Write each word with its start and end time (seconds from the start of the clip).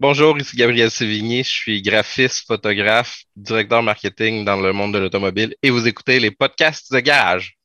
Bonjour, 0.00 0.36
ici 0.38 0.56
Gabriel 0.56 0.90
Sévigné. 0.90 1.44
Je 1.44 1.50
suis 1.50 1.80
graphiste, 1.80 2.44
photographe, 2.48 3.22
directeur 3.36 3.80
marketing 3.80 4.44
dans 4.44 4.56
le 4.56 4.72
monde 4.72 4.92
de 4.92 4.98
l'automobile 4.98 5.54
et 5.62 5.70
vous 5.70 5.86
écoutez 5.86 6.18
les 6.18 6.32
podcasts 6.32 6.92
de 6.92 6.98
garage. 6.98 7.56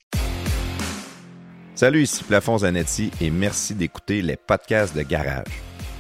Salut, 1.74 2.04
ici 2.04 2.24
Plafond 2.24 2.60
Zanetti 2.60 3.10
et 3.20 3.32
merci 3.32 3.74
d'écouter 3.74 4.22
les 4.22 4.36
podcasts 4.36 4.96
de 4.96 5.02
garage. 5.02 5.48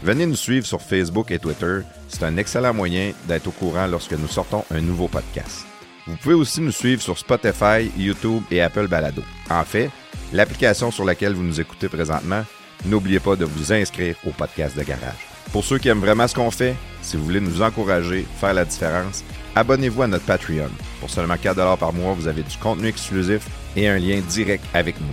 Venez 0.03 0.27
nous 0.27 0.35
suivre 0.35 0.67
sur 0.67 0.83
Facebook 0.83 1.31
et 1.31 1.39
Twitter. 1.39 1.79
C'est 2.07 2.23
un 2.23 2.37
excellent 2.37 2.75
moyen 2.75 3.11
d'être 3.27 3.47
au 3.47 3.51
courant 3.51 3.87
lorsque 3.87 4.13
nous 4.13 4.27
sortons 4.27 4.63
un 4.69 4.81
nouveau 4.81 5.07
podcast. 5.07 5.65
Vous 6.05 6.15
pouvez 6.17 6.35
aussi 6.35 6.61
nous 6.61 6.71
suivre 6.71 7.01
sur 7.01 7.17
Spotify, 7.17 7.89
YouTube 7.97 8.43
et 8.51 8.61
Apple 8.61 8.87
Balado. 8.87 9.23
En 9.49 9.63
fait, 9.63 9.89
l'application 10.31 10.91
sur 10.91 11.05
laquelle 11.05 11.33
vous 11.33 11.43
nous 11.43 11.59
écoutez 11.59 11.89
présentement, 11.89 12.45
n'oubliez 12.85 13.19
pas 13.19 13.35
de 13.35 13.45
vous 13.45 13.73
inscrire 13.73 14.15
au 14.27 14.29
podcast 14.29 14.77
de 14.77 14.83
garage. 14.83 15.28
Pour 15.51 15.63
ceux 15.63 15.79
qui 15.79 15.87
aiment 15.87 15.99
vraiment 15.99 16.27
ce 16.27 16.35
qu'on 16.35 16.51
fait, 16.51 16.75
si 17.01 17.17
vous 17.17 17.23
voulez 17.23 17.39
nous 17.39 17.61
encourager, 17.61 18.25
faire 18.39 18.53
la 18.53 18.65
différence, 18.65 19.23
abonnez-vous 19.55 20.03
à 20.03 20.07
notre 20.07 20.25
Patreon. 20.25 20.69
Pour 20.99 21.09
seulement 21.09 21.37
4 21.37 21.77
par 21.77 21.91
mois, 21.91 22.13
vous 22.13 22.27
avez 22.27 22.43
du 22.43 22.57
contenu 22.57 22.87
exclusif 22.87 23.47
et 23.75 23.87
un 23.87 23.97
lien 23.97 24.19
direct 24.29 24.63
avec 24.73 24.99
nous. 25.01 25.07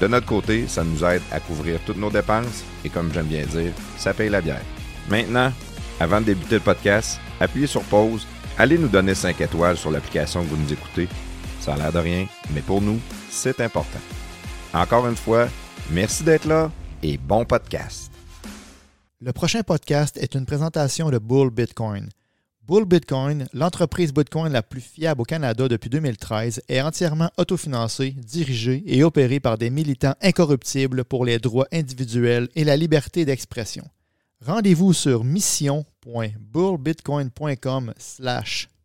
De 0.00 0.06
notre 0.06 0.26
côté, 0.26 0.66
ça 0.68 0.84
nous 0.84 1.04
aide 1.04 1.22
à 1.32 1.40
couvrir 1.40 1.78
toutes 1.86 1.98
nos 1.98 2.10
dépenses 2.10 2.64
et 2.84 2.88
comme 2.90 3.12
j'aime 3.12 3.26
bien 3.26 3.44
dire, 3.46 3.72
ça 3.96 4.12
paye 4.12 4.28
la 4.28 4.40
bière. 4.40 4.62
Maintenant, 5.08 5.52
avant 5.98 6.20
de 6.20 6.26
débuter 6.26 6.56
le 6.56 6.60
podcast, 6.60 7.18
appuyez 7.40 7.66
sur 7.66 7.82
pause, 7.82 8.26
allez 8.58 8.78
nous 8.78 8.88
donner 8.88 9.14
5 9.14 9.40
étoiles 9.40 9.76
sur 9.76 9.90
l'application 9.90 10.42
que 10.42 10.48
vous 10.48 10.56
nous 10.56 10.72
écoutez. 10.72 11.08
Ça 11.60 11.74
a 11.74 11.76
l'air 11.76 11.92
de 11.92 11.98
rien, 11.98 12.26
mais 12.54 12.62
pour 12.62 12.80
nous, 12.80 13.00
c'est 13.30 13.60
important. 13.60 14.00
Encore 14.72 15.06
une 15.06 15.16
fois, 15.16 15.48
merci 15.90 16.22
d'être 16.22 16.46
là 16.46 16.70
et 17.02 17.18
bon 17.18 17.44
podcast. 17.44 18.09
Le 19.22 19.34
prochain 19.34 19.62
podcast 19.62 20.16
est 20.16 20.34
une 20.34 20.46
présentation 20.46 21.10
de 21.10 21.18
Bull 21.18 21.50
Bitcoin. 21.50 22.08
Bull 22.66 22.86
Bitcoin, 22.86 23.46
l'entreprise 23.52 24.14
Bitcoin 24.14 24.50
la 24.50 24.62
plus 24.62 24.80
fiable 24.80 25.20
au 25.20 25.24
Canada 25.24 25.68
depuis 25.68 25.90
2013, 25.90 26.62
est 26.66 26.80
entièrement 26.80 27.28
autofinancée, 27.36 28.12
dirigée 28.12 28.82
et 28.86 29.04
opérée 29.04 29.38
par 29.38 29.58
des 29.58 29.68
militants 29.68 30.14
incorruptibles 30.22 31.04
pour 31.04 31.26
les 31.26 31.38
droits 31.38 31.68
individuels 31.70 32.48
et 32.54 32.64
la 32.64 32.78
liberté 32.78 33.26
d'expression. 33.26 33.84
Rendez-vous 34.40 34.94
sur 34.94 35.22
mission.bullbitcoin.com 35.22 37.92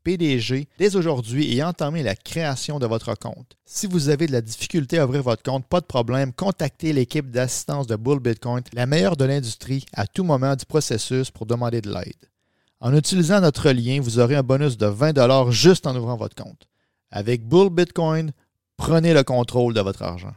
PDG 0.06 0.68
dès 0.78 0.96
aujourd'hui 0.96 1.58
et 1.58 1.64
entamez 1.64 2.04
la 2.04 2.16
création 2.16 2.80
de 2.80 2.86
votre 2.86 3.16
compte. 3.16 3.58
Si 3.66 3.88
vous 3.88 4.10
avez 4.10 4.28
de 4.28 4.32
la 4.32 4.42
difficulté 4.42 5.00
à 5.00 5.06
ouvrir 5.06 5.24
votre 5.24 5.44
compte, 5.44 5.66
pas 5.66 5.82
de 5.82 5.86
problème, 5.86 6.32
contactez 6.32 6.94
l'équipe 6.94 7.32
d'assistance 7.32 7.88
de 7.88 7.96
Bull 7.96 8.20
Bitcoin, 8.20 8.62
la 8.74 8.86
meilleure 8.86 9.18
de 9.18 9.26
l'industrie, 9.26 9.86
à 9.94 10.06
tout 10.06 10.24
moment 10.24 10.56
du 10.56 10.66
processus 10.66 11.32
pour 11.32 11.48
demander 11.48 11.82
de 11.82 11.92
l'aide. 11.92 12.30
En 12.80 12.96
utilisant 12.96 13.42
notre 13.42 13.72
lien, 13.72 14.00
vous 14.00 14.20
aurez 14.20 14.36
un 14.36 14.44
bonus 14.44 14.78
de 14.78 14.86
20 14.86 15.50
juste 15.50 15.88
en 15.88 15.96
ouvrant 15.96 16.16
votre 16.16 16.42
compte. 16.42 16.68
Avec 17.10 17.44
Bull 17.44 17.72
Bitcoin, 17.72 18.32
prenez 18.78 19.14
le 19.14 19.24
contrôle 19.24 19.74
de 19.74 19.82
votre 19.82 20.04
argent. 20.04 20.34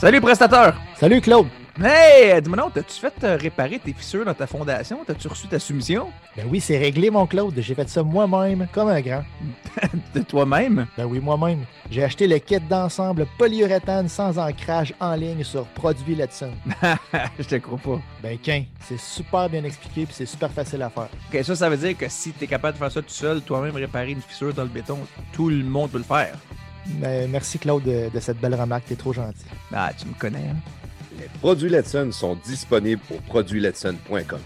Salut 0.00 0.20
prestateur! 0.20 0.80
Salut 0.98 1.20
Claude! 1.20 1.48
Hey, 1.80 2.38
dis-moi 2.42 2.58
non, 2.58 2.70
t'as-tu 2.70 3.00
fait 3.00 3.14
euh, 3.24 3.38
réparer 3.40 3.78
tes 3.78 3.94
fissures 3.94 4.26
dans 4.26 4.34
ta 4.34 4.46
fondation? 4.46 4.98
T'as-tu 5.06 5.26
reçu 5.26 5.48
ta 5.48 5.58
soumission? 5.58 6.10
Ben 6.36 6.46
oui, 6.50 6.60
c'est 6.60 6.76
réglé 6.76 7.08
mon 7.10 7.26
Claude. 7.26 7.54
J'ai 7.56 7.74
fait 7.74 7.88
ça 7.88 8.02
moi-même, 8.02 8.66
comme 8.72 8.88
un 8.88 9.00
grand. 9.00 9.24
De 10.14 10.20
toi-même? 10.20 10.86
Ben 10.98 11.06
oui, 11.06 11.18
moi-même. 11.18 11.64
J'ai 11.90 12.04
acheté 12.04 12.26
le 12.26 12.38
kit 12.38 12.60
d'ensemble 12.60 13.26
polyuréthane 13.38 14.06
sans 14.10 14.38
ancrage 14.38 14.92
en 15.00 15.14
ligne 15.14 15.44
sur 15.44 15.64
Produit 15.68 16.14
Letson. 16.14 16.50
Je 17.38 17.44
te 17.44 17.54
crois 17.54 17.78
pas. 17.78 18.00
Ben 18.22 18.36
qu'un, 18.36 18.64
c'est 18.80 19.00
super 19.00 19.48
bien 19.48 19.64
expliqué 19.64 20.04
puis 20.04 20.14
c'est 20.14 20.26
super 20.26 20.50
facile 20.50 20.82
à 20.82 20.90
faire. 20.90 21.08
Ok, 21.32 21.42
ça, 21.42 21.56
ça 21.56 21.70
veut 21.70 21.78
dire 21.78 21.96
que 21.96 22.06
si 22.10 22.32
t'es 22.32 22.46
capable 22.46 22.74
de 22.74 22.78
faire 22.80 22.92
ça 22.92 23.00
tout 23.00 23.08
seul, 23.08 23.40
toi-même 23.40 23.74
réparer 23.76 24.10
une 24.10 24.20
fissure 24.20 24.52
dans 24.52 24.64
le 24.64 24.68
béton, 24.68 24.98
tout 25.32 25.48
le 25.48 25.64
monde 25.64 25.90
peut 25.90 25.98
le 25.98 26.04
faire. 26.04 26.36
Ben, 26.84 27.30
merci 27.30 27.58
Claude 27.58 27.84
de, 27.84 28.10
de 28.12 28.20
cette 28.20 28.40
belle 28.40 28.56
remarque, 28.56 28.84
t'es 28.84 28.96
trop 28.96 29.14
gentil. 29.14 29.46
Ah, 29.72 29.90
tu 29.98 30.06
me 30.06 30.12
connais, 30.14 30.48
hein? 30.50 30.56
Les 31.18 31.28
produits 31.40 31.68
Letson 31.68 32.10
sont 32.12 32.36
disponibles 32.36 33.02
au 33.10 33.20
produitsletson.com. 33.28 34.40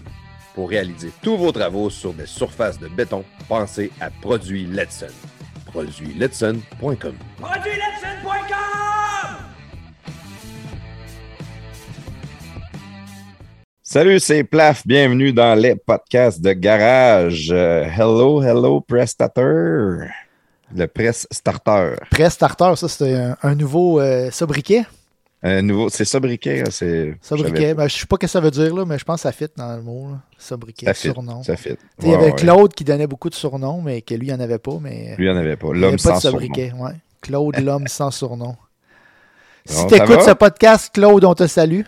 Pour 0.53 0.69
réaliser 0.69 1.11
tous 1.21 1.37
vos 1.37 1.51
travaux 1.51 1.89
sur 1.89 2.13
des 2.13 2.25
surfaces 2.25 2.79
de 2.79 2.87
béton, 2.87 3.23
pensez 3.47 3.91
à 4.01 4.09
Produits 4.09 4.65
Letson. 4.65 5.13
Produitsletson.com. 5.67 7.13
Salut, 13.83 14.19
c'est 14.19 14.43
Plaf. 14.43 14.85
Bienvenue 14.85 15.31
dans 15.31 15.57
les 15.57 15.75
podcasts 15.75 16.41
de 16.41 16.51
garage. 16.51 17.49
Euh, 17.51 17.85
hello, 17.85 18.41
hello, 18.43 18.81
prestateur. 18.81 20.09
Le 20.75 20.85
press 20.87 21.25
starter. 21.31 21.93
Press 22.11 22.33
Starter, 22.33 22.73
ça 22.75 22.89
c'est 22.89 23.15
un, 23.15 23.37
un 23.41 23.55
nouveau 23.55 24.01
euh, 24.01 24.29
sobriquet? 24.31 24.83
Nouveau, 25.61 25.89
c'est 25.89 26.05
sobriquet, 26.05 26.61
hein, 26.61 26.69
c'est. 26.71 27.15
Sobriquet, 27.21 27.73
ben, 27.73 27.87
je 27.87 27.95
sais 27.97 28.05
pas 28.05 28.15
ce 28.15 28.19
que 28.21 28.27
ça 28.27 28.39
veut 28.39 28.51
dire, 28.51 28.75
là, 28.75 28.85
mais 28.85 28.97
je 28.97 29.03
pense 29.05 29.17
que 29.17 29.21
ça 29.23 29.31
fit 29.31 29.47
dans 29.55 29.75
le 29.75 29.81
mot. 29.81 30.09
là. 30.11 30.19
Sobriquet, 30.37 30.85
Ça 30.87 30.93
fit, 30.93 31.09
surnom. 31.09 31.43
Ça 31.43 31.55
fit. 31.55 31.77
Il 32.01 32.09
y 32.09 32.13
avait 32.13 32.25
ouais. 32.27 32.35
Claude 32.35 32.73
qui 32.73 32.83
donnait 32.83 33.07
beaucoup 33.07 33.29
de 33.29 33.35
surnoms, 33.35 33.81
mais 33.81 34.01
que 34.01 34.13
lui, 34.15 34.27
il 34.27 34.29
n'y 34.29 34.35
en 34.35 34.39
avait 34.39 34.57
pas. 34.59 34.77
Mais 34.81 35.15
Lui, 35.17 35.25
il 35.25 35.31
n'y 35.31 35.35
en 35.35 35.39
avait 35.39 35.55
pas. 35.57 35.67
L'homme 35.67 35.83
avait 35.83 35.97
pas 35.97 36.19
sans 36.19 36.31
de 36.31 36.39
surnom. 36.39 36.85
Ouais. 36.85 36.93
Claude, 37.21 37.59
l'homme 37.59 37.87
sans 37.87 38.11
surnom. 38.11 38.55
Si 39.65 39.85
tu 39.87 39.95
écoutes 39.95 40.21
ce 40.21 40.31
podcast, 40.31 40.91
Claude, 40.93 41.25
on 41.25 41.33
te 41.35 41.45
salue. 41.45 41.81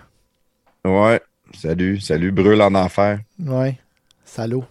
Ouais. 0.85 1.21
Salut, 1.57 1.99
salut. 1.99 2.31
Brûle 2.31 2.61
en 2.61 2.75
enfer. 2.75 3.19
Ouais. 3.39 3.77
Salaud. 4.25 4.65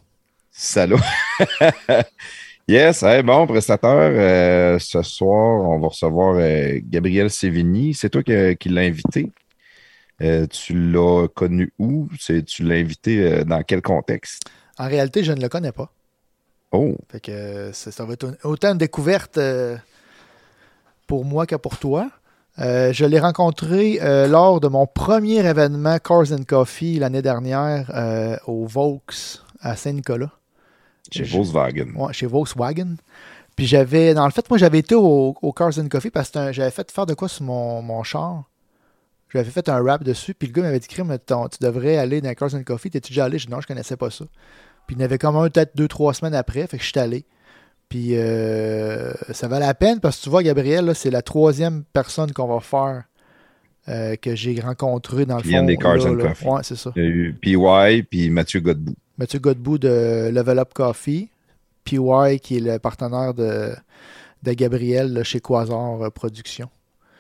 Salaud. 0.52 1.00
yes, 2.68 3.02
hey, 3.02 3.22
bon, 3.22 3.46
prestataire. 3.46 3.90
euh, 3.92 4.78
ce 4.78 5.02
soir, 5.02 5.68
on 5.68 5.78
va 5.80 5.88
recevoir 5.88 6.36
euh, 6.36 6.78
Gabriel 6.82 7.30
Sévigny. 7.30 7.94
C'est 7.94 8.10
toi 8.10 8.22
qui, 8.22 8.56
qui 8.56 8.68
l'as 8.68 8.82
invité. 8.82 9.32
Euh, 10.20 10.46
tu 10.46 10.74
l'as 10.74 11.28
connu 11.28 11.72
où? 11.78 12.08
Tu 12.18 12.62
l'as 12.64 12.74
invité 12.74 13.22
euh, 13.22 13.44
dans 13.44 13.62
quel 13.62 13.82
contexte? 13.82 14.42
En 14.78 14.88
réalité, 14.88 15.24
je 15.24 15.32
ne 15.32 15.40
le 15.40 15.48
connais 15.48 15.72
pas. 15.72 15.92
Oh, 16.72 16.96
Fait 17.10 17.20
que 17.20 17.32
euh, 17.32 17.72
ça, 17.72 18.04
va 18.04 18.12
être 18.12 18.36
autant 18.44 18.72
une 18.72 18.78
découverte 18.78 19.38
euh, 19.38 19.76
pour 21.06 21.24
moi 21.24 21.46
que 21.46 21.56
pour 21.56 21.78
toi. 21.78 22.10
Euh, 22.58 22.92
je 22.92 23.04
l'ai 23.04 23.20
rencontré 23.20 24.00
euh, 24.02 24.26
lors 24.26 24.60
de 24.60 24.68
mon 24.68 24.86
premier 24.86 25.46
événement 25.46 25.98
Cars 25.98 26.32
and 26.32 26.42
Coffee 26.46 26.98
l'année 26.98 27.22
dernière 27.22 27.90
euh, 27.94 28.36
au 28.46 28.66
Vaux 28.66 29.00
à 29.60 29.76
Saint-Nicolas. 29.76 30.37
Chez 31.10 31.24
Volkswagen. 31.24 31.92
Ouais, 31.94 32.12
chez 32.12 32.26
Volkswagen. 32.26 32.96
Puis 33.56 33.66
j'avais, 33.66 34.14
dans 34.14 34.24
le 34.24 34.30
fait, 34.30 34.48
moi 34.48 34.58
j'avais 34.58 34.78
été 34.78 34.94
au, 34.94 35.34
au 35.40 35.52
Cars 35.52 35.78
and 35.78 35.88
Coffee 35.88 36.10
parce 36.10 36.30
que 36.30 36.52
j'avais 36.52 36.70
fait 36.70 36.90
faire 36.90 37.06
de 37.06 37.14
quoi 37.14 37.28
sur 37.28 37.44
mon, 37.44 37.82
mon 37.82 38.02
char. 38.02 38.44
J'avais 39.30 39.50
fait 39.50 39.68
un 39.68 39.82
rap 39.82 40.04
dessus, 40.04 40.32
puis 40.32 40.48
le 40.48 40.54
gars 40.54 40.62
m'avait 40.62 40.78
dit 40.78 40.88
Crime, 40.88 41.16
tu 41.26 41.58
devrais 41.60 41.98
aller 41.98 42.20
dans 42.20 42.32
Cars 42.34 42.54
and 42.54 42.62
Coffee. 42.62 42.90
T'es-tu 42.90 43.12
déjà 43.12 43.24
allé? 43.24 43.38
Je 43.38 43.46
dis 43.46 43.52
non, 43.52 43.60
je 43.60 43.66
connaissais 43.66 43.96
pas 43.96 44.10
ça. 44.10 44.24
Puis 44.86 44.96
il 44.96 45.00
y 45.00 45.02
en 45.02 45.04
avait 45.04 45.18
comme 45.18 45.36
un, 45.36 45.50
peut-être 45.50 45.76
deux, 45.76 45.88
trois 45.88 46.14
semaines 46.14 46.34
après, 46.34 46.66
fait 46.66 46.78
que 46.78 46.82
je 46.82 46.88
suis 46.88 46.98
allé. 46.98 47.26
Puis 47.88 48.16
euh, 48.16 49.12
ça 49.32 49.48
valait 49.48 49.66
la 49.66 49.74
peine 49.74 50.00
parce 50.00 50.18
que 50.18 50.24
tu 50.24 50.30
vois, 50.30 50.42
Gabriel, 50.42 50.94
c'est 50.94 51.10
la 51.10 51.22
troisième 51.22 51.84
personne 51.92 52.32
qu'on 52.32 52.46
va 52.46 52.60
faire 52.60 53.04
euh, 53.88 54.16
que 54.16 54.34
j'ai 54.34 54.60
rencontré 54.60 55.24
dans 55.26 55.38
le 55.38 55.42
fond. 55.42 55.64
des 55.64 55.76
Cars 55.76 55.96
là, 55.96 56.10
and 56.10 56.14
là. 56.14 56.28
Coffee. 56.28 56.46
Ouais, 56.46 56.60
c'est 56.62 56.76
ça. 56.76 56.92
Il 56.96 57.02
y 57.02 57.06
a 57.06 57.08
eu 57.08 57.32
PY 57.40 58.02
puis 58.02 58.30
Mathieu 58.30 58.60
Godbout. 58.60 58.96
Mathieu 59.16 59.38
Godbout 59.38 59.78
de 59.78 60.30
Level 60.32 60.58
Up 60.58 60.72
Coffee, 60.74 61.28
PY 61.84 62.38
qui 62.42 62.58
est 62.58 62.60
le 62.60 62.78
partenaire 62.78 63.34
de, 63.34 63.74
de 64.42 64.52
Gabriel 64.52 65.12
là, 65.12 65.24
chez 65.24 65.40
Quasar 65.40 66.02
euh, 66.02 66.10
Productions. 66.10 66.68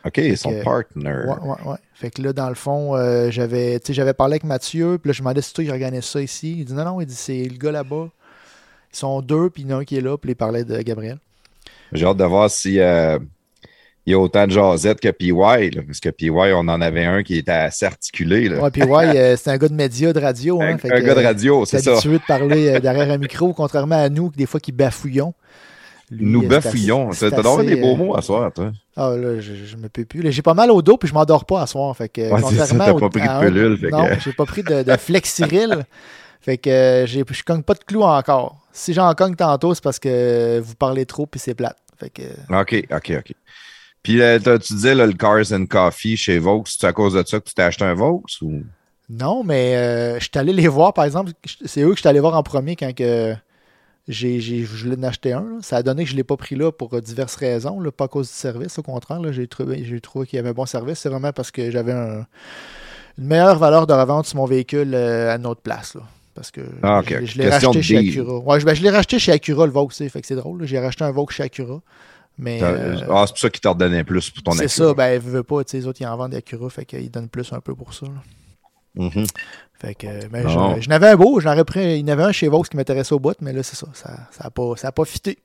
OK, 0.04 0.20
son 0.36 0.50
que- 0.50 0.62
partner. 0.62 1.24
Ouais, 1.26 1.48
ouais, 1.48 1.70
ouais. 1.70 1.76
Fait 1.94 2.10
que 2.10 2.22
là, 2.22 2.32
dans 2.32 2.48
le 2.48 2.54
fond, 2.54 2.94
euh, 2.96 3.30
j'avais, 3.30 3.80
parlé 4.16 4.34
avec 4.34 4.44
Mathieu, 4.44 4.98
puis 4.98 5.08
là, 5.08 5.12
je 5.12 5.22
me 5.22 5.24
demandais 5.24 5.42
si 5.42 5.52
toi, 5.52 5.64
il 5.64 5.70
organise 5.70 6.04
ça 6.04 6.20
ici? 6.20 6.60
Il 6.60 6.64
dit 6.64 6.74
non, 6.74 6.84
non, 6.84 7.00
il 7.00 7.06
dit 7.06 7.14
c'est 7.14 7.44
le 7.44 7.58
gars 7.58 7.72
là-bas. 7.72 8.08
Ils 8.92 8.96
sont 8.96 9.20
deux, 9.20 9.50
puis 9.50 9.62
il 9.62 9.70
y 9.70 9.74
en 9.74 9.78
a 9.78 9.80
un 9.80 9.84
qui 9.84 9.96
est 9.96 10.00
là, 10.00 10.16
puis 10.16 10.30
il 10.30 10.36
parlait 10.36 10.64
de 10.64 10.80
Gabriel. 10.82 11.18
J'ai 11.92 12.06
hâte 12.06 12.16
de 12.16 12.24
voir 12.24 12.50
si 12.50 12.78
euh, 12.78 13.18
il 14.08 14.12
y 14.12 14.14
a 14.14 14.18
autant 14.18 14.46
de 14.46 14.52
jasettes 14.52 15.00
que 15.00 15.10
PY, 15.10 15.32
là, 15.70 15.82
parce 15.86 16.00
que 16.00 16.08
PY, 16.08 16.30
on 16.30 16.60
en 16.60 16.80
avait 16.80 17.04
un 17.04 17.22
qui 17.22 17.36
était 17.36 17.52
assez 17.52 17.84
articulé. 17.84 18.48
Là. 18.48 18.58
Ouais, 18.62 18.84
ouais, 18.84 19.18
euh, 19.18 19.36
c'est 19.36 19.50
un 19.50 19.58
gars 19.58 19.68
de 19.68 19.74
médias, 19.74 20.14
de 20.14 20.20
radio. 20.20 20.62
Hein, 20.62 20.76
un 20.76 20.78
fait 20.78 20.90
un 20.90 21.00
que, 21.00 21.04
gars 21.04 21.14
de 21.14 21.22
radio, 21.22 21.66
C'est 21.66 21.76
c'est 21.76 21.84
ça. 21.84 21.92
habitué 21.92 22.12
de 22.14 22.22
parler 22.26 22.68
euh, 22.68 22.80
derrière 22.80 23.10
un 23.10 23.18
micro, 23.18 23.52
contrairement 23.52 24.02
à 24.02 24.08
nous, 24.08 24.32
des 24.34 24.46
fois 24.46 24.60
qui 24.60 24.72
bafouillons. 24.72 25.34
Lui, 26.10 26.24
Nous 26.24 26.42
euh, 26.42 26.48
bafouillons. 26.48 27.10
T'as 27.10 27.26
assez, 27.26 27.66
des 27.66 27.76
beaux 27.76 27.96
mots 27.96 28.16
à 28.16 28.22
soir, 28.22 28.50
toi. 28.50 28.72
Ah 28.96 29.10
là, 29.14 29.40
je, 29.40 29.52
je 29.66 29.76
me 29.76 29.90
peux 29.90 30.06
plus. 30.06 30.32
J'ai 30.32 30.40
pas 30.40 30.54
mal 30.54 30.70
au 30.70 30.80
dos 30.80 30.96
puis 30.96 31.06
je 31.06 31.12
m'endors 31.12 31.44
pas 31.44 31.60
à 31.60 31.66
soir. 31.66 31.94
Fait 31.94 32.08
que, 32.08 32.32
Ouais, 32.32 32.40
ça, 32.40 32.74
pas 32.74 33.08
pris 33.10 33.20
de 33.20 33.28
un- 33.28 33.76
fait 33.76 33.88
que- 33.88 33.90
Non, 33.90 34.06
j'ai 34.24 34.32
pas 34.32 34.46
pris 34.46 34.62
de, 34.62 34.84
de 34.84 34.96
Flexiril. 34.96 35.84
fait 36.40 36.56
que 36.56 36.70
euh, 36.70 37.06
je 37.06 37.42
cogne 37.44 37.62
pas 37.62 37.74
de 37.74 37.84
clous 37.84 38.04
encore. 38.04 38.56
Si 38.72 38.94
j'en 38.94 39.12
cogne 39.12 39.34
tantôt, 39.34 39.74
c'est 39.74 39.84
parce 39.84 39.98
que 39.98 40.60
vous 40.60 40.76
parlez 40.76 41.04
trop 41.04 41.26
puis 41.26 41.38
c'est 41.38 41.54
plate. 41.54 41.76
Fait 41.98 42.10
que 42.10 42.22
OK, 42.50 42.86
OK, 42.92 43.12
OK. 43.18 43.32
Puis 44.02 44.20
euh, 44.22 44.38
tu 44.58 44.74
disais 44.74 44.94
là, 44.94 45.06
le 45.06 45.12
Cars 45.12 45.52
and 45.52 45.66
Coffee 45.66 46.16
chez 46.16 46.38
Vaux, 46.38 46.62
c'est 46.66 46.86
à 46.86 46.92
cause 46.92 47.14
de 47.14 47.22
ça 47.26 47.40
que 47.40 47.48
tu 47.48 47.54
t'es 47.54 47.62
acheté 47.62 47.84
un 47.84 47.94
Vaux 47.94 48.22
ou? 48.42 48.62
Non, 49.10 49.42
mais 49.42 49.74
euh, 49.76 50.14
je 50.18 50.24
suis 50.24 50.30
allé 50.36 50.52
les 50.52 50.68
voir, 50.68 50.92
par 50.92 51.04
exemple. 51.04 51.32
C'est 51.64 51.80
eux 51.82 51.88
que 51.90 51.94
je 51.96 52.00
suis 52.00 52.08
allé 52.08 52.20
voir 52.20 52.34
en 52.36 52.42
premier 52.42 52.76
quand 52.76 52.94
que 52.94 53.34
j'ai, 54.06 54.38
j'ai, 54.40 54.64
je 54.64 54.84
voulais 54.84 54.98
en 54.98 55.02
acheter 55.04 55.32
un. 55.32 55.40
là. 55.40 55.58
Ça 55.62 55.76
a 55.78 55.82
donné 55.82 56.04
que 56.04 56.08
je 56.10 56.14
ne 56.14 56.18
l'ai 56.18 56.24
pas 56.24 56.36
pris 56.36 56.56
là 56.56 56.70
pour 56.72 56.92
euh, 56.94 57.00
diverses 57.00 57.36
raisons, 57.36 57.80
là, 57.80 57.90
pas 57.90 58.04
à 58.04 58.08
cause 58.08 58.28
du 58.28 58.34
service. 58.34 58.78
Au 58.78 58.82
contraire, 58.82 59.20
là, 59.20 59.32
j'ai 59.32 59.46
trouvé, 59.46 59.84
j'ai 59.84 60.00
trouvé 60.00 60.26
qu'il 60.26 60.36
y 60.36 60.40
avait 60.40 60.50
un 60.50 60.54
bon 60.54 60.66
service. 60.66 60.98
C'est 61.00 61.08
vraiment 61.08 61.32
parce 61.32 61.50
que 61.50 61.70
j'avais 61.70 61.92
un- 61.92 62.26
une 63.18 63.26
meilleure 63.26 63.58
valeur 63.58 63.86
de 63.86 63.92
revente 63.94 64.26
sur 64.26 64.36
mon 64.36 64.44
véhicule 64.46 64.92
euh, 64.94 65.32
à 65.32 65.36
une 65.36 65.46
autre 65.46 65.60
place. 65.62 65.94
là. 65.94 66.02
Parce 66.34 66.50
que 66.50 66.60
Ah, 66.82 67.00
je, 67.04 67.24
je 67.26 67.38
l'ai 67.38 67.48
racheté 67.48 67.82
chez. 67.82 67.96
Acura. 67.98 68.38
Ouais, 68.38 68.60
je, 68.60 68.64
ben, 68.66 68.74
je 68.74 68.82
l'ai 68.82 68.90
racheté 68.90 69.18
chez 69.18 69.32
Acura, 69.32 69.66
le 69.66 69.72
Vaux, 69.72 69.88
c'est 69.90 70.08
fait 70.08 70.20
que 70.20 70.26
c'est 70.26 70.36
drôle. 70.36 70.60
là. 70.60 70.66
J'ai 70.66 70.78
racheté 70.78 71.02
un 71.04 71.10
Vaux 71.10 71.26
chez 71.28 71.42
Acura. 71.42 71.80
Mais 72.38 72.60
euh, 72.62 72.96
Ah, 73.10 73.24
c'est 73.26 73.32
pour 73.32 73.38
ça 73.38 73.50
qu'ils 73.50 73.60
t'en 73.60 73.72
redonnaient 73.72 74.04
plus 74.04 74.30
pour 74.30 74.42
ton 74.42 74.52
c'est 74.52 74.68
ça, 74.68 74.94
ben, 74.94 75.18
veux, 75.20 75.30
veux 75.38 75.42
pas, 75.42 75.62
les 75.72 75.86
autres, 75.86 76.00
ils 76.00 76.06
en 76.06 76.16
vendent 76.16 76.34
Acura, 76.34 76.70
fait 76.70 76.84
qu'ils 76.84 77.10
donnent 77.10 77.28
plus 77.28 77.52
un 77.52 77.60
peu 77.60 77.74
pour 77.74 77.92
ça. 77.92 78.06
Mhm. 78.94 79.26
Fait 79.80 79.94
que, 79.94 80.26
ben, 80.28 80.48
je, 80.76 80.82
je 80.82 80.88
n'avais 80.88 81.08
un 81.08 81.16
beau, 81.16 81.40
j'en 81.40 81.52
aurais 81.52 81.64
pris, 81.64 81.98
il 81.98 82.00
y 82.00 82.04
en 82.04 82.08
avait 82.08 82.24
un 82.24 82.32
chez 82.32 82.48
Vaux 82.48 82.62
qui 82.62 82.76
m'intéressait 82.76 83.12
au 83.12 83.20
bout, 83.20 83.36
mais 83.40 83.52
là, 83.52 83.62
c'est 83.62 83.76
ça, 83.76 83.86
ça 83.92 84.10
n'a 84.10 84.28
ça 84.32 84.50
pas, 84.50 84.74
ça 84.76 84.88
a 84.88 84.92
pas 84.92 85.04
fité. 85.04 85.38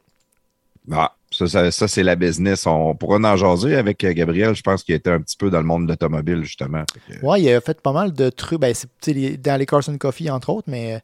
Ah, 0.91 1.13
ça, 1.31 1.47
ça, 1.47 1.71
ça, 1.71 1.87
c'est 1.87 2.03
la 2.03 2.15
business. 2.15 2.67
On 2.67 2.93
pourra 2.95 3.17
en 3.17 3.37
jaser 3.37 3.75
avec 3.75 4.03
euh, 4.03 4.11
Gabriel. 4.13 4.53
Je 4.53 4.61
pense 4.61 4.83
qu'il 4.83 4.93
était 4.95 5.11
un 5.11 5.21
petit 5.21 5.37
peu 5.37 5.49
dans 5.49 5.59
le 5.59 5.65
monde 5.65 5.85
de 5.85 5.91
l'automobile, 5.93 6.43
justement. 6.43 6.83
Que- 7.07 7.25
Ouais, 7.25 7.41
il 7.41 7.49
a 7.53 7.61
fait 7.61 7.79
pas 7.79 7.93
mal 7.93 8.11
de 8.11 8.29
trucs, 8.29 8.59
ben, 8.59 8.73
les- 9.07 9.37
dans 9.37 9.57
les 9.57 9.65
Carson 9.65 9.97
Coffee, 9.97 10.29
entre 10.29 10.49
autres, 10.49 10.69
mais 10.69 11.01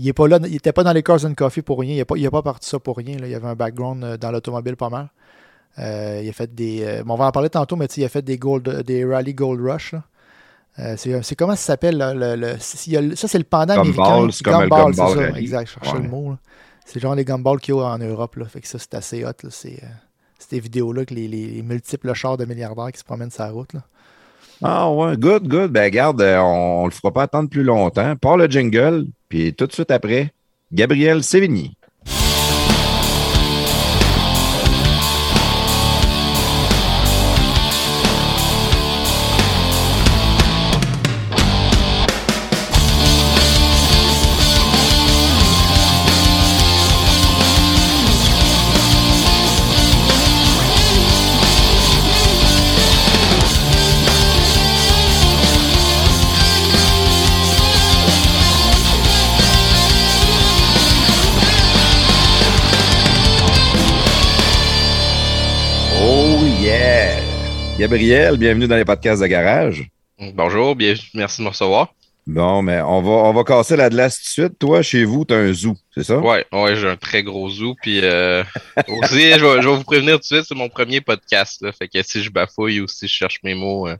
il 0.00 0.08
est 0.08 0.12
pas 0.12 0.26
là, 0.28 0.38
il 0.46 0.56
était 0.56 0.72
pas 0.72 0.82
dans 0.84 0.92
les 0.92 1.02
Carson 1.02 1.32
Coffee 1.34 1.62
pour 1.62 1.80
rien, 1.80 1.94
il 1.94 1.98
n'a 1.98 2.04
pas, 2.04 2.16
il 2.16 2.26
a 2.26 2.30
pas 2.30 2.42
parti 2.42 2.68
ça 2.68 2.78
pour 2.78 2.96
rien, 2.96 3.16
là. 3.18 3.26
il 3.26 3.34
avait 3.34 3.46
un 3.48 3.54
background 3.54 4.02
euh, 4.04 4.16
dans 4.16 4.30
l'automobile 4.30 4.76
pas 4.76 4.88
mal. 4.88 5.08
Euh, 5.78 6.20
il 6.22 6.28
a 6.28 6.32
fait 6.32 6.52
des, 6.54 6.82
euh, 6.84 7.02
bon, 7.04 7.14
on 7.14 7.16
va 7.16 7.26
en 7.26 7.32
parler 7.32 7.50
tantôt, 7.50 7.76
mais 7.76 7.86
il 7.96 8.04
a 8.04 8.08
fait 8.08 8.22
des, 8.22 8.38
gold, 8.38 8.82
des 8.82 9.04
Rally 9.04 9.34
Gold 9.34 9.60
Rush. 9.60 9.94
Euh, 10.78 10.94
c'est, 10.96 11.34
comment 11.36 11.54
ça 11.56 11.62
s'appelle, 11.62 11.98
le, 11.98 12.14
le- 12.14 12.36
le- 12.36 12.58
ça 12.58 13.28
c'est 13.28 13.38
le 13.38 13.44
pendant 13.44 13.74
Gumball, 13.82 14.06
américain. 14.06 14.28
c'est 14.32 14.44
comme 14.44 14.62
le 14.62 14.68
Gumball, 14.68 14.94
c'est 14.94 15.14
ça, 15.32 15.38
exact, 15.38 15.68
je 15.68 15.72
cherchais 15.74 15.96
Ouais. 15.96 16.02
le 16.02 16.08
mot. 16.08 16.36
C'est 16.86 16.98
genre 17.00 17.14
les 17.14 17.24
gumballs 17.24 17.60
qu'il 17.60 17.74
y 17.74 17.78
a 17.78 17.82
en 17.84 17.98
Europe, 17.98 18.34
là. 18.36 18.46
Fait 18.46 18.60
que 18.60 18.66
ça, 18.66 18.78
c'est 18.78 18.94
assez 18.94 19.24
hot. 19.24 19.30
C'est, 19.50 19.80
c'est 20.38 20.50
des 20.50 20.60
vidéos-là 20.60 21.04
que 21.04 21.14
les, 21.14 21.28
les 21.28 21.62
multiples 21.62 22.12
chars 22.14 22.36
de 22.36 22.44
milliardaires 22.46 22.90
qui 22.90 22.98
se 22.98 23.04
promènent 23.04 23.30
sur 23.30 23.44
la 23.44 23.50
route, 23.50 23.72
là. 23.74 23.80
Ah 24.62 24.90
ouais, 24.90 25.16
good, 25.16 25.46
good. 25.46 25.70
Ben 25.70 25.88
garde, 25.90 26.20
on, 26.20 26.82
on 26.82 26.84
le 26.86 26.90
fera 26.90 27.12
pas 27.12 27.22
attendre 27.24 27.48
plus 27.48 27.62
longtemps. 27.62 28.16
Pas 28.16 28.36
le 28.36 28.46
jingle, 28.48 29.06
puis 29.30 29.54
tout 29.54 29.66
de 29.66 29.72
suite 29.72 29.92
après, 29.92 30.34
Gabriel 30.72 31.22
Sévigny. 31.22 31.76
Gabriel, 67.90 68.36
bienvenue 68.36 68.68
dans 68.68 68.76
les 68.76 68.84
podcasts 68.84 69.20
de 69.20 69.26
garage. 69.26 69.90
Bonjour, 70.34 70.76
bien, 70.76 70.94
merci 71.12 71.38
de 71.38 71.44
me 71.44 71.48
recevoir. 71.48 71.92
Bon, 72.24 72.62
mais 72.62 72.80
on 72.82 73.02
va, 73.02 73.10
on 73.10 73.32
va 73.32 73.42
casser 73.42 73.74
la 73.74 73.90
glace 73.90 74.14
tout 74.14 74.22
de 74.22 74.46
suite. 74.46 74.58
Toi, 74.60 74.80
chez 74.82 75.02
vous, 75.02 75.24
tu 75.24 75.34
as 75.34 75.38
un 75.38 75.52
zoo, 75.52 75.74
c'est 75.92 76.04
ça? 76.04 76.18
Ouais, 76.18 76.46
ouais, 76.52 76.76
j'ai 76.76 76.86
un 76.86 76.94
très 76.94 77.24
gros 77.24 77.50
zoo. 77.50 77.74
Puis 77.82 77.98
euh, 78.04 78.44
aussi, 78.86 79.32
je 79.32 79.44
vais, 79.44 79.60
je 79.60 79.68
vais 79.68 79.74
vous 79.74 79.82
prévenir 79.82 80.14
tout 80.14 80.20
de 80.20 80.24
suite, 80.24 80.44
c'est 80.46 80.54
mon 80.54 80.68
premier 80.68 81.00
podcast. 81.00 81.62
Là, 81.62 81.72
fait 81.72 81.88
que 81.88 82.00
si 82.04 82.22
je 82.22 82.30
bafouille 82.30 82.80
ou 82.80 82.86
si 82.86 83.08
je 83.08 83.12
cherche 83.12 83.40
mes 83.42 83.56
mots, 83.56 83.88
euh, 83.88 83.96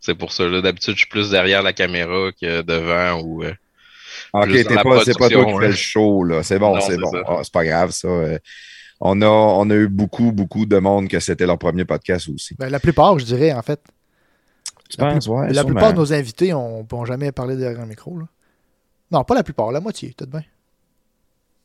c'est 0.00 0.16
pour 0.16 0.32
ça. 0.32 0.48
D'habitude, 0.60 0.94
je 0.94 0.98
suis 1.02 1.08
plus 1.08 1.30
derrière 1.30 1.62
la 1.62 1.72
caméra 1.72 2.32
que 2.32 2.62
devant 2.62 3.20
ou. 3.22 3.44
euh, 3.44 3.54
Ok, 4.32 4.48
la 4.48 4.82
pas, 4.82 5.04
c'est 5.04 5.16
pas 5.16 5.28
toi 5.28 5.44
qui 5.44 5.52
fais 5.52 5.56
hein. 5.66 5.68
le 5.68 5.72
show, 5.72 6.24
là. 6.24 6.42
C'est 6.42 6.58
bon, 6.58 6.80
c'est 6.80 6.96
bon. 6.96 7.12
Ah, 7.28 7.42
c'est 7.44 7.52
pas 7.52 7.64
grave, 7.64 7.92
ça. 7.92 8.08
On 9.00 9.22
a, 9.22 9.26
on 9.26 9.70
a 9.70 9.74
eu 9.74 9.88
beaucoup, 9.88 10.30
beaucoup 10.32 10.66
de 10.66 10.78
monde 10.78 11.08
que 11.08 11.20
c'était 11.20 11.46
leur 11.46 11.58
premier 11.58 11.84
podcast 11.86 12.28
aussi. 12.28 12.54
Ben, 12.58 12.68
la 12.68 12.80
plupart, 12.80 13.18
je 13.18 13.24
dirais, 13.24 13.52
en 13.52 13.62
fait. 13.62 13.80
Tu 14.90 15.00
La, 15.00 15.12
penses, 15.12 15.24
plus- 15.26 15.32
ouais? 15.32 15.46
la 15.48 15.54
sûrement. 15.54 15.66
plupart 15.68 15.92
de 15.94 15.98
nos 15.98 16.12
invités 16.12 16.50
n'ont 16.50 17.04
jamais 17.06 17.32
parlé 17.32 17.56
derrière 17.56 17.80
un 17.80 17.86
micro. 17.86 18.18
Là. 18.18 18.26
Non, 19.10 19.24
pas 19.24 19.34
la 19.34 19.42
plupart, 19.42 19.72
la 19.72 19.80
moitié, 19.80 20.12
peut-être 20.16 20.30
bien. 20.30 20.42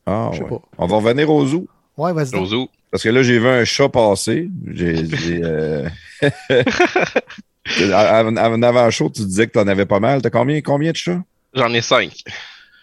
Ah, 0.06 0.30
Je 0.32 0.38
sais 0.38 0.44
ouais. 0.44 0.50
pas. 0.50 0.62
On 0.78 0.86
va 0.88 0.96
revenir 0.98 1.30
au 1.30 1.46
zoo. 1.46 1.68
Ouais, 1.98 2.14
vas-y. 2.14 2.30
au 2.36 2.40
donc. 2.40 2.48
zoo. 2.48 2.70
Parce 2.92 3.04
que 3.04 3.10
là, 3.10 3.24
j'ai 3.24 3.40
vu 3.40 3.48
un 3.48 3.66
chat 3.66 3.90
passer. 3.90 4.50
J'ai. 4.68 5.06
j'ai, 5.08 5.42
euh, 5.44 5.90
avant, 7.94 8.36
avant 8.38 8.62
avant 8.62 8.86
le 8.86 8.92
show, 8.92 9.10
tu 9.10 9.24
disais 9.26 9.48
que 9.48 9.54
tu 9.54 9.60
en 9.60 9.68
avais 9.68 9.86
pas 9.86 10.00
mal. 10.00 10.22
T'as 10.22 10.30
combien, 10.30 10.62
combien 10.62 10.92
de 10.92 10.96
chats? 10.98 11.22
J'en 11.54 11.74
ai 11.74 11.82
cinq. 11.82 12.24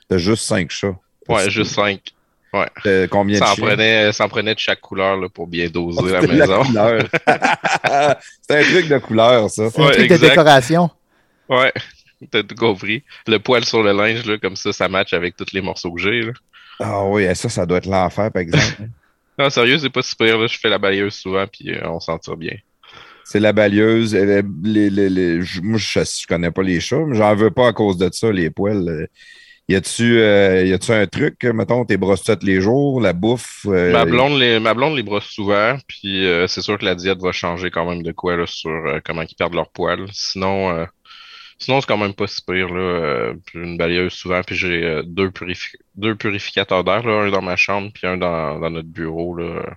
T'as 0.08 0.19
juste 0.19 0.44
cinq 0.44 0.70
chats. 0.70 0.96
Ouais, 1.28 1.48
juste 1.50 1.72
cinq. 1.75 2.00
T'as 2.84 3.06
combien 3.08 3.38
Ça 3.38 3.46
de 3.46 3.50
en, 3.50 3.54
chiens? 3.54 3.66
prenait, 3.66 4.12
ça 4.12 4.25
en 4.25 4.28
prenait 4.28 4.54
de 4.54 4.58
chaque 4.58 4.81
couleur 4.81 5.16
là, 5.16 5.28
pour 5.28 5.46
bien 5.46 5.69
doser 5.69 6.02
la 6.12 6.20
C'était 6.20 6.34
la 6.34 6.46
maison. 6.46 6.62
C'est 8.43 8.58
un 8.58 8.62
truc 8.64 8.88
de 8.88 8.99
couleur, 8.99 9.49
ça. 9.50 9.70
C'est 9.70 9.81
un 9.81 9.87
Ouais, 9.87 9.93
truc 9.93 10.08
de 10.10 10.16
décoration. 10.16 10.90
Ouais, 11.49 11.72
t'as 12.31 12.43
tout 12.43 12.54
compris. 12.54 13.02
Le 13.26 13.38
poil 13.38 13.64
sur 13.64 13.82
le 13.82 13.93
linge, 13.93 14.25
là, 14.26 14.37
comme 14.38 14.56
ça, 14.56 14.72
ça 14.72 14.88
match 14.88 15.12
avec 15.12 15.37
tous 15.37 15.52
les 15.52 15.60
morceaux 15.60 15.93
que 15.93 16.00
j'ai. 16.02 16.22
là. 16.22 16.32
Ah 16.81 17.04
oui, 17.04 17.25
ça, 17.34 17.49
ça 17.49 17.64
doit 17.66 17.78
être 17.78 17.87
l'enfer, 17.87 18.31
par 18.31 18.43
exemple. 18.43 18.64
Non, 19.38 19.48
sérieux, 19.48 19.78
c'est 19.78 19.88
pas 19.88 20.02
super. 20.02 20.37
Là. 20.37 20.46
Je 20.46 20.58
fais 20.58 20.69
la 20.69 20.76
balayeuse 20.76 21.14
souvent, 21.14 21.46
puis 21.50 21.72
euh, 21.72 21.88
on 21.88 22.00
s'en 22.00 22.19
tire 22.19 22.37
bien. 22.37 22.52
C'est 23.25 23.40
la 23.40 23.55
balieuse. 23.55 24.14
euh, 24.14 24.43
Les, 24.62 24.90
les, 24.90 25.08
les- 25.08 25.40
je- 25.40 25.62
moi, 25.62 25.78
je, 25.78 26.00
je 26.00 26.26
connais 26.26 26.50
pas 26.50 26.62
les 26.62 26.81
chats, 26.81 27.02
mais 27.06 27.16
j'en 27.16 27.34
veux 27.34 27.50
pas 27.50 27.69
à 27.69 27.72
cause 27.72 27.96
de 27.96 28.10
ça, 28.12 28.31
les 28.31 28.50
poils. 28.50 29.08
Y 29.72 29.76
a-tu 29.76 30.19
euh, 30.20 30.78
un 30.90 31.06
truc, 31.06 31.42
mettons, 31.44 31.84
t'es 31.84 31.96
brosses 31.96 32.24
tous 32.24 32.38
les 32.44 32.60
jours, 32.60 33.00
la 33.00 33.12
bouffe? 33.12 33.66
euh, 33.66 33.92
Ma 33.92 34.04
blonde, 34.06 34.38
les, 34.38 34.60
ma 34.60 34.74
blonde 34.74 34.96
les 34.96 35.02
brosse 35.02 35.24
souvent, 35.26 35.76
puis 35.88 36.24
euh, 36.26 36.46
c'est 36.46 36.62
sûr 36.62 36.78
que 36.78 36.84
la 36.84 36.94
diète 36.94 37.19
va 37.20 37.32
changer 37.32 37.70
quand 37.70 37.84
même 37.88 38.02
de 38.02 38.12
quoi 38.12 38.36
là, 38.36 38.46
sur 38.46 38.70
euh, 38.70 39.00
comment 39.04 39.22
ils 39.22 39.34
perdent 39.34 39.54
leur 39.54 39.70
poil. 39.72 40.06
Sinon, 40.12 40.86
sinon 41.58 41.80
c'est 41.80 41.86
quand 41.88 41.98
même 41.98 42.14
pas 42.14 42.26
si 42.28 42.42
pire. 42.46 42.69
Là, 42.74 43.34
une 43.54 43.76
balayeuse 43.78 44.12
souvent, 44.14 44.42
puis 44.42 44.56
j'ai 44.56 45.02
deux, 45.06 45.30
purifi- 45.30 45.76
deux 45.96 46.16
purificateurs 46.16 46.84
d'air, 46.84 47.06
un 47.06 47.30
dans 47.30 47.42
ma 47.42 47.56
chambre, 47.56 47.91
puis 47.94 48.06
un 48.06 48.17
dans, 48.19 48.60
dans 48.60 48.70
notre 48.70 48.88
bureau 48.88 49.36
là, 49.36 49.76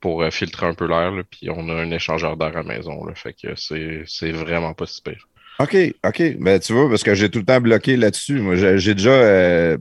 pour 0.00 0.24
filtrer 0.32 0.66
un 0.66 0.74
peu 0.74 0.86
l'air. 0.88 1.12
Puis 1.30 1.50
on 1.50 1.68
a 1.70 1.74
un 1.74 1.90
échangeur 1.92 2.36
d'air 2.36 2.48
à 2.56 2.62
la 2.62 2.64
maison. 2.64 3.04
Là, 3.06 3.14
fait 3.16 3.34
que 3.34 3.54
c'est 3.56 4.32
vraiment 4.32 4.74
pas 4.74 4.86
si 4.86 5.02
pire. 5.02 5.28
OK, 5.60 5.76
OK. 6.06 6.22
Ben, 6.38 6.58
tu 6.58 6.72
vois, 6.72 6.88
parce 6.88 7.02
que 7.02 7.14
j'ai 7.14 7.28
tout 7.30 7.38
le 7.40 7.44
temps 7.44 7.60
bloqué 7.60 7.96
là-dessus. 7.96 8.40
Moi, 8.40 8.56
j'ai 8.56 8.78
j'ai 8.78 8.94
déjà. 8.94 9.10
euh, 9.10 9.76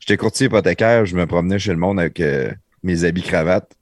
J'étais 0.00 0.16
courtier 0.18 0.46
hypothécaire, 0.46 1.04
je 1.04 1.16
me 1.16 1.26
promenais 1.26 1.58
chez 1.58 1.72
le 1.72 1.78
monde 1.78 1.98
avec 1.98 2.20
euh, 2.20 2.52
mes 2.84 3.02
habits 3.04 3.22
cravates. 3.22 3.72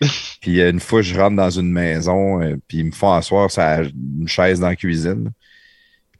puis 0.42 0.60
euh, 0.60 0.70
une 0.70 0.80
fois, 0.80 1.00
je 1.02 1.18
rentre 1.18 1.36
dans 1.36 1.48
une 1.50 1.70
maison, 1.72 2.42
euh, 2.42 2.56
puis 2.68 2.78
ils 2.78 2.84
me 2.86 2.90
font 2.92 3.12
asseoir 3.12 3.50
ça 3.50 3.80
une 3.82 4.28
chaise 4.28 4.60
dans 4.60 4.68
la 4.68 4.76
cuisine. 4.76 5.30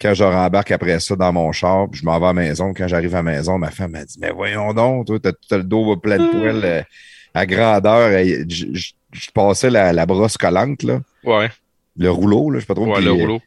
Quand 0.00 0.14
je 0.14 0.24
rembarque 0.24 0.70
après 0.70 0.98
ça 1.00 1.14
dans 1.16 1.32
mon 1.32 1.52
char, 1.52 1.88
puis 1.90 2.00
je 2.00 2.04
m'en 2.06 2.18
vais 2.18 2.24
à 2.26 2.28
la 2.28 2.32
maison. 2.32 2.72
Quand 2.72 2.88
j'arrive 2.88 3.14
à 3.14 3.18
la 3.18 3.22
maison, 3.24 3.58
ma 3.58 3.70
femme 3.70 3.90
m'a 3.92 4.04
dit 4.04 4.16
Mais 4.20 4.30
voyons 4.30 4.72
donc, 4.72 5.06
toi, 5.06 5.18
t'as 5.20 5.56
le 5.58 5.64
dos 5.64 5.96
plein 5.96 6.18
de 6.18 6.28
poils 6.30 6.60
euh, 6.64 6.82
à 7.34 7.44
grandeur. 7.46 8.10
Et 8.12 8.44
Je, 8.48 8.66
je- 8.72 8.92
je 9.12 9.30
passais 9.32 9.68
la, 9.68 9.92
la 9.92 10.06
brosse 10.06 10.38
collante, 10.38 10.82
là, 10.84 11.00
Ouais, 11.24 11.50
le 11.98 12.10
rouleau, 12.10 12.50
là, 12.50 12.58
je 12.58 12.62
sais 12.62 12.66
pas 12.66 12.74
trop. 12.74 12.86
ouais 12.86 12.94
puis, 12.96 13.04
le 13.04 13.10
euh, 13.10 13.14
rouleau. 13.14 13.40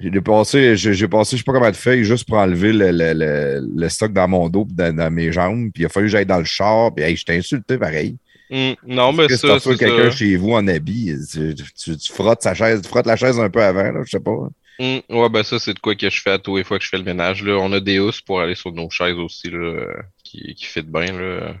J'ai 0.00 0.20
passé, 0.20 0.76
j'ai 0.76 1.08
passé, 1.08 1.36
je 1.36 1.42
sais 1.42 1.44
pas 1.44 1.52
combien 1.52 1.70
de 1.70 1.76
feuilles 1.76 2.04
juste 2.04 2.26
pour 2.26 2.38
enlever 2.38 2.72
le, 2.72 2.90
le, 2.90 3.12
le, 3.12 3.68
le 3.76 3.88
stock 3.88 4.12
dans 4.12 4.28
mon 4.28 4.48
dos 4.48 4.66
dans, 4.70 4.94
dans 4.94 5.10
mes 5.10 5.30
jambes. 5.30 5.70
Puis 5.72 5.82
il 5.82 5.86
a 5.86 5.88
fallu 5.88 6.06
que 6.06 6.12
j'aille 6.12 6.26
dans 6.26 6.38
le 6.38 6.44
char. 6.44 6.94
Puis 6.94 7.04
hey, 7.04 7.16
je 7.16 7.24
t'ai 7.24 7.36
insulté 7.36 7.76
pareil. 7.78 8.16
Hum, 8.50 8.74
non, 8.84 9.12
mais 9.12 9.28
que 9.28 9.36
ça, 9.36 9.60
c'est 9.60 9.76
quelqu'un 9.76 10.10
chez 10.10 10.36
vous 10.36 10.52
en 10.52 10.66
habit, 10.66 11.14
tu, 11.30 11.54
tu, 11.54 11.96
tu 11.96 12.12
frottes 12.12 12.42
sa 12.42 12.52
chaise, 12.52 12.82
tu 12.82 12.88
frottes 12.88 13.06
la 13.06 13.14
chaise 13.14 13.38
un 13.38 13.48
peu 13.48 13.62
avant, 13.62 13.92
là, 13.92 14.00
je 14.04 14.10
sais 14.10 14.18
pas. 14.20 14.48
Hum, 14.80 15.00
ouais, 15.08 15.28
ben 15.28 15.42
ça, 15.44 15.58
c'est 15.60 15.74
de 15.74 15.78
quoi 15.78 15.94
que 15.94 16.10
je 16.10 16.20
fais 16.20 16.30
à 16.32 16.38
tous 16.38 16.56
les 16.56 16.64
fois 16.64 16.78
que 16.78 16.84
je 16.84 16.88
fais 16.88 16.98
le 16.98 17.04
ménage. 17.04 17.44
Là. 17.44 17.58
On 17.60 17.70
a 17.72 17.78
des 17.78 18.00
housses 18.00 18.20
pour 18.20 18.40
aller 18.40 18.56
sur 18.56 18.72
nos 18.72 18.90
chaises 18.90 19.18
aussi, 19.18 19.50
là, 19.50 19.86
qui, 20.24 20.54
qui 20.54 20.64
fit 20.64 20.82
bien. 20.82 21.12
Là. 21.12 21.52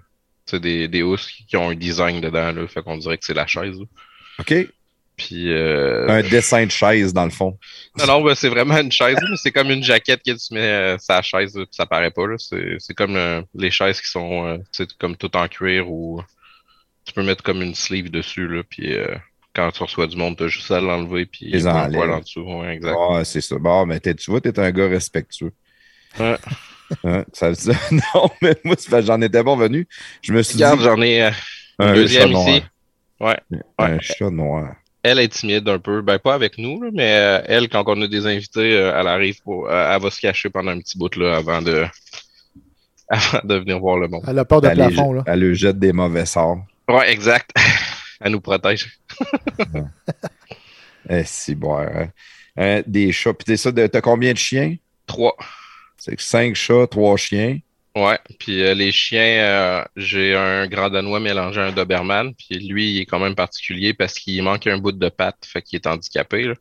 Tu 0.46 0.56
sais, 0.56 0.60
des, 0.60 0.88
des 0.88 1.02
housses 1.02 1.30
qui, 1.30 1.44
qui 1.46 1.56
ont 1.56 1.70
un 1.70 1.76
design 1.76 2.20
dedans, 2.20 2.50
là, 2.50 2.66
fait 2.66 2.82
qu'on 2.82 2.96
dirait 2.96 3.18
que 3.18 3.24
c'est 3.24 3.34
la 3.34 3.46
chaise. 3.46 3.78
là. 3.78 3.84
OK? 4.40 4.54
Puis, 5.20 5.52
euh, 5.52 6.08
Un 6.08 6.22
dessin 6.22 6.64
de 6.64 6.70
chaise, 6.70 7.12
dans 7.12 7.24
le 7.24 7.30
fond. 7.30 7.58
non, 7.98 8.06
non, 8.06 8.22
ben, 8.22 8.34
c'est 8.34 8.48
vraiment 8.48 8.78
une 8.78 8.90
chaise, 8.90 9.18
mais 9.28 9.36
c'est 9.36 9.52
comme 9.52 9.70
une 9.70 9.84
jaquette 9.84 10.22
que 10.24 10.30
tu 10.32 10.54
mets 10.54 10.60
euh, 10.94 10.96
la 11.08 11.20
chaise, 11.20 11.52
puis 11.52 11.66
ça 11.70 11.84
paraît 11.84 12.10
pas. 12.10 12.22
C'est, 12.38 12.94
comme 12.94 13.16
euh, 13.16 13.42
les 13.54 13.70
chaises 13.70 14.00
qui 14.00 14.08
sont 14.10 14.58
tu 14.72 14.86
comme 14.98 15.16
tout 15.16 15.36
en 15.36 15.46
cuir 15.46 15.90
ou 15.90 16.22
tu 17.04 17.12
peux 17.12 17.22
mettre 17.22 17.42
comme 17.42 17.60
une 17.60 17.74
sleeve 17.74 18.10
dessus, 18.10 18.48
là, 18.48 18.62
puis 18.68 18.96
quand 19.54 19.70
tu 19.72 19.82
reçois 19.82 20.06
du 20.06 20.16
monde, 20.16 20.38
tu 20.38 20.44
as 20.44 20.48
juste 20.48 20.70
à 20.70 20.80
l'enlever 20.80 21.26
puis 21.26 21.50
poil 21.50 22.10
en 22.10 22.20
dessous. 22.20 22.40
Ouais, 22.40 22.74
exact. 22.76 22.96
Ah, 22.98 23.24
c'est 23.24 23.40
ça. 23.42 23.58
Bon, 23.58 23.84
mais 23.84 24.00
tu 24.00 24.30
vois, 24.30 24.40
t'es 24.40 24.58
un 24.58 24.70
gars 24.70 24.88
respectueux. 24.88 25.52
Ouais. 26.18 26.36
Hein, 27.04 27.24
ça, 27.32 27.54
ça- 27.54 27.70
non, 27.92 28.28
mais 28.42 28.56
moi, 28.64 28.74
j'en 29.02 29.20
étais 29.20 29.44
pas 29.44 29.54
venu. 29.54 29.86
Je 30.22 30.32
me 30.32 30.42
suis 30.42 30.56
Regarde, 30.56 30.78
dit, 30.80 30.84
j'en 30.84 31.00
ai 31.00 31.30
un 31.78 31.94
deuxième 31.94 32.32
ici. 32.32 32.64
Ouais. 33.20 33.38
Un 33.78 34.00
chat 34.00 34.28
noir. 34.28 34.74
Elle 35.02 35.18
est 35.18 35.28
timide 35.28 35.68
un 35.68 35.78
peu. 35.78 36.02
Ben, 36.02 36.18
pas 36.18 36.34
avec 36.34 36.58
nous, 36.58 36.82
là, 36.82 36.90
mais 36.92 37.10
euh, 37.16 37.42
elle, 37.46 37.68
quand 37.68 37.84
on 37.86 38.00
a 38.02 38.06
des 38.06 38.26
invités, 38.26 38.76
euh, 38.76 38.92
elle 38.98 39.06
arrive 39.06 39.40
pour. 39.42 39.68
euh, 39.68 39.94
elle 39.94 40.02
va 40.02 40.10
se 40.10 40.20
cacher 40.20 40.50
pendant 40.50 40.72
un 40.72 40.78
petit 40.78 40.98
bout 40.98 41.14
là, 41.16 41.36
avant 41.36 41.62
de. 41.62 41.86
Avant 43.12 43.40
de 43.42 43.54
venir 43.56 43.80
voir 43.80 43.96
le 43.98 44.06
monde. 44.06 44.22
Elle 44.28 44.38
a 44.38 44.44
peur 44.44 44.60
de 44.60 44.68
Elle, 44.68 44.78
les- 44.78 44.86
plafond, 44.86 45.12
là. 45.14 45.24
elle 45.26 45.40
lui 45.40 45.56
jette 45.56 45.80
des 45.80 45.92
mauvais 45.92 46.24
sorts. 46.26 46.58
Ouais, 46.88 47.10
exact. 47.10 47.50
elle 48.20 48.30
nous 48.32 48.40
protège. 48.40 49.00
Eh, 51.08 51.24
si, 51.24 51.54
bon. 51.54 51.78
hein. 52.56 52.82
Des 52.86 53.10
chats. 53.12 53.32
Puis 53.34 53.44
t'es 53.46 53.56
ça, 53.56 53.72
de- 53.72 53.86
t'as 53.86 54.00
combien 54.00 54.32
de 54.32 54.38
chiens? 54.38 54.76
Trois. 55.06 55.34
C'est 55.96 56.20
cinq 56.20 56.54
chats, 56.54 56.86
trois 56.88 57.16
chiens. 57.16 57.58
Ouais, 57.96 58.18
puis 58.38 58.62
euh, 58.62 58.74
les 58.74 58.92
chiens, 58.92 59.20
euh, 59.20 59.84
j'ai 59.96 60.36
un 60.36 60.68
grand 60.68 60.90
danois 60.90 61.18
mélangé 61.18 61.60
à 61.60 61.64
un 61.64 61.72
Doberman, 61.72 62.34
puis 62.34 62.58
lui, 62.58 62.92
il 62.92 63.00
est 63.00 63.06
quand 63.06 63.18
même 63.18 63.34
particulier 63.34 63.94
parce 63.94 64.14
qu'il 64.14 64.40
manque 64.42 64.66
un 64.68 64.78
bout 64.78 64.92
de 64.92 65.08
patte, 65.08 65.44
fait 65.44 65.60
qu'il 65.62 65.76
est 65.76 65.86
handicapé, 65.86 66.44
là. 66.44 66.54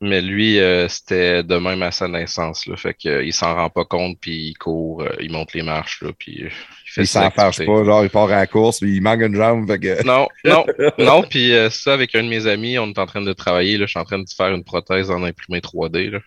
Mais 0.00 0.20
lui, 0.20 0.60
euh, 0.60 0.86
c'était 0.88 1.42
de 1.42 1.56
même 1.56 1.82
à 1.82 1.90
sa 1.90 2.06
naissance, 2.06 2.66
là, 2.66 2.76
fait 2.76 2.94
qu'il 2.94 3.32
s'en 3.32 3.54
rend 3.54 3.68
pas 3.68 3.84
compte, 3.84 4.18
puis 4.20 4.50
il 4.50 4.54
court, 4.54 5.04
il 5.18 5.32
monte 5.32 5.54
les 5.54 5.62
marches, 5.62 6.02
là, 6.02 6.10
puis 6.16 6.42
il 6.42 6.50
fait 6.84 7.02
Il 7.02 7.06
s'en 7.06 7.30
fâche 7.30 7.58
pas. 7.58 7.84
Genre, 7.84 8.04
il 8.04 8.10
part 8.10 8.30
à 8.30 8.36
la 8.36 8.46
course, 8.46 8.80
puis 8.80 8.96
il 8.96 9.00
manque 9.00 9.22
une 9.22 9.34
jambe. 9.34 9.66
Fait 9.66 9.78
que... 9.78 10.04
Non, 10.04 10.28
non, 10.44 10.64
non, 10.98 11.22
puis 11.22 11.52
euh, 11.52 11.68
ça, 11.70 11.94
avec 11.94 12.14
un 12.14 12.22
de 12.22 12.28
mes 12.28 12.46
amis, 12.46 12.78
on 12.78 12.88
est 12.88 12.98
en 12.98 13.06
train 13.06 13.22
de 13.22 13.32
travailler, 13.32 13.76
là, 13.76 13.86
je 13.86 13.90
suis 13.90 13.98
en 13.98 14.04
train 14.04 14.18
de 14.18 14.28
faire 14.28 14.54
une 14.54 14.64
prothèse 14.64 15.10
en 15.10 15.24
imprimé 15.24 15.60
3D, 15.60 16.10
là. 16.10 16.18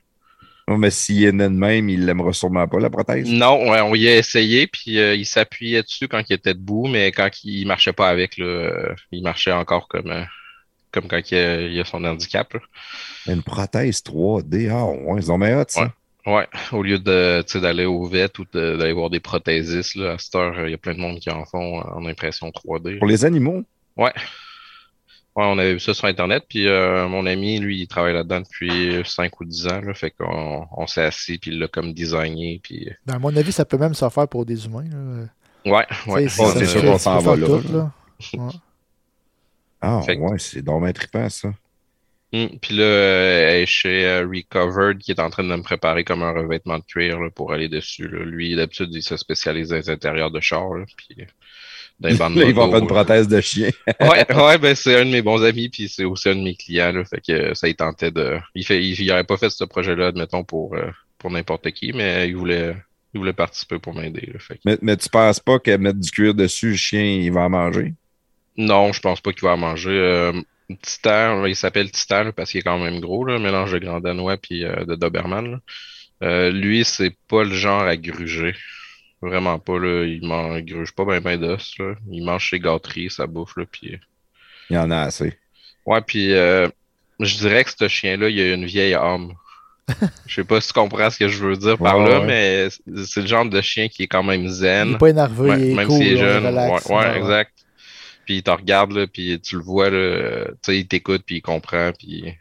Non, 0.68 0.78
mais 0.78 0.90
s'il 0.92 1.24
est 1.24 1.32
né 1.32 1.44
de 1.46 1.50
même, 1.50 1.90
il 1.90 2.06
l'aimera 2.06 2.32
sûrement 2.34 2.68
pas, 2.68 2.80
la 2.80 2.90
prothèse. 2.90 3.28
Non, 3.30 3.60
on 3.60 3.94
y 3.96 4.08
a 4.08 4.16
essayé, 4.18 4.68
puis 4.68 5.00
euh, 5.00 5.16
il 5.16 5.26
s'appuyait 5.26 5.84
dessus 5.84 6.08
quand 6.08 6.22
il 6.30 6.34
était 6.34 6.54
debout, 6.54 6.88
mais 6.88 7.12
quand 7.12 7.30
il 7.44 7.66
marchait 7.68 7.94
pas 7.94 8.10
avec, 8.10 8.38
là, 8.38 8.46
euh, 8.46 8.96
il 9.12 9.24
marchait 9.24 9.52
encore 9.52 9.88
comme, 9.88 10.12
euh, 10.12 10.24
comme 10.92 11.08
quand 11.08 11.20
il 11.32 11.36
a, 11.38 11.62
il 11.62 11.80
a 11.80 11.86
son 11.86 12.04
handicap. 12.04 12.54
là. 12.54 12.60
Une 13.28 13.44
prothèse 13.44 14.02
3D. 14.04 14.70
Ah, 14.72 14.86
ouais, 14.86 15.20
ils 15.22 15.32
ont 15.32 15.38
mis 15.38 15.52
hot, 15.54 15.64
ça. 15.68 15.82
Ouais. 15.82 15.88
Ouais, 16.28 16.48
au 16.72 16.84
lieu 16.84 17.00
de, 17.00 17.44
d'aller 17.60 17.86
au 17.86 18.06
vet 18.06 18.30
ou 18.38 18.46
de- 18.54 18.78
d'aller 18.78 18.94
voir 18.94 19.10
des 19.10 19.20
prothésistes, 19.20 19.96
là, 19.96 20.12
à 20.12 20.18
cette 20.20 20.36
heure, 20.36 20.54
il 20.68 20.70
y 20.72 20.74
a 20.76 20.78
plein 20.78 20.94
de 20.94 21.00
monde 21.00 21.20
qui 21.20 21.32
en 21.32 21.44
font 21.46 21.80
en 21.82 22.06
impression 22.06 22.50
3D. 22.52 23.00
Pour 23.00 23.08
les 23.08 23.26
animaux? 23.26 23.64
Ouais. 23.98 24.14
Ouais, 25.36 25.46
on 25.46 25.58
avait 25.58 25.74
vu 25.74 25.80
ça 25.80 25.94
sur 25.94 26.06
Internet, 26.06 26.44
puis 26.50 26.68
euh, 26.68 27.08
mon 27.08 27.26
ami, 27.26 27.58
lui, 27.60 27.80
il 27.82 27.88
travaille 27.88 28.14
là-dedans 28.14 28.42
depuis 28.42 29.02
5 29.06 29.40
ou 29.40 29.46
10 29.46 29.68
ans, 29.68 29.80
là, 29.82 29.94
fait 29.94 30.12
qu'on 30.12 30.68
on 30.76 30.88
s'est 30.88 31.04
assis, 31.04 31.38
puis 31.38 31.52
il 31.52 31.60
l'a 31.60 31.70
comme 31.70 31.94
designé, 31.94 32.60
puis... 32.62 32.90
Ben, 33.06 33.16
à 33.16 33.20
mon 33.20 33.34
avis, 33.38 33.54
ça 33.54 33.64
peut 33.64 33.78
même 33.78 33.94
se 33.94 34.10
faire 34.10 34.28
pour 34.28 34.46
des 34.46 34.66
humains. 34.66 34.84
Là. 34.92 35.28
Ouais, 35.66 35.86
ouais. 36.08 36.28
C'est 36.28 36.50
se 36.60 36.66
sûr 36.66 36.82
qu'on 36.82 36.98
s'en 36.98 37.20
va 37.20 37.22
faire 37.22 37.36
là, 37.38 37.48
tout, 37.48 37.74
là. 37.74 37.92
Ouais. 38.34 38.54
Ah, 39.80 40.02
Fait 40.06 40.18
que- 40.18 40.22
ouais, 40.22 40.38
c'est 40.38 40.62
dommage 40.62 40.94
trippant, 40.94 41.30
ça. 41.30 41.54
Hmm, 42.34 42.48
Puis 42.62 42.76
là, 42.78 42.84
euh, 42.84 43.50
elle 43.50 43.64
est 43.64 43.66
chez 43.66 44.06
euh, 44.06 44.26
Recovered 44.26 45.00
qui 45.00 45.12
est 45.12 45.20
en 45.20 45.30
train 45.30 45.44
de 45.44 45.50
me 45.50 45.62
préparer 45.64 46.04
comme 46.06 46.24
un 46.24 46.32
revêtement 46.32 46.80
de 46.80 46.84
cuir 46.84 47.20
là, 47.20 47.30
pour 47.30 47.52
aller 47.52 47.68
dessus. 47.68 48.08
Là. 48.08 48.24
Lui, 48.24 48.56
d'habitude, 48.56 48.90
il 48.94 49.04
se 49.04 49.18
spécialise 49.18 49.70
dans 49.70 49.76
les 49.76 49.90
intérieurs 49.90 50.32
de 50.32 50.40
char. 50.40 50.74
Là, 50.76 50.86
puis 50.96 51.26
dans 52.02 52.10
les 52.10 52.16
bandes 52.16 52.36
Là, 52.36 52.46
il 52.48 52.54
va 52.56 52.68
moto, 52.68 52.70
faire 52.70 52.80
une 52.80 52.88
là. 52.88 52.88
prothèse 52.88 53.28
de 53.30 53.42
chien. 53.42 53.70
Ouais, 54.02 54.26
ouais, 54.36 54.58
ben 54.58 54.76
c'est 54.76 55.00
un 55.00 55.06
de 55.06 55.12
mes 55.12 55.22
bons 55.22 55.44
amis, 55.44 55.70
puis 55.70 55.88
c'est 55.90 56.04
aussi 56.06 56.30
un 56.30 56.36
de 56.36 56.42
mes 56.42 56.56
clients. 56.56 56.92
Là, 56.92 57.06
fait 57.06 57.22
que 57.22 57.32
euh, 57.32 57.54
ça, 57.54 57.68
il 57.68 57.76
tentait 57.76 58.12
de. 58.12 58.40
Il 58.56 58.66
fait, 58.66 58.84
il, 58.84 59.00
il 59.00 59.12
aurait 59.12 59.24
pas 59.24 59.38
fait 59.38 59.50
ce 59.50 59.64
projet-là, 59.64 60.08
admettons, 60.08 60.44
pour, 60.44 60.76
euh, 60.76 60.90
pour 61.20 61.32
n'importe 61.32 61.72
qui, 61.72 61.94
mais 61.94 62.28
il 62.30 62.36
voulait, 62.36 62.76
il 63.14 63.20
voulait 63.20 63.34
participer 63.34 63.80
pour 63.80 63.94
m'aider. 63.94 64.22
que- 64.50 64.56
Mais, 64.66 64.78
mais 64.82 64.98
tu 64.98 65.10
penses 65.10 65.40
pas 65.40 65.60
que 65.60 65.76
mettre 65.78 66.00
du 66.00 66.12
cuir 66.12 66.34
dessus, 66.34 66.72
le 66.72 66.76
chien, 66.78 67.04
il 67.04 67.32
va 67.32 67.42
en 67.42 67.50
manger? 67.50 67.94
Non, 68.58 68.92
je 68.94 69.00
pense 69.02 69.22
pas 69.22 69.32
qu'il 69.34 69.44
va 69.44 69.54
en 69.54 69.58
manger. 69.58 69.92
Euh, 69.92 70.34
Titan, 70.82 71.46
il 71.46 71.56
s'appelle 71.56 71.92
Titan 71.92 72.24
là, 72.24 72.32
parce 72.32 72.52
qu'il 72.52 72.60
est 72.60 72.64
quand 72.64 72.80
même 72.80 73.00
gros, 73.02 73.26
là, 73.26 73.40
mélange 73.40 73.72
de 73.74 73.80
grand 73.80 74.00
danois 74.00 74.38
puis 74.38 74.64
euh, 74.66 74.86
de 74.86 74.96
Doberman. 74.96 75.60
Euh, 76.24 76.52
lui, 76.52 76.86
c'est 76.86 77.16
pas 77.28 77.44
le 77.44 77.54
genre 77.54 77.82
à 77.84 77.98
gruger. 77.98 78.54
Vraiment 79.22 79.60
pas, 79.60 79.78
là. 79.80 80.04
Il 80.06 80.26
mange, 80.26 80.62
gruge 80.64 80.92
pas 80.94 81.06
ben 81.06 81.20
ben 81.22 81.40
d'os, 81.40 81.74
là. 81.78 81.94
Il 82.10 82.24
mange 82.24 82.50
ses 82.50 82.60
gâteries, 82.60 83.10
sa 83.12 83.28
bouffe, 83.28 83.56
là, 83.58 83.66
puis... 83.72 84.00
Il 84.70 84.76
y 84.76 84.80
en 84.80 84.90
a 84.90 85.02
assez. 85.02 85.38
Ouais, 85.86 86.02
puis 86.02 86.34
euh, 86.34 86.68
je 87.20 87.36
dirais 87.38 87.64
que 87.64 87.72
ce 87.78 87.88
chien-là, 87.88 88.30
il 88.30 88.40
a 88.40 88.54
une 88.54 88.66
vieille 88.66 88.94
âme. 88.96 89.34
Je 90.26 90.36
sais 90.36 90.44
pas 90.44 90.62
si 90.62 90.68
tu 90.70 90.74
comprends 90.74 91.10
ce 91.10 91.18
que 91.20 91.28
je 91.28 91.44
veux 91.46 91.58
dire 91.58 91.78
par 91.78 91.98
Ouais, 92.00 92.10
là, 92.10 92.20
ouais. 92.22 92.26
mais 92.26 92.70
c'est- 93.04 93.20
le 93.22 93.28
genre 93.28 93.46
de 93.46 93.60
chien 93.62 93.90
qui 93.90 94.04
est 94.04 94.08
quand 94.08 94.24
même 94.24 94.44
Il 94.44 94.50
zen. 94.50 94.92
n'est 94.92 94.98
pas 94.98 95.10
énervé, 95.10 95.50
Ouais, 95.50 95.60
il 95.60 95.72
est 95.72 95.74
même 95.76 95.88
cool, 95.88 95.98
s'il 95.98 96.14
est 96.14 96.18
jeune. 96.18 96.46
relax. 96.46 96.86
Ouais, 96.86 96.96
ouais, 96.96 97.02
Ouais, 97.02 97.10
ouais. 97.12 97.18
exact. 97.18 97.52
Puis 98.26 98.36
il 98.38 98.44
te 98.44 98.52
regarde, 98.52 98.92
là, 98.94 99.06
puis 99.08 99.40
tu 99.42 99.58
le 99.58 99.62
vois, 99.64 99.90
là, 99.90 99.98
euh, 99.98 100.46
tu 100.46 100.56
sais, 100.72 100.78
il 100.80 100.88
t'écoute, 100.88 101.24
puis 101.26 101.38
il 101.38 101.42
comprend, 101.42 101.92
puis... 101.98 102.24
En 102.28 102.32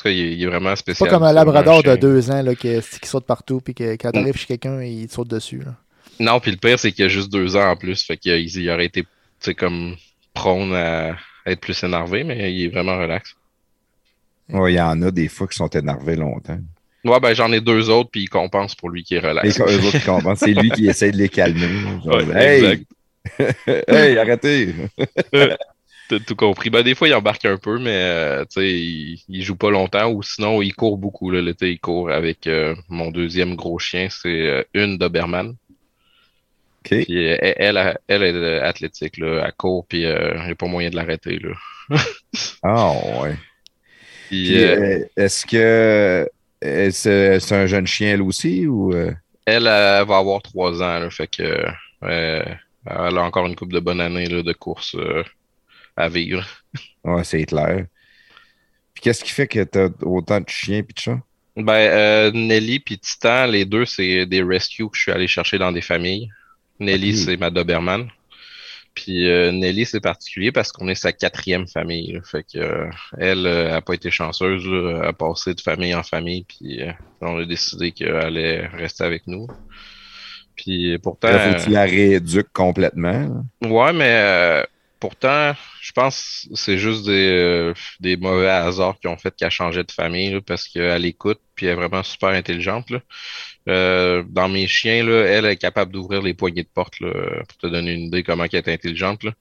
tout 0.00 0.04
cas, 0.04 0.10
il 0.10 0.20
est, 0.20 0.32
il 0.34 0.42
est 0.42 0.46
vraiment 0.46 0.70
C'est 0.70 0.76
spécial. 0.76 1.08
pas 1.10 1.14
comme 1.16 1.24
un 1.24 1.32
labrador 1.32 1.82
de 1.82 1.96
deux 1.96 2.30
ans 2.30 2.40
là, 2.40 2.54
qui, 2.54 2.78
qui 3.02 3.08
saute 3.08 3.26
partout, 3.26 3.60
puis 3.60 3.74
que 3.74 3.96
quand 3.96 4.10
Mm. 4.10 4.12
t'arrives 4.12 4.36
chez 4.38 4.46
quelqu'un, 4.46 4.80
il 4.82 5.08
te 5.08 5.12
saute 5.14 5.28
dessus. 5.28 5.58
Là. 5.58 5.74
Non, 6.20 6.40
puis 6.40 6.50
le 6.50 6.56
pire, 6.56 6.78
c'est 6.78 6.92
qu'il 6.92 7.04
a 7.04 7.08
juste 7.08 7.30
deux 7.30 7.56
ans 7.56 7.70
en 7.70 7.76
plus, 7.76 8.02
fait 8.02 8.16
qu'il 8.16 8.32
il, 8.34 8.56
il 8.56 8.70
aurait 8.70 8.86
été, 8.86 9.04
comme 9.56 9.96
prône 10.34 10.74
à 10.74 11.16
être 11.46 11.60
plus 11.60 11.82
énervé, 11.82 12.24
mais 12.24 12.52
il 12.52 12.64
est 12.64 12.68
vraiment 12.68 12.98
relax. 12.98 13.34
Ouais, 14.48 14.72
il 14.72 14.76
y 14.76 14.80
en 14.80 15.00
a 15.02 15.10
des 15.10 15.28
fois 15.28 15.46
qui 15.46 15.56
sont 15.56 15.68
énervés 15.68 16.16
longtemps. 16.16 16.58
Ouais, 17.04 17.20
ben 17.20 17.34
j'en 17.34 17.52
ai 17.52 17.60
deux 17.60 17.90
autres, 17.90 18.10
puis 18.10 18.22
il 18.22 18.28
compense 18.28 18.74
pour 18.74 18.90
lui 18.90 19.04
qui 19.04 19.14
est 19.14 19.20
relax. 19.20 19.60
c'est 20.36 20.54
lui 20.54 20.70
qui 20.70 20.86
essaie 20.88 21.12
de 21.12 21.16
les 21.16 21.28
calmer. 21.28 21.68
Genre, 22.04 22.16
Ouais, 22.16 22.24
hey, 22.36 22.64
exact. 22.64 22.84
hey, 23.88 24.18
arrêtez! 24.18 24.74
T'as 26.08 26.18
tout 26.20 26.36
compris. 26.36 26.70
Ben, 26.70 26.82
des 26.82 26.94
fois, 26.94 27.06
il 27.06 27.14
embarque 27.14 27.44
un 27.44 27.58
peu, 27.58 27.78
mais 27.78 27.92
euh, 27.92 28.44
il, 28.56 29.22
il 29.28 29.42
joue 29.42 29.56
pas 29.56 29.70
longtemps 29.70 30.10
ou 30.10 30.22
sinon, 30.22 30.62
il 30.62 30.74
court 30.74 30.96
beaucoup. 30.96 31.30
L'été, 31.30 31.72
il 31.72 31.78
court 31.78 32.10
avec 32.10 32.46
euh, 32.46 32.74
mon 32.88 33.10
deuxième 33.10 33.54
gros 33.56 33.78
chien, 33.78 34.08
c'est 34.10 34.46
euh, 34.46 34.62
une 34.72 34.96
Doberman. 34.96 35.54
Puis 36.82 37.28
euh, 37.28 37.36
elle, 37.40 37.76
elle, 37.76 37.98
elle 38.08 38.22
est 38.22 38.32
euh, 38.34 38.64
athlétique, 38.64 39.18
là. 39.18 39.44
Elle 39.46 39.52
court, 39.54 39.86
puis 39.88 40.04
euh, 40.06 40.34
il 40.38 40.44
n'y 40.46 40.50
a 40.52 40.54
pas 40.54 40.66
moyen 40.66 40.90
de 40.90 40.96
l'arrêter. 40.96 41.40
Ah, 42.62 42.92
ouais. 43.22 43.36
Puis, 44.28 44.52
Puis, 44.52 44.62
euh, 44.64 44.76
euh, 44.76 45.08
est-ce 45.16 45.46
que 45.46 46.28
euh, 46.64 46.90
c'est 46.90 47.52
un 47.54 47.66
jeune 47.66 47.86
chien, 47.86 48.14
elle 48.14 48.22
aussi, 48.22 48.66
ou... 48.66 48.92
euh, 48.94 49.12
elle, 49.46 49.66
elle 49.66 50.06
va 50.06 50.18
avoir 50.18 50.42
trois 50.42 50.82
ans, 50.82 50.98
là, 51.00 51.10
fait 51.10 51.26
que 51.28 51.42
euh, 51.42 52.44
elle 52.86 53.18
a 53.18 53.22
encore 53.22 53.46
une 53.46 53.56
couple 53.56 53.74
de 53.74 53.80
bonnes 53.80 54.00
années 54.00 54.26
là, 54.26 54.42
de 54.42 54.52
course 54.52 54.94
euh, 54.96 55.24
à 55.96 56.08
vivre. 56.08 56.46
Ouais, 57.04 57.24
c'est 57.24 57.44
clair. 57.44 57.86
Puis 58.94 59.02
qu'est-ce 59.02 59.24
qui 59.24 59.30
fait 59.32 59.46
que 59.48 59.64
t'as 59.64 59.88
autant 60.02 60.40
de 60.40 60.48
chiens 60.48 60.82
pis 60.82 60.92
de 60.94 60.98
chats? 61.00 61.20
Ben, 61.56 61.72
euh, 61.74 62.30
Nelly 62.32 62.78
puis 62.80 62.98
Titan, 62.98 63.46
les 63.46 63.64
deux, 63.64 63.84
c'est 63.84 64.26
des 64.26 64.42
rescues 64.42 64.88
que 64.88 64.96
je 64.96 65.02
suis 65.02 65.12
allé 65.12 65.26
chercher 65.26 65.58
dans 65.58 65.72
des 65.72 65.80
familles. 65.80 66.28
Nelly, 66.80 67.16
c'est 67.16 67.36
ma 67.36 67.50
Doberman. 67.50 68.08
Puis 68.94 69.28
euh, 69.30 69.52
Nelly, 69.52 69.84
c'est 69.86 70.00
particulier 70.00 70.50
parce 70.50 70.72
qu'on 70.72 70.88
est 70.88 70.94
sa 70.96 71.12
quatrième 71.12 71.68
famille. 71.68 72.12
là. 72.14 72.20
Fait 72.24 72.42
que 72.42 72.58
euh, 72.58 72.90
elle 73.18 73.46
euh, 73.46 73.76
a 73.76 73.80
pas 73.80 73.94
été 73.94 74.10
chanceuse 74.10 74.66
là, 74.66 75.02
à 75.08 75.12
passer 75.12 75.54
de 75.54 75.60
famille 75.60 75.94
en 75.94 76.02
famille. 76.02 76.44
Puis 76.48 76.82
euh, 76.82 76.90
on 77.20 77.38
a 77.38 77.44
décidé 77.44 77.92
qu'elle 77.92 78.16
allait 78.16 78.66
rester 78.66 79.04
avec 79.04 79.26
nous. 79.28 79.46
Puis 80.56 80.98
pourtant, 80.98 81.28
Là, 81.28 81.38
faut 81.52 81.58
que 81.58 81.64
tu 81.64 81.70
la 81.70 81.84
rééduques 81.84 82.52
complètement. 82.52 83.44
là. 83.62 83.68
Ouais, 83.68 83.92
mais 83.92 84.18
euh, 84.20 84.64
pourtant, 84.98 85.52
je 85.80 85.92
pense 85.92 86.46
que 86.50 86.56
c'est 86.56 86.78
juste 86.78 87.06
des, 87.06 87.28
euh, 87.30 87.74
des 88.00 88.16
mauvais 88.16 88.48
hasards 88.48 88.98
qui 89.00 89.06
ont 89.06 89.16
fait 89.16 89.32
qu'elle 89.36 89.52
changeait 89.52 89.84
de 89.84 89.92
famille, 89.92 90.30
là, 90.32 90.40
parce 90.44 90.66
qu'elle 90.66 91.04
écoute, 91.04 91.38
puis 91.54 91.66
elle 91.66 91.72
est 91.72 91.76
vraiment 91.76 92.02
super 92.02 92.30
intelligente. 92.30 92.90
Là. 92.90 92.98
Euh, 93.68 94.22
dans 94.28 94.48
mes 94.48 94.66
chiens, 94.66 95.04
là, 95.04 95.24
elle 95.26 95.44
est 95.46 95.56
capable 95.56 95.92
d'ouvrir 95.92 96.22
les 96.22 96.34
poignées 96.34 96.62
de 96.62 96.68
porte, 96.72 97.00
là, 97.00 97.10
pour 97.46 97.58
te 97.58 97.66
donner 97.66 97.92
une 97.92 98.06
idée 98.06 98.22
comment 98.22 98.44
elle 98.44 98.58
est 98.58 98.68
intelligente. 98.68 99.24
Là. 99.24 99.32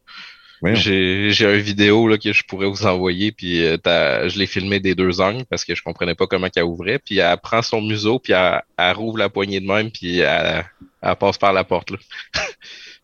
J'ai, 0.73 1.31
une 1.39 1.61
vidéo 1.61 2.07
là, 2.07 2.17
que 2.17 2.33
je 2.33 2.43
pourrais 2.43 2.67
vous 2.67 2.85
envoyer, 2.85 3.31
puis 3.31 3.63
euh, 3.63 3.77
t'as- 3.77 4.27
je 4.27 4.39
l'ai 4.39 4.47
filmé 4.47 4.79
des 4.79 4.95
deux 4.95 5.21
angles 5.21 5.45
parce 5.49 5.63
que 5.63 5.75
je 5.75 5.83
comprenais 5.83 6.15
pas 6.15 6.25
comment 6.25 6.49
qu'elle 6.49 6.63
ouvrait. 6.63 6.99
Puis 6.99 7.19
elle 7.19 7.37
prend 7.37 7.61
son 7.61 7.81
museau, 7.81 8.19
puis 8.19 8.33
elle, 8.33 8.61
elle 8.77 8.95
rouvre 8.95 9.17
la 9.17 9.29
poignée 9.29 9.59
de 9.59 9.67
même, 9.67 9.91
puis 9.91 10.19
elle, 10.19 10.65
elle 11.01 11.15
passe 11.15 11.37
par 11.37 11.53
la 11.53 11.63
porte. 11.63 11.91
Là. 11.91 11.97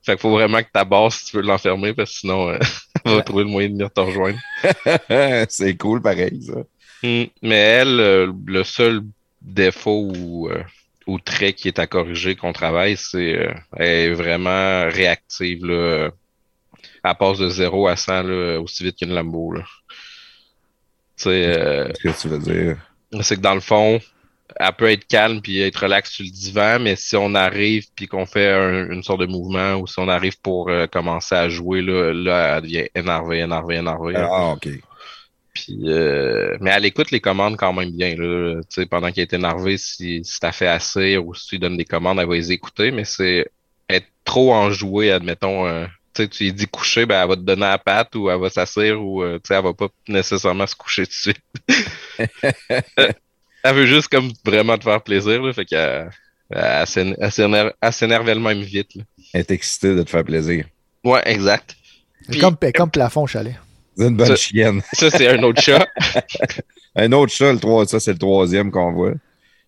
fait 0.02 0.14
qu'il 0.14 0.20
faut 0.20 0.32
vraiment 0.32 0.62
que 0.62 0.72
ta 0.74 0.84
base 0.84 1.16
si 1.16 1.26
tu 1.28 1.38
veux 1.38 1.44
l'enfermer, 1.44 1.94
parce 1.94 2.12
que 2.12 2.18
sinon, 2.20 2.50
euh, 2.50 2.60
elle 3.06 3.12
va 3.16 3.22
trouver 3.22 3.44
le 3.44 3.50
moyen 3.50 3.70
de 3.70 3.74
venir 3.74 3.92
te 3.94 4.00
rejoindre. 4.00 4.40
c'est 5.50 5.78
cool, 5.78 6.02
pareil, 6.02 6.42
ça. 6.42 6.64
Hmm. 7.04 7.26
Mais 7.42 7.56
elle, 7.56 8.00
euh, 8.00 8.34
le 8.48 8.64
seul 8.64 9.02
défaut 9.42 10.12
ou, 10.16 10.50
euh, 10.50 10.64
ou 11.08 11.20
trait 11.20 11.54
qui 11.54 11.68
est 11.68 11.80
à 11.80 11.88
corriger 11.88 12.36
qu'on 12.36 12.54
travaille, 12.54 12.96
c'est 12.98 13.38
euh, 13.38 13.54
est 13.80 14.10
vraiment 14.10 14.86
réactive. 14.90 15.66
Là. 15.66 16.10
elle 17.04 17.16
passe 17.20 17.38
de 17.40 17.50
0 17.50 17.88
à 17.88 17.96
100 17.96 18.24
là, 18.24 18.60
aussi 18.62 18.84
vite 18.84 18.98
qu'une 18.98 19.14
Lambo. 19.14 19.54
Euh, 21.26 21.90
Qu'est-ce 22.02 22.18
que 22.18 22.22
tu 22.22 22.28
veux 22.30 22.40
dire? 22.40 22.78
c'est 23.22 23.36
que 23.36 23.42
dans 23.42 23.54
le 23.54 23.60
fond, 23.62 24.00
elle 24.60 24.74
peut 24.74 24.90
être 24.92 25.08
calme 25.08 25.42
puis 25.42 25.62
être 25.62 25.84
relax 25.84 26.12
sur 26.12 26.26
le 26.26 26.32
divan, 26.32 26.80
mais 26.80 26.96
si 26.96 27.16
on 27.16 27.34
arrive 27.36 27.86
puis 27.96 28.08
qu'on 28.08 28.26
fait 28.26 28.52
un- 28.52 28.92
une 28.92 29.04
sorte 29.04 29.22
de 29.22 29.26
mouvement 29.26 29.76
ou 29.76 29.88
si 29.88 30.00
on 30.00 30.08
arrive 30.10 30.40
pour 30.42 30.70
euh, 30.70 30.88
commencer 30.88 31.36
à 31.36 31.48
jouer, 31.50 31.82
là, 31.82 32.12
là, 32.14 32.56
elle 32.58 32.64
devient 32.64 32.86
énervée, 32.96 33.40
énervée, 33.40 33.76
énervée. 33.76 34.14
Ah, 34.18 34.54
OK. 34.54 34.68
Puis, 35.54 35.78
euh, 35.86 36.58
mais 36.62 36.72
elle 36.72 36.86
écoute 36.86 37.12
les 37.12 37.20
commandes 37.22 37.58
quand 37.58 37.74
même 37.74 37.92
bien. 37.92 38.16
Là. 38.16 38.60
Tu 38.70 38.82
sais, 38.82 38.86
pendant 38.88 39.12
qu'elle 39.12 39.24
est 39.24 39.34
énervée, 39.34 39.78
si, 39.78 40.24
si 40.24 40.40
t'as 40.40 40.52
fait 40.52 40.68
assez 40.68 41.18
ou 41.18 41.34
si 41.36 41.48
tu 41.48 41.56
lui 41.56 41.60
donnes 41.60 41.78
des 41.78 41.86
commandes, 41.86 42.20
elle 42.20 42.28
va 42.28 42.34
les 42.36 42.52
écouter, 42.52 42.92
mais 42.92 43.06
c'est 43.06 43.48
être 43.90 44.08
trop 44.26 44.54
enjouée, 44.54 45.12
admettons. 45.12 45.68
euh, 45.68 45.86
tu 46.16 46.24
sais, 46.24 46.28
tu 46.28 46.44
lui 46.46 46.54
dis 46.54 46.68
coucher, 46.68 47.06
ben, 47.06 47.22
elle 47.22 47.30
va 47.30 47.36
te 47.36 47.42
donner 47.42 47.62
la 47.62 47.78
patte 47.78 48.16
ou 48.16 48.30
elle 48.30 48.40
va 48.40 48.50
s'asseoir 48.50 49.00
ou 49.02 49.22
euh, 49.24 49.40
elle 49.50 49.64
va 49.64 49.74
pas 49.74 49.88
nécessairement 50.08 50.66
se 50.68 50.76
coucher 50.76 51.06
tout 51.06 51.12
de 51.12 51.34
suite. 51.34 51.42
elle 53.64 53.76
veut 53.76 53.86
juste 53.86 54.08
comme 54.10 54.32
vraiment 54.46 54.78
te 54.78 54.84
faire 54.84 55.02
plaisir, 55.02 55.42
là, 55.42 55.54
fait 55.54 55.66
qu'elle 55.66 56.10
elle 56.50 56.86
s'éner- 56.88 57.16
elle 57.20 57.32
s'énerve 57.32 57.72
elle 57.82 57.94
s'énerve 57.94 58.30
elle-même 58.30 58.62
vite. 58.62 58.96
là. 58.96 59.04
Elle 59.34 59.42
est 59.42 59.52
excitée 59.52 59.96
de 59.96 60.04
te 60.04 60.10
faire 60.10 60.24
plaisir. 60.24 60.66
Ouais, 61.04 61.22
exact. 61.26 61.76
Puis- 62.30 62.40
Comme, 62.40 62.58
comme 62.76 62.92
plafond 62.92 63.26
chalet. 63.26 63.56
C'est 63.98 64.08
une 64.08 64.16
bonne 64.18 64.28
Ça- 64.28 64.36
chienne. 64.36 64.82
Ça, 64.94 65.10
c'est 65.10 65.28
un 65.28 65.42
autre 65.44 65.62
chat. 65.62 65.88
Un 66.96 67.12
autre 67.12 67.34
chat, 67.34 67.52
le 67.52 67.60
trois, 67.60 67.88
ça, 67.88 68.00
c'est 68.00 68.12
le 68.14 68.20
troisième 68.20 68.70
qu'on 68.70 68.92
voit. 68.94 69.14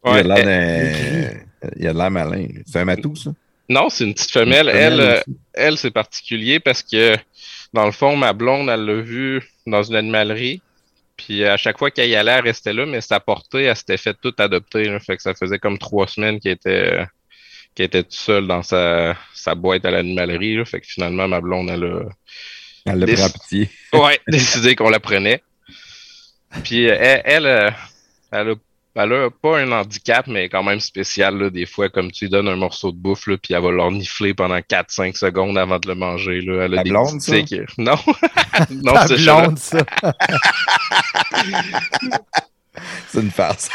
il 0.05 0.09
a 0.09 0.13
Ouais, 0.13 0.23
l'air 0.23 0.37
elle- 0.37 1.33
d'un- 1.63 1.71
il 1.77 1.87
a 1.87 1.93
l'air 1.93 2.11
malin. 2.11 2.45
C'est 2.67 2.77
un 2.79 2.85
matou, 2.85 3.15
ça? 3.15 3.31
Non, 3.67 3.89
c'est 3.89 4.03
une 4.03 4.13
petite 4.13 4.29
femelle. 4.29 4.67
Une 4.69 4.75
Elle, 4.75 4.93
femelle 4.93 4.99
euh, 5.09 5.13
aussi. 5.27 5.37
elle, 5.55 5.77
c'est 5.79 5.89
particulier 5.89 6.59
parce 6.59 6.83
que, 6.83 7.15
dans 7.73 7.85
le 7.87 7.91
fond, 7.91 8.15
ma 8.15 8.31
blonde, 8.33 8.69
elle 8.69 8.85
l'a 8.85 9.01
vu 9.01 9.41
dans 9.65 9.81
une 9.81 9.95
animalerie. 9.95 10.61
Puis 11.17 11.43
à 11.45 11.57
chaque 11.57 11.79
fois 11.79 11.89
qu'elle 11.89 12.09
y 12.09 12.15
allait, 12.15 12.33
elle 12.33 12.43
restait 12.43 12.73
là, 12.73 12.85
mais 12.85 13.01
sa 13.01 13.19
portée, 13.19 13.63
elle 13.63 13.75
s'était 13.75 13.97
fait 13.97 14.15
toute 14.21 14.39
adopter. 14.39 14.83
là. 14.89 14.99
Fait 14.99 15.15
que 15.17 15.23
ça 15.23 15.33
faisait 15.33 15.57
comme 15.57 15.79
trois 15.79 16.05
semaines 16.07 16.39
qu'elle 16.39 16.51
était, 16.51 16.69
euh, 16.99 17.05
qu'elle 17.73 17.87
était 17.87 18.03
toute 18.03 18.13
seule 18.13 18.45
dans 18.45 18.61
sa, 18.61 19.15
sa 19.33 19.55
boîte 19.55 19.83
à 19.85 19.89
l'animalerie. 19.89 20.63
Fait 20.65 20.79
que 20.81 20.85
finalement, 20.87 21.27
ma 21.27 21.41
blonde, 21.41 21.71
elle 21.71 21.85
a 21.85 22.01
Elle 22.85 22.99
le 22.99 23.13
prend 23.15 23.29
pitié. 23.29 23.69
ouais, 23.93 24.19
décidé 24.27 24.75
qu'on 24.75 24.89
la 24.89 24.99
prenait. 24.99 25.41
Puis 26.63 26.89
euh, 26.89 26.95
elle, 26.99 27.21
elle, 27.25 27.45
euh, 27.47 27.71
elle 28.31 28.49
a, 28.49 28.55
elle 28.95 29.13
a 29.13 29.29
pas 29.29 29.59
un 29.59 29.71
handicap, 29.71 30.27
mais 30.27 30.47
quand 30.49 30.63
même 30.63 30.79
spécial. 30.79 31.37
Là, 31.37 31.49
des 31.49 31.65
fois, 31.65 31.89
comme 31.89 32.11
tu 32.11 32.25
lui 32.25 32.29
donnes 32.31 32.47
un 32.47 32.55
morceau 32.55 32.91
de 32.91 32.97
bouffe, 32.97 33.27
là, 33.27 33.37
puis 33.37 33.53
elle 33.53 33.61
va 33.63 33.71
l'ornifler 33.71 34.33
pendant 34.33 34.57
4-5 34.59 35.17
secondes 35.17 35.57
avant 35.57 35.79
de 35.79 35.87
le 35.87 35.95
manger. 35.95 36.41
Là. 36.41 36.65
Elle 36.65 36.73
a 36.73 36.77
La 36.77 36.83
des 36.83 36.91
blonde, 36.91 37.19
tics. 37.19 37.55
Non, 37.77 37.95
non, 38.69 38.93
Ta 38.93 39.07
c'est 39.07 39.17
blonde, 39.17 39.57
ça. 39.57 39.79
C'est 43.07 43.21
une 43.21 43.31
farce. 43.31 43.69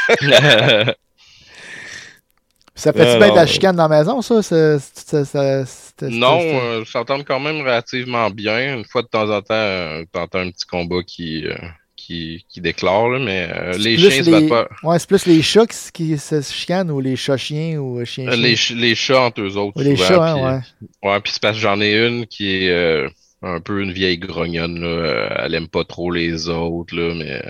Ça 2.81 2.93
fait-tu 2.93 3.05
Alors- 3.05 3.19
bien 3.19 3.29
de 3.31 3.35
la 3.35 3.45
chicane 3.45 3.75
dans 3.75 3.87
la 3.87 3.99
maison, 3.99 4.21
ça? 4.21 4.41
ça, 4.41 4.79
ça, 4.79 5.23
ça- 5.25 5.65
non, 6.09 6.39
c'était- 6.39 6.55
euh, 6.61 6.85
s'entendent 6.85 7.25
quand 7.25 7.39
même 7.39 7.59
relativement 7.61 8.29
bien. 8.31 8.77
Une 8.77 8.85
fois 8.85 9.03
de 9.03 9.07
temps 9.07 9.29
en 9.29 9.41
temps, 9.41 9.53
euh, 9.53 10.03
t'entends 10.11 10.39
un 10.39 10.49
petit 10.49 10.65
combat 10.65 11.03
qui, 11.05 11.45
euh, 11.45 11.53
qui, 11.95 12.43
qui 12.49 12.59
déclare, 12.59 13.09
là, 13.09 13.19
mais 13.19 13.47
euh, 13.55 13.77
les 13.77 13.97
chiens 13.99 14.23
se 14.23 14.29
les- 14.31 14.31
battent 14.31 14.49
pas. 14.49 14.67
Ouais, 14.81 14.97
c'est 14.97 15.07
plus 15.07 15.27
les 15.27 15.43
chats 15.43 15.67
qui, 15.93 16.17
se 16.17 16.41
chicanent 16.41 16.89
ou 16.89 16.99
les 16.99 17.15
chats-chiens 17.15 17.77
ou 17.77 17.99
euh, 17.99 18.05
chiens 18.05 18.27
Euh, 18.29 18.35
Les, 18.35 18.55
ch- 18.55 18.73
les 18.75 18.95
chats 18.95 19.21
entre 19.21 19.41
eux 19.41 19.57
autres. 19.57 19.79
Ou 19.79 19.83
les 19.83 19.95
souvent, 19.95 20.07
chats, 20.07 20.33
hein, 20.33 20.61
puis- 20.79 20.87
ouais. 21.03 21.11
Ouais, 21.11 21.19
puis 21.19 21.31
c'est 21.33 21.41
parce 21.41 21.57
que 21.57 21.61
j'en 21.61 21.79
ai 21.79 21.93
une 22.07 22.25
qui 22.25 22.65
est 22.65 22.69
euh, 22.71 23.07
un 23.43 23.59
peu 23.59 23.81
une 23.83 23.91
vieille 23.91 24.17
grognonne, 24.17 24.79
là. 24.81 24.87
Euh, 24.87 25.29
Elle 25.45 25.53
aime 25.53 25.67
pas 25.67 25.83
trop 25.83 26.09
les 26.11 26.49
autres, 26.49 26.95
là, 26.95 27.13
mais. 27.13 27.41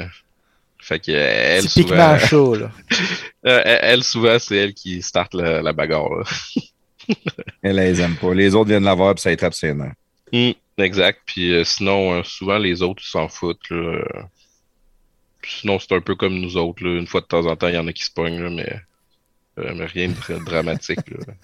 Fait 0.81 0.99
que 0.99 1.11
euh, 1.11 1.57
elle, 1.57 1.67
Typiquement 1.67 2.17
souvent, 2.19 2.55
là. 2.55 2.71
euh, 3.45 3.61
elle, 3.63 3.79
elle, 3.83 4.03
souvent, 4.03 4.39
c'est 4.39 4.57
elle 4.57 4.73
qui 4.73 5.01
starte 5.01 5.33
la, 5.33 5.61
la 5.61 5.73
bagarre, 5.73 6.13
là. 6.13 6.23
Elle 7.61 7.75
les 7.75 8.01
aime 8.01 8.15
pas. 8.15 8.33
Les 8.33 8.55
autres 8.55 8.69
viennent 8.69 8.83
la 8.83 8.93
voir 8.93 9.15
puis 9.15 9.21
ça 9.21 9.31
étape 9.31 9.53
ses 9.53 9.73
nerfs. 9.73 9.93
Hum, 10.33 10.53
exact. 10.77 11.21
Puis 11.25 11.53
euh, 11.53 11.63
sinon, 11.63 12.13
euh, 12.13 12.23
souvent, 12.23 12.57
les 12.57 12.81
autres, 12.81 13.01
ils 13.05 13.09
s'en 13.09 13.27
foutent, 13.27 13.69
là. 13.69 14.03
Sinon, 15.43 15.79
c'est 15.79 15.93
un 15.95 16.01
peu 16.01 16.15
comme 16.15 16.39
nous 16.39 16.57
autres, 16.57 16.83
là. 16.83 16.97
Une 16.97 17.07
fois 17.07 17.21
de 17.21 17.25
temps 17.25 17.45
en 17.45 17.55
temps, 17.55 17.67
il 17.67 17.75
y 17.75 17.77
en 17.77 17.87
a 17.87 17.93
qui 17.93 18.05
se 18.05 18.11
pognent, 18.11 18.41
là, 18.41 18.49
mais, 18.49 18.79
euh, 19.59 19.73
mais 19.75 19.85
rien 19.85 20.09
de 20.09 20.15
très 20.15 20.39
dramatique, 20.39 21.09
là. 21.09 21.17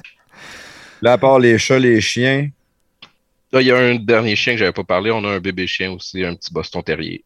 Là, 1.04 1.12
à 1.12 1.18
part 1.20 1.38
les 1.38 1.60
chats, 1.60 1.78
les 1.78 2.02
chiens, 2.02 2.50
Là, 3.52 3.62
il 3.62 3.68
y 3.68 3.72
a 3.72 3.78
un 3.78 3.96
dernier 3.96 4.36
chien 4.36 4.54
que 4.54 4.60
j'avais 4.60 4.74
pas 4.74 4.84
parlé. 4.84 5.12
On 5.12 5.24
a 5.24 5.30
un 5.30 5.40
bébé 5.40 5.68
chien 5.68 5.92
aussi, 5.92 6.26
un 6.26 6.36
petit 6.36 6.52
Boston 6.52 6.84
Terrier. 6.84 7.24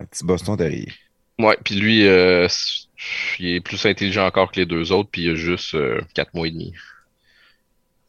un 0.00 0.04
petit 0.06 0.24
Boston 0.24 0.56
Terrier. 0.56 0.88
Ouais, 1.38 1.56
puis 1.64 1.76
lui, 1.76 2.06
euh, 2.06 2.48
il 3.38 3.54
est 3.56 3.60
plus 3.60 3.84
intelligent 3.86 4.26
encore 4.26 4.50
que 4.50 4.60
les 4.60 4.66
deux 4.66 4.92
autres, 4.92 5.08
puis 5.10 5.22
il 5.22 5.30
a 5.30 5.34
juste 5.34 5.74
euh, 5.74 6.00
quatre 6.14 6.34
mois 6.34 6.48
et 6.48 6.50
demi. 6.50 6.74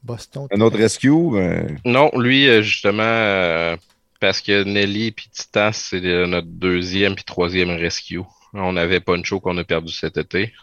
Boston. 0.03 0.47
Un 0.51 0.61
autre 0.61 0.77
rescue, 0.77 1.31
ben, 1.31 1.77
Non, 1.85 2.11
lui, 2.17 2.47
euh, 2.47 2.61
justement, 2.61 3.03
euh, 3.03 3.75
parce 4.19 4.41
que 4.41 4.63
Nelly 4.63 5.07
et 5.07 5.11
Titan, 5.31 5.71
c'est 5.73 6.01
notre 6.01 6.47
deuxième 6.47 7.15
puis 7.15 7.23
troisième 7.23 7.69
rescue. 7.69 8.21
On 8.53 8.77
avait 8.77 8.99
Poncho 8.99 9.39
qu'on 9.39 9.57
a 9.57 9.63
perdu 9.63 9.91
cet 9.91 10.17
été. 10.17 10.53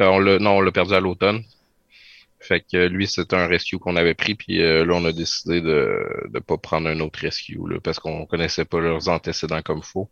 Euh, 0.00 0.06
on 0.06 0.18
l'a, 0.18 0.38
non, 0.38 0.58
on 0.58 0.60
l'a 0.60 0.72
perdu 0.72 0.94
à 0.94 1.00
l'automne. 1.00 1.42
Fait 2.40 2.60
que 2.60 2.86
lui, 2.86 3.06
c'était 3.06 3.36
un 3.36 3.46
rescue 3.46 3.78
qu'on 3.78 3.96
avait 3.96 4.14
pris, 4.14 4.34
puis 4.34 4.62
euh, 4.62 4.84
là, 4.84 4.94
on 4.94 5.04
a 5.04 5.12
décidé 5.12 5.60
de 5.60 6.28
ne 6.32 6.38
pas 6.38 6.56
prendre 6.56 6.88
un 6.88 7.00
autre 7.00 7.18
rescue, 7.20 7.58
là, 7.68 7.78
parce 7.82 7.98
qu'on 7.98 8.26
connaissait 8.26 8.64
pas 8.64 8.80
leurs 8.80 9.08
antécédents 9.08 9.62
comme 9.62 9.82
faut. 9.82 10.08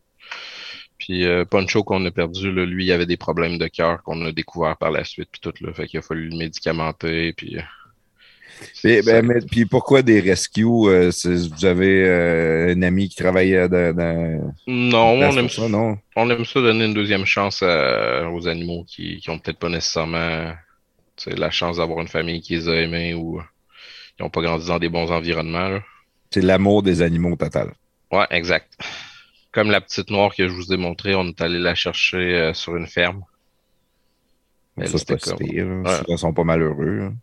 Puis 0.98 1.24
euh, 1.24 1.44
Poncho 1.44 1.82
qu'on 1.84 2.04
a 2.06 2.10
perdu, 2.10 2.52
là, 2.52 2.64
lui, 2.64 2.86
il 2.86 2.92
avait 2.92 3.06
des 3.06 3.16
problèmes 3.16 3.58
de 3.58 3.66
cœur 3.68 4.02
qu'on 4.02 4.24
a 4.24 4.32
découvert 4.32 4.76
par 4.76 4.90
la 4.90 5.04
suite, 5.04 5.28
puis 5.32 5.40
tout, 5.40 5.52
là. 5.60 5.72
Fait 5.72 5.86
qu'il 5.86 5.98
a 5.98 6.02
fallu 6.02 6.28
le 6.28 6.36
médicamenter, 6.36 7.32
puis... 7.32 7.58
euh, 7.58 7.62
Et, 8.84 9.02
ben, 9.02 9.26
mais, 9.26 9.40
puis 9.40 9.66
pourquoi 9.66 10.02
des 10.02 10.20
rescues? 10.20 10.64
euh, 10.64 11.10
vous 11.24 11.64
avez 11.64 12.04
euh, 12.06 12.74
un 12.74 12.82
ami 12.82 13.08
qui 13.08 13.16
travaillait 13.16 13.68
dans, 13.68 13.94
dans 13.94 14.54
Non, 14.66 15.18
dans 15.18 15.34
on 15.34 15.36
aime 15.38 15.48
ça, 15.48 15.68
non? 15.68 15.98
On 16.16 16.30
aime 16.30 16.44
ça 16.44 16.60
donner 16.60 16.84
une 16.84 16.94
deuxième 16.94 17.26
chance 17.26 17.62
à- 17.62 18.30
aux 18.30 18.46
animaux 18.46 18.84
qui, 18.86 19.18
qui 19.18 19.30
ont 19.30 19.38
peut-être 19.38 19.58
pas 19.58 19.68
nécessairement 19.68 20.52
la 21.26 21.50
chance 21.50 21.76
d'avoir 21.78 22.00
une 22.00 22.08
famille 22.08 22.40
qui 22.40 22.54
les 22.54 22.68
a 22.68 22.74
aimés 22.76 23.14
ou 23.14 23.40
qui 24.16 24.22
n'ont 24.22 24.30
pas 24.30 24.42
grandi 24.42 24.66
dans 24.66 24.78
des 24.78 24.88
bons 24.88 25.10
environnements. 25.10 25.80
C'est 26.30 26.40
l'amour 26.42 26.82
des 26.82 27.02
animaux 27.02 27.36
total. 27.36 27.72
Ouais, 28.12 28.26
exact. 28.30 28.76
Comme 29.54 29.70
la 29.70 29.80
petite 29.80 30.10
noire 30.10 30.34
que 30.34 30.48
je 30.48 30.52
vous 30.52 30.72
ai 30.72 30.76
montrée, 30.76 31.14
on 31.14 31.28
est 31.28 31.40
allé 31.40 31.58
la 31.60 31.74
chercher 31.76 32.16
euh, 32.18 32.52
sur 32.54 32.74
une 32.76 32.88
ferme. 32.88 33.22
Elle, 34.76 34.88
ça, 34.88 34.98
c'est 34.98 35.06
pas 35.08 35.14
c'était 35.18 35.30
si 35.30 35.36
comme- 35.36 35.48
pire. 35.48 35.66
là. 35.66 35.90
Ouais. 35.92 36.04
Ils 36.08 36.18
sont 36.18 36.32
pas 36.34 36.44
malheureux. 36.44 37.00
hein. 37.02 37.14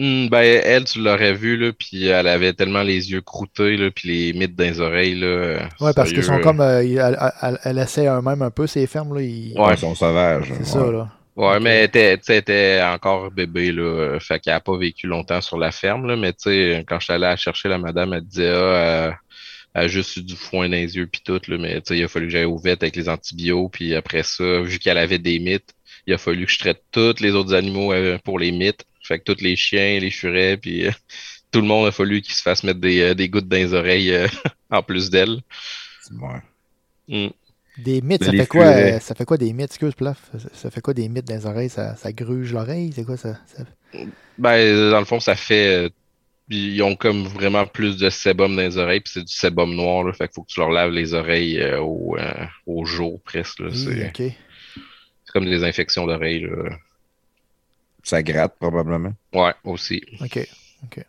Hmm, 0.00 0.28
ben, 0.28 0.42
elle, 0.64 0.84
tu 0.84 1.00
l'aurais 1.02 1.32
vue, 1.32 1.56
là, 1.56 1.72
puis 1.76 2.06
elle 2.06 2.28
avait 2.28 2.52
tellement 2.52 2.82
les 2.82 3.10
yeux 3.10 3.20
croûtés, 3.20 3.76
là, 3.76 3.90
puis 3.90 4.08
les 4.08 4.32
mythes 4.38 4.54
dans 4.54 4.62
les 4.64 4.78
oreilles, 4.80 5.16
là. 5.18 5.26
euh, 5.26 5.58
Ouais, 5.80 5.92
parce 5.96 6.12
qu'ils 6.12 6.22
sont 6.22 6.38
comme. 6.40 6.60
euh, 6.60 6.82
elle, 6.82 7.18
elle, 7.42 7.58
elle 7.64 7.78
essaie 7.78 8.06
eux-mêmes 8.06 8.42
un 8.42 8.50
peu, 8.50 8.66
ces 8.68 8.86
fermes, 8.86 9.14
là. 9.16 9.22
ils- 9.22 9.58
Ouais. 9.58 9.72
Ils 9.74 9.78
sont 9.78 9.94
sauvages. 9.96 10.44
C'est 10.52 10.58
ouais. 10.58 10.64
ça, 10.64 10.92
là. 10.92 11.08
Ouais, 11.34 11.58
mais 11.60 11.78
elle 11.78 11.84
était, 11.86 12.16
tu 12.18 12.24
sais, 12.24 12.32
elle 12.34 12.38
était 12.40 12.80
encore 12.84 13.30
bébé, 13.30 13.72
là. 13.72 14.18
Fait 14.20 14.38
qu'elle 14.38 14.52
a 14.54 14.60
pas 14.60 14.76
vécu 14.76 15.06
longtemps 15.08 15.40
sur 15.40 15.56
la 15.56 15.70
ferme, 15.72 16.06
là. 16.06 16.16
Mais 16.16 16.32
tu 16.32 16.50
sais, 16.50 16.84
quand 16.86 16.98
je 17.00 17.04
suis 17.04 17.12
allé 17.14 17.22
la 17.22 17.36
chercher, 17.36 17.68
la 17.68 17.78
madame, 17.78 18.12
elle 18.12 18.20
disait, 18.22 18.52
ah, 18.54 19.16
a 19.78 19.88
juste 19.88 20.16
eu 20.16 20.22
du 20.22 20.36
foin 20.36 20.68
dans 20.68 20.76
les 20.76 20.96
yeux, 20.96 21.06
puis 21.06 21.20
tout, 21.24 21.40
là. 21.48 21.58
Mais 21.58 21.80
tu 21.80 21.88
sais, 21.88 21.98
il 21.98 22.04
a 22.04 22.08
fallu 22.08 22.26
que 22.26 22.32
j'aille 22.32 22.44
au 22.44 22.58
vet 22.58 22.72
avec 22.72 22.96
les 22.96 23.08
antibiotiques, 23.08 23.72
puis 23.72 23.94
après 23.94 24.22
ça, 24.22 24.60
vu 24.62 24.78
qu'elle 24.78 24.98
avait 24.98 25.18
des 25.18 25.38
mythes, 25.38 25.74
il 26.06 26.14
a 26.14 26.18
fallu 26.18 26.46
que 26.46 26.52
je 26.52 26.58
traite 26.58 26.82
tous 26.92 27.20
les 27.20 27.32
autres 27.32 27.54
animaux 27.54 27.92
euh, 27.92 28.18
pour 28.24 28.38
les 28.38 28.52
mythes. 28.52 28.84
Fait 29.02 29.18
que 29.18 29.32
tous 29.32 29.42
les 29.42 29.56
chiens, 29.56 29.98
les 30.00 30.10
furets, 30.10 30.56
puis 30.56 30.86
euh, 30.86 30.90
tout 31.50 31.60
le 31.60 31.66
monde 31.66 31.86
a 31.86 31.92
fallu 31.92 32.20
qu'ils 32.22 32.34
se 32.34 32.42
fassent 32.42 32.64
mettre 32.64 32.80
des, 32.80 33.00
euh, 33.00 33.14
des 33.14 33.28
gouttes 33.28 33.48
dans 33.48 33.56
les 33.56 33.72
oreilles 33.74 34.12
euh, 34.12 34.26
en 34.70 34.82
plus 34.82 35.10
d'elle. 35.10 35.40
Ouais. 36.12 36.40
Hmm. 37.08 37.30
Des 37.78 38.00
mythes, 38.02 38.24
ça 38.24 38.32
Les 38.32 38.38
fait 38.38 38.46
quoi 38.46 38.66
euh, 38.66 38.98
Ça 39.00 39.14
fait 39.14 39.24
quoi 39.24 39.36
des 39.36 39.52
mythes, 39.52 39.70
excuse, 39.70 39.94
plaf? 39.94 40.18
Ça, 40.36 40.48
ça 40.52 40.70
fait 40.70 40.80
quoi 40.80 40.94
des 40.94 41.08
mythes 41.08 41.26
dans 41.26 41.36
les 41.36 41.46
oreilles? 41.46 41.68
Ça, 41.70 41.94
ça 41.96 42.12
gruge 42.12 42.52
l'oreille? 42.52 42.92
C'est 42.94 43.04
quoi 43.04 43.16
ça? 43.16 43.38
ça- 43.46 43.64
Ben, 44.36 44.90
dans 44.90 44.98
le 44.98 45.04
fond, 45.04 45.20
ça 45.20 45.36
fait. 45.36 45.90
Ils 46.50 46.82
ont 46.82 46.96
comme 46.96 47.24
vraiment 47.24 47.66
plus 47.66 47.98
de 47.98 48.08
sébum 48.08 48.56
dans 48.56 48.62
les 48.62 48.78
oreilles, 48.78 49.00
puis 49.00 49.12
c'est 49.14 49.24
du 49.24 49.32
sébum 49.32 49.74
noir, 49.74 50.04
là. 50.04 50.12
Fait 50.14 50.28
qu'il 50.28 50.34
faut 50.36 50.42
que 50.42 50.50
tu 50.52 50.60
leur 50.60 50.70
laves 50.70 50.90
les 50.92 51.12
oreilles 51.12 51.60
euh, 51.60 51.80
au, 51.80 52.16
euh, 52.18 52.32
au 52.66 52.84
jour 52.86 53.20
presque. 53.22 53.58
là. 53.60 53.68
Hi, 53.70 53.76
C'est 53.76 54.06
ok. 54.08 54.32
c'est 55.24 55.32
comme 55.32 55.44
des 55.44 55.62
infections 55.64 56.06
d'oreilles. 56.06 56.40
là. 56.50 56.70
Ça 58.02 58.22
gratte 58.22 58.54
probablement. 58.58 59.12
Ouais, 59.34 59.52
aussi. 59.64 60.02
Ok. 60.22 60.48
Puis 60.90 61.02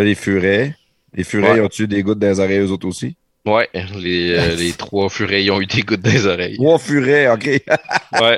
là, 0.00 0.04
les 0.04 0.14
furets. 0.14 0.76
Les 1.14 1.24
furets, 1.24 1.52
Ouais. 1.54 1.60
ont-tu 1.60 1.88
des 1.88 2.02
gouttes 2.02 2.18
dans 2.18 2.28
les 2.28 2.38
oreilles 2.40 2.58
eux 2.60 2.70
autres 2.70 2.86
aussi? 2.86 3.16
Ouais, 3.44 3.68
les, 3.74 4.32
euh, 4.32 4.54
les 4.56 4.72
trois 4.72 5.08
furets 5.08 5.48
ont 5.50 5.60
eu 5.60 5.66
des 5.66 5.82
gouttes 5.82 6.00
dans 6.00 6.10
les 6.10 6.26
oreilles. 6.26 6.56
Trois 6.56 6.78
furets, 6.78 7.28
OK. 7.30 7.48
Ouais. 8.20 8.36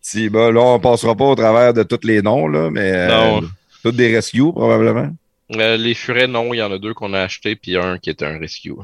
si, 0.00 0.28
ben, 0.30 0.50
là, 0.50 0.60
on 0.60 0.80
passera 0.80 1.14
pas 1.14 1.24
au 1.24 1.34
travers 1.34 1.74
de 1.74 1.82
tous 1.82 2.06
les 2.06 2.22
noms, 2.22 2.46
là, 2.48 2.70
mais 2.70 2.92
euh, 2.94 3.08
Non. 3.08 3.48
Des 3.92 4.14
rescues, 4.14 4.52
probablement. 4.52 5.10
Euh, 5.54 5.76
les 5.76 5.94
furets, 5.94 6.26
non, 6.26 6.52
il 6.52 6.58
y 6.58 6.62
en 6.62 6.72
a 6.72 6.78
deux 6.78 6.94
qu'on 6.94 7.14
a 7.14 7.20
achetés, 7.20 7.56
puis 7.56 7.76
un 7.76 7.98
qui 7.98 8.10
était 8.10 8.26
un 8.26 8.38
rescue. 8.38 8.74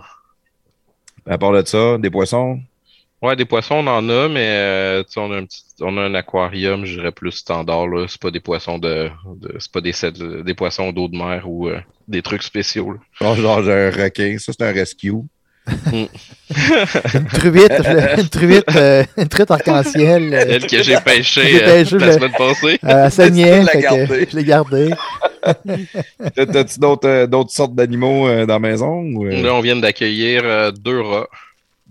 À 1.26 1.38
part 1.38 1.52
de 1.52 1.64
ça, 1.66 1.98
des 1.98 2.10
poissons? 2.10 2.60
Ouais, 3.22 3.36
des 3.36 3.46
poissons, 3.46 3.76
on 3.76 3.86
en 3.86 4.06
a, 4.10 4.28
mais 4.28 4.46
euh, 4.48 5.02
on, 5.16 5.32
a 5.32 5.36
un 5.38 5.46
petit, 5.46 5.62
on 5.80 5.96
a 5.96 6.02
un 6.02 6.14
aquarium, 6.14 6.84
je 6.84 6.96
dirais 6.96 7.12
plus 7.12 7.32
standard. 7.32 7.88
Là. 7.88 8.06
C'est 8.06 8.20
pas 8.20 8.30
des 8.30 8.40
poissons 8.40 8.78
de, 8.78 9.10
de 9.36 9.56
c'est 9.58 9.72
pas 9.72 9.80
des, 9.80 9.92
des 10.42 10.54
poissons 10.54 10.92
d'eau 10.92 11.08
de 11.08 11.16
mer 11.16 11.48
ou 11.48 11.68
euh, 11.68 11.80
des 12.06 12.20
trucs 12.20 12.42
spéciaux. 12.42 12.92
là. 12.92 12.98
Oh, 13.22 13.34
genre, 13.34 13.62
j'ai 13.62 13.72
un 13.72 13.90
requin. 13.90 14.36
Ça, 14.38 14.52
c'est 14.52 14.62
un 14.62 14.72
rescue. 14.72 15.14
Une 15.66 17.26
truite, 17.26 17.72
je- 17.82 18.20
une 18.20 18.28
truite, 18.28 18.64
euh, 18.76 19.04
une 19.16 19.28
truite 19.28 19.50
arc-en-ciel. 19.50 20.34
euh, 20.34 20.44
Elle 20.48 20.66
que 20.66 20.82
j'ai 20.82 20.96
pêché 20.98 21.42
J'ai 21.42 21.62
euh, 21.64 21.66
pêché, 21.84 21.98
la 21.98 22.12
semaine 22.12 22.32
passée. 22.32 22.78
euh, 22.84 23.04
elle 23.06 23.10
saignait, 23.10 23.62
je 23.62 24.36
l'ai 24.36 24.44
gardé. 24.44 24.90
T'as- 26.34 26.46
T'as-tu 26.46 26.78
d'autres 26.78 27.08
euh, 27.08 27.26
d'autres 27.26 27.50
sortes 27.52 27.74
d'animaux 27.74 28.26
euh, 28.28 28.46
dans 28.46 28.54
la 28.54 28.58
maison? 28.58 29.00
Ou, 29.02 29.26
euh, 29.26 29.42
Là, 29.42 29.54
on 29.54 29.60
vient 29.60 29.76
d'accueillir 29.76 30.42
euh, 30.44 30.70
deux 30.70 31.00
rats. 31.00 31.28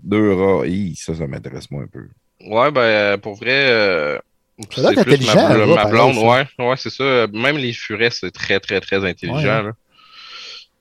Deux 0.02 0.32
rats. 0.34 0.66
Hi, 0.66 0.94
ça, 0.96 1.14
ça 1.14 1.26
m'intéresse 1.26 1.70
moins 1.70 1.82
un 1.84 1.86
peu. 1.86 2.06
Ouais, 2.46 2.70
ben, 2.70 2.80
euh, 2.80 3.16
pour 3.16 3.34
vrai, 3.36 3.66
euh, 3.68 4.18
c'est 4.60 4.68
plus 4.68 4.86
intelligent, 4.86 5.48
ma, 5.48 5.66
ma 5.66 5.84
blonde. 5.86 6.14
ça. 6.14 6.20
Ouais, 6.20 6.46
ouais, 6.58 6.74
c'est 6.76 6.90
ça. 6.90 7.26
Même 7.32 7.56
les 7.56 7.72
furets, 7.72 8.10
c'est 8.10 8.30
très, 8.30 8.60
très, 8.60 8.80
très 8.80 9.04
intelligent. 9.08 9.38
Ouais. 9.38 9.62
là. 9.64 9.72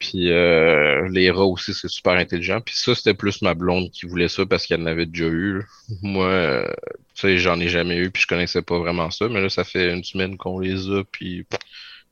Puis 0.04 0.32
euh, 0.32 1.08
les 1.12 1.32
rats 1.32 1.46
aussi, 1.46 1.74
c'est 1.74 1.88
super 1.88 2.14
intelligent. 2.14 2.60
Puis 2.60 2.76
ça, 2.76 2.94
c'était 2.94 3.14
plus 3.14 3.42
ma 3.42 3.54
blonde 3.54 3.90
qui 3.90 4.06
voulait 4.06 4.28
ça 4.28 4.46
parce 4.46 4.68
qu'elle 4.68 4.82
en 4.82 4.86
avait 4.86 5.06
déjà 5.06 5.28
eu. 5.28 5.60
là. 5.60 5.64
Moi, 6.02 6.26
euh, 6.28 6.68
tu 7.16 7.22
sais, 7.22 7.38
j'en 7.38 7.58
ai 7.62 7.70
jamais 7.70 7.96
eu, 7.98 8.12
puis 8.12 8.24
je 8.24 8.28
connaissais 8.28 8.62
pas 8.62 8.78
vraiment 8.80 9.10
ça. 9.12 9.30
Mais 9.30 9.40
là, 9.42 9.48
ça 9.48 9.64
fait 9.64 9.94
une 9.94 10.04
semaine 10.04 10.36
qu'on 10.36 10.60
les 10.60 10.90
a, 10.90 11.04
puis 11.10 11.44
pff, 11.44 11.60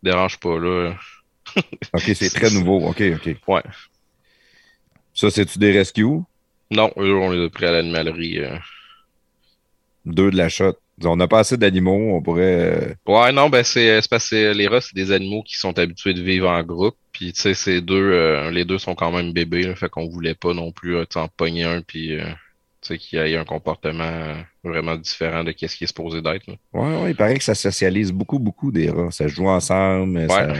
dérange 0.02 0.40
pas, 0.40 0.58
là. 0.58 0.96
OK, 1.94 2.12
c'est 2.16 2.30
très 2.34 2.50
nouveau. 2.50 2.88
OK, 2.88 3.04
OK. 3.16 3.36
Ouais. 3.48 3.64
Ça, 5.14 5.30
c'est-tu 5.30 5.60
des 5.60 5.74
rescues? 5.74 6.22
Non, 6.72 6.92
eux, 6.98 7.14
on 7.18 7.32
les 7.32 7.44
a 7.46 7.50
pris 7.50 7.66
à 7.66 7.72
l'animalerie. 7.72 8.40
euh. 8.40 8.58
Deux 10.06 10.32
de 10.32 10.38
la 10.38 10.48
shot. 10.48 10.78
On 11.06 11.16
n'a 11.16 11.28
pas 11.28 11.40
assez 11.40 11.58
d'animaux, 11.58 12.16
on 12.16 12.22
pourrait. 12.22 12.72
euh, 12.74 12.94
Ouais, 13.08 13.32
non, 13.32 13.50
ben 13.50 13.64
c'est 13.64 14.00
parce 14.10 14.30
que 14.30 14.54
les 14.54 14.68
rats, 14.68 14.82
c'est 14.82 14.96
des 14.96 15.12
animaux 15.12 15.44
qui 15.44 15.58
sont 15.58 15.78
habitués 15.80 16.14
de 16.14 16.22
vivre 16.22 16.50
en 16.50 16.64
groupe. 16.64 16.96
Puis 17.12 17.34
tu 17.34 17.42
sais, 17.42 17.54
ces 17.54 17.82
deux, 17.82 17.96
euh, 18.14 18.52
les 18.52 18.66
deux 18.66 18.78
sont 18.78 18.96
quand 18.96 19.12
même 19.12 19.34
bébés, 19.34 19.64
là, 19.64 19.76
fait 19.76 19.90
qu'on 19.90 20.08
voulait 20.10 20.36
pas 20.36 20.54
non 20.54 20.72
plus 20.72 20.96
euh, 20.98 21.06
en 21.16 21.28
pogner 21.28 21.64
un 21.66 21.82
puis 21.82 22.20
euh, 22.20 22.24
tu 22.82 22.88
sais 22.88 22.98
qu'il 22.98 23.20
y 23.20 23.34
ait 23.34 23.38
un 23.38 23.46
comportement 23.46 24.04
euh, 24.04 24.36
vraiment 24.64 24.96
différent 24.96 25.44
de 25.44 25.52
qu'est-ce 25.52 25.76
qui 25.76 25.84
est 25.84 25.88
supposé 25.88 26.22
d'être. 26.22 26.48
Ouais, 26.74 26.96
ouais, 26.98 27.12
il 27.12 27.16
paraît 27.16 27.38
que 27.38 27.44
ça 27.44 27.54
socialise 27.56 28.12
beaucoup, 28.12 28.40
beaucoup 28.40 28.72
des 28.72 28.90
rats. 28.90 29.12
Ça 29.12 29.28
joue 29.28 29.48
ensemble. 29.48 30.18
Ouais. 30.20 30.28
ça- 30.30 30.54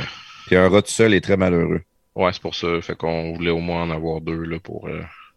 Puis 0.48 0.56
un 0.56 0.70
rat 0.70 0.82
tout 0.82 0.92
seul 0.92 1.14
est 1.14 1.22
très 1.22 1.38
malheureux. 1.38 1.82
Ouais, 2.16 2.32
c'est 2.34 2.42
pour 2.42 2.56
ça, 2.56 2.82
fait 2.82 2.96
qu'on 2.96 3.34
voulait 3.36 3.52
au 3.52 3.60
moins 3.60 3.84
en 3.84 3.90
avoir 3.90 4.20
deux 4.22 4.44
là 4.44 4.60
pour 4.60 4.88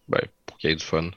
ben 0.08 0.20
pour 0.44 0.58
qu'il 0.58 0.70
y 0.70 0.72
ait 0.72 0.76
du 0.76 0.84
fun. 0.84 1.08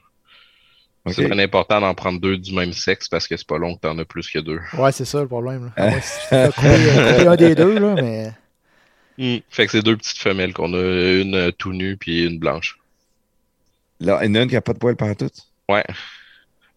C'est 1.09 1.25
vraiment 1.25 1.41
important 1.41 1.81
d'en 1.81 1.93
prendre 1.93 2.19
deux 2.19 2.37
du 2.37 2.53
même 2.53 2.73
sexe 2.73 3.07
parce 3.07 3.27
que 3.27 3.37
c'est 3.37 3.47
pas 3.47 3.57
long 3.57 3.75
que 3.75 3.81
t'en 3.81 3.97
as 3.97 4.05
plus 4.05 4.29
que 4.29 4.39
deux. 4.39 4.59
Ouais, 4.77 4.91
c'est 4.91 5.05
ça 5.05 5.21
le 5.21 5.27
problème. 5.27 5.71
Là. 5.75 5.89
Moi, 5.89 6.01
si 6.01 6.19
euh, 6.33 7.31
un 7.31 7.35
des 7.35 7.55
deux, 7.55 7.79
là, 7.79 7.95
mais 7.95 8.31
Fait 9.49 9.65
que 9.65 9.71
c'est 9.71 9.81
deux 9.81 9.97
petites 9.97 10.17
femelles 10.17 10.53
qu'on 10.53 10.73
a, 10.73 11.21
une 11.21 11.35
euh, 11.35 11.51
tout 11.51 11.73
nue 11.73 11.97
puis 11.97 12.25
une 12.25 12.39
blanche. 12.39 12.79
Là, 13.99 14.19
il 14.21 14.27
y 14.27 14.31
en 14.31 14.35
a 14.35 14.43
une 14.43 14.47
qui 14.47 14.53
n'a 14.53 14.61
pas 14.61 14.73
de 14.73 14.77
poils 14.77 14.95
partout. 14.95 15.29
Ouais. 15.69 15.83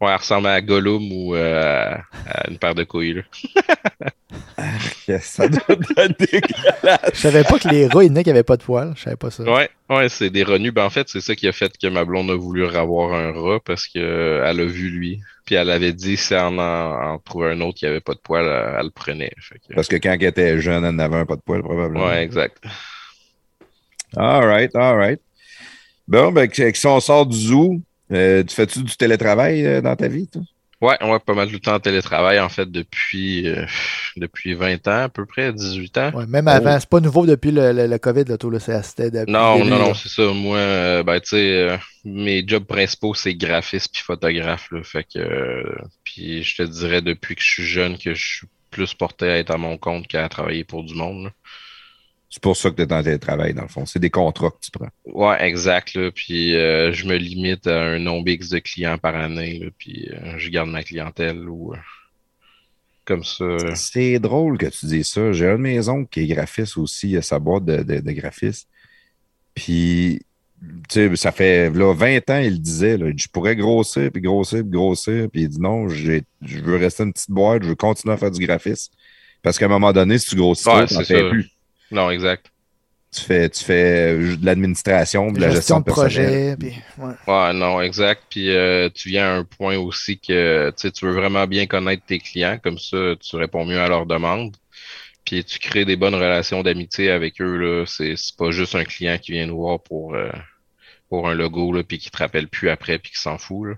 Ouais, 0.00 0.08
elle 0.10 0.16
ressemble 0.16 0.46
à 0.46 0.60
Gollum 0.62 1.12
ou 1.12 1.34
euh, 1.34 1.94
à 2.26 2.50
une 2.50 2.56
paire 2.58 2.74
de 2.74 2.84
couilles. 2.84 3.14
Là. 3.14 3.22
Yes, 5.08 5.24
ça 5.24 5.48
doit 5.48 5.60
être 5.68 6.18
dégueulasse. 6.18 7.10
je 7.14 7.18
savais 7.20 7.44
pas 7.44 7.58
que 7.58 7.68
les 7.68 7.86
rats, 7.86 8.02
il 8.04 8.08
y 8.08 8.10
en 8.12 8.16
a 8.16 8.22
qui 8.22 8.30
avaient 8.30 8.42
pas 8.42 8.56
de 8.56 8.62
poils. 8.62 8.92
Je 8.96 9.02
savais 9.02 9.16
pas 9.16 9.30
ça. 9.30 9.42
Ouais, 9.42 9.68
ouais, 9.90 10.08
c'est 10.08 10.30
des 10.30 10.42
renus. 10.42 10.72
Ben, 10.72 10.84
en 10.84 10.90
fait, 10.90 11.08
c'est 11.08 11.20
ça 11.20 11.34
qui 11.34 11.46
a 11.48 11.52
fait 11.52 11.76
que 11.76 11.86
ma 11.88 12.04
blonde 12.04 12.30
a 12.30 12.34
voulu 12.34 12.66
avoir 12.66 13.12
un 13.12 13.32
rat 13.32 13.58
parce 13.64 13.86
que 13.88 13.98
euh, 13.98 14.44
elle 14.46 14.60
a 14.60 14.64
vu 14.64 14.88
lui. 14.88 15.20
Puis 15.44 15.54
elle 15.56 15.70
avait 15.70 15.92
dit 15.92 16.16
si 16.16 16.32
elle 16.32 16.40
en, 16.40 16.58
en 17.14 17.18
trouvait 17.18 17.50
un 17.52 17.60
autre 17.60 17.78
qui 17.78 17.86
avait 17.86 18.00
pas 18.00 18.14
de 18.14 18.20
poils, 18.20 18.44
elle, 18.46 18.76
elle 18.78 18.84
le 18.86 18.90
prenait. 18.90 19.32
Que- 19.68 19.74
Parce 19.74 19.88
que 19.88 19.96
quand 19.96 20.12
elle 20.18 20.22
était 20.24 20.60
jeune, 20.60 20.84
elle 20.84 20.94
n'avait 20.94 21.16
un 21.16 21.26
pas 21.26 21.36
de 21.36 21.42
poils, 21.42 21.62
probablement. 21.62 22.06
Ouais, 22.06 22.22
exact. 22.22 22.62
All 24.16 24.44
right, 24.46 24.74
all 24.74 24.96
right. 24.96 25.20
Bon, 26.08 26.32
ben, 26.32 26.48
si 26.52 26.86
on 26.86 27.00
sort 27.00 27.26
du 27.26 27.36
zoo, 27.36 27.82
euh, 28.12 28.44
tu 28.44 28.54
fais-tu 28.54 28.82
du 28.82 28.96
télétravail 28.96 29.64
euh, 29.66 29.80
dans 29.80 29.96
ta 29.96 30.08
vie, 30.08 30.28
toi? 30.28 30.42
Ouais, 30.80 30.96
ouais, 31.04 31.18
pas 31.20 31.34
mal 31.34 31.50
de 31.50 31.58
temps 31.58 31.74
en 31.74 31.80
télétravail, 31.80 32.40
en 32.40 32.48
fait, 32.48 32.70
depuis, 32.70 33.46
euh, 33.48 33.66
depuis 34.16 34.54
20 34.54 34.88
ans, 34.88 35.02
à 35.04 35.08
peu 35.10 35.26
près, 35.26 35.52
18 35.52 35.98
ans. 35.98 36.12
Ouais, 36.12 36.26
même 36.26 36.48
avant, 36.48 36.78
c'est 36.80 36.88
pas 36.88 37.00
nouveau 37.00 37.26
depuis 37.26 37.50
le, 37.52 37.72
le, 37.72 37.86
le 37.86 37.98
COVID, 37.98 38.24
là, 38.24 38.38
tout, 38.38 38.50
là, 38.50 38.58
c'était 38.60 39.10
Non, 39.26 39.58
le 39.58 39.64
début, 39.64 39.70
non, 39.70 39.78
là. 39.78 39.78
non, 39.78 39.94
c'est 39.94 40.08
ça. 40.08 40.32
Moi, 40.32 40.56
euh, 40.58 41.02
ben, 41.02 41.20
tu 41.20 41.28
sais, 41.30 41.52
euh, 41.70 41.76
mes 42.04 42.42
jobs 42.46 42.64
principaux, 42.64 43.14
c'est 43.14 43.34
graphiste 43.34 43.92
puis 43.92 44.02
photographe, 44.02 44.70
là. 44.72 44.82
Fait 44.82 45.04
que, 45.04 45.18
euh, 45.18 45.76
puis 46.04 46.42
je 46.42 46.56
te 46.56 46.62
dirais 46.62 47.02
depuis 47.02 47.34
que 47.36 47.42
je 47.42 47.48
suis 47.50 47.64
jeune 47.66 47.98
que 47.98 48.14
je 48.14 48.36
suis 48.36 48.46
plus 48.70 48.94
porté 48.94 49.26
à 49.28 49.38
être 49.38 49.50
à 49.50 49.58
mon 49.58 49.76
compte 49.78 50.06
qu'à 50.08 50.28
travailler 50.28 50.64
pour 50.64 50.82
du 50.84 50.94
monde, 50.94 51.24
là. 51.24 51.30
C'est 52.32 52.42
pour 52.42 52.56
ça 52.56 52.70
que 52.70 52.76
tu 52.76 52.82
es 52.82 52.92
en 52.92 53.02
télétravail, 53.02 53.54
dans 53.54 53.62
le 53.62 53.68
fond. 53.68 53.84
C'est 53.86 53.98
des 53.98 54.08
contrats 54.10 54.50
que 54.50 54.60
tu 54.64 54.70
prends. 54.70 54.88
Ouais, 55.04 55.42
exact, 55.44 55.94
là. 55.94 56.10
Puis 56.12 56.54
euh, 56.54 56.92
je 56.92 57.06
me 57.06 57.16
limite 57.16 57.66
à 57.66 57.82
un 57.82 57.98
nombre 57.98 58.28
X 58.28 58.50
de 58.50 58.60
clients 58.60 58.98
par 58.98 59.16
année, 59.16 59.58
là. 59.58 59.66
Puis 59.76 60.08
euh, 60.12 60.38
je 60.38 60.48
garde 60.48 60.70
ma 60.70 60.84
clientèle 60.84 61.48
ou 61.48 61.72
euh, 61.74 61.76
comme 63.04 63.24
ça. 63.24 63.74
C'est 63.74 64.20
drôle 64.20 64.58
que 64.58 64.66
tu 64.66 64.86
dises 64.86 65.08
ça. 65.08 65.32
J'ai 65.32 65.48
un 65.48 65.56
de 65.56 65.62
mes 65.62 65.88
oncles 65.88 66.08
qui 66.08 66.20
est 66.20 66.26
graphiste 66.28 66.76
aussi, 66.78 67.10
il 67.10 67.16
a 67.16 67.22
sa 67.22 67.40
boîte 67.40 67.64
de, 67.64 67.82
de, 67.82 67.98
de 67.98 68.12
graphiste. 68.12 68.68
Puis, 69.54 70.20
tu 70.88 71.08
sais, 71.08 71.16
ça 71.16 71.32
fait 71.32 71.70
là, 71.70 71.92
20 71.92 72.30
ans, 72.30 72.38
il 72.38 72.52
le 72.52 72.58
disait, 72.58 72.96
là, 72.96 73.10
je 73.16 73.26
pourrais 73.26 73.56
grossir, 73.56 74.10
puis 74.12 74.22
grossir, 74.22 74.60
puis 74.62 74.70
grossir. 74.70 75.28
Puis 75.32 75.42
il 75.42 75.48
dit 75.48 75.60
non, 75.60 75.88
je 75.88 76.20
veux 76.42 76.76
rester 76.76 77.02
une 77.02 77.12
petite 77.12 77.30
boîte, 77.32 77.64
je 77.64 77.68
veux 77.70 77.74
continuer 77.74 78.14
à 78.14 78.16
faire 78.16 78.30
du 78.30 78.46
graphisme. 78.46 78.92
Parce 79.42 79.58
qu'à 79.58 79.64
un 79.64 79.68
moment 79.68 79.92
donné, 79.92 80.18
si 80.18 80.28
tu 80.30 80.36
grossis 80.36 80.68
Ouais, 80.68 80.86
fais 80.86 81.02
ça. 81.04 81.28
plus. 81.28 81.50
Non, 81.90 82.10
exact. 82.10 82.50
Tu 83.12 83.22
fais, 83.22 83.48
tu 83.48 83.64
fais 83.64 84.14
euh, 84.14 84.36
de 84.36 84.46
l'administration, 84.46 85.32
de 85.32 85.40
la 85.40 85.50
gestion, 85.50 85.80
de 85.80 85.84
projet. 85.84 86.56
Puis, 86.56 86.76
ouais. 86.98 87.14
Ouais, 87.26 87.52
non, 87.52 87.80
exact. 87.80 88.22
Puis 88.30 88.50
euh, 88.50 88.88
tu 88.94 89.08
viens 89.08 89.26
à 89.26 89.36
un 89.38 89.44
point 89.44 89.76
aussi 89.76 90.20
que 90.20 90.70
tu 90.70 90.74
sais, 90.76 90.92
tu 90.92 91.06
veux 91.06 91.12
vraiment 91.12 91.46
bien 91.48 91.66
connaître 91.66 92.04
tes 92.06 92.20
clients, 92.20 92.58
comme 92.62 92.78
ça 92.78 93.14
tu 93.20 93.34
réponds 93.34 93.64
mieux 93.64 93.80
à 93.80 93.88
leurs 93.88 94.06
demandes. 94.06 94.56
Puis 95.24 95.44
tu 95.44 95.58
crées 95.58 95.84
des 95.84 95.96
bonnes 95.96 96.14
relations 96.14 96.62
d'amitié 96.62 97.10
avec 97.10 97.40
eux. 97.40 97.56
Là. 97.56 97.84
C'est, 97.86 98.14
c'est 98.16 98.36
pas 98.36 98.52
juste 98.52 98.76
un 98.76 98.84
client 98.84 99.18
qui 99.18 99.32
vient 99.32 99.46
nous 99.46 99.58
voir 99.58 99.80
pour, 99.82 100.14
euh, 100.14 100.30
pour 101.08 101.28
un 101.28 101.34
logo, 101.34 101.72
là, 101.72 101.82
puis 101.82 101.98
qui 101.98 102.10
te 102.10 102.16
rappelle 102.16 102.48
plus 102.48 102.70
après, 102.70 102.98
puis 102.98 103.10
qui 103.12 103.18
s'en 103.18 103.38
fout. 103.38 103.70
Là. 103.70 103.74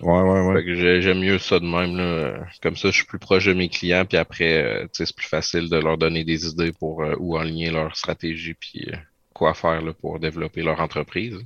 Ouais, 0.00 0.20
ouais, 0.20 0.40
ouais. 0.40 0.54
Fait 0.56 0.64
que 0.64 0.74
j'ai- 0.74 1.02
j'aime 1.02 1.20
mieux 1.20 1.38
ça 1.38 1.58
de 1.60 1.66
même. 1.66 1.96
Là. 1.96 2.46
Comme 2.62 2.76
ça, 2.76 2.88
je 2.90 2.96
suis 2.96 3.06
plus 3.06 3.18
proche 3.18 3.46
de 3.46 3.52
mes 3.52 3.68
clients, 3.68 4.04
puis 4.06 4.16
après, 4.16 4.62
euh, 4.64 4.86
c'est 4.92 5.14
plus 5.14 5.26
facile 5.28 5.68
de 5.68 5.76
leur 5.76 5.98
donner 5.98 6.24
des 6.24 6.46
idées 6.46 6.72
pour 6.72 7.02
euh, 7.02 7.14
où 7.18 7.36
aligner 7.36 7.70
leur 7.70 7.94
stratégie, 7.96 8.54
puis 8.54 8.88
euh, 8.92 8.96
quoi 9.34 9.52
faire 9.54 9.82
là, 9.82 9.92
pour 9.92 10.18
développer 10.18 10.62
leur 10.62 10.80
entreprise. 10.80 11.36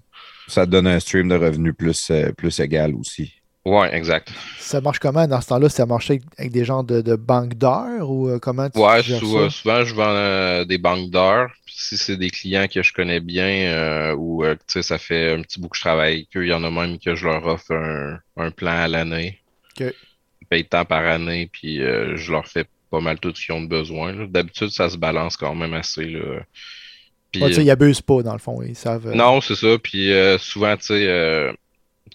Ça 0.46 0.66
donne 0.66 0.86
un 0.86 1.00
stream 1.00 1.28
de 1.28 1.34
revenus 1.36 1.74
plus, 1.76 2.10
euh, 2.10 2.32
plus 2.32 2.60
égal 2.60 2.94
aussi. 2.94 3.32
Ouais, 3.64 3.94
exact. 3.96 4.30
Ça 4.58 4.80
marche 4.82 4.98
comment? 4.98 5.26
Dans 5.26 5.40
ce 5.40 5.48
temps-là? 5.48 5.68
Ça 5.70 5.86
marchait 5.86 6.20
avec 6.36 6.52
des 6.52 6.64
gens 6.66 6.82
de, 6.82 7.00
de 7.00 7.16
banque 7.16 7.54
d'heures 7.54 8.10
ou 8.10 8.28
euh, 8.28 8.38
comment 8.38 8.68
tu 8.68 8.78
Ouais, 8.78 9.02
sou- 9.02 9.38
euh, 9.38 9.48
ça? 9.48 9.56
souvent 9.56 9.84
je 9.86 9.94
vends 9.94 10.04
euh, 10.14 10.64
des 10.66 10.76
banques 10.76 11.08
d'heures. 11.10 11.50
Si 11.66 11.96
c'est 11.96 12.18
des 12.18 12.28
clients 12.30 12.66
que 12.68 12.82
je 12.82 12.92
connais 12.92 13.20
bien 13.20 13.46
euh, 13.72 14.14
ou 14.16 14.44
tu 14.44 14.56
sais, 14.66 14.82
ça 14.82 14.98
fait 14.98 15.32
un 15.32 15.40
petit 15.42 15.60
bout 15.60 15.68
que 15.68 15.76
je 15.76 15.80
travaille 15.82 16.12
avec 16.14 16.36
eux, 16.36 16.44
il 16.44 16.50
y 16.50 16.52
en 16.52 16.62
a 16.62 16.70
même 16.70 16.98
que 16.98 17.14
je 17.14 17.26
leur 17.26 17.44
offre 17.46 17.72
un, 17.72 18.18
un 18.36 18.50
plan 18.50 18.70
à 18.82 18.86
l'année. 18.88 19.40
Ok. 19.80 19.92
Ils 20.42 20.46
payent 20.46 20.66
tant 20.66 20.84
par 20.84 21.04
année, 21.06 21.48
puis 21.50 21.78
je 21.78 22.30
leur 22.32 22.46
fais 22.46 22.66
pas 22.90 23.00
mal 23.00 23.18
tout 23.18 23.34
ce 23.34 23.46
qu'ils 23.46 23.54
ont 23.54 23.62
de 23.62 23.66
besoin. 23.68 24.26
D'habitude, 24.26 24.68
ça 24.68 24.90
se 24.90 24.98
balance 24.98 25.36
quand 25.38 25.54
même 25.54 25.72
assez. 25.72 26.04
Là. 26.04 26.42
Puis, 27.32 27.42
Ouais, 27.42 27.50
ils 27.50 27.70
abusent 27.70 28.02
pas, 28.02 28.22
dans 28.22 28.34
le 28.34 28.38
fond. 28.38 28.62
Ils 28.62 28.76
savent. 28.76 29.10
non, 29.14 29.40
c'est 29.40 29.56
ça. 29.56 29.78
Puis 29.82 30.12
souvent, 30.38 30.76
tu 30.76 30.84
sais, 30.84 31.06
euh, 31.08 31.52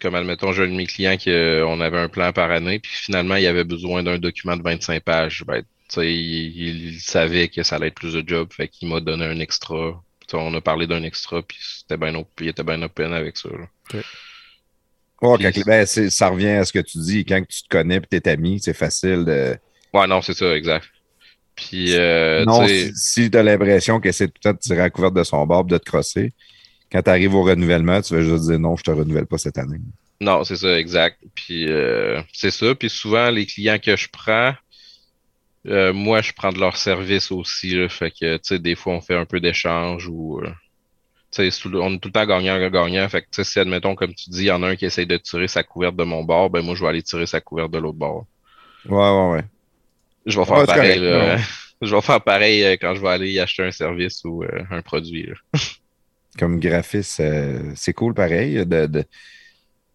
comme 0.02 0.15
admettons, 0.15 0.52
j'ai 0.52 0.63
un 0.63 0.67
de 0.67 0.73
mes 0.75 0.86
clients 0.86 1.17
qui 1.17 1.30
euh, 1.32 1.65
on 1.65 1.82
avait 1.82 1.97
un 1.99 2.10
plan 2.10 2.32
par 2.32 2.52
année, 2.52 2.80
puis 2.80 2.91
finalement, 2.93 3.36
il 3.36 3.47
avait 3.47 3.63
besoin 3.63 4.04
d'un 4.04 4.17
document 4.17 4.56
de 4.56 4.63
25 4.63 5.04
pages. 5.04 5.43
Ben, 5.45 5.62
tu 5.62 5.67
sais, 5.89 6.13
il, 6.13 6.88
il 6.93 6.99
savait 6.99 7.47
que 7.49 7.63
ça 7.63 7.75
allait 7.75 7.88
être 7.88 7.95
plus 7.95 8.13
de 8.13 8.23
job, 8.28 8.49
fait 8.54 8.67
qu'il 8.67 8.88
m'a 8.88 8.99
donné 8.99 9.25
un 9.25 9.39
extra. 9.39 10.02
On 10.32 10.54
a 10.54 10.62
parlé 10.62 10.86
d'un 10.86 11.02
extra, 11.04 11.41
puis 11.41 11.58
c'était 11.60 11.97
bien 11.97 12.13
il 12.39 12.47
était 12.47 12.63
bien 12.63 12.82
open 12.84 13.13
avec 13.13 13.36
ça. 13.36 13.49
là. 13.49 13.67
Quand- 15.19 15.65
ben, 15.65 15.86
ça 15.86 16.30
revient 16.30 16.49
à 16.49 16.65
ce 16.65 16.71
que 16.71 16.80
tu 16.80 16.97
dis. 16.99 17.25
Quand 17.25 17.43
tu 17.47 17.63
te 17.63 17.67
connais 17.67 17.97
et 17.97 18.19
t'es 18.21 18.30
ami, 18.30 18.60
c'est 18.62 18.73
facile 18.73 19.25
de. 19.25 19.58
Ouais, 19.93 20.08
non, 20.08 20.21
c'est 20.21 20.34
ça, 20.36 20.56
exact. 20.56 20.88
Puis, 21.56 21.93
euh, 21.95 22.45
non, 22.45 22.65
si, 22.67 22.91
si 22.95 23.32
tu 23.32 23.38
as 23.38 23.43
l'impression 23.43 23.99
que 23.99 24.12
c'est 24.12 24.28
tout 24.28 24.34
le 24.38 24.41
temps 24.41 24.54
de 24.54 24.60
tirer 24.60 24.80
à 24.80 24.84
la 24.84 24.89
couverte 24.89 25.13
de 25.13 25.23
son 25.23 25.45
barbe, 25.45 25.69
de 25.69 25.78
te 25.78 25.84
crosser, 25.84 26.32
quand 26.91 27.02
tu 27.04 27.10
arrives 27.10 27.36
au 27.36 27.43
renouvellement, 27.43 28.02
tu 28.02 28.13
vas 28.15 28.21
juste 28.21 28.45
dire 28.49 28.60
non, 28.60 28.75
je 28.78 28.84
te 28.84 28.91
renouvelle 28.91 29.28
pas 29.28 29.38
cette 29.38 29.58
année. 29.58 29.80
Non, 30.21 30.43
c'est 30.43 30.58
ça, 30.58 30.78
exact. 30.80 31.19
Puis 31.36 31.69
euh, 31.69 32.21
c'est 32.34 32.52
ça. 32.52 32.75
Puis 32.75 32.89
souvent, 32.89 33.30
les 33.30 33.45
clients 33.45 33.80
que 33.80 33.95
je 33.95 34.08
prends, 34.12 34.54
Euh, 35.67 35.93
moi, 35.93 36.21
je 36.21 36.32
prends 36.34 36.52
de 36.54 36.60
leur 36.60 36.78
service 36.78 37.32
aussi, 37.32 37.71
là, 37.75 37.89
fait 37.89 38.12
que, 38.12 38.36
tu 38.38 38.41
sais, 38.43 38.60
des 38.60 38.75
fois, 38.75 38.93
on 38.93 39.02
fait 39.02 39.15
un 39.15 39.25
peu 39.25 39.39
d'échange 39.41 40.08
ou, 40.08 40.39
euh, 40.39 40.49
tu 41.32 41.52
sais, 41.52 41.67
on 41.75 41.93
est 41.95 41.99
tout 41.99 42.10
le 42.10 42.13
temps 42.13 42.25
gagnant-gagnant, 42.25 43.10
fait 43.10 43.21
que, 43.23 43.28
tu 43.28 43.43
sais, 43.43 43.45
si, 43.45 43.60
admettons, 43.60 43.95
comme 43.95 44.13
tu 44.15 44.30
dis, 44.32 44.43
il 44.43 44.45
y 44.47 44.52
en 44.52 44.63
a 44.63 44.69
un 44.69 44.75
qui 44.78 44.86
essaye 44.86 45.08
de 45.08 45.17
tirer 45.17 45.47
sa 45.47 45.63
couverte 45.63 45.95
de 45.97 46.04
mon 46.06 46.23
bord, 46.23 46.49
ben, 46.49 46.63
moi, 46.63 46.75
je 46.75 46.84
vais 46.84 46.89
aller 46.89 47.04
tirer 47.04 47.25
sa 47.28 47.41
couverte 47.41 47.71
de 47.71 47.80
l'autre 47.80 47.97
bord. 47.97 48.28
Ouais, 48.86 48.97
ouais, 48.97 49.32
ouais. 49.34 49.43
Je 50.25 50.39
vais 50.39 50.45
faire 50.45 50.63
pareil, 50.65 50.99
là. 50.99 51.38
Je 51.82 51.95
vais 51.95 52.02
faire 52.02 52.21
pareil 52.21 52.63
euh, 52.65 52.73
quand 52.73 52.93
je 52.95 53.02
vais 53.02 53.08
aller 53.10 53.32
y 53.32 53.39
acheter 53.39 53.63
un 53.63 53.71
service 53.71 54.23
ou 54.25 54.43
euh, 54.43 54.63
un 54.69 54.82
produit, 54.82 55.28
là. 55.28 55.36
Comme 56.38 56.60
graphiste, 56.60 57.20
euh, 57.20 57.72
c'est 57.76 57.94
cool, 57.94 58.13
pareil, 58.13 58.65
de... 58.65 58.86
de... 58.86 59.04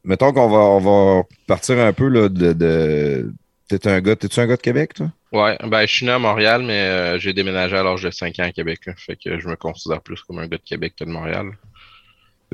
Mettons 0.02 0.32
qu'on 0.32 0.48
va, 0.48 0.58
on 0.58 0.80
va 0.80 1.22
partir 1.46 1.78
un 1.78 1.92
peu, 1.92 2.08
là, 2.08 2.28
de... 2.28 2.52
de... 2.52 3.32
T'es 3.68 3.88
un 3.88 4.00
gars, 4.00 4.14
t'es-tu 4.14 4.40
un 4.40 4.46
gars 4.46 4.56
de 4.56 4.62
Québec, 4.62 4.94
toi? 4.94 5.10
Ouais, 5.32 5.56
ben 5.66 5.86
je 5.86 5.92
suis 5.92 6.06
né 6.06 6.12
à 6.12 6.18
Montréal, 6.18 6.62
mais 6.62 6.80
euh, 6.80 7.18
j'ai 7.18 7.32
déménagé 7.32 7.76
à 7.76 7.82
l'âge 7.82 8.02
de 8.02 8.10
5 8.10 8.38
ans 8.38 8.44
à 8.44 8.52
Québec. 8.52 8.80
Fait 8.96 9.16
que 9.16 9.40
je 9.40 9.48
me 9.48 9.56
considère 9.56 10.02
plus 10.02 10.22
comme 10.22 10.38
un 10.38 10.46
gars 10.46 10.58
de 10.58 10.62
Québec 10.62 10.94
que 10.98 11.04
de 11.04 11.10
Montréal. 11.10 11.52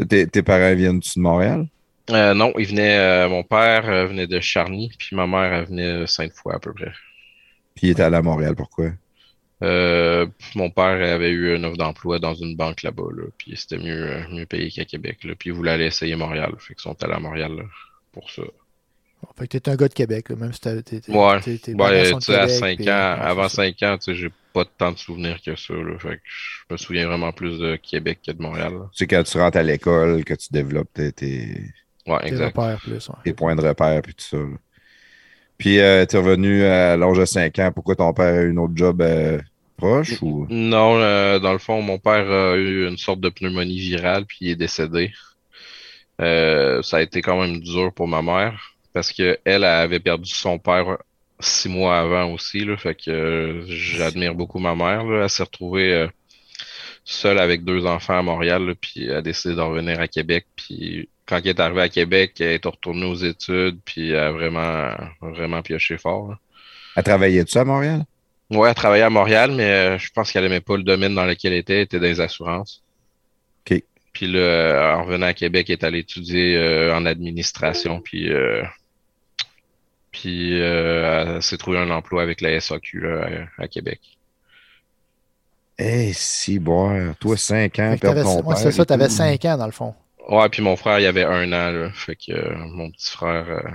Tes, 0.09 0.27
tes 0.29 0.43
parents 0.43 0.75
viennent-tu 0.75 1.19
de 1.19 1.23
Montréal? 1.23 1.67
Euh, 2.11 2.33
non, 2.33 2.53
il 2.57 2.67
venait, 2.67 2.99
euh, 2.99 3.29
mon 3.29 3.43
père 3.43 3.83
venait 4.09 4.27
de 4.27 4.41
Charny, 4.41 4.91
puis 4.99 5.15
ma 5.15 5.27
mère 5.27 5.53
elle 5.53 5.67
venait 5.67 6.07
cinq 6.07 6.33
fois 6.33 6.55
à 6.55 6.59
peu 6.59 6.73
près. 6.73 6.93
Puis 7.75 7.89
il 7.89 7.91
était 7.91 8.03
allé 8.03 8.17
à 8.17 8.23
Montréal, 8.23 8.55
pourquoi? 8.57 8.91
Euh, 9.63 10.27
mon 10.55 10.71
père 10.71 10.85
avait 10.87 11.31
eu 11.31 11.55
une 11.55 11.65
offre 11.67 11.77
d'emploi 11.77 12.19
dans 12.19 12.35
une 12.35 12.57
banque 12.57 12.83
là-bas, 12.83 13.09
là, 13.15 13.25
puis 13.37 13.53
c'était 13.57 13.77
mieux, 13.79 14.11
euh, 14.11 14.23
mieux 14.31 14.47
payé 14.47 14.71
qu'à 14.71 14.85
Québec. 14.87 15.19
Là, 15.25 15.35
puis 15.39 15.51
il 15.51 15.53
voulait 15.53 15.73
aller 15.73 15.85
essayer 15.87 16.17
Montréal, 16.17 16.53
fait 16.59 16.75
qu'ils 16.75 16.83
sont 16.83 16.97
allés 17.03 17.13
à 17.15 17.21
Montréal 17.21 17.53
là, 17.57 17.65
pour 18.13 18.31
ça. 18.31 18.43
Bon, 19.23 19.29
fait 19.37 19.47
que 19.49 19.59
t'es 19.59 19.69
un 19.71 19.77
gars 19.77 19.89
de 19.89 19.93
Québec, 19.93 20.31
là, 20.31 20.37
même 20.37 20.53
si 20.55 20.61
t'es. 20.63 20.83
t'es- 20.83 21.03
Ouais. 21.13 21.41
t'es- 21.41 21.59
t'es 21.59 21.73
Ouais, 21.73 21.77
parents 21.77 22.05
sont 22.05 22.19
tu 22.21 22.31
de 22.31 22.37
sais, 22.37 22.41
à 22.41 22.47
Québec, 22.47 22.59
5 22.59 22.77
puis- 22.79 22.89
ans, 22.91 22.93
ouais, 22.93 23.21
avant 23.21 23.49
c'est 23.51 23.57
ça. 23.57 23.63
5 23.65 23.83
ans, 23.83 23.99
tu 23.99 24.05
sais, 24.05 24.15
j'ai 24.15 24.31
pas 24.55 24.65
tant 24.65 24.93
de 24.93 24.97
souvenirs 24.99 25.39
que 25.45 25.55
ça, 25.57 25.75
là. 25.75 25.99
Fait 25.99 26.17
que 26.17 26.23
je 26.25 26.73
me 26.73 26.77
souviens 26.79 27.07
vraiment 27.07 27.31
plus 27.33 27.59
de 27.59 27.77
Québec 27.77 28.21
que 28.27 28.33
de 28.33 28.41
Montréal. 28.41 28.73
sais, 28.95 29.07
quand 29.07 29.23
tu 29.23 29.37
rentres 29.37 29.59
à 29.59 29.63
l'école, 29.63 30.25
que 30.25 30.33
tu 30.35 30.49
développes 30.53 30.93
tes, 30.95 31.13
tes, 31.13 31.61
Ouais, 32.07 32.17
repères 32.35 32.81
plus, 32.81 33.09
ouais. 33.11 33.15
tes 33.25 33.35
points 33.35 33.55
de 33.55 33.61
repère, 33.61 34.01
puis 34.01 34.15
tout 34.15 34.25
ça. 34.25 34.39
là. 34.39 34.57
Puis, 35.59 35.79
euh, 35.81 36.07
t'es 36.07 36.17
revenu 36.17 36.65
à 36.65 36.97
l'âge 36.97 37.19
de 37.19 37.25
5 37.27 37.59
ans. 37.59 37.71
Pourquoi 37.75 37.95
ton 37.95 38.15
père 38.15 38.35
a 38.35 38.41
eu 38.41 38.51
une 38.51 38.59
autre 38.59 38.73
job 38.75 39.03
euh, 39.03 39.39
proche? 39.81 40.23
Ou... 40.23 40.47
Non, 40.51 40.99
euh, 40.99 41.39
dans 41.39 41.53
le 41.53 41.59
fond, 41.59 41.83
mon 41.83 41.99
père 41.99 42.31
a 42.31 42.57
eu 42.57 42.87
une 42.87 42.99
sorte 42.99 43.21
de 43.21 43.29
pneumonie 43.29 43.79
virale, 43.79 44.25
puis 44.27 44.39
il 44.43 44.51
est 44.51 44.57
décédé. 44.57 45.13
Euh, 46.21 46.83
ça 46.83 46.99
a 46.99 47.03
été 47.03 47.23
quand 47.23 47.41
même 47.41 47.61
dur 47.61 47.93
pour 47.93 48.07
ma 48.07 48.23
mère, 48.23 48.77
parce 48.93 49.13
que 49.13 49.39
elle 49.45 49.65
avait 49.65 50.01
perdu 50.01 50.31
son 50.31 50.59
père 50.59 50.99
six 51.41 51.69
mois 51.69 51.99
avant 51.99 52.33
aussi, 52.33 52.65
là, 52.65 52.77
fait 52.77 52.95
que 52.95 53.11
euh, 53.11 53.65
j'admire 53.67 54.35
beaucoup 54.35 54.59
ma 54.59 54.75
mère, 54.75 55.05
là. 55.05 55.23
Elle 55.25 55.31
s'est 55.31 55.43
retrouvée 55.43 56.09
seule 57.05 57.39
avec 57.39 57.65
deux 57.65 57.87
enfants 57.87 58.19
à 58.19 58.23
Montréal, 58.23 58.67
là, 58.67 58.75
puis 58.81 59.07
elle 59.07 59.17
a 59.17 59.23
décidé 59.23 59.55
de 59.55 59.61
revenir 59.61 59.99
à 60.01 60.07
Québec, 60.07 60.47
puis 60.55 61.09
quand 61.27 61.39
elle 61.39 61.49
est 61.49 61.61
arrivée 61.61 61.83
à 61.83 61.89
Québec, 61.89 62.35
elle 62.41 62.53
est 62.53 62.67
retournée 62.67 63.07
aux 63.07 63.15
études, 63.15 63.79
puis 63.85 64.11
elle 64.11 64.19
a 64.19 64.33
vraiment, 64.33 64.91
vraiment 65.23 65.63
pioché 65.63 65.97
fort, 65.97 66.29
là. 66.29 66.39
Elle 66.97 67.05
travaillait-tu 67.05 67.57
à 67.57 67.65
Montréal? 67.65 68.05
Ouais, 68.51 68.69
elle 68.69 68.75
travaillait 68.75 69.05
à 69.05 69.11
Montréal, 69.11 69.53
mais 69.53 69.71
euh, 69.71 69.99
je 69.99 70.11
pense 70.11 70.33
qu'elle 70.33 70.45
aimait 70.45 70.61
pas 70.61 70.77
le 70.77 70.83
domaine 70.83 71.15
dans 71.15 71.25
lequel 71.25 71.53
elle 71.53 71.61
était, 71.61 71.75
elle 71.75 71.83
était 71.83 71.99
dans 71.99 72.07
les 72.07 72.21
assurances. 72.21 72.83
OK. 73.71 73.83
Puis 74.13 74.27
là, 74.27 74.39
euh, 74.39 74.95
en 74.97 75.05
revenant 75.05 75.27
à 75.27 75.35
Québec, 75.35 75.71
elle 75.71 75.75
est 75.75 75.85
allée 75.85 76.01
étudier 76.01 76.57
euh, 76.57 76.95
en 76.95 77.07
administration, 77.07 78.01
puis 78.01 78.33
euh, 78.33 78.63
puis 80.11 80.61
euh, 80.61 81.37
elle 81.37 81.43
s'est 81.43 81.57
trouvé 81.57 81.79
un 81.79 81.91
emploi 81.91 82.23
avec 82.23 82.41
la 82.41 82.61
SAQ 82.61 83.01
là, 83.01 83.29
à, 83.59 83.63
à 83.63 83.69
Québec. 83.69 84.01
Eh, 85.79 86.13
si, 86.13 86.59
boire. 86.59 87.17
Toi, 87.19 87.37
5 87.39 87.79
ans, 87.79 87.97
perdre 87.99 88.23
ton 88.23 88.43
ouais, 88.43 88.57
c'est 88.57 88.71
ça, 88.71 88.85
t'avais 88.85 89.07
tout. 89.07 89.15
5 89.15 89.45
ans 89.47 89.57
dans 89.57 89.67
le 89.67 89.73
fond. 89.73 89.95
Ouais, 90.29 90.49
puis 90.51 90.63
mon 90.63 90.77
frère, 90.77 91.01
il 91.01 91.07
avait 91.07 91.25
un 91.25 91.51
an, 91.53 91.71
là, 91.71 91.91
fait 91.93 92.17
que 92.17 92.33
euh, 92.33 92.55
mon 92.57 92.91
petit 92.91 93.11
frère, 93.11 93.47
euh, 93.49 93.71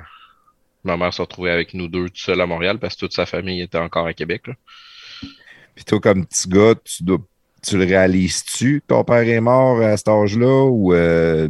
ma 0.86 0.98
mère 0.98 1.14
s'est 1.14 1.22
retrouvée 1.22 1.52
avec 1.52 1.74
nous 1.74 1.88
deux 1.88 2.10
tout 2.10 2.18
seul 2.18 2.42
à 2.42 2.46
Montréal 2.48 2.80
parce 2.80 2.96
que 2.96 3.02
toute 3.02 3.14
sa 3.14 3.26
famille 3.26 3.62
était 3.62 3.78
encore 3.78 4.08
à 4.08 4.14
Québec. 4.14 4.48
Là. 4.48 4.54
Puis 5.76 5.86
toi, 5.86 6.00
comme 6.00 6.26
petit 6.26 6.48
gars, 6.50 6.76
tu, 6.84 7.04
dois, 7.04 7.20
tu 7.62 7.78
le 7.78 7.86
réalises-tu 7.86 8.82
que 8.82 8.88
ton 8.88 9.04
père 9.04 9.28
est 9.28 9.42
mort 9.42 9.82
à 9.82 9.98
cet 9.98 10.08
âge-là? 10.08 10.66
Ou 10.66 10.94
euh, 10.94 11.50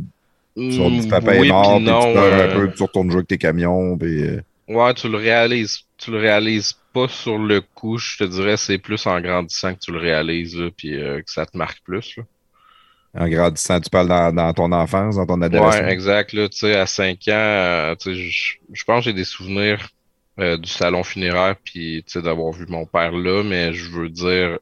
tu 0.69 0.81
vas 0.81 0.89
dire, 0.89 1.07
papa 1.07 1.33
Mm, 1.33 1.39
Oui, 1.39 1.47
est 1.49 1.51
mort, 1.51 1.81
puis 1.83 1.95
tu 1.97 1.99
non, 1.99 2.11
pleures 2.11 2.33
un 2.33 2.47
euh, 2.47 2.47
peu, 2.49 2.67
puis 2.67 2.75
tu 2.77 2.83
retournes 2.83 3.09
jouer 3.11 3.19
avec 3.19 3.27
tes 3.27 3.37
camions, 3.37 3.97
puis... 3.97 4.23
euh, 4.23 4.41
Ouais, 4.67 4.93
tu 4.95 5.09
le 5.09 5.17
réalises, 5.17 5.81
tu 5.97 6.11
le 6.11 6.17
réalises 6.17 6.73
pas 6.93 7.07
sur 7.07 7.37
le 7.37 7.61
coup, 7.61 7.97
je 7.97 8.17
te 8.17 8.23
dirais, 8.23 8.57
c'est 8.57 8.77
plus 8.79 9.05
en 9.07 9.19
grandissant 9.21 9.73
que 9.75 9.79
tu 9.79 9.91
le 9.91 9.99
réalises, 9.99 10.57
là, 10.57 10.69
puis 10.75 10.95
euh, 10.95 11.21
que 11.21 11.31
ça 11.31 11.45
te 11.45 11.57
marque 11.57 11.81
plus, 11.83 12.17
là. 12.17 12.23
En 13.15 13.29
grandissant, 13.29 13.79
tu 13.79 13.89
parles 13.89 14.09
dans, 14.09 14.33
dans 14.33 14.53
ton 14.53 14.71
enfance, 14.73 15.15
dans 15.15 15.25
ton 15.25 15.41
adolescence. 15.41 15.81
Ouais, 15.81 15.91
exact, 15.91 16.33
là, 16.33 16.49
tu 16.49 16.57
sais, 16.57 16.75
à 16.75 16.85
5 16.85 17.17
ans, 17.29 17.31
euh, 17.31 17.95
tu 17.95 18.13
sais, 18.13 18.21
je 18.29 18.57
je 18.73 18.83
pense 18.83 18.99
que 18.99 19.05
j'ai 19.05 19.13
des 19.13 19.23
souvenirs 19.23 19.89
euh, 20.39 20.57
du 20.57 20.69
salon 20.69 21.03
funéraire, 21.03 21.55
puis, 21.63 22.03
tu 22.05 22.13
sais, 22.13 22.21
d'avoir 22.21 22.51
vu 22.51 22.65
mon 22.67 22.85
père 22.85 23.11
là, 23.13 23.43
mais 23.43 23.73
je 23.73 23.89
veux 23.89 24.09
dire, 24.09 24.59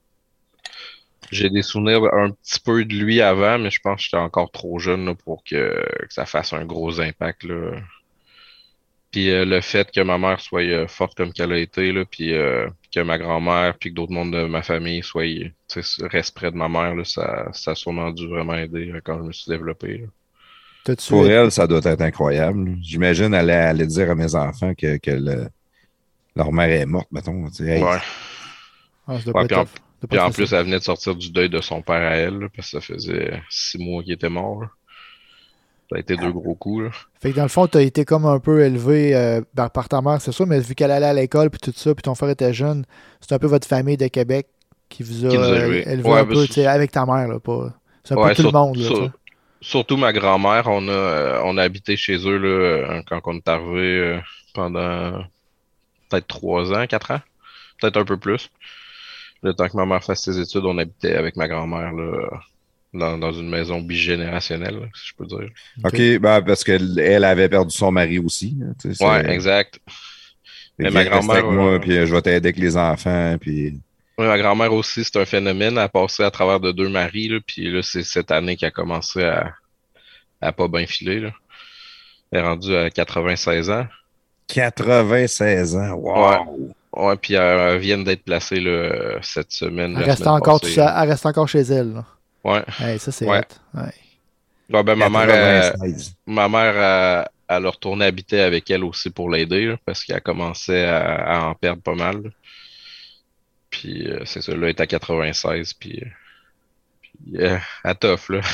j'ai 1.31 1.49
des 1.49 1.63
souvenirs 1.63 2.03
un 2.13 2.31
petit 2.31 2.59
peu 2.59 2.85
de 2.85 2.93
lui 2.95 3.21
avant, 3.21 3.57
mais 3.57 3.71
je 3.71 3.79
pense 3.81 3.97
que 3.97 4.03
j'étais 4.03 4.17
encore 4.17 4.51
trop 4.51 4.77
jeune, 4.79 5.05
là, 5.05 5.15
pour 5.15 5.43
que, 5.43 5.83
que 6.07 6.13
ça 6.13 6.25
fasse 6.27 6.53
un 6.53 6.65
gros 6.65 7.01
impact, 7.01 7.45
là. 7.45 7.71
Puis 9.13 9.29
euh, 9.29 9.45
le 9.45 9.61
fait 9.61 9.89
que 9.91 10.01
ma 10.01 10.17
mère 10.17 10.41
soit 10.41 10.63
euh, 10.63 10.87
forte 10.87 11.15
comme 11.15 11.31
qu'elle 11.31 11.53
a 11.53 11.57
été, 11.59 11.91
là, 11.93 12.03
puis 12.03 12.33
euh, 12.33 12.67
que 12.93 12.99
ma 12.99 13.17
grand-mère, 13.17 13.75
puis 13.79 13.91
que 13.91 13.95
d'autres 13.95 14.11
membres 14.11 14.31
de 14.35 14.45
ma 14.45 14.61
famille 14.63 15.03
soient, 15.03 15.23
tu 15.23 15.53
sais, 15.67 16.05
restent 16.07 16.35
près 16.35 16.51
de 16.51 16.57
ma 16.57 16.67
mère, 16.67 16.95
là, 16.95 17.03
ça, 17.05 17.47
ça 17.53 17.71
a 17.71 17.75
sûrement 17.75 18.11
dû 18.11 18.27
vraiment 18.27 18.55
aider 18.55 18.91
quand 19.05 19.19
je 19.19 19.23
me 19.23 19.31
suis 19.31 19.49
développé. 19.49 19.99
là. 19.99 20.07
Pour 21.07 21.25
elle, 21.31 21.51
ça 21.51 21.65
doit 21.67 21.79
être 21.85 22.01
incroyable. 22.01 22.75
J'imagine 22.81 23.33
aller, 23.33 23.53
aller 23.53 23.87
dire 23.87 24.11
à 24.11 24.15
mes 24.15 24.35
enfants 24.35 24.73
que, 24.75 24.97
que 24.97 25.11
le- 25.11 25.47
leur 26.35 26.51
mère 26.51 26.69
est 26.69 26.85
morte, 26.85 27.07
mettons. 27.11 27.47
hey, 27.59 27.81
Ouais. 27.83 27.99
Ah, 29.07 29.19
ça 29.19 29.31
doit 29.31 29.41
Ouais, 29.43 29.47
pas 29.47 29.47
puis 29.47 29.55
en- 29.55 29.65
Puis 30.31 30.33
plus, 30.33 30.53
elle 30.53 30.65
venait 30.65 30.79
de 30.79 30.83
sortir 30.83 31.15
du 31.15 31.31
deuil 31.31 31.49
de 31.49 31.61
son 31.61 31.81
père 31.81 31.95
à 32.01 32.15
elle, 32.15 32.39
là, 32.39 32.47
parce 32.53 32.71
que 32.71 32.79
ça 32.79 32.81
faisait 32.81 33.41
six 33.49 33.77
mois 33.77 34.03
qu'il 34.03 34.13
était 34.13 34.27
mort. 34.29 34.65
Ça 35.93 35.97
a 35.97 35.99
été 35.99 36.15
deux 36.17 36.31
gros 36.31 36.55
coups. 36.55 36.85
Là. 36.85 36.89
Fait 37.21 37.29
que 37.31 37.35
dans 37.35 37.43
le 37.43 37.49
fond, 37.49 37.67
t'as 37.67 37.81
été 37.81 38.03
comme 38.03 38.25
un 38.25 38.39
peu 38.39 38.61
élevé 38.61 39.15
euh, 39.15 39.41
par, 39.55 39.87
ta 39.87 40.01
mère, 40.01 40.19
c'est 40.21 40.31
sûr, 40.31 40.47
mais 40.47 40.59
vu 40.59 40.73
qu'elle 40.73 40.89
allait 40.89 41.05
à 41.05 41.13
l'école 41.13 41.51
puis 41.51 41.59
tout 41.59 41.71
ça, 41.75 41.93
puis 41.93 42.01
ton 42.01 42.15
frère 42.15 42.29
était 42.31 42.51
jeune, 42.51 42.83
c'est 43.21 43.33
un 43.35 43.37
peu 43.37 43.45
votre 43.45 43.67
famille 43.67 43.95
de 43.97 44.07
Québec 44.07 44.47
qui 44.89 45.03
vous 45.03 45.25
a, 45.25 45.29
Qui 45.29 45.37
euh, 45.37 45.83
élevé. 45.85 46.09
Ouais, 46.09 46.19
un 46.19 46.25
peu, 46.25 46.47
tu 46.47 46.61
avec 46.61 46.91
ta 46.91 47.05
mère, 47.05 47.27
là, 47.27 47.39
pas. 47.39 47.73
C'est 48.03 48.15
un 48.15 48.17
Ouais, 48.17 48.29
peu 48.29 48.35
tout 48.37 48.41
sur- 48.41 48.51
le 48.51 48.57
monde, 48.57 48.77
là, 48.77 48.85
sur- 48.87 49.05
tu. 49.05 49.11
Surtout 49.61 49.95
ma 49.97 50.11
grand-mère, 50.11 50.63
on 50.67 50.87
a, 50.87 50.91
euh, 50.91 51.41
on 51.45 51.57
a 51.57 51.63
habité 51.63 51.95
chez 51.95 52.15
eux 52.27 52.37
là, 52.37 52.47
euh, 52.47 53.01
quand 53.07 53.21
on 53.25 53.35
est 53.37 53.47
arrivé 53.47 54.19
pendant 54.55 55.23
peut-être 56.09 56.27
trois 56.27 56.73
ans, 56.73 56.85
quatre 56.87 57.11
ans, 57.11 57.21
peut-être 57.79 57.97
un 57.97 58.03
peu 58.03 58.17
plus. 58.17 58.49
Le 59.41 59.53
temps 59.53 59.67
que 59.69 59.77
ma 59.77 59.85
mère 59.85 60.03
fasse 60.03 60.23
ses 60.23 60.39
études, 60.39 60.65
on 60.65 60.77
habitait 60.79 61.15
avec 61.15 61.35
ma 61.37 61.47
grand-mère 61.47 61.91
là, 61.93 62.41
dans, 62.93 63.17
dans 63.17 63.31
une 63.31 63.49
maison 63.49 63.81
bigénérationnelle, 63.81 64.89
si 64.93 65.09
je 65.09 65.13
peux 65.15 65.25
dire. 65.25 65.49
OK, 65.83 66.21
ben, 66.21 66.41
parce 66.41 66.63
qu'elle 66.63 66.99
elle 66.99 67.23
avait 67.23 67.49
perdu 67.49 67.75
son 67.75 67.91
mari 67.91 68.19
aussi. 68.19 68.57
tu 68.79 68.93
sais, 68.93 69.05
Ouais, 69.05 69.29
exact. 69.31 69.79
Mais 70.77 70.89
ma 70.89 71.03
grand-mère, 71.03 71.37
avec 71.37 71.45
moi, 71.45 71.73
euh, 71.73 71.79
puis 71.79 71.91
je 71.91 72.13
vais 72.13 72.21
t'aider 72.21 72.47
avec 72.49 72.57
les 72.57 72.77
enfants, 72.77 73.35
puis... 73.39 73.79
Oui, 74.17 74.27
ma 74.27 74.37
grand-mère 74.37 74.73
aussi, 74.73 75.03
c'est 75.03 75.17
un 75.17 75.25
phénomène. 75.25 75.73
Elle 75.73 75.79
a 75.79 75.89
passé 75.89 76.23
à 76.23 76.31
travers 76.31 76.59
de 76.59 76.71
deux 76.71 76.89
maris, 76.89 77.29
là, 77.29 77.39
puis 77.45 77.71
là, 77.71 77.81
c'est 77.81 78.03
cette 78.03 78.31
année 78.31 78.55
qu'elle 78.55 78.67
a 78.67 78.71
commencé 78.71 79.23
à, 79.23 79.53
à 80.41 80.51
pas 80.51 80.67
bien 80.67 80.85
filer. 80.85 81.19
Là. 81.19 81.31
Elle 82.31 82.39
est 82.39 82.41
rendue 82.43 82.75
à 82.75 82.89
96 82.89 83.69
ans. 83.71 83.87
96 84.47 85.75
ans, 85.75 85.93
wow! 85.93 86.73
Ouais, 86.95 87.15
puis 87.15 87.33
elle 87.33 87.79
vient 87.79 87.97
d'être 87.97 88.23
placée 88.23 88.59
là, 88.59 89.17
cette 89.23 89.51
semaine. 89.51 89.95
Elle 89.97 90.03
reste, 90.03 90.19
semaine 90.19 90.33
encore 90.33 90.59
elle 90.63 91.09
reste 91.09 91.25
encore 91.25 91.47
chez 91.47 91.61
elle. 91.61 91.93
Là. 91.93 92.05
Ouais. 92.43 92.63
Hey, 92.79 92.99
ça, 92.99 93.11
c'est 93.11 93.25
Ouais. 93.25 93.41
Ouais. 93.73 93.93
Ouais, 94.71 94.83
ben, 94.83 94.95
ma 94.95 95.09
mère, 95.09 95.29
elle, 95.29 95.71
96. 95.73 96.15
ma 96.25 96.49
mère, 96.49 96.75
elle, 96.77 97.27
elle 97.57 97.65
a 97.65 97.69
retourné 97.69 98.05
habiter 98.05 98.39
avec 98.41 98.69
elle 98.71 98.83
aussi 98.83 99.09
pour 99.09 99.29
l'aider, 99.29 99.75
parce 99.85 100.03
qu'elle 100.03 100.21
commençait 100.21 100.85
à, 100.85 101.15
à 101.15 101.45
en 101.47 101.55
perdre 101.55 101.81
pas 101.81 101.95
mal. 101.95 102.31
Puis 103.69 104.07
euh, 104.07 104.19
c'est 104.25 104.41
ça, 104.41 104.51
là, 104.53 104.63
elle 104.63 104.69
est 104.69 104.81
à 104.81 104.87
96, 104.87 105.73
puis, 105.73 106.01
euh, 106.03 106.07
puis 107.01 107.37
euh, 107.43 107.57
elle 107.83 107.95
toffe, 107.95 108.29
là. 108.29 108.41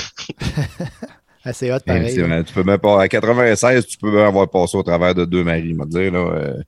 Ah, 1.45 1.53
c'est 1.53 1.71
hot, 1.71 1.79
pareil. 1.79 2.19
vrai, 2.19 2.43
tu 2.43 2.53
peux 2.53 2.63
même 2.63 2.79
pas, 2.79 3.01
à 3.01 3.07
96, 3.07 3.87
tu 3.87 3.97
peux 3.97 4.11
même 4.11 4.25
avoir 4.25 4.49
passé 4.49 4.75
au 4.77 4.83
travers 4.83 5.15
de 5.15 5.23
deux 5.23 5.43
maris, 5.43 5.73
me 5.73 5.85
dire, 5.85 6.11
là. 6.11 6.19
euh, 6.19 6.61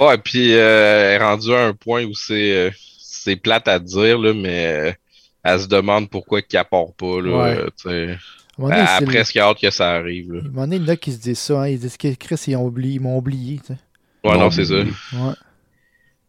Ouais, 0.00 0.16
puis 0.16 0.54
euh, 0.54 1.12
elle 1.14 1.20
est 1.20 1.24
rendue 1.24 1.52
à 1.52 1.66
un 1.66 1.74
point 1.74 2.04
où 2.04 2.14
c'est 2.14 2.52
euh, 2.56 2.70
c'est 2.98 3.36
plate 3.36 3.68
à 3.68 3.78
dire, 3.78 4.18
là, 4.18 4.32
mais 4.32 4.66
euh, 4.66 4.92
elle 5.44 5.60
se 5.60 5.66
demande 5.68 6.08
pourquoi 6.10 6.42
qu'il 6.42 6.58
apporte 6.58 6.96
pas, 6.96 7.20
là, 7.20 7.30
Ouais. 7.86 8.16
À 8.56 8.62
donné, 8.70 8.80
a 8.80 8.86
c'est 8.86 9.00
le- 9.00 9.06
presque 9.06 9.36
hâte 9.36 9.58
que 9.60 9.70
ça 9.70 9.92
arrive, 9.92 10.32
là. 10.32 10.38
à 10.38 10.42
un 10.42 10.48
moment 10.48 10.60
donné, 10.62 10.76
il 10.76 10.82
y 10.82 10.84
en 10.86 10.88
a 10.88 10.96
qui 10.96 11.12
se 11.12 11.18
disent 11.18 11.38
ça. 11.40 11.60
Hein. 11.62 11.68
Ils 11.68 11.78
disent 11.80 11.96
que 11.96 12.14
Chris, 12.14 12.36
ils, 12.46 12.56
ont 12.56 12.66
oublié, 12.66 12.94
ils 12.94 13.00
m'ont 13.00 13.18
oublié. 13.18 13.60
sais. 13.66 13.76
Ouais, 14.24 14.38
non, 14.38 14.50
c'est 14.50 14.64
ça. 14.64 14.74
Ouais. 14.76 15.34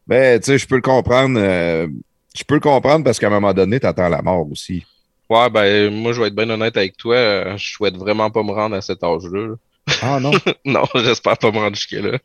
Ben, 0.08 0.40
tu 0.40 0.46
sais, 0.48 0.58
je 0.58 0.68
peux 0.68 0.76
le 0.76 0.82
comprendre. 0.82 1.40
euh, 1.40 1.88
je 2.36 2.44
peux 2.44 2.56
le 2.56 2.60
comprendre 2.62 3.04
parce 3.06 3.20
qu'à 3.20 3.28
un 3.28 3.32
moment 3.32 3.54
donné, 3.54 3.80
tu 3.80 3.86
attends 3.86 4.10
la 4.10 4.22
mort 4.22 4.48
aussi. 4.52 4.86
Ouais, 5.30 5.50
ben, 5.50 5.92
moi, 5.94 6.14
je 6.14 6.22
vais 6.22 6.28
être 6.28 6.36
bien 6.36 6.50
honnête 6.50 6.76
avec 6.78 6.98
toi. 6.98 7.16
euh, 7.16 7.58
Je 7.58 7.74
souhaite 7.74 7.96
vraiment 7.96 8.30
pas 8.30 8.44
me 8.44 8.52
rendre 8.52 8.76
à 8.76 8.82
cet 8.82 9.04
âge-là. 9.04 9.48
là. 9.48 9.56
Ah 10.02 10.20
non? 10.20 10.32
Non, 10.66 10.84
j'espère 10.96 11.38
pas 11.38 11.52
me 11.52 11.58
rendre 11.60 11.76
jusque-là. 11.76 12.18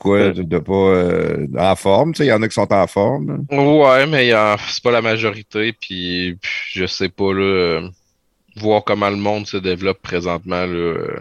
Pourquoi 0.00 0.30
de 0.30 0.58
pas 0.58 0.72
euh, 0.72 1.46
en 1.58 1.76
forme? 1.76 2.14
Il 2.18 2.24
y 2.24 2.32
en 2.32 2.40
a 2.40 2.48
qui 2.48 2.54
sont 2.54 2.72
en 2.72 2.86
forme. 2.86 3.44
là. 3.50 3.62
Ouais, 3.62 4.06
mais 4.06 4.32
c'est 4.68 4.82
pas 4.82 4.90
la 4.90 5.02
majorité, 5.02 5.74
puis, 5.74 6.38
je 6.72 6.86
sais 6.86 7.10
pas, 7.10 7.34
là, 7.34 7.42
euh, 7.42 7.88
voir 8.56 8.82
comment 8.82 9.10
le 9.10 9.16
monde 9.16 9.46
se 9.46 9.58
développe 9.58 10.00
présentement, 10.00 10.64
là, 10.64 10.74
euh, 10.74 11.18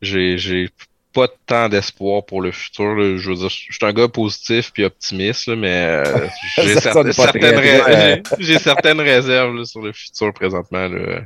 j'ai, 0.00 0.38
j'ai 0.38 0.70
pas 1.12 1.28
tant 1.46 1.68
d'espoir 1.68 2.24
pour 2.24 2.40
le 2.40 2.52
futur, 2.52 2.94
là. 2.94 3.16
Je 3.18 3.28
veux 3.28 3.36
dire, 3.36 3.50
je 3.50 3.56
suis 3.74 3.78
un 3.82 3.92
gars 3.92 4.08
positif 4.08 4.70
puis 4.72 4.84
optimiste, 4.84 5.46
là, 5.48 5.56
mais 5.56 5.68
euh, 6.06 6.26
j'ai 6.56 6.76
certaines, 7.12 7.58
ré- 7.58 8.22
certaines 8.58 9.00
réserves 9.00 9.56
là, 9.56 9.64
sur 9.66 9.82
le 9.82 9.92
futur 9.92 10.32
présentement, 10.32 10.88
là. 10.88 11.20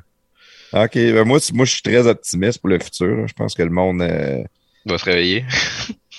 OK. 0.72 0.94
Ben 0.94 1.22
moi, 1.24 1.38
moi, 1.52 1.64
je 1.66 1.70
suis 1.72 1.82
très 1.82 2.04
optimiste 2.06 2.58
pour 2.60 2.68
le 2.70 2.80
futur. 2.80 3.28
Je 3.28 3.32
pense 3.32 3.54
que 3.54 3.62
le 3.62 3.70
monde. 3.70 4.02
euh, 4.02 4.42
va 4.86 4.98
se 4.98 5.04
réveiller. 5.04 5.44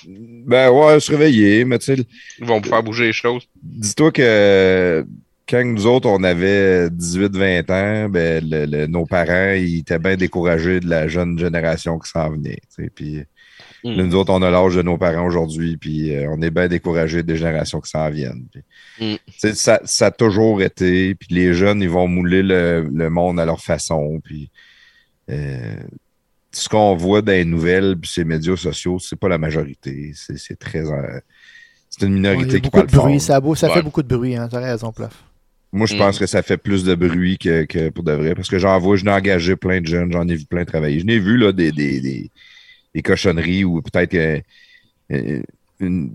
Ben 0.08 0.70
ouais, 0.70 1.00
se 1.00 1.10
réveiller, 1.10 1.64
mais 1.64 1.78
tu 1.78 1.96
sais, 1.96 2.04
Ils 2.38 2.44
vont 2.46 2.60
pouvoir 2.60 2.82
bouger 2.82 3.04
les 3.06 3.12
choses. 3.12 3.48
dis-toi 3.62 4.12
que 4.12 5.04
quand 5.48 5.64
nous 5.64 5.86
autres, 5.86 6.08
on 6.08 6.22
avait 6.24 6.88
18-20 6.90 7.70
ans, 7.70 8.08
ben, 8.08 8.44
le- 8.48 8.66
le- 8.66 8.86
nos 8.86 9.06
parents, 9.06 9.52
ils 9.52 9.78
étaient 9.80 9.98
bien 9.98 10.16
découragés 10.16 10.80
de 10.80 10.88
la 10.88 11.06
jeune 11.08 11.38
génération 11.38 11.98
qui 11.98 12.10
s'en 12.10 12.30
venait. 12.30 12.58
Puis 12.94 13.22
Mm. 13.84 13.96
là, 13.96 14.02
nous 14.04 14.14
autres, 14.16 14.32
on 14.32 14.42
a 14.42 14.50
l'âge 14.50 14.74
de 14.74 14.82
nos 14.82 14.98
parents 14.98 15.26
aujourd'hui, 15.26 15.76
puis 15.76 16.14
euh, 16.14 16.26
on 16.30 16.42
est 16.42 16.50
bien 16.50 16.66
découragés 16.66 17.22
des 17.22 17.36
générations 17.36 17.80
qui 17.80 17.90
s'en 17.90 18.10
viennent. 18.10 18.46
Mm. 19.00 19.14
sais, 19.38 19.54
ça, 19.54 19.80
ça 19.84 20.06
a 20.06 20.10
toujours 20.10 20.62
été, 20.62 21.14
puis 21.14 21.28
les 21.30 21.54
jeunes, 21.54 21.80
ils 21.82 21.88
vont 21.90 22.08
mouler 22.08 22.42
le, 22.42 22.88
le 22.92 23.10
monde 23.10 23.38
à 23.38 23.44
leur 23.44 23.60
façon. 23.60 24.20
Puis 24.24 24.50
euh, 25.30 25.76
ce 26.62 26.68
qu'on 26.68 26.94
voit 26.96 27.22
dans 27.22 27.32
les 27.32 27.44
nouvelles, 27.44 27.96
puis 28.00 28.10
ces 28.10 28.24
médias 28.24 28.56
sociaux, 28.56 28.98
c'est 28.98 29.16
pas 29.18 29.28
la 29.28 29.38
majorité. 29.38 30.12
C'est 30.14 30.58
très. 30.58 30.84
euh, 30.84 31.20
c'est 31.90 32.06
une 32.06 32.12
Ouais, 32.14 32.18
minorité 32.36 32.56
a 32.56 32.60
qui 32.60 32.62
beaucoup 32.62 32.76
de 32.78 32.82
parle 32.86 32.90
fort. 32.90 33.04
bruit. 33.06 33.20
Ça, 33.20 33.40
beau- 33.40 33.54
ça 33.54 33.68
Ouais. 33.68 33.74
fait 33.74 33.82
beaucoup 33.82 34.02
de 34.02 34.08
bruit, 34.14 34.36
hein. 34.36 34.48
T'as 34.50 34.60
raison, 34.60 34.92
Plaf. 34.92 35.22
Moi, 35.72 35.86
je 35.86 35.94
Mm. 35.94 35.98
pense 35.98 36.18
que 36.18 36.26
ça 36.26 36.42
fait 36.42 36.56
plus 36.56 36.84
de 36.84 36.94
bruit 36.94 37.38
que, 37.38 37.64
que 37.64 37.90
pour 37.90 38.04
de 38.04 38.12
vrai. 38.12 38.34
Parce 38.34 38.48
que 38.48 38.58
j'en 38.58 38.78
vois, 38.78 38.96
je 38.96 39.04
n'ai 39.04 39.10
engagé 39.10 39.56
plein 39.56 39.80
de 39.80 39.86
jeunes, 39.86 40.12
j'en 40.12 40.26
ai 40.28 40.34
vu 40.36 40.44
plein 40.46 40.64
travailler. 40.64 41.00
Je 41.00 41.04
n'ai 41.06 41.18
vu 41.18 41.36
là, 41.36 41.52
des, 41.52 41.72
des, 41.72 42.00
des, 42.00 42.30
des 42.94 43.02
cochonneries 43.02 43.64
ou 43.64 43.82
peut-être 43.82 44.14
euh, 44.14 44.40
euh, 45.12 45.42
une, 45.80 46.12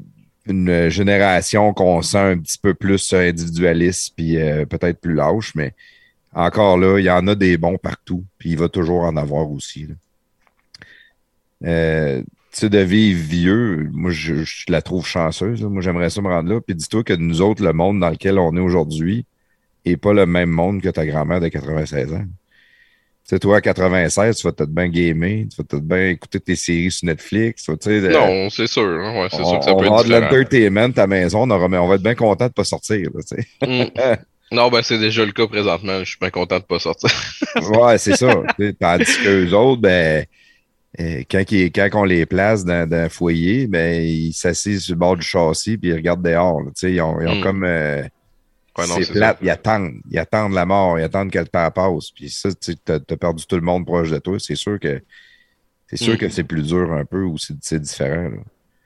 une 0.47 0.89
génération 0.89 1.73
qu'on 1.73 2.01
sent 2.01 2.17
un 2.17 2.37
petit 2.39 2.57
peu 2.57 2.73
plus 2.73 3.13
individualiste 3.13 4.13
puis 4.15 4.37
euh, 4.39 4.65
peut-être 4.65 4.99
plus 4.99 5.13
lâche, 5.13 5.53
mais 5.55 5.73
encore 6.33 6.77
là, 6.77 6.97
il 6.97 7.05
y 7.05 7.09
en 7.11 7.27
a 7.27 7.35
des 7.35 7.57
bons 7.57 7.77
partout, 7.77 8.23
puis 8.37 8.51
il 8.51 8.57
va 8.57 8.69
toujours 8.69 9.01
en 9.01 9.17
avoir 9.17 9.51
aussi. 9.51 9.87
là. 9.87 9.95
Euh, 11.65 12.21
tu 12.53 12.59
sais, 12.59 12.69
de 12.69 12.79
vivre 12.79 13.21
vieux, 13.21 13.89
moi, 13.93 14.11
je, 14.11 14.43
je 14.43 14.65
la 14.69 14.81
trouve 14.81 15.05
chanceuse. 15.07 15.61
là. 15.61 15.69
Moi, 15.69 15.81
j'aimerais 15.81 16.09
ça 16.09 16.21
me 16.21 16.27
rendre 16.27 16.49
là. 16.53 16.61
Puis 16.61 16.75
dis-toi 16.75 17.03
que 17.03 17.13
nous 17.13 17.41
autres, 17.41 17.63
le 17.63 17.73
monde 17.73 17.99
dans 17.99 18.09
lequel 18.09 18.39
on 18.39 18.55
est 18.57 18.59
aujourd'hui 18.59 19.25
est 19.85 19.97
pas 19.97 20.13
le 20.13 20.25
même 20.25 20.49
monde 20.51 20.81
que 20.81 20.89
ta 20.89 21.05
grand-mère 21.05 21.41
de 21.41 21.47
96 21.49 22.13
ans. 22.13 22.25
Tu 23.27 23.35
sais, 23.35 23.39
toi, 23.39 23.57
à 23.57 23.61
96, 23.61 24.37
tu 24.37 24.47
vas 24.47 24.51
peut-être 24.53 24.71
bien 24.73 24.89
gamer, 24.89 25.45
tu 25.49 25.55
vas 25.57 25.63
peut-être 25.63 25.85
bien 25.87 26.09
écouter 26.09 26.39
tes 26.39 26.55
séries 26.55 26.91
sur 26.91 27.05
Netflix. 27.07 27.63
tu 27.65 27.73
sais, 27.81 28.01
Non, 28.11 28.49
c'est 28.49 28.67
sûr. 28.67 28.83
hein, 28.83 29.21
Ouais, 29.21 29.27
c'est 29.29 29.37
on, 29.37 29.45
sûr 29.45 29.59
que 29.59 29.65
ça 29.65 29.71
on 29.71 29.75
peut 29.75 29.83
va 29.83 29.87
être 29.87 29.91
avoir 30.01 30.03
de 30.05 30.09
l'entertainment 30.09 30.91
à 30.97 31.07
maison, 31.07 31.43
on, 31.43 31.49
aura- 31.51 31.69
mais 31.69 31.77
on 31.77 31.87
va 31.87 31.95
être 31.95 32.03
bien 32.03 32.15
content 32.15 32.47
de 32.47 32.53
pas 32.53 32.63
sortir. 32.63 33.09
là, 33.13 33.21
tu 33.23 33.35
sais. 33.37 33.47
Mm. 33.65 33.85
Non, 34.51 34.69
ben 34.69 34.81
c'est 34.81 34.99
déjà 34.99 35.25
le 35.25 35.31
cas 35.31 35.47
présentement. 35.47 35.99
Je 35.99 36.09
suis 36.09 36.17
bien 36.19 36.29
content 36.29 36.59
de 36.59 36.65
pas 36.65 36.79
sortir. 36.79 37.09
Ouais, 37.59 37.97
c'est 37.97 38.13
ça. 38.13 38.41
Tandis 38.79 39.17
qu'eux 39.19 39.51
autres, 39.53 39.81
ben, 39.81 40.25
euh, 40.99 41.23
quand, 41.29 41.89
on 42.01 42.03
les 42.03 42.25
place 42.25 42.65
dans, 42.65 42.87
dans 42.87 42.97
un 42.97 43.09
foyer, 43.09 43.67
ben, 43.67 44.03
ils 44.03 44.33
s'assisent 44.33 44.83
sur 44.83 44.93
le 44.95 44.99
bord 44.99 45.15
du 45.17 45.25
châssis 45.25 45.77
puis 45.77 45.89
ils 45.89 45.95
regardent 45.95 46.23
dehors. 46.25 46.61
là. 46.61 46.71
Ils 46.83 47.01
ont, 47.01 47.19
ils 47.21 47.27
ont 47.27 47.35
Mm. 47.35 47.41
comme. 47.43 47.63
euh, 47.63 48.03
Ouais, 48.77 48.85
c'est 48.85 49.11
plate, 49.11 49.37
ils 49.41 49.49
attendent. 49.49 49.95
Ils 50.09 50.17
attendent 50.17 50.53
la 50.53 50.65
mort, 50.65 50.97
ils 50.97 51.03
attendent 51.03 51.29
que 51.29 51.39
le 51.39 51.47
temps 51.47 51.69
passe. 51.71 52.11
Puis 52.11 52.29
ça, 52.29 52.49
tu 52.53 52.73
as, 52.87 52.99
perdu 53.17 53.45
tout 53.45 53.57
le 53.57 53.61
monde 53.61 53.85
proche 53.85 54.09
de 54.09 54.17
toi. 54.17 54.37
C'est 54.39 54.55
sûr 54.55 54.79
que 54.79 55.01
c'est 55.87 55.97
sûr 55.97 56.13
Mm. 56.13 56.17
que 56.17 56.29
c'est 56.29 56.45
plus 56.45 56.63
dur 56.67 56.91
un 56.93 57.03
peu 57.03 57.23
ou 57.23 57.37
c'est 57.37 57.79
différent. 57.81 58.29
là. 58.29 58.37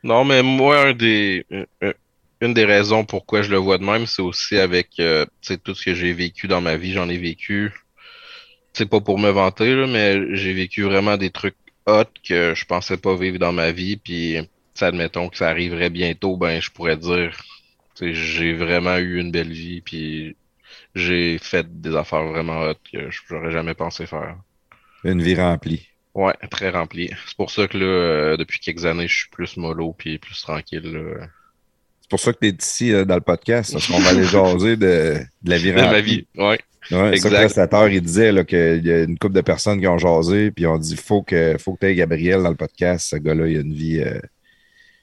Non, 0.03 0.23
mais 0.25 0.41
moi, 0.41 0.87
un 0.87 0.93
des, 0.93 1.45
un- 1.81 1.93
une 2.41 2.53
des 2.55 2.65
raisons 2.65 3.05
pourquoi 3.05 3.43
je 3.43 3.51
le 3.51 3.57
vois 3.57 3.77
de 3.77 3.83
même, 3.83 4.07
c'est 4.07 4.21
aussi 4.23 4.57
avec 4.57 4.89
euh, 4.99 5.25
tout 5.63 5.75
ce 5.75 5.85
que 5.85 5.93
j'ai 5.93 6.13
vécu 6.13 6.47
dans 6.47 6.61
ma 6.61 6.77
vie. 6.77 6.93
J'en 6.93 7.07
ai 7.09 7.17
vécu, 7.17 7.71
c'est 8.73 8.89
pas 8.89 9.01
pour 9.01 9.19
me 9.19 9.29
vanter, 9.29 9.75
là, 9.75 9.87
mais 9.87 10.35
j'ai 10.35 10.53
vécu 10.53 10.81
vraiment 10.83 11.15
des 11.17 11.29
trucs 11.29 11.55
hot 11.87 12.05
que 12.27 12.53
je 12.55 12.65
pensais 12.65 12.97
pas 12.97 13.15
vivre 13.15 13.39
dans 13.39 13.51
ma 13.53 13.71
vie. 13.71 13.97
Puis, 13.97 14.37
admettons 14.81 15.29
que 15.29 15.37
ça 15.37 15.49
arriverait 15.49 15.89
bientôt, 15.89 16.37
ben 16.37 16.61
je 16.61 16.71
pourrais 16.71 16.97
dire, 16.97 17.37
j'ai 18.01 18.53
vraiment 18.55 18.97
eu 18.97 19.19
une 19.19 19.31
belle 19.31 19.51
vie. 19.53 19.81
Puis, 19.81 20.37
j'ai 20.95 21.37
fait 21.39 21.67
des 21.81 21.95
affaires 21.95 22.25
vraiment 22.25 22.61
hot 22.63 22.75
que 22.91 23.09
j'aurais 23.29 23.51
jamais 23.51 23.75
pensé 23.75 24.05
faire. 24.07 24.37
Une 25.05 25.21
vie 25.23 25.35
remplie. 25.35 25.87
Ouais, 26.15 26.33
très 26.49 26.69
rempli. 26.71 27.09
C'est 27.27 27.35
pour 27.37 27.51
ça 27.51 27.67
que 27.67 27.77
là, 27.77 27.85
euh, 27.85 28.37
depuis 28.37 28.59
quelques 28.59 28.85
années, 28.85 29.07
je 29.07 29.15
suis 29.15 29.29
plus 29.29 29.57
mollo 29.57 29.93
puis 29.93 30.17
plus 30.17 30.41
tranquille. 30.41 30.81
là. 30.93 31.27
C'est 32.01 32.09
pour 32.09 32.19
ça 32.19 32.33
que 32.33 32.39
tu 32.39 32.47
es 32.47 32.51
ici 32.51 32.93
euh, 32.93 33.03
dans 33.05 33.15
le 33.15 33.21
podcast, 33.21 33.73
parce 33.73 33.87
qu'on 33.87 33.99
va 33.99 34.09
aller 34.09 34.25
jaser 34.25 34.77
de, 34.77 35.19
de 35.41 35.49
la 35.49 35.57
vie 35.57 35.73
De 35.73 35.81
ma 35.81 35.89
remplie. 35.89 36.01
vie, 36.01 36.27
ouais. 36.35 36.59
Ouais, 36.91 37.13
Exact. 37.13 37.49
ça, 37.49 37.89
il 37.89 38.01
disait 38.01 38.45
qu'il 38.45 38.85
y 38.85 38.91
a 38.91 39.03
une 39.03 39.17
couple 39.17 39.33
de 39.35 39.41
personnes 39.41 39.79
qui 39.79 39.87
ont 39.87 39.97
jasé, 39.97 40.51
puis 40.51 40.67
on 40.67 40.77
dit 40.77 40.95
faut 40.95 41.23
que 41.23 41.55
faut 41.57 41.73
que 41.73 41.79
tu 41.79 41.85
aies 41.87 41.95
Gabriel 41.95 42.43
dans 42.43 42.49
le 42.49 42.55
podcast. 42.55 43.07
Ce 43.09 43.15
gars-là, 43.15 43.47
il 43.47 43.57
a 43.57 43.61
une 43.61 43.73
vie. 43.73 43.99
euh, 44.01 44.19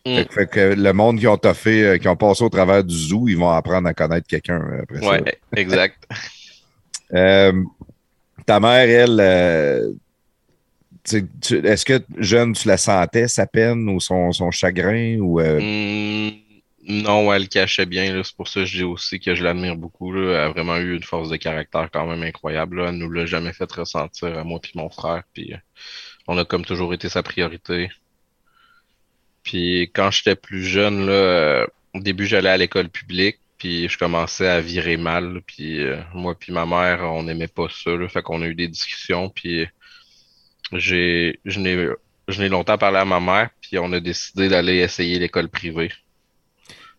Mm. 0.05 0.17
Fait, 0.17 0.25
que- 0.27 0.33
fait 0.35 0.47
que 0.51 0.75
le 0.81 0.93
monde 0.93 1.21
qui 1.21 1.29
ont 1.29 1.37
toffé, 1.37 1.85
euh, 1.85 1.97
qui 1.97 2.09
ont 2.09 2.17
passé 2.17 2.43
au 2.43 2.49
travers 2.49 2.83
du 2.83 2.93
zoo, 2.93 3.29
ils 3.29 3.37
vont 3.39 3.51
apprendre 3.51 3.87
à 3.87 3.95
connaître 3.95 4.27
quelqu'un 4.27 4.61
euh, 4.61 4.83
après 4.83 4.99
Ouais, 5.07 5.39
exact. 5.57 5.97
ça. 6.11 6.17
Euh, 7.15 7.53
ta 8.47 8.59
mère, 8.59 8.89
elle, 8.89 9.19
euh, 9.21 9.91
est-ce 11.13 11.85
que 11.85 12.01
jeune, 12.19 12.53
tu 12.55 12.67
la 12.69 12.77
sentais, 12.79 13.29
sa 13.29 13.47
peine 13.47 13.89
ou 13.89 14.01
son, 14.01 14.33
son 14.33 14.51
chagrin 14.51 15.19
ou 15.21 15.39
euh, 15.41 15.61
Hmm, 15.61 16.31
non, 16.89 17.33
elle 17.33 17.43
le 17.43 17.49
cachait 17.49 17.87
bien. 17.87 18.23
C'est 18.25 18.35
pour 18.37 18.49
ça 18.49 18.61
que 18.61 18.67
je 18.67 18.79
dis 18.79 18.83
aussi 18.85 19.21
que 19.21 19.35
je 19.35 19.45
l'admire 19.45 19.77
beaucoup. 19.77 20.17
Elle 20.17 20.37
a 20.37 20.49
vraiment 20.49 20.77
eu 20.79 20.97
une 20.97 21.03
force 21.05 21.29
de 21.29 21.37
caractère 21.37 21.89
quand 21.93 22.07
même 22.07 22.23
incroyable. 22.23 22.79
Là. 22.83 22.89
Elle 22.89 22.97
nous 22.97 23.11
l'a 23.11 23.25
jamais 23.27 23.53
fait 23.53 23.71
ressentir 23.71 24.37
à 24.37 24.45
moi 24.45 24.61
puis 24.61 24.73
mon 24.75 24.91
frère. 24.91 25.23
Puis 25.33 25.55
euh, 25.55 25.59
on 26.29 26.39
a 26.39 26.45
comme 26.45 26.65
toujours 26.65 26.93
été 26.95 27.09
sa 27.09 27.23
priorité. 27.23 27.91
Puis 29.45 29.91
quand 29.95 30.11
j'étais 30.11 30.37
plus 30.37 30.65
jeune, 30.65 31.07
là, 31.07 31.13
euh, 31.13 31.67
au 31.95 32.01
début 32.01 32.27
j'allais 32.27 32.51
à 32.51 32.57
l'école 32.57 32.89
publique. 32.91 33.39
Puis 33.59 33.89
je 33.89 33.99
commençais 33.99 34.49
à 34.49 34.61
virer 34.61 34.97
mal. 34.97 35.43
Puis 35.47 35.81
euh, 35.83 36.01
moi 36.15 36.35
puis 36.39 36.53
ma 36.53 36.67
mère, 36.67 37.03
on 37.03 37.23
n'aimait 37.25 37.49
pas 37.49 37.69
ça. 37.71 37.91
Là. 37.97 38.09
Fait 38.09 38.23
qu'on 38.23 38.43
a 38.43 38.47
eu 38.47 38.55
des 38.57 38.69
discussions. 38.69 39.31
Puis 39.31 39.67
j'ai, 40.73 41.41
je 41.45 41.61
n'ai, 41.61 41.89
je 42.29 42.43
n'ai 42.43 42.49
longtemps 42.49 42.79
parlé 42.79 42.99
à 42.99 43.05
ma 43.05 43.21
mère. 43.21 43.51
Puis 43.61 43.79
on 43.79 43.93
a 43.93 44.01
décidé 44.01 44.49
d'aller 44.49 44.79
essayer 44.79 45.19
l'école 45.21 45.49
privée. 45.49 45.93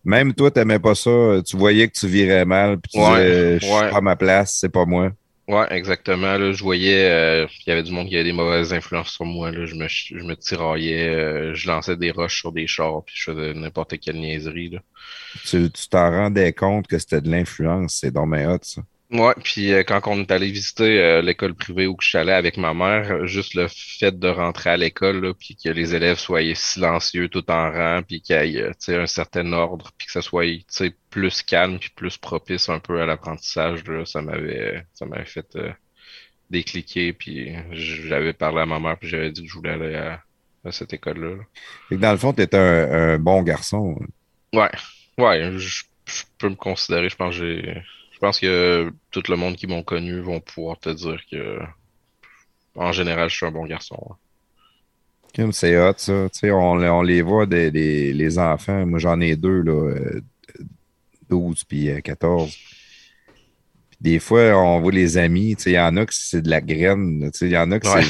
Même 0.04 0.34
toi, 0.34 0.52
t'aimais 0.52 0.80
pas 0.80 0.96
ça, 0.96 1.42
tu 1.46 1.58
voyais 1.58 1.88
que 1.88 1.98
tu 1.98 2.08
virais 2.08 2.46
mal, 2.46 2.80
puis 2.80 2.92
tu 2.94 3.00
Ouais, 3.00 3.24
disais 3.24 3.60
je 3.60 3.66
suis 3.66 3.74
ouais. 3.76 3.90
pas 3.90 3.98
à 3.98 4.02
ma 4.02 4.16
place, 4.16 4.58
c'est 4.60 4.70
pas 4.70 4.86
moi. 4.86 5.12
Ouais, 5.48 5.68
exactement. 5.72 6.38
Là, 6.38 6.54
je 6.54 6.64
voyais 6.64 7.10
euh, 7.12 7.48
qu'il 7.48 7.68
y 7.68 7.72
avait 7.72 7.84
du 7.84 7.92
monde 7.92 8.08
qui 8.08 8.16
avait 8.16 8.24
des 8.24 8.32
mauvaises 8.32 8.72
influences 8.74 9.10
sur 9.12 9.26
moi. 9.26 9.52
Là. 9.52 9.66
Je 9.66 9.76
me, 9.76 9.88
je 9.90 10.24
me 10.24 10.36
tiraillais, 10.36 11.10
euh, 11.10 11.54
je 11.54 11.68
lançais 11.68 11.98
des 11.98 12.12
roches 12.12 12.40
sur 12.40 12.54
des 12.54 12.66
chars, 12.66 13.04
puis 13.06 13.14
je 13.18 13.32
faisais 13.32 13.54
n'importe 13.54 14.00
quelle 14.00 14.16
niaiserie. 14.22 14.70
Là. 14.70 14.80
Tu 15.46 15.70
tu 15.72 15.88
t'en 15.90 16.10
rendais 16.12 16.54
compte 16.54 16.88
que 16.88 16.98
c'était 16.98 17.22
de 17.22 17.30
l'influence, 17.30 17.98
c'est 18.00 18.12
dans 18.12 18.26
mes 18.26 18.46
hot, 18.48 18.60
ça. 18.62 18.82
Ouais, 19.14 19.36
puis 19.44 19.72
euh, 19.72 19.84
quand 19.84 20.02
on 20.08 20.22
est 20.22 20.32
allé 20.32 20.50
visiter 20.50 21.00
euh, 21.00 21.22
l'école 21.22 21.54
privée 21.54 21.86
où 21.86 21.96
je 22.02 22.08
suis 22.08 22.18
allé 22.18 22.32
avec 22.32 22.58
ma 22.58 22.74
mère, 22.74 23.12
euh, 23.12 23.28
juste 23.28 23.54
le 23.54 23.68
fait 23.70 24.18
de 24.18 24.28
rentrer 24.28 24.72
à 24.72 24.78
l'école, 24.78 25.36
puis 25.36 25.56
que 25.56 25.70
les 25.70 25.94
élèves 25.94 26.18
soient 26.18 26.42
silencieux 26.56 27.30
tout 27.30 27.50
en 27.52 27.72
rang, 27.72 28.02
puis 28.02 28.22
qu'il 28.22 28.36
y 28.36 28.58
ait 28.58 28.64
euh, 28.64 28.72
tu 28.84 28.96
un 28.96 29.06
certain 29.06 29.54
ordre, 29.54 29.92
puis 30.00 30.08
que 30.08 30.14
ça 30.14 30.24
soit 30.24 30.48
tu 30.76 30.98
plus 31.12 31.44
calme, 31.44 31.78
puis 31.78 31.92
plus 31.96 32.18
propice 32.18 32.70
un 32.70 32.80
peu 32.80 33.02
à 33.02 33.06
l'apprentissage, 33.06 33.84
ça 34.06 34.24
m'avait 34.24 34.84
ça 34.96 35.06
m'avait 35.06 35.26
fait 35.26 35.46
euh, 35.58 35.72
décliquer, 36.50 37.14
puis 37.14 37.56
j'avais 37.72 38.34
parlé 38.34 38.62
à 38.62 38.66
ma 38.66 38.80
mère, 38.80 38.98
puis 38.98 39.10
j'avais 39.10 39.32
dit 39.32 39.44
que 39.44 39.48
je 39.48 39.54
voulais 39.54 39.74
aller 39.74 39.96
à, 39.96 40.24
à 40.66 40.72
cette 40.72 40.92
école-là. 40.92 41.36
là. 41.36 41.44
Fait 41.88 41.98
que 41.98 42.02
dans 42.02 42.12
le 42.14 42.18
fond, 42.18 42.34
t'étais 42.34 42.58
un, 42.58 43.14
un 43.14 43.20
bon 43.20 43.44
garçon. 43.44 43.96
Ouais, 44.54 44.72
ouais, 45.20 45.52
je, 45.60 45.84
je 46.08 46.24
peux 46.40 46.50
me 46.50 46.56
considérer, 46.56 47.10
je 47.10 47.16
pense 47.16 47.38
que 47.38 47.62
j'ai 47.62 47.84
pense 48.26 48.40
que 48.40 48.92
tout 49.12 49.24
le 49.30 49.36
monde 49.36 49.56
qui 49.56 49.68
m'ont 49.68 49.84
connu 49.84 50.20
vont 50.22 50.40
pouvoir 50.40 50.80
te 50.80 50.90
dire 50.90 51.22
que 51.30 51.60
en 52.76 52.92
général, 52.92 53.30
je 53.30 53.36
suis 53.36 53.46
un 53.46 53.52
bon 53.52 53.66
garçon. 53.66 53.98
hein. 54.10 54.16
Comme 55.36 55.52
c'est 55.52 55.78
hot, 55.78 55.94
ça. 55.98 56.30
Tu 56.32 56.40
sais, 56.40 56.52
on, 56.52 56.74
on 56.74 57.02
les 57.02 57.22
voit, 57.22 57.46
des, 57.46 57.70
des- 57.72 58.14
les 58.14 58.38
enfants. 58.40 58.86
Moi, 58.86 59.00
j'en 59.00 59.20
ai 59.20 59.36
deux, 59.36 59.62
là, 59.62 59.72
euh, 59.90 60.22
12 61.30 61.64
puis 61.64 61.90
euh, 61.90 62.00
14. 62.02 62.56
Puis 63.90 63.98
des 64.00 64.20
fois, 64.20 64.56
on 64.58 64.80
voit 64.80 64.92
les 64.92 65.18
amis. 65.18 65.56
Tu 65.56 65.64
sais, 65.64 65.70
il 65.72 65.76
y 65.76 65.80
en 65.80 65.98
a 65.98 66.06
que 66.06 66.14
c'est 66.14 66.42
de 66.44 66.50
la 66.50 66.62
graine. 66.62 67.20
là. 67.20 67.32
Tu 67.32 67.40
sais, 67.40 67.46
il 67.48 67.52
y 67.52 67.58
en 67.58 67.72
a 67.72 67.80
que 67.80 67.88
Ouais. 67.88 68.04
c'est. 68.04 68.10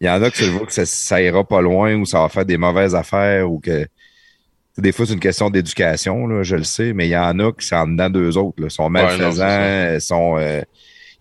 Il 0.00 0.06
y 0.06 0.10
en 0.10 0.22
a 0.22 0.30
que 0.30 0.36
tu 0.36 0.44
le 0.44 0.50
vois 0.50 0.66
que 0.66 0.72
ça, 0.72 0.86
ça 0.86 1.20
ira 1.20 1.42
pas 1.46 1.60
loin 1.60 1.94
ou 1.96 2.04
ça 2.06 2.20
va 2.20 2.28
faire 2.28 2.44
des 2.46 2.56
mauvaises 2.56 2.94
affaires 2.94 3.50
ou 3.50 3.58
que. 3.60 3.86
Des 4.78 4.92
fois, 4.92 5.06
c'est 5.06 5.12
une 5.14 5.20
question 5.20 5.50
d'éducation, 5.50 6.42
je 6.44 6.56
le 6.56 6.62
sais, 6.64 6.92
mais 6.92 7.08
il 7.08 7.10
y 7.10 7.16
en 7.16 7.38
a 7.40 7.52
qui 7.52 7.66
sont 7.66 7.76
en 7.76 7.86
dedans 7.88 8.08
d'eux 8.10 8.36
autres. 8.36 8.60
Là, 8.60 8.68
Ils 8.68 8.70
sont 8.70 8.84
Ouais, 8.84 9.02
non, 9.18 9.18
malfaisants, 9.34 10.00
sont, 10.00 10.38
euh, 10.38 10.62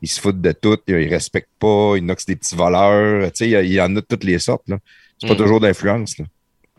ils 0.01 0.07
se 0.07 0.21
foutent 0.21 0.41
de 0.41 0.51
tout, 0.51 0.77
ils 0.87 1.07
respectent 1.07 1.49
pas, 1.59 1.93
il 1.97 2.03
y 2.03 2.05
en 2.05 2.09
a 2.09 2.15
des 2.27 2.35
petits 2.35 2.55
voleurs. 2.55 3.31
Tu 3.31 3.49
sais, 3.51 3.65
il 3.65 3.73
y 3.73 3.81
en 3.81 3.85
a 3.95 3.99
de 3.99 4.05
toutes 4.07 4.23
les 4.23 4.37
sortes. 4.39 4.67
là. 4.69 4.77
C'est 5.19 5.27
pas 5.27 5.33
Mm. 5.33 5.37
toujours 5.37 5.59
d'influence. 5.59 6.15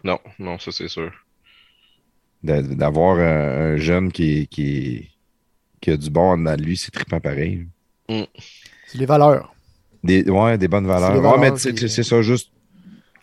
Non, 0.04 0.20
non, 0.38 0.58
ça 0.60 0.70
c'est 0.70 0.86
sûr. 0.88 1.10
D'avoir 2.42 3.18
un, 3.18 3.72
un 3.74 3.76
jeune 3.78 4.12
qui, 4.12 4.46
qui, 4.46 5.10
qui 5.80 5.90
a 5.90 5.96
du 5.96 6.08
bon 6.08 6.30
en 6.32 6.38
dedans 6.38 6.56
de 6.56 6.62
lui, 6.62 6.76
c'est 6.76 6.92
trippant 6.92 7.18
pareil. 7.18 7.66
C'est 8.08 8.98
les 8.98 9.06
valeurs. 9.06 9.52
Des, 10.04 10.22
ouais, 10.30 10.56
des 10.56 10.68
bonnes 10.68 10.86
valeurs. 10.86 11.20
Ouais, 11.20 11.50
mais 11.50 11.56
c'est 11.58 12.02
ça, 12.04 12.22
juste 12.22 12.52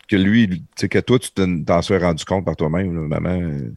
que 0.08 0.16
lui, 0.16 0.48
tu 0.48 0.62
sais, 0.76 0.88
que 0.88 0.98
toi, 0.98 1.18
tu 1.18 1.30
t'en 1.64 1.82
sois 1.82 1.98
rendu 1.98 2.24
compte 2.24 2.44
par 2.44 2.56
toi-même. 2.56 2.94
là, 2.94 3.08
Maman, 3.20 3.40
euh, 3.40 3.72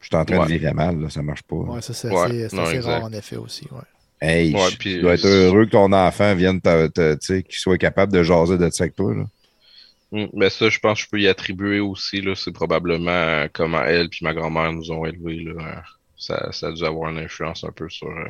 je 0.00 0.06
suis 0.06 0.16
en 0.16 0.24
train 0.24 0.38
Ouais. 0.38 0.46
de 0.46 0.52
virer 0.58 0.72
mal, 0.74 1.00
là, 1.00 1.10
ça 1.10 1.22
marche 1.22 1.42
pas. 1.42 1.56
Ouais, 1.56 1.80
ça, 1.82 1.92
c'est 1.94 2.08
Ouais, 2.08 2.44
assez, 2.44 2.56
non, 2.56 2.64
rare 2.82 3.04
en 3.04 3.12
effet 3.12 3.36
aussi. 3.36 3.66
Ouais. 3.70 3.80
Hey, 4.22 4.54
Ouais, 4.54 4.70
je- 4.70 4.76
puis- 4.76 4.94
tu 4.96 5.00
dois 5.00 5.14
être 5.14 5.26
heureux 5.26 5.64
que 5.64 5.70
ton 5.70 5.92
enfant 5.92 6.34
vienne, 6.34 6.60
te- 6.60 6.88
te- 6.88 7.14
tu 7.14 7.18
sais, 7.26 7.42
qu'il 7.42 7.54
soit 7.58 7.78
capable 7.78 8.12
de 8.12 8.22
jaser 8.22 8.58
de 8.58 8.68
ça 8.70 8.84
avec 8.84 8.94
toi. 8.96 9.14
Là. 9.14 9.24
Mm, 10.12 10.26
Mais 10.34 10.50
ça, 10.50 10.68
je 10.68 10.78
pense 10.78 10.98
que 10.98 11.04
je 11.04 11.10
peux 11.10 11.20
y 11.20 11.28
attribuer 11.28 11.80
aussi, 11.80 12.20
là. 12.20 12.34
C'est 12.34 12.52
probablement 12.52 13.46
comment 13.52 13.82
elle 13.82 14.08
puis 14.10 14.24
ma 14.24 14.34
grand-mère 14.34 14.72
nous 14.72 14.90
ont 14.90 15.06
élevés, 15.06 15.44
là. 15.44 15.52
Euh, 15.60 15.80
Ça, 16.22 16.52
ça 16.52 16.66
a 16.66 16.72
dû 16.72 16.84
avoir 16.84 17.08
une 17.10 17.16
influence 17.18 17.64
un 17.64 17.70
peu 17.72 17.88
sur, 17.88 18.08
euh, 18.08 18.28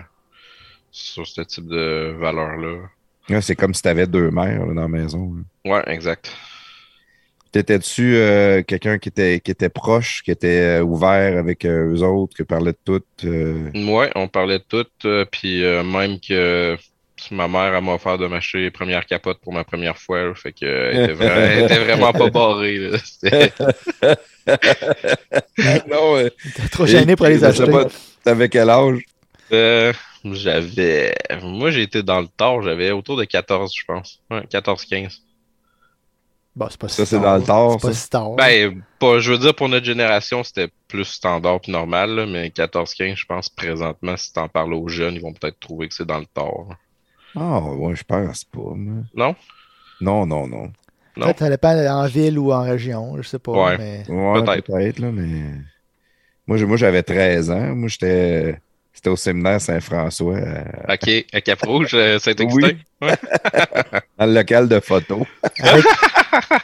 sur 0.92 1.26
ce 1.26 1.40
type 1.40 1.66
de 1.66 2.14
valeurs-là. 2.20 2.82
Là, 3.28 3.40
c'est 3.40 3.56
comme 3.56 3.74
si 3.74 3.82
tu 3.82 3.88
avais 3.88 4.06
deux 4.06 4.30
mères 4.30 4.64
là, 4.66 4.74
dans 4.74 4.82
la 4.82 4.88
maison. 4.88 5.34
là. 5.64 5.72
Ouais, 5.72 5.82
exact. 5.92 6.30
T'étais-tu 7.52 8.14
euh, 8.16 8.62
quelqu'un 8.62 8.98
qui 8.98 9.08
était, 9.08 9.40
qui 9.40 9.50
était 9.50 9.68
proche, 9.68 10.22
qui 10.22 10.30
était 10.30 10.78
euh, 10.80 10.82
ouvert 10.82 11.36
avec 11.36 11.64
euh, 11.64 11.92
eux 11.94 12.02
autres, 12.02 12.36
qui 12.36 12.44
parlait 12.44 12.72
de 12.72 12.78
tout? 12.84 13.02
euh? 13.24 13.70
Ouais, 13.74 14.10
on 14.14 14.28
parlait 14.28 14.58
de 14.60 14.64
tout, 14.68 14.86
euh, 15.04 15.24
puis 15.24 15.64
euh, 15.64 15.82
même 15.82 16.20
que 16.20 16.76
ma 17.32 17.48
mère 17.48 17.74
elle 17.74 17.84
m'a 17.84 17.94
offert 17.94 18.18
de 18.18 18.26
m'acheter 18.28 18.58
les 18.58 18.70
premières 18.70 19.04
capotes 19.04 19.40
pour 19.42 19.52
ma 19.52 19.64
première 19.64 19.98
fois, 19.98 20.22
là, 20.24 20.34
fait 20.34 20.52
que 20.52 20.64
euh, 20.64 20.90
elle 20.92 21.02
était, 21.02 21.12
vra- 21.14 21.36
elle 21.36 21.58
était 21.64 21.78
vraiment 21.84 22.12
pas 22.12 22.30
barrée. 22.30 22.78
là. 22.78 22.98
Non, 25.88 26.28
T'es 26.54 26.68
trop 26.70 26.86
gêné 26.86 27.16
pour 27.16 27.26
aller 27.26 27.36
les 27.36 27.44
acheter. 27.44 27.70
pas, 27.70 27.86
T'avais 28.24 28.48
quel 28.48 28.70
âge? 28.70 29.00
Euh, 29.52 29.92
j'avais. 30.24 31.14
Moi, 31.42 31.70
j'ai 31.70 31.82
été 31.82 32.02
dans 32.02 32.20
le 32.20 32.28
tard, 32.28 32.62
j'avais 32.62 32.90
autour 32.92 33.16
de 33.16 33.24
14, 33.24 33.72
je 33.76 33.84
pense. 33.84 34.20
Ouais, 34.30 34.46
14-15. 34.46 35.18
Bon, 36.56 36.66
c'est 36.68 36.80
pas 36.80 36.88
Ça, 36.88 37.04
si 37.04 37.10
c'est 37.10 37.20
tard, 37.20 37.24
dans 37.24 37.36
le 37.36 37.42
tard, 37.44 37.72
C'est 37.80 37.88
pas 37.88 37.94
si 37.94 38.10
tard. 38.10 38.30
Ben, 38.32 38.82
pas, 38.98 39.20
je 39.20 39.32
veux 39.32 39.38
dire, 39.38 39.54
pour 39.54 39.68
notre 39.68 39.86
génération, 39.86 40.42
c'était 40.42 40.68
plus 40.88 41.04
standard 41.04 41.60
puis 41.60 41.70
normal, 41.72 42.10
là, 42.10 42.26
mais 42.26 42.48
14-15, 42.48 43.16
je 43.16 43.24
pense, 43.24 43.48
présentement, 43.48 44.16
si 44.16 44.32
t'en 44.32 44.48
parles 44.48 44.74
aux 44.74 44.88
jeunes, 44.88 45.14
ils 45.14 45.22
vont 45.22 45.32
peut-être 45.32 45.60
trouver 45.60 45.88
que 45.88 45.94
c'est 45.94 46.06
dans 46.06 46.18
le 46.18 46.26
tard. 46.26 46.76
Ah, 47.36 47.60
ouais, 47.60 47.94
je 47.94 48.02
pense 48.02 48.44
pas. 48.44 48.74
Non? 49.14 49.36
Non, 50.00 50.26
non, 50.26 50.46
non. 50.48 50.72
non. 51.16 51.26
Peut-être 51.26 51.38
ça 51.38 51.50
dépend 51.50 51.76
en 51.76 52.06
ville 52.06 52.38
ou 52.38 52.52
en 52.52 52.62
région, 52.62 53.16
je 53.20 53.28
sais 53.28 53.38
pas. 53.38 53.52
Ouais. 53.52 53.78
Mais... 53.78 54.04
Ouais, 54.08 54.42
Peut-être. 54.42 54.66
peut-être, 54.66 54.98
là, 54.98 55.12
mais. 55.12 55.54
Moi, 56.46 56.76
j'avais 56.76 57.04
13 57.04 57.50
ans. 57.52 57.76
Moi, 57.76 57.88
j'étais. 57.88 58.58
C'était 58.92 59.08
au 59.10 59.16
séminaire 59.16 59.60
Saint-François, 59.60 60.36
à- 60.38 60.94
Ok, 60.94 61.08
à 61.32 61.40
Cap-Rouge, 61.40 61.90
euh, 61.94 62.18
Saint-Exupéry? 62.18 62.76
Ouais. 63.00 63.14
dans 64.18 64.26
le 64.26 64.34
local 64.34 64.68
de 64.68 64.80
photo. 64.80 65.26
Avec, 65.62 65.84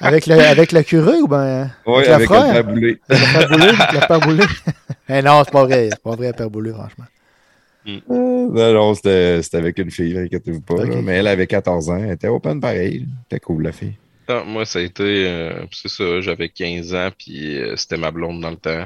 avec, 0.00 0.26
le, 0.26 0.34
avec 0.40 0.72
le 0.72 0.82
curé 0.82 1.16
ou 1.20 1.28
ben 1.28 1.70
Oui, 1.86 2.04
Avec 2.04 2.08
la 2.08 2.14
avec 2.16 2.28
frère? 2.28 2.42
le 2.42 2.48
le 2.48 2.52
père 2.52 2.64
Boulay? 2.64 2.98
le 3.08 4.06
père 4.08 4.20
Boulay? 4.20 4.44
Eh 5.08 5.22
non, 5.22 5.42
c'est 5.44 5.52
pas 5.52 5.64
vrai. 5.64 5.88
C'est 5.90 6.02
pas 6.02 6.16
vrai, 6.16 6.32
père 6.32 6.50
Boulay, 6.50 6.72
franchement. 6.72 7.04
Non, 8.08 8.50
non, 8.74 8.94
c'était 8.94 9.40
c'était 9.42 9.58
avec 9.58 9.78
une 9.78 9.90
fille, 9.92 10.18
inquiétez-vous 10.18 10.60
pas. 10.60 10.84
Là. 10.84 10.96
Mais 11.02 11.18
elle 11.18 11.28
avait 11.28 11.46
14 11.46 11.88
ans. 11.90 11.96
Elle 11.98 12.10
était 12.12 12.26
open 12.28 12.60
pareil. 12.60 13.06
C'était 13.22 13.40
cool, 13.40 13.62
la 13.62 13.72
fille. 13.72 13.94
Ah, 14.28 14.42
moi, 14.44 14.66
ça 14.66 14.80
a 14.80 14.82
été, 14.82 15.04
euh, 15.28 15.64
c'est 15.70 15.88
ça, 15.88 16.20
j'avais 16.20 16.48
15 16.48 16.92
ans, 16.94 17.10
puis 17.16 17.56
euh, 17.62 17.76
c'était 17.76 17.96
ma 17.96 18.10
blonde 18.10 18.40
dans 18.40 18.50
le 18.50 18.56
temps. 18.56 18.84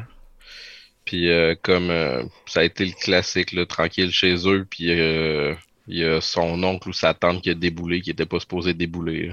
Puis 1.10 1.28
euh, 1.28 1.56
comme 1.60 1.90
euh, 1.90 2.22
ça 2.46 2.60
a 2.60 2.62
été 2.62 2.86
le 2.86 2.92
classique, 2.92 3.50
là, 3.50 3.66
tranquille 3.66 4.12
chez 4.12 4.46
eux, 4.46 4.64
puis 4.70 4.92
euh, 4.92 5.56
il 5.88 5.98
y 5.98 6.04
a 6.04 6.20
son 6.20 6.62
oncle 6.62 6.88
ou 6.90 6.92
sa 6.92 7.14
tante 7.14 7.42
qui 7.42 7.50
a 7.50 7.54
déboulé, 7.54 8.00
qui 8.00 8.10
était 8.10 8.26
pas 8.26 8.38
supposé 8.38 8.74
débouler. 8.74 9.32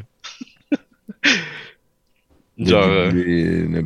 Genre, 2.57 3.11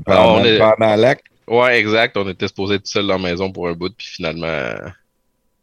on 0.08 0.46
est- 0.46 0.58
pendant 0.58 0.96
l'acte. 0.96 1.26
ouais, 1.50 1.80
exact, 1.80 2.16
on 2.16 2.30
était 2.30 2.48
supposé 2.48 2.76
être 2.76 2.88
seul 2.88 3.08
dans 3.08 3.18
la 3.18 3.30
maison 3.30 3.52
pour 3.52 3.68
un 3.68 3.74
bout, 3.74 3.94
puis 3.94 4.08
finalement, 4.08 4.74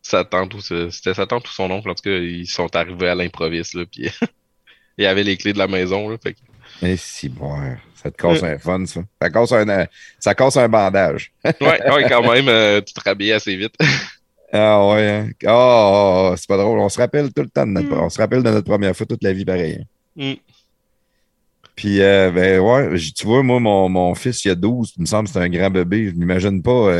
sa 0.02 0.22
tante 0.24 0.52
ou 0.52 0.60
ce- 0.60 0.90
c'était 0.90 1.14
sa 1.14 1.26
tante 1.26 1.48
ou 1.48 1.52
son 1.52 1.70
oncle, 1.70 1.88
en 1.88 1.94
tout 1.94 2.02
cas, 2.02 2.10
ils 2.18 2.46
sont 2.46 2.76
arrivés 2.76 3.08
à 3.08 3.14
l'improviste, 3.14 3.72
là, 3.72 3.84
puis 3.90 4.10
il 4.98 5.04
y 5.04 5.06
avait 5.06 5.24
les 5.24 5.38
clés 5.38 5.54
de 5.54 5.58
la 5.58 5.66
maison, 5.66 6.10
là, 6.10 6.18
fait 6.22 6.34
que 6.34 6.38
Mais 6.82 6.98
si, 6.98 7.30
bon, 7.30 7.56
ça 8.02 8.10
te 8.10 8.16
casse 8.16 8.42
un 8.42 8.58
fun, 8.58 8.84
ça. 8.86 9.00
Ça 9.20 9.30
casse 9.30 9.52
un, 9.52 9.68
euh, 9.68 9.86
ça 10.18 10.34
casse 10.34 10.56
un 10.56 10.68
bandage. 10.68 11.32
Ouais, 11.44 11.52
ouais, 11.92 12.04
quand 12.08 12.22
même, 12.32 12.48
euh, 12.48 12.80
tu 12.80 12.92
te 12.94 13.00
rhabilles 13.00 13.32
assez 13.32 13.56
vite. 13.56 13.74
Ah 14.52 14.86
ouais. 14.88 15.06
hein. 15.06 15.30
Ah, 15.46 16.30
ah, 16.32 16.34
c'est 16.36 16.48
pas 16.48 16.56
drôle. 16.56 16.78
On 16.78 16.88
se 16.88 16.98
rappelle 16.98 17.32
tout 17.32 17.42
le 17.42 17.48
temps 17.50 17.66
de 17.66 17.72
notre, 17.72 17.88
Mm. 17.88 18.00
on 18.00 18.08
se 18.08 18.18
rappelle 18.18 18.42
de 18.42 18.50
notre 18.50 18.66
première 18.66 18.96
fois 18.96 19.04
toute 19.06 19.22
la 19.22 19.32
vie 19.32 19.44
pareil. 19.44 19.84
Mm. 20.16 20.32
Puis, 21.76 22.00
euh, 22.02 22.30
ben 22.32 22.58
ouais, 22.60 22.98
tu 23.14 23.26
vois, 23.26 23.42
moi, 23.42 23.60
mon, 23.60 23.88
mon 23.88 24.14
fils, 24.14 24.44
il 24.44 24.50
a 24.50 24.54
12, 24.54 24.94
il 24.96 25.02
me 25.02 25.06
semble 25.06 25.28
que 25.28 25.32
c'est 25.34 25.38
un 25.40 25.48
grand 25.48 25.70
bébé. 25.70 26.06
Je 26.08 26.14
m'imagine 26.14 26.60
pas 26.62 26.90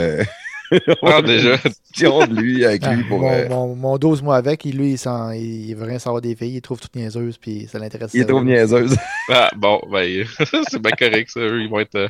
Ah, 1.03 1.23
déjà. 1.23 1.57
question 1.59 2.27
de 2.27 2.41
lui 2.41 2.65
avec 2.65 2.83
Ah, 2.85 2.95
lui 2.95 3.05
pour. 3.05 3.21
mon, 3.21 3.31
euh, 3.33 3.49
mon, 3.49 3.75
mon 3.75 3.99
12 3.99 4.23
mois 4.23 4.37
avec, 4.37 4.65
il, 4.65 4.77
lui, 4.77 4.91
il, 4.93 4.99
s'en- 4.99 5.31
il, 5.33 5.71
il 5.71 5.75
veut 5.75 5.85
rien 5.87 5.99
savoir 5.99 6.21
des 6.21 6.35
filles, 6.37 6.57
il 6.57 6.61
trouve 6.61 6.79
toutes 6.81 6.95
niaiseuses, 6.97 7.39
puis 7.39 7.67
ça 7.71 7.79
l'intéresse. 7.79 8.11
il 8.15 8.21
est 8.21 8.25
trop 8.27 8.39
sérieux. 8.41 8.55
niaiseuse. 8.55 8.97
Ah, 9.31 9.51
bon, 9.57 9.81
ben, 9.91 10.25
c'est 10.71 10.81
bien 10.81 10.93
correct, 10.93 11.31
ça. 11.31 11.41
Eux, 11.41 11.63
ils 11.63 11.69
vont 11.69 11.81
être, 11.81 11.95
euh, 11.97 12.09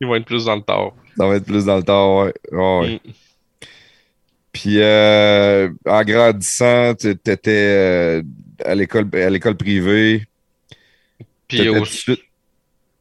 ils 0.00 0.06
vont 0.06 0.14
être 0.16 0.24
plus 0.24 0.44
dans 0.44 0.56
le 0.56 0.62
tard. 0.62 0.92
Ça 1.16 1.26
va 1.26 1.36
être 1.36 1.44
plus 1.44 1.64
dans 1.64 1.76
le 1.76 1.82
temps, 1.82 2.24
ouais. 2.24 2.32
Mm. 2.52 2.98
Puis, 4.52 4.76
euh, 4.80 5.68
en 5.86 6.02
grandissant, 6.04 6.94
tu 6.94 7.10
étais 7.10 7.40
euh, 7.46 8.22
à 8.64 8.74
l'école 8.76 9.08
à 9.14 9.28
l'école 9.30 9.56
privée. 9.56 10.22
Puis, 11.48 11.68
au... 11.68 11.74
tout 11.78 11.80
de 11.80 11.86
suite- 11.86 12.20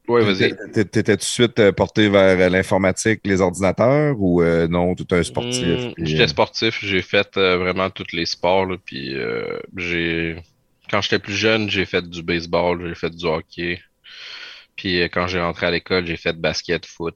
ouais, 0.07 0.23
vas-y. 0.23 0.55
t'étais- 0.73 1.03
tout 1.03 1.15
de 1.15 1.21
suite 1.21 1.59
euh, 1.59 1.71
porté 1.71 2.09
vers 2.09 2.39
euh, 2.39 2.49
l'informatique, 2.49 3.21
les 3.25 3.41
ordinateurs 3.41 4.15
ou 4.19 4.41
euh, 4.41 4.67
non, 4.67 4.95
tout 4.95 5.07
un 5.11 5.23
sportif? 5.23 5.87
Mm, 5.87 5.93
puis, 5.93 6.07
J'étais 6.07 6.27
sportif, 6.27 6.79
j'ai 6.83 7.01
fait 7.01 7.37
euh, 7.37 7.57
vraiment 7.57 7.89
tous 7.89 8.11
les 8.13 8.25
sports, 8.25 8.65
là, 8.65 8.77
puis 8.83 9.15
euh, 9.15 9.59
j'ai... 9.77 10.37
Quand 10.89 11.01
j'étais 11.01 11.19
plus 11.19 11.33
jeune, 11.33 11.69
j'ai 11.69 11.85
fait 11.85 12.07
du 12.07 12.21
baseball, 12.21 12.87
j'ai 12.87 12.95
fait 12.95 13.09
du 13.09 13.25
hockey. 13.25 13.81
Puis 14.75 15.01
quand 15.03 15.27
j'ai 15.27 15.39
rentré 15.39 15.67
à 15.67 15.71
l'école, 15.71 16.05
j'ai 16.05 16.17
fait 16.17 16.33
basket, 16.33 16.85
foot. 16.85 17.15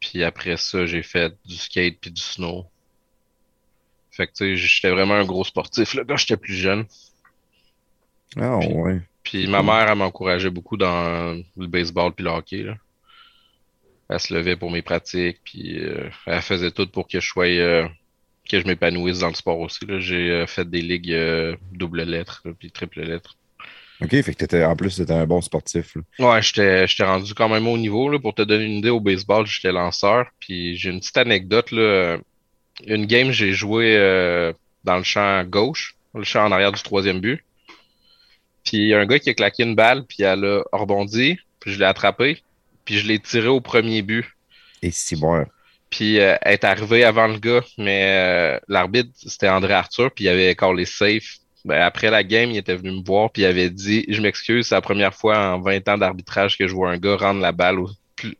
Puis 0.00 0.22
après 0.22 0.56
ça, 0.56 0.86
j'ai 0.86 1.02
fait 1.02 1.34
du 1.44 1.56
skate 1.56 1.98
puis 2.00 2.10
du 2.10 2.20
snow. 2.22 2.66
Fait 4.10 4.26
que, 4.28 4.32
tu 4.32 4.44
sais, 4.44 4.56
j'étais 4.56 4.90
vraiment 4.90 5.14
un 5.14 5.24
gros 5.24 5.44
sportif, 5.44 5.94
là, 5.94 6.04
quand 6.06 6.16
j'étais 6.16 6.36
plus 6.36 6.54
jeune. 6.54 6.84
Ah, 8.36 8.58
Puis- 8.60 8.68
ouais. 8.72 9.00
Puis 9.34 9.48
ma 9.48 9.64
mère, 9.64 9.88
elle 9.90 9.98
m'encourageait 9.98 10.48
beaucoup 10.48 10.76
dans 10.76 11.36
le 11.56 11.66
baseball 11.66 12.12
puis 12.12 12.24
le 12.24 12.30
hockey, 12.30 12.62
là. 12.62 12.74
Elle 14.08 14.20
se 14.20 14.32
levait 14.32 14.54
pour 14.54 14.70
mes 14.70 14.80
pratiques, 14.80 15.38
puis 15.42 15.80
euh, 15.80 16.08
elle 16.26 16.40
faisait 16.40 16.70
tout 16.70 16.86
pour 16.86 17.08
que 17.08 17.18
je 17.18 17.26
sois, 17.26 17.46
euh, 17.46 17.88
que 18.48 18.60
je 18.60 18.64
m'épanouisse 18.64 19.18
dans 19.18 19.28
le 19.28 19.34
sport 19.34 19.58
aussi. 19.58 19.80
J'ai 19.98 20.30
euh, 20.30 20.46
fait 20.46 20.70
des 20.70 20.82
ligues 20.82 21.16
double 21.72 22.02
lettre, 22.02 22.44
puis 22.60 22.70
triple 22.70 23.00
lettre. 23.00 23.36
OK, 24.00 24.10
fait 24.10 24.22
que 24.22 24.38
t'étais, 24.38 24.64
en 24.64 24.76
plus, 24.76 24.94
t'étais 24.94 25.14
un 25.14 25.26
bon 25.26 25.40
sportif. 25.40 25.96
là. 25.96 26.34
Ouais, 26.34 26.42
j'étais, 26.42 26.86
j'étais 26.86 27.04
rendu 27.04 27.34
quand 27.34 27.48
même 27.48 27.66
au 27.66 27.76
niveau, 27.76 28.08
là. 28.08 28.20
Pour 28.20 28.36
te 28.36 28.42
donner 28.42 28.66
une 28.66 28.78
idée, 28.78 28.90
au 28.90 29.00
baseball, 29.00 29.46
j'étais 29.48 29.72
lanceur, 29.72 30.26
puis 30.38 30.76
j'ai 30.76 30.90
une 30.90 31.00
petite 31.00 31.16
anecdote, 31.16 31.72
là. 31.72 32.18
Une 32.86 33.06
game, 33.06 33.32
j'ai 33.32 33.52
joué 33.52 33.96
dans 34.84 34.96
le 34.96 35.02
champ 35.02 35.42
gauche, 35.42 35.96
le 36.14 36.22
champ 36.22 36.44
en 36.44 36.52
arrière 36.52 36.70
du 36.70 36.82
troisième 36.84 37.18
but. 37.18 37.42
Puis 38.64 38.78
il 38.78 38.88
y 38.88 38.94
a 38.94 38.98
un 38.98 39.06
gars 39.06 39.18
qui 39.18 39.30
a 39.30 39.34
claqué 39.34 39.62
une 39.62 39.74
balle, 39.74 40.04
puis 40.06 40.22
elle 40.22 40.44
a 40.44 40.62
rebondi, 40.72 41.38
puis 41.60 41.72
je 41.72 41.78
l'ai 41.78 41.84
attrapé, 41.84 42.42
puis 42.84 42.98
je 42.98 43.06
l'ai 43.06 43.18
tiré 43.18 43.48
au 43.48 43.60
premier 43.60 44.02
but. 44.02 44.26
Et 44.82 44.90
si 44.90 45.16
bon. 45.16 45.46
Puis 45.90 46.18
euh, 46.18 46.36
elle 46.42 46.54
est 46.54 46.64
arrivée 46.64 47.04
avant 47.04 47.26
le 47.28 47.38
gars, 47.38 47.62
mais 47.78 48.56
euh, 48.56 48.60
l'arbitre, 48.68 49.10
c'était 49.14 49.48
André 49.48 49.74
Arthur, 49.74 50.10
puis 50.12 50.24
il 50.24 50.28
avait 50.28 50.50
encore 50.50 50.74
les 50.74 50.86
safe. 50.86 51.36
ben, 51.64 51.80
après 51.80 52.10
la 52.10 52.24
game, 52.24 52.50
il 52.50 52.56
était 52.56 52.74
venu 52.74 52.90
me 52.92 53.04
voir 53.04 53.30
puis 53.30 53.42
il 53.42 53.46
avait 53.46 53.70
dit 53.70 54.04
Je 54.08 54.20
m'excuse, 54.20 54.66
c'est 54.66 54.74
la 54.74 54.80
première 54.80 55.14
fois 55.14 55.38
en 55.38 55.60
20 55.60 55.88
ans 55.88 55.98
d'arbitrage 55.98 56.58
que 56.58 56.66
je 56.66 56.74
vois 56.74 56.90
un 56.90 56.98
gars 56.98 57.16
rendre 57.16 57.40
la 57.40 57.52
balle 57.52 57.78
au, 57.78 57.88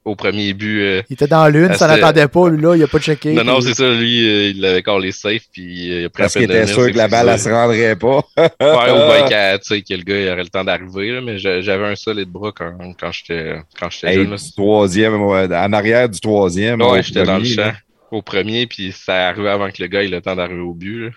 au 0.05 0.17
premier 0.17 0.53
but. 0.55 0.81
euh. 0.81 1.03
Il 1.11 1.15
était 1.15 1.27
dans 1.27 1.47
l'une, 1.49 1.75
ça 1.75 1.87
n'attendait 1.87 2.29
pas, 2.29 2.49
lui, 2.49 2.61
là, 2.63 2.77
il 2.77 2.83
a 2.83 2.87
pas 2.87 2.99
checké. 2.99 3.33
Non, 3.33 3.45
non, 3.45 3.61
c'est 3.61 3.75
ça, 3.75 3.89
lui, 3.91 4.27
euh, 4.29 4.51
il 4.51 4.61
l'avait 4.61 4.83
collé 4.83 5.13
safe 5.13 5.43
puis 5.53 5.93
euh, 5.93 6.01
il 6.01 6.05
a 6.07 6.09
pris 6.09 6.23
Parce 6.23 6.33
qu'il 6.35 6.43
était 6.45 6.63
venir 6.63 6.75
sûr 6.75 6.91
que 6.93 6.97
la 6.97 7.09
balle, 7.09 7.29
elle 7.29 7.39
se 7.39 7.49
rendrait 7.49 7.97
pas. 7.97 8.21
Ouais, 8.37 8.91
ou 8.91 9.07
bien 9.19 9.27
qu'à- 9.29 9.59
tu 9.59 9.67
sais, 9.69 9.83
que 9.83 9.95
le 9.95 10.03
gars 10.03 10.21
il 10.21 10.29
aurait 10.29 10.43
le 10.43 10.49
temps 10.49 10.65
d'arriver, 10.65 11.13
là, 11.13 11.21
mais 11.21 11.39
j'a- 11.39 11.61
j'avais 11.61 11.87
un 11.87 11.97
solide 11.97 12.29
bras 12.29 12.53
quand, 12.55 12.73
quand 13.01 13.13
j'étais 13.13 13.57
quand 13.79 13.91
j'étais 13.91 14.09
Hey, 14.09 14.17
jeune. 14.27 14.37
troisième, 14.57 15.23
ouais, 15.23 15.47
en 15.55 15.73
arrière 15.73 16.09
du 16.09 16.21
troisième. 16.21 16.81
Ouais, 16.81 16.99
au 16.99 17.03
j'étais 17.03 17.25
dans 17.25 17.35
le 17.37 17.41
premier, 17.41 17.55
champ 17.55 17.63
là. 17.63 17.75
au 18.11 18.23
premier, 18.23 18.67
puis 18.67 18.93
ça 18.93 19.29
arrivait 19.29 19.51
avant 19.51 19.71
que 19.71 19.83
le 19.83 19.89
gars 19.89 20.03
ait 20.03 20.09
le 20.09 20.21
temps 20.21 20.37
d'arriver 20.37 20.61
au 20.61 20.75
but. 20.75 21.05
là. 21.07 21.11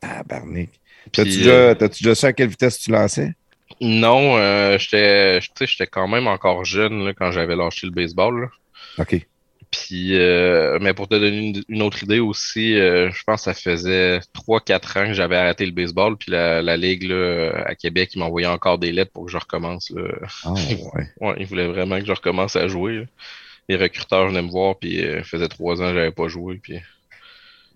Tabarnak. 0.00 0.68
Puis, 0.68 1.10
T'as-tu 1.12 1.30
euh, 1.30 1.68
déjà, 1.68 1.74
t'as-tu 1.76 2.02
déjà 2.02 2.14
su 2.14 2.26
à 2.26 2.32
quelle 2.32 2.48
vitesse 2.48 2.78
tu 2.78 2.90
lançais? 2.90 3.32
Non, 3.80 4.36
euh, 4.38 4.78
j'étais 4.78 5.40
tu 5.40 5.46
sais, 5.58 5.66
j'étais 5.66 5.86
quand 5.86 6.08
même 6.08 6.26
encore 6.28 6.64
jeune 6.64 7.04
là, 7.04 7.12
quand 7.14 7.32
j'avais 7.32 7.56
lâché 7.56 7.86
le 7.86 7.92
baseball. 7.92 8.42
là. 8.42 8.48
OK. 8.98 9.26
Puis, 9.72 10.16
euh, 10.18 10.78
mais 10.80 10.94
pour 10.94 11.08
te 11.08 11.16
donner 11.16 11.48
une, 11.48 11.62
une 11.68 11.82
autre 11.82 12.02
idée 12.04 12.20
aussi, 12.20 12.78
euh, 12.78 13.10
je 13.10 13.22
pense 13.24 13.40
que 13.44 13.52
ça 13.52 13.54
faisait 13.54 14.20
3-4 14.32 14.98
ans 14.98 15.06
que 15.08 15.12
j'avais 15.12 15.36
arrêté 15.36 15.66
le 15.66 15.72
baseball. 15.72 16.16
Puis 16.16 16.30
la, 16.30 16.62
la 16.62 16.76
Ligue 16.76 17.02
là, 17.02 17.50
à 17.66 17.74
Québec, 17.74 18.10
ils 18.14 18.20
m'envoyaient 18.20 18.46
encore 18.46 18.78
des 18.78 18.92
lettres 18.92 19.10
pour 19.12 19.26
que 19.26 19.32
je 19.32 19.36
recommence. 19.36 19.90
Là. 19.90 20.02
Ah, 20.44 20.52
ouais. 20.54 21.08
Ouais, 21.20 21.34
ils 21.38 21.46
voulaient 21.46 21.66
vraiment 21.66 21.98
que 21.98 22.06
je 22.06 22.12
recommence 22.12 22.56
à 22.56 22.68
jouer. 22.68 22.98
là. 23.00 23.02
Les 23.68 23.76
recruteurs 23.76 24.28
venaient 24.28 24.42
me 24.42 24.50
voir, 24.50 24.78
puis 24.78 25.04
euh, 25.04 25.22
faisait 25.24 25.48
trois 25.48 25.82
ans 25.82 25.88
que 25.88 25.94
j'avais 25.94 26.12
pas 26.12 26.28
joué. 26.28 26.58
Puis... 26.62 26.78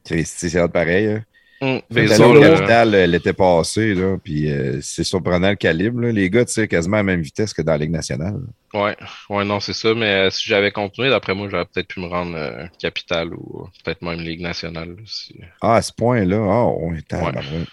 C'est 0.04 0.56
hâte 0.56 0.72
pareil. 0.72 1.06
hein. 1.06 1.24
Euh, 1.62 1.78
euh, 1.92 3.06
l'été 3.06 3.32
passé, 3.34 3.94
là, 3.94 4.16
puis 4.22 4.50
euh, 4.50 4.78
c'est 4.80 5.04
surprenant 5.04 5.50
le 5.50 5.56
calibre. 5.56 6.00
là. 6.00 6.10
Les 6.12 6.30
gars 6.30 6.44
tirent 6.46 6.68
quasiment 6.68 6.96
à 6.96 7.00
la 7.00 7.04
même 7.04 7.20
vitesse 7.20 7.52
que 7.52 7.60
dans 7.60 7.72
la 7.72 7.78
Ligue 7.78 7.90
nationale. 7.90 8.40
Ouais, 8.72 8.96
ouais, 9.28 9.44
non, 9.44 9.60
c'est 9.60 9.74
ça. 9.74 9.94
Mais 9.94 10.06
euh, 10.26 10.30
si 10.30 10.48
j'avais 10.48 10.70
continué, 10.72 11.10
d'après 11.10 11.34
moi, 11.34 11.48
j'aurais 11.50 11.66
peut-être 11.66 11.88
pu 11.88 12.00
me 12.00 12.06
rendre 12.06 12.68
capitale 12.78 13.34
ou 13.34 13.68
peut-être 13.84 14.00
même 14.02 14.20
Ligue 14.20 14.40
nationale. 14.40 14.96
si- 15.04 15.36
Ah, 15.60 15.74
à 15.76 15.82
ce 15.82 15.92
point-là, 15.92 16.38
ah, 16.48 16.66
ouais, 16.68 17.02
tabarouette. 17.02 17.68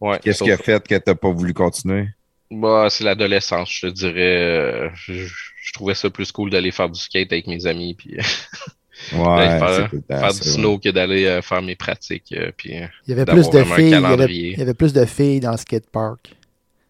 Ouais, 0.00 0.18
Qu'est-ce 0.22 0.38
sauf- 0.38 0.46
qui 0.46 0.52
a 0.52 0.56
fait 0.58 0.86
que 0.86 0.94
t'as 0.96 1.14
pas 1.14 1.30
voulu 1.30 1.54
continuer? 1.54 2.08
Bah, 2.50 2.86
c'est 2.90 3.04
l'adolescence, 3.04 3.72
je 3.72 3.86
te 3.88 3.92
dirais. 3.92 4.90
je, 4.94 5.12
je 5.14 5.72
trouvais 5.72 5.94
ça 5.94 6.10
plus 6.10 6.30
cool 6.30 6.50
d'aller 6.50 6.70
faire 6.70 6.88
du 6.90 7.00
skate 7.00 7.32
avec 7.32 7.46
mes 7.46 7.66
amis, 7.66 7.94
puis 7.94 8.16
Ouais, 9.12 9.58
faire- 9.58 9.88
du 9.90 9.98
ouais. 10.08 10.32
snow 10.32 10.78
que 10.78 10.88
d'aller 10.88 11.26
euh, 11.26 11.42
faire 11.42 11.62
mes 11.62 11.74
pratiques. 11.76 12.32
euh, 12.36 12.50
puis, 12.56 12.80
euh, 12.82 12.86
Il 13.06 13.10
y 13.10 13.12
avait 13.20 13.24
plus 13.24 13.48
de 13.50 13.58
vraiment 13.58 13.72
un 13.72 13.76
filles. 13.76 13.84
Il 13.86 13.90
y 13.90 13.94
avait, 13.94 14.02
calendrier. 14.02 14.52
il 14.52 14.58
y 14.58 14.62
avait 14.62 14.74
plus 14.74 14.92
de 14.92 15.04
filles 15.04 15.40
dans 15.40 15.50
le 15.52 15.56
skatepark. 15.56 16.34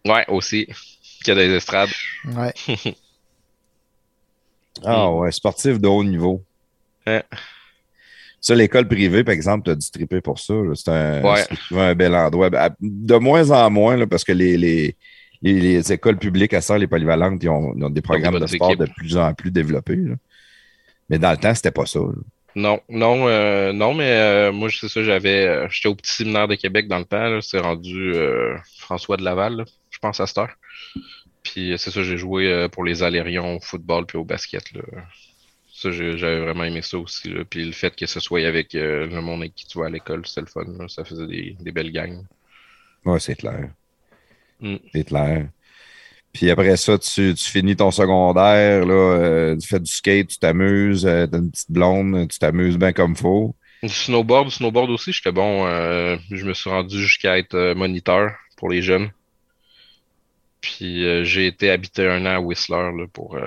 ouais, 0.07 0.25
aussi, 0.27 0.67
que 1.25 1.31
des 1.31 1.49
estrades. 1.55 1.89
Ouais. 2.35 2.53
Ah 4.83 5.09
ouais, 5.11 5.31
sportif 5.31 5.79
de 5.79 5.87
haut 5.87 6.03
niveau. 6.03 6.43
Ouais. 7.07 7.23
Ça, 8.41 8.53
l'école 8.55 8.87
privée, 8.87 9.23
par 9.23 9.33
exemple, 9.33 9.63
t'as 9.65 9.75
dû 9.75 9.89
triper 9.89 10.21
pour 10.21 10.37
ça. 10.39 10.53
C'est 10.75 10.89
un, 10.91 11.23
Ouais. 11.23 11.45
un 11.71 11.95
bel 11.95 12.13
endroit. 12.13 12.49
De 12.81 13.15
moins 13.15 13.49
en 13.51 13.69
moins, 13.71 13.95
là, 13.95 14.05
parce 14.05 14.23
que 14.23 14.33
les, 14.33 14.57
les, 14.57 14.95
les, 15.41 15.53
les 15.61 15.93
écoles 15.93 16.17
publiques 16.17 16.53
à 16.53 16.61
ça, 16.61 16.77
les 16.77 16.87
polyvalentes, 16.87 17.41
ils 17.41 17.49
ont, 17.49 17.73
ils 17.75 17.83
ont 17.83 17.89
des 17.89 18.01
programmes 18.01 18.39
de 18.39 18.45
sport 18.47 18.71
équipes. 18.71 18.81
de 18.81 18.91
plus 18.97 19.17
en 19.17 19.33
plus 19.33 19.49
développés. 19.51 19.95
là. 19.95 20.15
Mais 21.09 21.19
dans 21.19 21.31
le 21.31 21.37
temps, 21.37 21.53
c'était 21.55 21.71
pas 21.71 21.85
ça. 21.85 21.99
là. 21.99 22.13
Non, 22.55 22.79
non, 22.87 23.27
euh, 23.27 23.73
non, 23.73 23.93
mais 23.93 24.11
euh, 24.11 24.51
moi, 24.53 24.69
c'est 24.71 24.87
ça, 24.87 25.03
j'avais. 25.03 25.45
euh, 25.45 25.67
J'étais 25.69 25.89
au 25.89 25.95
petit 25.95 26.13
séminaire 26.13 26.47
de 26.47 26.55
Québec 26.55 26.87
dans 26.87 26.99
le 26.99 27.05
temps, 27.05 27.41
c'est 27.41 27.59
rendu 27.59 28.13
François 28.77 29.17
de 29.17 29.23
Laval, 29.23 29.57
là, 29.57 29.65
je 29.89 29.99
pense 29.99 30.19
à 30.21 30.27
cette 30.27 30.37
heure. 30.37 30.55
Puis 31.43 31.75
c'est 31.77 31.91
ça, 31.91 32.03
j'ai 32.03 32.17
joué 32.17 32.67
pour 32.71 32.83
les 32.85 33.03
Alérions 33.03 33.57
au 33.57 33.59
football 33.61 34.05
puis 34.05 34.17
au 34.17 34.25
basket. 34.25 34.71
Là. 34.73 34.81
Ça, 35.73 35.91
j'ai- 35.91 36.17
j'avais 36.17 36.39
vraiment 36.41 36.63
aimé 36.63 36.81
ça 36.81 36.97
aussi. 36.97 37.29
Là. 37.29 37.43
Puis 37.45 37.65
le 37.65 37.71
fait 37.73 37.95
que 37.95 38.05
ce 38.05 38.19
soit 38.19 38.45
avec 38.47 38.73
le 38.73 39.07
monde 39.21 39.41
avec 39.41 39.55
qui 39.55 39.67
tu 39.67 39.77
vas 39.79 39.87
à 39.87 39.89
l'école, 39.89 40.25
c'était 40.25 40.41
le 40.41 40.47
fun. 40.47 40.65
là. 40.79 40.87
Ça 40.87 41.03
faisait 41.05 41.27
des, 41.27 41.57
des 41.59 41.71
belles 41.71 41.91
gangs. 41.91 42.23
Ouais, 43.05 43.19
c'est 43.19 43.35
clair. 43.35 43.69
Mm. 44.59 44.77
C'est 44.93 45.03
clair. 45.05 45.49
Puis 46.35 46.51
après 46.51 46.75
ça, 46.75 46.97
tu, 46.99 47.33
tu 47.33 47.49
finis 47.49 47.77
ton 47.77 47.91
secondaire, 47.91 48.85
là, 48.85 48.93
euh, 48.93 49.57
tu 49.57 49.65
fais 49.69 49.79
du 49.79 49.89
skate, 49.89 50.27
tu 50.27 50.37
t'amuses, 50.37 51.05
euh, 51.05 51.25
t'as 51.27 51.37
une 51.37 51.49
petite 51.49 51.71
blonde, 51.71 52.27
tu 52.29 52.37
t'amuses 52.39 52.77
bien 52.77 52.91
comme 52.91 53.15
faut. 53.15 53.55
Du 53.81 53.87
snowboard, 53.89 54.49
du 54.49 54.51
snowboard 54.53 54.89
aussi, 54.89 55.13
j'étais 55.13 55.31
bon. 55.31 55.65
euh, 55.65 56.17
je 56.31 56.45
me 56.45 56.53
suis 56.53 56.69
rendu 56.69 56.99
jusqu'à 56.99 57.37
être 57.37 57.55
euh, 57.55 57.73
moniteur 57.73 58.31
pour 58.57 58.69
les 58.69 58.81
jeunes. 58.81 59.11
Puis 60.59 61.23
j'ai 61.25 61.47
été 61.47 61.69
habité 61.69 62.07
un 62.07 62.25
an 62.25 62.35
à 62.37 62.39
Whistler 62.39 62.91
là, 62.97 63.05
pour, 63.13 63.37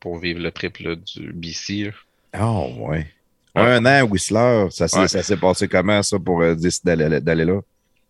pour 0.00 0.18
vivre 0.18 0.40
le 0.40 0.50
trip 0.50 0.78
là, 0.78 0.94
du 0.96 1.32
BC. 1.34 1.92
Ah 2.32 2.62
ouais. 2.78 3.06
Un 3.54 3.84
an 3.84 4.00
à 4.00 4.04
Whistler, 4.04 4.68
ça 4.70 4.88
s'est 4.88 5.30
Ouais. 5.34 5.36
passé 5.40 5.68
comment 5.68 6.02
ça 6.02 6.18
pour 6.18 6.42
décider 6.56 6.96
d'aller 7.20 7.44
là? 7.44 7.60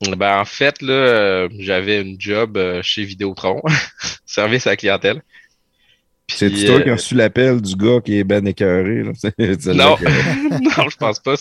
Ben, 0.01 0.39
en 0.41 0.45
fait, 0.45 0.81
là, 0.81 0.93
euh, 0.93 1.49
j'avais 1.59 2.01
une 2.01 2.21
job 2.21 2.57
euh, 2.57 2.83
chez 2.83 3.05
Vidéotron, 3.05 3.63
service 4.27 4.67
à 4.67 4.71
la 4.71 4.77
clientèle. 4.77 5.23
C'est 6.31 6.51
toi 6.51 6.77
euh, 6.77 6.83
qui 6.83 6.91
as 6.91 6.93
reçu 6.93 7.15
l'appel 7.15 7.61
du 7.61 7.75
gars 7.75 8.01
qui 8.05 8.19
est 8.19 8.25
ben 8.25 8.47
écœuré. 8.47 9.03
Là. 9.03 9.13
Non. 9.75 9.97
non, 10.61 10.89
je 10.91 10.97
pense 10.97 11.19
pas. 11.21 11.35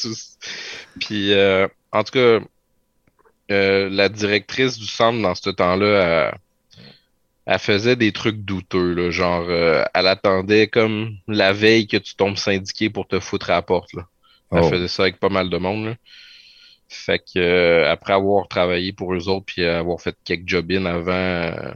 Puis, 0.99 1.33
euh, 1.33 1.67
en 1.91 2.03
tout 2.03 2.13
cas, 2.13 2.39
euh, 3.51 3.89
la 3.89 4.09
directrice 4.09 4.79
du 4.79 4.87
centre 4.87 5.21
dans 5.21 5.35
ce 5.35 5.49
temps-là, 5.49 6.31
elle, 6.31 6.37
elle 7.45 7.59
faisait 7.59 7.95
des 7.95 8.11
trucs 8.11 8.43
douteux, 8.43 8.93
là, 8.93 9.11
genre, 9.11 9.45
euh, 9.49 9.83
elle 9.93 10.07
attendait 10.07 10.67
comme 10.67 11.15
la 11.27 11.53
veille 11.53 11.87
que 11.87 11.97
tu 11.97 12.15
tombes 12.15 12.37
syndiqué 12.37 12.89
pour 12.89 13.07
te 13.07 13.19
foutre 13.19 13.49
à 13.51 13.55
la 13.55 13.61
porte. 13.61 13.93
Là. 13.93 14.07
Elle 14.51 14.59
Oh. 14.63 14.69
faisait 14.69 14.87
ça 14.87 15.03
avec 15.03 15.19
pas 15.19 15.29
mal 15.29 15.49
de 15.49 15.57
monde. 15.57 15.85
Là. 15.85 15.95
Fait 16.89 17.19
que 17.19 17.39
euh, 17.39 17.91
après 17.91 18.13
avoir 18.13 18.47
travaillé 18.47 18.93
pour 18.93 19.13
eux 19.13 19.27
autres 19.27 19.45
puis 19.45 19.65
avoir 19.65 19.99
fait 19.99 20.15
quelques 20.23 20.47
job-in 20.47 20.85
avant, 20.85 21.11
euh, 21.11 21.71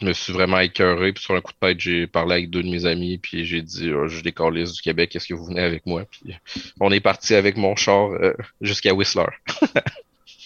je 0.00 0.06
me 0.06 0.12
suis 0.12 0.32
vraiment 0.32 0.60
écœuré. 0.60 1.12
Puis 1.12 1.24
sur 1.24 1.34
un 1.34 1.40
coup 1.40 1.52
de 1.52 1.66
tête, 1.66 1.80
j'ai 1.80 2.06
parlé 2.06 2.34
avec 2.34 2.50
deux 2.50 2.62
de 2.62 2.68
mes 2.68 2.86
amis 2.86 3.18
puis 3.18 3.44
j'ai 3.44 3.62
dit 3.62 3.90
oh, 3.92 4.06
je 4.06 4.20
décolle 4.22 4.62
du 4.62 4.80
Québec, 4.80 5.14
est-ce 5.16 5.26
que 5.26 5.34
vous 5.34 5.46
venez 5.46 5.62
avec 5.62 5.86
moi? 5.86 6.04
Puis 6.10 6.34
on 6.80 6.92
est 6.92 7.00
parti 7.00 7.34
avec 7.34 7.56
mon 7.56 7.74
char 7.74 8.10
euh, 8.12 8.34
jusqu'à 8.60 8.94
Whistler. 8.94 9.26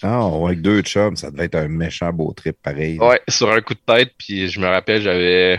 Ah, 0.04 0.26
ouais, 0.26 0.46
avec 0.46 0.62
deux 0.62 0.82
chums, 0.82 1.14
ça 1.14 1.30
devait 1.30 1.44
être 1.44 1.54
un 1.54 1.68
méchant 1.68 2.12
beau 2.12 2.32
trip 2.32 2.56
pareil. 2.60 2.98
Ouais, 2.98 3.20
sur 3.28 3.52
un 3.52 3.60
coup 3.60 3.74
de 3.74 3.80
tête, 3.86 4.12
puis 4.18 4.48
je 4.48 4.58
me 4.58 4.66
rappelle, 4.66 5.00
j'avais 5.00 5.58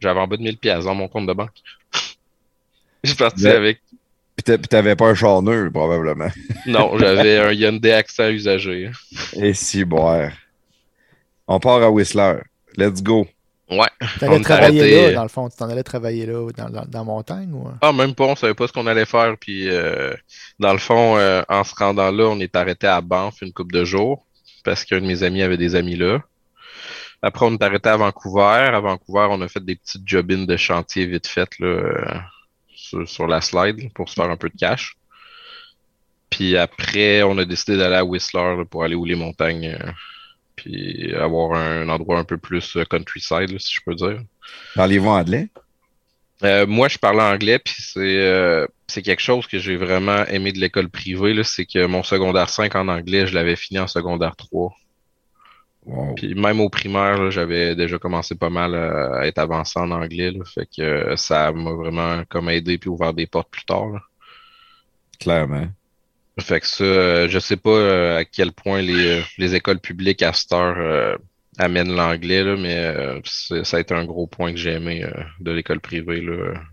j'avais 0.00 0.20
en 0.20 0.26
bas 0.26 0.36
de 0.36 0.42
1000 0.42 0.58
pièces 0.58 0.84
dans 0.84 0.94
mon 0.94 1.08
compte 1.08 1.26
de 1.26 1.32
banque. 1.32 1.54
Je 3.04 3.10
suis 3.10 3.16
parti 3.16 3.46
avec. 3.46 3.80
Puis 4.36 4.44
t'a- 4.44 4.58
puis 4.58 4.68
t'avais 4.68 4.96
pas 4.96 5.06
un 5.08 5.14
charneux, 5.14 5.70
probablement. 5.72 6.28
Non, 6.66 6.98
j'avais 6.98 7.38
un 7.38 7.52
Hyundai 7.52 7.92
Accent 7.92 8.28
usagé. 8.28 8.90
Et 9.34 9.54
si, 9.54 9.84
boire. 9.84 10.30
On 11.48 11.58
part 11.60 11.82
à 11.82 11.90
Whistler. 11.90 12.38
Let's 12.76 13.02
go. 13.02 13.26
Ouais. 13.70 13.86
Tu 14.18 14.24
allais 14.24 14.36
On 14.36 14.40
est 14.40 14.42
travailler 14.44 14.80
arrêté. 14.80 15.06
là, 15.08 15.12
dans 15.14 15.22
le 15.22 15.28
fond. 15.28 15.48
Tu 15.48 15.56
t'en 15.56 15.68
allais 15.70 15.82
travailler 15.82 16.26
là, 16.26 16.48
dans, 16.56 16.68
dans, 16.70 16.84
dans 16.86 16.98
la 16.98 17.04
montagne 17.04 17.52
ou? 17.52 17.68
Ah, 17.80 17.92
même 17.92 18.14
pas, 18.14 18.24
on 18.24 18.36
savait 18.36 18.54
pas 18.54 18.66
ce 18.68 18.72
qu'on 18.72 18.86
allait 18.86 19.06
faire. 19.06 19.34
Puis, 19.40 19.68
euh, 19.70 20.12
dans 20.58 20.72
le 20.72 20.78
fond, 20.78 21.16
euh, 21.16 21.42
en 21.48 21.64
se 21.64 21.74
rendant 21.74 22.10
là, 22.10 22.24
on 22.24 22.38
est 22.40 22.54
arrêté 22.54 22.86
à 22.86 23.00
Banff 23.00 23.36
une 23.42 23.52
couple 23.52 23.74
de 23.74 23.84
jours 23.84 24.24
parce 24.64 24.84
qu'un 24.84 25.00
de 25.00 25.06
mes 25.06 25.22
amis 25.22 25.42
avait 25.42 25.56
des 25.56 25.74
amis 25.76 25.96
là. 25.96 26.20
Après, 27.22 27.46
on 27.46 27.54
est 27.54 27.62
arrêté 27.62 27.88
à 27.88 27.96
Vancouver. 27.96 28.42
À 28.72 28.78
Vancouver, 28.80 29.26
on 29.30 29.40
a 29.40 29.48
fait 29.48 29.64
des 29.64 29.76
petites 29.76 30.02
job-ins 30.06 30.44
de 30.44 30.56
chantier 30.56 31.06
vite 31.06 31.26
faites 31.26 31.58
là, 31.58 31.66
euh, 31.66 32.04
sur, 32.88 33.08
sur 33.08 33.26
la 33.26 33.40
slide 33.40 33.92
pour 33.94 34.08
se 34.08 34.14
faire 34.14 34.30
un 34.30 34.36
peu 34.36 34.48
de 34.48 34.56
cash. 34.56 34.96
Puis 36.30 36.56
après, 36.56 37.22
on 37.22 37.38
a 37.38 37.44
décidé 37.44 37.76
d'aller 37.76 37.96
à 37.96 38.04
Whistler 38.04 38.56
là, 38.56 38.64
pour 38.64 38.84
aller 38.84 38.94
où 38.94 39.04
les 39.04 39.14
montagnes. 39.14 39.76
euh, 39.80 39.90
puis 40.56 41.14
avoir 41.14 41.52
un 41.52 41.88
endroit 41.88 42.18
un 42.18 42.24
peu 42.24 42.38
plus 42.38 42.76
euh, 42.76 42.84
countryside, 42.84 43.50
là, 43.50 43.58
si 43.58 43.74
je 43.74 43.80
peux 43.84 43.94
dire. 43.94 44.20
Parlez-vous 44.74 45.08
anglais? 45.08 45.48
Euh, 46.42 46.66
moi, 46.66 46.88
je 46.88 46.98
parlais 46.98 47.22
anglais, 47.22 47.58
puis 47.58 47.74
c'est 47.78 48.20
euh, 48.20 48.66
quelque 48.88 49.20
chose 49.22 49.46
que 49.46 49.58
j'ai 49.58 49.76
vraiment 49.76 50.24
aimé 50.26 50.52
de 50.52 50.58
l'école 50.58 50.88
privée, 50.88 51.42
c'est 51.44 51.64
que 51.66 51.86
mon 51.86 52.02
secondaire 52.02 52.50
5 52.50 52.74
en 52.74 52.88
anglais, 52.88 53.26
je 53.26 53.34
l'avais 53.34 53.56
fini 53.56 53.78
en 53.78 53.86
secondaire 53.86 54.36
3. 54.36 54.74
Wow. 55.86 56.14
Puis 56.16 56.34
même 56.34 56.60
au 56.60 56.68
primaire, 56.68 57.30
j'avais 57.30 57.76
déjà 57.76 57.98
commencé 57.98 58.34
pas 58.34 58.50
mal 58.50 58.74
à, 58.74 59.20
à 59.20 59.26
être 59.26 59.38
avancé 59.38 59.78
en 59.78 59.90
anglais, 59.92 60.32
là, 60.32 60.44
fait 60.44 60.66
que 60.66 60.82
euh, 60.82 61.16
ça 61.16 61.52
m'a 61.52 61.70
vraiment 61.72 62.24
comme 62.28 62.50
aidé 62.50 62.76
puis 62.76 62.90
ouvert 62.90 63.14
des 63.14 63.26
portes 63.26 63.50
plus 63.50 63.64
tard. 63.64 63.86
là. 63.86 64.00
Clairement. 65.20 65.68
Fait 66.40 66.60
que 66.60 66.66
ça, 66.66 66.84
euh, 66.84 67.28
je 67.28 67.38
sais 67.38 67.56
pas 67.56 67.70
euh, 67.70 68.18
à 68.18 68.24
quel 68.24 68.52
point 68.52 68.82
les, 68.82 69.20
euh, 69.20 69.22
les 69.38 69.54
écoles 69.54 69.80
publiques 69.80 70.22
à 70.22 70.32
cette 70.34 70.52
heure 70.52 70.76
euh, 70.76 71.16
amènent 71.56 71.94
l'anglais, 71.94 72.42
mais 72.56 72.76
euh, 72.76 73.20
ça 73.24 73.78
a 73.78 73.80
été 73.80 73.94
un 73.94 74.04
gros 74.04 74.26
point 74.26 74.52
que 74.52 74.58
j'ai 74.58 74.72
aimé 74.72 75.04
euh, 75.04 75.22
de 75.40 75.52
l'école 75.52 75.80
privée, 75.80 76.20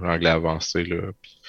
l'anglais 0.01 0.29
avancé. 0.29 0.83
Là. 0.83 0.97
Puis, 1.21 1.39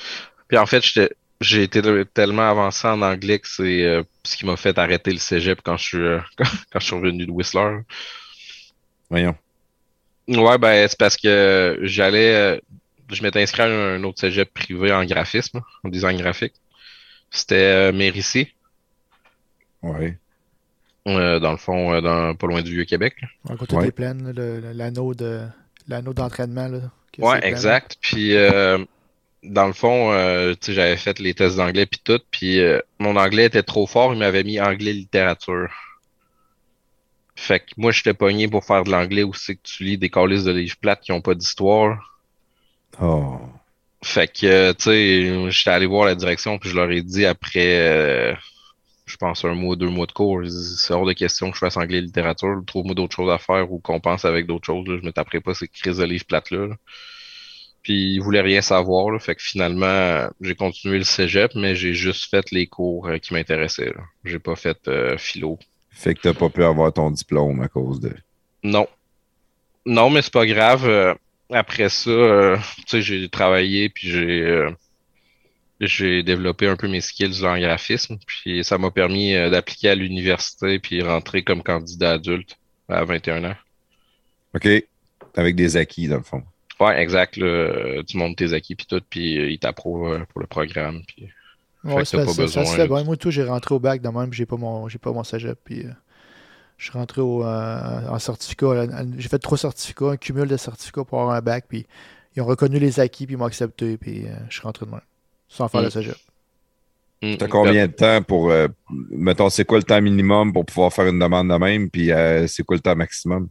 puis 0.47 0.59
en 0.59 0.67
fait, 0.67 0.85
j'étais 0.85 1.15
j'ai 1.41 1.63
été 1.65 1.83
tellement 2.15 2.49
avancé 2.49 2.87
en 2.89 3.03
anglais 3.03 3.39
que 3.39 3.49
c'est 3.49 3.85
euh, 3.85 4.03
ce 4.25 4.37
qui 4.37 4.47
m'a 4.47 4.57
fait 4.57 4.79
arrêter 4.79 5.13
le 5.13 5.19
cégep 5.19 5.61
quand 5.63 5.77
je 5.77 5.85
suis, 5.85 5.99
euh, 5.99 6.21
quand, 6.73 6.81
je 6.81 6.85
suis 6.87 6.95
revenu 6.95 7.27
de 7.27 7.31
Whistler. 7.33 7.81
Voyons. 9.11 9.37
Ouais, 10.29 10.59
ben, 10.59 10.89
c'est 10.89 10.99
parce 10.99 11.17
que 11.17 11.79
j'allais. 11.83 12.35
euh, 12.35 12.59
je 13.11 13.23
m'étais 13.23 13.43
inscrit 13.43 13.63
à 13.63 13.67
un 13.67 14.03
autre 14.05 14.19
cégep 14.21 14.53
privé 14.55 14.93
en 14.93 15.05
graphisme, 15.05 15.61
en 15.85 15.89
design 15.91 16.17
graphique. 16.17 16.55
C'était 17.31 17.55
euh, 17.57 17.93
Mérici, 17.93 18.49
Ouais. 19.83 20.17
euh, 21.09 21.39
dans 21.39 21.51
le 21.53 21.59
fond, 21.59 21.93
euh, 21.93 22.01
dans, 22.01 22.35
pas 22.35 22.47
loin 22.47 22.63
du 22.63 22.73
Vieux-Québec. 22.73 23.17
À 23.49 23.57
côté 23.57 23.77
Ouais. 23.77 23.87
des 23.87 23.93
plaines, 23.93 24.33
l'anneau 24.75 25.15
de 25.15 25.43
l'anneau 25.87 26.15
d'entraînement. 26.15 26.71
Ouais, 27.19 27.47
exact. 27.47 27.97
Puis, 28.01 28.35
euh, 28.35 28.79
dans 29.45 29.67
le 29.67 29.73
fond, 29.73 30.13
euh, 30.13 30.55
tu 30.55 30.67
sais, 30.67 30.73
j'avais 30.75 30.97
fait 30.97 31.19
les 31.19 31.35
tests 31.35 31.57
d'anglais 31.57 31.87
puis 31.87 32.01
tout, 32.03 32.21
puis 32.31 32.61
euh, 32.61 32.81
mon 32.99 33.17
anglais 33.17 33.47
était 33.47 33.63
trop 33.63 33.87
fort, 33.87 34.13
il 34.13 34.19
m'avait 34.19 34.45
mis 34.45 34.61
anglais 34.61 34.93
littérature. 34.93 35.71
Fait 37.37 37.61
que 37.61 37.67
moi, 37.77 37.93
j'étais 37.93 38.15
pogné 38.15 38.49
pour 38.49 38.65
faire 38.65 38.85
de 38.85 38.91
l'anglais 38.91 39.23
où 39.25 39.35
c'est 39.35 39.57
que 39.57 39.63
tu 39.63 39.85
lis 39.85 39.99
des 39.99 40.11
calices 40.11 40.45
de 40.45 40.53
livres 40.53 40.77
plates 40.81 41.01
qui 41.01 41.13
ont 41.13 41.21
pas 41.21 41.35
d'histoire. 41.35 42.21
Oh. 43.01 43.39
Fait 44.03 44.29
que, 44.29 44.47
euh, 44.47 44.73
tu 44.75 44.85
sais, 44.85 45.51
j'étais 45.51 45.71
allé 45.71 45.87
voir 45.87 46.07
la 46.07 46.15
direction, 46.15 46.59
puis 46.59 46.71
je 46.71 46.77
leur 46.77 46.91
ai 46.91 47.03
dit 47.03 47.27
après, 47.27 47.79
euh, 47.81 48.35
je 49.07 49.17
pense, 49.17 49.45
un 49.45 49.55
mois 49.55 49.73
ou 49.73 49.77
deux 49.77 49.89
mois 49.89 50.07
de 50.07 50.13
cours, 50.13 50.43
c'est 50.47 50.95
hors 50.95 51.07
de 51.07 51.13
question 51.13 51.51
que 51.51 51.57
je 51.57 51.61
fasse 51.61 51.77
anglais 51.77 52.01
littérature, 52.01 52.63
trouve-moi 52.67 52.95
d'autres 52.95 53.17
choses 53.17 53.33
à 53.33 53.39
faire 53.39 53.73
ou 53.73 53.79
qu'on 53.81 54.01
pense 54.01 54.25
avec 54.25 54.47
d'autres 54.47 54.67
choses, 54.67 54.87
là. 54.87 54.99
Je 55.01 55.07
me 55.07 55.13
taperai 55.13 55.41
pas 55.41 55.55
ces 55.55 55.69
crises 55.69 55.99
de 55.99 56.05
livres 56.05 56.27
plates-là. 56.27 56.67
là. 56.69 56.77
Puis 57.85 58.15
ils 58.15 58.19
voulaient 58.19 58.41
rien 58.41 58.63
savoir, 58.63 59.11
là. 59.11 59.19
Fait 59.19 59.35
que 59.37 59.43
finalement, 59.43 60.29
j'ai 60.41 60.55
continué 60.55 60.97
le 60.99 61.05
cégep, 61.05 61.55
mais 61.55 61.77
j'ai 61.77 61.93
juste 61.93 62.31
fait 62.31 62.51
les 62.51 62.67
cours 62.67 63.07
euh, 63.07 63.19
qui 63.19 63.35
m'intéressaient. 63.35 63.93
J'ai 64.25 64.39
pas 64.39 64.57
fait 64.57 64.89
euh, 64.89 65.19
philo. 65.19 65.59
Fait 65.91 66.15
que 66.15 66.23
t'as 66.23 66.33
pas 66.33 66.49
pu 66.49 66.65
avoir 66.65 66.93
ton 66.95 67.11
diplôme 67.11 67.61
à 67.61 67.69
cause 67.69 68.01
de. 68.01 68.13
Non. 68.65 68.89
Non, 69.85 70.09
mais 70.09 70.23
c'est 70.23 70.33
pas 70.33 70.47
grave. 70.47 70.89
euh, 70.89 71.15
après 71.53 71.91
ça, 71.91 72.11
euh, 72.11 72.57
tu 72.79 72.83
sais, 72.87 73.03
j'ai 73.03 73.29
travaillé 73.29 73.91
puis 73.91 74.09
j'ai 74.09 74.69
j'ai 75.81 76.23
développé 76.23 76.67
un 76.67 76.77
peu 76.77 76.89
mes 76.89 77.03
skills 77.03 77.45
en 77.45 77.59
graphisme. 77.59 78.17
Puis 78.27 78.65
ça 78.65 78.79
m'a 78.79 78.91
permis 78.91 79.35
d'appliquer 79.35 79.91
à 79.91 79.95
l'université 79.95 80.79
puis 80.79 81.03
rentrer 81.03 81.43
comme 81.45 81.63
candidat 81.63 82.13
adulte 82.13 82.57
à 82.89 83.05
21 83.05 83.45
ans. 83.45 83.57
OK. 84.55 84.69
Avec 85.37 85.55
des 85.55 85.77
acquis, 85.77 86.09
dans 86.09 86.17
le 86.17 86.23
fond. 86.23 86.43
Ouais, 86.85 87.01
exact. 87.03 87.37
là, 87.37 87.47
euh, 87.47 88.03
tu 88.03 88.17
montes 88.17 88.37
tes 88.37 88.53
acquis 88.53 88.75
puis 88.75 88.87
tout, 88.87 89.01
puis 89.09 89.39
euh, 89.39 89.51
ils 89.51 89.59
t'approuvent 89.59 90.13
euh, 90.13 90.25
pour 90.31 90.41
le 90.41 90.47
programme. 90.47 91.03
Puis... 91.07 91.29
Ouais, 91.85 91.97
que 91.97 92.05
ça, 92.05 92.19
pas 92.19 92.27
ça- 92.27 92.33
ça 92.33 92.43
besoin, 92.43 92.65
se 92.65 92.71
fait 92.73 92.79
là. 92.79 92.87
bien. 92.87 93.05
Moi, 93.05 93.17
tout, 93.17 93.31
j'ai 93.31 93.45
rentré 93.45 93.75
au 93.75 93.79
bac 93.79 94.01
de 94.01 94.09
même, 94.09 94.31
puis 94.31 94.39
j'ai 94.39 94.47
pas 94.47 94.57
mon, 94.57 94.89
j'ai 94.89 94.99
pas 94.99 95.13
mon 95.13 95.25
cégep. 95.25 95.59
Puis, 95.65 95.87
euh, 95.87 95.91
je 96.79 96.85
suis 96.85 96.93
rentré 96.93 97.21
au, 97.21 97.45
euh, 97.45 98.09
en 98.09 98.19
certificat. 98.19 98.67
euh, 98.67 98.87
J'ai 99.19 99.29
fait 99.29 99.39
trois 99.39 99.59
certificats, 99.59 100.11
un 100.11 100.17
cumul 100.17 100.49
de 100.49 100.57
certificats 100.57 101.05
pour 101.05 101.21
avoir 101.21 101.37
un 101.37 101.41
bac. 101.41 101.67
Puis, 101.69 101.87
ils 102.37 102.43
ont 102.43 102.47
reconnu 102.47 102.79
les 102.79 103.01
acquis, 103.01 103.27
puis 103.27 103.35
ils 103.35 103.39
m'ont 103.39 103.45
accepté. 103.45 103.97
Puis, 103.97 104.27
euh, 104.27 104.35
je 104.49 104.55
suis 104.55 104.63
rentré 104.63 104.87
de 104.87 104.91
même. 104.91 105.01
Sans 105.49 105.69
faire 105.69 105.83
Mm. 105.83 105.85
le 105.85 105.91
cégep. 105.91 106.17
Mm, 107.23 107.37
T'as 107.37 107.49
combien 107.49 107.87
de 107.87 107.93
temps 107.93 108.23
pour. 108.23 108.51
euh, 108.51 108.69
mettons, 109.11 109.49
c'est 109.51 109.65
quoi 109.65 109.79
le 109.79 109.85
temps 109.85 110.01
minimum 110.01 110.53
pour 110.53 110.65
pouvoir 110.67 110.93
faire 110.93 111.07
une 111.07 111.19
demande 111.19 111.49
de 111.49 111.55
même? 111.57 111.91
Puis 111.91 112.13
euh, 112.13 112.47
c'est 112.47 112.63
quoi 112.65 112.77
le 112.77 112.83
temps 112.83 112.97
maximum? 112.97 113.49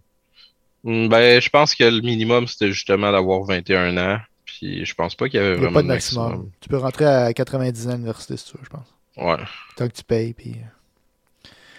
Mm, 0.84 1.07
Ben, 1.07 1.41
je 1.41 1.49
pense 1.49 1.75
que 1.75 1.84
le 1.84 2.01
minimum, 2.01 2.47
c'était 2.47 2.71
justement 2.71 3.11
d'avoir 3.11 3.43
21 3.43 3.97
ans. 3.97 4.19
Puis 4.45 4.86
je 4.86 4.93
pense 4.93 5.15
pas 5.15 5.29
qu'il 5.29 5.39
y 5.39 5.43
avait 5.43 5.55
Il 5.55 5.59
n'y 5.59 5.65
a 5.65 5.69
vraiment 5.69 5.75
pas 5.75 5.81
de 5.84 5.88
maximum. 5.88 6.25
maximum. 6.27 6.51
Tu 6.61 6.69
peux 6.69 6.77
rentrer 6.77 7.05
à 7.05 7.34
90 7.34 7.88
ans 7.88 7.91
à 7.91 7.93
l'université, 7.93 8.38
si 8.38 8.45
tu 8.51 8.57
veux, 8.57 8.63
je 8.63 8.69
pense. 8.69 8.93
Ouais. 9.17 9.43
Tant 9.75 9.88
que 9.88 9.93
tu 9.93 10.03
payes. 10.03 10.34
Puis, 10.34 10.55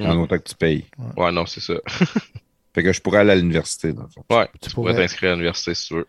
euh. 0.01 0.07
En 0.07 0.19
autant 0.19 0.39
que 0.39 0.49
tu 0.49 0.55
payes. 0.57 0.85
Ouais, 1.17 1.31
non, 1.31 1.47
c'est 1.47 1.61
ça. 1.61 1.75
Fait 2.75 2.83
que 2.83 2.93
je 2.93 3.01
pourrais 3.01 3.21
aller 3.21 3.31
à 3.31 3.35
l'université, 3.37 3.93
dans 3.93 4.03
le 4.03 4.09
fond. 4.09 4.25
Ouais, 4.31 4.49
Tu 4.61 4.69
tu 4.69 4.75
pourrais 4.75 4.95
t'inscrire 4.95 5.31
à 5.31 5.35
l'université 5.35 5.75
si 5.75 5.89
tu 5.89 5.95
veux. 5.95 6.07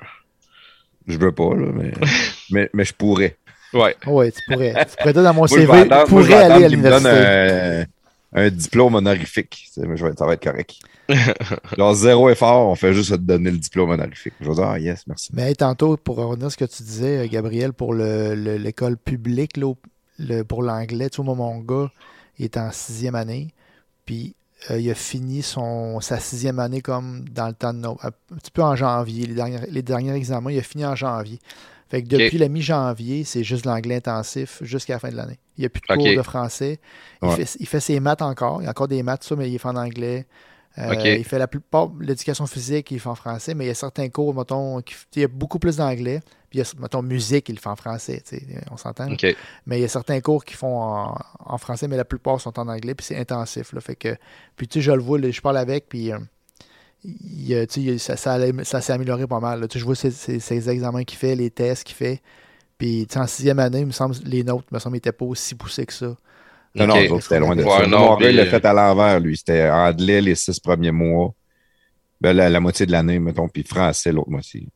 Je 1.08 1.18
veux 1.20 1.32
pas, 1.32 1.54
là, 1.54 1.68
mais, 1.72 1.92
mais, 2.50 2.70
mais 2.74 2.84
je 2.86 2.94
pourrais. 2.94 3.38
Ouais. 3.74 3.96
ouais, 4.08 4.32
tu 4.32 4.40
pourrais. 4.48 4.74
tu 4.86 4.96
pourrais 4.98 5.14
dire 5.14 5.24
dans 5.24 5.34
mon 5.34 5.46
CV, 5.48 5.66
moi, 5.68 5.84
je 5.84 5.84
vais 5.90 6.06
pourrais 6.06 6.34
aller 6.34 6.66
à 6.66 6.70
l'université. 6.70 7.86
Un, 8.36 8.50
diplôme 8.50 8.96
honorifique. 8.96 9.68
C'est- 9.72 9.82
je 9.96 10.06
vais- 10.06 10.14
ça 10.18 10.26
va 10.26 10.34
être 10.34 10.44
correct. 10.44 10.76
Genre, 11.78 11.94
zéro 11.94 12.30
effort, 12.30 12.68
on 12.70 12.76
fait 12.76 12.94
juste 12.94 13.12
te 13.12 13.16
donner 13.16 13.52
le 13.52 13.58
diplôme 13.58 13.90
honorifique. 13.92 14.34
Je 14.42 14.48
vais 14.48 14.56
dire, 14.56 14.64
ah, 14.66 14.80
yes, 14.80 15.06
merci. 15.08 15.30
Mais 15.34 15.50
hey, 15.50 15.56
tantôt, 15.56 15.98
pour 15.98 16.18
revenir 16.18 16.48
à 16.48 16.50
ce 16.50 16.58
que 16.58 16.66
tu 16.66 16.84
disais, 16.84 17.26
euh, 17.26 17.28
Gabriel, 17.28 17.74
pour 17.74 17.94
le- 17.94 18.36
le- 18.36 18.58
l'école 18.58 18.98
publique, 18.98 19.58
là, 19.58 19.68
au- 19.68 19.78
le- 20.20 20.44
pour 20.44 20.64
l'anglais, 20.64 21.10
tu 21.10 21.22
vois, 21.24 21.36
mon 21.36 21.60
gars, 21.60 21.92
il 22.38 22.46
est 22.46 22.58
en 22.58 22.72
sixième 22.72 23.16
année, 23.16 23.54
puis 24.06 24.36
euh, 24.72 24.80
il 24.80 24.90
a 24.90 24.96
fini 24.96 25.42
son, 25.44 26.00
sa 26.00 26.20
sixième 26.20 26.60
année 26.60 26.82
comme 26.82 27.28
dans 27.30 27.48
le 27.48 27.54
temps 27.54 27.74
de 27.74 27.80
nos... 27.80 27.98
Un 28.02 28.12
petit 28.38 28.52
peu 28.52 28.64
en 28.64 28.76
janvier, 28.76 29.28
les 29.28 29.34
derniers, 29.36 29.60
les 29.70 29.82
derniers 29.84 30.14
examens, 30.14 30.52
il 30.52 30.58
a 30.58 30.64
fini 30.64 30.86
en 30.86 30.96
janvier. 30.96 31.40
Fait 31.90 32.02
que 32.02 32.08
depuis 32.08 32.38
la 32.40 32.50
mi-janvier, 32.50 33.24
c'est 33.24 33.44
juste 33.44 33.66
l'anglais 33.66 33.96
intensif 33.98 34.58
jusqu'à 34.64 34.94
la 34.94 35.00
fin 35.00 35.10
de 35.10 35.16
l'année. 35.16 35.40
Il 35.58 35.62
n'y 35.62 35.66
a 35.68 35.70
plus 35.70 35.82
de 35.82 35.86
cours 35.94 36.04
de 36.18 36.22
français. 36.24 36.80
Il, 37.22 37.28
Ouais. 37.28 37.36
fait, 37.46 37.58
il 37.60 37.68
fait 37.68 37.80
ses 37.80 38.00
maths 38.00 38.22
encore. 38.24 38.62
Il 38.62 38.66
y 38.66 38.68
a 38.68 38.72
encore 38.72 38.88
des 38.88 39.04
maths, 39.04 39.24
ça, 39.24 39.36
mais 39.36 39.50
il 39.52 39.60
fait 39.60 39.68
en 39.68 39.76
anglais. 39.76 40.26
Euh. 40.78 40.94
Il 41.18 41.24
fait 41.24 41.40
la 41.40 41.48
plupart 41.48 41.88
de 41.88 42.04
l'éducation 42.04 42.46
physique, 42.48 42.92
il 42.92 43.00
fait 43.00 43.08
en 43.08 43.16
français, 43.16 43.54
mais 43.54 43.64
il 43.64 43.68
y 43.68 43.72
a 43.72 43.76
certains 43.76 44.10
cours, 44.10 44.36
mettons, 44.36 44.82
qui- 44.82 44.96
il 45.16 45.22
y 45.22 45.24
a 45.24 45.28
beaucoup 45.30 45.58
plus 45.60 45.78
d'anglais. 45.78 46.20
Puis 46.50 46.60
il 46.60 46.60
y 46.60 46.62
a, 46.62 46.66
mettons, 46.82 47.02
musique, 47.02 47.48
il 47.48 47.58
fait 47.60 47.70
en 47.70 47.76
français, 47.78 48.22
on 48.72 48.76
s'entend. 48.78 49.08
Mais 49.66 49.78
il 49.80 49.82
y 49.82 49.86
a 49.86 49.88
certains 49.88 50.20
cours 50.20 50.44
qui 50.44 50.56
font 50.56 50.82
en, 50.82 51.18
en 51.40 51.58
français, 51.58 51.88
mais 51.88 51.96
la 51.96 52.04
plupart 52.04 52.42
sont 52.42 52.60
en 52.60 52.68
anglais, 52.68 52.94
puis 52.94 53.06
c'est 53.06 53.18
intensif. 53.18 53.72
Là, 53.72 53.80
fait 53.80 53.96
que, 53.96 54.18
puis 54.58 54.68
tu 54.68 54.80
sais, 54.80 54.82
je 54.82 54.92
le 54.92 55.02
vois, 55.02 55.18
là, 55.20 55.30
je 55.32 55.40
parle 55.40 55.58
avec, 55.58 55.88
puis 55.88 56.12
euh, 56.12 56.18
il, 57.06 57.54
euh, 57.54 57.66
tu 57.66 57.74
sais, 57.76 57.82
il- 57.82 58.00
ça, 58.00 58.16
ça, 58.18 58.82
s'est 58.82 58.94
amélioré 58.94 59.28
pas 59.28 59.40
mal. 59.40 59.60
là. 59.62 59.68
Tu 59.68 59.74
sais, 59.74 59.80
je 59.80 59.86
vois 59.86 59.96
ses, 59.96 60.12
ses- 60.12 60.40
ses 60.40 60.70
examens 60.70 61.04
qu'il 61.04 61.18
fait, 61.18 61.36
les 61.36 61.52
tests 61.52 61.84
qu'il 61.84 61.96
fait. 61.96 62.22
Puis 62.78 63.06
tu 63.08 63.14
sais, 63.14 63.20
en 63.20 63.28
sixième 63.28 63.60
année, 63.60 63.82
il 63.82 63.88
me 63.88 63.92
semble, 63.92 64.16
les 64.26 64.44
nôtres, 64.44 64.68
me 64.72 64.80
semble, 64.80 64.96
n'étaient 64.96 65.12
pas 65.12 65.26
aussi 65.26 65.56
poussés 65.56 65.86
que 65.86 65.94
ça. 65.94 66.16
Non, 66.76 66.88
non, 66.88 67.20
c'était 67.22 67.40
loin 67.40 67.56
de 67.56 67.64
Ouais, 67.64 67.70
ça. 67.70 67.88
non, 67.88 68.18
il 68.20 68.36
l'a 68.36 68.44
puis, 68.44 68.52
fait 68.52 68.66
à 68.66 68.74
l'envers, 68.74 69.20
lui. 69.22 69.38
C'était 69.38 69.70
anglais 69.70 70.22
les 70.22 70.36
six 70.36 70.60
premiers 70.60 70.92
mois. 70.92 71.34
Ben, 72.20 72.34
la, 72.34 72.50
la 72.50 72.60
moitié 72.60 72.86
de 72.86 72.92
l'année, 72.92 73.20
mettons, 73.20 73.48
puis 73.48 73.64
français 73.64 74.12
l'autre 74.12 74.30
moitié. 74.30 74.68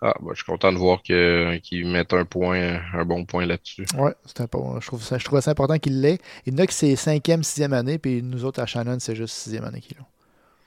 Ah, 0.00 0.14
bah, 0.20 0.30
je 0.32 0.36
suis 0.36 0.44
content 0.44 0.70
de 0.72 0.76
voir 0.76 1.02
que 1.02 1.56
qu'ils 1.58 1.86
mettent 1.86 2.12
un 2.12 2.24
point, 2.24 2.80
un 2.92 3.04
bon 3.04 3.24
point 3.24 3.46
là-dessus. 3.46 3.86
Ouais, 3.96 4.12
c'est 4.26 4.42
important. 4.42 4.78
Je 4.80 4.86
trouve 4.86 5.02
ça, 5.02 5.18
je 5.18 5.24
trouve 5.24 5.40
ça 5.40 5.50
important 5.52 5.78
qu'il 5.78 6.00
l'ait. 6.00 6.18
Il 6.46 6.52
y 6.52 6.56
en 6.56 6.58
a 6.62 6.66
qui 6.66 6.74
c'est 6.74 6.94
cinquième, 6.94 7.42
sixième 7.42 7.72
année, 7.72 7.98
puis 7.98 8.22
nous 8.22 8.44
autres 8.44 8.60
à 8.60 8.66
Shannon, 8.66 8.98
c'est 9.00 9.16
juste 9.16 9.34
sixième 9.34 9.64
année 9.64 9.80
qu'ils 9.80 9.96
l'ont. 9.96 10.04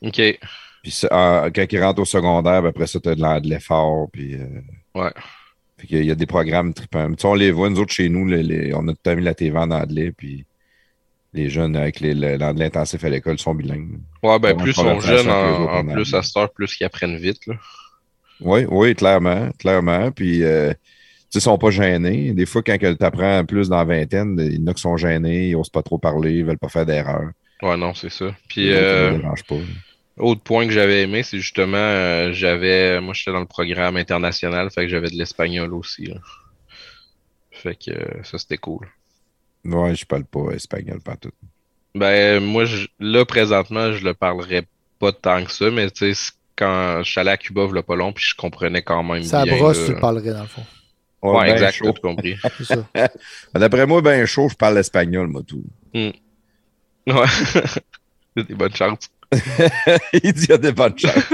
OK. 0.01 0.21
Puis 0.83 1.01
quand 1.09 1.67
il 1.71 1.83
rentre 1.83 2.01
au 2.01 2.05
secondaire, 2.05 2.61
ben, 2.61 2.69
après 2.69 2.87
ça, 2.87 2.99
tu 2.99 3.09
as 3.09 3.15
de 3.15 3.21
l'anglais 3.21 3.59
fort. 3.59 4.07
Puis, 4.11 4.35
euh, 4.35 4.47
Ouais. 4.95 5.11
Fait 5.79 5.85
qu'il 5.85 6.05
y 6.05 6.09
a 6.11 6.15
des 6.15 6.25
programmes 6.25 6.73
trippants. 6.73 7.07
Tu 7.11 7.21
sais, 7.21 7.27
on 7.27 7.35
les 7.35 7.51
voit, 7.51 7.69
nous 7.69 7.79
autres, 7.79 7.93
chez 7.93 8.09
nous, 8.09 8.25
les- 8.25 8.41
les- 8.41 8.73
on 8.73 8.87
a 8.87 8.93
tout 8.93 9.15
mis 9.15 9.21
la 9.21 9.35
TV 9.35 9.55
en 9.59 9.69
anglais, 9.69 10.11
puis 10.11 10.43
les 11.33 11.49
jeunes 11.51 11.75
avec 11.75 11.99
l'anglais 12.01 12.65
intensif 12.65 13.03
à 13.03 13.09
l'école 13.09 13.37
sont 13.37 13.53
bilingues. 13.53 13.99
Ouais, 14.23 14.39
ben 14.39 14.57
plus 14.57 14.71
ils 14.71 14.73
sont 14.73 14.99
jeunes, 14.99 15.29
en, 15.29 15.85
plus 15.85 16.13
à 16.15 16.23
cette 16.23 16.35
heure, 16.37 16.51
plus 16.51 16.75
qu'ils 16.75 16.85
apprennent 16.87 17.17
vite, 17.17 17.45
là. 17.45 17.53
Oui, 18.41 18.65
oui, 18.69 18.95
clairement, 18.95 19.49
clairement. 19.59 20.09
Puis, 20.11 20.43
euh, 20.43 20.71
tu 20.71 20.77
sais, 21.29 21.39
ils 21.39 21.41
sont 21.41 21.57
pas 21.59 21.69
gênés. 21.69 22.33
Des 22.33 22.45
fois, 22.47 22.63
quand 22.63 22.77
tu 22.79 22.95
apprends 23.05 23.45
plus 23.45 23.69
dans 23.69 23.77
la 23.77 23.83
vingtaine, 23.85 24.35
il 24.39 24.59
y 24.61 24.63
en 24.63 24.67
a 24.67 24.73
qui 24.73 24.81
sont 24.81 24.97
gênés, 24.97 25.49
ils 25.49 25.55
osent 25.55 25.69
pas 25.69 25.83
trop 25.83 25.97
parler, 25.99 26.33
ils 26.33 26.45
veulent 26.45 26.57
pas 26.57 26.69
faire 26.69 26.85
d'erreur. 26.87 27.29
Ouais, 27.61 27.77
non, 27.77 27.93
c'est 27.93 28.11
ça. 28.11 28.35
Puis, 28.49 28.69
ça 28.69 28.73
euh, 28.77 29.11
les 29.11 29.17
dérange 29.17 29.43
pas. 29.43 29.55
Autre 30.17 30.41
point 30.41 30.65
que 30.65 30.71
j'avais 30.73 31.03
aimé, 31.03 31.23
c'est 31.23 31.39
justement, 31.39 31.77
euh, 31.77 32.31
j'avais, 32.33 32.99
moi, 33.01 33.13
j'étais 33.13 33.31
dans 33.31 33.39
le 33.39 33.45
programme 33.45 33.97
international, 33.97 34.69
fait 34.71 34.83
que 34.83 34.89
j'avais 34.89 35.09
de 35.09 35.15
l'espagnol 35.15 35.73
aussi, 35.73 36.05
là. 36.05 36.15
Fait 37.51 37.75
que 37.75 37.91
euh, 37.91 38.23
ça, 38.23 38.37
c'était 38.37 38.57
cool. 38.57 38.87
Ouais, 39.65 39.95
je 39.95 40.05
parle 40.05 40.25
pas 40.25 40.51
espagnol 40.51 41.01
pas 41.01 41.15
tout. 41.17 41.31
Ben, 41.95 42.39
moi, 42.43 42.65
je- 42.65 42.87
là, 42.99 43.25
présentement, 43.25 43.91
je 43.91 44.03
le 44.03 44.13
parlerais 44.13 44.63
pas 44.99 45.11
tant 45.11 45.43
que 45.43 45.51
ça, 45.51 45.69
mais 45.71 45.89
tu 45.89 46.13
sais, 46.13 46.31
quand 46.55 47.01
je 47.03 47.09
suis 47.11 47.19
allé 47.19 47.31
à 47.31 47.37
Cuba, 47.37 47.67
il 47.73 47.83
pas 47.83 47.95
long, 47.95 48.13
puis 48.13 48.23
je 48.27 48.35
comprenais 48.35 48.81
quand 48.81 49.03
même 49.03 49.23
Ça 49.23 49.43
bien. 49.43 49.57
brosse, 49.57 49.79
là. 49.79 49.85
tu 49.87 49.93
le 49.93 49.99
parlerais 49.99 50.33
dans 50.33 50.41
le 50.41 50.47
fond. 50.47 50.65
Ouais, 51.23 51.47
ben 51.47 51.53
exact, 51.53 51.77
tout 51.83 51.93
compris. 52.01 52.35
Ça. 52.63 52.87
D'après 53.55 53.85
moi, 53.87 54.01
ben 54.01 54.25
chaud, 54.25 54.49
je 54.49 54.55
parle 54.55 54.77
espagnol, 54.77 55.27
moi, 55.27 55.41
tout. 55.45 55.63
Ouais. 55.93 56.13
Des 58.43 58.53
bonnes 58.53 58.75
chances. 58.75 59.09
il 60.13 60.33
dit 60.33 60.43
il 60.45 60.49
y 60.49 60.53
a 60.53 60.57
des 60.57 60.71
bonnes 60.71 60.97
chances. 60.97 61.13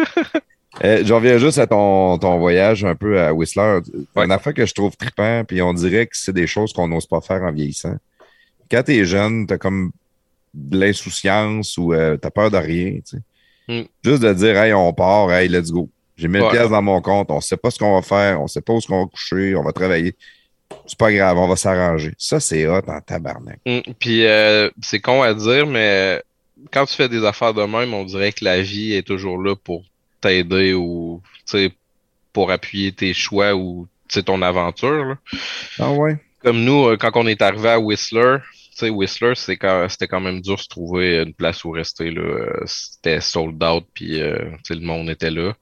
Euh, 0.83 1.03
je 1.05 1.13
reviens 1.13 1.37
juste 1.37 1.59
à 1.59 1.67
ton, 1.67 2.17
ton 2.17 2.39
voyage 2.39 2.83
un 2.83 2.95
peu 2.95 3.21
à 3.21 3.31
Whistler. 3.31 3.81
Ouais. 4.15 4.25
Une 4.25 4.31
affaire 4.31 4.55
que 4.55 4.65
je 4.65 4.73
trouve 4.73 4.97
trippant, 4.97 5.43
puis 5.47 5.61
on 5.61 5.71
dirait 5.71 6.07
que 6.07 6.17
c'est 6.17 6.33
des 6.33 6.47
choses 6.47 6.73
qu'on 6.73 6.87
n'ose 6.87 7.05
pas 7.05 7.21
faire 7.21 7.43
en 7.43 7.51
vieillissant. 7.51 7.95
Quand 8.71 8.81
t'es 8.81 9.05
jeune, 9.05 9.45
t'as 9.45 9.59
comme 9.59 9.91
de 10.55 10.79
l'insouciance 10.79 11.77
ou 11.77 11.93
euh, 11.93 12.17
t'as 12.17 12.31
peur 12.31 12.49
de 12.49 12.57
rien. 12.57 12.93
tu 13.07 13.17
sais. 13.67 13.81
Mm. 13.81 13.83
Juste 14.03 14.23
de 14.23 14.33
dire, 14.33 14.57
hey, 14.57 14.73
on 14.73 14.91
part, 14.93 15.31
hey, 15.31 15.47
let's 15.47 15.69
go. 15.71 15.87
J'ai 16.17 16.27
1000 16.27 16.41
Ouais. 16.41 16.49
pièces 16.49 16.69
dans 16.71 16.81
mon 16.81 17.01
compte, 17.01 17.29
on 17.29 17.39
sait 17.39 17.55
pas 17.55 17.69
ce 17.69 17.77
qu'on 17.77 17.93
va 17.93 18.01
faire, 18.01 18.41
on 18.41 18.47
sait 18.47 18.61
pas 18.61 18.73
où 18.73 18.79
est-ce 18.79 18.87
qu'on 18.87 19.03
va 19.03 19.07
coucher, 19.11 19.55
on 19.55 19.61
va 19.63 19.73
travailler. 19.73 20.15
C'est 20.87 20.97
pas 20.97 21.13
grave, 21.13 21.37
on 21.37 21.47
va 21.47 21.55
s'arranger. 21.55 22.13
Ça, 22.17 22.39
c'est 22.39 22.65
hot 22.67 22.81
en 22.87 22.99
tabarnak. 22.99 23.59
Mm, 23.67 23.79
Puis 23.99 24.25
euh, 24.25 24.71
c'est 24.81 24.99
con 25.01 25.21
à 25.21 25.35
dire, 25.35 25.67
mais 25.67 26.19
quand 26.71 26.85
tu 26.85 26.95
fais 26.95 27.09
des 27.09 27.25
affaires 27.25 27.53
de 27.53 27.63
même, 27.63 27.93
on 27.93 28.03
dirait 28.03 28.31
que 28.31 28.43
la 28.45 28.61
vie 28.61 28.93
est 28.93 29.05
toujours 29.05 29.41
là 29.41 29.55
pour 29.55 29.83
t'aider 30.21 30.73
ou 30.73 31.21
pour 32.31 32.51
appuyer 32.51 32.91
tes 32.91 33.13
choix 33.13 33.55
ou 33.55 33.87
ton 34.25 34.41
aventure. 34.41 35.05
là. 35.05 35.17
Ah 35.79 35.91
ouais? 35.91 36.17
Comme 36.43 36.63
nous, 36.63 36.87
euh, 36.87 36.97
quand 36.97 37.11
on 37.15 37.25
est 37.27 37.41
arrivé 37.41 37.69
à 37.69 37.79
Whistler, 37.79 38.37
Whistler, 38.81 39.33
c'est 39.35 39.57
quand, 39.57 39.87
c'était 39.87 40.07
quand 40.07 40.19
même 40.19 40.41
dur 40.41 40.55
de 40.55 40.61
se 40.61 40.67
trouver 40.67 41.21
une 41.21 41.33
place 41.33 41.63
où 41.63 41.71
rester. 41.71 42.11
Là. 42.11 42.21
Euh, 42.21 42.63
C'était 42.65 43.21
sold 43.21 43.63
out, 43.63 43.85
puis 43.93 44.21
euh, 44.21 44.37
le 44.69 44.79
monde 44.81 45.09
était 45.09 45.31
là. 45.31 45.53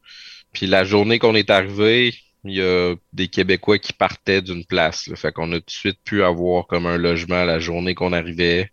Puis 0.54 0.66
la 0.68 0.84
journée 0.84 1.20
qu'on 1.20 1.36
est 1.36 1.50
arrivé, 1.50 2.16
il 2.44 2.56
y 2.56 2.62
a 2.62 2.96
des 3.14 3.28
Québécois 3.28 3.80
qui 3.80 3.94
partaient 3.94 4.42
d'une 4.42 4.66
place. 4.66 5.08
Là. 5.08 5.16
Fait 5.16 5.32
qu'on 5.32 5.52
a 5.52 5.60
tout 5.60 5.66
de 5.66 5.72
suite 5.72 6.00
pu 6.04 6.24
avoir 6.24 6.68
comme 6.68 6.86
un 6.86 6.98
logement 6.98 7.44
la 7.46 7.60
journée 7.60 7.94
qu'on 7.96 8.14
arrivait 8.14 8.72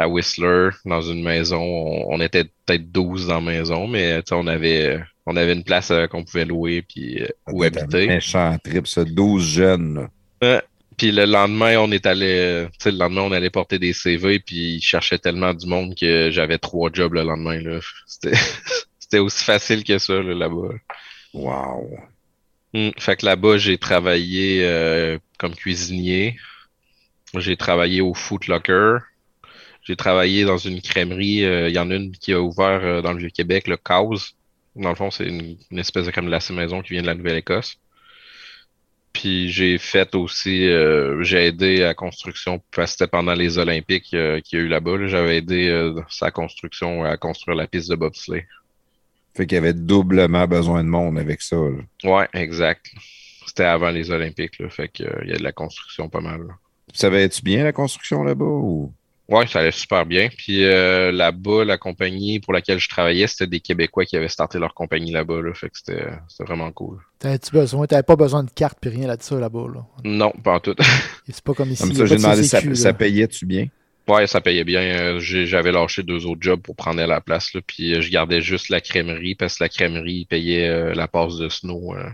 à 0.00 0.08
Whistler, 0.08 0.70
dans 0.84 1.02
une 1.02 1.22
maison. 1.22 1.60
On, 1.60 2.14
on 2.14 2.20
était 2.20 2.44
peut-être 2.44 2.90
12 2.90 3.26
dans 3.28 3.34
la 3.36 3.40
maison, 3.40 3.86
mais 3.86 4.22
tu 4.22 4.28
sais, 4.30 4.34
on 4.34 4.46
avait 4.46 5.00
on 5.26 5.36
avait 5.36 5.52
une 5.52 5.64
place 5.64 5.90
euh, 5.90 6.06
qu'on 6.06 6.24
pouvait 6.24 6.44
louer 6.44 6.82
puis 6.82 7.22
euh, 7.22 7.28
où 7.52 7.62
C'est 7.62 7.78
un 7.78 7.82
habiter. 7.82 8.06
méchant 8.06 8.56
trip, 8.64 8.86
ça. 8.86 9.04
12 9.04 9.44
jeunes, 9.44 10.08
là. 10.42 10.62
Puis 10.96 11.12
le 11.12 11.24
lendemain, 11.24 11.78
on 11.78 11.90
est 11.92 12.04
allé, 12.04 12.66
le 12.84 12.90
lendemain, 12.90 13.22
on 13.22 13.32
allait 13.32 13.48
porter 13.48 13.78
des 13.78 13.94
CV, 13.94 14.38
puis 14.38 14.74
ils 14.76 14.82
cherchaient 14.82 15.18
tellement 15.18 15.54
du 15.54 15.66
monde 15.66 15.94
que 15.98 16.30
j'avais 16.30 16.58
trois 16.58 16.90
jobs 16.92 17.14
le 17.14 17.22
lendemain, 17.22 17.58
là. 17.58 17.78
C'était, 18.06 18.36
c'était 18.98 19.18
aussi 19.18 19.44
facile 19.44 19.82
que 19.82 19.98
ça, 19.98 20.14
là, 20.14 20.34
là-bas. 20.34 20.74
Wow. 21.32 21.98
Hmm. 22.74 22.90
Fait 22.98 23.16
que 23.16 23.24
là-bas, 23.26 23.56
j'ai 23.56 23.78
travaillé 23.78 24.64
euh, 24.64 25.18
comme 25.38 25.54
cuisinier. 25.54 26.36
J'ai 27.38 27.56
travaillé 27.56 28.00
au 28.00 28.12
Foot 28.14 28.46
Locker. 28.46 28.98
J'ai 29.82 29.96
travaillé 29.96 30.44
dans 30.44 30.58
une 30.58 30.80
crèmerie. 30.80 31.44
euh, 31.44 31.68
Il 31.68 31.74
y 31.74 31.78
en 31.78 31.90
a 31.90 31.94
une 31.94 32.12
qui 32.12 32.32
a 32.32 32.40
ouvert 32.40 32.80
euh, 32.84 33.02
dans 33.02 33.12
le 33.12 33.18
Vieux-Québec, 33.18 33.66
le 33.66 33.76
Cause. 33.76 34.34
Dans 34.76 34.90
le 34.90 34.94
fond, 34.94 35.10
c'est 35.10 35.26
une, 35.26 35.56
une 35.70 35.78
espèce 35.78 36.06
de 36.06 36.10
crème 36.10 36.26
glacée 36.26 36.52
maison 36.52 36.80
qui 36.82 36.92
vient 36.92 37.02
de 37.02 37.06
la 37.06 37.14
Nouvelle-Écosse. 37.14 37.76
Puis 39.12 39.50
j'ai 39.50 39.76
fait 39.78 40.14
aussi, 40.14 40.68
euh, 40.68 41.22
j'ai 41.24 41.46
aidé 41.46 41.82
à 41.82 41.86
la 41.86 41.94
construction, 41.94 42.62
parce 42.74 42.92
que 42.92 42.98
c'était 42.98 43.10
pendant 43.10 43.34
les 43.34 43.58
Olympiques 43.58 44.14
euh, 44.14 44.40
qu'il 44.40 44.58
y 44.58 44.62
a 44.62 44.64
eu 44.64 44.68
là-bas. 44.68 44.96
là. 44.98 45.08
J'avais 45.08 45.38
aidé 45.38 45.68
euh, 45.68 46.00
sa 46.08 46.30
construction 46.30 47.02
à 47.04 47.16
construire 47.16 47.56
la 47.56 47.66
piste 47.66 47.90
de 47.90 47.96
bobsleigh. 47.96 48.46
Fait 49.34 49.46
qu'il 49.46 49.56
y 49.56 49.58
avait 49.58 49.72
doublement 49.74 50.46
besoin 50.46 50.84
de 50.84 50.88
monde 50.88 51.18
avec 51.18 51.40
ça. 51.42 51.56
là. 51.56 52.08
Ouais, 52.10 52.28
exact. 52.34 52.86
C'était 53.46 53.64
avant 53.64 53.90
les 53.90 54.12
Olympiques, 54.12 54.58
là. 54.60 54.68
Fait 54.70 54.88
que, 54.88 55.02
euh, 55.02 55.20
il 55.24 55.30
y 55.30 55.32
a 55.32 55.38
de 55.38 55.42
la 55.42 55.52
construction 55.52 56.08
pas 56.08 56.20
mal. 56.20 56.42
là. 56.46 56.54
Savais-tu 56.94 57.42
bien 57.42 57.64
la 57.64 57.72
construction 57.72 58.22
là-bas? 58.22 58.44
Ou... 58.44 58.92
Ouais, 59.30 59.46
ça 59.46 59.60
allait 59.60 59.70
super 59.70 60.04
bien. 60.06 60.28
Puis 60.28 60.64
euh, 60.64 61.12
là-bas, 61.12 61.64
la 61.64 61.78
compagnie 61.78 62.40
pour 62.40 62.52
laquelle 62.52 62.80
je 62.80 62.88
travaillais, 62.88 63.28
c'était 63.28 63.46
des 63.46 63.60
Québécois 63.60 64.04
qui 64.04 64.16
avaient 64.16 64.28
starté 64.28 64.58
leur 64.58 64.74
compagnie 64.74 65.12
là-bas. 65.12 65.40
Là. 65.40 65.54
Fait 65.54 65.68
que 65.70 65.78
c'était 65.78 66.08
c'était 66.28 66.44
vraiment 66.44 66.72
cool. 66.72 66.98
T'avais-tu 67.20 67.52
besoin? 67.52 67.86
T'avais 67.86 68.02
pas 68.02 68.16
besoin 68.16 68.42
de 68.42 68.50
carte 68.50 68.78
puis 68.80 68.90
rien 68.90 69.06
là-dessus 69.06 69.38
là-bas. 69.38 69.66
Là? 69.72 69.86
Non, 70.02 70.32
pas 70.42 70.54
en 70.54 70.60
tout. 70.60 70.74
C'est 71.28 71.44
pas 71.44 71.54
comme 71.54 71.70
ici. 71.70 71.82
Comme 71.84 71.94
ça, 71.94 72.06
j'ai 72.06 72.16
demandé, 72.16 72.42
ça, 72.42 72.58
CCQ, 72.58 72.74
ça 72.74 72.88
là. 72.88 72.94
payait-tu 72.94 73.46
bien? 73.46 73.68
Ouais, 74.08 74.26
ça 74.26 74.40
payait 74.40 74.64
bien. 74.64 74.80
Euh, 74.80 75.20
J'avais 75.20 75.70
lâché 75.70 76.02
deux 76.02 76.26
autres 76.26 76.42
jobs 76.42 76.60
pour 76.60 76.74
prendre 76.74 77.00
à 77.00 77.06
la 77.06 77.20
place. 77.20 77.54
Là. 77.54 77.60
Puis 77.64 77.94
euh, 77.94 78.00
je 78.00 78.10
gardais 78.10 78.40
juste 78.40 78.68
la 78.68 78.80
crèmerie 78.80 79.36
parce 79.36 79.58
que 79.58 79.64
la 79.64 79.68
crèmerie 79.68 80.24
payait 80.24 80.68
euh, 80.68 80.92
la 80.94 81.06
passe 81.06 81.36
de 81.36 81.48
snow 81.48 81.94
euh, 81.94 82.08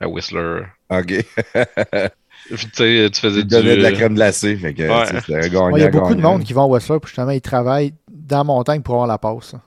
à 0.00 0.08
Whistler. 0.08 0.64
OK. 0.90 1.24
Puis, 2.54 2.66
tu 2.66 2.70
sais, 2.74 3.10
tu 3.12 3.20
faisais 3.20 3.42
du... 3.42 3.48
donnait 3.48 3.76
de 3.76 3.82
la 3.82 3.92
crème 3.92 4.14
glacée. 4.14 4.56
Fait 4.56 4.74
que, 4.74 4.82
Ouais. 4.82 5.06
tu 5.06 5.14
sais, 5.14 5.20
c'était 5.20 5.36
un 5.36 5.48
gagnant, 5.48 5.76
Il 5.76 5.82
y 5.82 5.84
a 5.86 5.90
beaucoup 5.90 6.14
de 6.14 6.20
monde 6.20 6.42
qui 6.44 6.52
vont 6.52 6.64
à 6.64 6.66
Whistler, 6.66 6.98
puis 7.00 7.08
justement, 7.08 7.30
ils 7.30 7.40
travaillent 7.40 7.94
dans 8.10 8.38
la 8.38 8.44
montagne 8.44 8.82
pour 8.82 8.94
avoir 8.94 9.06
la 9.08 9.18
passe. 9.18 9.54
hein. 9.54 9.62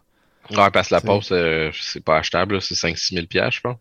Ouais, 0.51 0.69
parce 0.71 0.89
que 0.89 0.95
la 0.95 1.01
passe, 1.01 1.29
euh, 1.31 1.71
c'est 1.81 2.03
pas 2.03 2.17
achetable. 2.17 2.55
là. 2.55 2.61
C'est 2.61 2.75
5-6 2.75 3.13
000 3.15 3.25
piastres, 3.27 3.55
je 3.57 3.61
pense. 3.61 3.77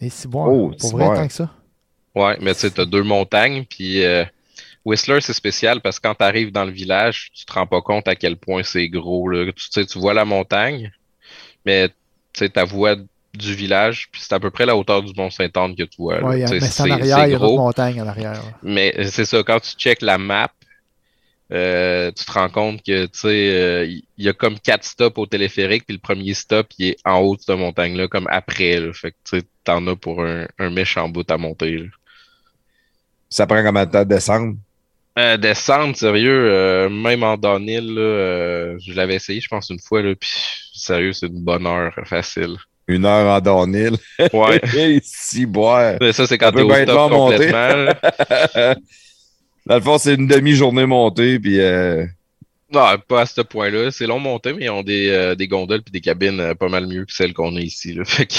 Et 0.00 0.08
c'est 0.10 0.28
bon. 0.28 0.44
Oh, 0.46 0.68
pour 0.70 0.80
c'est 0.80 0.92
vrai, 0.96 1.06
bon. 1.06 1.14
tant 1.14 1.26
que 1.26 1.32
ça. 1.32 1.50
Ouais, 2.14 2.36
mais 2.40 2.54
tu 2.54 2.60
sais, 2.60 2.70
t'as 2.70 2.86
deux 2.86 3.02
montagnes, 3.02 3.64
puis 3.68 4.02
euh, 4.04 4.24
Whistler, 4.84 5.20
c'est 5.20 5.32
spécial 5.34 5.80
parce 5.82 6.00
que 6.00 6.08
quand 6.08 6.14
t'arrives 6.14 6.50
dans 6.52 6.64
le 6.64 6.70
village, 6.72 7.30
tu 7.34 7.44
te 7.44 7.52
rends 7.52 7.66
pas 7.66 7.82
compte 7.82 8.08
à 8.08 8.16
quel 8.16 8.36
point 8.36 8.62
c'est 8.62 8.88
gros, 8.88 9.28
là. 9.28 9.44
Tu 9.52 9.66
sais, 9.70 9.84
tu 9.84 9.98
vois 9.98 10.14
la 10.14 10.24
montagne, 10.24 10.90
mais 11.66 11.88
tu 11.88 11.94
sais, 12.38 12.48
ta 12.48 12.64
voie 12.64 12.96
du 13.38 13.54
village, 13.54 14.08
puis 14.10 14.20
c'est 14.22 14.34
à 14.34 14.40
peu 14.40 14.50
près 14.50 14.66
la 14.66 14.76
hauteur 14.76 15.02
du 15.02 15.12
Mont-Saint-Anne 15.16 15.74
que 15.74 15.84
tu 15.84 15.96
vois, 15.98 16.18
sais, 16.18 16.60
mais 16.60 16.60
c'est 16.60 16.82
en 16.82 16.90
arrière, 16.90 17.26
il 17.26 17.30
y 17.30 17.34
a 17.34 17.38
d'autres 17.38 17.46
gros, 17.46 17.58
montagnes 17.58 18.02
en 18.02 18.06
arrière. 18.06 18.42
mais 18.62 18.94
c'est 19.10 19.24
ça, 19.24 19.42
quand 19.42 19.60
tu 19.60 19.70
checkes 19.76 20.02
la 20.02 20.18
map, 20.18 20.50
euh, 21.50 22.10
tu 22.12 22.24
te 22.24 22.32
rends 22.32 22.50
compte 22.50 22.82
que, 22.82 23.06
tu 23.06 23.18
sais, 23.18 23.50
euh, 23.50 23.86
il 23.86 24.24
y 24.24 24.28
a 24.28 24.34
comme 24.34 24.58
quatre 24.58 24.84
stops 24.84 25.18
au 25.18 25.26
téléphérique, 25.26 25.84
puis 25.86 25.96
le 25.96 26.00
premier 26.00 26.34
stop, 26.34 26.66
il 26.78 26.88
est 26.88 26.96
en 27.06 27.20
haut 27.20 27.36
de 27.36 27.40
cette 27.40 27.56
montagne-là, 27.56 28.06
comme 28.08 28.28
après, 28.30 28.80
là. 28.80 28.92
Fait 28.92 29.12
que, 29.12 29.16
tu 29.24 29.38
sais, 29.38 29.46
t'en 29.64 29.86
as 29.86 29.96
pour 29.96 30.22
un, 30.22 30.46
un 30.58 30.70
méchant 30.70 31.08
bout 31.08 31.28
à 31.30 31.38
monter, 31.38 31.78
là. 31.78 31.86
Ça 33.30 33.46
prend 33.46 33.62
combien 33.62 33.86
de 33.86 33.90
temps 33.90 34.04
de 34.04 34.08
descendre? 34.08 34.56
Euh, 35.18 35.36
descendre, 35.36 35.96
sérieux, 35.96 36.48
euh, 36.52 36.88
même 36.88 37.24
en 37.24 37.36
downhill, 37.36 37.94
là, 37.94 38.00
euh, 38.00 38.78
je 38.78 38.92
l'avais 38.92 39.16
essayé, 39.16 39.40
je 39.40 39.48
pense, 39.48 39.68
une 39.68 39.80
fois, 39.80 40.00
là, 40.00 40.14
puis 40.14 40.30
sérieux, 40.74 41.12
c'est 41.12 41.26
une 41.26 41.42
bonne 41.42 41.66
heure 41.66 41.92
facile. 42.04 42.56
Une 42.88 43.04
heure 43.04 43.26
en 43.36 43.40
downhill. 43.40 43.96
Ouais. 44.32 44.60
Si 45.04 45.46
boire. 45.46 45.96
Mais 46.00 46.12
ça, 46.12 46.26
c'est 46.26 46.38
quand 46.38 46.50
t'es 46.52 46.62
au 46.62 46.66
bien 46.68 46.78
être 46.78 46.92
long 46.92 47.08
top 47.08 47.18
complètement. 47.18 47.92
Dans 49.66 49.74
le 49.76 49.80
fond, 49.82 49.98
c'est 49.98 50.14
une 50.14 50.26
demi-journée 50.26 50.86
montée, 50.86 51.38
puis 51.38 51.60
euh, 51.60 52.06
Non, 52.72 52.86
pas 53.06 53.20
à 53.22 53.26
ce 53.26 53.42
point-là. 53.42 53.90
C'est 53.90 54.06
long 54.06 54.18
monté, 54.18 54.54
mais 54.54 54.64
ils 54.64 54.70
ont 54.70 54.82
des, 54.82 55.10
euh, 55.10 55.34
des 55.34 55.46
gondoles 55.48 55.82
puis 55.82 55.92
des 55.92 56.00
cabines 56.00 56.40
euh, 56.40 56.54
pas 56.54 56.68
mal 56.70 56.86
mieux 56.86 57.04
que 57.04 57.12
celles 57.12 57.34
qu'on 57.34 57.54
a 57.56 57.60
ici, 57.60 57.92
là. 57.92 58.04
Fait 58.06 58.24
que, 58.26 58.34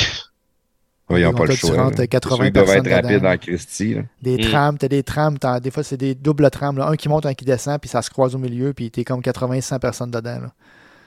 ils 1.12 1.22
n'ont 1.24 1.34
pas 1.34 1.45
le 1.45 1.56
choix. 1.56 1.76
rentres 1.84 2.00
là. 2.00 2.08
80 2.08 2.30
C'est 2.30 2.36
sûr 2.36 2.43
qu'ils 2.45 2.54
doivent 2.54 2.70
être 2.78 2.84
personnes 2.84 2.93
rapides 3.06 3.20
dedans. 3.22 3.32
en 3.34 3.38
Christie. 3.38 3.93
là. 3.95 4.02
Des 4.24 4.38
Mm. 4.38 4.41
trams, 4.50 4.78
t'as 4.80 4.88
des 4.88 5.04
trams, 5.04 5.38
des 5.62 5.72
fois 5.72 5.84
c'est 5.84 5.97
des 5.97 6.16
doubles 6.16 6.50
trams, 6.50 6.78
là. 6.78 6.88
un 6.88 6.95
qui 6.95 7.10
monte, 7.10 7.26
un 7.28 7.34
qui 7.36 7.45
descend, 7.45 7.80
puis 7.80 7.89
ça 7.89 8.02
se 8.02 8.10
croise 8.10 8.34
au 8.34 8.39
milieu, 8.39 8.74
puis 8.74 8.89
t'es 8.89 9.04
comme 9.04 9.22
80-100 9.22 9.80
personnes 9.80 10.12
dedans. 10.12 10.39
là. 10.41 10.52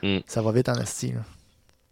Mm. 0.09 0.21
Ça 0.27 0.43
va 0.43 0.53
vite 0.53 0.69
en 0.69 0.75
esti. 0.81 1.15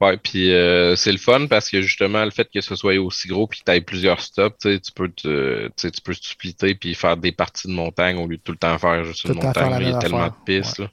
Ouais, 0.00 0.16
puis 0.16 0.52
euh, 0.52 0.96
c'est 0.96 1.12
le 1.12 1.18
fun 1.18 1.46
parce 1.46 1.68
que 1.70 1.80
justement, 1.82 2.24
le 2.24 2.30
fait 2.30 2.48
que 2.52 2.60
ce 2.60 2.74
soit 2.76 2.96
aussi 2.98 3.28
gros 3.28 3.46
puis 3.46 3.60
que 3.60 3.64
tu 3.64 3.72
aies 3.72 3.80
plusieurs 3.80 4.20
stops, 4.20 4.56
tu 4.60 4.72
sais, 4.72 4.80
tu 4.80 4.92
peux 4.92 5.08
te, 5.08 5.66
tu 5.68 5.72
sais, 5.76 5.90
tu 5.90 6.00
peux 6.00 6.14
te 6.14 6.24
splitter 6.26 6.74
puis 6.74 6.94
faire 6.94 7.16
des 7.16 7.32
parties 7.32 7.68
de 7.68 7.72
montagne 7.72 8.16
au 8.18 8.26
lieu 8.26 8.36
de 8.36 8.42
tout 8.42 8.52
le 8.52 8.58
temps 8.58 8.78
faire 8.78 9.04
juste 9.04 9.22
Tout 9.22 9.28
une 9.32 9.34
le 9.34 9.40
temps 9.42 9.52
faire 9.52 9.70
montagne. 9.70 9.82
Il 9.86 9.90
y 9.90 9.94
a 9.94 9.98
tellement 9.98 10.18
affaire. 10.18 10.30
de 10.38 10.44
pistes, 10.44 10.78
là. 10.78 10.90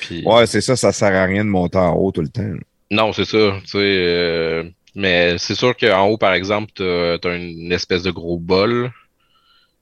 Puis- 0.00 0.22
Ouais, 0.26 0.46
c'est 0.46 0.60
ça, 0.60 0.74
ça 0.76 0.92
sert 0.92 1.14
à 1.14 1.24
rien 1.24 1.44
de 1.44 1.50
monter 1.50 1.78
en 1.78 1.94
haut 1.94 2.10
tout 2.12 2.20
le 2.22 2.28
temps. 2.28 2.42
Non, 2.90 3.12
c'est 3.12 3.24
ça. 3.24 3.58
Tu 3.62 3.68
sais, 3.68 3.78
euh, 3.78 4.64
mais 4.94 5.38
c'est 5.38 5.54
sûr 5.54 5.76
qu'en 5.76 6.06
haut, 6.06 6.18
par 6.18 6.32
exemple, 6.34 6.72
t'as, 6.74 7.18
t'as 7.18 7.36
une 7.36 7.72
espèce 7.72 8.02
de 8.02 8.10
gros 8.10 8.38
bol. 8.38 8.90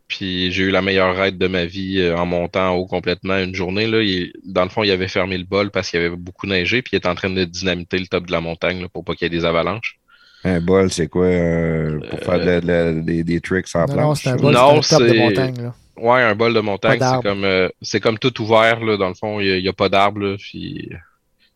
Puis 0.07 0.53
j'ai 0.53 0.65
eu 0.65 0.71
la 0.71 0.83
meilleure 0.83 1.17
raid 1.17 1.39
de 1.39 1.47
ma 1.47 1.65
vie 1.65 2.01
euh, 2.01 2.17
en 2.17 2.27
montant 2.27 2.73
en 2.73 2.75
haut 2.77 2.87
complètement 2.87 3.39
une 3.39 3.55
journée. 3.55 3.87
Là, 3.87 4.03
Il- 4.03 4.33
dans 4.45 4.63
le 4.65 4.69
fond, 4.69 4.83
il 4.83 4.91
avait 4.91 5.09
fermé 5.09 5.39
le 5.39 5.45
bol 5.45 5.71
parce 5.71 5.91
qu'il 5.91 6.01
y 6.01 6.05
avait 6.05 6.15
beaucoup 6.15 6.47
neigé, 6.47 6.83
puis 6.83 6.91
il 6.93 6.97
était 6.97 7.09
en 7.09 7.15
train 7.15 7.31
de 7.31 7.45
dynamiter 7.45 7.99
le 7.99 8.07
top 8.07 8.27
de 8.27 8.33
la 8.33 8.41
montagne 8.41 8.83
là, 8.83 8.89
pour 8.89 9.05
pas 9.05 9.15
qu'il 9.15 9.25
y 9.25 9.35
ait 9.35 9.39
des 9.39 9.45
avalanches. 9.47 9.99
Un 10.45 10.61
bol, 10.61 10.91
c'est 10.93 11.09
quoi 11.09 11.25
euh, 11.25 12.01
pour 12.11 12.19
faire 12.21 12.39
de 12.39 12.45
la- 12.45 12.61
de 12.61 12.67
la- 12.67 12.93
des, 12.93 13.25
des 13.25 13.41
tricks 13.41 13.67
en 13.75 13.81
Non, 13.81 13.87
non, 13.87 13.93
planche? 13.95 14.23
c'est 14.23 14.29
un 14.29 14.37
bol, 14.37 14.53
Non, 14.53 14.83
c'est 14.83 14.95
un 14.95 14.99
top 14.99 15.09
de 15.09 15.15
montagne. 15.15 15.57
Là. 15.63 15.75
Ouais, 15.97 16.23
un 16.23 16.35
bol 16.35 16.53
de 16.53 16.61
montagne, 16.61 17.01
c'est 17.01 17.23
comme 17.23 17.45
euh, 17.45 17.69
c'est 17.81 18.01
comme 18.01 18.19
tout 18.19 18.43
ouvert 18.43 18.81
là, 18.81 18.97
dans 18.99 19.09
le 19.09 19.15
fond, 19.15 19.41
il 19.41 19.63
n'y 19.63 19.69
a, 19.69 19.73
pas 19.73 19.89
d'arbre, 19.89 20.37
puis 20.39 20.91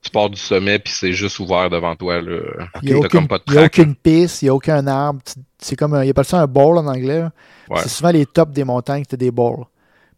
tu 0.03 0.11
pars 0.11 0.31
du 0.31 0.39
sommet, 0.41 0.79
puis 0.79 0.93
c'est 0.93 1.13
juste 1.13 1.39
ouvert 1.39 1.69
devant 1.69 1.95
toi. 1.97 2.23
Là. 2.23 2.41
Il 2.83 2.89
n'y 2.89 2.95
a, 2.95 2.99
aucune, 2.99 3.11
comme 3.11 3.29
pas 3.29 3.39
de 3.39 3.45
il 3.49 3.55
y 3.55 3.59
a 3.59 3.65
aucune 3.65 3.95
piste, 3.95 4.41
il 4.41 4.47
n'y 4.47 4.49
a 4.49 4.55
aucun 4.55 4.87
arbre. 4.87 5.21
Tu- 5.25 5.41
C'est 5.61 5.77
comme 5.77 5.95
un, 5.95 6.05
il 6.05 6.11
appelle 6.11 6.25
ça 6.25 6.41
un 6.41 6.47
bowl 6.47 6.79
en 6.79 6.87
anglais. 6.87 7.25
Ouais. 7.69 7.81
C'est 7.83 7.89
souvent 7.89 8.11
les 8.11 8.27
tops 8.27 8.53
des 8.53 8.65
montagnes, 8.65 9.03
c'est 9.09 9.17
des 9.17 9.31
bowls. 9.31 9.65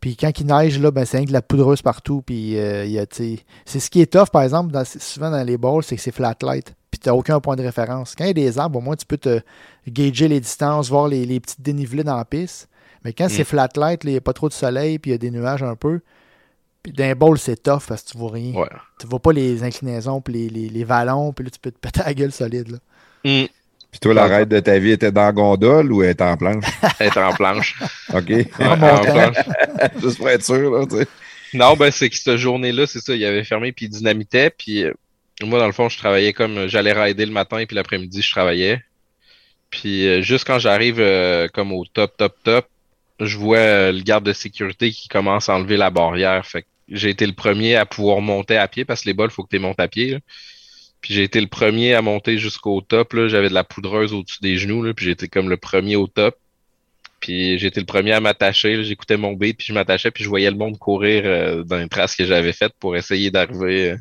Puis 0.01 0.17
quand 0.17 0.31
il 0.39 0.47
neige, 0.47 0.79
là, 0.79 0.91
ben, 0.91 1.05
c'est 1.05 1.19
rien 1.19 1.25
que 1.25 1.31
de 1.31 1.35
la 1.35 1.43
poudreuse 1.43 1.83
partout. 1.83 2.23
Puis 2.23 2.59
euh, 2.59 2.85
il 2.87 2.93
y 2.93 2.99
a, 2.99 3.07
c'est 3.11 3.81
ce 3.81 3.91
qui 3.91 4.01
est 4.01 4.11
tough, 4.13 4.31
par 4.33 4.43
exemple, 4.43 4.73
dans- 4.73 4.85
souvent 4.85 5.31
dans 5.31 5.43
les 5.47 5.59
bowls, 5.59 5.83
c'est 5.85 5.97
que 5.97 6.03
c'est 6.03 6.13
flat 6.15 6.35
light. 6.43 6.75
Puis 6.91 6.99
tu 6.99 7.09
n'as 7.09 7.15
aucun 7.15 7.39
point 7.41 7.57
de 7.57 7.63
référence. 7.63 8.15
Quand 8.17 8.25
il 8.25 8.29
y 8.29 8.31
a 8.31 8.35
des 8.35 8.59
arbres, 8.59 8.79
au 8.79 8.83
moins, 8.83 8.97
tu 8.97 9.07
peux 9.07 9.19
te 9.19 9.41
gager 9.87 10.27
les 10.29 10.41
distances, 10.41 10.89
voir 10.89 11.09
les, 11.09 11.25
les 11.27 11.39
petites 11.41 11.61
dénivelés 11.61 12.03
dans 12.05 12.17
la 12.17 12.25
piste. 12.25 12.69
Mais 13.05 13.13
quand 13.13 13.29
c'est 13.31 13.43
Mm. 13.43 13.47
flat 13.47 13.69
light, 13.77 14.01
il 14.05 14.11
n'y 14.11 14.17
a 14.17 14.21
pas 14.21 14.33
trop 14.33 14.49
de 14.49 14.55
soleil, 14.55 14.99
puis 14.99 15.11
il 15.11 15.13
y 15.13 15.15
a 15.15 15.19
des 15.19 15.31
nuages 15.31 15.63
un 15.63 15.77
peu. 15.77 16.01
Puis 16.83 16.93
dans 16.93 17.05
un 17.05 17.15
bowl, 17.15 17.39
c'est 17.39 17.63
tough 17.63 17.83
parce 17.87 18.03
que 18.03 18.11
tu 18.11 18.19
vois 18.19 18.31
rien. 18.33 18.55
Ouais. 18.55 18.69
Tu 18.99 19.07
vois 19.07 19.21
pas 19.21 19.33
les 19.33 19.63
inclinaisons, 19.63 20.21
puis 20.23 20.33
les, 20.35 20.49
les, 20.49 20.69
les 20.71 20.85
vallons, 20.85 21.33
puis 21.33 21.45
là, 21.45 21.51
tu 21.51 21.59
peux 21.61 21.71
te 21.71 21.79
péter 21.79 22.01
la 22.05 22.15
gueule 22.15 22.33
solide. 22.33 22.69
Là. 22.69 22.79
Hum, 23.27 23.47
Puis 23.91 23.99
toi, 24.01 24.15
la 24.15 24.27
raide 24.27 24.49
de 24.49 24.61
ta 24.61 24.79
vie 24.79 24.93
était 24.93 25.11
dans 25.11 25.25
la 25.27 25.33
gondole 25.33 25.93
ou 25.93 26.03
elle 26.03 26.11
était 26.11 26.25
en 26.25 26.37
planche? 26.37 26.65
être 27.01 27.19
en 27.19 27.33
planche. 27.33 27.75
OK? 28.15 28.29
Ouais, 28.29 28.47
En 28.61 28.77
planche. 28.77 29.37
Juste 30.03 30.19
pour 30.19 30.29
être 30.31 30.45
sûr, 30.45 30.71
là, 30.71 30.87
tu 30.87 30.97
sais. 30.99 31.07
Non, 31.55 31.75
ben 31.75 31.91
c'est 31.91 32.09
que 32.09 32.17
cette 32.17 32.37
journée-là, 32.37 32.87
c'est 32.87 33.01
ça, 33.01 33.15
il 33.15 33.25
avait 33.25 33.43
fermé 33.43 33.73
puis 33.73 33.87
il 33.87 33.89
dynamitait. 33.89 34.51
Puis 34.51 34.85
euh, 34.85 34.93
moi, 35.43 35.59
dans 35.59 35.67
le 35.67 35.73
fond, 35.73 35.89
je 35.89 35.99
travaillais 35.99 36.33
comme 36.33 36.57
euh, 36.57 36.69
j'allais 36.69 36.93
rider 36.93 37.27
le 37.27 37.33
matin, 37.33 37.65
puis 37.67 37.75
l'après-midi, 37.75 38.23
je 38.23 38.31
travaillais. 38.31 38.81
Puis 39.71 40.07
euh, 40.07 40.23
juste 40.23 40.45
quand 40.47 40.59
j'arrive 40.59 41.01
euh, 41.01 41.49
comme 41.49 41.73
au 41.73 41.85
top, 41.85 42.17
top, 42.17 42.37
top, 42.45 42.67
je 43.21 43.37
vois 43.37 43.59
euh, 43.59 43.93
le 43.93 44.01
garde 44.03 44.25
de 44.25 44.33
sécurité 44.33 44.91
qui 44.91 45.09
commence 45.09 45.49
à 45.49 45.55
enlever 45.55 45.77
la 45.77 45.91
barrière. 45.91 46.45
Fait 46.47 46.63
que 46.63 46.69
j'ai 46.89 47.11
été 47.11 47.27
le 47.27 47.33
premier 47.35 47.77
à 47.77 47.87
pouvoir 47.87 48.21
monter 48.21 48.57
à 48.57 48.67
pied 48.69 48.85
parce 48.85 49.03
que 49.03 49.09
les 49.09 49.15
bols, 49.15 49.31
il 49.31 49.35
faut 49.35 49.45
que 49.45 49.51
tu 49.57 49.59
montes 49.61 49.81
à 49.81 49.89
pied. 49.89 50.11
là. 50.13 50.19
Puis 51.01 51.15
j'ai 51.15 51.23
été 51.23 51.41
le 51.41 51.47
premier 51.47 51.95
à 51.95 52.03
monter 52.03 52.37
jusqu'au 52.39 52.81
top. 52.83 53.13
là. 53.15 53.29
J'avais 53.29 53.49
de 53.49 53.55
la 53.55 53.65
poudreuse 53.65 54.13
au-dessus 54.13 54.39
des 54.43 54.57
genoux. 54.59 54.83
Là, 54.83 54.93
puis 54.95 55.07
j'étais 55.07 55.29
comme 55.29 55.49
le 55.49 55.57
premier 55.57 55.97
au 55.97 56.07
top. 56.07 56.37
Puis 57.21 57.59
j'étais 57.59 57.81
le 57.81 57.87
premier 57.87 58.13
à 58.13 58.21
m'attacher. 58.21 58.77
là. 58.77 58.83
J'écoutais 58.83 59.17
mon 59.17 59.33
beat, 59.35 59.57
puis 59.59 59.67
je 59.69 59.73
m'attachais, 59.75 60.11
puis 60.11 60.25
je 60.25 60.29
voyais 60.29 60.51
le 60.51 60.57
monde 60.57 60.79
courir 60.79 61.23
euh, 61.25 61.63
dans 61.65 61.77
les 61.79 61.89
traces 61.89 62.17
que 62.17 62.25
j'avais 62.25 62.53
faites 62.53 62.73
pour 62.81 62.97
essayer 62.97 63.31
d'arriver 63.31 63.91
euh, 63.93 63.97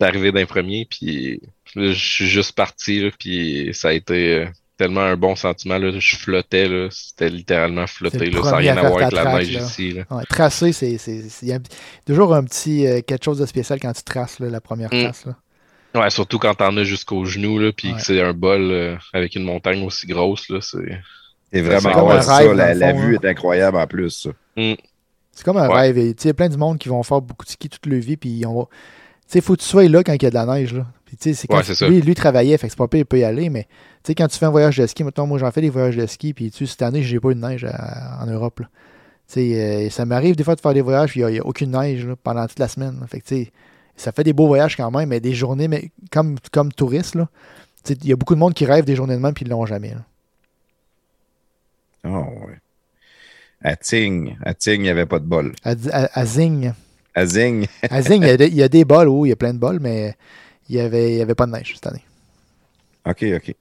d'arriver 0.00 0.32
d'un 0.32 0.46
premier. 0.46 0.86
Puis 0.86 1.40
là, 1.74 1.92
je 1.92 1.98
suis 2.08 2.26
juste 2.26 2.52
parti, 2.52 3.00
là, 3.02 3.10
puis 3.18 3.70
ça 3.72 3.88
a 3.88 3.92
été 3.92 4.34
euh, 4.34 4.46
tellement 4.76 5.00
un 5.02 5.16
bon 5.16 5.36
sentiment. 5.36 5.78
Là. 5.78 5.90
Je 5.98 6.16
flottais, 6.16 6.68
là. 6.68 6.88
C'était 6.90 7.30
littéralement 7.30 7.86
flotter, 7.86 8.30
là, 8.30 8.42
sans 8.42 8.56
rien 8.56 8.76
à 8.76 8.80
à 8.80 8.88
voir 8.88 8.98
faire 8.98 9.06
avec 9.08 9.14
la 9.14 9.22
track, 9.22 9.34
neige 9.38 9.52
ici. 9.54 9.92
Là. 9.92 10.04
Ouais, 10.10 10.24
tracer, 10.28 10.72
c'est 10.72 10.98
c'est- 10.98 11.28
c'est- 11.28 11.46
il 11.46 11.48
y 11.50 11.52
a 11.54 11.58
toujours 12.06 12.34
un 12.34 12.44
petit 12.44 12.84
quelque 13.06 13.24
chose 13.24 13.38
de 13.38 13.46
spécial 13.46 13.78
quand 13.80 13.92
tu 13.94 14.02
traces 14.02 14.38
là, 14.40 14.48
la 14.50 14.60
première 14.60 14.88
Mm. 14.92 15.02
trace. 15.04 15.24
Là. 15.26 15.36
Ouais, 15.96 16.10
surtout 16.10 16.38
quand 16.38 16.54
t'en 16.54 16.76
as 16.76 16.84
jusqu'au 16.84 17.24
genou, 17.24 17.58
là, 17.58 17.72
puis 17.72 17.88
Ouais. 17.92 17.96
que 17.96 18.02
c'est 18.02 18.20
un 18.20 18.32
bol 18.32 18.60
euh, 18.70 18.96
avec 19.12 19.34
une 19.34 19.44
montagne 19.44 19.84
aussi 19.84 20.06
grosse, 20.06 20.48
là, 20.50 20.58
c'est... 20.60 20.98
C'est 21.52 21.60
vraiment 21.62 21.92
comme 21.92 22.08
ouais, 22.08 22.22
ça. 22.22 22.36
rêve, 22.38 22.52
La, 22.52 22.74
la 22.74 22.92
vue 22.92 23.16
hein. 23.16 23.20
est 23.22 23.28
incroyable 23.28 23.76
en 23.78 23.86
plus. 23.86 24.10
ça. 24.10 24.30
C'est 24.56 25.44
comme 25.44 25.56
un 25.58 25.68
Ouais. 25.68 25.74
rêve. 25.74 25.98
et, 25.98 26.12
tu 26.14 26.22
sais, 26.22 26.24
Il 26.24 26.28
y 26.28 26.30
a 26.30 26.34
plein 26.34 26.48
de 26.48 26.56
monde 26.56 26.76
qui 26.78 26.88
vont 26.88 27.02
faire 27.02 27.20
beaucoup 27.22 27.44
de 27.46 27.50
ski 27.50 27.68
toute 27.68 27.86
leur 27.86 28.00
vie. 28.00 28.16
Puis 28.16 28.44
on 28.46 28.58
va... 28.58 28.64
Tu 28.64 28.68
sais, 29.28 29.40
faut 29.40 29.54
que 29.54 29.60
tu 29.62 29.66
sois 29.66 29.88
là 29.88 30.02
quand 30.02 30.12
il 30.12 30.22
y 30.22 30.26
a 30.26 30.30
de 30.30 30.34
la 30.34 30.44
neige. 30.44 30.74
Là. 30.74 30.86
Puis, 31.04 31.16
tu 31.16 31.30
sais, 31.30 31.34
c'est 31.34 31.46
quand 31.46 31.56
Ouais, 31.58 31.62
c'est 31.62 31.74
ça. 31.76 31.88
lui, 31.88 32.00
lui 32.00 32.14
travaillait, 32.14 32.58
fait 32.58 32.66
que 32.66 32.72
c'est 32.72 32.78
pas 32.78 32.88
pire, 32.88 33.00
il 33.00 33.04
peut 33.06 33.18
y 33.18 33.24
aller. 33.24 33.48
Mais 33.48 33.62
tu 33.62 33.68
sais, 34.08 34.14
quand 34.14 34.26
tu 34.28 34.36
fais 34.38 34.46
un 34.46 34.50
voyage 34.50 34.76
de 34.76 34.86
ski, 34.86 35.04
mettons, 35.04 35.26
moi 35.26 35.38
j'en 35.38 35.50
fais 35.52 35.60
des 35.60 35.70
voyages 35.70 35.96
de 35.96 36.06
ski. 36.06 36.34
Puis 36.34 36.50
tu 36.50 36.66
sais, 36.66 36.70
cette 36.72 36.82
année, 36.82 37.02
j'ai 37.02 37.20
pas 37.20 37.30
eu 37.30 37.34
de 37.36 37.40
neige 37.40 37.64
à- 37.64 38.18
en 38.22 38.26
Europe. 38.26 38.60
là. 38.60 38.66
Tu 39.28 39.34
sais, 39.34 39.86
euh, 39.86 39.90
ça 39.90 40.04
m'arrive 40.04 40.36
des 40.36 40.44
fois 40.44 40.56
de 40.56 40.60
faire 40.60 40.74
des 40.74 40.80
voyages, 40.82 41.10
puis 41.10 41.20
il 41.20 41.26
n'y 41.26 41.38
a, 41.38 41.46
aucune 41.46 41.70
neige 41.70 42.04
là, 42.06 42.14
pendant 42.22 42.46
toute 42.46 42.58
la 42.58 42.68
semaine. 42.68 42.98
là. 43.00 43.06
Fait 43.06 43.20
que, 43.20 43.26
tu 43.26 43.44
sais, 43.44 43.52
ça 43.96 44.12
fait 44.12 44.24
des 44.24 44.32
beaux 44.32 44.46
voyages 44.46 44.76
quand 44.76 44.90
même, 44.90 45.08
mais 45.08 45.20
des 45.20 45.34
journées, 45.34 45.68
mais 45.68 45.90
comme, 46.10 46.36
comme 46.52 46.72
touriste, 46.72 47.16
il 47.88 48.06
y 48.06 48.12
a 48.12 48.16
beaucoup 48.16 48.34
de 48.34 48.40
monde 48.40 48.54
qui 48.54 48.64
rêve 48.66 48.84
des 48.84 48.96
journées 48.96 49.14
de 49.16 49.20
même, 49.20 49.34
puis 49.34 49.44
ils 49.44 49.50
l'ont 49.50 49.66
jamais. 49.66 49.90
là. 49.90 50.04
Oh, 52.04 52.24
ouais. 52.46 52.58
À 53.62 53.74
Tignes, 53.76 54.36
à 54.44 54.54
Tignes, 54.54 54.80
il 54.80 54.82
n'y 54.82 54.88
avait 54.90 55.06
pas 55.06 55.18
de 55.18 55.24
bol. 55.24 55.52
À, 55.64 55.70
à- 55.92 56.20
à 56.20 56.24
Zing. 56.26 56.72
À 57.14 57.24
Zing, 57.26 57.66
À 57.90 58.02
Zing, 58.02 58.22
il 58.22 58.28
y, 58.28 58.30
a 58.30 58.36
des, 58.36 58.46
il 58.48 58.54
y 58.54 58.62
a 58.62 58.68
des 58.68 58.84
bols, 58.84 59.08
oui, 59.08 59.28
il 59.28 59.30
y 59.30 59.32
a 59.32 59.36
plein 59.36 59.54
de 59.54 59.58
bols, 59.58 59.80
mais 59.80 60.14
il 60.68 60.76
n'y 60.76 60.82
avait, 60.82 61.12
il 61.12 61.16
y 61.18 61.22
avait 61.22 61.34
pas 61.34 61.46
de 61.46 61.52
neige 61.52 61.72
cette 61.74 61.86
année. 61.86 62.04
OK, 63.06 63.24
OK. 63.36 63.54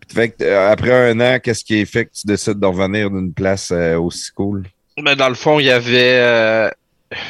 Puis, 0.00 0.10
fait 0.14 0.30
que, 0.30 0.44
euh, 0.44 0.70
après 0.70 1.10
un 1.10 1.20
an, 1.20 1.38
qu'est-ce 1.42 1.64
qui 1.64 1.84
fait 1.86 2.06
que 2.06 2.10
tu 2.12 2.26
décides 2.26 2.58
de 2.58 2.66
revenir 2.66 3.10
d'une 3.10 3.32
place 3.32 3.70
euh, 3.70 3.98
aussi 3.98 4.30
cool? 4.32 4.64
Ben, 5.02 5.14
dans 5.14 5.28
le 5.28 5.34
fond, 5.34 5.60
il 5.60 5.66
y 5.66 5.70
avait... 5.70 6.18
euh, 6.18 6.70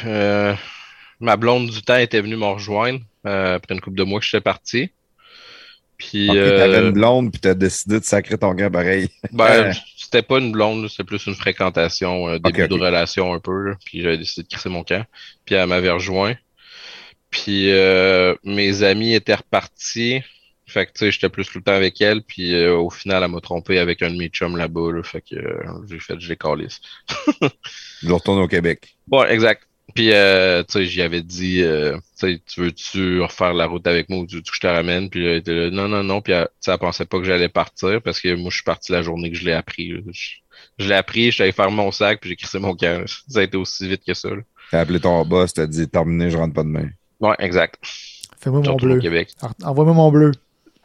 euh, 0.05 0.53
ma 1.19 1.37
blonde 1.37 1.69
du 1.69 1.81
temps 1.81 1.97
était 1.97 2.21
venue 2.21 2.35
me 2.35 2.45
rejoindre 2.45 2.99
euh, 3.25 3.55
après 3.55 3.73
une 3.73 3.81
couple 3.81 3.97
de 3.97 4.03
mois 4.03 4.19
que 4.19 4.25
j'étais 4.25 4.41
parti. 4.41 4.91
Puis, 5.97 6.29
OK, 6.29 6.35
euh, 6.35 6.57
t'avais 6.57 6.87
une 6.87 6.93
blonde, 6.93 7.31
puis 7.31 7.41
t'as 7.41 7.55
décidé 7.55 7.99
de 7.99 8.05
sacrer 8.05 8.37
ton 8.37 8.53
gars 8.53 8.69
pareil. 8.69 9.09
ben, 9.31 9.73
c'était 9.97 10.21
pas 10.21 10.37
une 10.37 10.51
blonde, 10.51 10.87
c'était 10.89 11.03
plus 11.03 11.25
une 11.25 11.33
fréquentation, 11.33 12.29
euh, 12.29 12.37
début 12.37 12.67
de 12.67 12.73
relation 12.73 13.33
un 13.33 13.39
peu. 13.39 13.69
là. 13.69 13.75
Puis 13.83 14.01
j'avais 14.01 14.17
décidé 14.17 14.43
de 14.43 14.47
crisser 14.47 14.69
mon 14.69 14.83
camp. 14.83 15.05
Puis 15.45 15.55
elle 15.55 15.67
m'avait 15.67 15.89
rejoint. 15.89 16.35
Puis 17.29 17.71
euh, 17.71 18.35
mes 18.43 18.83
amis 18.83 19.13
étaient 19.13 19.35
repartis. 19.35 20.21
Fait 20.65 20.85
que 20.85 20.91
tu 20.91 20.99
sais, 20.99 21.11
j'étais 21.11 21.29
plus 21.29 21.45
tout 21.45 21.59
le 21.59 21.63
temps 21.63 21.73
avec 21.73 21.99
elle. 22.01 22.21
Puis 22.23 22.53
euh, 22.53 22.75
au 22.75 22.89
final, 22.89 23.23
elle 23.23 23.31
m'a 23.31 23.41
trompé 23.41 23.79
avec 23.79 24.01
un 24.01 24.11
de 24.11 24.17
mes 24.17 24.29
chums 24.29 24.57
là-bas. 24.57 24.91
là. 24.91 25.03
Fait 25.03 25.21
que 25.21 25.35
euh, 25.35 25.63
j'ai 25.89 25.99
fait, 25.99 26.19
je 26.19 26.29
les 26.29 26.37
calisse. 26.37 26.79
Je 28.03 28.11
retourne 28.11 28.39
au 28.39 28.47
Québec. 28.47 28.95
Bon, 29.07 29.23
exact. 29.23 29.66
Puis, 29.95 30.11
euh, 30.11 30.63
tu 30.63 30.73
sais, 30.73 30.85
j'y 30.85 31.01
avais 31.01 31.21
dit, 31.21 31.61
euh, 31.61 31.97
tu 32.19 32.27
sais, 32.33 32.41
tu 32.45 32.61
veux-tu 32.61 33.21
refaire 33.21 33.53
la 33.53 33.65
route 33.65 33.87
avec 33.87 34.09
moi 34.09 34.19
ou 34.19 34.27
tu 34.27 34.35
veux 34.35 34.41
que 34.41 34.49
je 34.53 34.59
te 34.59 34.67
ramène? 34.67 35.09
Puis, 35.09 35.25
elle 35.25 35.37
était 35.37 35.53
là, 35.53 35.69
non, 35.71 35.87
non, 35.87 36.03
non. 36.03 36.21
Puis, 36.21 36.33
elle, 36.33 36.45
tu 36.45 36.51
sais, 36.61 36.71
elle 36.71 36.77
pensait 36.77 37.05
pas 37.05 37.17
que 37.19 37.23
j'allais 37.25 37.49
partir 37.49 38.01
parce 38.01 38.19
que 38.19 38.35
moi, 38.35 38.49
je 38.49 38.55
suis 38.55 38.63
parti 38.63 38.91
la 38.91 39.01
journée 39.01 39.31
que 39.31 39.37
je 39.37 39.45
l'ai 39.45 39.53
appris. 39.53 39.89
là. 39.93 39.99
Je, 40.11 40.29
je 40.79 40.87
l'ai 40.87 40.95
appris, 40.95 41.25
je 41.27 41.31
suis 41.31 41.43
allé 41.43 41.51
faire 41.51 41.71
mon 41.71 41.91
sac, 41.91 42.19
puis 42.19 42.29
j'ai 42.31 42.35
crissé 42.35 42.59
mon 42.59 42.75
camp. 42.75 43.03
Ça 43.27 43.39
a 43.39 43.43
été 43.43 43.57
aussi 43.57 43.87
vite 43.87 44.03
que 44.05 44.13
ça. 44.13 44.29
là. 44.29 44.41
T'as 44.71 44.81
appelé 44.81 44.99
ton 44.99 45.25
boss, 45.25 45.53
t'as 45.53 45.65
dit 45.65 45.87
terminé, 45.87 46.29
je 46.29 46.37
rentre 46.37 46.53
pas 46.53 46.63
demain. 46.63 46.89
Ouais, 47.19 47.35
exact. 47.39 47.79
Fais-moi 48.39 48.61
Je 48.63 48.69
mon 48.69 48.75
bleu. 48.75 48.99
Envoie-moi 49.63 49.93
mon 49.93 50.11
bleu. 50.11 50.31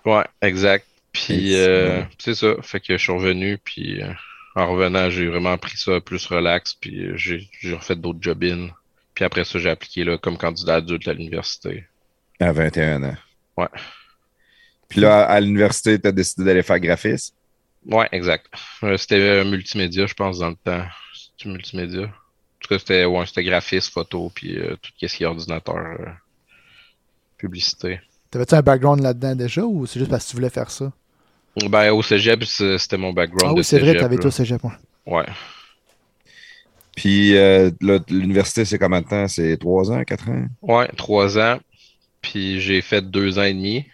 Ouais, 0.04 0.24
exact. 0.40 0.86
Puis, 1.12 1.54
euh, 1.56 2.02
c'est 2.18 2.34
ça. 2.34 2.54
Fait 2.62 2.80
que 2.80 2.96
je 2.96 3.02
suis 3.02 3.12
revenu, 3.12 3.58
puis 3.58 4.00
euh, 4.02 4.12
en 4.54 4.70
revenant, 4.72 5.10
j'ai 5.10 5.26
vraiment 5.26 5.58
pris 5.58 5.76
ça 5.76 6.00
plus 6.00 6.24
relax, 6.26 6.74
puis 6.74 7.06
euh, 7.06 7.16
j'ai 7.16 7.48
j'ai 7.60 7.74
refait 7.74 7.96
d'autres 7.96 8.18
job-in. 8.22 8.68
Puis 9.14 9.24
après 9.24 9.44
ça, 9.44 9.58
j'ai 9.58 9.70
appliqué 9.70 10.04
là 10.04 10.18
comme 10.18 10.36
candidat 10.38 10.76
adulte 10.76 11.06
à 11.08 11.12
l'université. 11.12 11.86
À 12.40 12.52
21 12.52 13.02
ans. 13.02 13.16
Ouais. 13.56 13.68
Puis 14.88 15.00
là, 15.00 15.24
à 15.24 15.40
l'université, 15.40 15.98
t'as 15.98 16.12
décidé 16.12 16.44
d'aller 16.44 16.62
faire 16.62 16.80
graphiste. 16.80 17.34
Ouais, 17.86 18.08
exact. 18.12 18.46
Euh, 18.82 18.96
c'était 18.96 19.20
euh, 19.20 19.44
multimédia, 19.44 20.06
je 20.06 20.14
pense, 20.14 20.38
dans 20.38 20.50
le 20.50 20.56
temps. 20.56 20.84
C'était 21.14 21.48
multimédia. 21.48 22.02
En 22.04 22.58
tout 22.60 22.68
cas, 22.68 22.78
c'était 22.78 23.04
ouais, 23.04 23.26
c'était 23.26 23.44
graphisme, 23.44 23.90
photo, 23.90 24.30
puis 24.34 24.56
euh, 24.58 24.76
tout 24.80 24.92
ce 25.00 25.16
qui 25.16 25.24
est 25.24 25.26
ordinateur, 25.26 25.76
euh, 25.76 26.06
publicité. 27.36 28.00
T'avais-tu 28.30 28.54
un 28.54 28.62
background 28.62 29.02
là-dedans 29.02 29.34
déjà 29.34 29.62
ou 29.62 29.84
c'est 29.86 29.98
juste 29.98 30.10
parce 30.10 30.24
que 30.24 30.30
tu 30.30 30.36
voulais 30.36 30.50
faire 30.50 30.70
ça? 30.70 30.92
Ben, 31.68 31.90
au 31.90 32.02
cégep, 32.02 32.44
c'était 32.44 32.96
mon 32.96 33.12
background 33.12 33.52
Ah 33.52 33.58
oui, 33.58 33.64
c'est 33.64 33.78
vrai, 33.78 33.88
cégep, 33.88 34.00
t'avais 34.00 34.16
tout 34.16 34.30
cégep. 34.30 34.62
ouais. 34.64 34.70
Ouais. 35.06 35.26
Puis 36.96 37.36
euh, 37.36 37.70
l'université, 38.10 38.64
c'est 38.64 38.78
combien 38.78 39.00
de 39.00 39.06
temps? 39.08 39.28
C'est 39.28 39.56
trois 39.56 39.90
ans, 39.90 40.02
quatre 40.04 40.28
ans? 40.28 40.44
Ouais, 40.60 40.88
trois 40.96 41.38
ans. 41.38 41.58
Puis 42.20 42.60
j'ai 42.60 42.80
fait 42.82 43.02
deux 43.10 43.38
ans 43.38 43.44
et 43.44 43.54
demi. 43.54 43.86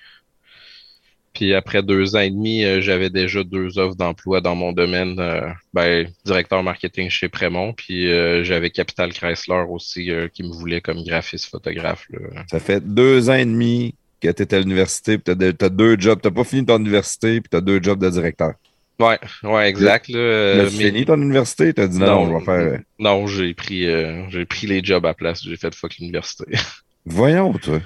Puis 1.32 1.54
après 1.54 1.82
deux 1.84 2.16
ans 2.16 2.20
et 2.20 2.30
demi, 2.30 2.64
euh, 2.64 2.80
j'avais 2.80 3.10
déjà 3.10 3.44
deux 3.44 3.78
offres 3.78 3.94
d'emploi 3.94 4.40
dans 4.40 4.56
mon 4.56 4.72
domaine. 4.72 5.20
euh, 5.20 5.48
ben, 5.72 6.08
directeur 6.24 6.62
marketing 6.64 7.08
chez 7.10 7.28
Prémont. 7.28 7.72
Puis 7.72 8.10
euh, 8.10 8.42
j'avais 8.42 8.70
Capital 8.70 9.12
Chrysler 9.12 9.64
aussi 9.68 10.10
qui 10.34 10.42
me 10.42 10.52
voulait 10.52 10.80
comme 10.80 11.04
graphiste 11.04 11.46
photographe. 11.46 12.06
là. 12.10 12.42
Ça 12.50 12.58
fait 12.58 12.80
deux 12.84 13.30
ans 13.30 13.34
et 13.34 13.44
demi 13.44 13.94
que 14.20 14.28
tu 14.32 14.42
étais 14.42 14.56
à 14.56 14.58
l'université, 14.60 15.16
puis 15.16 15.22
t'as 15.26 15.34
de- 15.36 15.52
t'as 15.52 15.68
deux 15.68 15.96
jobs. 15.96 16.18
T'as 16.20 16.32
pas 16.32 16.42
fini 16.42 16.66
ton 16.66 16.78
université, 16.80 17.40
puis 17.40 17.48
t'as 17.48 17.60
deux 17.60 17.80
jobs 17.80 18.00
de 18.02 18.10
directeur. 18.10 18.54
Ouais, 18.98 19.18
ouais, 19.44 19.68
exact. 19.68 20.08
Là, 20.08 20.18
euh, 20.18 20.68
tu 20.70 20.76
mais- 20.76 20.84
fini 20.90 21.04
ton 21.04 21.20
université? 21.20 21.72
T'as 21.72 21.86
dit 21.86 21.98
non, 21.98 22.26
non, 22.26 22.26
je 22.26 22.32
vais 22.38 22.44
faire. 22.44 22.72
euh, 22.74 22.78
Non, 22.98 23.26
j'ai 23.28 23.54
pris, 23.54 23.86
euh, 23.86 24.28
j'ai 24.30 24.44
pris 24.44 24.66
les 24.66 24.82
jobs 24.82 25.06
à 25.06 25.14
place. 25.14 25.42
J'ai 25.44 25.56
fait 25.56 25.72
fuck 25.74 25.96
l'université. 25.98 26.44
Voyons, 27.06 27.52
toi. 27.54 27.80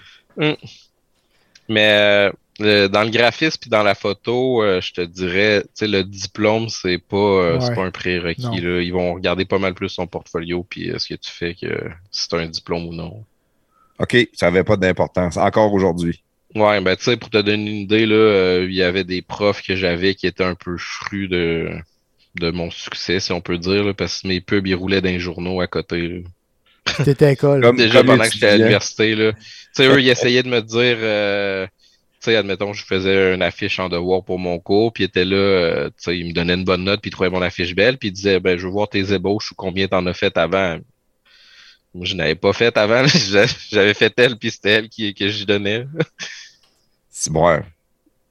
Mais 1.68 1.90
euh, 1.92 2.32
le- 2.58 2.86
dans 2.88 3.02
le 3.04 3.10
graphisme 3.10 3.58
puis 3.60 3.70
dans 3.70 3.82
la 3.82 3.94
photo, 3.94 4.62
euh, 4.62 4.80
je 4.80 4.92
te 4.92 5.00
dirais, 5.00 5.62
tu 5.62 5.68
sais, 5.74 5.86
le 5.88 6.02
diplôme, 6.04 6.68
c'est 6.68 6.98
pas, 6.98 7.16
euh, 7.16 7.60
c'est 7.60 7.74
pas 7.74 7.84
un 7.84 7.90
prérequis. 7.90 8.60
Là. 8.60 8.80
Ils 8.80 8.92
vont 8.92 9.14
regarder 9.14 9.44
pas 9.44 9.58
mal 9.58 9.74
plus 9.74 9.94
ton 9.94 10.06
portfolio 10.06 10.64
puis 10.68 10.90
euh, 10.90 10.98
ce 10.98 11.08
que 11.14 11.18
tu 11.20 11.30
fais 11.30 11.54
que 11.54 11.90
si 12.10 12.28
t'as 12.28 12.38
un 12.38 12.46
diplôme 12.48 12.86
ou 12.86 12.92
non. 12.94 13.24
OK, 13.98 14.16
ça 14.32 14.48
avait 14.48 14.64
pas 14.64 14.76
d'importance. 14.76 15.36
Encore 15.36 15.72
aujourd'hui. 15.72 16.22
Ouais, 16.55 16.80
ben 16.82 16.96
tu 16.96 17.05
sais, 17.05 17.16
pour 17.16 17.30
te 17.30 17.38
donner 17.38 17.70
une 17.70 17.76
idée, 17.78 18.05
là, 18.05 18.14
euh, 18.14 18.66
il 18.68 18.74
y 18.74 18.82
avait 18.82 19.05
des 19.05 19.22
profs 19.22 19.62
que 19.62 19.74
j'avais 19.74 20.14
qui 20.14 20.26
étaient 20.26 20.44
un 20.44 20.55
peu 20.55 20.76
frus 20.76 21.28
de, 21.28 21.70
de 22.34 22.50
mon 22.50 22.70
succès, 22.70 23.20
si 23.20 23.32
on 23.32 23.40
peut 23.40 23.57
dire, 23.59 23.84
là, 23.84 23.94
parce 23.94 24.20
que 24.22 24.28
mes 24.28 24.40
pubs, 24.42 24.66
ils 24.66 24.74
roulaient 24.74 25.00
dans 25.00 25.09
les 25.09 25.18
journaux 25.20 25.61
à 25.62 25.66
côté. 25.66 26.09
là. 26.09 26.18
T'étais 27.05 27.24
à 27.26 27.30
l'école. 27.30 27.62
Comme- 27.62 27.76
Déjà 27.76 27.98
comme 28.00 28.07
pendant 28.09 28.24
que 28.24 28.32
j'étais 28.34 28.46
à 28.48 28.57
l'université, 28.59 29.14
là. 29.14 29.32
Tu 29.32 29.40
sais, 29.72 29.86
eux, 29.86 30.00
ils 30.03 30.09
essayaient 30.11 30.42
de 30.42 30.48
me 30.50 30.61
dire, 30.61 30.96
euh, 31.00 31.66
tu 31.66 31.72
sais, 32.30 32.36
admettons, 32.36 32.74
je 32.74 32.84
faisais 32.84 33.34
une 33.34 33.42
affiche 33.42 33.78
en 33.80 33.88
devoir 33.88 34.22
pour 34.24 34.38
mon 34.38 34.59
cours, 34.59 34.92
puis 34.92 35.05
ils 35.05 35.07
étaient 35.07 35.24
là, 35.24 35.36
euh, 35.36 35.88
tu 35.88 35.94
sais, 35.98 36.18
ils 36.18 36.26
me 36.28 36.32
donnaient 36.34 36.55
une 36.55 36.64
bonne 36.64 36.84
note, 36.84 37.00
puis 37.00 37.09
ils 37.09 37.12
trouvaient 37.12 37.30
mon 37.30 37.40
affiche 37.42 37.74
belle, 37.74 37.96
puis 37.96 38.09
ils 38.11 38.12
disaient, 38.12 38.40
ben, 38.40 38.59
je 38.59 38.66
veux 38.66 38.72
voir 38.72 38.88
tes 38.90 39.12
ébauches 39.14 39.53
ou 39.53 39.55
combien 39.55 39.88
t'en 39.88 40.05
as 40.07 40.12
fait 40.14 40.36
avant. 40.36 40.78
Moi, 41.94 42.07
je 42.07 42.14
n'avais 42.14 42.34
pas 42.34 42.53
fait 42.53 42.76
avant, 42.76 43.03
là. 43.32 43.46
j'avais 43.70 43.94
fait 43.94 44.12
elle, 44.18 44.36
puis 44.36 44.50
c'était 44.50 44.70
elle 44.70 44.88
qui, 44.88 45.14
que 45.14 45.28
j'y 45.28 45.46
donnais. 45.46 45.86
C'est 47.12 47.30
bon. 47.32 47.46
Ouais, 47.46 47.62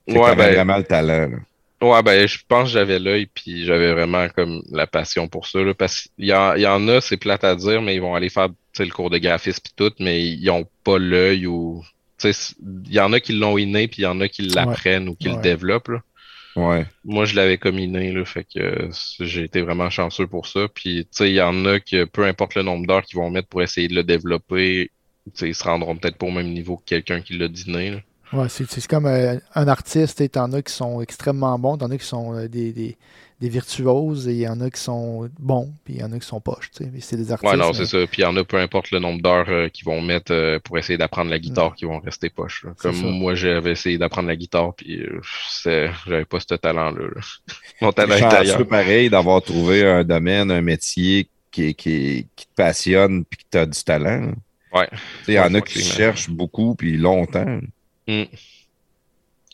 t'avais 0.08 0.36
ben, 0.36 0.54
vraiment 0.56 0.78
le 0.78 0.84
talent. 0.84 1.30
là. 1.30 1.38
Ouais, 1.82 2.04
ben, 2.04 2.28
je 2.28 2.38
pense 2.48 2.66
que 2.66 2.74
j'avais 2.74 3.00
l'œil, 3.00 3.28
puis 3.28 3.66
j'avais 3.66 3.94
vraiment 3.94 4.28
comme 4.30 4.62
la 4.72 4.88
passion 4.88 5.28
pour 5.28 5.48
ça, 5.48 5.60
là, 5.64 5.74
parce 5.74 6.02
qu'il 6.16 6.26
y 6.26 6.34
en, 6.34 6.56
il 6.56 6.62
y 6.62 6.68
en 6.68 6.88
a, 6.88 7.00
c'est 7.02 7.18
plate 7.18 7.44
à 7.44 7.56
dire, 7.56 7.82
mais 7.82 7.96
ils 7.96 8.02
vont 8.02 8.14
aller 8.16 8.30
faire, 8.30 8.50
tu 8.50 8.56
sais, 8.74 8.86
le 8.86 8.92
cours 8.92 9.10
de 9.10 9.18
graphisme 9.20 9.62
puis 9.64 9.74
tout, 9.76 9.94
mais 10.00 10.28
ils 10.28 10.50
ont 10.50 10.68
pas 10.84 10.98
l'œil 11.00 11.48
ou, 11.48 11.84
tu 12.20 12.34
sais, 12.34 12.56
il 12.88 12.94
y 12.94 13.00
en 13.00 13.14
a 13.14 13.20
qui 13.20 13.34
l'ont 13.34 13.58
inné, 13.58 13.88
puis 13.88 14.02
il 14.02 14.06
y 14.06 14.08
en 14.08 14.20
a 14.22 14.28
qui 14.28 14.44
l'apprennent 14.44 15.10
ou 15.10 15.16
qui 15.16 15.30
Ouais. 15.30 15.36
le 15.36 15.42
développent, 15.42 15.88
là. 15.90 16.02
Ouais. 16.56 16.86
Moi, 17.06 17.26
je 17.26 17.36
l'avais 17.36 17.58
comme 17.58 17.80
inné, 17.80 18.12
là, 18.12 18.26
fait 18.26 18.44
que 18.44 18.60
euh, 18.60 18.90
j'ai 19.20 19.44
été 19.44 19.62
vraiment 19.62 19.90
chanceux 19.90 20.28
pour 20.28 20.48
ça, 20.48 20.68
puis, 20.74 21.06
tu 21.06 21.10
sais, 21.12 21.30
il 21.30 21.36
y 21.36 21.42
en 21.42 21.66
a 21.66 21.80
que, 21.80 22.04
peu 22.06 22.26
importe 22.26 22.56
le 22.56 22.64
nombre 22.64 22.86
d'heures 22.88 23.04
qu'ils 23.04 23.18
vont 23.20 23.30
mettre 23.30 23.48
pour 23.48 23.62
essayer 23.64 23.88
de 23.88 23.96
le 23.96 24.04
développer, 24.04 24.92
tu 25.26 25.32
sais, 25.34 25.50
ils 25.50 25.56
se 25.56 25.64
rendront 25.64 25.96
peut-être 25.96 26.18
pas 26.18 26.28
au 26.28 26.32
même 26.32 26.52
niveau 26.52 26.78
que 26.78 26.84
quelqu'un 26.86 27.22
qui 27.22 27.38
l'a 27.38 27.48
dîné, 27.48 27.92
là. 27.92 27.98
Ouais, 28.34 28.48
c'est 28.50 28.70
c'est 28.72 28.88
comme 28.88 29.06
euh, 29.08 29.38
un 29.56 29.68
artiste, 29.68 30.22
et 30.22 30.30
t'en 30.30 30.52
as 30.54 30.62
qui 30.62 30.74
sont 30.74 31.02
extrêmement 31.02 31.58
bons, 31.60 31.78
t'en 31.78 31.92
as 31.92 31.98
qui 31.98 32.06
sont 32.06 32.34
euh, 32.34 32.48
des, 32.48 32.72
des, 32.72 32.98
des 33.42 33.50
virtuoses 33.50 34.28
et 34.30 34.32
il 34.34 34.40
y 34.40 34.48
en 34.48 34.62
a 34.62 34.70
qui 34.70 34.80
sont 34.80 35.30
bons, 35.38 35.74
puis 35.84 35.96
il 35.96 36.00
y 36.00 36.04
en 36.04 36.12
a 36.14 36.20
qui 36.20 36.26
sont 36.26 36.40
poches. 36.40 36.72
tu 36.72 36.84
sais. 36.86 36.90
Mais 36.94 37.02
C'est 37.02 37.18
des 37.18 37.32
artistes. 37.34 37.52
Ouais, 37.52 37.58
non, 37.60 37.68
mais- 37.70 37.74
c'est 37.74 37.86
ça. 37.86 37.98
Puis 38.08 38.22
il 38.22 38.22
y 38.22 38.26
en 38.26 38.38
a, 38.38 38.44
peu 38.46 38.58
importe 38.58 38.92
le 38.92 39.00
nombre 39.00 39.22
d'heures 39.22 39.50
euh, 39.50 39.68
qu'ils 39.68 39.84
vont 39.86 40.00
mettre 40.02 40.32
euh, 40.32 40.60
pour 40.64 40.78
essayer 40.78 40.98
d'apprendre 40.98 41.30
la 41.30 41.40
guitare, 41.40 41.76
qui 41.76 41.84
vont 41.86 42.00
rester 42.00 42.30
poches. 42.30 42.64
là. 42.64 42.72
Comme 42.80 42.96
moi, 43.02 43.36
j'avais 43.36 43.72
essayé 43.72 43.98
d'apprendre 43.98 44.30
la 44.30 44.36
guitare, 44.38 44.74
puis 44.76 45.02
euh, 45.02 45.20
c'est- 45.50 45.90
j'avais 46.08 46.24
pas 46.26 46.40
ce 46.40 46.56
talent-là. 46.56 47.08
là. 47.14 47.22
Mon 47.82 47.92
talent 47.92 48.16
C'est 48.18 48.24
est 48.24 48.34
ailleurs. 48.34 48.68
pareil 48.68 49.10
d'avoir 49.10 49.42
trouvé 49.42 49.86
un 49.86 50.04
domaine, 50.06 50.52
un 50.52 50.62
métier 50.62 51.28
qui, 51.52 51.76
qui, 51.76 52.28
qui 52.36 52.46
te 52.46 52.54
passionne 52.56 53.26
puis 53.26 53.40
que 53.40 53.44
tu 53.52 53.58
as 53.58 53.66
du 53.66 53.84
talent. 53.84 54.32
Ouais. 54.74 54.88
Tu 54.92 54.98
sais, 55.26 55.32
Il 55.34 55.36
y 55.36 55.40
en 55.40 55.54
a 55.54 55.60
qui 55.60 55.82
cherchent 55.82 56.30
beaucoup 56.30 56.76
puis 56.76 56.96
longtemps. 56.96 57.60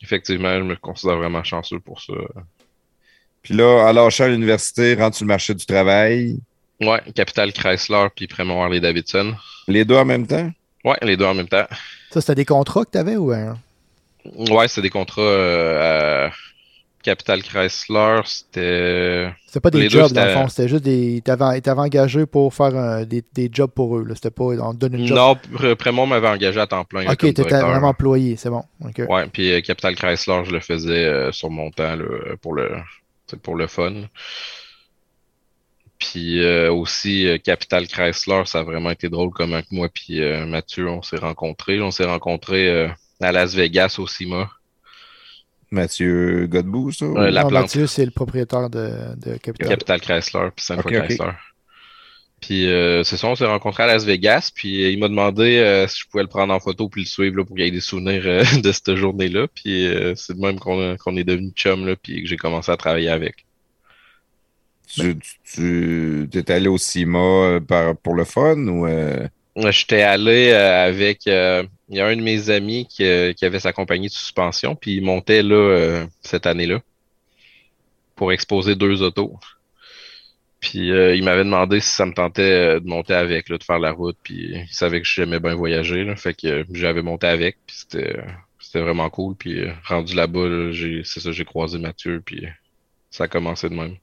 Effectivement, 0.03 0.57
je 0.57 0.63
me 0.63 0.75
considère 0.75 1.17
vraiment 1.17 1.43
chanceux 1.43 1.79
pour 1.79 2.01
ça. 2.01 2.13
Puis 3.43 3.53
là, 3.55 3.87
en 3.89 3.91
lâchant 3.93 4.27
l'université, 4.27 4.95
rentre 4.95 5.15
sur 5.17 5.25
le 5.25 5.29
marché 5.29 5.53
du 5.53 5.65
travail, 5.65 6.39
Ouais, 6.79 7.01
Capital 7.15 7.51
Chrysler, 7.53 8.07
puis 8.15 8.27
Prémont 8.27 8.61
Harley 8.61 8.79
Davidson. 8.79 9.33
les 9.67 9.83
deux 9.83 9.95
en 9.95 10.05
même 10.05 10.27
temps? 10.27 10.51
Ouais, 10.85 10.97
les 11.01 11.17
deux 11.17 11.25
en 11.25 11.33
même 11.33 11.47
temps. 11.47 11.65
Ça, 12.11 12.21
c'était 12.21 12.35
des 12.35 12.45
contrats 12.45 12.85
que 12.85 12.91
tu 12.91 12.97
avais 12.99 13.15
ou 13.15 13.31
un- 13.31 13.57
Ouais, 14.35 14.67
c'est 14.67 14.81
des 14.83 14.89
contrats 14.91 15.21
euh, 15.21 16.27
à 16.27 16.31
Capital 17.07 17.41
Chrysler, 17.41 18.19
c'était. 18.25 19.31
C'était 19.45 19.59
pas 19.61 19.69
des 19.71 19.79
Les 19.83 19.87
deux, 19.87 19.99
jobs, 20.01 20.11
dans 20.11 20.25
le 20.25 20.31
fond. 20.33 20.47
C'était 20.49 20.67
juste 20.67 20.83
des. 20.83 21.21
T'avais 21.23 21.61
engagé 21.79 22.25
pour 22.25 22.53
faire 22.53 22.75
un- 22.75 23.05
des, 23.05 23.23
des 23.33 23.49
jobs 23.49 23.71
pour 23.71 23.97
eux. 23.97 24.05
C'était 24.13 24.29
pas. 24.29 24.43
On 24.43 24.73
te 24.73 24.77
donne 24.77 24.95
une 24.95 25.07
job. 25.07 25.17
Non, 25.17 25.35
Pré- 25.53 25.75
Prémont 25.77 26.05
m'avait 26.05 26.27
engagé 26.27 26.59
à 26.59 26.67
temps 26.67 26.83
plein. 26.83 27.03
ok, 27.09 27.15
comme 27.17 27.33
t'étais 27.33 27.61
vraiment 27.61 27.87
employé, 27.87 28.35
c'est 28.35 28.49
bon. 28.49 28.63
Ok. 28.83 29.03
Ouais, 29.07 29.25
puis 29.31 29.53
euh, 29.53 29.61
Capital 29.61 29.95
Chrysler, 29.95 30.41
je 30.45 30.51
le 30.51 30.59
faisais 30.59 31.05
euh, 31.05 31.31
sur 31.31 31.49
mon 31.49 31.71
temps 31.71 31.95
là, 31.95 32.35
pour 32.41 32.53
le 32.53 32.71
pour 33.41 33.55
le 33.55 33.67
fun. 33.67 33.93
Puis 35.99 36.43
euh, 36.43 36.71
aussi 36.71 37.25
euh, 37.27 37.37
Capital 37.37 37.87
Chrysler, 37.87 38.43
ça 38.45 38.59
a 38.59 38.63
vraiment 38.63 38.91
été 38.91 39.07
drôle 39.09 39.29
comment 39.31 39.61
que 39.61 39.67
moi 39.71 39.87
puis 39.93 40.21
euh, 40.21 40.45
Mathieu 40.45 40.89
on 40.89 41.01
s'est 41.01 41.15
rencontrés. 41.17 41.81
On 41.81 41.91
s'est 41.91 42.05
rencontrés 42.05 42.89
à 43.21 43.31
Las 43.31 43.55
Vegas 43.55 43.95
au 43.97 44.07
CIMA. 44.07 44.49
Mathieu 45.71 46.47
Godbout, 46.47 46.91
ça? 46.91 47.05
Ouais, 47.07 47.31
la 47.31 47.43
Non, 47.43 47.49
plante. 47.49 47.63
Mathieu, 47.63 47.87
c'est 47.87 48.05
le 48.05 48.11
propriétaire 48.11 48.69
de, 48.69 48.91
de 49.17 49.37
Capital. 49.37 49.69
Capital 49.69 50.01
Chrysler 50.01 50.49
puis 50.55 50.65
ok. 50.77 51.05
Chrysler. 51.05 51.31
Puis 52.39 52.67
euh, 52.67 53.03
c'est 53.03 53.17
ça, 53.17 53.27
on 53.27 53.35
s'est 53.35 53.47
rencontrés 53.47 53.83
à 53.83 53.87
Las 53.87 54.05
Vegas, 54.05 54.51
puis 54.53 54.83
euh, 54.83 54.91
il 54.91 54.99
m'a 54.99 55.07
demandé 55.07 55.57
euh, 55.57 55.87
si 55.87 56.01
je 56.01 56.07
pouvais 56.07 56.21
le 56.21 56.29
prendre 56.29 56.53
en 56.53 56.59
photo 56.59 56.87
puis 56.87 57.01
le 57.01 57.07
suivre 57.07 57.35
là, 57.37 57.43
pour 57.43 57.55
qu'il 57.55 57.65
y 57.65 57.67
ait 57.67 57.71
des 57.71 57.81
souvenirs 57.81 58.21
euh, 58.25 58.43
de 58.61 58.71
cette 58.71 58.95
journée-là. 58.95 59.47
Puis 59.53 59.87
euh, 59.87 60.13
c'est 60.15 60.35
de 60.35 60.39
même 60.39 60.59
qu'on 60.59 61.17
est 61.17 61.23
devenu 61.23 61.51
chum 61.55 61.85
là, 61.87 61.95
puis 61.95 62.21
que 62.21 62.27
j'ai 62.27 62.37
commencé 62.37 62.71
à 62.71 62.77
travailler 62.77 63.09
avec. 63.09 63.45
Tu, 64.87 65.17
tu, 65.43 66.29
tu 66.31 66.37
es 66.37 66.51
allé 66.51 66.67
au 66.69 66.77
CIMA 66.77 67.59
par, 67.67 67.97
pour 67.97 68.15
le 68.15 68.23
fun 68.23 68.55
ou 68.67 68.87
euh, 68.87 69.27
J'étais 69.71 70.01
allé 70.03 70.51
euh, 70.51 70.87
avec 70.87 71.27
euh, 71.27 71.63
il 71.89 71.97
y 71.97 72.01
a 72.01 72.07
un 72.07 72.15
de 72.15 72.21
mes 72.21 72.49
amis 72.49 72.85
qui, 72.87 73.03
euh, 73.05 73.33
qui 73.33 73.45
avait 73.45 73.59
sa 73.59 73.73
compagnie 73.73 74.07
de 74.07 74.13
suspension, 74.13 74.75
puis 74.75 74.95
il 74.97 75.03
montait 75.03 75.43
là 75.43 75.55
euh, 75.55 76.05
cette 76.21 76.45
année-là 76.45 76.81
pour 78.15 78.31
exposer 78.31 78.75
deux 78.75 79.01
autos. 79.01 79.39
Puis 80.59 80.91
euh, 80.91 81.15
il 81.15 81.23
m'avait 81.23 81.43
demandé 81.43 81.79
si 81.79 81.91
ça 81.91 82.05
me 82.05 82.13
tentait 82.13 82.79
de 82.79 82.87
monter 82.87 83.13
avec, 83.13 83.47
là, 83.49 83.57
de 83.57 83.63
faire 83.63 83.79
la 83.79 83.91
route, 83.91 84.17
puis 84.23 84.55
il 84.55 84.67
savait 84.73 85.01
que 85.01 85.07
j'aimais 85.07 85.39
bien 85.39 85.53
voyager, 85.55 86.03
là, 86.03 86.15
fait 86.15 86.33
que 86.33 86.65
j'avais 86.73 87.03
monté 87.03 87.27
avec, 87.27 87.57
puis 87.65 87.75
c'était 87.77 88.19
c'était 88.59 88.81
vraiment 88.81 89.09
cool. 89.09 89.35
Puis 89.35 89.65
rendu 89.85 90.15
là-bas, 90.15 90.47
là, 90.47 90.71
j'ai 90.71 91.03
c'est 91.03 91.19
ça, 91.19 91.31
j'ai 91.31 91.45
croisé 91.45 91.77
Mathieu, 91.77 92.21
puis 92.25 92.47
ça 93.11 93.25
a 93.25 93.27
commencé 93.27 93.69
de 93.69 93.75
même. 93.75 93.97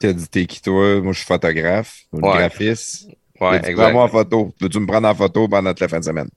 tu 0.00 0.06
as 0.08 0.12
dit 0.12 0.28
t'es 0.28 0.46
qui 0.46 0.60
toi? 0.62 1.00
Moi, 1.00 1.12
je 1.12 1.18
suis 1.18 1.26
photographe, 1.26 2.02
Ouais. 2.12 2.20
graphiste. 2.38 3.08
Ouais, 3.40 3.60
T'as 3.60 3.68
exact. 3.70 3.92
Prends-moi 3.92 4.04
en 4.04 4.08
photo? 4.08 4.52
Peux-tu 4.58 4.80
me 4.80 4.86
prendre 4.86 5.08
en 5.08 5.14
photo 5.14 5.48
pendant 5.48 5.70
toute 5.70 5.80
la 5.80 5.88
fin 5.88 6.00
de 6.00 6.04
semaine? 6.04 6.28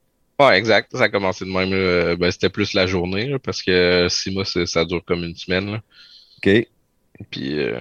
Ouais, 0.48 0.58
exact. 0.58 0.90
Ça 0.96 1.04
a 1.04 1.08
commencé 1.08 1.44
de 1.44 1.50
même. 1.50 1.70
là. 1.70 2.16
Ben, 2.16 2.30
c'était 2.30 2.48
plus 2.50 2.74
la 2.74 2.86
journée, 2.86 3.26
là, 3.28 3.38
parce 3.38 3.62
que 3.62 4.06
six 4.10 4.30
mois, 4.30 4.44
c'est- 4.44 4.66
ça 4.66 4.84
dure 4.84 5.04
comme 5.04 5.24
une 5.24 5.36
semaine. 5.36 5.72
là. 5.72 5.82
OK. 6.38 6.66
Puis, 7.30 7.58
euh, 7.58 7.78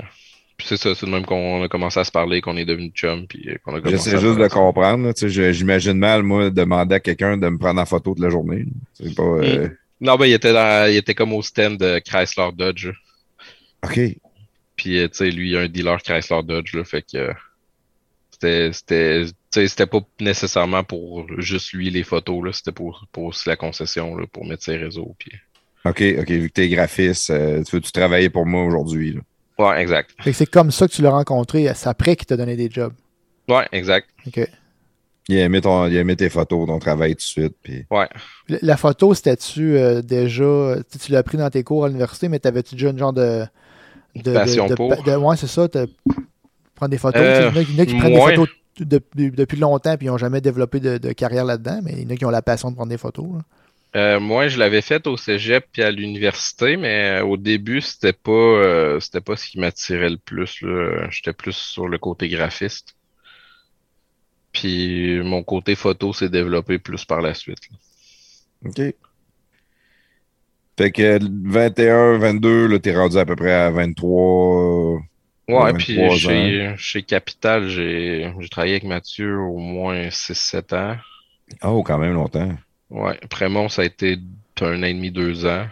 puis 0.57 0.67
c'est 0.67 0.77
ça, 0.77 0.93
c'est 0.93 1.05
de 1.05 1.11
même 1.11 1.25
qu'on 1.25 1.63
a 1.63 1.67
commencé 1.67 1.99
à 1.99 2.03
se 2.03 2.11
parler, 2.11 2.41
qu'on 2.41 2.57
est 2.57 2.65
devenu 2.65 2.89
chum, 2.93 3.25
puis 3.27 3.49
euh, 3.49 3.55
qu'on 3.63 3.75
a 3.75 3.81
commencé 3.81 4.11
J'essaie 4.11 4.19
juste 4.21 4.37
de 4.39 4.47
comprendre. 4.47 5.05
là. 5.07 5.13
Tu 5.13 5.21
sais, 5.21 5.29
je- 5.29 5.51
J'imagine 5.51 5.93
mal, 5.97 6.21
moi, 6.23 6.49
demander 6.49 6.95
à 6.95 6.99
quelqu'un 6.99 7.37
de 7.37 7.47
me 7.49 7.57
prendre 7.57 7.81
en 7.81 7.85
photo 7.85 8.13
toute 8.13 8.23
la 8.23 8.29
journée. 8.29 8.65
C'est 8.93 9.15
pas. 9.15 9.23
euh, 9.23 9.69
Non, 9.99 10.15
ben, 10.17 10.25
il 10.25 10.33
était 10.33 10.53
dans, 10.53 10.89
il 10.89 10.97
était 10.97 11.13
comme 11.15 11.33
au 11.33 11.41
stand 11.41 11.77
de 11.77 11.99
Chrysler 11.99 12.49
Dodge. 12.55 12.89
OK. 13.83 13.99
Puis, 14.75 14.97
euh, 14.97 15.07
tu 15.07 15.17
sais, 15.17 15.31
lui, 15.31 15.51
il 15.51 15.57
a 15.57 15.61
un 15.61 15.67
dealer 15.67 16.01
Chrysler 16.01 16.41
Dodge, 16.43 16.73
là, 16.75 16.83
fait 16.83 17.01
que 17.03 17.17
euh, 17.17 17.33
c'était, 18.41 18.71
c'était, 18.73 19.67
tu 19.67 19.87
pas 19.87 19.99
nécessairement 20.19 20.83
pour 20.83 21.25
juste 21.39 21.73
lui 21.73 21.89
les 21.89 22.03
photos, 22.03 22.45
là, 22.45 22.51
c'était 22.53 22.71
pour, 22.71 23.05
pour 23.11 23.25
aussi 23.25 23.47
la 23.47 23.55
concession, 23.55 24.15
là, 24.15 24.25
pour 24.31 24.45
mettre 24.45 24.63
ses 24.63 24.77
réseaux, 24.77 25.15
puis... 25.17 25.31
OK, 25.83 26.03
OK. 26.19 26.29
Vu 26.29 26.47
que 26.49 26.53
t'es 26.53 26.69
graphiste, 26.69 27.31
euh, 27.31 27.63
tu 27.63 27.75
veux-tu 27.75 27.91
travailler 27.91 28.29
pour 28.29 28.45
moi 28.45 28.63
aujourd'hui? 28.63 29.13
là? 29.13 29.21
Ouais, 29.57 29.81
exact. 29.81 30.11
Fait 30.21 30.31
que 30.31 30.37
c'est 30.37 30.45
comme 30.45 30.69
ça 30.71 30.87
que 30.87 30.93
tu 30.93 31.01
l'as 31.01 31.09
rencontré. 31.09 31.71
C'est 31.75 31.89
après 31.89 32.15
qu'il 32.15 32.27
t'a 32.27 32.37
donné 32.37 32.55
des 32.55 32.69
jobs. 32.69 32.93
Ouais, 33.49 33.67
exact. 33.71 34.07
Ok. 34.27 34.47
Il 35.27 35.37
a 35.37 35.43
aimé, 35.45 35.61
ton, 35.61 35.87
il 35.87 35.97
a 35.97 36.01
aimé 36.01 36.15
tes 36.15 36.29
photos, 36.29 36.67
ton 36.67 36.77
travail 36.79 37.11
tout 37.13 37.17
de 37.17 37.21
suite. 37.21 37.55
Puis... 37.63 37.85
Ouais. 37.89 38.07
La- 38.47 38.59
La 38.61 38.77
photo, 38.77 39.13
c'était-tu 39.15 39.75
euh, 39.77 40.01
déjà. 40.03 40.75
Tu 40.91 40.99
tu 40.99 41.11
l'as 41.11 41.19
appris 41.19 41.37
dans 41.37 41.49
tes 41.49 41.63
cours 41.63 41.85
à 41.85 41.87
l'université, 41.87 42.27
mais 42.29 42.39
t'avais-tu 42.39 42.75
déjà 42.75 42.89
une 42.89 42.97
genre 42.99 43.13
de. 43.13 43.43
de, 44.15 44.33
Passion 44.33 44.67
de- 44.67 44.75
pour. 44.75 44.89
de- 45.03 45.15
ouais, 45.15 45.37
c'est 45.37 45.47
ça. 45.47 45.67
Prendre 46.81 46.89
des 46.89 46.97
photos. 46.97 47.21
Euh, 47.21 47.51
il 47.55 47.57
y 47.57 47.59
en 47.59 47.59
a, 47.59 47.61
il 47.61 47.75
y 47.75 47.79
en 47.79 47.83
a 47.83 47.85
qui 47.85 47.95
prennent 47.95 48.13
moins. 48.15 48.29
des 48.31 48.35
photos 48.37 48.55
de- 48.79 49.01
de- 49.15 49.29
depuis 49.35 49.57
longtemps 49.57 49.95
puis 49.97 50.07
ils 50.07 50.09
n'ont 50.09 50.17
jamais 50.17 50.41
développé 50.41 50.79
de, 50.79 50.97
de 50.97 51.11
carrière 51.11 51.45
là-dedans, 51.45 51.79
mais 51.83 51.91
il 51.93 52.01
y 52.03 52.05
en 52.07 52.09
a 52.09 52.15
qui 52.15 52.25
ont 52.25 52.31
la 52.31 52.41
passion 52.41 52.71
de 52.71 52.75
prendre 52.75 52.89
des 52.89 52.97
photos. 52.97 53.27
Euh, 53.95 54.19
moi, 54.19 54.47
je 54.47 54.57
l'avais 54.57 54.81
fait 54.81 55.05
au 55.05 55.15
cégep 55.15 55.65
puis 55.71 55.83
à 55.83 55.91
l'université, 55.91 56.77
mais 56.77 57.19
euh, 57.19 57.23
au 57.25 57.37
début, 57.37 57.81
c'était 57.81 58.13
pas, 58.13 58.31
euh, 58.31 58.99
c'était 58.99 59.21
pas 59.21 59.35
ce 59.35 59.47
qui 59.47 59.59
m'attirait 59.59 60.09
le 60.09 60.17
plus. 60.17 60.63
J'étais 61.11 61.33
plus 61.33 61.51
sur 61.55 61.87
le 61.87 61.99
côté 61.99 62.27
graphiste. 62.29 62.95
Puis 64.53 65.21
mon 65.21 65.43
côté 65.43 65.75
photo 65.75 66.13
s'est 66.13 66.29
développé 66.29 66.79
plus 66.79 67.05
par 67.05 67.21
la 67.21 67.35
suite. 67.35 67.59
là. 67.69 68.69
OK. 68.69 68.95
Fait 70.79 70.91
que 70.91 71.19
21, 71.21 72.17
22, 72.17 72.65
là, 72.67 72.79
t'es 72.79 72.95
rendu 72.95 73.17
à 73.17 73.25
peu 73.25 73.35
près 73.35 73.51
à 73.53 73.69
23. 73.69 75.01
Ouais, 75.51 75.71
23 75.71 75.77
puis 75.77 76.19
chez, 76.19 76.73
chez 76.77 77.03
Capital, 77.03 77.67
j'ai, 77.67 78.31
travaillé 78.49 78.75
avec 78.75 78.85
Mathieu 78.85 79.39
au 79.39 79.57
moins 79.57 80.07
6-7 80.07 80.75
ans. 80.75 80.97
Oh, 81.63 81.83
quand 81.83 81.97
même 81.97 82.13
longtemps. 82.13 82.55
Ouais, 82.89 83.19
Prémont, 83.29 83.69
ça 83.69 83.81
a 83.81 83.85
été 83.85 84.17
un 84.61 84.83
an 84.83 84.85
et 84.85 84.93
demi, 84.93 85.11
deux 85.11 85.45
ans. 85.45 85.67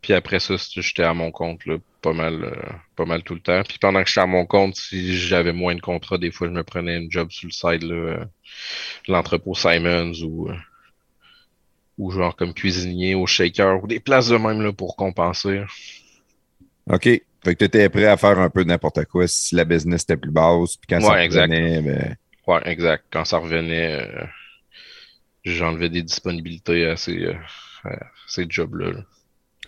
Puis 0.00 0.12
après 0.12 0.40
ça, 0.40 0.54
j'étais 0.58 1.02
à 1.02 1.14
mon 1.14 1.30
compte 1.30 1.64
là, 1.66 1.76
pas 2.02 2.12
mal, 2.12 2.44
euh, 2.44 2.72
pas 2.96 3.06
mal 3.06 3.22
tout 3.22 3.34
le 3.34 3.40
temps. 3.40 3.62
Puis 3.66 3.78
pendant 3.78 4.02
que 4.02 4.08
j'étais 4.08 4.20
à 4.20 4.26
mon 4.26 4.44
compte, 4.44 4.76
si 4.76 5.16
j'avais 5.16 5.52
moins 5.52 5.74
de 5.74 5.80
contrats, 5.80 6.18
des 6.18 6.30
fois, 6.30 6.48
je 6.48 6.52
me 6.52 6.62
prenais 6.62 6.98
une 6.98 7.10
job 7.10 7.30
sur 7.30 7.48
le 7.48 7.52
side, 7.52 7.90
euh, 7.90 8.22
l'entrepôt 9.08 9.54
Simons 9.54 10.12
ou, 10.22 10.50
euh, 10.50 10.56
ou 11.96 12.10
genre 12.10 12.36
comme 12.36 12.52
cuisinier 12.52 13.14
au 13.14 13.26
shaker 13.26 13.82
ou 13.82 13.86
des 13.86 14.00
places 14.00 14.28
de 14.28 14.36
même 14.36 14.60
là, 14.60 14.72
pour 14.72 14.96
compenser. 14.96 15.62
OK. 16.90 17.08
Fait 17.44 17.54
que 17.54 17.58
t'étais 17.58 17.88
prêt 17.88 18.06
à 18.06 18.16
faire 18.16 18.38
un 18.38 18.48
peu 18.50 18.64
n'importe 18.64 19.04
quoi 19.04 19.26
si 19.28 19.54
la 19.54 19.64
business 19.64 20.02
était 20.02 20.16
plus 20.16 20.30
basse. 20.30 20.76
Puis 20.76 20.86
quand 20.88 21.00
ça 21.00 21.10
Ouais, 21.12 21.24
exact. 21.24 21.50
revenait, 21.50 21.80
ben, 21.82 22.16
Ouais, 22.46 22.60
exact. 22.64 23.04
Quand 23.10 23.24
ça 23.24 23.38
revenait, 23.38 24.00
euh, 24.02 24.24
j'enlevais 25.44 25.88
des 25.90 26.02
disponibilités 26.02 26.86
à 26.86 26.96
ces, 26.96 27.24
euh, 27.24 27.34
ces 28.26 28.46
jobs-là. 28.48 28.90
là. 28.92 29.00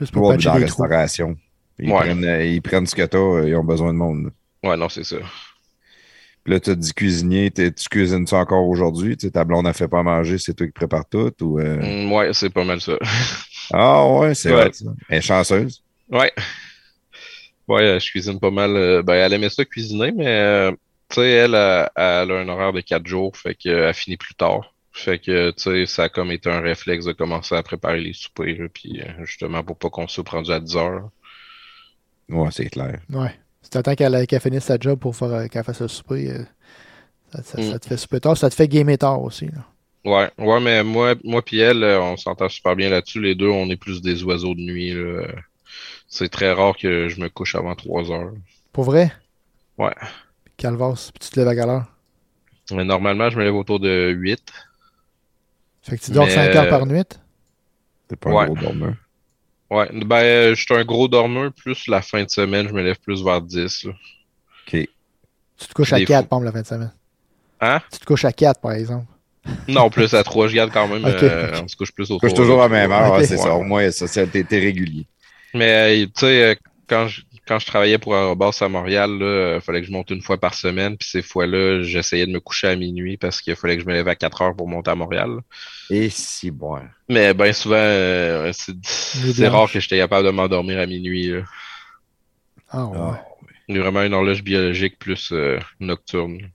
Juste 0.01 0.13
pour 0.13 0.29
patcher 0.31 0.47
dans 0.49 0.55
la 0.55 0.61
restauration. 0.61 1.37
Ils, 1.79 1.91
Ouais. 1.91 2.01
prennent, 2.01 2.25
euh, 2.25 2.45
ils 2.45 2.63
prennent 2.63 2.87
ce 2.87 2.95
que 2.95 3.03
t'as, 3.03 3.47
ils 3.47 3.55
ont 3.57 3.65
besoin 3.65 3.93
de 3.93 3.99
monde. 3.99 4.25
là. 4.63 4.71
Ouais, 4.71 4.77
non, 4.77 4.89
c'est 4.89 5.05
ça. 5.05 5.17
Puis 6.45 6.53
là, 6.55 6.61
tu 6.61 6.71
as 6.71 6.75
dit 6.75 6.93
cuisinier, 6.95 7.51
t'es- 7.51 7.73
tu 7.73 7.89
cuisines 7.89 8.27
ça 8.27 8.37
encore 8.39 8.67
aujourd'hui? 8.69 9.17
Tu 9.17 9.27
sais, 9.27 9.33
ta 9.33 9.45
blonde 9.45 9.67
a 9.67 9.73
fait 9.73 9.89
pas 9.89 10.03
manger, 10.03 10.39
c'est 10.39 10.55
toi 10.55 10.67
qui 10.67 10.73
prépares 10.73 11.09
tout? 11.09 11.33
Ou, 11.43 11.59
euh, 11.61 11.77
Mm, 12.07 12.13
ouais, 12.13 12.33
c'est 12.33 12.51
pas 12.51 12.65
mal 12.65 12.81
ça. 12.81 12.97
Ah 13.73 14.07
ouais, 14.07 14.35
c'est 14.35 14.51
Ouais. 14.51 14.63
vrai. 14.63 14.73
ça. 14.73 14.85
Elle 15.09 15.19
est 15.19 15.21
chanceuse. 15.23 15.83
Ouais. 16.09 16.33
Ouais, 17.69 17.83
euh, 17.83 17.99
je 18.01 18.11
cuisine 18.11 18.39
pas 18.41 18.51
mal. 18.51 18.77
euh, 18.77 19.03
Ben, 19.03 19.15
elle 19.15 19.33
aimait 19.33 19.49
ça 19.51 19.65
cuisiner, 19.65 20.13
mais 20.13 20.27
euh, 20.29 20.71
tu 21.09 21.17
sais, 21.17 21.31
elle, 21.31 21.55
a- 21.55 21.91
elle 21.97 22.31
a 22.31 22.35
un 22.41 22.49
horaire 22.49 22.73
de 22.73 22.81
quatre 22.81 23.07
jours, 23.07 23.37
fait 23.37 23.55
qu'elle 23.55 23.93
finit 23.95 24.17
plus 24.17 24.35
tard. 24.35 24.73
Fait 24.93 25.19
que, 25.19 25.51
tu 25.51 25.63
sais, 25.63 25.87
ça 25.87 26.05
a 26.05 26.09
comme 26.09 26.31
été 26.33 26.49
un 26.51 26.61
réflexe 26.61 27.05
de 27.05 27.13
commencer 27.13 27.55
à 27.55 27.63
préparer 27.63 28.01
les 28.01 28.13
soupers, 28.15 28.57
là, 28.59 28.69
puis 28.73 29.01
justement 29.25 29.63
pour 29.63 29.77
pas 29.77 29.91
qu'on 29.91 30.09
soupe 30.09 30.29
rendu 30.31 30.51
à 30.53 30.61
10 30.61 30.77
heures. 30.77 31.11
Ouais, 32.29 32.49
c'est 32.51 32.67
clair. 32.71 32.99
Ouais. 33.11 33.31
Si 33.63 33.71
t'attends 33.71 33.95
qu'elle 33.95 34.27
qu'elle 34.27 34.41
finisse 34.41 34.65
sa 34.65 34.79
job 34.79 34.99
pour 34.99 35.15
faire 35.17 35.49
qu'elle 35.51 35.65
fasse 35.65 35.81
le 35.81 35.89
souper, 35.89 36.31
euh, 36.31 36.45
ça, 37.33 37.43
ça- 37.43 37.61
Mm. 37.61 37.71
ça 37.73 37.79
te 37.79 37.87
fait 37.89 37.97
souper 37.97 38.21
tard. 38.21 38.37
Ça 38.37 38.49
te 38.51 38.55
fait 38.55 38.69
gamer 38.69 38.97
tard 38.99 39.23
aussi. 39.23 39.47
là. 39.47 39.65
Ouais, 40.05 40.31
ouais, 40.39 40.61
mais 40.61 40.85
moi, 40.85 41.15
moi 41.25 41.43
puis 41.43 41.59
elle, 41.59 41.83
on 41.85 42.17
s'entend 42.17 42.49
super 42.49 42.77
bien 42.77 42.89
là-dessus. 42.91 43.21
Les 43.21 43.35
deux, 43.35 43.49
on 43.49 43.69
est 43.71 43.77
plus 43.77 44.01
des 44.01 44.23
oiseaux 44.23 44.55
de 44.55 44.61
nuit, 44.61 44.93
là. 44.95 45.27
C'est 46.09 46.29
très 46.29 46.53
rare 46.53 46.77
que 46.77 47.09
je 47.09 47.21
me 47.21 47.29
couche 47.29 47.55
avant 47.55 47.75
3 47.75 48.11
heures. 48.11 48.33
Pour 48.73 48.85
vrai? 48.85 49.13
Ouais. 49.79 49.95
Calvas. 50.57 51.11
Puis 51.13 51.29
tu 51.29 51.35
te 51.35 51.41
lèves 51.41 51.49
à 51.49 51.55
quelle 51.55 51.69
heure? 51.69 51.87
Mais 52.73 52.85
normalement, 52.85 53.29
je 53.31 53.37
me 53.39 53.45
lève 53.45 53.55
autour 53.55 53.81
de 53.81 54.11
8. 54.11 54.41
Fait 55.83 55.99
que 55.99 56.05
tu 56.05 56.11
dors 56.11 56.27
Mais, 56.27 56.35
5 56.35 56.55
heures 56.55 56.69
par 56.69 56.83
euh, 56.83 56.87
nuit? 56.87 57.05
T'es 58.09 58.17
pas 58.17 58.31
Ouais. 58.31 58.45
un 58.45 58.47
gros 58.47 58.57
dormeur. 58.57 58.95
Ouais, 59.71 59.89
ben, 59.93 60.17
euh, 60.17 60.55
je 60.55 60.63
suis 60.65 60.75
un 60.75 60.85
gros 60.85 61.09
dormeur, 61.09 61.53
plus 61.53 61.89
la 61.89 62.01
fin 62.03 62.23
de 62.23 62.31
semaine, 62.31 62.69
je 62.69 62.73
me 62.73 62.83
lève 62.83 62.99
plus 63.01 63.23
vers 63.25 63.41
10. 63.41 63.85
là. 63.85 63.93
OK. 63.93 64.89
Tu 65.59 65.67
te 65.69 65.73
couches 65.75 65.93
à 65.93 65.99
Des 65.99 66.05
4, 66.05 66.29
fois. 66.29 66.29
par 66.29 66.39
exemple, 66.39 66.45
la 66.45 66.53
fin 66.53 66.61
de 66.63 66.67
semaine. 66.67 66.93
Hein? 67.61 67.81
Tu 67.91 67.99
te 67.99 68.05
couches 68.05 68.25
à 68.25 68.33
4, 68.33 68.61
par 68.61 68.73
exemple. 68.73 69.07
Non, 69.69 69.91
plus 69.91 70.13
à 70.15 70.23
3, 70.23 70.49
je 70.49 70.55
garde 70.57 70.71
quand 70.73 70.87
même. 70.89 71.05
Ok, 71.05 71.23
euh. 71.23 71.61
On 71.63 71.69
se 71.69 71.77
couche 71.77 71.93
plus 71.93 72.05
autour. 72.05 72.21
Couche 72.21 72.35
toujours 72.35 72.61
à 72.63 72.69
la 72.69 72.75
même 72.75 72.93
heure, 72.93 73.13
ouais, 73.15 73.27
c'est 73.27 73.37
ça. 73.37 73.55
Au 73.55 73.63
moins, 73.63 73.91
ça, 73.91 74.27
t'es 74.27 74.45
régulier. 74.59 75.07
Mais, 75.57 76.05
euh, 76.05 76.07
tu 76.07 76.13
sais, 76.21 76.43
euh, 76.43 76.55
quand 76.89 77.09
je, 77.09 77.23
quand 77.47 77.59
je 77.59 77.67
travaillais 77.67 77.99
pour 77.99 78.17
Aerobus 78.17 78.61
à 78.61 78.69
Montréal, 78.69 79.11
il 79.21 79.61
fallait 79.61 79.81
que 79.81 79.87
je 79.87 79.93
monte 79.93 80.11
une 80.11 80.23
fois 80.23 80.39
par 80.39 80.55
semaine. 80.55 80.97
Puis 80.97 81.09
ces 81.09 81.23
fois-là, 81.23 81.83
j'essayais 81.83 82.27
de 82.27 82.33
me 82.33 82.41
coucher 82.41 82.69
à 82.69 82.77
minuit 82.77 83.17
parce 83.17 83.41
qu'il 83.41 83.57
fallait 83.57 83.77
que 83.77 83.83
je 83.83 83.89
me 83.89 83.93
lève 83.93 84.09
à 84.09 84.15
4 84.17 84.43
heures 84.43 84.57
pour 84.57 84.69
monter 84.69 84.91
à 84.91 84.95
Montréal. 84.95 85.41
Et 85.91 86.11
si 86.11 86.51
bon. 86.51 86.81
Mais 87.09 87.35
bien 87.35 87.53
souvent, 87.53 87.77
euh, 87.77 88.53
c'est 88.53 89.49
rare 89.49 89.71
que 89.71 89.79
j'étais 89.81 89.99
capable 89.99 90.27
de 90.27 90.33
m'endormir 90.33 90.79
à 90.81 90.87
minuit. 90.87 91.29
là. 91.29 91.43
Ah 92.69 92.85
ouais. 92.87 92.99
Ah. 93.01 93.25
J'ai 93.69 93.79
vraiment 93.79 94.03
une 94.03 94.15
horloge 94.15 94.43
biologique 94.43 94.99
plus 94.99 95.31
euh, 95.33 95.59
nocturne. 95.81 96.51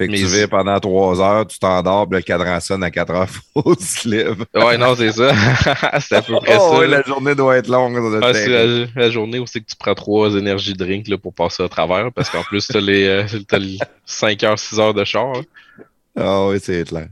Fait 0.00 0.06
que 0.06 0.12
Mais 0.12 0.18
tu 0.18 0.24
vis 0.24 0.46
pendant 0.46 0.80
trois 0.80 1.20
heures, 1.20 1.46
tu 1.46 1.58
t'endors, 1.58 2.08
le 2.10 2.22
cadran 2.22 2.58
sonne 2.60 2.82
à 2.82 2.90
4 2.90 3.10
heures, 3.12 3.28
faut 3.52 3.74
te 3.74 4.08
lèves. 4.08 4.46
Ouais, 4.54 4.78
non, 4.78 4.94
c'est 4.96 5.12
ça. 5.12 5.30
c'est 6.00 6.14
à 6.16 6.22
peu 6.22 6.36
près 6.40 6.56
Oh, 6.58 6.76
ça. 6.76 6.80
là. 6.80 6.86
la 6.86 7.02
journée 7.02 7.34
doit 7.34 7.58
être 7.58 7.68
longue. 7.68 7.98
Ah, 8.22 8.32
c'est 8.32 8.48
la, 8.48 8.86
la 8.96 9.10
journée 9.10 9.38
où 9.38 9.46
c'est 9.46 9.60
que 9.60 9.66
tu 9.66 9.76
prends 9.76 9.94
trois 9.94 10.34
énergies 10.36 10.72
drink 10.72 11.06
là, 11.08 11.18
pour 11.18 11.34
passer 11.34 11.62
à 11.62 11.68
travers, 11.68 12.10
parce 12.12 12.30
qu'en 12.30 12.42
plus, 12.42 12.66
t'as 12.66 12.80
les, 12.80 13.06
euh, 13.06 13.24
t'as 13.46 13.58
les 13.58 13.76
5 14.06 14.42
heures, 14.44 14.58
6 14.58 14.80
heures 14.80 14.94
de 14.94 15.04
char. 15.04 15.36
hein. 15.36 15.42
Ah 16.16 16.46
oui, 16.48 16.58
c'est 16.62 16.82
clair. 16.88 17.08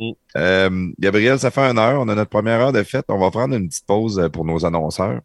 Mm. 0.00 0.10
Euh, 0.38 0.88
Gabriel, 0.98 1.38
ça 1.38 1.50
fait 1.50 1.60
une 1.60 1.78
heure. 1.78 2.00
On 2.00 2.08
a 2.08 2.14
notre 2.14 2.30
première 2.30 2.60
heure 2.60 2.72
de 2.72 2.82
fête. 2.82 3.04
On 3.08 3.18
va 3.18 3.30
prendre 3.30 3.54
une 3.54 3.68
petite 3.68 3.84
pause 3.86 4.18
euh, 4.18 4.30
pour 4.30 4.46
nos 4.46 4.64
annonceurs. 4.64 5.20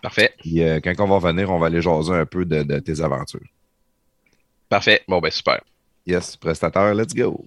Parfait. 0.00 0.32
Puis 0.38 0.62
euh, 0.62 0.78
quand 0.78 0.92
on 1.00 1.08
va 1.08 1.16
revenir, 1.16 1.50
on 1.50 1.58
va 1.58 1.66
aller 1.66 1.82
jaser 1.82 2.12
un 2.12 2.24
peu 2.26 2.44
de, 2.44 2.62
de 2.62 2.78
tes 2.78 3.00
aventures. 3.00 3.40
Parfait. 4.68 5.02
Bon, 5.08 5.18
ben, 5.20 5.30
super. 5.30 5.60
Yes, 6.06 6.36
prestataire, 6.36 6.94
let's 6.94 7.12
go. 7.12 7.44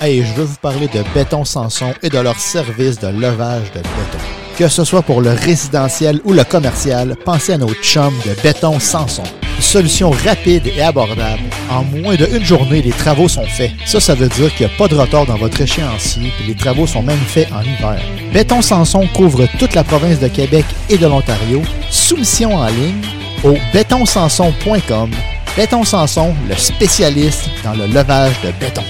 Hey, 0.00 0.24
je 0.24 0.32
veux 0.34 0.44
vous 0.44 0.56
parler 0.56 0.88
de 0.88 1.04
Béton 1.14 1.44
Sanson 1.44 1.94
et 2.02 2.08
de 2.08 2.18
leur 2.18 2.38
service 2.38 2.98
de 2.98 3.06
levage 3.06 3.70
de 3.70 3.78
béton. 3.78 4.18
Que 4.58 4.66
ce 4.66 4.82
soit 4.82 5.02
pour 5.02 5.22
le 5.22 5.30
résidentiel 5.30 6.20
ou 6.24 6.32
le 6.32 6.42
commercial, 6.42 7.16
pensez 7.24 7.52
à 7.52 7.58
nos 7.58 7.72
chums 7.74 8.18
de 8.26 8.34
Béton 8.42 8.80
Sanson. 8.80 9.22
Solution 9.60 10.10
rapide 10.10 10.66
et 10.66 10.82
abordable. 10.82 11.44
En 11.70 11.84
moins 11.84 12.16
d'une 12.16 12.44
journée, 12.44 12.82
les 12.82 12.90
travaux 12.90 13.28
sont 13.28 13.46
faits. 13.46 13.70
Ça, 13.86 14.00
ça 14.00 14.16
veut 14.16 14.28
dire 14.28 14.52
qu'il 14.52 14.66
n'y 14.66 14.72
a 14.72 14.76
pas 14.76 14.88
de 14.88 14.96
retard 14.96 15.26
dans 15.26 15.36
votre 15.36 15.60
échéancier, 15.60 16.32
puis 16.36 16.48
les 16.48 16.56
travaux 16.56 16.88
sont 16.88 17.02
même 17.02 17.16
faits 17.18 17.52
en 17.52 17.62
hiver. 17.62 18.02
Béton 18.32 18.62
Sanson 18.62 19.06
couvre 19.14 19.46
toute 19.60 19.74
la 19.74 19.84
province 19.84 20.18
de 20.18 20.28
Québec 20.28 20.64
et 20.90 20.98
de 20.98 21.06
l'Ontario. 21.06 21.62
Soumission 21.88 22.56
en 22.56 22.66
ligne 22.66 23.00
au 23.44 23.54
bétonsanson.com. 23.72 25.10
Béton 25.56 25.84
Sanson, 25.84 26.34
le 26.48 26.56
spécialiste 26.56 27.48
dans 27.62 27.74
le 27.74 27.86
levage 27.86 28.34
de 28.42 28.50
béton. 28.58 28.82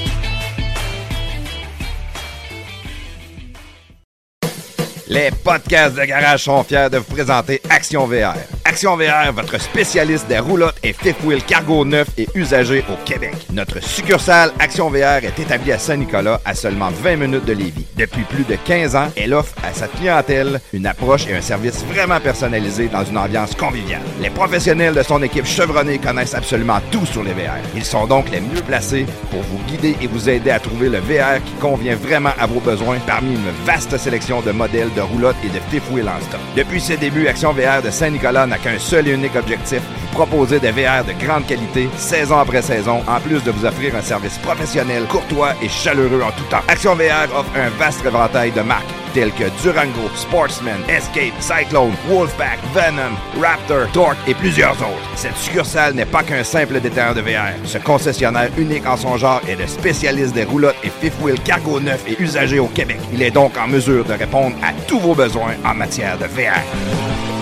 Les 5.06 5.30
podcasts 5.30 5.94
de 5.94 6.04
garage 6.06 6.44
sont 6.44 6.64
fiers 6.64 6.88
de 6.90 6.96
vous 6.96 7.14
présenter 7.14 7.60
Action 7.68 8.06
VR. 8.06 8.32
Action 8.74 8.96
VR, 8.96 9.32
votre 9.32 9.60
spécialiste 9.60 10.26
des 10.26 10.40
roulottes 10.40 10.74
et 10.82 10.92
fifth 10.92 11.22
wheel 11.22 11.40
cargo 11.44 11.84
neufs 11.84 12.08
et 12.18 12.26
usagés 12.34 12.84
au 12.90 12.96
Québec. 13.04 13.46
Notre 13.52 13.80
succursale 13.80 14.50
Action 14.58 14.90
VR 14.90 15.22
est 15.22 15.38
établie 15.38 15.70
à 15.70 15.78
Saint-Nicolas, 15.78 16.40
à 16.44 16.56
seulement 16.56 16.90
20 16.90 17.14
minutes 17.14 17.44
de 17.44 17.52
Lévis. 17.52 17.86
Depuis 17.96 18.24
plus 18.24 18.42
de 18.42 18.56
15 18.56 18.96
ans, 18.96 19.12
elle 19.14 19.32
offre 19.32 19.54
à 19.62 19.72
sa 19.72 19.86
clientèle 19.86 20.60
une 20.72 20.86
approche 20.86 21.28
et 21.28 21.36
un 21.36 21.40
service 21.40 21.84
vraiment 21.84 22.18
personnalisé 22.18 22.88
dans 22.88 23.04
une 23.04 23.16
ambiance 23.16 23.54
conviviale. 23.54 24.02
Les 24.20 24.28
professionnels 24.28 24.94
de 24.94 25.04
son 25.04 25.22
équipe 25.22 25.46
chevronnée 25.46 25.98
connaissent 26.00 26.34
absolument 26.34 26.80
tout 26.90 27.06
sur 27.06 27.22
les 27.22 27.32
VR. 27.32 27.60
Ils 27.76 27.84
sont 27.84 28.08
donc 28.08 28.28
les 28.32 28.40
mieux 28.40 28.62
placés 28.66 29.06
pour 29.30 29.42
vous 29.42 29.62
guider 29.68 29.94
et 30.02 30.08
vous 30.08 30.28
aider 30.28 30.50
à 30.50 30.58
trouver 30.58 30.88
le 30.88 30.98
VR 30.98 31.40
qui 31.44 31.52
convient 31.60 31.94
vraiment 31.94 32.32
à 32.40 32.46
vos 32.46 32.58
besoins 32.58 32.98
parmi 33.06 33.34
une 33.34 33.50
vaste 33.64 33.96
sélection 33.98 34.40
de 34.40 34.50
modèles 34.50 34.92
de 34.96 35.00
roulottes 35.00 35.36
et 35.44 35.48
de 35.48 35.60
fifth 35.70 35.88
wheel 35.92 36.08
en 36.08 36.20
stock. 36.22 36.40
Depuis 36.56 36.80
ses 36.80 36.96
débuts, 36.96 37.28
Action 37.28 37.52
VR 37.52 37.80
de 37.80 37.90
Saint-Nicolas 37.92 38.48
n'a 38.48 38.58
qu'un 38.64 38.78
seul 38.78 39.06
et 39.08 39.12
unique 39.12 39.36
objectif, 39.36 39.80
vous 39.80 40.14
proposer 40.16 40.58
des 40.58 40.70
VR 40.70 41.04
de 41.04 41.12
grande 41.24 41.46
qualité, 41.46 41.88
saison 41.96 42.38
après 42.38 42.62
saison, 42.62 43.02
en 43.06 43.20
plus 43.20 43.44
de 43.44 43.50
vous 43.50 43.66
offrir 43.66 43.94
un 43.94 44.00
service 44.00 44.38
professionnel, 44.38 45.04
courtois 45.04 45.52
et 45.62 45.68
chaleureux 45.68 46.22
en 46.22 46.30
tout 46.30 46.44
temps. 46.50 46.62
Action 46.66 46.94
VR 46.94 47.28
offre 47.36 47.50
un 47.56 47.68
vaste 47.78 48.04
éventail 48.04 48.52
de 48.52 48.62
marques 48.62 48.88
telles 49.12 49.32
que 49.32 49.44
Durango, 49.62 50.08
Sportsman, 50.16 50.80
Escape, 50.88 51.34
Cyclone, 51.40 51.92
Wolfpack, 52.08 52.58
Venom, 52.74 53.14
Raptor, 53.40 53.90
Torque 53.92 54.18
et 54.26 54.34
plusieurs 54.34 54.72
autres. 54.72 55.08
Cette 55.14 55.36
succursale 55.36 55.94
n'est 55.94 56.06
pas 56.06 56.24
qu'un 56.24 56.42
simple 56.42 56.80
détaillant 56.80 57.14
de 57.14 57.20
VR. 57.20 57.54
Ce 57.64 57.78
concessionnaire 57.78 58.50
unique 58.58 58.86
en 58.86 58.96
son 58.96 59.16
genre 59.16 59.40
est 59.46 59.56
le 59.56 59.66
spécialiste 59.68 60.34
des 60.34 60.44
roulottes 60.44 60.76
et 60.82 60.90
fifth 60.90 61.20
wheel 61.22 61.38
cargo 61.44 61.78
neufs 61.80 62.04
et 62.08 62.20
usagés 62.20 62.58
au 62.58 62.66
Québec. 62.66 62.98
Il 63.12 63.22
est 63.22 63.30
donc 63.30 63.56
en 63.56 63.68
mesure 63.68 64.04
de 64.04 64.14
répondre 64.14 64.56
à 64.62 64.72
tous 64.88 64.98
vos 64.98 65.14
besoins 65.14 65.54
en 65.64 65.74
matière 65.74 66.18
de 66.18 66.24
VR. 66.24 67.33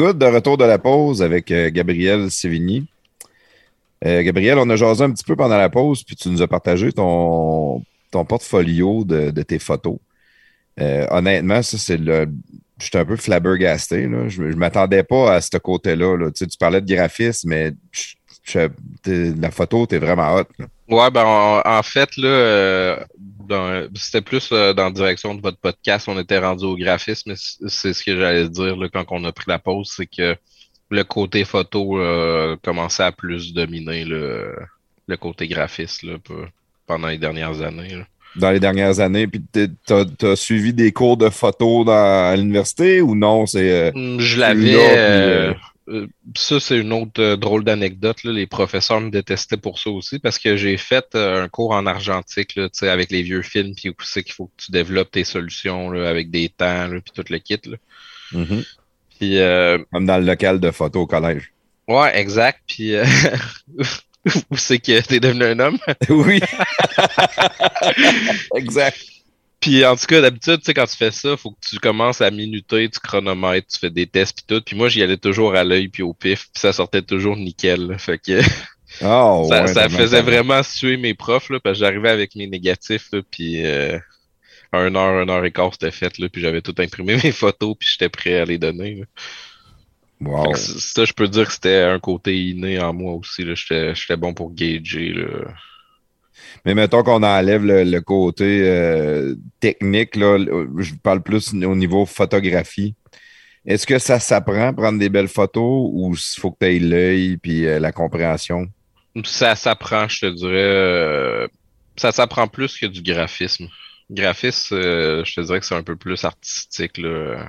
Good, 0.00 0.16
de 0.16 0.24
retour 0.24 0.56
de 0.56 0.64
la 0.64 0.78
pause 0.78 1.20
avec 1.20 1.50
euh, 1.50 1.68
Gabriel 1.70 2.30
Sévigny. 2.30 2.86
Euh, 4.06 4.22
Gabriel, 4.22 4.56
on 4.56 4.70
a 4.70 4.76
jasé 4.76 5.04
un 5.04 5.10
petit 5.10 5.24
peu 5.24 5.36
pendant 5.36 5.58
la 5.58 5.68
pause, 5.68 6.04
puis 6.04 6.16
tu 6.16 6.30
nous 6.30 6.40
as 6.40 6.48
partagé 6.48 6.90
ton, 6.90 7.84
portfolio 8.10 9.04
de, 9.04 9.42
tes 9.42 9.58
photos. 9.58 9.98
Euh, 10.80 11.06
honnêtement, 11.10 11.60
ça, 11.60 11.76
c'est 11.76 11.98
le. 11.98 12.26
Un 12.94 13.04
peu 13.04 13.16
flabbergasté. 13.16 14.06
Là. 14.06 14.26
Je 14.28 14.42
ne 14.42 14.54
m'attendais 14.54 15.02
pas 15.02 15.34
à 15.34 15.42
ce 15.42 15.58
côté-là. 15.58 16.16
là. 16.16 16.30
Tu, 16.30 16.46
tu 16.46 16.56
parlais 16.56 16.80
de 16.80 16.90
graphisme, 16.90 17.50
mais 17.50 17.74
la 18.54 19.50
photo, 19.50 19.84
t'es 19.84 19.98
vraiment 19.98 20.34
hot. 20.34 20.46
Ouais, 20.88 21.10
ben 21.10 21.60
en, 21.62 21.82
fait, 21.82 22.16
là, 22.16 23.04
c'était 23.94 24.20
plus 24.22 24.48
euh, 24.52 24.72
dans 24.72 24.84
la 24.84 24.90
direction 24.90 25.34
de 25.34 25.40
votre 25.40 25.58
podcast, 25.58 26.08
on 26.08 26.18
était 26.18 26.38
rendu 26.38 26.64
au 26.64 26.76
graphisme, 26.76 27.34
c'est 27.36 27.92
ce 27.92 28.04
que 28.04 28.16
j'allais 28.16 28.48
dire 28.48 28.76
là, 28.76 28.88
quand 28.92 29.04
on 29.10 29.24
a 29.24 29.32
pris 29.32 29.46
la 29.48 29.58
pause, 29.58 29.92
c'est 29.96 30.06
que 30.06 30.36
le 30.90 31.04
côté 31.04 31.44
photo 31.44 31.98
euh, 32.00 32.56
commençait 32.62 33.04
à 33.04 33.12
plus 33.12 33.52
dominer 33.52 34.04
le, 34.04 34.54
le 35.06 35.16
côté 35.16 35.46
graphiste 35.48 36.02
là, 36.02 36.14
pe- 36.18 36.46
pendant 36.86 37.08
les 37.08 37.18
dernières 37.18 37.60
années. 37.62 37.94
là. 37.96 38.04
Dans 38.36 38.50
les 38.52 38.60
dernières 38.60 39.00
années, 39.00 39.26
puis 39.26 39.42
tu 39.52 39.68
as, 39.92 40.36
suivi 40.36 40.72
des 40.72 40.92
cours 40.92 41.16
de 41.16 41.28
photo 41.30 41.82
dans, 41.84 41.92
à 42.30 42.36
l'université 42.36 43.00
ou 43.00 43.16
non? 43.16 43.44
C'est. 43.46 43.70
euh, 43.70 43.90
Hum, 43.94 44.20
Je 44.20 44.38
l'avais. 44.38 45.54
Euh, 45.90 46.06
ça, 46.36 46.60
c'est 46.60 46.78
une 46.78 46.92
autre 46.92 47.20
euh, 47.20 47.36
drôle 47.36 47.64
d'anecdote. 47.64 48.22
Les 48.24 48.46
professeurs 48.46 49.00
me 49.00 49.10
détestaient 49.10 49.56
pour 49.56 49.78
ça 49.78 49.90
aussi 49.90 50.18
parce 50.18 50.38
que 50.38 50.56
j'ai 50.56 50.76
fait 50.76 51.06
euh, 51.14 51.44
un 51.44 51.48
cours 51.48 51.72
en 51.72 51.86
argentique 51.86 52.54
là, 52.54 52.68
avec 52.82 53.10
les 53.10 53.22
vieux 53.22 53.42
films, 53.42 53.74
puis 53.74 53.88
où 53.88 53.94
c'est 54.02 54.22
qu'il 54.22 54.34
faut 54.34 54.46
que 54.46 54.64
tu 54.64 54.72
développes 54.72 55.10
tes 55.10 55.24
solutions 55.24 55.90
là, 55.90 56.08
avec 56.08 56.30
des 56.30 56.48
temps, 56.48 56.88
puis 56.90 57.12
tout 57.14 57.24
le 57.28 57.38
kit. 57.38 57.60
Là. 57.64 57.76
mhm. 58.32 58.64
Puis, 59.18 59.38
euh, 59.38 59.78
Comme 59.92 60.06
dans 60.06 60.18
le 60.18 60.24
local 60.24 60.60
de 60.60 60.70
photo 60.70 61.00
au 61.00 61.06
collège. 61.06 61.52
ouais, 61.88 62.18
exact. 62.18 62.60
Puis, 62.66 62.94
où 64.50 64.56
c'est 64.56 64.78
que 64.78 65.00
t'es 65.00 65.20
devenu 65.20 65.44
un 65.44 65.58
homme? 65.58 65.78
oui. 66.08 66.40
exact. 68.54 68.98
Puis 69.60 69.84
en 69.84 69.94
tout 69.96 70.06
cas, 70.06 70.20
d'habitude, 70.22 70.58
tu 70.60 70.64
sais, 70.66 70.74
quand 70.74 70.86
tu 70.86 70.96
fais 70.96 71.10
ça, 71.10 71.36
faut 71.36 71.50
que 71.52 71.58
tu 71.68 71.78
commences 71.78 72.20
à 72.22 72.30
minuter, 72.30 72.88
tu 72.88 72.98
chronomètres, 73.00 73.68
tu 73.68 73.78
fais 73.78 73.90
des 73.90 74.06
tests 74.06 74.36
puis 74.36 74.44
tout. 74.48 74.62
Puis 74.64 74.76
moi, 74.76 74.88
j'y 74.88 75.02
allais 75.02 75.18
toujours 75.18 75.54
à 75.54 75.64
l'œil 75.64 75.88
puis 75.88 76.02
au 76.02 76.14
pif, 76.14 76.44
puis 76.52 76.60
ça 76.60 76.72
sortait 76.72 77.02
toujours 77.02 77.36
nickel. 77.36 77.86
là. 77.88 77.98
Fait 77.98 78.18
que 78.18 78.40
Oh, 79.00 79.06
ça, 79.42 79.66
ouais, 79.66 79.66
ça 79.66 79.88
tellement 79.88 79.88
faisait 79.88 80.22
talent. 80.22 80.24
vraiment 80.24 80.62
suer 80.62 80.96
mes 80.96 81.14
profs, 81.14 81.50
là, 81.50 81.60
parce 81.60 81.78
que 81.78 81.84
j'arrivais 81.84 82.10
avec 82.10 82.34
mes 82.36 82.46
négatifs, 82.46 83.08
là, 83.12 83.20
puis 83.30 83.64
euh, 83.66 83.98
un 84.72 84.94
heure, 84.96 85.22
une 85.22 85.30
heure 85.30 85.44
et 85.44 85.52
quart, 85.52 85.72
c'était 85.74 85.90
fait, 85.92 86.18
là, 86.18 86.28
puis 86.30 86.42
j'avais 86.42 86.62
tout 86.62 86.74
imprimé 86.78 87.16
mes 87.24 87.32
photos, 87.32 87.76
puis 87.78 87.88
j'étais 87.92 88.08
prêt 88.10 88.40
à 88.40 88.44
les 88.46 88.58
donner. 88.58 88.96
là. 88.96 89.06
Wow. 90.20 90.44
Fait 90.44 90.52
que 90.52 90.58
c- 90.58 90.78
ça, 90.80 91.04
je 91.04 91.12
peux 91.12 91.28
dire 91.28 91.46
que 91.46 91.52
c'était 91.52 91.82
un 91.82 91.98
côté 91.98 92.36
inné 92.38 92.78
en 92.80 92.92
moi 92.92 93.14
aussi. 93.14 93.44
j'étais 93.54 94.16
bon 94.16 94.34
pour 94.34 94.52
gager. 94.54 95.12
Là. 95.14 95.54
Mais 96.64 96.74
mettons 96.74 97.02
qu'on 97.02 97.22
enlève 97.22 97.64
le, 97.64 98.00
côté 98.00 98.62
euh, 98.64 99.34
technique, 99.60 100.16
là, 100.16 100.38
je 100.78 100.94
parle 101.02 101.22
plus 101.22 101.52
au 101.52 101.74
niveau 101.74 102.06
photographie. 102.06 102.94
Est-ce 103.66 103.86
que 103.86 103.98
ça 103.98 104.18
s'apprend, 104.20 104.72
prendre 104.72 104.98
des 104.98 105.08
belles 105.08 105.28
photos, 105.28 105.90
ou 105.92 106.14
il 106.14 106.40
faut 106.40 106.50
que 106.50 106.58
tu 106.60 106.66
aies 106.66 106.78
l'œil 106.78 107.36
puis 107.36 107.66
euh, 107.66 107.78
la 107.78 107.92
compréhension? 107.92 108.66
Ça 109.24 109.54
s'apprend, 109.54 110.08
je 110.08 110.20
te 110.20 110.26
dirais. 110.26 110.52
euh, 110.54 111.48
ça 111.96 112.12
s'apprend 112.12 112.48
plus 112.48 112.78
que 112.78 112.86
du 112.86 113.02
graphisme. 113.02 113.68
Graphisme, 114.10 114.76
je 114.80 115.34
te 115.34 115.40
dirais 115.40 115.60
que 115.60 115.66
c'est 115.66 115.74
un 115.74 115.82
peu 115.82 115.96
plus 115.96 116.24
artistique. 116.24 116.98
Là. 116.98 117.48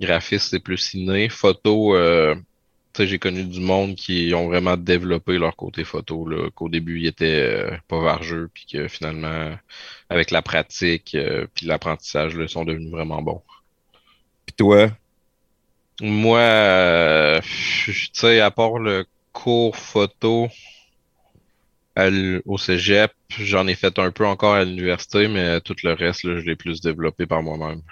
graphiste, 0.00 0.50
c'est 0.50 0.60
plus 0.60 0.94
inné. 0.94 1.28
Photo, 1.28 1.96
j'ai 2.96 3.18
connu 3.18 3.44
du 3.44 3.60
monde 3.60 3.94
qui 3.94 4.32
ont 4.34 4.48
vraiment 4.48 4.76
développé 4.76 5.38
leur 5.38 5.56
côté 5.56 5.84
photo, 5.84 6.26
là, 6.28 6.50
qu'au 6.54 6.68
début, 6.68 7.00
ils 7.00 7.06
étaient 7.06 7.40
euh, 7.40 7.76
pas 7.88 8.00
vargeux, 8.00 8.50
puis 8.52 8.66
que 8.66 8.88
finalement, 8.88 9.56
avec 10.10 10.30
la 10.30 10.42
pratique, 10.42 11.14
euh, 11.14 11.46
puis 11.54 11.66
l'apprentissage, 11.66 12.36
là, 12.36 12.44
ils 12.44 12.48
sont 12.48 12.64
devenus 12.64 12.90
vraiment 12.90 13.22
bons. 13.22 13.42
Puis 14.46 14.54
toi? 14.56 14.88
Moi, 16.00 16.38
euh, 16.38 17.40
tu 17.84 18.08
sais, 18.12 18.40
à 18.40 18.50
part 18.50 18.78
le 18.78 19.04
cours 19.32 19.76
photo 19.76 20.48
à 21.96 22.08
au 22.46 22.58
cégep, 22.58 23.12
j'en 23.38 23.66
ai 23.66 23.74
fait 23.74 23.98
un 23.98 24.12
peu 24.12 24.24
encore 24.24 24.54
à 24.54 24.64
l'université, 24.64 25.26
mais 25.28 25.60
tout 25.60 25.74
le 25.82 25.92
reste, 25.92 26.22
là, 26.24 26.38
je 26.38 26.44
l'ai 26.44 26.56
plus 26.56 26.80
développé 26.80 27.26
par 27.26 27.42
moi-même. 27.42 27.82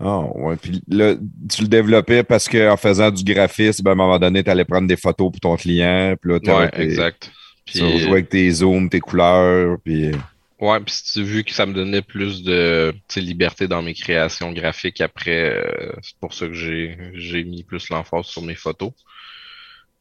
Ah, 0.00 0.20
ouais. 0.34 0.56
Puis 0.56 0.80
là, 0.88 1.14
tu 1.50 1.62
le 1.62 1.68
développais 1.68 2.22
parce 2.22 2.48
qu'en 2.48 2.76
faisant 2.76 3.10
du 3.10 3.24
graphisme, 3.24 3.82
ben, 3.82 3.90
à 3.90 3.94
un 3.94 3.96
moment 3.96 4.18
donné, 4.18 4.44
tu 4.44 4.50
allais 4.50 4.64
prendre 4.64 4.86
des 4.86 4.96
photos 4.96 5.30
pour 5.32 5.40
ton 5.40 5.56
client. 5.56 6.14
Puis 6.20 6.30
là, 6.32 6.38
Ouais, 6.58 6.70
tes- 6.70 6.82
exact. 6.82 7.32
tu 7.66 7.78
Puis, 7.80 7.98
jouais 7.98 8.10
avec 8.12 8.28
tes 8.28 8.50
zooms, 8.50 8.88
tes 8.88 9.00
couleurs. 9.00 9.76
Puis... 9.84 10.12
ouais, 10.60 10.80
puis 10.80 10.94
si 10.94 11.12
tu 11.14 11.18
as 11.20 11.22
vu 11.24 11.42
que 11.44 11.52
ça 11.52 11.66
me 11.66 11.74
donnait 11.74 12.02
plus 12.02 12.42
de, 12.44 12.94
tu 13.08 13.20
liberté 13.20 13.66
dans 13.66 13.82
mes 13.82 13.94
créations 13.94 14.52
graphiques 14.52 15.00
après, 15.00 15.50
euh, 15.52 15.92
c'est 16.02 16.16
pour 16.20 16.32
ça 16.32 16.46
que 16.46 16.54
j'ai 16.54 17.44
mis 17.44 17.64
plus 17.64 17.88
l'emphase 17.90 18.26
sur 18.26 18.42
mes 18.42 18.54
photos. 18.54 18.92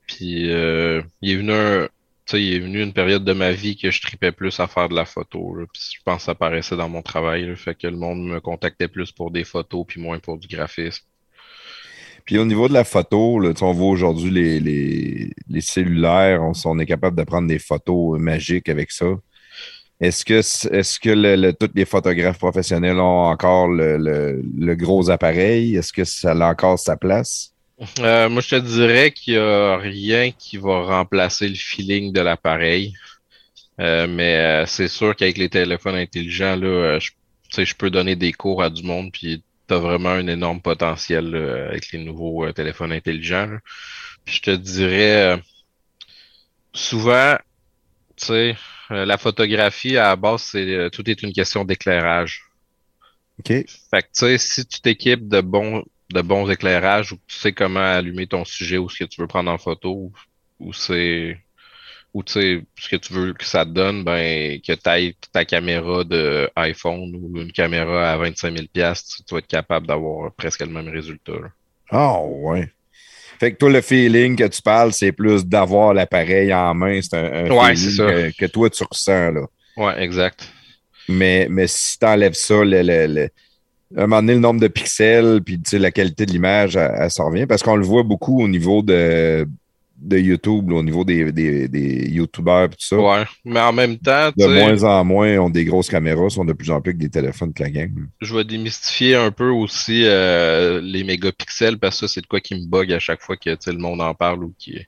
Puis 0.05 0.49
euh, 0.51 1.01
il 1.21 1.31
est 1.31 1.35
venu 1.37 1.51
un, 1.51 1.85
tu 1.85 1.91
sais, 2.31 2.41
il 2.43 2.53
est 2.53 2.59
venu 2.59 2.81
une 2.81 2.93
période 2.93 3.23
de 3.23 3.33
ma 3.33 3.51
vie 3.51 3.77
que 3.77 3.91
je 3.91 4.01
tripais 4.01 4.31
plus 4.31 4.59
à 4.59 4.67
faire 4.67 4.89
de 4.89 4.95
la 4.95 5.05
photo. 5.05 5.57
je 5.73 5.97
pense 6.03 6.17
que 6.17 6.23
ça 6.23 6.35
paraissait 6.35 6.75
dans 6.75 6.89
mon 6.89 7.01
travail. 7.01 7.45
là. 7.45 7.55
Fait 7.55 7.75
que 7.75 7.87
le 7.87 7.97
monde 7.97 8.23
me 8.25 8.39
contactait 8.39 8.87
plus 8.87 9.11
pour 9.11 9.31
des 9.31 9.43
photos 9.43 9.85
puis 9.87 10.01
moins 10.01 10.19
pour 10.19 10.37
du 10.37 10.47
graphisme. 10.47 11.03
Puis 12.25 12.37
au 12.37 12.45
niveau 12.45 12.67
de 12.67 12.73
la 12.73 12.83
photo, 12.83 13.39
là, 13.39 13.53
on 13.61 13.71
voit 13.71 13.89
aujourd'hui 13.89 14.59
les, 14.59 15.61
cellulaires, 15.61 16.43
on, 16.43 16.51
on 16.65 16.79
est 16.79 16.85
capable 16.85 17.17
de 17.17 17.23
prendre 17.23 17.47
des 17.47 17.59
photos 17.59 18.19
magiques 18.19 18.67
avec 18.67 18.91
ça. 18.91 19.05
Est-ce 19.99 20.25
que, 20.25 21.09
le- 21.09 21.51
tous 21.53 21.71
les 21.73 21.85
photographes 21.85 22.37
professionnels 22.37 22.99
ont 22.99 23.25
encore 23.27 23.67
le- 23.69 23.97
le 23.97 24.75
gros 24.75 25.09
appareil? 25.09 25.75
Est-ce 25.77 25.93
que 25.93 26.03
ça 26.03 26.31
a 26.33 26.51
encore 26.51 26.77
sa 26.77 26.97
place? 26.97 27.53
Euh, 27.99 28.27
moi, 28.29 28.41
je 28.41 28.49
te 28.49 28.55
dirais 28.55 29.11
qu'il 29.11 29.33
n'y 29.35 29.39
a 29.39 29.77
rien 29.77 30.31
qui 30.31 30.57
va 30.57 30.81
remplacer 30.81 31.47
le 31.47 31.55
feeling 31.55 32.11
de 32.11 32.21
l'appareil. 32.21 32.93
Euh, 33.79 34.07
mais 34.07 34.63
euh, 34.63 34.65
c'est 34.65 34.87
sûr 34.87 35.15
qu'avec 35.15 35.37
les 35.37 35.49
téléphones 35.49 35.95
intelligents, 35.95 36.55
là, 36.55 36.67
euh, 36.67 36.99
je, 36.99 37.11
tu 37.11 37.17
sais, 37.51 37.65
je 37.65 37.75
peux 37.75 37.91
donner 37.91 38.15
des 38.15 38.33
cours 38.33 38.63
à 38.63 38.69
du 38.71 38.83
monde, 38.83 39.11
puis 39.11 39.43
tu 39.67 39.73
as 39.73 39.77
vraiment 39.77 40.09
un 40.09 40.27
énorme 40.27 40.61
potentiel 40.61 41.29
là, 41.29 41.67
avec 41.67 41.91
les 41.91 41.99
nouveaux 41.99 42.45
euh, 42.45 42.53
téléphones 42.53 42.91
intelligents. 42.91 43.45
là. 43.45 43.59
Puis 44.25 44.35
je 44.37 44.41
te 44.41 44.51
dirais, 44.51 45.33
euh, 45.33 45.37
souvent, 46.73 47.37
tu 48.15 48.25
sais, 48.25 48.57
euh, 48.91 49.05
la 49.05 49.17
photographie, 49.17 49.97
à 49.97 50.09
la 50.09 50.15
base, 50.15 50.43
c'est 50.43 50.65
euh, 50.75 50.89
tout 50.89 51.09
est 51.09 51.21
une 51.23 51.33
question 51.33 51.65
d'éclairage. 51.65 52.43
OK. 53.39 53.47
Fait 53.49 53.65
que, 54.01 54.07
tu 54.07 54.07
sais, 54.13 54.37
si 54.37 54.65
tu 54.65 54.81
t'équipes 54.81 55.27
de 55.27 55.41
bons, 55.41 55.83
de 56.13 56.21
bons 56.21 56.49
éclairages 56.49 57.11
ou 57.13 57.17
que 57.17 57.23
tu 57.27 57.35
sais 57.37 57.53
comment 57.53 57.79
allumer 57.81 58.27
ton 58.27 58.45
sujet 58.45 58.77
ou 58.77 58.89
ce 58.89 58.99
que 59.03 59.09
tu 59.09 59.21
veux 59.21 59.27
prendre 59.27 59.51
en 59.51 59.57
photo 59.57 59.91
ou, 59.91 60.13
ou 60.59 60.73
c'est, 60.73 61.37
ou 62.13 62.23
tu 62.23 62.33
sais, 62.33 62.63
ce 62.79 62.89
que 62.89 62.95
tu 62.97 63.13
veux 63.13 63.33
que 63.33 63.45
ça 63.45 63.65
te 63.65 63.71
donne, 63.71 64.03
ben, 64.03 64.59
que 64.61 64.73
tu 64.73 64.89
ailles 64.89 65.15
ta 65.31 65.45
caméra 65.45 66.03
de 66.03 66.49
iPhone 66.55 67.15
ou 67.15 67.37
une 67.39 67.51
caméra 67.51 68.11
à 68.13 68.17
25 68.17 68.51
000 68.51 68.69
piastres, 68.73 69.23
tu 69.27 69.33
vas 69.35 69.39
être 69.39 69.47
capable 69.47 69.87
d'avoir 69.87 70.33
presque 70.35 70.61
le 70.61 70.67
même 70.71 70.89
résultat. 70.89 71.33
Ah, 71.89 72.19
ouais. 72.21 72.69
Fait 73.39 73.53
que 73.53 73.57
toi, 73.57 73.69
le 73.69 73.81
feeling 73.81 74.35
que 74.35 74.47
tu 74.47 74.61
parles, 74.61 74.93
c'est 74.93 75.11
plus 75.11 75.45
d'avoir 75.45 75.93
l'appareil 75.93 76.53
en 76.53 76.73
main. 76.73 77.01
C'est 77.01 77.15
un, 77.17 77.45
un 77.47 77.49
Ouais, 77.49 77.75
feeling 77.75 77.75
c'est 77.75 77.91
ça. 77.97 78.05
que, 78.07 78.31
que 78.37 78.45
toi, 78.47 78.69
tu 78.69 78.83
ressens, 78.83 79.31
là. 79.31 79.41
Ouais, 79.77 80.01
exact. 80.03 80.49
Mais, 81.09 81.47
mais 81.49 81.67
si 81.67 81.97
tu 81.99 82.05
enlèves 82.05 82.33
ça, 82.33 82.63
le, 82.63 82.81
le- 82.81 83.07
le- 83.07 83.29
à 83.95 84.03
un 84.03 84.07
moment 84.07 84.21
donné, 84.21 84.33
le 84.33 84.39
nombre 84.39 84.59
de 84.59 84.67
pixels, 84.67 85.41
puis 85.45 85.61
tu 85.61 85.69
sais, 85.71 85.79
la 85.79 85.91
qualité 85.91 86.25
de 86.25 86.31
l'image, 86.31 86.75
elle, 86.75 86.91
elle 86.99 87.11
s'en 87.11 87.27
revient. 87.29 87.45
Parce 87.47 87.63
qu'on 87.63 87.75
le 87.77 87.85
voit 87.85 88.03
beaucoup 88.03 88.41
au 88.41 88.47
niveau 88.47 88.81
de, 88.81 89.47
de 89.97 90.17
YouTube, 90.17 90.69
là, 90.69 90.75
au 90.77 90.83
niveau 90.83 91.03
des, 91.03 91.31
des, 91.31 91.67
des 91.67 92.09
YouTubers 92.09 92.65
et 92.65 92.69
tout 92.69 92.75
ça. 92.79 92.97
Ouais. 92.97 93.23
Mais 93.45 93.59
en 93.61 93.73
même 93.73 93.97
temps, 93.97 94.31
tu 94.37 94.45
De 94.45 94.47
moins 94.47 94.83
en 94.83 95.03
moins 95.05 95.37
ont 95.39 95.49
des 95.49 95.65
grosses 95.65 95.89
caméras, 95.89 96.29
sont 96.29 96.45
de 96.45 96.53
plus 96.53 96.69
en 96.69 96.81
plus 96.81 96.89
avec 96.91 96.99
des 96.99 97.09
téléphones 97.09 97.53
claquants. 97.53 97.87
je 98.21 98.35
vais 98.35 98.43
démystifier 98.43 99.15
un 99.15 99.31
peu 99.31 99.49
aussi 99.49 100.03
euh, 100.05 100.81
les 100.81 101.03
mégapixels 101.03 101.79
parce 101.79 101.99
que 101.99 102.07
ça, 102.07 102.13
c'est 102.13 102.21
de 102.21 102.27
quoi 102.27 102.41
qui 102.41 102.55
me 102.55 102.67
bug 102.67 102.91
à 102.91 102.99
chaque 102.99 103.21
fois 103.21 103.37
que 103.37 103.51
tu 103.51 103.57
sais, 103.61 103.71
le 103.71 103.79
monde 103.79 104.01
en 104.01 104.13
parle 104.13 104.43
ou 104.43 104.53
qui. 104.59 104.73
Tu 104.73 104.83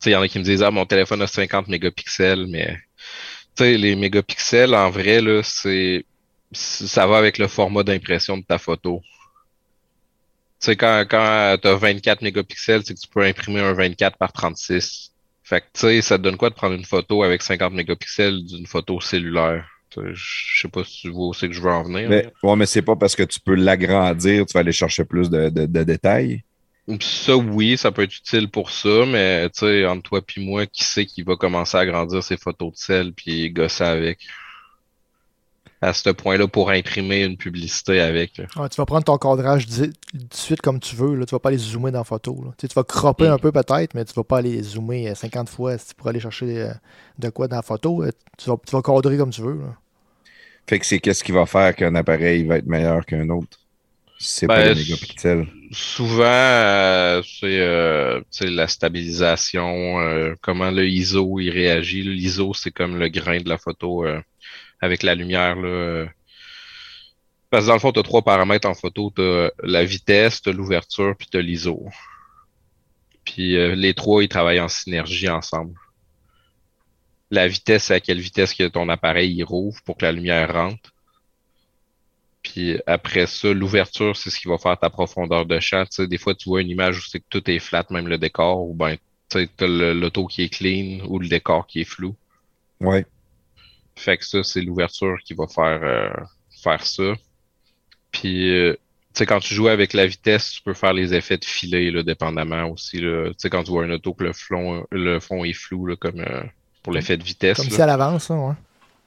sais, 0.00 0.10
il 0.10 0.12
y 0.12 0.16
en 0.16 0.22
a 0.22 0.28
qui 0.28 0.38
me 0.40 0.44
disent 0.44 0.62
Ah, 0.62 0.70
mon 0.70 0.84
téléphone 0.86 1.22
a 1.22 1.26
50 1.26 1.68
mégapixels, 1.68 2.46
mais 2.48 2.76
tu 3.56 3.62
sais, 3.64 3.78
les 3.78 3.94
mégapixels, 3.94 4.74
en 4.74 4.90
vrai, 4.90 5.20
là, 5.20 5.40
c'est- 5.44 6.04
ça 6.54 7.06
va 7.06 7.18
avec 7.18 7.38
le 7.38 7.48
format 7.48 7.82
d'impression 7.82 8.36
de 8.38 8.44
ta 8.44 8.58
photo. 8.58 9.02
Tu 10.60 10.66
sais, 10.66 10.76
quand, 10.76 11.04
quand 11.08 11.56
tu 11.60 11.68
as 11.68 11.74
24 11.74 12.22
mégapixels, 12.22 12.82
c'est 12.84 12.94
que 12.94 13.00
tu 13.00 13.08
peux 13.08 13.22
imprimer 13.22 13.60
un 13.60 13.72
24 13.74 14.16
par 14.16 14.32
36. 14.32 15.12
Fait 15.42 15.60
que, 15.60 15.66
tu 15.74 15.80
sais, 15.80 16.02
ça 16.02 16.16
te 16.18 16.22
donne 16.22 16.36
quoi 16.38 16.48
de 16.50 16.54
prendre 16.54 16.74
une 16.74 16.84
photo 16.84 17.22
avec 17.22 17.42
50 17.42 17.74
mégapixels 17.74 18.44
d'une 18.46 18.66
photo 18.66 19.00
cellulaire? 19.00 19.68
Je 19.96 20.60
sais 20.62 20.68
pas 20.68 20.82
si 20.84 21.02
tu 21.02 21.10
vois 21.10 21.28
où 21.28 21.34
c'est 21.34 21.48
que 21.48 21.54
je 21.54 21.60
veux 21.60 21.70
en 21.70 21.84
venir. 21.84 22.08
Mais, 22.08 22.26
ouais, 22.42 22.56
mais 22.56 22.66
c'est 22.66 22.82
pas 22.82 22.96
parce 22.96 23.14
que 23.14 23.22
tu 23.22 23.38
peux 23.40 23.54
l'agrandir, 23.54 24.44
tu 24.46 24.52
vas 24.54 24.60
aller 24.60 24.72
chercher 24.72 25.04
plus 25.04 25.30
de, 25.30 25.50
de- 25.50 25.66
de 25.66 25.82
détails? 25.84 26.42
Ça, 27.00 27.36
oui, 27.36 27.78
ça 27.78 27.92
peut 27.92 28.02
être 28.02 28.14
utile 28.16 28.50
pour 28.50 28.70
ça, 28.70 29.06
mais 29.06 29.48
tu 29.50 29.60
sais, 29.60 29.86
entre 29.86 30.02
toi 30.02 30.20
puis 30.22 30.44
moi, 30.44 30.66
qui 30.66 30.84
sait 30.84 31.06
qui 31.06 31.22
va 31.22 31.34
commencer 31.36 31.78
à 31.78 31.80
agrandir 31.80 32.22
ses 32.22 32.36
photos 32.36 32.72
de 32.72 32.76
sel 32.76 33.12
puis 33.14 33.50
gosser 33.50 33.84
avec? 33.84 34.18
À 35.84 35.92
ce 35.92 36.08
point-là, 36.10 36.48
pour 36.48 36.70
imprimer 36.70 37.24
une 37.24 37.36
publicité 37.36 38.00
avec. 38.00 38.38
Ouais, 38.56 38.68
tu 38.70 38.76
vas 38.76 38.86
prendre 38.86 39.04
ton 39.04 39.18
cadrage 39.18 39.66
di- 39.66 39.88
de 39.88 39.92
suite 40.32 40.60
comme 40.62 40.80
tu 40.80 40.96
veux. 40.96 41.14
Là. 41.14 41.26
Tu 41.26 41.34
vas 41.34 41.38
pas 41.38 41.50
aller 41.50 41.58
zoomer 41.58 41.90
dans 41.92 41.98
la 41.98 42.04
photo. 42.04 42.34
là. 42.44 42.50
Tu, 42.56 42.62
sais, 42.62 42.68
tu 42.68 42.74
vas 42.74 42.84
cropper 42.84 43.28
Mm. 43.28 43.32
un 43.32 43.38
peu 43.38 43.52
peut-être, 43.52 43.94
mais 43.94 44.04
tu 44.04 44.14
vas 44.14 44.24
pas 44.24 44.38
aller 44.38 44.62
zoomer 44.62 45.08
euh, 45.10 45.14
50 45.14 45.48
fois 45.48 45.76
si 45.78 45.94
pour 45.94 46.08
aller 46.08 46.20
chercher 46.20 46.62
euh, 46.62 46.72
de 47.18 47.28
quoi 47.28 47.48
dans 47.48 47.56
la 47.56 47.62
photo. 47.62 48.02
euh, 48.02 48.10
Tu 48.38 48.48
vas, 48.48 48.56
tu 48.66 48.74
vas 48.74 48.82
cadrer 48.82 49.16
comme 49.18 49.30
tu 49.30 49.42
veux. 49.42 49.58
là. 49.58 49.76
Fait 50.66 50.78
que 50.78 50.86
c'est 50.86 50.98
qu'est-ce 50.98 51.22
qui 51.22 51.32
va 51.32 51.44
faire 51.44 51.74
qu'un 51.76 51.94
appareil 51.94 52.44
va 52.46 52.56
être 52.56 52.66
meilleur 52.66 53.04
qu'un 53.04 53.28
autre? 53.28 53.58
C'est 54.18 54.46
pas 54.46 54.56
Ben, 54.64 54.72
les 54.74 54.82
mégapixels. 54.82 55.46
Souvent, 55.72 56.22
euh, 56.24 57.20
c'est 57.22 57.58
euh, 57.60 58.20
tu 58.30 58.46
la 58.46 58.68
stabilisation, 58.68 60.00
euh, 60.00 60.34
comment 60.40 60.70
le 60.70 60.86
ISO 60.88 61.40
il 61.40 61.50
réagit. 61.50 62.02
L'ISO, 62.02 62.54
c'est 62.54 62.70
comme 62.70 62.96
le 62.98 63.08
grain 63.08 63.40
de 63.40 63.48
la 63.48 63.58
photo 63.58 64.06
euh, 64.06 64.20
avec 64.84 65.02
la 65.02 65.14
lumière. 65.14 65.56
Là, 65.56 65.68
euh. 65.68 66.06
Parce 67.50 67.64
que 67.64 67.68
dans 67.68 67.74
le 67.74 67.80
fond, 67.80 67.92
tu 67.92 68.00
as 68.00 68.02
trois 68.02 68.22
paramètres 68.22 68.68
en 68.68 68.74
photo. 68.74 69.12
Tu 69.14 69.22
as 69.22 69.50
la 69.62 69.84
vitesse, 69.84 70.42
tu 70.42 70.50
as 70.50 70.52
l'ouverture, 70.52 71.14
puis 71.16 71.28
tu 71.30 71.36
as 71.36 71.42
l'ISO. 71.42 71.88
Puis 73.24 73.56
euh, 73.56 73.74
les 73.74 73.94
trois, 73.94 74.22
ils 74.22 74.28
travaillent 74.28 74.60
en 74.60 74.68
synergie 74.68 75.28
ensemble. 75.28 75.74
La 77.30 77.48
vitesse, 77.48 77.84
c'est 77.84 77.94
à 77.94 78.00
quelle 78.00 78.20
vitesse 78.20 78.54
que 78.54 78.68
ton 78.68 78.88
appareil 78.88 79.34
il 79.34 79.44
rouvre 79.44 79.80
pour 79.84 79.96
que 79.96 80.04
la 80.04 80.12
lumière 80.12 80.52
rentre. 80.52 80.92
Puis 82.42 82.78
après 82.86 83.26
ça, 83.26 83.52
l'ouverture, 83.52 84.16
c'est 84.16 84.28
ce 84.30 84.38
qui 84.38 84.48
va 84.48 84.58
faire 84.58 84.78
ta 84.78 84.90
profondeur 84.90 85.46
de 85.46 85.58
champ. 85.60 85.84
Des 85.98 86.18
fois, 86.18 86.34
tu 86.34 86.48
vois 86.50 86.60
une 86.60 86.68
image 86.68 86.98
où 86.98 87.02
c'est 87.02 87.20
que 87.20 87.24
tout 87.30 87.50
est 87.50 87.58
flat, 87.58 87.86
même 87.90 88.06
le 88.06 88.18
décor, 88.18 88.68
ou 88.68 88.74
ben, 88.74 88.96
tu 89.30 89.48
le- 89.60 89.94
l'auto 89.94 90.26
qui 90.26 90.42
est 90.42 90.48
clean 90.50 91.04
ou 91.06 91.18
le 91.18 91.26
décor 91.28 91.66
qui 91.66 91.80
est 91.80 91.84
flou. 91.84 92.14
Ouais. 92.80 93.06
Fait 93.96 94.16
que 94.18 94.24
ça, 94.26 94.42
c'est 94.42 94.60
l'ouverture 94.62 95.16
qui 95.24 95.34
va 95.34 95.46
faire, 95.46 95.80
euh, 95.82 96.10
faire 96.62 96.84
ça. 96.86 97.14
Puis, 98.10 98.50
euh, 98.50 98.74
tu 98.74 99.18
sais, 99.20 99.26
quand 99.26 99.40
tu 99.40 99.54
joues 99.54 99.68
avec 99.68 99.92
la 99.92 100.06
vitesse, 100.06 100.52
tu 100.52 100.62
peux 100.62 100.74
faire 100.74 100.92
les 100.92 101.14
effets 101.14 101.38
de 101.38 101.44
filet, 101.44 101.90
là, 101.90 102.02
dépendamment 102.02 102.66
aussi, 102.70 103.00
là. 103.00 103.28
Tu 103.30 103.34
sais, 103.38 103.50
quand 103.50 103.62
tu 103.64 103.70
vois 103.70 103.84
un 103.84 103.90
auto 103.90 104.14
que 104.14 104.24
le 104.24 104.32
fond, 104.32 104.84
le 104.90 105.20
fond 105.20 105.44
est 105.44 105.52
flou, 105.52 105.86
là, 105.86 105.96
comme 105.96 106.20
euh, 106.20 106.42
pour 106.82 106.92
l'effet 106.92 107.16
de 107.16 107.24
vitesse, 107.24 107.56
Comme 107.58 107.66
là. 107.68 107.76
si 107.76 107.82
à 107.82 107.86
l'avance. 107.86 108.28
là, 108.30 108.36
ouais. 108.36 108.54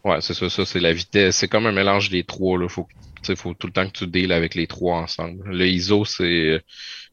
Ouais, 0.03 0.21
c'est 0.21 0.33
ça, 0.33 0.49
ça, 0.49 0.65
c'est 0.65 0.79
la 0.79 0.93
vitesse. 0.93 1.37
C'est 1.37 1.47
comme 1.47 1.65
un 1.65 1.71
mélange 1.71 2.09
des 2.09 2.23
trois, 2.23 2.57
là. 2.57 2.69
Faut, 2.69 2.85
que- 2.85 2.93
tu 2.93 2.99
sais, 3.23 3.35
faut 3.35 3.53
tout 3.53 3.67
le 3.67 3.73
temps 3.73 3.87
que 3.87 3.91
tu 3.97 4.07
deals 4.07 4.31
avec 4.31 4.55
les 4.55 4.67
trois 4.67 4.97
ensemble. 4.97 5.49
Le 5.49 5.67
ISO, 5.67 6.05
c'est 6.05 6.23
euh, 6.23 6.59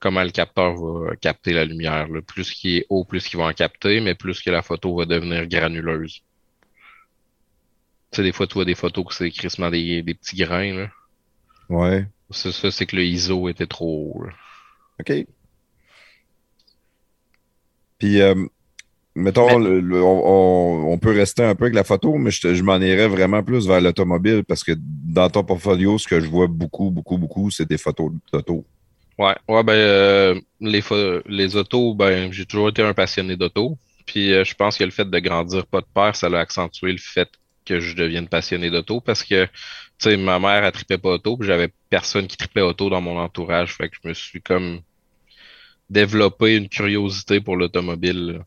comment 0.00 0.22
le 0.22 0.30
capteur 0.30 0.74
va 0.76 1.16
capter 1.16 1.52
la 1.52 1.64
lumière, 1.64 2.08
là. 2.08 2.20
Plus 2.22 2.52
qu'il 2.52 2.76
est 2.76 2.86
haut, 2.90 3.04
plus 3.04 3.26
qu'il 3.26 3.38
va 3.38 3.46
en 3.46 3.52
capter, 3.52 4.00
mais 4.00 4.14
plus 4.14 4.40
que 4.42 4.50
la 4.50 4.62
photo 4.62 4.96
va 4.96 5.06
devenir 5.06 5.46
granuleuse. 5.48 6.20
Tu 8.14 8.18
sais, 8.18 8.22
des 8.22 8.32
fois, 8.32 8.46
tu 8.46 8.54
vois 8.54 8.64
des 8.64 8.76
photos 8.76 9.04
que 9.06 9.12
c'est 9.12 9.28
crissement 9.32 9.70
des, 9.70 10.00
des 10.02 10.14
petits 10.14 10.36
grains, 10.36 10.72
là. 10.72 10.88
Ouais. 11.68 12.06
Ça, 12.30 12.52
ça, 12.52 12.70
c'est 12.70 12.86
que 12.86 12.94
le 12.94 13.04
ISO 13.04 13.48
était 13.48 13.66
trop 13.66 14.12
haut, 14.14 14.22
là. 14.22 14.30
OK. 15.00 15.26
Puis, 17.98 18.20
euh, 18.20 18.36
mettons, 19.16 19.58
Mais- 19.58 19.64
le- 19.64 19.80
le- 19.80 20.02
on, 20.02 20.92
on- 20.92 20.98
peut 20.98 21.10
rester 21.10 21.42
un 21.42 21.56
peu 21.56 21.64
avec 21.64 21.74
la 21.74 21.82
photo, 21.82 22.14
mais 22.18 22.30
je, 22.30 22.54
je 22.54 22.62
m'en 22.62 22.76
irais 22.78 23.08
vraiment 23.08 23.42
plus 23.42 23.66
vers 23.66 23.80
l'automobile 23.80 24.44
parce 24.44 24.62
que 24.62 24.72
dans 24.78 25.28
ton 25.28 25.42
portfolio, 25.42 25.98
ce 25.98 26.06
que 26.06 26.20
je 26.20 26.28
vois 26.28 26.46
beaucoup, 26.46 26.90
beaucoup, 26.90 27.18
beaucoup, 27.18 27.50
c'est 27.50 27.68
des 27.68 27.78
photos 27.78 28.12
d'auto. 28.32 28.64
Ouais, 29.18 29.34
ouais, 29.48 29.62
ben, 29.64 29.72
euh, 29.72 30.40
les, 30.60 30.82
les 31.26 31.56
autos, 31.56 31.94
ben, 31.94 32.32
j'ai 32.32 32.46
toujours 32.46 32.68
été 32.68 32.82
un 32.82 32.94
passionné 32.94 33.36
d'auto. 33.36 33.76
Puis 34.06 34.32
euh, 34.32 34.44
je 34.44 34.54
pense 34.54 34.76
que 34.78 34.84
le 34.84 34.90
fait 34.90 35.08
de 35.08 35.18
grandir 35.18 35.66
pas 35.66 35.80
de 35.80 35.86
père, 35.92 36.14
ça 36.14 36.28
l'a 36.28 36.40
accentué 36.40 36.92
le 36.92 36.98
fait 36.98 37.28
que 37.64 37.80
je 37.80 37.94
devienne 37.96 38.28
passionné 38.28 38.70
d'auto 38.70 39.00
parce 39.00 39.22
que, 39.24 39.46
tu 39.46 39.52
sais, 40.00 40.16
ma 40.16 40.38
mère, 40.38 40.64
elle 40.64 40.72
tripait 40.72 40.98
pas 40.98 41.10
auto, 41.10 41.36
puis 41.36 41.46
j'avais 41.46 41.72
personne 41.90 42.26
qui 42.28 42.36
tripait 42.36 42.60
auto 42.62 42.90
dans 42.90 43.00
mon 43.00 43.18
entourage. 43.18 43.74
Fait 43.76 43.88
que 43.90 43.96
je 44.02 44.08
me 44.08 44.14
suis 44.14 44.42
comme 44.42 44.80
développé 45.90 46.56
une 46.56 46.68
curiosité 46.68 47.40
pour 47.40 47.56
l'automobile, 47.56 48.42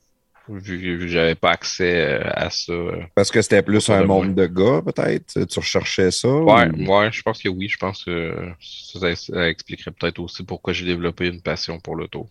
vu, 0.49 0.99
que 0.99 1.07
j'avais 1.07 1.35
pas 1.35 1.51
accès 1.51 2.19
euh, 2.19 2.31
à 2.33 2.49
ça. 2.49 2.73
euh. 2.73 3.01
Parce 3.15 3.31
que 3.31 3.41
c'était 3.41 3.63
plus 3.63 3.89
un 3.89 4.03
monde 4.03 4.35
de 4.35 4.45
gars, 4.45 4.81
peut-être? 4.85 5.45
Tu 5.45 5.59
recherchais 5.59 6.11
ça? 6.11 6.27
Ouais, 6.45 6.67
ou- 6.75 6.85
ouais, 6.87 7.11
je 7.11 7.21
pense 7.21 7.41
que 7.41 7.49
oui. 7.49 7.67
Je 7.67 7.77
pense 7.77 8.03
que 8.05 8.51
ça, 8.61 9.15
ça 9.15 9.49
expliquerait 9.49 9.91
peut-être 9.91 10.19
aussi 10.19 10.43
pourquoi 10.43 10.73
j'ai 10.73 10.85
développé 10.85 11.27
une 11.27 11.41
passion 11.41 11.79
pour 11.79 11.95
l'auto. 11.95 12.29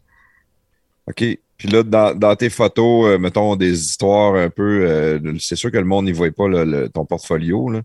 OK. 1.09 1.25
Puis 1.59 1.69
là, 1.69 1.83
dans, 1.83 2.15
dans 2.15 2.37
tes 2.37 2.51
photos, 2.51 3.07
euh, 3.15 3.19
mettons 3.19 3.57
des 3.57 3.81
histoires 3.81 4.35
un 4.35 4.51
peu. 4.51 4.87
euh, 4.87 5.19
c'est 5.41 5.57
sûr 5.57 5.71
que 5.71 5.79
le 5.79 5.85
monde 5.85 6.05
n'y 6.07 6.13
voit 6.13 6.31
pas 6.31 6.49
le- 6.49 6.65
le- 6.65 6.89
ton 6.91 7.05
portfolio, 7.07 7.71
là. 7.71 7.83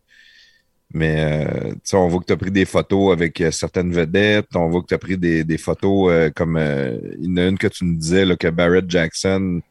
Mais 0.94 1.46
euh, 1.48 1.74
on 1.94 2.08
voit 2.10 2.20
que 2.20 2.26
tu 2.26 2.34
as 2.34 2.38
pris 2.38 2.52
des 2.52 2.66
photos 2.66 3.14
avec 3.14 3.40
euh, 3.40 3.52
certaines 3.52 3.94
vedettes. 3.94 4.48
On 4.56 4.68
voit 4.70 4.82
que 4.82 4.88
tu 4.88 4.94
as 4.94 4.98
pris 4.98 5.18
des, 5.18 5.44
des 5.46 5.58
photos 5.58 6.12
euh, 6.12 6.30
comme 6.36 6.58
euh, 6.58 6.98
il 7.20 7.30
y 7.30 7.34
en 7.34 7.38
a 7.38 7.48
une 7.48 7.58
que 7.58 7.68
tu 7.68 7.86
nous 7.86 7.96
disais 7.96 8.26
là, 8.26 8.36
que 8.36 8.50
Barrett 8.50 8.90
Jackson, 8.90 9.62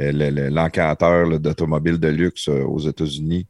euh, 0.00 0.12
le- 0.12 0.30
le- 0.30 0.48
l'encanteur 0.48 1.26
là, 1.26 1.38
d'automobile 1.38 1.98
de 1.98 2.08
luxe 2.08 2.46
aux 2.48 2.78
États-Unis, 2.80 3.46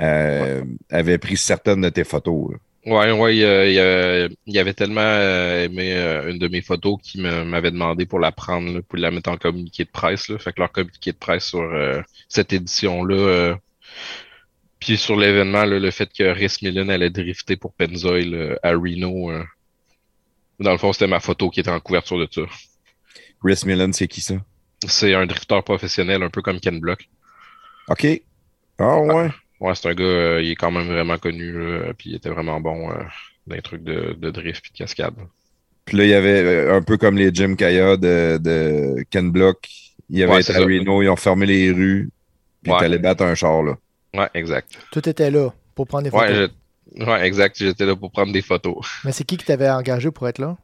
euh, 0.00 0.64
avait 0.90 1.18
pris 1.18 1.36
certaines 1.38 1.80
de 1.82 1.88
tes 1.88 2.04
photos. 2.04 2.52
là. 2.52 2.58
Ouais, 2.84 3.12
ouais, 3.12 3.36
il, 3.36 3.44
euh, 3.44 3.70
il, 3.70 3.78
euh, 3.78 4.28
il 4.46 4.58
avait 4.58 4.74
tellement 4.74 5.00
euh, 5.02 5.64
aimé 5.66 5.92
euh, 5.94 6.30
une 6.32 6.38
de 6.40 6.48
mes 6.48 6.62
photos 6.62 6.98
qu'il 7.00 7.22
me- 7.22 7.44
m'avait 7.44 7.70
demandé 7.70 8.06
pour 8.06 8.18
la 8.18 8.32
prendre, 8.32 8.72
là, 8.72 8.82
pour 8.82 8.98
la 8.98 9.12
mettre 9.12 9.30
en 9.30 9.36
communiqué 9.36 9.84
de 9.84 9.90
presse. 9.90 10.26
Là. 10.28 10.36
Fait 10.38 10.52
que 10.52 10.60
leur 10.60 10.72
communiqué 10.72 11.12
de 11.12 11.16
presse 11.16 11.46
sur 11.46 11.60
euh, 11.62 12.02
cette 12.28 12.52
édition-là, 12.52 13.14
euh, 13.14 13.54
puis 14.80 14.98
sur 14.98 15.16
l'événement, 15.16 15.64
le 15.64 15.90
fait 15.90 16.12
que 16.12 16.24
Rhys 16.24 16.58
Millen 16.62 16.90
allait 16.90 17.08
drifter 17.10 17.56
pour 17.56 17.72
Pennzoil 17.72 18.34
euh, 18.34 18.56
à 18.62 18.72
Reno. 18.72 19.30
euh, 19.30 19.44
dans 20.58 20.72
le 20.72 20.78
fond, 20.78 20.92
c'était 20.94 21.06
ma 21.08 21.20
photo 21.20 21.50
qui 21.50 21.60
était 21.60 21.70
en 21.70 21.80
couverture 21.80 22.18
de 22.18 22.26
ça. 22.30 22.42
Chris 23.44 23.62
Millen, 23.66 23.92
c'est 23.92 24.08
qui 24.08 24.22
ça? 24.22 24.36
C'est 24.86 25.12
un 25.14 25.26
drifteur 25.26 25.64
professionnel, 25.64 26.22
un 26.22 26.30
peu 26.30 26.40
comme 26.40 26.60
Ken 26.60 26.78
Block. 26.78 27.08
OK. 27.88 28.22
Ah 28.78 28.98
ouais. 29.00 29.30
Ouais, 29.62 29.74
c'est 29.76 29.88
un 29.88 29.94
gars, 29.94 30.04
euh, 30.04 30.42
il 30.42 30.50
est 30.50 30.56
quand 30.56 30.70
même 30.72 30.86
vraiment 30.88 31.18
connu, 31.18 31.52
là, 31.52 31.92
puis 31.96 32.10
il 32.10 32.16
était 32.16 32.30
vraiment 32.30 32.60
bon 32.60 32.90
euh, 32.90 32.94
dans 33.46 33.54
les 33.56 33.62
trucs 33.62 33.84
de, 33.84 34.14
de 34.18 34.30
drift 34.30 34.62
puis 34.62 34.72
de 34.72 34.78
cascade. 34.78 35.14
Puis 35.84 35.96
là, 35.96 36.04
il 36.04 36.10
y 36.10 36.14
avait 36.14 36.42
euh, 36.42 36.76
un 36.76 36.82
peu 36.82 36.96
comme 36.96 37.16
les 37.16 37.30
Jim 37.32 37.54
Kaya 37.56 37.96
de, 37.96 38.38
de 38.38 39.04
Ken 39.10 39.30
Block. 39.30 39.68
Il 40.10 40.18
y 40.18 40.22
avait 40.22 40.32
Ouais, 40.32 40.40
été 40.40 40.52
c'est 40.52 40.58
à 40.58 40.60
ça. 40.60 40.64
Reno, 40.64 41.02
ils 41.02 41.08
ont 41.08 41.16
fermé 41.16 41.46
les 41.46 41.70
rues. 41.72 42.10
Puis 42.62 42.72
Ouais. 42.72 42.78
t'allais 42.78 42.98
battre 42.98 43.24
un 43.24 43.34
char, 43.34 43.62
là. 43.62 43.76
Ouais, 44.14 44.28
exact. 44.34 44.78
Tout 44.92 45.08
était 45.08 45.30
là 45.30 45.50
pour 45.74 45.86
prendre 45.86 46.04
des 46.04 46.10
photos. 46.10 46.28
Ouais, 46.30 46.48
je- 46.96 47.04
ouais, 47.04 47.26
exact. 47.26 47.56
J'étais 47.58 47.86
là 47.86 47.96
pour 47.96 48.10
prendre 48.12 48.32
des 48.32 48.42
photos. 48.42 48.86
Mais 49.04 49.12
c'est 49.12 49.24
qui 49.24 49.36
qui 49.36 49.44
t'avait 49.46 49.70
engagé 49.70 50.10
pour 50.10 50.28
être 50.28 50.38
là? 50.38 50.56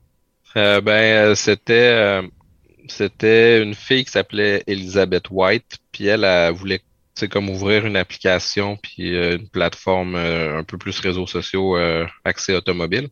Euh, 0.56 0.80
ben, 0.80 1.34
c'était 1.34 1.72
euh, 1.74 2.22
c'était 2.88 3.62
une 3.62 3.74
fille 3.74 4.04
qui 4.04 4.10
s'appelait 4.12 4.62
Elizabeth 4.66 5.30
White, 5.30 5.78
puis 5.92 6.06
elle, 6.06 6.24
elle 6.24 6.54
voulait, 6.54 6.80
sais, 7.20 7.28
comme 7.28 7.50
ouvrir 7.50 7.86
une 7.86 7.96
application 7.96 8.76
puis 8.76 9.14
euh, 9.16 9.36
une 9.36 9.48
plateforme 9.48 10.14
euh, 10.14 10.58
un 10.58 10.64
peu 10.64 10.78
plus 10.78 10.98
réseaux 11.00 11.26
sociaux 11.26 11.76
euh, 11.76 12.06
accès 12.24 12.54
automobile. 12.54 13.08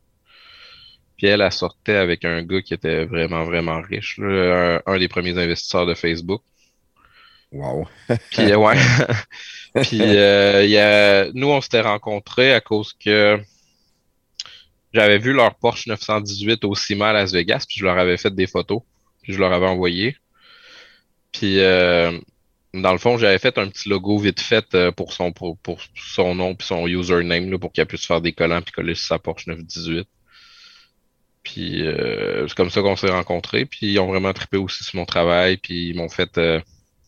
Puis 1.16 1.26
elle, 1.26 1.40
elle 1.40 1.52
sortait 1.52 1.96
avec 1.96 2.24
un 2.24 2.42
gars 2.42 2.60
qui 2.60 2.74
était 2.74 3.06
vraiment, 3.06 3.44
vraiment 3.44 3.80
riche, 3.80 4.18
là, 4.18 4.82
un, 4.86 4.94
un 4.94 4.98
des 4.98 5.08
premiers 5.08 5.38
investisseurs 5.38 5.86
de 5.86 5.94
Facebook. 5.94 6.42
Wow. 7.52 7.86
Puis 8.30 8.52
euh, 8.52 8.56
ouais. 8.56 8.76
Puis 9.82 9.96
y 9.96 10.78
a... 10.78 11.30
nous, 11.32 11.48
on 11.48 11.60
s'était 11.60 11.80
rencontrés 11.80 12.52
à 12.52 12.60
cause 12.60 12.92
que 12.92 13.38
j'avais 14.92 15.18
vu 15.18 15.32
leur 15.32 15.54
Porsche 15.54 15.86
918 15.88 16.64
au 16.64 16.74
CIMA 16.74 17.08
à 17.08 17.12
Las 17.12 17.32
Vegas, 17.32 17.64
puis 17.68 17.78
je 17.78 17.84
leur 17.84 17.98
avais 17.98 18.16
fait 18.16 18.34
des 18.34 18.46
photos, 18.46 18.80
puis 19.22 19.32
je 19.32 19.38
leur 19.38 19.52
avais 19.52 19.66
envoyé. 19.66 20.16
Puis 21.32 21.58
dans 22.74 22.92
le 22.92 22.98
fond, 22.98 23.16
j'avais 23.18 23.38
fait 23.38 23.58
un 23.58 23.68
petit 23.68 23.88
logo 23.88 24.18
vite 24.18 24.40
fait 24.40 24.74
euh, 24.74 24.92
pour 24.92 25.12
son 25.12 25.32
pour, 25.32 25.56
pour 25.58 25.80
son 25.94 26.34
nom 26.34 26.54
puis 26.54 26.66
son 26.66 26.86
username 26.86 27.50
là, 27.50 27.58
pour 27.58 27.72
qu'elle 27.72 27.86
puisse 27.86 28.06
faire 28.06 28.20
des 28.20 28.32
collants 28.32 28.62
puis 28.62 28.72
coller 28.72 28.94
sur 28.94 29.06
sa 29.06 29.18
Porsche 29.18 29.46
918. 29.48 30.08
Puis 31.42 31.86
euh, 31.86 32.48
c'est 32.48 32.56
comme 32.56 32.70
ça 32.70 32.82
qu'on 32.82 32.96
s'est 32.96 33.10
rencontrés. 33.10 33.66
Puis 33.66 33.92
ils 33.92 33.98
ont 34.00 34.08
vraiment 34.08 34.32
trippé 34.32 34.56
aussi 34.56 34.84
sur 34.84 34.96
mon 34.96 35.06
travail. 35.06 35.58
Puis 35.58 35.90
ils 35.90 35.96
m'ont 35.96 36.08
fait 36.08 36.36
euh, 36.38 36.60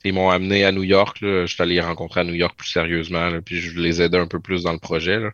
ils 0.05 0.13
m'ont 0.15 0.31
amené 0.31 0.65
à 0.65 0.73
New 0.73 0.85
York. 0.85 1.21
Là. 1.21 1.47
Je 1.47 1.53
suis 1.55 1.63
allé 1.63 1.75
les 1.75 1.81
rencontrer 1.81 2.21
à 2.21 2.25
New 2.25 2.35
York 2.35 2.57
plus 2.57 2.69
sérieusement. 2.69 3.29
Là, 3.31 3.41
puis 3.43 3.61
je 3.61 3.79
les 3.81 4.01
aidais 4.01 4.19
un 4.19 4.29
peu 4.29 4.41
plus 4.41 4.63
dans 4.63 4.73
le 4.73 4.79
projet. 4.79 5.19
Là. 5.19 5.33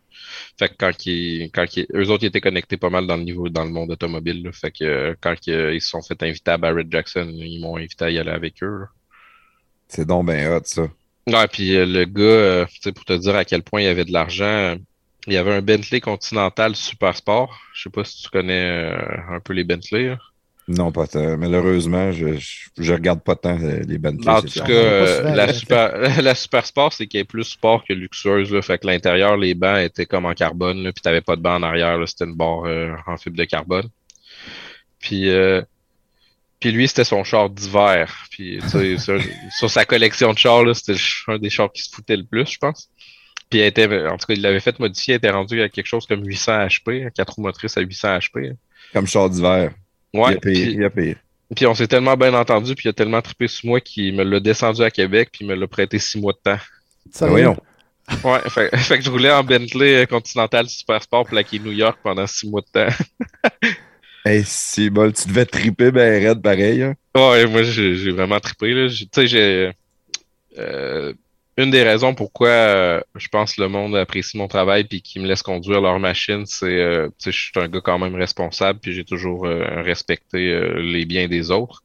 Fait 0.57 0.69
que 0.69 0.75
quand 0.77 1.05
ils, 1.05 1.51
quand 1.51 1.77
ils, 1.77 1.87
eux 1.93 2.09
autres 2.09 2.23
ils 2.23 2.27
étaient 2.27 2.41
connectés 2.41 2.77
pas 2.77 2.89
mal 2.89 3.07
dans 3.07 3.17
le 3.17 3.23
niveau 3.23 3.49
dans 3.49 3.63
le 3.63 3.71
monde 3.71 3.91
automobile. 3.91 4.49
Fait 4.53 4.71
que 4.71 4.83
euh, 4.83 5.15
quand 5.21 5.35
ils, 5.47 5.75
ils 5.75 5.81
se 5.81 5.89
sont 5.89 6.01
fait 6.01 6.21
inviter 6.23 6.51
à 6.51 6.57
Barrett 6.57 6.87
Jackson, 6.91 7.31
ils 7.35 7.59
m'ont 7.61 7.77
invité 7.77 8.05
à 8.05 8.09
y 8.11 8.17
aller 8.19 8.31
avec 8.31 8.63
eux. 8.63 8.85
C'est 9.87 10.05
donc 10.05 10.25
ben 10.25 10.51
hot, 10.51 10.61
ça. 10.65 10.87
Ouais, 11.27 11.47
puis 11.47 11.75
euh, 11.75 11.85
le 11.85 12.05
gars, 12.05 12.23
euh, 12.23 12.65
tu 12.65 12.81
sais, 12.81 12.91
pour 12.91 13.05
te 13.05 13.13
dire 13.13 13.35
à 13.35 13.45
quel 13.45 13.63
point 13.63 13.81
il 13.81 13.85
y 13.85 13.87
avait 13.87 14.05
de 14.05 14.13
l'argent, 14.13 14.45
euh, 14.45 14.75
il 15.27 15.33
y 15.33 15.37
avait 15.37 15.53
un 15.53 15.61
Bentley 15.61 16.01
Continental 16.01 16.75
Super 16.75 17.15
Sport. 17.15 17.59
Je 17.73 17.83
sais 17.83 17.89
pas 17.89 18.03
si 18.03 18.21
tu 18.23 18.29
connais 18.29 18.91
euh, 18.91 18.97
un 19.29 19.39
peu 19.39 19.53
les 19.53 19.63
Bentley. 19.63 20.09
là. 20.09 20.17
Non, 20.67 20.91
pas 20.91 21.05
tant. 21.05 21.37
Malheureusement, 21.37 22.11
je, 22.11 22.37
je, 22.37 22.69
je 22.77 22.93
regarde 22.93 23.21
pas 23.21 23.35
tant 23.35 23.57
les 23.57 23.97
Bentley. 23.99 24.29
En 24.29 24.41
tout 24.41 24.59
cas, 24.59 24.71
euh, 24.71 25.35
la, 25.35 25.53
super, 25.53 26.21
la 26.21 26.33
Super 26.33 26.65
Sport, 26.65 26.91
c'est 26.91 27.05
qu'elle 27.05 27.21
est 27.21 27.25
plus 27.25 27.43
sport 27.43 27.83
que 27.85 27.93
luxueuse. 27.93 28.51
Là. 28.51 28.61
Fait 28.63 28.79
que 28.79 28.87
l'intérieur, 28.87 29.37
les 29.37 29.53
bancs 29.53 29.77
étaient 29.77 30.07
comme 30.07 30.25
en 30.25 30.33
carbone, 30.33 30.81
là, 30.83 30.91
puis 30.91 31.01
t'avais 31.03 31.21
pas 31.21 31.35
de 31.35 31.41
banc 31.41 31.55
en 31.55 31.63
arrière. 31.63 31.99
C'était 32.07 32.25
une 32.25 32.35
barre 32.35 32.65
euh, 32.65 32.95
en 33.05 33.15
fibre 33.17 33.37
de 33.37 33.45
carbone. 33.45 33.87
Puis, 34.99 35.29
euh, 35.29 35.61
puis 36.59 36.71
lui, 36.71 36.87
c'était 36.87 37.03
son 37.03 37.23
char 37.23 37.49
d'hiver. 37.49 38.25
Puis 38.31 38.59
tu 38.61 38.69
sais, 38.69 38.97
sur, 38.97 39.19
sur 39.57 39.69
sa 39.69 39.85
collection 39.85 40.33
de 40.33 40.37
chars, 40.37 40.63
là, 40.63 40.73
c'était 40.73 40.99
un 41.27 41.37
des 41.37 41.49
chars 41.49 41.71
qui 41.71 41.81
se 41.83 41.89
foutait 41.93 42.17
le 42.17 42.23
plus, 42.25 42.45
je 42.51 42.57
pense. 42.57 42.89
Puis 43.49 43.59
elle 43.59 43.67
était, 43.67 43.85
en 44.07 44.17
tout 44.17 44.25
cas, 44.25 44.33
il 44.33 44.41
l'avait 44.41 44.59
fait 44.59 44.79
modifier, 44.79 45.13
elle 45.13 45.17
était 45.19 45.29
rendue 45.29 45.61
à 45.61 45.69
quelque 45.69 45.85
chose 45.85 46.05
comme 46.07 46.25
800 46.25 46.65
HP, 46.67 47.11
4 47.13 47.33
roues 47.33 47.41
motrices 47.43 47.77
à 47.77 47.81
800 47.81 48.17
HP. 48.17 48.53
Comme 48.93 49.05
char 49.07 49.29
d'hiver. 49.29 49.71
Ouais, 50.13 50.31
il 50.31 50.37
a 50.37 50.39
payé. 50.39 50.63
puis- 50.65 50.73
Il 50.75 50.83
a 50.83 50.89
payé. 50.89 51.17
puis 51.55 51.67
on 51.67 51.75
s'est 51.75 51.87
tellement 51.87 52.15
bien 52.17 52.33
entendu, 52.33 52.73
puis 52.73 52.85
il 52.87 52.89
a 52.89 52.93
tellement 52.93 53.21
trippé 53.21 53.47
sur 53.47 53.67
moi 53.67 53.79
qu'il 53.81 54.15
me 54.15 54.23
l'a 54.23 54.39
descendu 54.39 54.81
à 54.81 54.89
Québec, 54.89 55.29
puis 55.31 55.45
il 55.45 55.47
me 55.47 55.53
l'a 55.55 55.67
prêté 55.67 55.99
six 55.99 56.19
mois 56.19 56.33
de 56.33 56.39
temps. 56.39 56.59
Ça 57.11 57.27
voyons. 57.27 57.55
Ouais, 58.23 58.39
fait, 58.49 58.75
fait 58.77 58.97
que 58.97 59.03
je 59.03 59.09
roulais 59.11 59.31
en 59.31 59.43
Bentley 59.43 60.07
Continental 60.07 60.67
Super 60.67 61.01
Sport 61.03 61.25
plaqué 61.25 61.59
New 61.59 61.71
York 61.71 61.99
pendant 62.01 62.25
six 62.27 62.49
mois 62.49 62.61
de 62.61 62.67
temps. 62.87 62.95
Hey, 64.25 64.43
si 64.43 64.89
bol, 64.89 65.13
tu 65.13 65.27
devais 65.27 65.45
triper 65.45 65.91
ben 65.91 66.25
raide 66.25 66.41
pareil. 66.41 66.81
hein. 66.81 66.95
Ouais, 67.15 67.45
moi 67.45 67.61
j'ai 67.61 68.09
vraiment 68.11 68.39
trippé 68.39 68.87
Tu 68.89 69.07
sais, 69.13 69.27
j'ai 69.27 69.71
euh, 70.57 71.13
une 71.57 71.69
des 71.69 71.83
raisons 71.83 72.15
pourquoi 72.15 72.49
euh, 72.49 73.01
je 73.15 73.27
pense 73.27 73.53
que 73.53 73.61
le 73.61 73.67
monde 73.67 73.95
apprécie 73.95 74.35
mon 74.37 74.47
travail 74.47 74.85
puis 74.85 75.03
qu'ils 75.03 75.21
me 75.21 75.27
laisse 75.27 75.43
conduire 75.43 75.79
leur 75.79 75.99
machine, 75.99 76.43
c'est 76.47 76.65
euh, 76.65 77.07
tu 77.19 77.25
sais, 77.25 77.31
je 77.31 77.39
suis 77.39 77.51
un 77.57 77.67
gars 77.67 77.81
quand 77.81 77.99
même 77.99 78.15
responsable 78.15 78.79
puis 78.79 78.93
j'ai 78.93 79.05
toujours 79.05 79.45
euh, 79.45 79.83
respecté 79.83 80.49
euh, 80.49 80.81
les 80.81 81.05
biens 81.05 81.27
des 81.27 81.51
autres. 81.51 81.83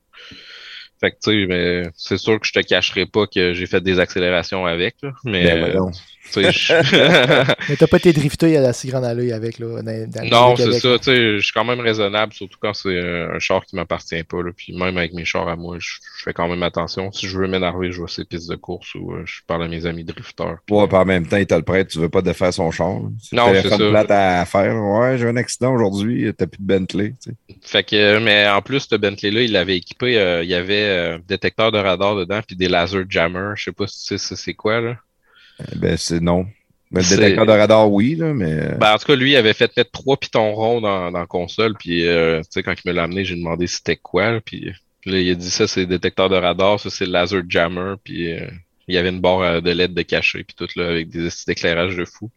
Fait 0.98 1.10
que 1.10 1.16
tu 1.22 1.42
sais, 1.42 1.46
mais 1.46 1.82
c'est 1.94 2.18
sûr 2.18 2.40
que 2.40 2.46
je 2.46 2.52
te 2.52 2.60
cacherai 2.60 3.04
pas 3.04 3.26
que 3.26 3.52
j'ai 3.52 3.66
fait 3.66 3.82
des 3.82 3.98
accélérations 3.98 4.64
avec, 4.64 4.96
là, 5.02 5.12
mais 5.24 5.44
Ben 5.44 5.90
euh, 6.38 7.44
Mais 7.68 7.76
t'as 7.76 7.86
pas 7.86 7.96
été 7.96 8.12
drifté 8.12 8.56
à 8.56 8.60
la 8.60 8.72
si 8.72 8.88
grande 8.88 9.04
allée 9.04 9.32
avec, 9.32 9.58
là. 9.58 9.82
dans- 9.82 10.10
dans 10.10 10.22
le 10.24 10.30
Non, 10.30 10.56
c'est 10.56 10.72
ça, 10.80 10.98
tu 10.98 11.04
sais, 11.04 11.36
je 11.38 11.40
suis 11.44 11.52
quand 11.52 11.64
même 11.64 11.80
raisonnable, 11.80 12.32
surtout 12.32 12.58
quand 12.60 12.74
c'est 12.74 12.88
euh, 12.88 13.34
un 13.34 13.38
char 13.38 13.64
qui 13.64 13.76
m'appartient 13.76 14.22
pas, 14.24 14.42
là. 14.42 14.50
Puis 14.56 14.76
même 14.76 14.96
avec 14.98 15.12
mes 15.12 15.24
chars 15.24 15.48
à 15.48 15.56
moi, 15.56 15.76
je, 15.78 15.88
fais 16.24 16.32
quand 16.32 16.48
même 16.48 16.62
attention. 16.62 17.10
Si 17.12 17.26
je 17.26 17.38
veux 17.38 17.48
m'énerver, 17.48 17.92
je 17.92 18.00
vais 18.02 18.08
sur 18.08 18.20
les 18.22 18.26
pistes 18.26 18.50
de 18.50 18.56
course 18.56 18.94
ou 18.94 19.12
euh, 19.12 19.22
je 19.24 19.40
parle 19.46 19.64
à 19.64 19.68
mes 19.68 19.86
amis 19.86 20.04
drifters. 20.04 20.56
Puis, 20.66 20.74
Ouais, 20.76 20.86
puis 20.86 20.96
en 20.96 21.04
même 21.04 21.26
temps, 21.26 21.36
il 21.38 21.46
t'a 21.46 21.56
le 21.56 21.62
prêt, 21.64 21.84
tu 21.84 21.98
veux 21.98 22.08
pas 22.08 22.22
défaire 22.22 22.52
son 22.52 22.70
char. 22.70 23.00
Non, 23.32 23.52
c'est 23.54 23.68
ça. 23.68 23.76
plate 23.76 24.10
à 24.10 24.44
faire. 24.44 24.74
Ouais, 24.76 25.18
j'ai 25.18 25.26
un 25.26 25.36
accident 25.36 25.72
aujourd'hui, 25.74 26.30
t'as 26.36 26.46
plus 26.46 26.60
de 26.62 26.66
Bentley. 26.66 27.14
tu 27.22 27.30
sais. 27.30 27.36
Fait 27.62 27.84
que, 27.84 27.96
euh, 27.96 28.20
mais 28.20 28.48
en 28.48 28.62
plus, 28.62 28.80
ce 28.80 28.94
Bentley-là, 28.96 29.42
il 29.42 29.52
l'avait 29.52 29.76
équipé, 29.76 30.18
euh, 30.18 30.42
il 30.42 30.50
y 30.50 30.54
avait 30.54 30.82
euh, 30.82 31.18
détecteur 31.28 31.72
de 31.72 31.78
radar 31.78 32.16
dedans, 32.16 32.40
puis 32.46 32.56
des 32.56 32.68
laser 32.68 33.04
jammers. 33.08 33.54
Je 33.56 33.64
sais 33.64 33.72
pas 33.72 33.86
si 33.86 34.06
tu 34.06 34.18
sais 34.18 34.36
c'est 34.36 34.54
quoi, 34.54 34.80
là. 34.80 34.96
Eh 35.72 35.78
Ben, 35.78 35.96
c'est 35.96 36.20
non. 36.20 36.46
Mais 36.90 37.02
le 37.02 37.08
détecteur 37.08 37.46
de 37.46 37.52
radar, 37.52 37.90
oui, 37.90 38.16
là, 38.16 38.34
mais. 38.34 38.74
Ben, 38.78 38.94
en 38.94 38.98
tout 38.98 39.06
cas, 39.06 39.14
lui, 39.14 39.32
il 39.32 39.36
avait 39.36 39.52
fait 39.52 39.76
mettre 39.76 39.92
trois 39.92 40.16
pitons 40.16 40.54
ronds 40.54 40.80
dans, 40.80 41.12
dans 41.12 41.20
la 41.20 41.26
console, 41.26 41.74
puis 41.78 42.06
euh, 42.06 42.40
tu 42.40 42.48
sais, 42.50 42.62
quand 42.64 42.74
il 42.84 42.88
me 42.88 42.92
l'a 42.92 43.04
amené, 43.04 43.24
j'ai 43.24 43.36
demandé 43.36 43.68
c'était 43.68 43.96
quoi, 43.96 44.32
là, 44.32 44.40
puis 44.40 44.72
là, 45.04 45.18
il 45.18 45.30
a 45.30 45.34
dit 45.34 45.50
ça, 45.50 45.68
c'est 45.68 45.86
détecteur 45.86 46.28
de 46.28 46.36
radar, 46.36 46.80
ça, 46.80 46.90
c'est 46.90 47.06
le 47.06 47.12
laser 47.12 47.42
jammer, 47.48 47.94
puis 48.02 48.32
euh, 48.32 48.50
il 48.88 48.94
y 48.94 48.98
avait 48.98 49.10
une 49.10 49.20
barre 49.20 49.40
euh, 49.40 49.60
de 49.60 49.70
LED 49.70 49.94
de 49.94 50.02
cachet, 50.02 50.42
puis 50.42 50.56
tout, 50.56 50.68
là, 50.74 50.88
avec 50.88 51.08
des 51.10 51.26
esti 51.26 51.44
d'éclairage 51.46 51.96
de 51.96 52.04
fou. 52.04 52.30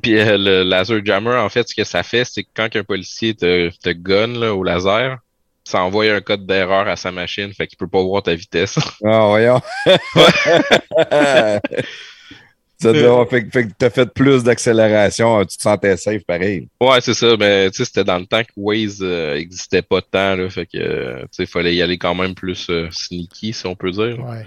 Puis 0.00 0.16
euh, 0.18 0.36
le 0.38 0.62
laser 0.62 1.04
jammer, 1.04 1.34
en 1.34 1.48
fait, 1.48 1.68
ce 1.68 1.74
que 1.74 1.84
ça 1.84 2.04
fait, 2.04 2.24
c'est 2.24 2.44
que 2.44 2.50
quand 2.54 2.68
un 2.76 2.84
policier 2.84 3.34
te, 3.34 3.70
te 3.82 3.90
gonne 3.90 4.38
là, 4.38 4.54
au 4.54 4.62
laser, 4.62 5.18
ça 5.68 5.82
envoie 5.82 6.06
un 6.06 6.20
code 6.20 6.46
d'erreur 6.46 6.88
à 6.88 6.96
sa 6.96 7.12
machine, 7.12 7.52
fait 7.52 7.66
qu'il 7.66 7.76
peut 7.78 7.88
pas 7.88 8.02
voir 8.02 8.22
ta 8.22 8.34
vitesse. 8.34 8.78
Ah, 9.04 9.26
voyons. 9.26 9.60
ça 12.80 12.92
doit, 12.92 13.26
fait, 13.26 13.44
que- 13.44 13.50
fait 13.50 13.64
que 13.66 13.72
t'as 13.76 13.90
fait 13.90 14.12
plus 14.12 14.44
d'accélération, 14.44 15.44
tu 15.44 15.56
te 15.56 15.62
sentais 15.62 15.96
safe 15.96 16.24
pareil. 16.24 16.68
Ouais, 16.80 17.00
c'est 17.00 17.14
ça, 17.14 17.36
mais 17.38 17.70
tu 17.70 17.78
sais, 17.78 17.84
c'était 17.84 18.04
dans 18.04 18.18
le 18.18 18.26
temps 18.26 18.42
que 18.42 18.52
Waze 18.56 18.98
euh, 19.02 19.34
existait 19.34 19.82
pas 19.82 20.00
tant, 20.00 20.36
là, 20.36 20.48
fait 20.48 20.66
que 20.66 20.78
euh, 20.78 21.20
tu 21.22 21.26
sais, 21.32 21.42
il 21.44 21.48
fallait 21.48 21.74
y 21.74 21.82
aller 21.82 21.98
quand 21.98 22.14
même 22.14 22.34
plus 22.34 22.68
euh, 22.70 22.88
sneaky, 22.90 23.52
si 23.52 23.66
on 23.66 23.74
peut 23.74 23.90
dire. 23.90 24.18
Ouais. 24.20 24.46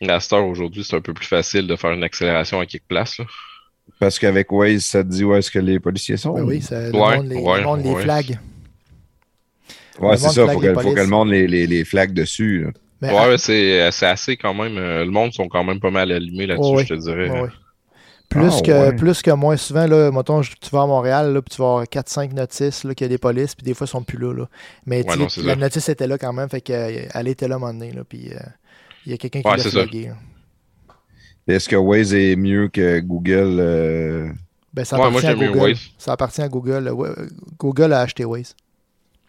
La 0.00 0.20
star 0.20 0.46
aujourd'hui, 0.46 0.84
c'est 0.84 0.96
un 0.96 1.00
peu 1.00 1.14
plus 1.14 1.26
facile 1.26 1.66
de 1.66 1.74
faire 1.76 1.90
une 1.92 2.04
accélération 2.04 2.60
à 2.60 2.66
quelque 2.66 2.86
place. 2.86 3.18
Là. 3.18 3.24
Parce 3.98 4.18
qu'avec 4.18 4.52
Waze, 4.52 4.84
ça 4.84 5.02
te 5.02 5.08
dit 5.08 5.24
où 5.24 5.34
est-ce 5.34 5.50
que 5.50 5.58
les 5.58 5.80
policiers 5.80 6.18
sont? 6.18 6.34
Ben 6.34 6.42
oui, 6.44 6.60
ça, 6.60 6.88
le 6.88 6.94
Ouais, 6.94 7.16
monde, 7.16 7.28
les, 7.28 7.36
ouais, 7.36 7.58
le 7.58 7.64
monde 7.64 7.82
les 7.82 7.90
ouais. 7.90 8.02
flags. 8.02 8.38
Ouais, 10.00 10.16
c'est 10.16 10.28
ça, 10.30 10.46
faut 10.48 10.60
que, 10.60 10.74
faut 10.74 10.92
que 10.94 11.00
le 11.00 11.06
monde 11.06 11.30
les, 11.30 11.46
les, 11.46 11.66
les 11.66 11.84
flags 11.84 12.12
dessus. 12.12 12.64
là. 12.64 12.70
Mais 13.00 13.12
Ouais, 13.12 13.38
c'est 13.38 13.80
euh, 13.80 13.90
c'est 13.92 14.06
assez 14.06 14.36
quand 14.36 14.54
même. 14.54 14.76
euh, 14.76 15.04
le 15.04 15.10
monde 15.10 15.32
sont 15.32 15.48
quand 15.48 15.62
même 15.64 15.78
pas 15.80 15.90
mal 15.90 16.10
allumés 16.10 16.46
là-dessus, 16.46 16.84
je 16.88 16.94
te 16.94 17.00
dirais. 17.00 17.30
Plus, 18.28 18.52
Ah, 18.58 18.62
que, 18.62 18.70
ouais. 18.90 18.96
plus 18.96 19.22
que 19.22 19.30
moins 19.30 19.56
souvent, 19.56 19.86
là, 19.86 20.10
mettons, 20.10 20.42
tu 20.42 20.50
vas 20.70 20.82
à 20.82 20.86
Montréal, 20.86 21.32
là, 21.32 21.40
puis 21.40 21.54
tu 21.54 21.62
vas 21.62 21.68
avoir 21.68 21.84
4-5 21.84 22.34
notices, 22.34 22.84
là, 22.84 22.94
qu'il 22.94 23.06
y 23.06 23.06
a 23.06 23.08
des 23.08 23.16
polices, 23.18 23.54
puis 23.54 23.64
des 23.64 23.72
fois, 23.72 23.86
ils 23.86 23.90
sont 23.90 24.02
plus 24.02 24.18
là. 24.18 24.34
là. 24.34 24.48
Mais 24.84 25.02
non, 25.02 25.14
la 25.16 25.28
ça. 25.30 25.56
notice 25.56 25.88
était 25.88 26.06
là 26.06 26.18
quand 26.18 26.32
même, 26.34 26.48
fait 26.50 26.60
qu'elle 26.60 27.26
était 27.28 27.48
là 27.48 27.54
un 27.54 27.58
moment 27.58 27.72
donné, 27.72 27.90
là, 27.92 28.02
puis 28.06 28.30
euh, 28.34 28.38
il 29.06 29.12
y 29.12 29.14
a 29.14 29.16
quelqu'un 29.16 29.40
qui 29.40 29.48
Ouais, 29.48 29.56
l'a 29.56 29.62
flagué. 29.62 30.10
Est-ce 31.46 31.68
que 31.68 31.76
Waze 31.76 32.12
est 32.12 32.36
mieux 32.36 32.68
que 32.68 33.00
Google? 33.00 33.56
euh, 33.60 34.28
Ben, 34.74 34.84
ça 34.84 34.96
Ouais, 35.00 35.10
moi, 35.10 35.20
appartient 35.20 35.26
à 35.44 35.46
Google. 35.46 35.58
Waze. 35.60 35.78
Ça 35.96 36.12
appartient 36.12 36.42
à 36.42 36.48
Google. 36.48 36.92
Google 37.58 37.92
a 37.94 38.00
acheté 38.00 38.26
Waze. 38.26 38.54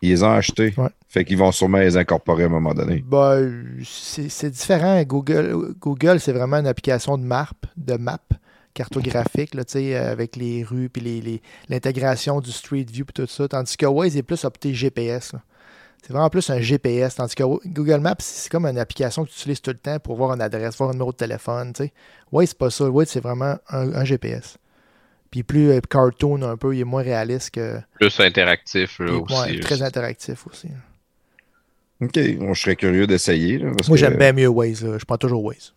Ils 0.01 0.09
les 0.09 0.23
ont 0.23 0.31
achetés. 0.31 0.73
Ouais. 0.77 0.89
Fait 1.07 1.25
qu'ils 1.25 1.37
vont 1.37 1.51
sûrement 1.51 1.79
les 1.79 1.97
incorporer 1.97 2.43
à 2.43 2.45
un 2.45 2.49
moment 2.49 2.73
donné. 2.73 3.03
Ben, 3.05 3.63
c'est 3.83 4.49
différent. 4.49 5.01
Google, 5.03 5.73
Google 5.79 6.19
c'est 6.19 6.31
vraiment 6.31 6.57
une 6.57 6.67
application 6.67 7.17
de 7.17 7.23
map, 7.23 7.49
de 7.77 7.95
map 7.95 8.19
cartographique, 8.73 9.55
là, 9.55 9.65
tu 9.65 9.73
sais, 9.73 9.95
euh, 9.97 10.11
avec 10.11 10.35
les 10.35 10.63
rues, 10.63 10.89
puis 10.89 11.01
les- 11.01 11.21
les- 11.21 11.41
l'intégration 11.67 12.39
du 12.39 12.51
Street 12.51 12.85
View, 12.89 13.03
puis 13.05 13.13
tout 13.13 13.27
ça. 13.27 13.47
Tandis 13.47 13.75
que 13.75 13.85
Waze 13.85 14.15
est 14.15 14.23
plus 14.23 14.45
opté 14.45 14.73
GPS. 14.73 15.33
C'est 16.01 16.13
vraiment 16.13 16.29
plus 16.29 16.49
un 16.49 16.61
GPS. 16.61 17.15
Tandis 17.15 17.35
que 17.35 17.43
Google 17.67 17.99
Maps, 17.99 18.15
c'est 18.19 18.49
comme 18.49 18.65
une 18.65 18.77
application 18.77 19.25
que 19.25 19.29
tu 19.31 19.35
utilises 19.39 19.61
tout 19.61 19.71
le 19.71 19.77
temps 19.77 19.99
pour 19.99 20.15
voir 20.15 20.31
une 20.33 20.41
adresse, 20.41 20.77
voir 20.77 20.91
un 20.91 20.93
numéro 20.93 21.11
de 21.11 21.17
téléphone. 21.17 21.73
tu 21.73 21.83
sais. 21.85 21.93
Waze, 22.31 22.49
c'est 22.49 22.57
pas 22.57 22.69
ça. 22.69 22.89
Waze, 22.89 23.09
c'est 23.09 23.19
vraiment 23.19 23.55
un, 23.69 23.93
un 23.93 24.05
GPS. 24.05 24.57
Puis 25.31 25.43
plus 25.43 25.69
euh, 25.69 25.79
cartoon 25.81 26.41
un 26.41 26.57
peu, 26.57 26.75
il 26.75 26.81
est 26.81 26.85
moins 26.85 27.03
réaliste 27.03 27.51
que. 27.51 27.79
Plus 27.99 28.19
interactif 28.19 28.99
là, 28.99 29.13
aussi. 29.13 29.33
moins- 29.33 29.59
très 29.59 29.81
interactif 29.83 30.47
aussi. 30.47 30.67
OK. 32.01 32.17
Bon, 32.37 32.53
je 32.53 32.61
serais 32.61 32.75
curieux 32.75 33.05
d'essayer. 33.07 33.59
Moi, 33.59 33.73
que- 33.87 33.95
j'aime 33.97 34.17
bien 34.17 34.33
mieux 34.33 34.47
Waze. 34.47 34.83
là. 34.83 34.97
Je 34.97 35.05
prends 35.05 35.17
toujours 35.17 35.43
Waze. 35.43 35.73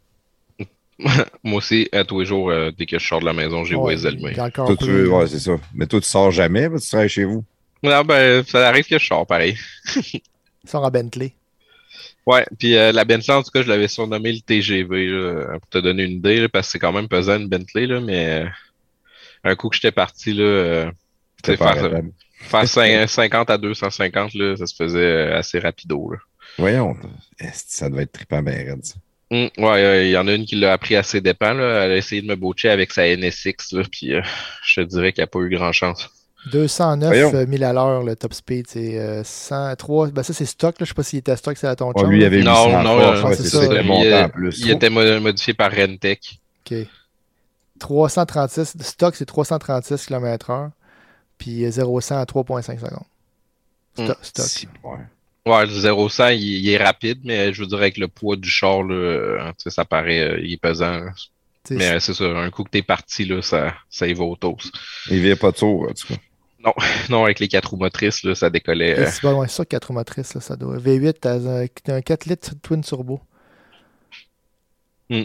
Moi 1.42 1.56
aussi, 1.58 1.88
à 1.92 2.04
tous 2.04 2.20
les 2.20 2.26
jours, 2.26 2.50
euh, 2.50 2.70
dès 2.76 2.86
que 2.86 2.98
je 2.98 3.04
sors 3.06 3.20
de 3.20 3.24
la 3.24 3.32
maison, 3.32 3.64
j'ai 3.64 3.74
Ouais, 3.74 3.94
Waze 3.94 4.06
allumé. 4.06 4.32
Toi, 4.32 4.50
tu 4.78 4.84
veux- 4.86 5.10
ouais, 5.10 5.26
c'est 5.26 5.40
ça. 5.40 5.56
Mais 5.74 5.86
toi, 5.86 6.00
tu 6.00 6.06
sors 6.08 6.30
jamais, 6.30 6.68
tu 6.80 6.86
travailles 6.88 7.08
chez 7.08 7.24
vous? 7.24 7.44
Non, 7.82 8.04
ben, 8.04 8.44
ça 8.44 8.68
arrive 8.68 8.86
que 8.86 8.98
je 8.98 9.04
sors 9.06 9.26
pareil. 9.26 9.56
sort 10.64 10.84
en 10.84 10.90
Bentley. 10.90 11.32
Ouais, 12.24 12.46
puis 12.56 12.76
euh, 12.76 12.92
la 12.92 13.04
Bentley, 13.04 13.34
en 13.34 13.42
tout 13.42 13.50
cas, 13.50 13.62
je 13.62 13.68
l'avais 13.68 13.88
surnommé 13.88 14.32
le 14.32 14.38
TGV, 14.40 15.08
là, 15.08 15.58
pour 15.58 15.68
te 15.68 15.78
donner 15.78 16.04
une 16.04 16.12
idée, 16.18 16.40
là, 16.40 16.48
parce 16.48 16.68
que 16.68 16.72
c'est 16.72 16.78
quand 16.78 16.92
même 16.92 17.08
pesant 17.08 17.36
une 17.36 17.48
Bentley, 17.48 17.86
là, 17.88 18.00
mais 18.00 18.44
euh, 18.44 18.48
un 19.44 19.54
coup 19.56 19.68
que 19.68 19.76
j'étais 19.76 19.92
parti, 19.92 20.32
là, 20.32 20.42
euh, 20.44 20.90
faire, 21.44 21.56
faire 22.40 22.64
cin- 22.64 23.06
50 23.08 23.50
à 23.50 23.58
250, 23.58 24.34
là, 24.34 24.56
ça 24.56 24.66
se 24.66 24.74
faisait 24.74 24.98
euh, 24.98 25.38
assez 25.38 25.58
rapido. 25.58 26.10
Là. 26.12 26.18
Voyons. 26.58 26.96
Ça 27.54 27.88
devait 27.88 28.02
être 28.02 28.12
trippant 28.12 28.42
bien 28.42 28.54
raide, 28.54 28.84
ça? 28.84 28.94
Hum, 29.30 29.48
ouais, 29.56 29.82
euh, 29.82 30.04
il 30.04 30.10
y 30.10 30.16
en 30.18 30.28
a 30.28 30.34
une 30.34 30.44
qui 30.44 30.56
l'a 30.56 30.74
appris 30.74 30.94
à 30.94 31.02
ses 31.02 31.22
dépens, 31.22 31.54
là. 31.54 31.84
Elle 31.84 31.92
a 31.92 31.96
essayé 31.96 32.20
de 32.20 32.26
me 32.26 32.36
boucher 32.36 32.68
avec 32.68 32.92
sa 32.92 33.04
NSX, 33.16 33.72
là, 33.72 33.82
puis 33.90 34.12
euh, 34.14 34.20
je 34.64 34.82
te 34.82 34.86
dirais 34.86 35.12
qu'elle 35.12 35.22
n'a 35.22 35.26
pas 35.28 35.38
eu 35.40 35.48
grand 35.48 35.72
chance. 35.72 36.10
209 36.52 37.08
Voyons. 37.08 37.34
euh, 37.34 37.46
1000 37.46 37.62
à 37.64 37.72
l'heure, 37.72 38.02
le 38.02 38.16
top 38.16 38.34
speed. 38.34 38.66
C'est 38.68 38.98
euh, 38.98 39.22
103. 39.24 40.08
Ben, 40.08 40.22
ça, 40.24 40.32
c'est 40.34 40.44
stock. 40.44 40.74
Là. 40.80 40.84
Je 40.84 40.88
sais 40.88 40.94
pas 40.94 41.02
s'il 41.04 41.20
était 41.20 41.36
stock, 41.36 41.56
c'est 41.56 41.68
à 41.68 41.76
ton 41.76 41.92
Oh, 41.94 42.00
chum. 42.00 42.10
lui, 42.10 42.18
il 42.20 42.24
avait 42.24 42.42
Non, 42.42 42.52
100 42.70 42.82
non, 42.82 42.98
ouais, 42.98 43.34
c'est 43.36 43.44
ça, 43.44 43.48
ça. 43.60 43.62
C'était 43.62 43.80
il, 43.80 43.86
monté 43.86 44.12
en 44.14 44.28
plus. 44.28 44.58
Il 44.58 44.70
était 44.72 44.90
mo- 44.90 45.20
modifié 45.20 45.54
par 45.54 45.70
Rentec. 45.72 46.40
OK. 46.70 46.78
336. 47.82 48.76
de 48.76 48.82
Stock, 48.82 49.14
c'est 49.16 49.26
336 49.26 50.06
km/h. 50.06 50.70
Puis 51.38 51.64
euh, 51.64 51.70
0-100 51.70 52.14
à 52.20 52.24
3,5 52.24 52.78
secondes. 52.78 53.04
Sto- 53.98 54.12
Mm. 54.12 54.14
Stock. 54.22 54.68
Ouais. 54.84 54.98
Ouais, 55.44 55.66
le 55.66 55.72
0-100, 55.72 56.30
il, 56.34 56.40
il 56.40 56.68
est 56.70 56.82
rapide, 56.82 57.20
mais 57.24 57.52
je 57.52 57.60
veux 57.60 57.66
dire, 57.66 57.78
avec 57.78 57.98
le 57.98 58.06
poids 58.08 58.36
du 58.36 58.48
char, 58.48 58.84
là, 58.84 59.52
ça 59.66 59.84
paraît, 59.84 60.20
euh, 60.20 60.40
il 60.40 60.52
est 60.52 60.56
pesant. 60.60 61.02
T'sais, 61.64 61.74
Mais 61.76 62.00
c'est 62.00 62.14
ça, 62.14 62.24
un 62.24 62.50
coup 62.50 62.62
que 62.64 62.70
t'es 62.70 62.82
parti, 62.82 63.24
là, 63.24 63.42
ça, 63.42 63.74
ça 63.90 64.06
y 64.06 64.14
va 64.14 64.24
au 64.24 64.36
toast. 64.36 64.72
Il 65.10 65.20
vient 65.20 65.36
pas 65.36 65.50
de 65.50 65.56
tour, 65.56 65.88
en 65.90 65.92
tout 65.94 66.06
cas. 66.08 66.20
Non, 67.10 67.24
avec 67.24 67.40
les 67.40 67.48
quatre 67.48 67.70
roues 67.70 67.76
motrices, 67.76 68.22
là, 68.22 68.36
ça 68.36 68.48
décollait. 68.48 68.96
euh, 68.96 69.10
C'est 69.10 69.20
pas 69.22 69.32
loin, 69.32 69.48
c'est 69.48 69.56
ça, 69.56 69.64
4 69.64 69.92
motrices, 69.92 70.34
là, 70.34 70.40
ça 70.40 70.54
doit. 70.54 70.76
V8, 70.78 71.14
t'as 71.20 71.34
un, 71.40 71.66
un 71.96 72.00
4 72.02 72.26
litres 72.26 72.52
twin 72.62 72.82
turbo. 72.82 73.20
Hmm. 75.10 75.24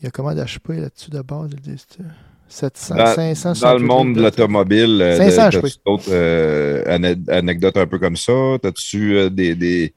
Il 0.00 0.04
y 0.04 0.08
a 0.08 0.10
combien 0.10 0.34
d'HP 0.34 0.70
là-dessus 0.80 1.10
de 1.10 1.20
base? 1.22 1.50
ils 1.52 1.60
disent, 1.60 1.86
euh, 2.00 2.04
700, 2.48 3.04
Dans, 3.04 3.04
500, 3.04 3.54
dans 3.54 3.74
le 3.74 3.80
monde 3.80 4.14
de 4.16 4.22
l'automobile, 4.22 5.00
euh, 5.02 5.20
500, 5.20 5.50
de- 5.50 5.50
je 5.50 5.60
t'as-tu 5.60 5.76
d'autres 5.84 6.10
euh, 6.10 6.82
ane- 6.86 7.24
anecdotes 7.28 7.76
un 7.76 7.86
peu 7.86 7.98
comme 7.98 8.16
ça? 8.16 8.32
T'as-tu 8.62 9.16
euh, 9.16 9.30
des, 9.30 9.54
des, 9.54 9.94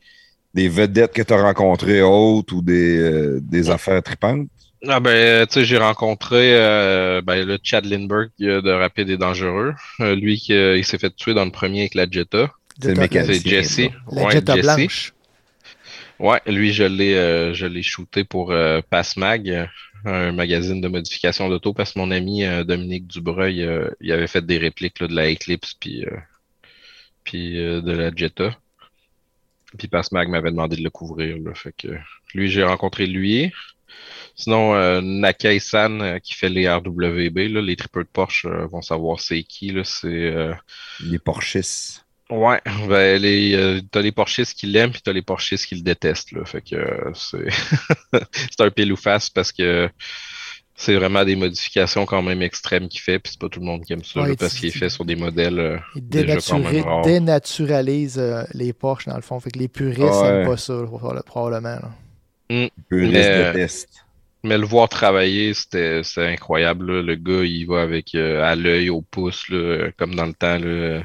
des 0.54 0.70
vedettes 0.70 1.14
que 1.14 1.22
tu 1.24 1.34
as 1.34 1.42
rencontrées 1.44 2.02
autres 2.04 2.56
ou 2.56 2.62
des, 2.64 2.98
euh, 3.00 3.40
des 3.42 3.70
affaires 3.72 4.04
tripantes? 4.04 4.50
Ah 4.88 5.00
ben, 5.00 5.46
tu 5.48 5.54
sais, 5.56 5.66
j'ai 5.66 5.78
rencontré 5.78 6.56
euh, 6.58 7.22
ben, 7.22 7.46
le 7.46 7.60
Chad 7.64 7.86
Lindbergh 7.86 8.32
de 8.40 8.72
Rapide 8.72 9.10
et 9.10 9.18
Dangereux. 9.18 9.74
Euh, 10.00 10.16
lui 10.16 10.38
qui 10.38 10.54
euh, 10.54 10.78
il 10.78 10.86
s'est 10.86 10.98
fait 10.98 11.16
tuer 11.16 11.34
dans 11.36 11.46
le 11.46 11.52
premier 11.52 11.82
avec 11.82 11.94
la 11.96 12.08
Jetta. 12.10 12.52
C'est 12.82 12.90
le 12.90 12.96
C'est 12.96 13.00
mécanicien. 13.00 13.44
Jesse. 13.46 13.92
La 14.12 14.26
Ouais, 14.26 14.30
Jetta 14.30 14.58
Jesse. 14.58 14.58
blanche. 14.58 15.14
Ouais, 16.20 16.40
lui, 16.46 16.72
je 16.74 16.84
l'ai 16.84 17.16
euh, 17.16 17.54
je 17.54 17.66
l'ai 17.66 17.82
shooté 17.84 18.24
pour 18.24 18.52
euh, 18.52 18.82
Passmag, 18.90 19.68
un 20.06 20.32
magazine 20.32 20.82
de 20.82 20.88
modification 20.88 21.50
d'auto, 21.50 21.74
parce 21.74 21.94
que 21.94 22.00
mon 22.00 22.12
ami 22.12 22.44
euh, 22.44 22.64
Dominique 22.64 23.08
Dubreuil, 23.08 23.64
euh, 23.64 23.90
il 24.00 24.12
avait 24.12 24.28
fait 24.28 24.46
des 24.46 24.58
répliques 24.58 25.02
de 25.02 25.14
la 25.14 25.32
Eclipse 25.32 25.74
puis, 25.76 26.06
euh, 27.60 27.82
de 27.82 27.92
la 27.92 28.12
Jetta. 28.16 28.58
Puis 29.78 29.88
Passmag 29.88 30.28
m'avait 30.30 30.52
demandé 30.52 30.76
de 30.76 30.84
le 30.84 30.90
couvrir. 30.90 31.38
Là, 31.38 31.54
fait 31.54 31.74
que 31.78 31.88
lui, 32.34 32.50
j'ai 32.50 32.64
rencontré 32.64 33.08
lui. 33.08 33.52
Sinon, 34.36 35.02
Nakai-san 35.02 36.20
qui 36.22 36.34
fait 36.34 36.50
les 36.50 36.70
RWB, 36.70 37.38
les 37.38 37.76
tripeurs 37.76 38.04
de 38.04 38.10
Porsche 38.10 38.46
vont 38.48 38.82
savoir 38.82 39.20
c'est 39.20 39.44
qui. 39.44 39.74
C'est 39.84 40.52
Les 41.02 41.20
Porschistes. 41.20 42.06
Ouais, 42.32 42.62
ben 42.88 43.22
les 43.22 43.54
euh, 43.56 43.82
t'as 43.92 44.02
les 44.02 44.12
Porschistes 44.14 44.58
qui 44.58 44.66
l'aiment 44.66 44.92
puis 44.92 45.02
t'as 45.04 45.12
les 45.14 45.22
Porschistes 45.22 45.66
qui 45.66 45.76
le 45.76 45.82
détestent 45.82 46.32
là. 46.32 46.46
Fait 46.46 46.62
que 46.62 46.76
euh, 46.76 47.12
c'est 47.14 47.50
c'est 48.52 48.62
un 48.62 48.72
pile 48.72 48.94
ou 48.94 48.96
face 48.96 49.30
parce 49.30 49.52
que 49.52 49.90
c'est 50.76 50.96
vraiment 50.96 51.24
des 51.26 51.36
modifications 51.36 52.06
quand 52.06 52.22
même 52.22 52.42
extrêmes 52.42 52.88
qu'il 52.88 53.02
fait 53.02 53.20
puis 53.20 53.34
c'est 53.34 53.40
pas 53.42 53.50
tout 53.50 53.60
le 53.60 53.66
monde 53.66 53.84
qui 53.84 53.94
aime 53.94 54.04
ça 54.04 54.22
Ouais, 54.22 54.30
là, 54.30 54.36
parce 54.40 54.54
qu'il 54.56 54.70
est 54.70 54.72
fait 54.78 54.90
sur 54.90 55.04
des 55.06 55.16
modèles 55.18 55.60
euh, 55.60 55.78
Il 55.96 56.08
déjà 56.08 56.38
quand 56.40 56.60
même 56.60 56.82
rares. 56.84 57.02
dénaturalise 57.04 58.18
euh, 58.18 58.44
les 58.54 58.72
Porsche, 58.74 59.08
dans 59.08 59.16
le 59.18 59.22
fond. 59.22 59.40
Fait 59.40 59.52
que 59.52 59.60
les 59.60 59.68
puristes 59.68 60.00
Ouais. 60.00 60.32
n'aiment 60.32 60.48
pas 60.48 60.58
ça, 60.58 60.74
proba- 60.74 61.24
probablement. 61.24 61.80
là. 62.50 62.68
Puristes 62.90 63.14
détestent. 63.14 63.90
Mais 64.44 64.58
le 64.58 64.66
voir 64.66 64.90
travailler, 64.90 65.54
c'était 65.54 66.02
c'était 66.04 66.26
incroyable 66.28 66.92
là. 66.92 67.02
Le 67.04 67.16
gars, 67.16 67.44
il 67.44 67.66
va 67.68 67.82
avec 67.84 68.16
euh, 68.16 68.42
à 68.44 68.56
l'œil, 68.56 68.90
au 68.90 69.02
pouce 69.02 69.50
là, 69.50 69.92
comme 69.98 70.16
dans 70.16 70.26
le 70.26 70.34
temps 70.34 70.58
là. 70.58 71.04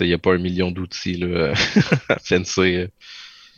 Il 0.00 0.06
n'y 0.08 0.12
a 0.14 0.18
pas 0.18 0.32
un 0.34 0.38
million 0.38 0.70
d'outils 0.70 1.14
là, 1.16 1.52
à 2.08 2.18
fencer. 2.18 2.88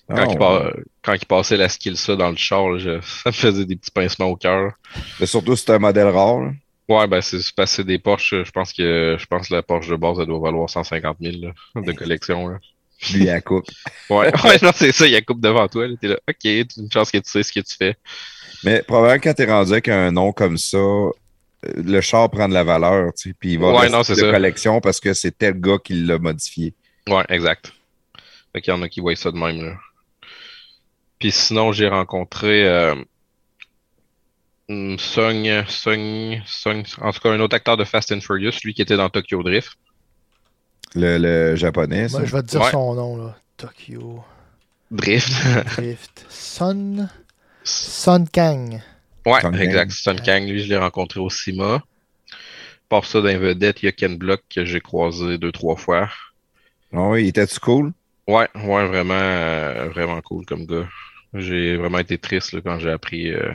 Quand, 0.09 0.17
Ah, 0.19 0.27
il 0.31 0.39
par- 0.39 0.73
quand 1.03 1.15
il 1.15 1.27
passait 1.27 1.57
la 1.57 1.69
skill 1.69 1.97
ça 1.97 2.15
dans 2.17 2.31
le 2.31 2.37
char, 2.37 2.69
là, 2.71 2.79
je- 2.79 3.01
ça 3.03 3.31
me 3.31 3.33
faisait 3.33 3.65
des 3.65 3.77
petits 3.77 3.91
pincements 3.91 4.27
au 4.27 4.37
cœur. 4.37 4.73
Mais 5.21 5.27
surtout, 5.27 5.57
c'est 5.57 5.71
un 5.71 5.79
modèle 5.79 6.09
rare. 6.09 6.41
là. 6.41 6.51
Ouais, 6.89 7.09
ben 7.09 7.21
c'est 7.21 7.39
c'est 7.67 7.85
des 7.85 7.99
Porsche. 7.99 8.45
Je 8.45 8.51
pense 8.53 8.73
que 8.73 9.17
je 9.19 9.27
pense 9.27 9.49
que 9.49 9.55
la 9.55 9.63
Porsche 9.63 9.89
de 9.89 9.97
base, 9.97 10.19
elle 10.21 10.27
doit 10.27 10.39
valoir 10.39 10.71
150 10.71 11.17
000 11.21 11.37
là, 11.43 11.83
de 11.83 11.93
collection. 11.93 12.47
Là. 12.47 12.59
Lui, 13.13 13.25
il 13.25 13.29
a 13.29 13.35
la 13.35 13.41
coupe. 13.41 13.67
Ouais, 14.11 14.31
ouais, 14.45 14.59
non, 14.63 14.71
c'est 14.73 14.93
ça, 14.93 15.05
il 15.07 15.13
y 15.13 15.17
a 15.17 15.21
coupe 15.23 15.41
devant 15.41 15.67
toi. 15.67 15.87
T'es 16.01 16.07
là, 16.09 16.19
ok, 16.29 16.45
une 16.45 16.91
chance 16.93 17.11
que 17.11 17.19
tu 17.19 17.29
sais 17.29 17.43
ce 17.43 17.53
que 17.53 17.59
tu 17.59 17.75
fais. 17.77 17.97
Mais 18.63 18.83
probablement 18.83 19.21
quand 19.21 19.35
t'es 19.35 19.47
rendu 19.47 19.73
avec 19.73 19.89
un 19.89 20.13
nom 20.13 20.33
comme 20.33 20.57
ça, 20.59 20.77
euh, 20.79 21.11
le 21.75 22.01
char 22.01 22.31
prend 22.31 22.49
de 22.49 22.55
la 22.55 22.65
valeur, 22.65 23.13
tu 23.15 23.31
sais, 23.31 23.35
puis 23.39 23.53
il 23.55 23.59
va 23.59 23.73
Ouais, 23.73 23.89
non, 23.89 24.03
c'est 24.03 24.15
de 24.15 24.21
ça. 24.21 24.31
collection 24.31 24.81
parce 24.81 25.01
que 25.01 25.15
c'est 25.15 25.37
tel 25.37 25.61
gars 25.61 25.79
qui 25.83 25.95
l'a 25.95 26.19
modifié. 26.19 26.75
Ouais, 27.09 27.25
exact. 27.29 27.73
Fait 28.53 28.61
qu'il 28.61 28.73
y 28.73 28.77
en 28.77 28.83
a 28.83 28.89
qui 28.89 29.01
voient 29.01 29.15
ça 29.17 29.31
de 29.31 29.37
même, 29.37 29.63
là. 29.65 29.75
Puis 31.19 31.31
sinon, 31.33 31.73
j'ai 31.73 31.89
rencontré 31.89 32.67
euh, 32.69 32.95
Hum, 34.69 34.99
Sung, 34.99 35.65
Sung, 35.69 36.43
Sung, 36.45 36.83
en 37.01 37.13
tout 37.13 37.21
cas, 37.21 37.31
un 37.31 37.39
autre 37.41 37.55
acteur 37.55 37.77
de 37.77 37.85
Fast 37.85 38.11
and 38.13 38.21
Furious, 38.21 38.53
lui 38.65 38.75
qui 38.75 38.83
était 38.83 38.97
dans 38.97 39.09
Tokyo 39.09 39.43
Drift. 39.45 39.71
Le, 40.95 41.19
le 41.19 41.55
japonais, 41.57 42.09
ça? 42.09 42.19
Moi, 42.19 42.27
je 42.27 42.33
vais 42.35 42.43
te 42.43 42.49
dire 42.49 42.61
Ouais. 42.63 42.71
son 42.73 42.95
nom, 42.95 43.17
là. 43.17 43.37
Tokyo 43.57 44.25
Drift. 44.91 45.31
Drift. 45.77 46.27
Son... 46.29 47.09
Son 47.63 48.25
Kang. 48.33 48.81
Ouais, 49.27 49.62
exact. 49.62 49.90
Sun 49.90 50.20
Kang, 50.20 50.48
lui, 50.48 50.61
je 50.61 50.69
l'ai 50.69 50.77
rencontré 50.77 51.20
au 51.20 51.28
CIMA. 51.31 51.82
Par 52.89 53.05
ça, 53.05 53.20
dans 53.20 53.28
les 53.28 53.36
vedettes, 53.36 53.82
il 53.82 53.86
y 53.86 53.89
a 53.89 53.93
Ken 53.93 54.16
Block 54.16 54.43
que 54.48 54.65
j'ai 54.65 54.81
croisé 54.81 55.39
deux, 55.39 55.53
trois 55.53 55.77
fois. 55.77 56.09
Ah 56.93 57.09
oui, 57.09 57.24
il 57.24 57.28
était-tu 57.28 57.59
cool? 57.59 57.93
Ouais, 58.28 58.48
ouais, 58.55 58.86
vraiment, 58.86 59.15
euh, 59.15 59.89
vraiment 59.89 60.20
cool 60.20 60.44
comme 60.47 60.66
gars. 60.66 60.89
J'ai 61.35 61.77
vraiment 61.77 61.98
été 61.98 62.19
triste 62.19 62.53
là, 62.53 62.61
quand 62.65 62.78
j'ai 62.78 62.90
appris 62.90 63.32
euh, 63.32 63.53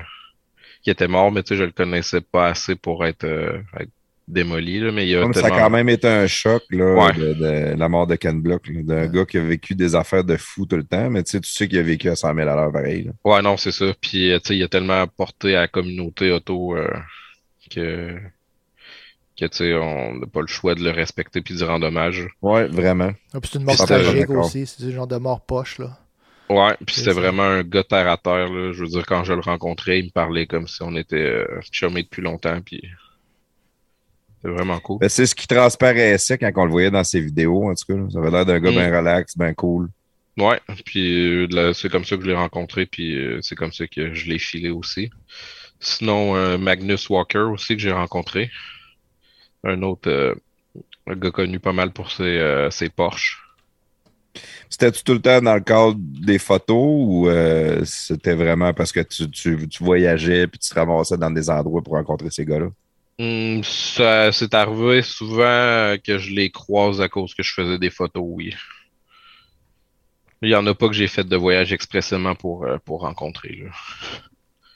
qu'il 0.83 0.91
était 0.91 1.07
mort, 1.07 1.31
mais 1.31 1.43
tu 1.43 1.49
sais, 1.49 1.55
je 1.57 1.63
le 1.63 1.71
connaissais 1.71 2.21
pas 2.21 2.47
assez 2.47 2.75
pour 2.75 3.05
être, 3.05 3.23
euh, 3.23 3.61
être 3.79 3.91
démoli, 4.31 4.79
là, 4.79 4.91
mais 4.91 5.07
il 5.07 5.17
a 5.17 5.21
Comme 5.21 5.33
ça 5.33 5.47
a 5.47 5.49
quand 5.49 5.69
même 5.69 5.89
été 5.89 6.07
un 6.07 6.25
choc, 6.27 6.63
là, 6.71 6.93
Ouais. 6.95 7.13
de, 7.13 7.33
de 7.33 7.75
la 7.77 7.89
mort 7.89 8.07
de 8.07 8.15
Ken 8.15 8.41
Block, 8.41 8.71
d'un 8.71 9.07
gars 9.07 9.25
qui 9.25 9.37
a 9.37 9.41
vécu 9.43 9.75
des 9.75 9.93
affaires 9.95 10.23
de 10.23 10.37
fou 10.37 10.65
tout 10.65 10.77
le 10.77 10.83
temps, 10.83 11.09
mais 11.09 11.23
tu 11.23 11.31
sais, 11.31 11.39
tu 11.41 11.49
sais 11.51 11.67
qu'il 11.67 11.77
a 11.79 11.83
vécu 11.83 12.09
à 12.09 12.15
100 12.15 12.33
000 12.35 12.47
à 12.47 12.55
l'heure 12.55 12.71
pareil. 12.71 13.03
là. 13.03 13.11
Ouais, 13.23 13.41
non, 13.41 13.57
c'est 13.57 13.71
ça. 13.71 13.93
Puis, 14.01 14.31
euh, 14.31 14.39
tu 14.39 14.47
sais, 14.47 14.57
il 14.57 14.63
a 14.63 14.67
tellement 14.67 15.01
apporté 15.01 15.55
à 15.55 15.61
la 15.61 15.67
communauté 15.67 16.31
auto 16.31 16.75
euh, 16.75 16.87
que, 17.69 18.15
que 19.39 19.45
tu 19.45 19.57
sais, 19.57 19.73
on 19.73 20.15
n'a 20.15 20.27
pas 20.27 20.41
le 20.41 20.47
choix 20.47 20.75
de 20.75 20.83
le 20.83 20.91
respecter 20.91 21.41
puis 21.41 21.55
d'y 21.55 21.63
rendre 21.63 21.87
hommage. 21.87 22.27
Ouais, 22.41 22.65
vraiment. 22.67 23.11
Ah, 23.33 23.39
puis 23.41 23.49
c'est 23.51 23.59
une 23.59 23.65
mort 23.65 23.75
tragique 23.77 24.29
aussi. 24.29 24.65
C'est 24.65 24.85
du 24.85 24.91
genre 24.93 25.07
de 25.07 25.17
mort 25.17 25.41
poche, 25.41 25.79
là. 25.79 25.97
Ouais, 26.49 26.75
puis 26.85 26.95
C'est 26.95 27.01
c'était 27.05 27.13
vraiment 27.13 27.43
un 27.43 27.63
gars 27.63 27.83
terre 27.83 28.09
à 28.09 28.17
terre, 28.17 28.49
là. 28.51 28.73
Je 28.73 28.81
veux 28.81 28.87
dire, 28.89 29.05
quand 29.05 29.23
je 29.23 29.31
le 29.33 29.39
rencontrais, 29.39 29.99
il 29.99 30.05
me 30.05 30.09
parlait 30.09 30.47
comme 30.47 30.67
si 30.67 30.81
on 30.83 30.95
était 30.97 31.15
euh, 31.15 31.45
depuis 31.95 32.21
longtemps, 32.21 32.59
puis 32.61 32.81
c'était 34.41 34.53
vraiment 34.53 34.79
cool. 34.79 34.99
Ben, 34.99 35.09
c'est 35.09 35.25
ce 35.25 35.35
qui 35.35 35.47
transparaissait 35.47 36.37
quand 36.37 36.51
on 36.55 36.65
le 36.65 36.71
voyait 36.71 36.91
dans 36.91 37.03
ses 37.03 37.21
vidéos, 37.21 37.69
en 37.69 37.75
tout 37.75 37.85
cas. 37.87 37.93
là. 37.95 38.07
Ça 38.11 38.19
avait 38.19 38.31
l'air 38.31 38.45
d'un 38.45 38.59
gars 38.59 38.71
Mm. 38.71 38.75
bien 38.75 38.97
relax, 38.97 39.37
bien 39.37 39.53
cool. 39.53 39.89
Ouais, 40.37 40.59
puis 40.85 41.45
euh, 41.53 41.73
c'est 41.73 41.89
comme 41.89 42.05
ça 42.05 42.15
que 42.15 42.23
je 42.23 42.27
l'ai 42.27 42.35
rencontré, 42.35 42.85
puis 42.85 43.15
euh, 43.17 43.39
c'est 43.41 43.55
comme 43.55 43.73
ça 43.73 43.85
que 43.85 44.13
je 44.13 44.27
l'ai 44.29 44.39
filé 44.39 44.69
aussi. 44.69 45.11
Sinon, 45.79 46.35
euh, 46.35 46.57
Magnus 46.57 47.09
Walker 47.09 47.39
aussi 47.51 47.75
que 47.75 47.81
j'ai 47.81 47.91
rencontré. 47.91 48.49
Un 49.63 49.81
autre 49.83 50.35
un 51.07 51.15
gars 51.15 51.31
connu 51.31 51.59
pas 51.59 51.73
mal 51.73 51.91
pour 51.91 52.09
ses, 52.11 52.67
ses 52.71 52.89
Porsche. 52.89 53.37
C'était-tu 54.69 55.03
tout 55.03 55.13
le 55.13 55.21
temps 55.21 55.41
dans 55.41 55.55
le 55.55 55.61
cadre 55.61 55.95
des 55.97 56.39
photos 56.39 56.77
ou 56.77 57.27
c'était 57.83 58.33
vraiment 58.33 58.73
parce 58.73 58.91
que 58.91 59.01
tu, 59.01 59.29
tu, 59.29 59.67
tu 59.67 59.83
voyageais 59.83 60.47
puis 60.47 60.57
tu 60.59 60.69
te 60.69 60.75
ramassais 60.75 61.17
dans 61.17 61.29
des 61.29 61.49
endroits 61.49 61.81
pour 61.83 61.93
rencontrer 61.93 62.29
ces 62.31 62.45
gars-là? 62.45 62.69
Hum, 63.21 63.63
ça 63.63 64.31
c'est 64.31 64.55
arrivé 64.55 65.03
souvent 65.03 65.95
que 66.03 66.17
je 66.17 66.31
les 66.31 66.49
croise 66.49 67.01
à 67.01 67.07
cause 67.07 67.35
que 67.35 67.43
je 67.43 67.53
faisais 67.53 67.77
des 67.77 67.91
photos, 67.91 68.23
oui. 68.25 68.55
Il 70.41 70.49
y 70.49 70.55
en 70.55 70.65
a 70.65 70.73
pas 70.73 70.87
que 70.87 70.95
j'ai 70.95 71.07
fait 71.07 71.23
de 71.23 71.35
voyage 71.35 71.71
expressément 71.71 72.33
pour, 72.33 72.65
euh, 72.65 72.77
pour 72.83 73.01
rencontrer. 73.01 73.59
Là. 73.63 73.69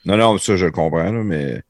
Non, 0.04 0.16
non, 0.16 0.38
ça, 0.38 0.54
je 0.54 0.66
le 0.66 0.70
comprends, 0.70 1.10
là, 1.10 1.24
mais. 1.24 1.60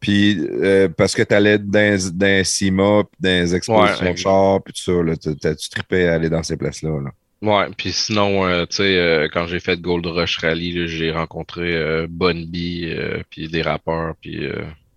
Puis, 0.00 0.40
euh, 0.40 0.88
parce 0.88 1.14
que 1.14 1.22
tu 1.22 1.34
allais 1.34 1.58
dans, 1.58 2.10
dans 2.14 2.44
CIMA, 2.46 3.02
puis 3.04 3.18
dans 3.20 3.42
les 3.42 3.54
expositions 3.54 4.06
Ouais, 4.06 4.12
de 4.14 4.18
chars, 4.18 4.62
puis 4.62 4.72
tout 4.72 4.80
ça, 4.80 5.02
là, 5.02 5.14
tu, 5.18 5.68
tripais 5.68 6.06
à 6.06 6.14
aller 6.14 6.30
dans 6.30 6.42
ces 6.42 6.56
places-là. 6.56 6.98
Là. 7.02 7.10
Ouais, 7.42 7.70
puis 7.76 7.92
sinon, 7.92 8.46
euh, 8.46 8.64
tu 8.64 8.76
sais, 8.76 9.28
quand 9.34 9.46
j'ai 9.46 9.60
fait 9.60 9.78
Gold 9.78 10.06
Rush 10.06 10.38
Rally, 10.38 10.88
j'ai 10.88 11.10
rencontré 11.10 12.06
Bun 12.08 12.46
B, 12.46 12.84
euh, 12.84 13.22
puis 13.28 13.48
des 13.48 13.60
rappeurs, 13.60 14.14
puis 14.22 14.48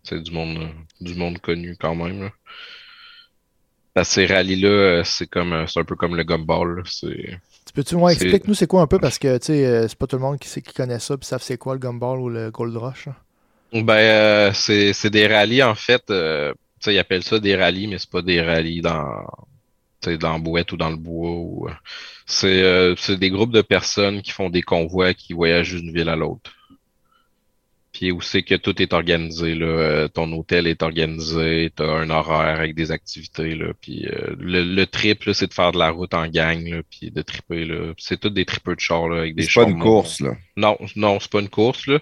c'est 0.03 0.21
du 0.21 0.31
monde, 0.31 0.57
euh, 0.57 0.69
du 1.01 1.15
monde 1.15 1.39
connu 1.39 1.75
quand 1.79 1.95
même. 1.95 2.23
Là. 2.23 2.29
Parce 3.93 4.09
que 4.09 4.13
ces 4.15 4.25
rallyes-là, 4.25 4.69
euh, 4.69 5.03
c'est 5.03 5.27
comme, 5.27 5.53
euh, 5.53 5.67
c'est 5.67 5.79
un 5.79 5.83
peu 5.85 5.95
comme 5.95 6.15
le 6.15 6.23
gumball. 6.23 6.83
C'est, 6.85 7.39
Tu 7.65 7.73
peux-tu, 7.73 7.95
moi, 7.95 8.11
explique-nous 8.13 8.53
c'est 8.55 8.67
quoi 8.67 8.81
un 8.81 8.87
peu 8.87 8.99
parce 8.99 9.19
que, 9.19 9.37
tu 9.37 9.45
sais, 9.47 9.87
c'est 9.87 9.97
pas 9.97 10.07
tout 10.07 10.15
le 10.17 10.21
monde 10.21 10.39
qui, 10.39 10.47
sait, 10.49 10.61
qui 10.61 10.73
connaît 10.73 10.99
ça 10.99 11.17
puis 11.17 11.25
savent 11.27 11.41
c'est 11.43 11.57
quoi 11.57 11.73
le 11.73 11.79
gumball 11.79 12.19
ou 12.19 12.29
le 12.29 12.51
gold 12.51 12.75
rush. 12.77 13.05
là. 13.07 13.15
ben, 13.71 13.93
euh, 13.95 14.53
c'est, 14.53 14.93
c'est 14.93 15.09
des 15.09 15.27
rallyes 15.27 15.63
en 15.63 15.75
fait. 15.75 16.03
euh, 16.11 16.53
tu 16.79 16.85
sais, 16.85 16.93
ils 16.95 16.99
appellent 16.99 17.23
ça 17.23 17.39
des 17.39 17.55
rallyes, 17.55 17.87
mais 17.87 17.97
c'est 17.97 18.09
pas 18.09 18.21
des 18.21 18.41
rallyes 18.41 18.81
dans, 18.81 19.25
tu 20.01 20.11
sais, 20.11 20.17
dans 20.17 20.33
la 20.33 20.39
bouette 20.39 20.71
ou 20.71 20.77
dans 20.77 20.89
le 20.89 20.97
bois. 20.97 21.31
Ou, 21.31 21.69
c'est, 22.25 22.63
euh, 22.63 22.95
c'est 22.97 23.17
des 23.17 23.29
groupes 23.29 23.51
de 23.53 23.61
personnes 23.61 24.21
qui 24.21 24.31
font 24.31 24.49
des 24.49 24.61
convois 24.61 25.13
qui 25.13 25.33
voyagent 25.33 25.73
d'une 25.75 25.93
ville 25.93 26.09
à 26.09 26.15
l'autre. 26.15 26.51
Où 28.11 28.21
c'est 28.21 28.43
que 28.43 28.55
tout 28.55 28.81
est 28.81 28.93
organisé, 28.93 29.55
là. 29.55 29.65
Euh, 29.65 30.07
Ton 30.07 30.31
hôtel 30.33 30.67
est 30.67 30.83
organisé, 30.83 31.71
t'as 31.75 31.85
un 31.85 32.09
horaire 32.09 32.59
avec 32.59 32.75
des 32.75 32.91
activités, 32.91 33.55
là. 33.55 33.73
Puis 33.81 34.05
euh, 34.07 34.35
le, 34.39 34.63
le 34.63 34.85
trip, 34.87 35.29
c'est 35.33 35.47
de 35.47 35.53
faire 35.53 35.71
de 35.71 35.79
la 35.79 35.89
route 35.91 36.13
en 36.13 36.27
gang, 36.27 36.67
là, 36.67 36.81
puis 36.89 37.11
de 37.11 37.21
triper, 37.21 37.65
là. 37.65 37.93
C'est 37.97 38.19
tout 38.19 38.29
des 38.29 38.45
tripeux 38.45 38.75
de 38.75 38.79
chars, 38.79 39.07
là, 39.09 39.19
avec 39.19 39.35
des 39.35 39.43
C'est 39.43 39.53
pas 39.53 39.63
une 39.69 39.79
course, 39.79 40.19
là. 40.21 40.31
non, 40.57 40.77
non, 40.95 41.19
c'est 41.19 41.31
pas 41.31 41.39
une 41.41 41.49
course, 41.49 41.87
là. 41.87 41.99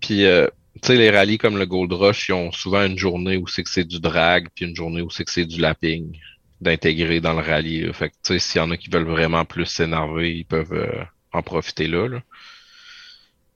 Puis, 0.00 0.24
euh, 0.24 0.46
tu 0.82 0.88
sais, 0.88 0.96
les 0.96 1.10
rallyes 1.10 1.38
comme 1.38 1.58
le 1.58 1.66
Gold 1.66 1.92
Rush, 1.92 2.28
ils 2.28 2.32
ont 2.32 2.52
souvent 2.52 2.84
une 2.84 2.98
journée 2.98 3.36
où 3.36 3.46
c'est 3.46 3.62
que 3.62 3.70
c'est 3.70 3.84
du 3.84 4.00
drag, 4.00 4.48
puis 4.54 4.64
une 4.66 4.76
journée 4.76 5.00
où 5.02 5.10
c'est 5.10 5.24
que 5.24 5.30
c'est 5.32 5.46
du 5.46 5.60
lapping 5.60 6.16
d'intégrer 6.60 7.20
dans 7.20 7.34
le 7.34 7.40
rallye. 7.42 7.82
là. 7.82 7.92
Fait 7.92 8.10
que, 8.10 8.14
tu 8.24 8.34
sais, 8.34 8.38
s'il 8.38 8.60
y 8.60 8.64
en 8.64 8.70
a 8.70 8.76
qui 8.76 8.90
veulent 8.90 9.04
vraiment 9.08 9.44
plus 9.44 9.66
s'énerver, 9.66 10.34
ils 10.36 10.44
peuvent 10.46 10.72
euh, 10.72 11.04
en 11.32 11.42
profiter 11.42 11.86
là, 11.88 12.08
là. 12.08 12.22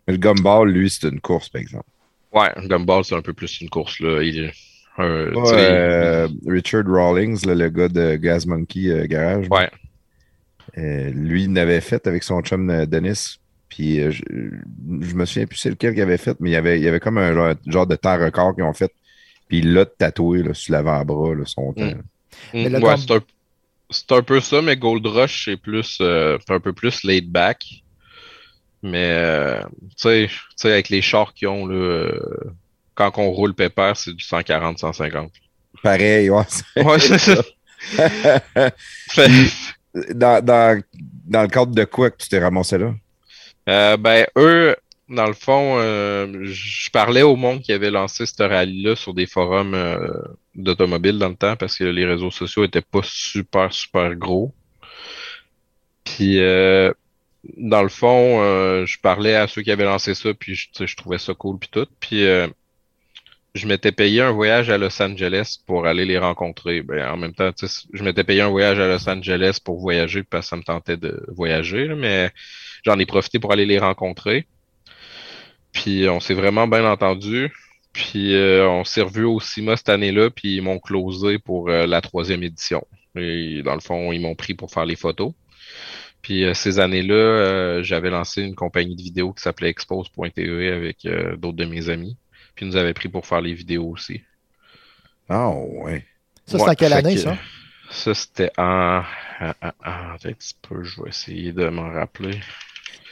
Mais 0.06 0.14
le 0.14 0.18
gumball, 0.18 0.70
lui, 0.70 0.90
c'est 0.90 1.09
une 1.09 1.20
course, 1.20 1.48
par 1.48 1.60
exemple. 1.60 1.85
Ouais, 2.32 2.51
Gumball, 2.66 3.05
c'est 3.05 3.16
un 3.16 3.22
peu 3.22 3.32
plus 3.32 3.60
une 3.60 3.68
course, 3.68 3.98
là. 4.01 4.22
Il, 4.22 4.52
euh, 4.98 5.32
euh, 5.35 6.28
Richard 6.47 6.85
Rawlings, 6.86 7.44
là, 7.47 7.55
le 7.55 7.68
gars 7.70 7.89
de 7.89 8.16
Gas 8.16 8.44
Monkey 8.47 8.89
euh, 8.89 9.06
Garage, 9.06 9.47
ouais, 9.51 9.68
euh, 10.78 11.10
lui, 11.10 11.44
il 11.44 11.52
l'avait 11.52 11.81
fait 11.81 12.06
avec 12.06 12.22
son 12.22 12.40
chum 12.43 12.86
Dennis. 12.86 13.39
Puis 13.68 14.01
euh, 14.01 14.10
je, 14.10 14.22
je 15.01 15.14
me 15.14 15.24
souviens 15.24 15.47
plus 15.47 15.56
c'est 15.56 15.70
lequel 15.70 15.94
qu'il 15.94 16.02
avait 16.02 16.18
fait, 16.18 16.36
mais 16.40 16.51
il 16.51 16.52
y 16.52 16.56
avait, 16.56 16.78
il 16.78 16.82
y 16.82 16.89
avait 16.89 17.01
comme 17.01 17.18
un 17.18 17.32
genre, 17.32 17.55
genre 17.66 17.86
de 17.86 17.97
temps 17.97 18.18
record 18.18 18.55
qu'ils 18.55 18.64
ont 18.64 18.72
fait. 18.72 18.93
Puis 19.48 19.59
il 19.59 19.72
l'a 19.72 19.86
tatoué 19.86 20.43
là, 20.43 20.55
sur 20.55 20.72
l'avant-bras, 20.72 21.35
son 21.47 21.72
temps. 21.72 21.85
Mm. 21.85 22.59
Mm, 22.59 22.68
le 22.68 22.78
ouais, 22.81 22.94
c'est 22.97 24.14
un, 24.14 24.16
un 24.18 24.22
peu 24.22 24.40
ça, 24.40 24.60
mais 24.62 24.77
Gold 24.77 25.06
Rush, 25.06 25.44
c'est 25.44 25.56
plus, 25.56 25.98
euh, 26.01 26.39
un 26.48 26.60
peu 26.60 26.72
plus 26.72 27.05
laid 27.05 27.28
back. 27.28 27.64
Mais, 28.82 29.12
euh, 29.12 29.61
tu 30.01 30.28
sais, 30.57 30.70
avec 30.73 30.89
les 30.89 31.02
chars 31.02 31.35
qu'ils 31.35 31.48
ont, 31.48 31.66
là, 31.66 31.74
euh, 31.77 32.20
quand 32.94 33.12
on 33.19 33.31
roule 33.31 33.55
pépère, 33.55 33.97
c'est 33.97 34.12
du 34.15 34.24
140, 34.24 34.78
150. 34.78 35.31
Pareil, 35.82 36.31
ouais. 36.31 36.43
c'est- 36.48 36.82
Ouais, 36.85 36.98
c'est 36.98 37.19
ça. 37.19 37.43
Dans, 40.15 40.44
dans, 40.44 40.81
dans 41.27 41.43
le 41.43 41.48
cadre 41.48 41.74
de 41.74 41.85
quoi 41.85 42.11
que 42.11 42.16
tu 42.19 42.28
t'es 42.28 42.39
ramassé 42.39 42.78
là? 42.78 42.94
Euh, 43.69 43.97
ben, 43.97 44.24
eux, 44.36 44.77
dans 45.09 45.27
le 45.27 45.32
fond, 45.32 45.78
je 45.81 46.90
parlais 46.90 47.23
au 47.23 47.35
monde 47.35 47.61
qui 47.61 47.73
avait 47.73 47.90
lancé 47.90 48.24
ce 48.24 48.40
rallye-là 48.43 48.94
sur 48.94 49.15
des 49.15 49.27
forums 49.27 49.77
d'automobiles 50.55 51.19
dans 51.19 51.28
le 51.31 51.35
temps 51.35 51.57
parce 51.57 51.77
que 51.77 51.85
les 51.85 52.05
réseaux 52.07 52.31
sociaux 52.31 52.62
étaient 52.65 52.81
pas 52.82 53.01
super, 53.02 53.73
super 53.73 54.15
gros. 54.15 54.55
Puis, 56.05 56.39
dans 57.45 57.83
le 57.83 57.89
fond, 57.89 58.43
euh, 58.43 58.87
je 58.87 58.99
parlais 59.01 59.35
à 59.35 59.49
ceux 59.49 59.62
qui 59.62 59.71
avaient 59.71 59.85
lancé 59.85 60.15
ça, 60.15 60.35
puis 60.35 60.55
je, 60.55 60.97
trouvais 60.97 61.19
ça 61.19 61.35
cool, 61.35 61.59
puis 61.59 61.71
tout. 61.73 61.87
Puis, 62.01 62.25
euh, 62.25 62.47
je 63.55 63.67
m'étais 63.67 63.93
payé 63.93 64.21
un 64.21 64.31
voyage 64.31 64.71
à 64.71 64.79
Los 64.79 65.01
Angeles 65.03 65.59
pour 65.67 65.87
aller 65.87 66.05
les 66.05 66.19
rencontrer. 66.19 66.83
Ben, 66.83 67.11
en 67.11 67.17
même 67.17 67.35
temps, 67.35 67.51
je 67.93 68.03
m'étais 68.03 68.25
payé 68.25 68.43
un 68.43 68.51
voyage 68.51 68.79
à 68.79 68.87
Los 68.87 69.09
Angeles 69.09 69.59
pour 69.65 69.81
voyager 69.81 70.23
parce 70.23 70.47
que 70.47 70.51
ça 70.51 70.57
me 70.57 70.62
tentait 70.62 70.97
de 70.97 71.25
voyager, 71.29 71.89
mais 71.89 72.31
j'en 72.85 72.99
ai 72.99 73.07
profité 73.07 73.39
pour 73.39 73.53
aller 73.53 73.67
les 73.67 73.79
rencontrer. 73.79 74.47
Puis 75.73 76.09
on 76.09 76.21
s'est 76.21 76.35
vraiment 76.35 76.69
bien 76.69 76.85
entendu. 76.85 77.53
Puis 77.93 78.35
euh, 78.35 78.69
on 78.69 78.85
s'est 78.85 79.03
revu 79.03 79.25
au 79.25 79.41
CIMA 79.41 79.77
cette 79.77 79.89
année-là, 79.89 80.31
puis 80.31 80.57
ils 80.57 80.62
m'ont 80.62 80.79
closé 80.79 81.39
pour 81.39 81.69
la 81.71 82.01
troisième 82.01 82.43
édition. 82.45 82.87
Et 83.17 83.62
dans 83.65 83.75
le 83.75 83.81
fond, 83.81 84.12
ils 84.12 84.21
m'ont 84.21 84.37
pris 84.37 84.55
pour 84.55 84.71
faire 84.71 84.87
les 84.87 84.97
photos. 84.97 85.33
Puis 86.23 86.45
euh, 86.45 86.55
ces 86.55 86.79
années-là, 86.79 87.15
euh, 87.15 87.83
j'avais 87.83 88.11
lancé 88.11 88.43
une 88.43 88.55
compagnie 88.55 88.95
de 88.97 89.03
vidéo 89.03 89.33
qui 89.33 89.43
s'appelait 89.43 89.71
Expose.tv 89.71 90.69
avec 90.73 91.05
euh, 91.07 91.37
d'autres 91.37 91.57
de 91.57 91.65
mes 91.65 91.89
amis. 91.89 92.17
Puis 92.55 92.67
ils 92.67 92.69
nous 92.69 92.77
avaient 92.77 92.93
pris 92.95 93.09
pour 93.09 93.27
faire 93.27 93.41
les 93.41 93.55
vidéos 93.55 93.89
aussi. 93.89 94.21
Ah, 95.29 95.51
ouais. 95.51 96.05
Ça, 96.47 96.59
c'est 96.59 96.65
Ouais, 96.65 96.71
en 96.71 96.75
quelle 96.75 96.89
fait 96.93 96.95
année, 96.99 97.15
que- 97.15 97.21
ça? 97.21 97.39
Ça, 97.93 98.15
c'était 98.15 98.51
en... 98.59 99.03
en- 99.41 99.47
en- 99.63 99.69
en- 99.85 100.15
Attends 100.15 100.29
un 100.29 100.33
petit 100.33 100.55
peu, 100.63 100.83
je 100.85 101.03
vais 101.03 101.09
essayer 101.09 101.53
de 101.53 101.69
m'en 101.69 101.91
rappeler. 101.91 102.39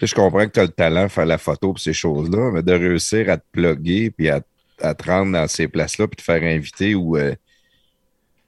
Je 0.02 0.14
comprends 0.14 0.46
que 0.46 0.52
tu 0.52 0.60
as 0.60 0.64
le 0.64 0.68
talent 0.70 1.04
de 1.04 1.08
faire 1.08 1.26
la 1.26 1.38
photo 1.38 1.74
et 1.76 1.80
ces 1.80 1.92
choses-là, 1.92 2.52
mais 2.52 2.62
de 2.62 2.72
réussir 2.72 3.28
à 3.30 3.38
te 3.38 3.44
plugger 3.50 4.10
puis 4.10 4.28
à, 4.28 4.40
à 4.80 4.94
te 4.94 5.04
rendre 5.10 5.32
dans 5.32 5.48
ces 5.48 5.66
places-là 5.66 6.06
puis 6.06 6.16
te 6.16 6.22
faire 6.22 6.42
inviter 6.42 6.94
ou. 6.94 7.16
euh, 7.16 7.34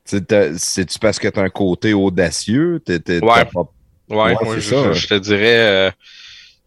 C'est-tu 0.05 0.99
parce 0.99 1.19
que 1.19 1.29
tu 1.29 1.39
as 1.39 1.43
un 1.43 1.49
côté 1.51 1.93
audacieux? 1.95 2.81
T'es- 2.85 2.99
t'es- 3.01 3.23
Ouais. 3.25 3.35
t'as 3.35 3.45
pas- 3.47 3.69
Ouais, 4.11 4.35
Ouais, 4.35 4.37
moi, 4.43 4.59
je, 4.59 4.61
ça, 4.61 4.77
je- 4.77 4.91
ouais. 4.91 4.95
je 4.95 5.07
te 5.07 5.15
dirais, 5.15 5.59
euh, 5.59 5.91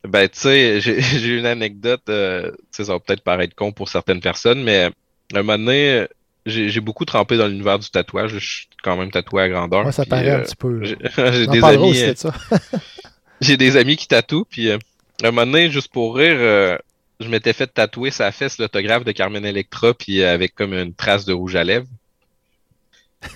Ben, 0.07 0.27
tu 0.27 0.39
sais, 0.39 0.81
j'ai 0.81 1.01
j'ai 1.01 1.37
une 1.37 1.45
anecdote, 1.45 2.03
euh, 2.09 2.51
tu 2.51 2.57
sais, 2.71 2.85
ça 2.85 2.93
va 2.93 2.99
peut-être 2.99 3.23
paraître 3.23 3.55
con 3.55 3.71
pour 3.71 3.89
certaines 3.89 4.19
personnes, 4.21 4.63
mais 4.63 4.91
un 5.33 5.43
moment 5.43 5.57
donné, 5.57 6.07
j'ai 6.45 6.69
j'ai 6.69 6.81
beaucoup 6.81 7.05
trempé 7.05 7.37
dans 7.37 7.47
l'univers 7.47 7.79
du 7.79 7.89
tatouage. 7.89 8.31
Je 8.37 8.39
suis 8.39 8.67
quand 8.83 8.97
même 8.97 9.11
tatoué 9.11 9.43
à 9.43 9.49
grandeur. 9.49 9.83
Moi, 9.83 9.91
ça 9.93 10.03
puis, 10.03 10.09
paraît 10.09 10.29
un 10.31 10.39
euh, 10.39 10.43
petit 10.43 10.55
peu. 10.57 10.83
J'ai 10.83 10.97
des 11.47 11.63
amis, 11.63 11.89
aussi 11.91 12.13
de 12.13 12.17
ça. 12.17 12.33
j'ai 13.41 13.57
des 13.57 13.77
amis 13.77 13.95
qui 13.97 14.07
tatouent, 14.07 14.45
puis 14.45 14.69
euh, 14.69 14.77
un 15.23 15.31
moment 15.31 15.45
donné, 15.45 15.69
juste 15.71 15.91
pour 15.91 16.15
rire, 16.17 16.35
euh, 16.37 16.77
je 17.19 17.27
m'étais 17.29 17.53
fait 17.53 17.67
tatouer 17.67 18.11
sa 18.11 18.31
fesse 18.31 18.57
l'autographe 18.57 19.05
de 19.05 19.11
Carmen 19.13 19.45
Electra, 19.45 19.93
puis 19.93 20.23
avec 20.23 20.53
comme 20.55 20.73
une 20.73 20.93
trace 20.93 21.25
de 21.25 21.33
rouge 21.33 21.55
à 21.55 21.63
lèvres. 21.63 21.87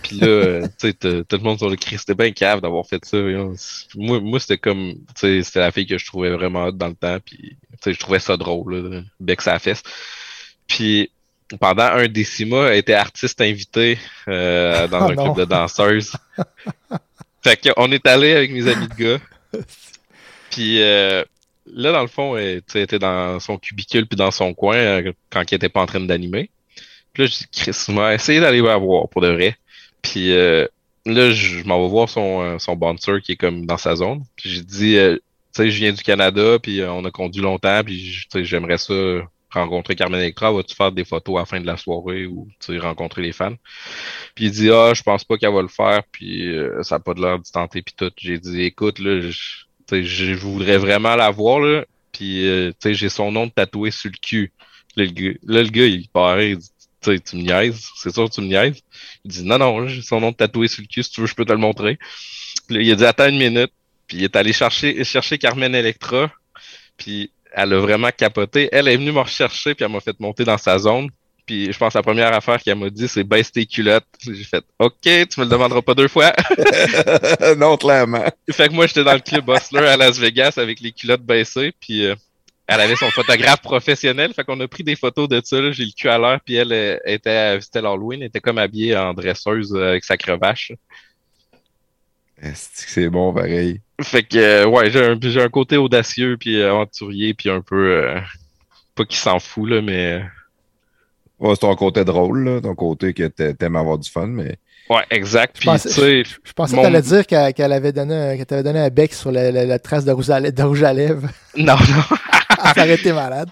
Puis 0.03 0.17
là, 0.19 0.27
euh, 0.27 0.67
tu 0.79 0.89
sais, 0.89 0.93
tout 0.93 1.37
le 1.37 1.43
monde 1.43 1.57
sur 1.57 1.69
le 1.69 1.75
cri, 1.75 1.97
c'était 1.97 2.15
bien 2.15 2.31
cave 2.31 2.61
d'avoir 2.61 2.85
fait 2.85 3.03
ça. 3.03 3.17
Moi, 3.95 4.19
moi 4.19 4.39
c'était 4.39 4.57
comme, 4.57 4.93
tu 4.93 5.01
sais, 5.15 5.43
c'était 5.43 5.59
la 5.59 5.71
fille 5.71 5.87
que 5.87 5.97
je 5.97 6.05
trouvais 6.05 6.29
vraiment 6.31 6.65
hot 6.65 6.71
dans 6.71 6.87
le 6.87 6.95
temps, 6.95 7.17
puis 7.23 7.37
tu 7.37 7.77
sais, 7.83 7.93
je 7.93 7.99
trouvais 7.99 8.19
ça 8.19 8.37
drôle, 8.37 8.75
là, 8.75 9.01
bec 9.19 9.41
sa 9.41 9.59
fesse. 9.59 9.83
Puis 10.67 11.11
pendant 11.59 11.83
un 11.83 12.07
décima, 12.07 12.67
elle 12.67 12.77
était 12.77 12.93
artiste 12.93 13.39
invitée 13.41 13.97
euh, 14.27 14.87
dans 14.87 15.07
Oh 15.07 15.11
un 15.11 15.15
non. 15.15 15.33
club 15.33 15.37
de 15.37 15.49
danseuses. 15.49 16.13
fait 17.43 17.57
qu'on 17.73 17.91
est 17.91 18.05
allé 18.05 18.33
avec 18.33 18.51
mes 18.51 18.67
amis 18.67 18.87
de 18.87 18.95
gars. 18.95 19.19
Puis 20.51 20.81
euh, 20.81 21.23
là, 21.65 21.91
dans 21.91 22.01
le 22.01 22.07
fond, 22.07 22.35
elle, 22.35 22.61
tu 22.61 22.73
sais, 22.73 22.79
elle 22.79 22.83
était 22.85 22.99
dans 22.99 23.39
son 23.39 23.57
cubicule 23.57 24.07
puis 24.07 24.17
dans 24.17 24.31
son 24.31 24.53
coin 24.53 24.75
euh, 24.75 25.11
quand 25.29 25.41
elle 25.49 25.55
était 25.55 25.69
pas 25.69 25.81
en 25.81 25.85
train 25.85 25.99
d'animer. 25.99 26.49
Puis 27.13 27.23
là, 27.23 27.29
je 27.29 27.37
dis, 27.37 27.45
Chris, 27.51 27.85
moi, 27.89 28.13
essayez 28.13 28.39
d'aller 28.39 28.61
la 28.61 28.77
voir 28.77 29.07
pour 29.09 29.21
de 29.21 29.29
vrai. 29.29 29.57
Puis 30.11 30.33
euh, 30.33 30.67
là, 31.05 31.31
je, 31.31 31.63
m'en 31.63 31.81
vais 31.83 31.89
voir 31.89 32.09
son, 32.09 32.41
euh, 32.41 32.59
son 32.59 32.75
bouncer 32.75 33.21
qui 33.23 33.33
est 33.33 33.37
comme 33.37 33.65
dans 33.65 33.77
sa 33.77 33.95
zone. 33.95 34.23
Puis 34.35 34.49
j'ai 34.49 34.61
dit, 34.61 34.97
euh, 34.97 35.17
tu 35.53 35.63
sais, 35.63 35.71
je 35.71 35.79
viens 35.79 35.93
du 35.93 36.03
Canada, 36.03 36.59
puis 36.61 36.81
euh, 36.81 36.91
on 36.91 37.03
a 37.05 37.11
conduit 37.11 37.41
longtemps, 37.41 37.83
puis 37.83 38.25
j'aimerais 38.33 38.77
ça 38.77 38.93
rencontrer 39.51 39.95
Carmen 39.95 40.19
Electra. 40.19 40.51
Vas-tu 40.51 40.75
faire 40.75 40.91
des 40.91 41.05
photos 41.05 41.37
à 41.37 41.39
la 41.39 41.45
fin 41.45 41.59
de 41.59 41.65
la 41.65 41.77
soirée 41.77 42.25
ou 42.25 42.47
rencontrer 42.79 43.21
les 43.21 43.31
fans? 43.31 43.55
Puis 44.35 44.45
il 44.45 44.51
dit, 44.51 44.69
ah, 44.71 44.93
je 44.93 45.03
pense 45.03 45.23
pas 45.23 45.37
qu'elle 45.37 45.53
va 45.53 45.61
le 45.61 45.67
faire, 45.67 46.03
puis 46.11 46.47
euh, 46.47 46.83
ça 46.83 46.95
n'a 46.95 46.99
pas 46.99 47.13
de 47.13 47.21
l'air 47.21 47.39
d'y 47.39 47.51
tenter, 47.51 47.81
puis 47.81 47.93
tout. 47.97 48.11
J'ai 48.17 48.39
dit, 48.39 48.63
écoute, 48.63 48.99
là, 48.99 49.19
je, 49.21 50.33
voudrais 50.35 50.77
vraiment 50.77 51.15
la 51.15 51.31
voir, 51.31 51.59
là, 51.59 51.85
puis 52.11 52.47
euh, 52.47 52.71
tu 52.71 52.89
sais, 52.89 52.93
j'ai 52.93 53.09
son 53.09 53.31
nom 53.31 53.49
tatoué 53.49 53.91
sur 53.91 54.11
le 54.11 54.17
cul. 54.21 54.51
Là, 54.95 55.05
le 55.05 55.11
gars, 55.11 55.37
là, 55.43 55.63
le 55.63 55.69
gars, 55.69 55.85
il 55.85 56.07
paraît, 56.09 56.51
il 56.51 56.57
dit, 56.57 56.69
tu 57.01 57.11
sais, 57.11 57.19
tu 57.19 57.35
me 57.37 57.43
niaises, 57.43 57.89
c'est 57.97 58.13
sûr 58.13 58.29
que 58.29 58.33
tu 58.33 58.41
me 58.41 58.47
niaises. 58.47 58.81
Il 59.23 59.31
dit, 59.31 59.43
non, 59.43 59.57
non, 59.57 59.87
j'ai 59.87 60.01
son 60.01 60.19
nom 60.19 60.33
tatoué 60.33 60.67
sur 60.67 60.81
le 60.81 60.87
cul, 60.87 61.03
si 61.03 61.11
tu 61.11 61.21
veux, 61.21 61.27
je 61.27 61.35
peux 61.35 61.45
te 61.45 61.51
le 61.51 61.57
montrer. 61.57 61.97
Puis 62.67 62.75
là, 62.75 62.81
il 62.81 62.91
a 62.91 62.95
dit, 62.95 63.05
attends 63.05 63.29
une 63.29 63.37
minute, 63.37 63.71
puis 64.07 64.17
il 64.17 64.23
est 64.23 64.35
allé 64.35 64.53
chercher, 64.53 65.03
chercher 65.03 65.37
Carmen 65.37 65.73
Electra, 65.75 66.31
puis 66.97 67.31
elle 67.51 67.73
a 67.73 67.79
vraiment 67.79 68.09
capoté. 68.15 68.69
Elle 68.71 68.87
est 68.87 68.97
venue 68.97 69.11
me 69.11 69.19
rechercher, 69.19 69.75
puis 69.75 69.85
elle 69.85 69.91
m'a 69.91 69.99
fait 69.99 70.19
monter 70.19 70.43
dans 70.43 70.57
sa 70.57 70.77
zone. 70.77 71.09
Puis 71.45 71.71
je 71.71 71.77
pense 71.77 71.93
que 71.93 71.97
la 71.97 72.03
première 72.03 72.33
affaire 72.33 72.61
qu'elle 72.61 72.77
m'a 72.77 72.89
dit, 72.89 73.07
c'est 73.07 73.23
baisse 73.23 73.51
tes 73.51 73.65
culottes. 73.65 74.05
J'ai 74.21 74.43
fait 74.43 74.63
OK, 74.79 74.95
tu 75.01 75.39
me 75.39 75.45
le 75.45 75.49
demanderas 75.49 75.81
pas 75.81 75.93
deux 75.93 76.09
fois. 76.09 76.33
non, 77.57 77.77
clairement. 77.77 78.25
fait 78.51 78.67
que 78.67 78.73
moi, 78.73 78.85
j'étais 78.85 79.05
dans 79.05 79.13
le 79.13 79.21
club 79.21 79.49
Hustler 79.49 79.87
à 79.87 79.95
Las 79.95 80.19
Vegas 80.19 80.55
avec 80.57 80.81
les 80.81 80.91
culottes 80.91 81.23
baissées. 81.23 81.73
Puis 81.79 82.05
euh, 82.05 82.15
elle 82.67 82.81
avait 82.81 82.95
son 82.95 83.09
photographe 83.11 83.61
professionnel. 83.61 84.33
Fait 84.33 84.43
qu'on 84.43 84.59
a 84.59 84.67
pris 84.67 84.83
des 84.83 84.95
photos 84.95 85.27
de 85.29 85.41
ça. 85.43 85.59
là. 85.61 85.71
J'ai 85.71 85.85
le 85.85 85.91
cul 85.91 86.09
à 86.09 86.17
l'heure. 86.17 86.39
Puis 86.45 86.55
elle 86.55 86.71
euh, 86.73 86.97
était, 87.05 87.59
c'était 87.61 87.81
l'Halloween, 87.81 88.21
elle 88.21 88.27
était 88.27 88.41
comme 88.41 88.57
habillée 88.57 88.95
en 88.97 89.13
dresseuse 89.13 89.73
euh, 89.73 89.89
avec 89.91 90.03
sa 90.03 90.17
cravache. 90.17 90.71
Est-ce 92.41 92.85
que 92.85 92.91
c'est 92.91 93.09
bon, 93.09 93.33
pareil? 93.33 93.81
Fait 94.01 94.21
que, 94.23 94.37
euh, 94.37 94.65
ouais, 94.67 94.91
j'ai 94.91 95.03
un, 95.03 95.17
j'ai 95.19 95.41
un 95.41 95.49
côté 95.49 95.77
audacieux, 95.77 96.37
puis 96.39 96.61
aventurier, 96.61 97.33
puis 97.33 97.49
un 97.49 97.61
peu. 97.61 98.03
euh, 98.03 98.19
pas 98.93 99.05
qu'il 99.05 99.17
s'en 99.17 99.39
fout, 99.39 99.67
là, 99.69 99.81
mais. 99.81 100.21
Ouais, 101.39 101.53
c'est 101.55 101.61
ton 101.61 101.75
côté 101.75 102.03
drôle, 102.05 102.43
là, 102.43 102.61
ton 102.61 102.75
côté 102.75 103.13
que 103.13 103.27
t'a- 103.27 103.53
t'aimes 103.53 103.75
avoir 103.75 103.97
du 103.97 104.09
fun, 104.09 104.27
mais. 104.27 104.57
Ouais, 104.89 105.03
exact. 105.09 105.57
Puis, 105.59 105.65
pensais- 105.65 105.89
tu 105.89 105.95
sais. 105.95 106.23
Je 106.43 106.53
pensais 106.53 106.75
Mon- 106.75 106.81
que 106.83 106.87
t'allais 106.87 107.01
dire 107.01 107.25
qu'elle 107.25 107.53
qu'elle 107.53 107.73
avait 107.73 107.91
donné, 107.91 108.13
un- 108.15 108.37
qu'elle 108.37 108.45
t'avait 108.45 108.63
donné 108.63 108.79
un 108.79 108.89
bec 108.89 109.13
sur 109.13 109.31
la, 109.31 109.51
la- 109.51 109.65
la 109.65 109.79
trace 109.79 110.05
de 110.05 110.11
rouge 110.11 110.29
à, 110.29 110.39
lè- 110.39 110.51
de 110.51 110.63
rouge 110.63 110.83
à 110.83 110.93
lèvres. 110.93 111.27
Non, 111.57 111.75
non. 111.75 112.17
ça 112.75 112.83
aurait 112.83 112.93
été 112.95 113.13
malade. 113.13 113.49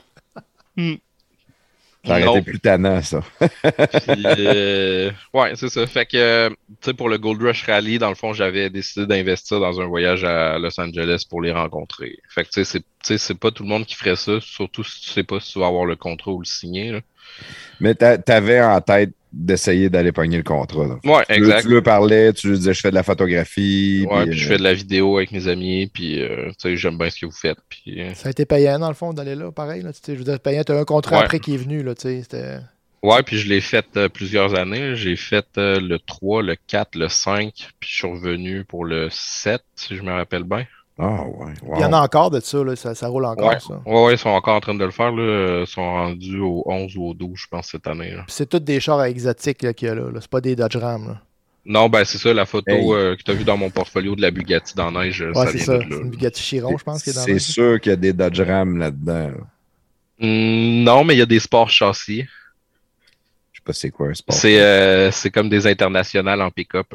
Ça 0.77 2.11
aurait 2.11 2.25
Non. 2.25 2.35
été 2.37 2.51
plus 2.51 2.59
tannant, 2.59 3.01
ça. 3.01 3.21
Puis, 3.39 4.23
euh, 4.25 5.09
ouais, 5.33 5.53
c'est 5.55 5.69
ça. 5.69 5.87
Fait 5.87 6.05
que, 6.05 6.49
tu 6.49 6.55
sais, 6.81 6.93
pour 6.93 7.09
le 7.09 7.17
Gold 7.17 7.41
Rush 7.41 7.63
Rally, 7.65 7.97
dans 7.97 8.09
le 8.09 8.15
fond, 8.15 8.31
j'avais 8.33 8.69
décidé 8.69 9.07
d'investir 9.07 9.59
dans 9.59 9.81
un 9.81 9.85
voyage 9.87 10.23
à 10.23 10.59
Los 10.59 10.79
Angeles 10.79 11.23
pour 11.27 11.41
les 11.41 11.51
rencontrer. 11.51 12.17
Fait 12.29 12.43
que, 12.43 12.49
tu 12.49 12.53
sais, 12.53 12.63
c'est- 12.63 12.79
tu 12.79 12.85
sais, 13.03 13.17
c'est 13.17 13.33
pas 13.39 13.49
tout 13.49 13.63
le 13.63 13.69
monde 13.69 13.85
qui 13.87 13.95
ferait 13.95 14.15
ça, 14.15 14.33
surtout 14.39 14.83
si 14.83 15.01
tu 15.01 15.09
sais 15.09 15.23
pas 15.23 15.39
si 15.39 15.53
tu 15.53 15.59
vas 15.59 15.65
avoir 15.67 15.85
le 15.85 15.95
contrat 15.95 16.31
ou 16.31 16.39
le 16.39 16.45
signer, 16.45 16.91
là. 16.91 16.99
Mais 17.79 17.95
t'a- 17.95 18.19
t'avais 18.19 18.61
en 18.61 18.79
tête 18.81 19.11
d'essayer 19.37 19.89
d'aller 19.89 20.11
pogner 20.13 20.37
le 20.37 20.43
contrat. 20.43 20.87
là. 20.87 20.95
Ouais, 21.03 21.23
Tu 21.27 21.33
lui- 21.33 21.37
exact. 21.49 21.61
Tu 21.63 21.69
lui 21.73 21.81
parlais, 21.81 22.31
tu 22.33 22.49
lui 22.49 22.57
disais 22.57 22.73
je 22.73 22.79
fais 22.79 22.89
de 22.89 22.95
la 22.95 23.03
photographie. 23.03 24.05
Ouais, 24.09 24.21
puis, 24.23 24.29
puis 24.31 24.39
je 24.39 24.45
euh, 24.45 24.49
fais 24.51 24.57
de 24.57 24.63
la 24.63 24.73
vidéo 24.73 25.17
avec 25.17 25.31
mes 25.31 25.47
amis, 25.47 25.87
puis, 25.93 26.21
euh, 26.21 26.47
tu 26.49 26.55
sais, 26.69 26.77
j'aime 26.77 26.97
bien 26.97 27.09
ce 27.09 27.19
que 27.19 27.25
vous 27.25 27.31
faites, 27.31 27.57
puis... 27.69 28.01
euh, 28.01 28.13
Ça 28.13 28.29
a 28.29 28.31
été 28.31 28.45
payant, 28.45 28.79
dans 28.79 28.87
le 28.87 28.93
fond, 28.95 29.13
d'aller 29.13 29.35
là, 29.35 29.51
pareil. 29.51 29.81
Là, 29.81 29.91
tu 29.93 29.99
sais, 30.03 30.13
je 30.13 30.19
veux 30.19 30.23
dire, 30.23 30.39
payant, 30.39 30.63
t'as 30.63 30.79
un 30.79 30.85
contrat 30.85 31.17
Ouais. 31.17 31.23
après 31.25 31.39
qui 31.39 31.53
est 31.53 31.57
venu. 31.57 31.83
Là, 31.83 31.93
tu 31.95 32.03
sais, 32.03 32.21
c'était- 32.21 32.59
Ouais, 33.03 33.21
puis 33.21 33.37
je 33.37 33.47
l'ai 33.47 33.61
fait 33.61 33.85
euh, 33.97 34.09
plusieurs 34.09 34.55
années. 34.55 34.95
J'ai 34.95 35.15
fait 35.15 35.45
euh, 35.59 35.79
le 35.79 35.99
3, 35.99 36.41
le 36.41 36.55
4, 36.67 36.95
le 36.95 37.07
5, 37.07 37.53
puis 37.79 37.89
je 37.91 37.95
suis 37.97 38.07
revenu 38.07 38.63
pour 38.63 38.83
le 38.85 39.09
7, 39.11 39.61
si 39.75 39.95
je 39.95 40.01
me 40.01 40.11
rappelle 40.11 40.43
bien. 40.43 40.65
Ah, 40.97 41.23
ouais. 41.25 41.53
wow. 41.63 41.75
Il 41.77 41.81
y 41.81 41.85
en 41.85 41.91
a 41.93 41.99
encore 41.99 42.31
de 42.31 42.39
ça, 42.39 42.63
là, 42.63 42.75
ça, 42.77 42.95
ça 42.95 43.07
roule 43.09 43.25
encore, 43.25 43.49
Ouais. 43.49 43.59
ça. 43.59 43.81
Ouais, 43.85 44.05
ouais, 44.05 44.13
ils 44.13 44.17
sont 44.17 44.29
encore 44.29 44.55
en 44.55 44.61
train 44.61 44.75
de 44.75 44.85
le 44.85 44.91
faire, 44.91 45.11
là. 45.11 45.61
Ils 45.61 45.67
sont 45.67 45.81
rendus 45.83 46.39
au 46.39 46.63
11 46.65 46.95
ou 46.95 47.09
au 47.09 47.13
12, 47.13 47.37
je 47.37 47.47
pense, 47.47 47.67
cette 47.67 47.85
année, 47.87 48.15
c'est 48.27 48.47
tous 48.49 48.59
des 48.59 48.79
chars 48.79 49.03
exotiques 49.03 49.61
là, 49.61 49.73
qu'il 49.73 49.87
y 49.89 49.91
a 49.91 49.95
là. 49.95 50.09
là. 50.11 50.19
C'est 50.21 50.29
pas 50.29 50.39
des 50.41 50.55
Dodge 50.55 50.77
Ram. 50.77 51.07
Là. 51.07 51.21
Non, 51.65 51.89
ben 51.89 52.05
c'est 52.05 52.19
ça, 52.19 52.31
la 52.33 52.45
photo 52.45 52.71
Hey. 52.71 52.91
euh, 52.93 53.15
que 53.15 53.23
tu 53.23 53.31
as 53.31 53.33
vue 53.33 53.43
dans 53.43 53.57
mon 53.57 53.71
portfolio 53.71 54.15
de 54.15 54.21
la 54.21 54.29
Bugatti 54.31 54.75
dans 54.75 54.91
neige, 54.91 55.21
euh, 55.23 55.33
Ouais, 55.33 55.47
c'est 55.51 55.57
ça. 55.57 55.79
C'est 55.79 55.97
une 55.97 56.11
Bugatti 56.11 56.41
Chiron, 56.41 56.77
je 56.77 56.83
pense, 56.83 57.01
qui 57.03 57.09
est 57.09 57.13
dans 57.13 57.21
C'est 57.23 57.33
le 57.33 57.39
sûr 57.39 57.81
qu'il 57.81 57.89
y 57.89 57.93
a 57.93 57.95
des 57.97 58.13
Dodge 58.13 58.39
Ram 58.39 58.77
là-dedans. 58.77 59.29
là. 59.29 59.33
Hmm, 60.19 60.83
non, 60.83 61.03
mais 61.03 61.15
il 61.15 61.17
y 61.17 61.21
a 61.23 61.25
des 61.25 61.39
sports 61.39 61.69
châssis. 61.69 62.21
Je 63.51 63.59
sais 63.59 63.63
pas 63.65 63.73
c'est 63.73 63.89
quoi 63.89 64.07
un 64.09 64.13
sport. 64.13 64.33
C'est 64.35 64.61
euh, 64.61 65.11
c'est 65.11 65.29
comme 65.31 65.49
des 65.49 65.65
internationales 65.67 66.41
en 66.41 66.51
pick-up. 66.51 66.93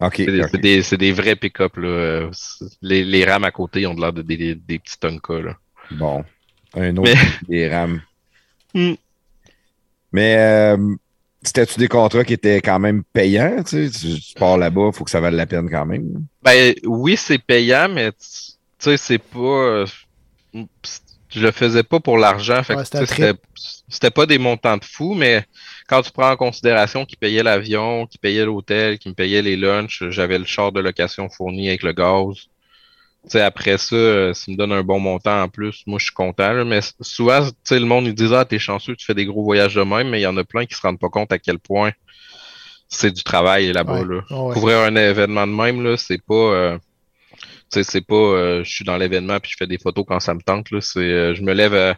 Ok. 0.00 0.14
C'est 0.16 0.58
des, 0.58 0.82
des, 0.96 1.12
vrais 1.12 1.36
pick-up. 1.36 1.76
Les, 1.76 3.04
les 3.04 3.24
rames 3.24 3.44
à 3.44 3.50
côté 3.50 3.82
ils 3.82 3.86
ont 3.86 3.94
de 3.94 4.00
l'air 4.00 4.12
de 4.12 4.22
des, 4.22 4.36
des, 4.36 4.54
des 4.54 4.78
petits 4.78 4.98
Tonka. 4.98 5.40
Là. 5.40 5.56
Bon. 5.92 6.24
Un 6.74 6.96
autre 6.96 7.12
des 7.48 7.68
Rams. 7.68 8.00
Hmm. 8.72 8.92
Mais 10.12 10.36
euh, 10.38 10.94
c'était-tu 11.42 11.80
des 11.80 11.88
contrats 11.88 12.22
qui 12.22 12.34
étaient 12.34 12.60
quand 12.60 12.78
même 12.78 13.02
payants? 13.12 13.64
Tu, 13.64 13.88
sais? 13.88 13.98
tu, 14.14 14.20
tu 14.20 14.34
pars 14.34 14.56
là-bas, 14.58 14.90
il 14.92 14.96
faut 14.96 15.02
que 15.02 15.10
ça 15.10 15.18
vaille 15.18 15.34
la 15.34 15.46
peine 15.46 15.68
quand 15.68 15.86
même. 15.86 16.24
Ben 16.40 16.72
oui, 16.84 17.16
c'est 17.16 17.38
payant, 17.40 17.88
mais 17.88 18.12
tu 18.12 18.18
sais, 18.78 18.96
c'est 18.96 19.18
pas. 19.18 19.38
euh, 19.40 19.86
Je 20.54 21.40
le 21.40 21.50
faisais 21.50 21.82
pas 21.82 21.98
pour 21.98 22.16
l'argent. 22.16 22.62
Fait 22.62 22.74
que, 22.74 23.22
Ouais, 23.22 23.32
c'était 23.88 24.10
pas 24.12 24.26
des 24.26 24.38
montants 24.38 24.76
de 24.76 24.84
fou, 24.84 25.14
mais 25.14 25.44
quand 25.90 26.02
tu 26.02 26.12
prends 26.12 26.30
en 26.30 26.36
considération 26.36 27.04
qu'ils 27.04 27.18
payaient 27.18 27.42
l'avion, 27.42 28.06
qu'ils 28.06 28.20
payaient 28.20 28.44
l'hôtel, 28.44 28.98
qu'ils 29.00 29.10
me 29.10 29.14
payaient 29.16 29.42
les 29.42 29.56
lunchs, 29.56 30.04
j'avais 30.10 30.38
le 30.38 30.44
char 30.44 30.70
de 30.70 30.80
location 30.80 31.28
fourni 31.28 31.68
avec 31.68 31.82
le 31.82 31.92
gaz. 31.92 32.36
Tu 33.24 33.30
sais, 33.30 33.40
après 33.40 33.76
ça, 33.76 33.96
euh, 33.96 34.32
ça 34.32 34.50
me 34.52 34.56
donne 34.56 34.70
un 34.70 34.84
bon 34.84 35.00
montant 35.00 35.42
en 35.42 35.48
plus. 35.48 35.82
Moi, 35.86 35.98
je 35.98 36.04
suis 36.04 36.14
content. 36.14 36.52
là. 36.52 36.64
mais 36.64 36.78
souvent, 37.00 37.44
tu 37.44 37.52
sais, 37.64 37.80
le 37.80 37.86
monde, 37.86 38.06
ils 38.06 38.14
disent, 38.14 38.32
ah, 38.32 38.44
t'es 38.44 38.60
chanceux, 38.60 38.94
tu 38.94 39.04
fais 39.04 39.14
des 39.14 39.26
gros 39.26 39.42
voyages 39.42 39.74
de 39.74 39.82
même, 39.82 40.08
mais 40.10 40.20
il 40.20 40.22
y 40.22 40.26
en 40.28 40.36
a 40.36 40.44
plein 40.44 40.64
qui 40.64 40.74
se 40.76 40.80
rendent 40.80 41.00
pas 41.00 41.08
compte 41.08 41.32
à 41.32 41.38
quel 41.40 41.58
point 41.58 41.90
c'est 42.88 43.10
du 43.10 43.24
travail 43.24 43.72
là-bas, 43.72 44.00
Ouais. 44.00 44.14
là. 44.14 44.22
Ouais, 44.30 44.46
ouais. 44.46 44.54
Couvrir 44.54 44.78
un 44.78 44.94
événement 44.94 45.46
de 45.48 45.52
même, 45.52 45.82
là, 45.82 45.96
c'est 45.96 46.22
pas, 46.24 46.34
euh, 46.34 46.78
tu 47.36 47.44
sais, 47.70 47.82
c'est 47.82 48.00
pas, 48.06 48.14
euh, 48.14 48.62
je 48.64 48.70
suis 48.70 48.84
dans 48.84 48.96
l'événement 48.96 49.40
puis 49.40 49.50
je 49.50 49.56
fais 49.58 49.66
des 49.66 49.78
photos 49.78 50.04
quand 50.06 50.20
ça 50.20 50.34
me 50.34 50.40
tente, 50.40 50.70
là. 50.70 50.80
C'est, 50.80 51.00
euh, 51.00 51.34
je 51.34 51.42
me 51.42 51.52
lève 51.52 51.74
à, 51.74 51.96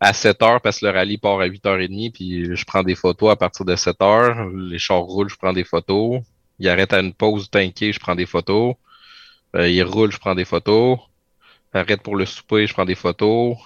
à 0.00 0.12
7 0.12 0.42
heures 0.42 0.60
parce 0.60 0.80
que 0.80 0.86
le 0.86 0.92
rallye 0.92 1.18
part 1.18 1.40
à 1.40 1.46
8h30 1.46 2.12
puis 2.12 2.56
je 2.56 2.64
prends 2.64 2.82
des 2.82 2.94
photos 2.94 3.30
à 3.30 3.36
partir 3.36 3.64
de 3.66 3.76
7 3.76 4.00
heures. 4.02 4.48
Les 4.50 4.78
chars 4.78 5.00
roulent, 5.00 5.28
je 5.28 5.36
prends 5.36 5.52
des 5.52 5.64
photos. 5.64 6.22
Il 6.58 6.68
arrête 6.68 6.92
à 6.92 7.00
une 7.00 7.12
pause 7.12 7.50
tanké, 7.50 7.92
je 7.92 8.00
prends 8.00 8.14
des 8.14 8.26
photos. 8.26 8.74
Euh, 9.56 9.68
il 9.68 9.82
roule, 9.82 10.12
je 10.12 10.18
prends 10.18 10.34
des 10.34 10.44
photos. 10.44 10.98
Arrête 11.72 12.02
pour 12.02 12.16
le 12.16 12.26
souper, 12.26 12.66
je 12.66 12.72
prends 12.72 12.84
des 12.84 12.94
photos. 12.94 13.56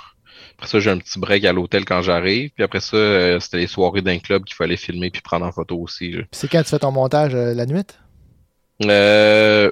Après 0.56 0.68
ça, 0.68 0.80
j'ai 0.80 0.90
un 0.90 0.98
petit 0.98 1.18
break 1.18 1.44
à 1.44 1.52
l'hôtel 1.52 1.84
quand 1.84 2.02
j'arrive. 2.02 2.50
Puis 2.54 2.64
après 2.64 2.80
ça, 2.80 2.96
euh, 2.96 3.40
c'était 3.40 3.58
les 3.58 3.66
soirées 3.66 4.02
d'un 4.02 4.18
club 4.18 4.44
qu'il 4.44 4.54
fallait 4.56 4.76
filmer 4.76 5.10
puis 5.10 5.22
prendre 5.22 5.46
en 5.46 5.52
photo 5.52 5.78
aussi. 5.78 6.16
c'est 6.32 6.48
quand 6.48 6.62
tu 6.62 6.70
fais 6.70 6.78
ton 6.78 6.92
montage 6.92 7.34
euh, 7.34 7.54
la 7.54 7.66
nuit? 7.66 7.82
Euh, 8.82 9.66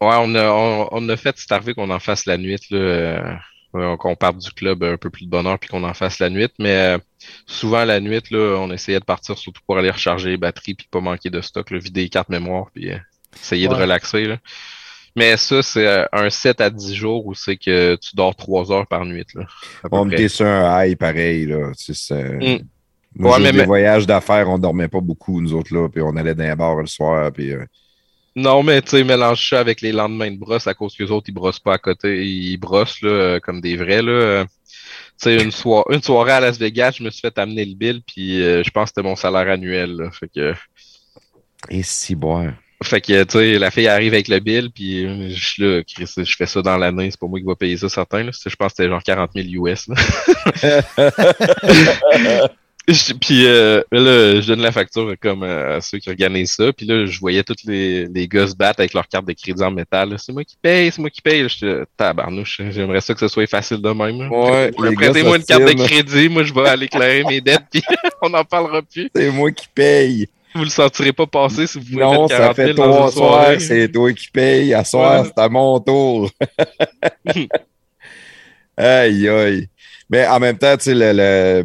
ouais, 0.00 0.16
on 0.18 0.34
a, 0.34 0.50
on, 0.50 0.88
on 0.90 1.08
a 1.08 1.16
fait, 1.16 1.36
c'est 1.38 1.52
arrivé 1.52 1.74
qu'on 1.74 1.90
en 1.90 2.00
fasse 2.00 2.26
la 2.26 2.38
nuit, 2.38 2.58
là, 2.70 2.78
euh, 2.78 3.34
qu'on 3.72 4.16
parte 4.16 4.38
du 4.38 4.50
club 4.50 4.82
un 4.82 4.96
peu 4.96 5.10
plus 5.10 5.26
de 5.26 5.30
bonne 5.30 5.46
heure 5.46 5.58
puis 5.58 5.68
qu'on 5.68 5.84
en 5.84 5.94
fasse 5.94 6.18
la 6.18 6.30
nuit. 6.30 6.48
Mais 6.58 6.94
euh, 6.96 6.98
souvent 7.46 7.84
la 7.84 8.00
nuit, 8.00 8.22
là, 8.30 8.56
on 8.58 8.70
essayait 8.72 9.00
de 9.00 9.04
partir 9.04 9.36
surtout 9.36 9.60
pour 9.66 9.76
aller 9.78 9.90
recharger 9.90 10.30
les 10.30 10.36
batteries 10.36 10.74
puis 10.74 10.88
pas 10.90 11.00
manquer 11.00 11.30
de 11.30 11.40
stock, 11.40 11.70
là, 11.70 11.78
vider 11.78 12.02
les 12.02 12.08
cartes 12.08 12.28
mémoire 12.30 12.66
puis 12.74 12.90
euh, 12.90 12.96
essayer 13.36 13.68
de 13.68 13.74
relaxer. 13.74 14.24
Là. 14.24 14.38
Mais 15.16 15.36
ça, 15.36 15.62
c'est 15.62 15.86
euh, 15.86 16.04
un 16.12 16.30
7 16.30 16.60
à 16.60 16.70
10 16.70 16.94
jours 16.94 17.26
où 17.26 17.34
c'est 17.34 17.56
que 17.56 17.96
tu 17.96 18.14
dors 18.14 18.34
3 18.36 18.70
heures 18.72 18.86
par 18.86 19.04
nuit. 19.04 19.26
Là, 19.34 19.44
On 19.90 20.08
était 20.10 20.28
sur 20.28 20.46
un 20.46 20.84
high 20.84 20.96
pareil, 20.96 21.46
là. 21.46 21.72
C'est- 21.74 22.62
Mm. 23.16 23.24
Ouais, 23.24 23.40
mais- 23.40 23.52
des 23.52 23.58
mais- 23.58 23.64
voyages 23.64 24.06
d'affaires, 24.06 24.48
on 24.48 24.58
dormait 24.58 24.86
pas 24.86 25.00
beaucoup, 25.00 25.40
nous 25.40 25.54
autres, 25.54 25.74
là. 25.74 25.88
Puis 25.88 26.00
on 26.02 26.14
allait 26.16 26.34
dans 26.34 26.44
les 26.44 26.54
bars 26.54 26.76
le 26.76 26.86
soir, 26.86 27.32
puis... 27.32 27.52
euh, 27.52 27.64
Non, 28.38 28.62
mais 28.62 28.80
tu 28.82 28.90
sais, 28.90 29.02
mélange 29.02 29.48
ça 29.48 29.58
avec 29.58 29.80
les 29.80 29.90
lendemains 29.90 30.30
de 30.30 30.36
brosse 30.38 30.68
à 30.68 30.74
cause 30.74 30.94
que 30.94 31.02
les 31.02 31.10
autres, 31.10 31.26
ils 31.28 31.32
brossent 31.34 31.58
pas 31.58 31.74
à 31.74 31.78
côté. 31.78 32.24
Ils 32.24 32.56
brossent 32.56 33.02
là, 33.02 33.10
euh, 33.10 33.40
comme 33.40 33.60
des 33.60 33.76
vrais. 33.76 34.00
Là. 34.00 34.12
Euh, 34.12 34.44
Tu 35.20 35.24
sais, 35.24 35.42
une, 35.42 35.50
une 35.90 36.02
soirée 36.02 36.30
à 36.32 36.38
Las 36.40 36.56
Vegas, 36.56 36.92
je 36.98 37.02
me 37.02 37.10
suis 37.10 37.20
fait 37.22 37.36
amener 37.36 37.64
le 37.64 37.74
bill, 37.74 38.00
puis 38.06 38.40
euh, 38.40 38.62
je 38.62 38.70
pense 38.70 38.84
que 38.84 38.88
c'était 38.94 39.08
mon 39.08 39.16
salaire 39.16 39.48
annuel. 39.52 39.90
Là. 39.96 40.10
Fait 40.12 40.28
que, 40.28 40.54
Et 41.68 41.82
si 41.82 42.14
boire. 42.14 42.52
fait 42.84 43.00
que 43.00 43.24
tu 43.24 43.30
sais, 43.32 43.58
la 43.58 43.72
fille 43.72 43.88
arrive 43.88 44.14
avec 44.14 44.28
le 44.28 44.38
bill, 44.38 44.70
puis 44.72 45.34
je 45.34 45.44
suis 45.44 45.62
là, 45.64 45.82
Chris, 45.82 46.08
je 46.16 46.36
fais 46.36 46.46
ça 46.46 46.62
dans 46.62 46.76
l'année, 46.76 47.10
c'est 47.10 47.18
pas 47.18 47.26
moi 47.26 47.40
qui 47.40 47.44
va 47.46 47.56
payer 47.56 47.76
ça, 47.76 47.88
certain. 47.88 48.22
Là. 48.22 48.30
Je 48.32 48.54
pense 48.54 48.72
que 48.72 48.76
c'était 48.76 48.88
genre 48.88 49.02
40 49.02 49.32
000 49.34 49.66
US. 49.66 49.88
Là. 49.88 49.96
Je- 52.88 53.12
Puis 53.12 53.44
euh, 53.46 53.82
là, 53.92 54.40
je 54.40 54.46
donne 54.46 54.62
la 54.62 54.72
facture 54.72 55.14
comme 55.20 55.42
euh, 55.42 55.76
à 55.76 55.80
ceux 55.82 55.98
qui 55.98 56.08
organisent 56.08 56.52
ça. 56.52 56.72
Puis 56.72 56.86
là, 56.86 57.04
je 57.04 57.20
voyais 57.20 57.42
tous 57.44 57.54
les, 57.66 58.06
les 58.06 58.26
gars 58.26 58.46
se 58.46 58.56
battre 58.56 58.80
avec 58.80 58.94
leur 58.94 59.06
carte 59.06 59.26
de 59.26 59.34
crédit 59.34 59.62
en 59.62 59.70
métal. 59.70 60.16
C'est 60.18 60.32
moi 60.32 60.42
qui 60.42 60.56
paye, 60.60 60.90
c'est 60.90 61.00
moi 61.00 61.10
qui 61.10 61.20
paye. 61.20 61.46
J'étais 61.48 61.82
tabarnouche. 61.98 62.62
J'aimerais 62.70 63.02
ça 63.02 63.12
que 63.12 63.20
ce 63.20 63.28
soit 63.28 63.46
facile 63.46 63.82
de 63.82 63.90
même. 63.90 64.18
là. 64.22 64.28
Ouais, 64.30 64.70
Prêtez-moi 64.96 65.36
une 65.36 65.44
carte 65.44 65.64
de 65.64 65.72
crédit, 65.84 66.28
moi 66.30 66.42
je 66.44 66.54
vais 66.54 66.66
aller 66.66 66.86
éclairer 66.86 67.24
mes 67.24 67.40
dettes, 67.42 67.64
puis 67.70 67.82
on 68.22 68.30
n'en 68.30 68.44
parlera 68.44 68.80
plus. 68.80 69.10
C'est 69.14 69.30
moi 69.30 69.52
qui 69.52 69.66
paye. 69.74 70.26
Vous 70.54 70.64
le 70.64 70.70
sentirez 70.70 71.12
pas 71.12 71.26
passer 71.26 71.66
si 71.66 71.78
vous 71.78 71.98
Non, 72.00 72.22
mettre 72.22 72.28
ça 72.36 72.54
40 72.54 72.56
000 72.56 72.68
fait 72.68 72.74
trois 72.74 73.12
soirs, 73.12 73.60
c'est 73.60 73.92
toi 73.92 74.12
qui 74.14 74.28
paye. 74.30 74.72
À 74.72 74.82
soir, 74.82 75.20
Ouais. 75.24 75.26
c'est 75.36 75.42
à 75.42 75.48
mon 75.50 75.78
tour. 75.78 76.30
aïe, 78.76 79.28
aïe. 79.28 79.68
Mais 80.10 80.26
en 80.26 80.40
même 80.40 80.56
temps, 80.56 80.76
tu 80.76 80.84
sais, 80.84 80.94
le, 80.94 81.12
le- 81.12 81.64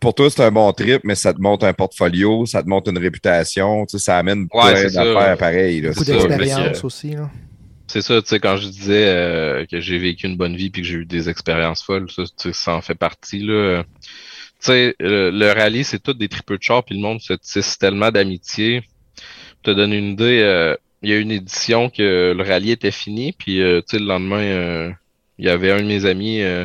pour 0.00 0.14
toi, 0.14 0.30
c'est 0.30 0.42
un 0.42 0.50
bon 0.50 0.72
trip, 0.72 1.02
mais 1.04 1.14
ça 1.14 1.32
te 1.34 1.40
monte 1.40 1.62
un 1.64 1.72
portfolio, 1.72 2.46
ça 2.46 2.62
te 2.62 2.68
monte 2.68 2.88
une 2.88 2.98
réputation, 2.98 3.84
tu 3.86 3.98
sais, 3.98 4.04
ça 4.04 4.18
amène 4.18 4.46
Ouais, 4.54 4.72
plein 4.72 4.90
d'affaires 4.90 5.36
pareilles. 5.38 5.80
là. 5.82 5.88
Beaucoup 5.90 6.04
c'est 6.04 6.18
ça, 6.18 6.26
d'expérience 6.28 6.80
que- 6.80 6.86
aussi. 6.86 7.10
Là. 7.10 7.30
C'est 7.86 8.00
ça, 8.02 8.20
tu 8.22 8.28
sais, 8.28 8.40
quand 8.40 8.56
je 8.56 8.68
disais 8.68 9.06
euh, 9.08 9.66
que 9.66 9.78
j'ai 9.80 9.98
vécu 9.98 10.26
une 10.26 10.36
bonne 10.36 10.56
vie 10.56 10.70
puis 10.70 10.82
que 10.82 10.88
j'ai 10.88 10.94
eu 10.94 11.04
des 11.04 11.28
expériences 11.28 11.82
folles, 11.82 12.10
ça, 12.10 12.22
tu 12.24 12.30
sais, 12.38 12.52
ça 12.52 12.74
en 12.74 12.80
fait 12.80 12.94
partie, 12.94 13.40
là. 13.40 13.82
Tu 14.60 14.66
sais, 14.70 14.94
le, 15.00 15.30
le 15.30 15.52
rallye, 15.52 15.84
c'est 15.84 15.98
tout 16.02 16.14
des 16.14 16.28
tripeux 16.28 16.56
de 16.56 16.62
char, 16.62 16.82
puis 16.82 16.94
le 16.94 17.02
monde 17.02 17.20
se 17.20 17.34
tisse 17.34 17.76
tellement 17.78 18.10
d'amitié. 18.10 18.82
Te 19.62 19.70
donner 19.70 19.98
une 19.98 20.12
idée, 20.12 20.40
euh, 20.42 20.74
il 21.02 21.10
y 21.10 21.12
a 21.12 21.18
une 21.18 21.30
édition 21.30 21.90
que 21.90 22.32
le 22.36 22.42
rallye 22.42 22.70
était 22.70 22.90
fini, 22.90 23.32
puis 23.32 23.60
euh, 23.60 23.80
tu 23.82 23.96
sais, 23.96 23.98
le 23.98 24.06
lendemain, 24.06 24.40
euh, 24.40 24.90
il 25.38 25.44
y 25.44 25.50
avait 25.50 25.70
un 25.70 25.78
de 25.82 25.86
mes 25.86 26.06
amis 26.06 26.40
euh, 26.40 26.64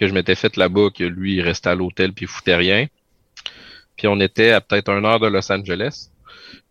que 0.00 0.08
je 0.08 0.14
m'étais 0.14 0.34
fait 0.34 0.56
là-bas, 0.56 0.88
que 0.96 1.04
lui, 1.04 1.34
il 1.34 1.42
restait 1.42 1.68
à 1.68 1.74
l'hôtel 1.74 2.14
puis 2.14 2.24
il 2.24 2.28
foutait 2.28 2.56
rien. 2.56 2.86
Puis 3.96 4.08
on 4.08 4.18
était 4.18 4.50
à 4.50 4.62
peut-être 4.62 4.88
une 4.88 5.04
heure 5.04 5.20
de 5.20 5.28
Los 5.28 5.52
Angeles. 5.52 6.08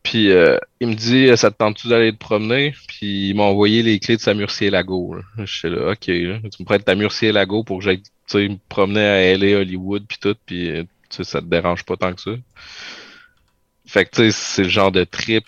Puis 0.02 0.32
euh, 0.32 0.58
il 0.80 0.88
me 0.88 0.96
dit 0.96 1.30
Ça 1.38 1.52
te 1.52 1.58
tente-tu 1.58 1.88
d'aller 1.90 2.12
te 2.12 2.18
promener? 2.18 2.74
Puis 2.88 3.30
il 3.30 3.36
m'a 3.36 3.44
envoyé 3.44 3.84
les 3.84 4.00
clés 4.00 4.18
de 4.18 4.22
sa 4.22 4.34
Murcier-Lago. 4.34 5.16
là. 5.16 5.22
Je 5.46 5.58
suis 5.58 5.70
là, 5.70 5.92
OK, 5.92 6.06
tu 6.06 6.16
me 6.16 6.66
prêtes 6.66 6.86
ta 6.86 6.96
Murcier-Lago 6.96 7.64
pour 7.64 7.80
que 7.80 7.86
j'aille 7.86 8.50
me 8.50 8.58
promener 8.68 9.06
à 9.06 9.38
LA, 9.38 9.60
Hollywood, 9.60 10.06
puis 10.08 10.18
tout, 10.20 10.36
puis 10.46 10.88
ça 11.10 11.42
te 11.42 11.46
dérange 11.46 11.84
pas 11.86 11.98
tant 11.98 12.14
que 12.14 12.22
ça. 12.22 12.32
Fait 13.86 14.06
que 14.06 14.32
c'est 14.32 14.64
le 14.64 14.70
genre 14.70 14.92
de 14.92 15.04
trip 15.04 15.44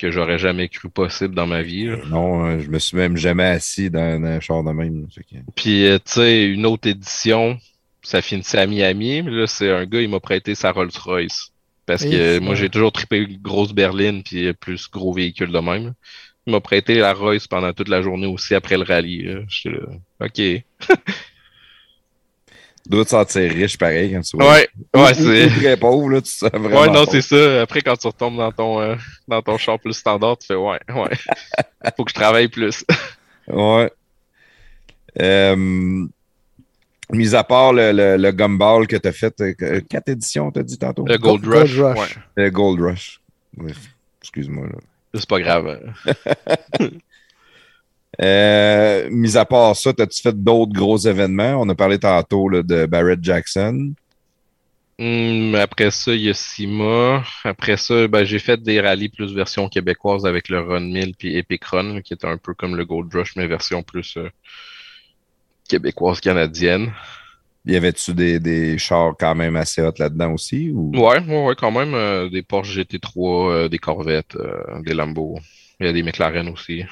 que 0.00 0.10
j'aurais 0.10 0.38
jamais 0.38 0.68
cru 0.68 0.88
possible 0.88 1.34
dans 1.34 1.46
ma 1.46 1.62
vie. 1.62 1.86
là. 1.86 1.96
Non, 2.08 2.44
hein, 2.44 2.58
je 2.58 2.68
me 2.68 2.78
suis 2.78 2.96
même 2.96 3.16
jamais 3.16 3.44
assis 3.44 3.90
dans, 3.90 4.20
dans 4.20 4.28
un 4.28 4.40
char 4.40 4.64
de 4.64 4.70
même. 4.70 5.06
Puis, 5.54 5.86
euh, 5.86 5.98
tu 5.98 6.12
sais, 6.12 6.46
une 6.46 6.66
autre 6.66 6.88
édition, 6.88 7.58
ça 8.02 8.22
finissait 8.22 8.58
à 8.58 8.66
Miami, 8.66 9.22
mais 9.22 9.30
là, 9.30 9.46
c'est 9.46 9.70
un 9.70 9.84
gars, 9.84 10.00
il 10.00 10.08
m'a 10.08 10.20
prêté 10.20 10.54
sa 10.54 10.72
Rolls-Royce. 10.72 11.52
Parce 11.86 12.04
que 12.04 12.08
Et 12.08 12.20
euh, 12.20 12.40
moi, 12.40 12.54
j'ai 12.54 12.68
toujours 12.68 12.92
trippé 12.92 13.26
grosse 13.40 13.72
berline, 13.72 14.22
puis 14.22 14.46
euh, 14.46 14.52
plus 14.52 14.88
gros 14.90 15.12
véhicule 15.12 15.52
de 15.52 15.58
même. 15.58 15.94
Il 16.46 16.52
m'a 16.52 16.60
prêté 16.60 16.94
la 16.94 17.12
Royce 17.12 17.46
pendant 17.46 17.72
toute 17.72 17.88
la 17.88 18.00
journée 18.00 18.26
aussi 18.26 18.54
après 18.54 18.76
le 18.76 18.84
rallye. 18.84 19.28
J'étais 19.48 19.76
là, 19.76 19.86
OK. 20.20 20.40
Tu 22.84 22.90
dois 22.90 23.04
te 23.04 23.10
sentir 23.10 23.50
riche 23.52 23.76
pareil 23.78 24.12
quand 24.12 24.22
tu 24.22 24.36
vois. 24.36 24.52
Ouais, 24.52 24.68
Ou- 24.94 24.98
ouais, 24.98 25.10
ou- 25.10 25.14
c'est. 25.14 25.48
très 25.48 25.76
pauvre, 25.76 26.08
là, 26.10 26.20
tu 26.22 26.30
sens 26.30 26.50
vraiment. 26.50 26.80
Ouais, 26.80 26.88
non, 26.90 27.04
c'est 27.10 27.20
ça. 27.20 27.62
Après, 27.62 27.82
quand 27.82 27.96
tu 27.96 28.06
retombes 28.06 28.36
dans 28.38 28.50
ton, 28.52 28.80
euh, 28.80 28.96
dans 29.28 29.42
ton 29.42 29.58
char 29.58 29.78
plus 29.78 29.92
standard, 29.92 30.38
tu 30.38 30.46
fais 30.46 30.54
ouais, 30.54 30.78
ouais. 30.88 31.10
Faut 31.96 32.04
que 32.04 32.10
je 32.10 32.14
travaille 32.14 32.48
plus. 32.48 32.84
Ouais. 33.48 33.90
Euh, 35.20 36.06
mis 37.12 37.34
à 37.34 37.44
part 37.44 37.72
le, 37.72 37.92
le, 37.92 38.16
le 38.16 38.30
gumball 38.32 38.86
que 38.86 38.96
tu 38.96 39.08
as 39.08 39.12
fait, 39.12 39.34
euh, 39.40 39.80
quatre 39.88 40.08
éditions, 40.08 40.50
t'as 40.50 40.62
dit 40.62 40.78
tantôt? 40.78 41.04
Le 41.06 41.18
Gold 41.18 41.42
Gold 41.42 41.54
Rush. 41.68 41.78
Rush. 41.80 41.98
Ouais. 41.98 42.22
Le 42.36 42.50
Gold 42.50 42.80
Rush. 42.80 43.20
Oui, 43.58 43.72
excuse-moi. 44.22 44.66
là. 44.66 44.78
C'est 45.14 45.28
pas 45.28 45.40
grave. 45.40 45.80
Euh, 48.22 49.08
mis 49.10 49.36
à 49.36 49.44
part 49.46 49.74
ça, 49.76 49.90
as-tu 49.98 50.20
fait 50.22 50.42
d'autres 50.42 50.72
gros 50.72 50.98
événements? 50.98 51.56
On 51.60 51.68
a 51.68 51.74
parlé 51.74 51.98
tantôt 51.98 52.48
là, 52.48 52.62
de 52.62 52.86
Barrett 52.86 53.22
Jackson. 53.22 53.92
Hum, 54.98 55.54
après 55.54 55.90
ça, 55.90 56.12
il 56.14 56.22
y 56.22 56.28
a 56.28 56.34
Sima. 56.34 57.24
Après 57.44 57.78
ça, 57.78 58.06
ben, 58.08 58.24
j'ai 58.24 58.38
fait 58.38 58.62
des 58.62 58.80
rallyes 58.80 59.08
plus 59.08 59.32
version 59.34 59.68
québécoise 59.70 60.26
avec 60.26 60.50
le 60.50 60.60
Run 60.60 60.80
1000 60.80 61.14
puis 61.16 61.36
Epic 61.38 61.64
Run, 61.64 62.02
qui 62.02 62.12
était 62.12 62.26
un 62.26 62.36
peu 62.36 62.52
comme 62.52 62.76
le 62.76 62.84
Gold 62.84 63.12
Rush, 63.14 63.34
mais 63.36 63.46
version 63.46 63.82
plus 63.82 64.16
euh, 64.18 64.28
québécoise 65.68 66.20
canadienne. 66.20 66.92
Y 67.66 67.76
avait-tu 67.76 68.12
des, 68.14 68.38
des 68.40 68.76
chars 68.78 69.14
quand 69.18 69.34
même 69.34 69.56
assez 69.56 69.80
hot 69.82 69.92
là-dedans 69.98 70.32
aussi? 70.32 70.70
Ou... 70.70 70.92
Ouais, 70.94 71.20
ouais, 71.20 71.44
ouais, 71.46 71.54
quand 71.56 71.70
même. 71.70 71.94
euh, 71.94 72.28
des 72.28 72.42
Porsche 72.42 72.76
GT3, 72.78 73.50
euh, 73.52 73.68
des 73.68 73.78
Corvettes, 73.78 74.36
euh, 74.36 74.82
des 74.82 74.94
Lambo. 74.94 75.38
Il 75.78 75.86
y 75.86 75.88
a 75.88 75.92
des 75.92 76.02
McLaren 76.02 76.48
aussi. 76.48 76.84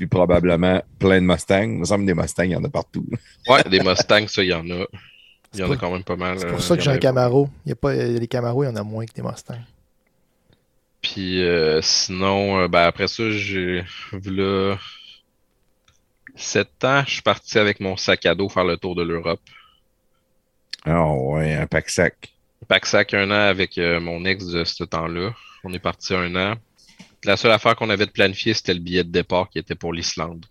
Puis 0.00 0.06
probablement 0.06 0.82
plein 0.98 1.20
de 1.20 1.26
Mustangs. 1.26 1.60
Il 1.60 1.80
me 1.80 1.84
semble 1.84 2.06
que 2.06 2.12
des 2.12 2.14
Mustangs, 2.14 2.44
il 2.44 2.52
y 2.52 2.56
en 2.56 2.64
a 2.64 2.70
partout. 2.70 3.04
Ouais, 3.46 3.62
des 3.64 3.80
Mustangs, 3.80 4.28
ça, 4.28 4.42
il 4.42 4.48
y 4.48 4.54
en 4.54 4.64
a. 4.70 4.86
Il 5.52 5.60
y 5.60 5.62
en 5.62 5.70
a 5.70 5.76
quand 5.76 5.92
même 5.92 6.04
pas 6.04 6.16
mal. 6.16 6.38
C'est 6.38 6.46
euh, 6.46 6.52
pour 6.52 6.62
ça 6.62 6.74
que 6.74 6.82
j'ai 6.82 6.90
un 6.90 6.96
Camaro. 6.96 7.50
Il 7.66 7.68
y 7.68 7.72
a 7.72 7.74
pas, 7.74 7.94
il 7.94 8.12
y 8.14 8.16
a 8.16 8.18
des 8.18 8.26
Camaros, 8.26 8.64
il 8.64 8.68
y 8.68 8.70
en 8.70 8.76
a 8.76 8.82
moins 8.82 9.04
que 9.04 9.12
des 9.12 9.20
Mustangs. 9.20 9.60
Puis 11.02 11.42
euh, 11.42 11.82
sinon, 11.82 12.60
euh, 12.60 12.68
ben 12.68 12.80
après 12.80 13.08
ça, 13.08 13.30
j'ai 13.30 13.84
là 14.24 14.76
sept 16.34 16.82
ans, 16.82 17.02
je 17.06 17.12
suis 17.12 17.22
parti 17.22 17.58
avec 17.58 17.78
mon 17.78 17.98
sac 17.98 18.24
à 18.24 18.34
dos 18.34 18.48
faire 18.48 18.64
le 18.64 18.78
tour 18.78 18.94
de 18.94 19.02
l'Europe. 19.02 19.42
Ah 20.86 21.12
ouais, 21.12 21.56
un 21.56 21.66
pack-sac. 21.66 22.32
Pack-sac 22.68 23.12
un 23.12 23.30
an 23.30 23.48
avec 23.50 23.76
euh, 23.76 24.00
mon 24.00 24.24
ex 24.24 24.46
de 24.46 24.64
ce 24.64 24.82
temps-là. 24.82 25.34
On 25.62 25.74
est 25.74 25.78
parti 25.78 26.14
un 26.14 26.34
an. 26.36 26.54
La 27.24 27.36
seule 27.36 27.52
affaire 27.52 27.76
qu'on 27.76 27.90
avait 27.90 28.06
de 28.06 28.10
planifier, 28.10 28.54
c'était 28.54 28.74
le 28.74 28.80
billet 28.80 29.04
de 29.04 29.10
départ 29.10 29.48
qui 29.50 29.58
était 29.58 29.74
pour 29.74 29.92
l'Islande. 29.92 30.46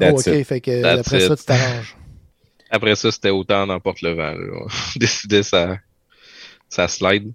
Oh, 0.00 0.04
ok, 0.10 0.26
it. 0.26 0.44
fait 0.46 0.60
que 0.60 0.82
That's 0.82 1.00
après 1.00 1.22
it. 1.22 1.28
ça, 1.28 1.36
tu 1.36 1.44
t'arranges. 1.44 1.96
Après 2.70 2.96
ça, 2.96 3.12
c'était 3.12 3.30
autant 3.30 3.64
n'importe 3.66 4.02
le 4.02 4.10
vent. 4.14 4.32
là. 4.32 4.58
On 4.64 4.98
décidait 4.98 5.44
ça, 5.44 5.78
ça 6.68 6.88
slide. 6.88 7.32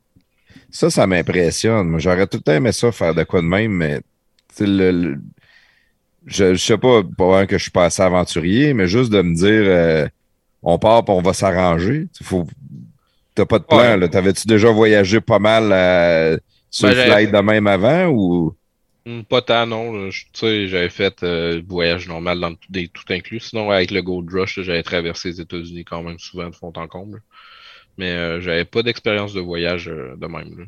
Ça, 0.69 0.89
ça 0.89 1.07
m'impressionne. 1.07 1.97
J'aurais 1.99 2.27
tout 2.27 2.37
le 2.37 2.43
temps 2.43 2.51
aimé 2.53 2.71
ça, 2.73 2.91
faire 2.91 3.15
de 3.15 3.23
quoi 3.23 3.41
de 3.41 3.45
même, 3.47 3.71
mais 3.71 4.01
le, 4.59 4.91
le- 4.91 5.19
je, 6.25 6.53
je 6.53 6.59
sais 6.63 6.77
pas, 6.77 7.01
pas 7.17 7.45
que 7.47 7.57
je 7.57 7.63
suis 7.63 7.71
pas 7.71 7.85
assez 7.85 8.01
aventurier, 8.01 8.73
mais 8.73 8.87
juste 8.87 9.11
de 9.11 9.21
me 9.21 9.33
dire, 9.33 9.47
euh, 9.65 10.07
on 10.61 10.77
part 10.77 11.07
on 11.09 11.21
va 11.21 11.33
s'arranger. 11.33 12.07
Tu 12.15 12.23
Faut, 12.25 12.45
t'as 13.33 13.45
pas 13.45 13.59
de 13.59 13.63
plan, 13.63 13.97
Ouais. 13.99 14.09
T'avais-tu 14.09 14.47
déjà 14.47 14.69
voyagé 14.69 15.21
pas 15.21 15.39
mal 15.39 15.71
euh, 15.71 16.37
sur 16.71 16.89
Ben, 16.89 17.31
de 17.31 17.39
même 17.41 17.67
avant 17.67 18.07
ou? 18.07 18.55
Hmm, 19.05 19.21
Pas 19.23 19.41
tant, 19.41 19.65
non. 19.65 20.09
Tu 20.11 20.25
sais, 20.33 20.67
j'avais 20.67 20.89
fait 20.89 21.23
euh, 21.23 21.55
le 21.57 21.63
voyage 21.67 22.07
normal 22.07 22.39
dans 22.39 22.53
des 22.69 22.87
tout 22.87 23.03
inclus. 23.09 23.39
Sinon, 23.39 23.71
avec 23.71 23.91
le 23.91 24.01
Gold 24.01 24.29
Rush, 24.31 24.59
j'avais 24.61 24.83
traversé 24.83 25.29
les 25.29 25.41
États-Unis 25.41 25.85
quand 25.85 26.03
même 26.03 26.19
souvent 26.19 26.49
de 26.49 26.55
fond 26.55 26.71
en 26.75 26.87
comble. 26.87 27.21
Mais 27.97 28.11
euh, 28.11 28.41
j'avais 28.41 28.65
pas 28.65 28.83
d'expérience 28.83 29.33
de 29.33 29.41
voyage 29.41 29.89
euh, 29.89 30.15
de 30.17 30.27
même. 30.27 30.59
là. 30.59 30.65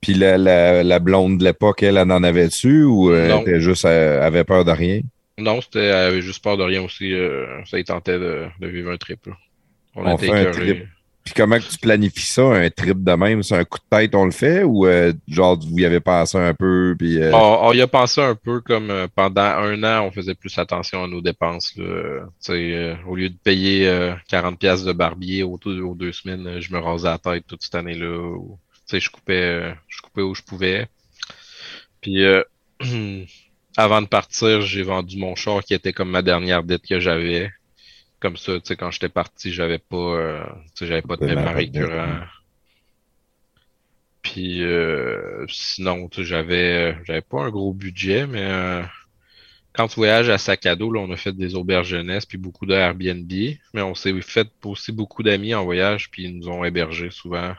Puis 0.00 0.14
la, 0.14 0.36
la, 0.38 0.82
la 0.84 0.98
blonde 0.98 1.38
de 1.38 1.44
l'époque, 1.44 1.82
elle, 1.82 1.96
elle 1.96 2.12
en 2.12 2.22
avait-tu 2.22 2.84
ou 2.84 3.10
euh, 3.10 3.24
elle 3.26 3.40
était 3.40 3.60
juste, 3.60 3.86
euh, 3.86 4.22
avait 4.22 4.44
peur 4.44 4.64
de 4.64 4.70
rien? 4.70 5.00
Non, 5.38 5.60
c'était, 5.60 5.86
elle 5.86 5.94
avait 6.12 6.22
juste 6.22 6.42
peur 6.44 6.56
de 6.56 6.62
rien 6.62 6.82
aussi. 6.82 7.12
ça 7.66 7.78
y 7.78 7.84
tentait 7.84 8.18
de, 8.18 8.46
de 8.60 8.66
vivre 8.68 8.90
un 8.92 8.96
trip. 8.96 9.26
là. 9.26 9.32
On, 9.94 10.04
On 10.04 10.12
était 10.12 10.26
fait 10.26 10.32
un 10.32 10.44
écœurés. 10.44 10.50
trip. 10.50 10.88
Puis 11.24 11.32
comment 11.34 11.58
tu 11.58 11.78
planifies 11.78 12.26
ça, 12.26 12.42
un 12.42 12.68
trip 12.68 13.02
de 13.02 13.12
même? 13.12 13.42
C'est 13.42 13.56
un 13.56 13.64
coup 13.64 13.78
de 13.78 13.96
tête, 13.96 14.14
on 14.14 14.26
le 14.26 14.30
fait? 14.30 14.62
Ou 14.62 14.86
euh, 14.86 15.14
genre, 15.26 15.58
vous 15.58 15.78
y 15.78 15.86
avez 15.86 16.00
pensé 16.00 16.36
un 16.36 16.52
peu? 16.52 16.94
Puis, 16.98 17.18
euh, 17.22 17.32
On, 17.32 17.68
on 17.68 17.72
y 17.72 17.80
a 17.80 17.86
pensé 17.86 18.20
un 18.20 18.34
peu 18.34 18.60
comme 18.60 18.90
euh, 18.90 19.08
pendant 19.14 19.40
un 19.40 19.82
an, 19.84 20.04
on 20.06 20.10
faisait 20.10 20.34
plus 20.34 20.56
attention 20.58 21.02
à 21.02 21.08
nos 21.08 21.22
dépenses. 21.22 21.72
Là. 21.76 21.84
Euh, 21.84 22.20
euh, 22.50 22.94
au 23.06 23.16
lieu 23.16 23.30
de 23.30 23.38
payer 23.42 23.88
euh, 23.88 24.12
40$ 24.30 24.58
piastres 24.58 24.86
de 24.86 24.92
barbier 24.92 25.42
aux, 25.42 25.58
aux 25.64 25.94
deux 25.94 26.12
semaines, 26.12 26.46
euh, 26.46 26.60
je 26.60 26.70
me 26.74 26.78
rasais 26.78 27.08
la 27.08 27.18
tête 27.18 27.46
toute 27.46 27.62
cette 27.62 27.74
année-là. 27.74 28.36
je 28.92 29.08
coupais, 29.08 29.32
euh, 29.40 29.72
je 29.88 30.02
coupais 30.02 30.22
où 30.22 30.34
je 30.34 30.42
pouvais. 30.42 30.88
Puis 32.02 32.22
euh, 32.22 32.42
avant 33.78 34.02
de 34.02 34.06
partir, 34.08 34.60
j'ai 34.60 34.82
vendu 34.82 35.16
mon 35.16 35.34
char 35.36 35.64
qui 35.64 35.72
était 35.72 35.94
comme 35.94 36.10
ma 36.10 36.20
dernière 36.20 36.62
dette 36.62 36.86
que 36.86 37.00
j'avais. 37.00 37.50
Comme 38.20 38.36
ça, 38.36 38.54
tu 38.54 38.60
sais, 38.64 38.76
quand 38.76 38.90
j'étais 38.90 39.08
parti, 39.10 39.52
j'avais 39.52 39.78
pas, 39.78 39.96
euh, 39.96 40.44
tu 40.44 40.70
sais, 40.78 40.86
j'avais 40.86 41.02
pas 41.02 41.16
de 41.16 41.26
dette, 41.26 41.38
récurrent. 41.38 42.20
Puis 44.22 44.62
euh, 44.62 45.44
sinon, 45.48 46.08
tu 46.08 46.20
sais, 46.22 46.24
j'avais, 46.26 46.92
euh, 46.92 46.94
j'avais 47.04 47.20
pas 47.20 47.42
un 47.42 47.50
gros 47.50 47.74
budget, 47.74 48.26
mais 48.26 48.42
euh, 48.42 48.82
quand 49.74 49.88
tu 49.88 49.96
voyages 49.96 50.30
à 50.30 50.38
sac 50.38 50.64
à 50.64 50.76
dos, 50.76 50.90
là, 50.90 51.00
on 51.00 51.12
a 51.12 51.16
fait 51.16 51.32
des 51.36 51.54
auberges 51.54 51.88
jeunesse 51.88 52.24
puis 52.24 52.38
beaucoup 52.38 52.64
de 52.64 52.72
Airbnb, 52.72 53.30
mais 53.74 53.82
on 53.82 53.94
s'est 53.94 54.18
fait 54.22 54.48
aussi 54.64 54.92
beaucoup 54.92 55.22
d'amis 55.22 55.54
en 55.54 55.64
voyage 55.64 56.10
puis 56.10 56.24
ils 56.24 56.38
nous 56.38 56.48
ont 56.48 56.64
hébergés 56.64 57.10
souvent. 57.10 57.52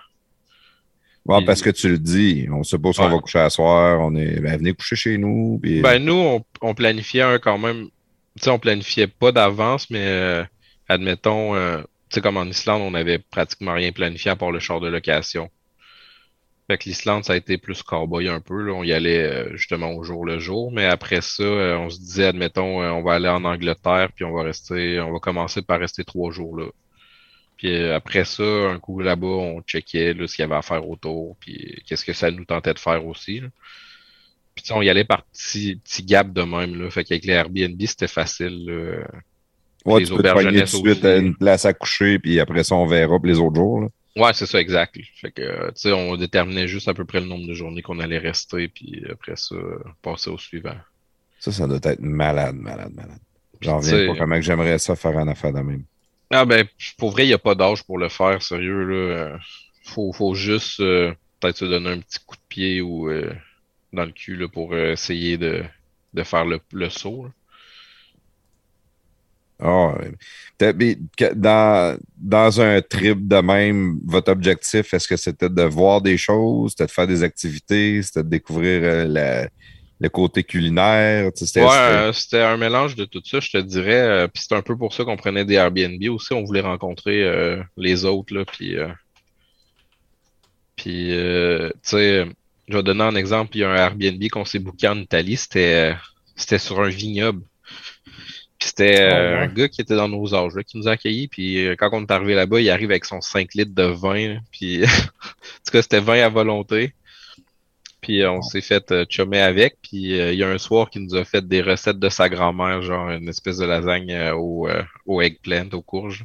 Bon, 1.27 1.43
parce 1.43 1.61
que 1.63 1.71
tu 1.71 1.89
le 1.89 1.97
dis, 1.97 2.47
on 2.51 2.63
sait 2.63 2.77
pas 2.77 2.93
si 2.93 2.99
on 2.99 3.05
Ouais. 3.05 3.11
va 3.11 3.19
coucher 3.19 3.39
à 3.39 3.49
soir, 3.49 3.99
on 3.99 4.15
est, 4.15 4.39
ben, 4.39 4.57
venez 4.57 4.73
coucher 4.73 4.95
chez 4.95 5.17
nous. 5.17 5.59
Puis... 5.61 5.81
Ben 5.81 5.97
nous, 6.03 6.13
on, 6.13 6.45
on 6.61 6.73
planifiait 6.75 7.23
un 7.23 7.39
quand 7.39 7.57
même. 7.57 7.87
Sais, 8.37 8.49
on 8.49 8.59
planifiait 8.59 9.07
pas 9.07 9.31
d'avance, 9.31 9.89
mais 9.89 10.05
euh, 10.07 10.43
admettons, 10.89 11.55
euh, 11.55 11.81
tu 12.09 12.15
sais, 12.15 12.21
comme 12.21 12.37
en 12.37 12.45
Islande, 12.45 12.81
on 12.81 12.93
avait 12.93 13.19
pratiquement 13.19 13.73
rien 13.73 13.91
planifié 13.91 14.31
à 14.31 14.35
part 14.35 14.51
le 14.51 14.59
char 14.59 14.79
de 14.81 14.87
location. 14.89 15.49
Fait 16.67 16.77
que 16.77 16.85
l'Islande, 16.85 17.23
ça 17.23 17.33
a 17.33 17.35
été 17.37 17.57
plus 17.57 17.83
cowboy 17.83 18.27
un 18.27 18.41
peu. 18.41 18.61
Là. 18.63 18.73
On 18.73 18.83
y 18.83 18.91
allait 18.91 19.23
euh, 19.23 19.55
justement 19.55 19.91
au 19.93 20.03
jour 20.03 20.25
le 20.25 20.39
jour. 20.39 20.71
Mais 20.71 20.85
après 20.85 21.21
ça, 21.21 21.43
euh, 21.43 21.77
on 21.77 21.89
se 21.89 21.99
disait, 21.99 22.25
admettons, 22.25 22.81
on 22.81 23.03
va 23.03 23.13
aller 23.15 23.29
en 23.29 23.43
Angleterre, 23.45 24.09
puis 24.15 24.25
on 24.25 24.33
va 24.33 24.43
rester, 24.43 24.99
on 24.99 25.11
va 25.13 25.19
commencer 25.19 25.61
par 25.61 25.79
rester 25.79 26.03
trois 26.03 26.31
jours 26.31 26.57
là. 26.57 26.65
Puis 27.57 27.89
après 27.89 28.25
ça, 28.25 28.43
un 28.43 28.79
coup 28.79 28.99
là-bas, 28.99 29.27
on 29.27 29.61
checkait 29.61 30.13
là, 30.13 30.27
ce 30.27 30.35
qu'il 30.35 30.43
y 30.43 30.45
avait 30.45 30.55
à 30.55 30.61
faire 30.61 30.87
autour, 30.89 31.37
puis 31.39 31.81
qu'est-ce 31.85 32.05
que 32.05 32.13
ça 32.13 32.31
nous 32.31 32.45
tentait 32.45 32.73
de 32.73 32.79
faire 32.79 33.05
aussi. 33.05 33.41
Puis 34.55 34.63
tu 34.63 34.67
sais, 34.69 34.73
on 34.73 34.81
y 34.81 34.89
allait 34.89 35.03
par 35.03 35.23
petits, 35.25 35.75
petits 35.83 36.03
gaps 36.03 36.33
de 36.33 36.41
même. 36.43 36.81
Là. 36.81 36.89
Fait 36.89 37.03
qu'avec 37.03 37.25
les 37.25 37.33
Airbnb, 37.33 37.81
c'était 37.85 38.07
facile. 38.07 38.65
là. 38.65 39.05
ouais, 39.85 39.99
les 39.99 40.05
tu 40.07 40.15
peux 40.15 40.23
te 40.23 40.71
tout 40.71 40.81
de 40.81 40.89
suite 40.93 41.05
à 41.05 41.17
une 41.17 41.35
place 41.35 41.65
à 41.65 41.73
coucher, 41.73 42.19
puis 42.19 42.39
après 42.39 42.63
ça, 42.63 42.75
on 42.75 42.85
verra 42.87 43.17
pour 43.17 43.25
les 43.27 43.37
autres 43.39 43.55
jours. 43.55 43.81
là. 43.81 43.87
Ouais, 44.17 44.31
c'est 44.33 44.45
ça, 44.45 44.61
exact. 44.61 44.97
Fait 45.19 45.31
que, 45.31 45.41
euh, 45.41 45.67
tu 45.75 45.81
sais, 45.81 45.91
on 45.91 46.15
déterminait 46.15 46.69
juste 46.69 46.87
à 46.87 46.93
peu 46.93 47.03
près 47.03 47.19
le 47.19 47.25
nombre 47.25 47.45
de 47.47 47.53
journées 47.53 47.81
qu'on 47.81 47.99
allait 47.99 48.17
rester, 48.17 48.69
puis 48.69 49.03
après 49.11 49.35
ça, 49.35 49.55
euh, 49.55 49.77
passer 50.01 50.29
au 50.29 50.37
suivant. 50.37 50.77
Ça, 51.39 51.51
ça 51.51 51.67
doit 51.67 51.79
être 51.83 51.99
malade, 51.99 52.55
malade, 52.55 52.93
malade. 52.95 53.19
J'en 53.59 53.77
reviens 53.79 54.07
pas 54.07 54.19
comment 54.19 54.35
que 54.35 54.41
j'aimerais 54.41 54.79
ça 54.79 54.95
faire 54.95 55.17
en 55.17 55.27
affaire 55.27 55.51
de 55.51 55.59
même. 55.59 55.83
Ah 56.31 56.45
ben, 56.45 56.65
pour 56.97 57.11
vrai, 57.11 57.25
il 57.25 57.27
n'y 57.27 57.33
a 57.33 57.37
pas 57.39 57.55
d'âge 57.55 57.83
pour 57.83 57.97
le 57.97 58.07
faire, 58.09 58.41
sérieux, 58.41 58.83
là. 58.85 58.95
Euh, 58.95 59.37
Faut, 59.83 60.11
faut 60.13 60.33
juste 60.33 60.79
euh, 60.79 61.13
peut-être 61.39 61.57
se 61.57 61.65
donner 61.65 61.89
un 61.89 61.99
petit 61.99 62.19
coup 62.25 62.35
de 62.35 62.41
pied 62.49 62.81
ou 62.81 63.09
euh, 63.09 63.31
dans 63.93 64.05
le 64.05 64.11
cul 64.11 64.35
là, 64.35 64.47
pour 64.47 64.73
euh, 64.73 64.91
essayer 64.93 65.37
de, 65.37 65.63
de 66.13 66.23
faire 66.23 66.45
le, 66.45 66.59
le 66.73 66.89
saut. 66.89 67.25
là. 67.25 67.31
Ah, 69.57 69.95
dans, 71.33 71.97
dans 72.17 72.61
un 72.61 72.81
trip 72.81 73.25
de 73.25 73.37
même, 73.37 73.99
votre 74.05 74.29
objectif, 74.31 74.93
est-ce 74.93 75.07
que 75.07 75.15
c'était 75.15 75.47
de 75.49 75.61
voir 75.63 76.01
des 76.01 76.17
choses, 76.17 76.71
c'était 76.71 76.87
de 76.87 76.91
faire 76.91 77.07
des 77.07 77.23
activités, 77.23 78.01
c'était 78.01 78.23
de 78.23 78.29
découvrir 78.29 78.81
euh, 78.83 79.05
la- 79.07 79.47
le 80.01 80.09
côté 80.09 80.43
culinaire? 80.43 81.31
C'était, 81.35 81.61
Ouais, 81.61 81.69
c'était- 81.69 81.79
euh, 81.79 82.11
c'était 82.11 82.41
un 82.41 82.57
mélange 82.57 82.95
de 82.95 83.05
tout 83.05 83.21
ça, 83.23 83.39
je 83.39 83.51
te 83.51 83.57
dirais. 83.57 83.93
euh, 84.01 84.27
puis 84.27 84.43
c'est 84.45 84.55
un 84.55 84.61
peu 84.61 84.77
pour 84.77 84.93
ça 84.93 85.05
qu'on 85.05 85.15
prenait 85.15 85.45
des 85.45 85.53
Airbnb 85.55 86.03
aussi. 86.09 86.33
On 86.33 86.43
voulait 86.43 86.59
rencontrer 86.59 87.23
les 87.77 88.03
autres, 88.03 88.33
là, 88.35 88.43
puis... 88.43 88.75
puis, 90.75 91.11
tu 91.11 91.71
sais, 91.81 92.25
je 92.67 92.77
vais 92.77 92.83
donner 92.83 93.03
un 93.03 93.15
exemple. 93.15 93.55
Il 93.55 93.61
y 93.61 93.63
a 93.63 93.69
un 93.71 93.75
Airbnb 93.75 94.21
qu'on 94.31 94.45
s'est 94.45 94.59
booké 94.59 94.87
en 94.87 94.97
Italie. 94.97 95.37
C'était, 95.37 95.91
euh, 95.91 95.95
c'était 96.35 96.59
sur 96.59 96.79
un 96.81 96.89
vignoble. 96.89 97.43
Puis 98.59 98.69
c'était 98.69 99.01
euh, 99.01 99.09
Oh, 99.11 99.39
ouais. 99.39 99.43
un 99.43 99.47
gars 99.47 99.69
qui 99.69 99.81
était 99.81 99.95
dans 99.95 100.07
nos 100.07 100.33
âges, 100.33 100.55
là, 100.55 100.63
qui 100.63 100.77
nous 100.77 100.87
a 100.87 100.91
accueillis. 100.91 101.27
Puis 101.27 101.65
euh, 101.65 101.75
quand 101.77 101.89
on 101.93 102.01
est 102.01 102.11
arrivé 102.11 102.35
là-bas, 102.35 102.61
il 102.61 102.69
arrive 102.69 102.91
avec 102.91 103.05
son 103.05 103.21
5 103.21 103.53
litres 103.53 103.75
de 103.75 103.83
vin. 103.83 104.35
là, 104.35 104.39
Puis, 104.51 104.83
en 104.85 104.87
tout 104.87 105.71
cas, 105.71 105.81
c'était 105.81 105.99
vin 105.99 106.21
à 106.21 106.29
volonté. 106.29 106.93
Puis 108.05 108.23
on 108.23 108.43
s'est 108.43 108.61
fait 108.61 108.93
chummer 109.09 109.41
avec. 109.41 109.77
Puis 109.81 110.19
euh, 110.19 110.31
il 110.31 110.37
y 110.37 110.43
a 110.43 110.49
un 110.49 110.59
soir 110.59 110.91
qui 110.91 110.99
nous 110.99 111.15
a 111.15 111.25
fait 111.25 111.47
des 111.47 111.63
recettes 111.63 111.97
de 111.97 112.09
sa 112.09 112.29
grand-mère, 112.29 112.83
genre 112.83 113.09
une 113.09 113.27
espèce 113.27 113.57
de 113.57 113.65
lasagne 113.65 114.11
euh, 114.11 114.35
au, 114.35 114.67
euh, 114.67 114.83
au 115.07 115.21
eggplant, 115.21 115.67
aux 115.73 115.81
courges. 115.81 116.23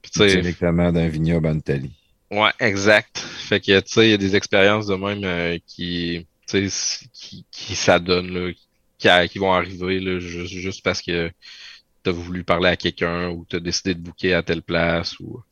Puis 0.00 0.10
directement 0.26 0.90
d'un 0.90 1.08
vignoble 1.08 1.48
en 1.48 1.58
Italie. 1.58 1.92
Ouais, 2.34 2.50
exact. 2.58 3.18
Fait 3.18 3.60
que, 3.60 3.78
tu 3.78 3.92
sais, 3.92 4.08
il 4.08 4.10
y 4.10 4.14
a 4.14 4.18
des 4.18 4.34
expériences 4.34 4.86
de 4.86 4.96
même 4.96 5.24
euh, 5.24 5.58
qui, 5.66 6.26
tu 6.48 6.68
qui, 7.12 7.46
qui 7.50 7.76
s'adonnent, 7.76 8.52
qui, 8.98 9.08
qui 9.28 9.38
vont 9.38 9.52
arriver, 9.52 10.00
là, 10.00 10.18
juste, 10.18 10.52
juste 10.52 10.82
parce 10.82 11.00
que 11.00 11.30
t'as 12.02 12.10
voulu 12.10 12.42
parler 12.42 12.70
à 12.70 12.76
quelqu'un 12.76 13.30
ou 13.30 13.46
t'as 13.48 13.60
décidé 13.60 13.94
de 13.94 14.00
booker 14.00 14.34
à 14.34 14.42
telle 14.42 14.62
place 14.62 15.18
ou... 15.20 15.42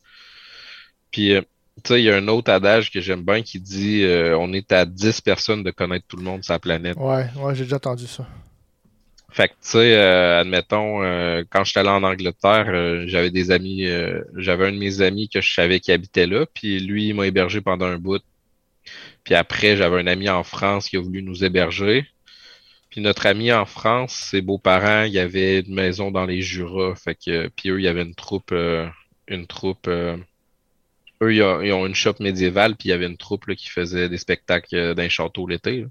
Puis, 1.09 1.33
euh, 1.33 1.41
tu 1.83 1.93
sais, 1.93 2.01
il 2.01 2.05
y 2.05 2.09
a 2.09 2.17
un 2.17 2.27
autre 2.27 2.51
adage 2.51 2.91
que 2.91 2.99
j'aime 2.99 3.23
bien 3.23 3.41
qui 3.43 3.59
dit 3.59 4.03
euh, 4.03 4.37
on 4.37 4.51
est 4.51 4.71
à 4.71 4.85
10 4.85 5.21
personnes 5.21 5.63
de 5.63 5.71
connaître 5.71 6.05
tout 6.07 6.17
le 6.17 6.23
monde 6.23 6.43
sur 6.43 6.53
la 6.53 6.59
planète. 6.59 6.97
Ouais, 6.97 7.27
ouais, 7.37 7.55
j'ai 7.55 7.63
déjà 7.63 7.77
entendu 7.77 8.07
ça. 8.07 8.27
Fait 9.33 9.47
que, 9.47 9.53
tu 9.53 9.69
sais, 9.69 9.95
euh, 9.97 10.41
admettons, 10.41 11.03
euh, 11.03 11.43
quand 11.49 11.63
j'étais 11.63 11.79
allé 11.79 11.89
en 11.89 12.03
Angleterre, 12.03 12.67
euh, 12.69 13.05
j'avais 13.07 13.31
des 13.31 13.49
amis, 13.49 13.87
euh, 13.87 14.21
j'avais 14.37 14.67
un 14.67 14.71
de 14.71 14.77
mes 14.77 15.01
amis 15.01 15.27
que 15.27 15.41
je 15.41 15.53
savais 15.53 15.79
qui 15.79 15.91
habitait 15.91 16.27
là, 16.27 16.45
puis 16.45 16.79
lui, 16.79 17.07
il 17.07 17.15
m'a 17.15 17.25
hébergé 17.25 17.59
pendant 17.59 17.87
un 17.87 17.97
bout. 17.97 18.21
Puis 19.23 19.33
après, 19.35 19.75
j'avais 19.77 19.99
un 20.01 20.07
ami 20.07 20.29
en 20.29 20.43
France 20.43 20.89
qui 20.89 20.97
a 20.97 21.01
voulu 21.01 21.23
nous 21.23 21.43
héberger. 21.43 22.05
Puis 22.91 23.01
notre 23.01 23.25
ami 23.25 23.51
en 23.51 23.65
France, 23.65 24.13
ses 24.31 24.41
beaux-parents, 24.41 25.03
il 25.03 25.13
y 25.13 25.19
avait 25.19 25.61
une 25.61 25.73
maison 25.73 26.11
dans 26.11 26.25
les 26.25 26.41
Jura, 26.41 26.95
fait 26.95 27.15
que, 27.15 27.47
puis 27.49 27.69
eux, 27.69 27.79
il 27.79 27.83
y 27.85 27.87
avait 27.87 28.03
une 28.03 28.15
troupe, 28.15 28.53
une 29.27 29.47
troupe, 29.47 29.87
eux, 29.87 30.23
ils 31.33 31.41
ont, 31.43 31.87
une 31.87 31.95
shop 31.95 32.15
médiévale, 32.19 32.75
puis 32.75 32.89
il 32.89 32.91
y 32.91 32.93
avait 32.93 33.07
une 33.07 33.17
troupe 33.17 33.47
là, 33.47 33.55
qui 33.55 33.69
faisait 33.69 34.09
des 34.09 34.17
spectacles 34.17 34.93
dans 34.95 35.03
les 35.03 35.09
châteaux 35.09 35.47
l'été. 35.47 35.85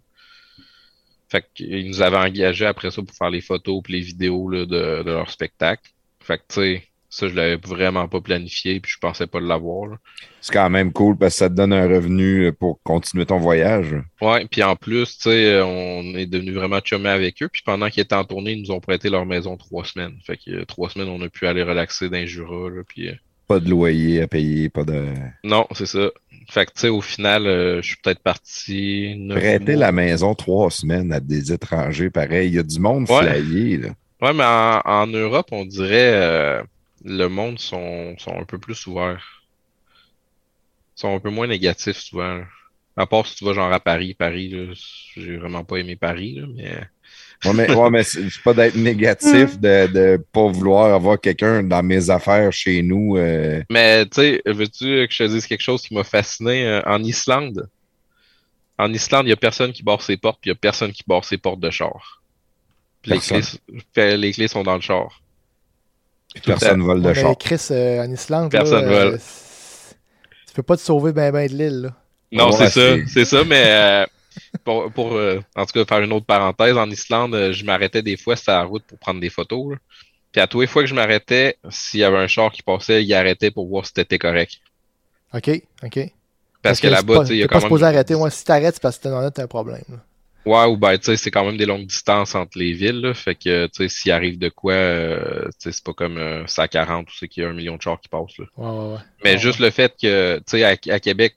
Fait 1.33 1.47
qu'ils 1.55 1.89
nous 1.89 2.03
avaient 2.03 2.19
engagés 2.19 2.67
après 2.67 2.91
ça 2.91 3.01
pour 3.01 3.17
faire 3.17 3.31
les 3.31 3.41
photos 3.41 3.83
et 3.89 3.93
les 3.93 4.01
vidéos 4.01 4.51
là, 4.51 4.67
de, 4.67 5.03
de 5.03 5.11
leur 5.11 5.31
spectacle. 5.31 5.91
Fait 6.21 6.37
que, 6.37 6.43
tu 6.47 6.55
sais, 6.55 6.83
ça, 7.09 7.27
je 7.29 7.35
l'avais 7.35 7.57
vraiment 7.57 8.07
pas 8.07 8.21
planifié 8.21 8.81
puis 8.81 8.93
je 8.93 8.99
pensais 8.99 9.27
pas 9.27 9.41
l'avoir. 9.41 9.97
C'est 10.43 10.53
quand 10.53 10.69
même 10.69 10.93
cool 10.93 11.17
parce 11.17 11.35
que 11.35 11.39
ça 11.39 11.49
te 11.49 11.55
donne 11.55 11.73
un 11.73 11.89
revenu 11.89 12.53
pour 12.53 12.83
continuer 12.83 13.25
ton 13.25 13.39
voyage. 13.39 13.95
Ouais, 14.21 14.47
puis 14.51 14.63
en 14.63 14.77
plus, 14.77 15.17
tu 15.17 15.31
sais, 15.31 15.61
on 15.63 16.03
est 16.17 16.27
devenu 16.27 16.53
vraiment 16.53 16.81
chumés 16.85 17.09
avec 17.09 17.43
eux. 17.43 17.49
Puis 17.51 17.63
pendant 17.65 17.89
qu'ils 17.89 18.03
étaient 18.03 18.15
en 18.15 18.25
tournée, 18.25 18.53
ils 18.53 18.63
nous 18.63 18.71
ont 18.71 18.81
prêté 18.81 19.09
leur 19.09 19.25
maison 19.25 19.57
trois 19.57 19.85
semaines. 19.87 20.19
Fait 20.27 20.37
que 20.37 20.51
euh, 20.51 20.65
trois 20.67 20.91
semaines, 20.91 21.09
on 21.09 21.23
a 21.23 21.31
pu 21.31 21.47
aller 21.47 21.63
relaxer 21.63 22.11
dans 22.11 22.19
les 22.19 22.27
Jura. 22.27 22.69
Là, 22.69 22.83
puis, 22.87 23.09
euh, 23.09 23.15
Pas 23.49 23.59
de 23.59 23.71
loyer 23.71 24.21
à 24.23 24.29
payer, 24.29 24.69
pas 24.69 24.85
de. 24.85 25.05
Non, 25.45 25.67
c'est 25.73 25.87
ça. 25.87 26.11
Fait 26.49 26.67
que, 26.67 26.73
tu 26.73 26.81
sais, 26.81 26.89
au 26.89 27.01
final, 27.01 27.47
euh, 27.47 27.83
je 27.83 27.89
suis 27.89 27.97
peut-être 28.03 28.23
parti 28.23 29.15
neuf 29.19 29.39
Prêter 29.39 29.77
la 29.77 29.93
maison 29.93 30.35
trois 30.35 30.71
semaines 30.71 31.13
à 31.13 31.21
des 31.21 31.53
étrangers, 31.53 32.11
pareil. 32.11 32.49
Il 32.49 32.55
y 32.55 32.59
a 32.59 32.63
du 32.63 32.81
monde 32.81 33.09
Ouais. 33.11 33.41
flyé, 33.41 33.77
là. 33.79 33.89
Ouais, 34.21 34.33
mais 34.33 34.45
en, 34.45 34.81
en 34.85 35.07
Europe, 35.07 35.49
on 35.53 35.65
dirait 35.65 36.13
euh, 36.15 36.63
le 37.05 37.27
monde 37.29 37.59
sont, 37.59 38.15
sont 38.19 38.39
un 38.39 38.45
peu 38.45 38.59
plus 38.59 38.87
ouverts. 38.87 39.43
Ils 40.97 41.01
sont 41.01 41.15
un 41.17 41.21
peu 41.21 41.31
moins 41.31 41.47
négatifs 41.47 41.99
souvent. 41.99 42.39
là. 42.39 42.47
À 42.97 43.07
part 43.07 43.27
si 43.27 43.37
tu 43.37 43.45
vas 43.45 43.55
genre 43.55 43.73
à 43.73 43.81
Paris. 43.81 44.15
Paris, 44.15 44.55
j'ai 45.17 45.37
vraiment 45.37 45.65
pas 45.65 45.77
aimé 45.79 45.97
Paris, 45.97 46.35
là, 46.35 46.47
mais 46.55 46.81
Ouais, 47.45 47.53
mais, 47.55 47.71
ouais, 47.75 47.91
mais 47.91 48.05
c'est 48.05 48.23
pas 48.45 48.55
d'être 48.55 48.77
négatif 48.77 49.59
de 49.59 49.87
de 49.93 50.25
pas 50.33 50.47
vouloir 50.49 50.95
avoir 50.95 51.21
quelqu'un 51.21 51.63
dans 51.63 51.83
mes 51.83 52.09
affaires 52.11 52.53
chez 52.53 52.83
nous. 52.83 53.17
euh, 53.17 53.63
Mais 53.71 54.05
tu 54.07 54.21
sais, 54.21 54.43
veux-tu 54.47 55.07
que 55.07 55.15
je 55.15 55.25
te 55.25 55.29
dise 55.29 55.47
quelque 55.47 55.63
chose 55.63 55.83
qui 55.83 55.95
m'a 55.95 56.05
fasciné 56.05 56.65
euh, 56.67 56.83
en 56.87 57.03
Islande? 57.03 57.69
En 58.79 58.93
Islande, 58.93 59.27
il 59.27 59.31
y 59.31 59.33
a 59.33 59.37
personne 59.37 59.73
qui 59.73 59.83
barre 59.83 60.03
ses 60.03 60.17
portes, 60.17 60.39
puis 60.41 60.51
il 60.51 60.53
y 60.55 60.57
a 60.57 60.59
personne 60.59 60.93
qui 60.93 61.03
barre 61.07 61.25
ses 61.25 61.39
portes 61.39 61.61
de 61.61 61.71
char. 61.71 62.23
Les 63.05 63.19
clés, 63.19 63.41
les 64.17 64.33
clés 64.33 64.49
sont 64.49 64.63
dans 64.63 64.77
le 64.77 64.81
char. 64.81 65.21
personne 66.47 66.83
vole 66.83 67.03
de 67.03 67.09
Ouais, 67.09 67.15
char. 67.15 67.31
mais 67.31 67.37
Chris, 67.37 67.67
euh, 67.71 68.05
en 68.05 68.11
Islande, 68.11 68.51
Personne 68.53 68.85
là, 68.87 68.91
euh, 68.93 69.11
vole. 69.11 69.21
tu 70.49 70.55
peux 70.55 70.63
pas 70.63 70.77
te 70.77 70.83
sauver 70.83 71.13
ben 71.13 71.33
ben 71.33 71.49
de 71.49 71.55
l'île. 71.55 71.81
là. 71.83 71.97
Non, 72.33 72.51
Ouais, 72.51 72.57
c'est 72.57 72.71
ça, 72.71 72.97
c'est- 72.97 73.07
c'est 73.09 73.25
ça, 73.25 73.45
mais 73.45 73.63
euh, 73.67 74.07
pour, 74.65 74.93
pour 74.93 75.15
euh, 75.15 75.41
en 75.57 75.67
tout 75.67 75.73
cas 75.73 75.85
faire 75.85 76.03
une 76.05 76.13
autre 76.13 76.27
parenthèse, 76.27 76.77
en 76.77 76.89
Islande, 76.91 77.35
euh, 77.35 77.53
je 77.53 77.65
m'arrêtais 77.65 78.03
des 78.03 78.17
fois 78.17 78.37
sur 78.37 78.53
la 78.53 78.65
route 78.65 78.85
pour 78.87 78.99
prendre 78.99 79.21
des 79.21 79.31
photos. 79.31 79.73
là. 79.73 79.77
Puis 80.33 80.41
à 80.41 80.47
tous 80.47 80.61
les 80.63 80.67
fois 80.67 80.83
que 80.83 80.89
je 80.89 80.95
m'arrêtais, 80.95 81.59
s'il 81.71 82.01
y 82.01 82.05
avait 82.05 82.19
un 82.19 82.27
char 82.27 82.51
qui 82.53 82.63
passait, 82.63 83.05
il 83.05 83.15
arrêtait 83.15 83.51
pour 83.51 83.69
voir 83.69 83.85
si 83.87 83.93
c'était 83.95 84.19
correct. 84.19 84.61
OK, 85.35 85.51
OK. 85.83 85.99
Parce, 86.63 86.81
que, 86.81 86.87
c'est 86.87 86.91
là-bas, 86.91 87.15
pas- 87.19 87.21
tu 87.23 87.27
sais, 87.29 87.35
il 87.35 87.39
y 87.39 87.43
a 87.43 87.45
t'es 87.45 87.49
pas 87.49 87.55
quand 87.57 87.61
supposé 87.67 87.85
même. 87.85 87.95
arrêter. 87.95 88.15
Moi, 88.15 88.31
si 88.31 88.45
t'arrêtes, 88.45 88.75
c'est 88.75 88.83
parce 88.83 88.99
que 88.99 89.31
t'as 89.31 89.43
un 89.43 89.47
problème. 89.47 89.83
là. 89.89 89.97
Ouais, 90.45 90.65
ou 90.67 90.77
ben, 90.77 90.99
tu 90.99 91.05
sais, 91.05 91.17
c'est 91.17 91.31
quand 91.31 91.45
même 91.45 91.57
des 91.57 91.67
longues 91.67 91.87
distances 91.87 92.35
entre 92.35 92.59
les 92.59 92.73
villes, 92.73 93.01
là. 93.01 93.15
Fait 93.15 93.35
que, 93.35 93.67
tu 93.67 93.73
sais, 93.75 93.89
s'il 93.89 94.11
arrive 94.13 94.39
de 94.39 94.49
quoi, 94.49 94.73
euh, 94.75 95.45
tu 95.45 95.53
sais, 95.59 95.73
c'est 95.73 95.85
pas 95.85 95.93
comme 95.93 96.19
euh, 96.19 96.45
à 96.57 96.69
40 96.69 97.09
où 97.09 97.13
c'est 97.17 97.29
qu'il 97.29 97.45
y 97.45 97.47
a 97.47 97.49
un 97.49 97.53
million 97.53 97.77
de 97.77 97.83
chars 97.83 98.01
qui 98.01 98.09
passent, 98.09 98.39
là. 98.39 98.47
Ouais, 98.57 98.67
ouais, 98.69 98.95
ouais. 98.95 99.01
Mais 99.25 99.37
Ouais, 99.37 99.39
juste 99.39 99.61
le 99.61 99.71
fait 99.71 99.95
que, 100.01 100.39
tu 100.39 100.43
sais, 100.47 100.65
à, 100.65 100.71
à 100.95 101.01
Québec, 101.01 101.35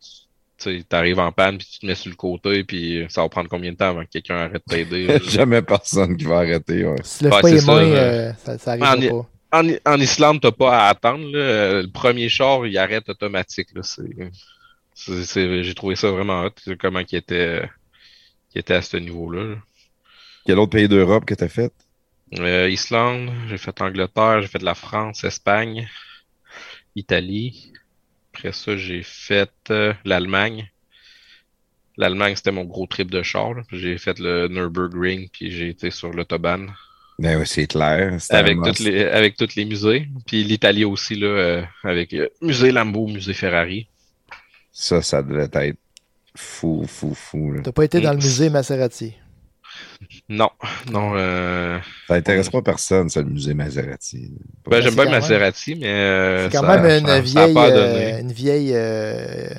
tu 0.58 0.84
arrives 0.92 1.20
en 1.20 1.32
panne, 1.32 1.58
puis 1.58 1.68
tu 1.72 1.80
te 1.80 1.86
mets 1.86 1.96
sur 1.96 2.10
le 2.10 2.16
côté, 2.16 2.64
puis 2.64 3.06
ça 3.10 3.22
va 3.22 3.30
prendre 3.30 3.50
combien 3.50 3.72
de 3.72 3.78
temps 3.78 3.90
avant 3.90 4.04
que 4.04 4.10
quelqu'un 4.10 4.36
arrête 4.38 4.64
de 4.68 4.74
t'aider? 4.76 5.20
Jamais 5.28 5.62
personne 5.62 6.16
qui 6.18 6.26
va 6.26 6.38
arrêter. 6.38 6.86
Ouais. 6.86 6.96
Si 7.04 7.24
le 7.24 7.30
Ouais, 7.32 7.42
pas 7.42 7.58
ça, 7.60 7.74
euh, 7.78 8.34
ça, 8.44 8.58
ça 8.58 8.72
arrive 8.72 9.14
En- 9.14 9.22
pas. 9.22 9.30
En, 9.62 9.94
en 9.94 10.00
Islande, 10.00 10.42
t'as 10.42 10.52
pas 10.52 10.86
à 10.86 10.90
attendre. 10.90 11.26
là. 11.32 11.82
Le 11.82 11.88
premier 11.92 12.28
char, 12.30 12.66
il 12.68 12.78
arrête 12.78 13.08
automatique. 13.08 13.70
J'ai 15.08 15.74
trouvé 15.76 15.96
ça 15.96 16.12
vraiment 16.12 16.44
hot, 16.44 16.52
comment 16.80 17.00
il 17.00 17.16
était, 17.16 17.62
qu'il 18.50 18.60
était 18.60 18.74
à 18.74 18.82
ce 18.82 18.98
niveau-là. 18.98 19.44
là. 19.44 19.56
Quel 20.46 20.60
autre 20.60 20.72
pays 20.72 20.88
d'Europe 20.88 21.26
que 21.26 21.34
t'as 21.36 21.48
fait? 21.48 21.72
Euh, 22.40 22.70
Islande, 22.70 23.32
j'ai 23.48 23.58
fait 23.58 23.80
Angleterre, 23.82 24.42
j'ai 24.42 24.48
fait 24.48 24.60
de 24.60 24.66
la 24.66 24.76
France, 24.76 25.24
Espagne, 25.24 25.88
Italie. 26.96 27.72
Après 28.36 28.52
ça, 28.52 28.76
j'ai 28.76 29.02
fait 29.02 29.50
euh, 29.72 29.94
l'Allemagne. 30.04 30.70
L'Allemagne, 31.96 32.36
c'était 32.36 32.52
mon 32.52 32.66
gros 32.66 32.86
trip 32.86 33.10
de 33.10 33.24
char. 33.24 33.54
J'ai 33.72 33.98
fait 33.98 34.20
le 34.20 34.50
Nürburgring, 34.50 35.30
puis 35.32 35.52
j'ai 35.52 35.70
été 35.70 35.90
sur 35.90 36.12
l'autobahn 36.12 36.70
Ben 37.18 37.40
oui, 37.40 37.48
c'est 37.48 37.68
clair. 37.68 38.20
avec 38.32 38.58
toutes 38.62 38.80
les 38.80 39.06
avec 39.06 39.38
tous 39.38 39.56
les 39.56 39.64
musées. 39.64 40.10
Puis 40.26 40.44
l'Italie 40.44 40.84
aussi 40.84 41.16
là, 41.16 41.28
euh, 41.28 41.64
avec 41.86 42.14
euh, 42.14 42.28
musée 42.42 42.72
Lambo, 42.74 43.08
musée 43.08 43.34
Ferrari. 43.34 43.88
Ça, 44.74 45.02
ça 45.02 45.24
devait 45.24 45.50
être 45.54 45.78
fou, 46.36 46.86
fou, 46.86 47.14
fou. 47.14 47.56
T'as 47.64 47.72
pas 47.72 47.86
été 47.86 48.02
dans 48.02 48.12
le 48.12 48.18
musée 48.18 48.50
Maserati. 48.50 49.14
Non, 50.30 50.50
non. 50.92 51.14
Euh... 51.16 51.80
Ça 52.08 52.16
intéresse 52.16 52.50
pas 52.50 52.62
personne, 52.62 53.10
ça, 53.10 53.22
le 53.22 53.30
musée 53.30 53.54
Maserati. 53.54 54.32
Ben, 54.70 54.82
j'aime 54.82 54.96
le 54.96 55.04
même- 55.04 55.12
Maserati, 55.12 55.76
mais 55.76 55.88
euh, 55.88 56.46
C'est 56.50 56.58
quand 56.58 56.66
ça- 56.66 56.78
même 56.78 57.00
une 57.02 57.08
ça- 57.08 57.12
ça 57.12 57.16
a 57.16 57.22
vieille, 57.22 57.54
pas 57.54 57.70
euh, 57.70 57.94
donné. 58.12 58.20
une 58.22 58.32
vieille 58.32 58.72
euh, 58.74 59.50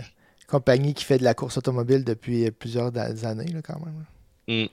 compagnie 0.48 0.94
qui 0.94 1.05
fait 1.05 1.18
de 1.18 1.24
la 1.24 1.34
course 1.34 1.56
automobile 1.59 2.05
depuis 2.05 2.51
plusieurs 2.51 2.93
années, 2.97 3.47
là, 3.52 3.60
quand 3.62 3.80
même. 4.48 4.68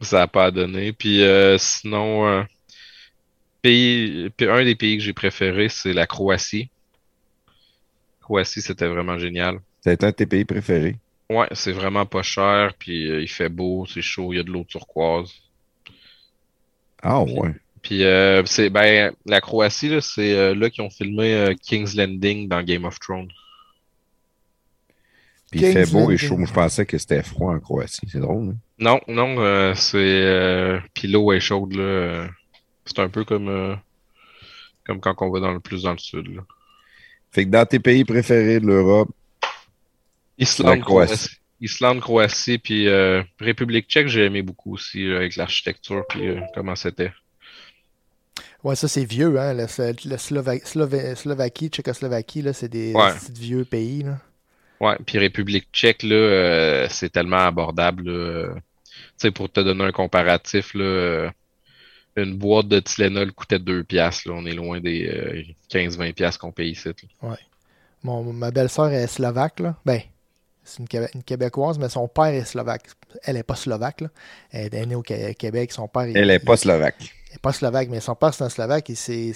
Ça 0.00 0.18
n'a 0.18 0.28
pas 0.28 0.50
donné. 0.50 0.92
Puis 0.92 1.22
euh, 1.22 1.58
sinon, 1.58 2.26
euh, 2.28 2.42
pays, 3.62 4.30
puis 4.36 4.48
un 4.48 4.64
des 4.64 4.74
pays 4.76 4.96
que 4.98 5.02
j'ai 5.02 5.12
préféré, 5.12 5.68
c'est 5.68 5.92
la 5.92 6.06
Croatie. 6.06 6.70
Croatie, 8.20 8.62
c'était 8.62 8.86
vraiment 8.86 9.18
génial. 9.18 9.58
C'est 9.82 10.02
un 10.04 10.08
de 10.08 10.12
tes 10.12 10.26
pays 10.26 10.44
préférés. 10.44 10.96
Ouais, 11.30 11.46
c'est 11.52 11.72
vraiment 11.72 12.06
pas 12.06 12.22
cher, 12.22 12.72
puis 12.78 13.10
euh, 13.10 13.20
il 13.20 13.28
fait 13.28 13.50
beau, 13.50 13.84
c'est 13.86 14.00
chaud, 14.02 14.32
il 14.32 14.36
y 14.36 14.40
a 14.40 14.42
de 14.42 14.50
l'eau 14.50 14.64
turquoise. 14.64 15.30
Ah 17.02 17.22
ouais. 17.22 17.54
Puis 17.82 18.04
euh, 18.04 18.42
c'est 18.44 18.70
ben 18.70 19.12
la 19.26 19.40
Croatie 19.40 19.88
là, 19.88 20.00
c'est 20.00 20.34
euh, 20.34 20.54
là 20.54 20.68
qu'ils 20.70 20.82
ont 20.82 20.90
filmé 20.90 21.32
euh, 21.34 21.54
King's 21.62 21.94
Landing 21.94 22.48
dans 22.48 22.62
Game 22.62 22.84
of 22.84 22.98
Thrones. 22.98 23.30
Puis 25.50 25.60
il 25.60 25.72
fait 25.72 25.90
beau 25.90 26.10
et 26.10 26.18
chaud. 26.18 26.36
Moi, 26.36 26.46
je 26.46 26.52
pensais 26.52 26.84
que 26.84 26.98
c'était 26.98 27.22
froid 27.22 27.54
en 27.54 27.60
Croatie. 27.60 28.06
C'est 28.10 28.20
drôle. 28.20 28.50
hein? 28.50 28.56
Non, 28.78 29.00
non, 29.08 29.36
euh, 29.40 29.74
c'est 29.74 29.96
euh, 29.98 30.78
puis 30.94 31.08
l'eau 31.08 31.32
est 31.32 31.40
chaude 31.40 31.74
là. 31.74 32.28
c'est 32.84 32.98
un 32.98 33.08
peu 33.08 33.24
comme 33.24 33.48
euh, 33.48 33.74
comme 34.86 35.00
quand 35.00 35.14
on 35.20 35.30
va 35.30 35.40
dans 35.40 35.52
le 35.52 35.60
plus 35.60 35.82
dans 35.82 35.92
le 35.92 35.98
sud 35.98 36.34
là. 36.34 36.42
Fait 37.30 37.44
que 37.44 37.50
dans 37.50 37.66
tes 37.66 37.78
pays 37.78 38.04
préférés 38.04 38.58
de 38.60 38.66
l'Europe, 38.66 39.10
Islande, 40.38 40.78
La 40.78 40.82
Croatie. 40.84 41.28
Islande, 41.60 42.00
Croatie, 42.00 42.58
puis 42.58 42.86
euh, 42.88 43.22
République 43.40 43.88
tchèque, 43.88 44.08
j'ai 44.08 44.24
aimé 44.24 44.42
beaucoup 44.42 44.74
aussi 44.74 45.04
là, 45.08 45.16
avec 45.16 45.36
l'architecture 45.36 46.04
puis 46.08 46.28
euh, 46.28 46.40
comment 46.54 46.76
c'était. 46.76 47.12
Ouais, 48.64 48.74
ça, 48.76 48.88
c'est 48.88 49.04
vieux, 49.04 49.38
hein. 49.38 49.54
Le, 49.54 49.62
le 49.62 50.16
Slova- 50.16 50.62
Slova- 50.64 51.14
Slovaquie, 51.14 51.68
Tchécoslovaquie, 51.68 52.42
là, 52.42 52.52
c'est 52.52 52.68
des 52.68 52.92
Ouais. 52.92 53.12
petits 53.12 53.32
vieux 53.40 53.64
pays, 53.64 54.02
là. 54.02 54.18
Ouais, 54.80 54.96
puis 55.06 55.18
République 55.18 55.68
tchèque, 55.72 56.02
là, 56.04 56.14
euh, 56.14 56.86
c'est 56.90 57.10
tellement 57.10 57.38
abordable. 57.46 58.04
là, 58.10 58.54
Tu 58.54 58.60
sais, 59.16 59.30
pour 59.32 59.50
te 59.50 59.60
donner 59.60 59.84
un 59.84 59.92
comparatif, 59.92 60.74
là, 60.74 61.30
une 62.16 62.36
boîte 62.36 62.68
de 62.68 62.80
Tylenol 62.80 63.32
coûtait 63.32 63.58
2 63.60 63.84
piastres. 63.84 64.28
Là, 64.28 64.34
on 64.36 64.46
est 64.46 64.54
loin 64.54 64.80
des 64.80 65.06
euh, 65.08 65.42
15-20 65.68 66.12
piastres 66.12 66.40
qu'on 66.40 66.52
paye 66.52 66.70
ici. 66.72 66.88
là. 67.22 67.36
Mon, 68.04 68.32
ma 68.32 68.50
belle-sœur 68.52 68.90
est 68.92 69.06
slovaque, 69.08 69.60
là. 69.60 69.76
Ben, 69.84 70.00
c'est 70.68 70.78
une, 70.80 70.86
Québé- 70.88 71.08
une 71.14 71.22
Québécoise, 71.22 71.78
mais 71.78 71.88
son 71.88 72.06
père 72.08 72.26
est 72.26 72.44
slovaque. 72.44 72.82
Elle 73.24 73.36
est 73.36 73.42
pas 73.42 73.54
slovaque, 73.56 74.02
là. 74.02 74.08
Elle 74.50 74.74
est 74.74 74.86
née 74.86 74.94
au 74.94 75.02
Qué- 75.02 75.34
Québec. 75.34 75.72
Son 75.72 75.88
père, 75.88 76.02
elle 76.02 76.30
est 76.30 76.38
pas 76.38 76.56
slovaque. 76.56 76.96
il 77.30 77.34
est 77.34 77.40
pas 77.40 77.52
slovaque, 77.52 77.88
mais 77.90 78.00
son 78.00 78.14
père, 78.14 78.34
c'est 78.34 78.44
un 78.44 78.48
slovaque. 78.48 78.90
Et 78.90 78.94
c'est. 78.94 79.32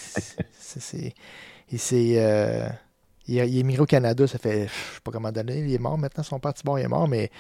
Il 1.71 1.79
s'est. 1.79 2.15
euh, 2.17 2.69
il, 3.29 3.39
est 3.39 3.49
immigré 3.49 3.83
au 3.83 3.87
Canada, 3.87 4.27
ça 4.27 4.39
fait. 4.39 4.63
Je 4.67 4.95
sais 4.95 5.01
pas 5.05 5.11
comment 5.13 5.33
donner. 5.33 5.61
Il 5.61 5.73
est 5.73 5.79
mort 5.79 5.97
maintenant, 5.97 6.23
son 6.25 6.39
père 6.41 6.53
Tibor 6.55 6.79
il 6.79 6.85
est 6.85 6.89
mort, 6.89 7.09
mais 7.09 7.31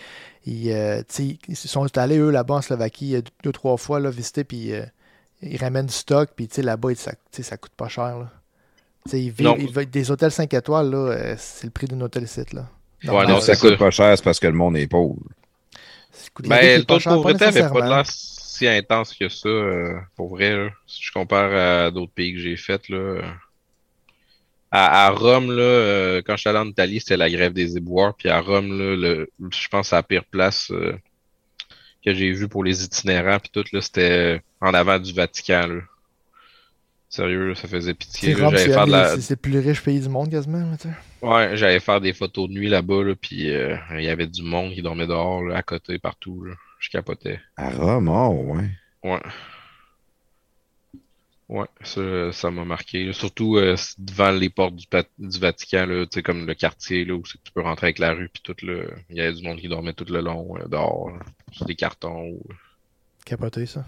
il, 0.46 0.70
euh, 0.72 1.02
ils 1.18 1.56
sont 1.56 1.86
allés, 1.98 2.18
eux, 2.18 2.30
là-bas 2.30 2.54
en 2.56 2.62
Slovaquie, 2.62 3.16
deux, 3.42 3.52
trois 3.52 3.76
fois, 3.76 3.98
là, 4.00 4.10
visiter, 4.10 4.44
puis 4.44 4.72
euh, 4.72 4.84
ils 5.42 5.58
ramènent 5.58 5.86
du 5.86 5.92
stock, 5.92 6.30
puis 6.36 6.48
là-bas, 6.58 6.94
ça, 6.94 7.12
ça 7.32 7.56
coûte 7.56 7.72
pas 7.76 7.88
cher, 7.88 8.18
là. 8.20 8.30
Ils 9.12 9.30
vivent, 9.32 9.42
Non. 9.42 9.56
ils 9.58 9.66
vivent- 9.66 9.90
des 9.90 10.10
hôtels 10.12 10.30
5 10.30 10.54
étoiles, 10.54 10.90
là, 10.90 11.34
c'est 11.36 11.64
le 11.64 11.70
prix 11.72 11.88
d'un 11.88 12.00
hôtel 12.00 12.28
site, 12.28 12.52
là. 12.52 12.68
Ouais, 13.04 13.26
Non, 13.26 13.26
non, 13.26 13.40
ça 13.40 13.56
coûte 13.56 13.76
pas 13.76 13.90
cher, 13.90 14.16
c'est 14.16 14.24
parce 14.24 14.40
que 14.40 14.46
le 14.46 14.52
monde 14.54 14.76
est 14.76 14.86
pauvre. 14.88 15.16
De 16.38 16.48
qui 16.48 16.48
Ben, 16.48 16.58
est 16.64 16.78
le 16.78 16.84
pas 16.84 16.94
taux 16.94 16.98
de 16.98 17.04
pauvreté 17.04 17.44
avait 17.44 17.64
pas 17.64 17.80
nécessairement. 17.80 17.88
l'air 17.88 18.06
si 18.06 18.68
intense 18.68 19.14
que 19.14 19.28
ça, 19.28 19.48
euh, 19.48 19.98
pour 20.16 20.30
vrai. 20.30 20.56
là. 20.56 20.70
Si 20.86 21.02
je 21.02 21.12
compare 21.12 21.52
à 21.54 21.90
d'autres 21.90 22.12
pays 22.12 22.34
que 22.34 22.40
j'ai 22.40 22.56
fait, 22.56 22.88
là. 22.88 22.96
euh, 22.98 23.22
À, 24.70 25.06
à 25.06 25.10
Rome, 25.10 25.50
là, 25.54 25.62
euh, 25.62 26.22
quand 26.24 26.34
je 26.36 26.40
suis 26.42 26.48
allé 26.50 26.58
en 26.58 26.66
Italie, 26.68 27.00
c'était 27.00 27.16
la 27.18 27.28
grève 27.30 27.52
des 27.52 27.76
éboueurs. 27.76 28.14
Puis 28.16 28.28
à 28.30 28.40
Rome, 28.40 28.68
là, 28.78 28.96
le, 28.96 29.30
je 29.50 29.68
pense 29.68 29.90
que 29.90 29.94
la 29.96 30.02
pire 30.02 30.24
place 30.24 30.70
euh, 30.70 30.96
que 32.04 32.14
j'ai 32.14 32.32
vue 32.32 32.48
pour 32.48 32.64
les 32.64 32.84
itinérants. 32.84 33.38
Puis 33.38 33.50
tout, 33.52 33.64
là, 33.72 33.80
c'était 33.82 34.42
en 34.60 34.72
avant 34.74 34.98
du 34.98 35.12
Vatican. 35.12 35.66
Là. 35.66 35.80
Sérieux, 37.14 37.54
ça 37.54 37.68
faisait 37.68 37.92
pitié. 37.92 38.34
J'allais 38.34 38.56
faire 38.72 38.86
de 38.86 38.90
la... 38.92 39.20
c'est- 39.20 39.30
le 39.32 39.36
plus 39.36 39.58
riche 39.58 39.82
pays 39.82 40.00
du 40.00 40.08
monde, 40.08 40.30
quasiment, 40.30 40.60
là. 40.60 40.76
Ouais, 41.20 41.56
j'allais 41.58 41.78
faire 41.78 42.00
des 42.00 42.14
photos 42.14 42.48
de 42.48 42.54
nuit 42.54 42.70
là-bas, 42.70 43.04
là, 43.04 43.14
puis 43.14 43.50
euh, 43.54 43.76
il 43.98 44.02
y 44.02 44.08
avait 44.08 44.26
du 44.26 44.42
monde 44.42 44.72
qui 44.72 44.80
dormait 44.80 45.06
dehors, 45.06 45.42
là, 45.44 45.58
à 45.58 45.62
côté, 45.62 45.98
partout. 45.98 46.42
Là. 46.42 46.54
Je 46.78 46.88
capotais. 46.88 47.38
À 47.58 47.68
Rome, 47.68 48.08
oh, 48.08 48.54
ouais. 48.54 48.70
Ouais. 49.04 49.20
Ouais, 51.50 51.66
ça, 51.82 52.32
ça 52.32 52.50
m'a 52.50 52.64
marqué. 52.64 53.04
là. 53.04 53.12
Surtout 53.12 53.58
euh, 53.58 53.76
devant 53.98 54.30
les 54.30 54.48
portes 54.48 54.74
du, 54.74 55.38
Vatican, 55.38 55.84
là, 55.84 56.06
tu 56.06 56.14
sais, 56.14 56.22
comme 56.22 56.46
le 56.46 56.54
quartier 56.54 57.04
là, 57.04 57.12
où 57.14 57.22
tu 57.22 57.36
peux 57.52 57.60
rentrer 57.60 57.88
avec 57.88 57.98
la 57.98 58.14
rue, 58.14 58.30
puis 58.30 58.42
tout 58.42 58.56
là, 58.64 58.84
il 59.10 59.16
y 59.16 59.20
avait 59.20 59.34
du 59.34 59.42
monde 59.42 59.58
qui 59.58 59.68
dormait 59.68 59.92
tout 59.92 60.06
le 60.08 60.22
long 60.22 60.56
euh, 60.58 60.66
dehors, 60.66 61.10
là, 61.10 61.18
sur 61.52 61.66
des 61.66 61.74
cartons. 61.76 62.22
ou- 62.30 62.42
Capoté, 63.26 63.66
ça. 63.66 63.84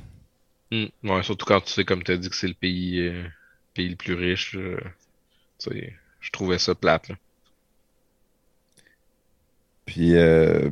Hmm. 0.70 0.86
Ouais, 1.04 1.22
surtout 1.22 1.46
quand 1.46 1.60
tu 1.60 1.72
sais, 1.72 1.84
comme 1.84 2.02
tu 2.02 2.12
as 2.12 2.16
dit, 2.16 2.28
que 2.28 2.36
c'est 2.36 2.48
le 2.48 2.54
pays, 2.54 3.00
euh, 3.00 3.24
pays 3.74 3.88
le 3.88 3.96
plus 3.96 4.14
riche. 4.14 4.56
sais, 5.58 5.94
je 6.20 6.30
trouvais 6.30 6.58
ça 6.58 6.74
plate. 6.74 7.08
Là. 7.08 7.16
Puis, 9.86 10.16
euh, 10.16 10.70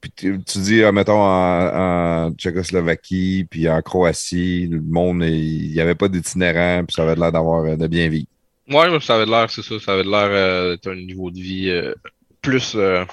puis 0.00 0.10
tu, 0.16 0.42
tu 0.42 0.58
dis, 0.58 0.82
euh, 0.82 0.92
mettons, 0.92 1.20
en, 1.20 2.26
en 2.28 2.32
Tchécoslovaquie, 2.32 3.46
puis 3.50 3.68
en 3.68 3.80
Croatie, 3.82 4.66
le 4.66 4.80
monde, 4.80 5.22
il 5.24 5.70
n'y 5.72 5.80
avait 5.80 5.94
pas 5.94 6.08
d'itinérants, 6.08 6.84
puis 6.84 6.94
ça 6.94 7.02
avait 7.02 7.16
l'air 7.16 7.32
d'avoir 7.32 7.64
euh, 7.64 7.76
de 7.76 7.86
bien 7.86 8.08
vivre. 8.08 8.26
Ouais, 8.68 9.00
ça 9.00 9.16
avait 9.16 9.26
l'air, 9.26 9.50
c'est 9.50 9.62
ça, 9.62 9.78
ça 9.78 9.92
avait 9.92 10.02
l'air 10.02 10.28
euh, 10.30 10.70
d'être 10.72 10.90
un 10.90 10.96
niveau 10.96 11.30
de 11.30 11.38
vie 11.38 11.70
euh, 11.70 11.94
plus, 12.40 12.74
euh, 12.74 13.04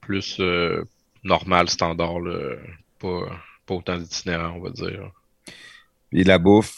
plus 0.00 0.38
euh, 0.40 0.82
normal, 1.22 1.68
standard, 1.68 2.20
là. 2.20 2.56
Pas, 2.98 3.28
pas 3.66 3.74
autant 3.74 3.98
d'itinérants, 3.98 4.56
on 4.56 4.60
va 4.60 4.70
dire. 4.70 5.10
Puis 6.10 6.24
la 6.24 6.38
bouffe, 6.38 6.76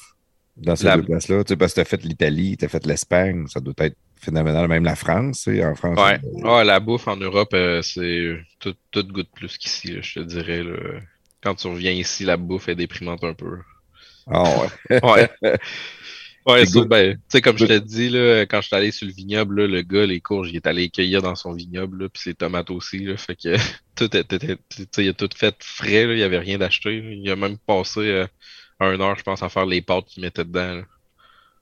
dans 0.56 0.76
ces 0.76 0.86
La- 0.86 0.96
deux 0.96 1.02
places-là, 1.02 1.44
tu 1.44 1.50
sais, 1.50 1.56
parce 1.56 1.72
que 1.72 1.76
tu 1.76 1.80
as 1.82 1.84
fait 1.84 2.02
l'Italie, 2.04 2.56
tu 2.56 2.64
as 2.64 2.68
fait 2.68 2.84
l'Espagne, 2.86 3.46
ça 3.48 3.60
doit 3.60 3.74
être 3.78 3.96
phénoménal, 4.16 4.68
même 4.68 4.84
la 4.84 4.96
France, 4.96 5.42
tu 5.42 5.56
sais, 5.56 5.64
en 5.64 5.74
France. 5.74 5.96
Ouais, 5.96 6.18
euh, 6.24 6.40
ouais, 6.42 6.64
la 6.64 6.78
bouffe 6.80 7.08
en 7.08 7.16
Europe, 7.16 7.54
euh, 7.54 7.82
c'est 7.82 8.36
tout, 8.60 8.74
tout 8.90 9.02
goûte 9.04 9.30
plus 9.34 9.56
qu'ici, 9.58 10.00
je 10.02 10.14
te 10.20 10.24
dirais. 10.24 10.62
Là. 10.62 11.00
Quand 11.42 11.54
tu 11.54 11.68
reviens 11.68 11.92
ici, 11.92 12.24
la 12.24 12.36
bouffe 12.36 12.68
est 12.68 12.74
déprimante 12.74 13.24
un 13.24 13.34
peu. 13.34 13.58
Ah 14.26 14.42
ouais. 14.60 15.00
Ouais. 15.02 15.30
Ouais, 16.46 16.64
C'est 16.64 16.86
ben, 16.86 17.14
tu 17.16 17.20
sais, 17.28 17.40
comme 17.40 17.58
je 17.58 17.66
te 17.66 17.76
dis, 17.78 18.08
là, 18.08 18.42
quand 18.46 18.60
je 18.60 18.68
suis 18.68 18.76
allé 18.76 18.92
sur 18.92 19.06
le 19.08 19.12
vignoble, 19.12 19.62
là, 19.62 19.66
le 19.66 19.82
gars, 19.82 20.06
les 20.06 20.20
courges, 20.20 20.50
il 20.50 20.56
est 20.56 20.66
allé 20.68 20.88
cueillir 20.90 21.20
dans 21.20 21.34
son 21.34 21.52
vignoble, 21.52 22.04
là, 22.04 22.08
puis 22.08 22.22
les 22.26 22.34
tomates 22.34 22.70
aussi, 22.70 23.00
là, 23.00 23.16
fait 23.16 23.34
que 23.34 23.56
tout 23.96 24.16
était, 24.16 24.38
tu 24.38 24.56
sais, 24.92 25.04
il 25.04 25.08
a 25.08 25.12
tout 25.12 25.28
fait 25.36 25.56
frais, 25.60 26.06
là, 26.06 26.12
il 26.12 26.20
y 26.20 26.22
avait 26.22 26.38
rien 26.38 26.58
d'acheté. 26.58 26.98
Il 26.98 27.28
a 27.30 27.34
même 27.36 27.58
passé 27.58 28.00
euh, 28.00 28.26
un 28.78 29.00
heure, 29.00 29.16
je 29.18 29.24
pense, 29.24 29.42
à 29.42 29.48
faire 29.48 29.66
les 29.66 29.82
pâtes 29.82 30.06
qu'il 30.06 30.22
mettait 30.22 30.44
dedans. 30.44 30.74
là. 30.76 30.82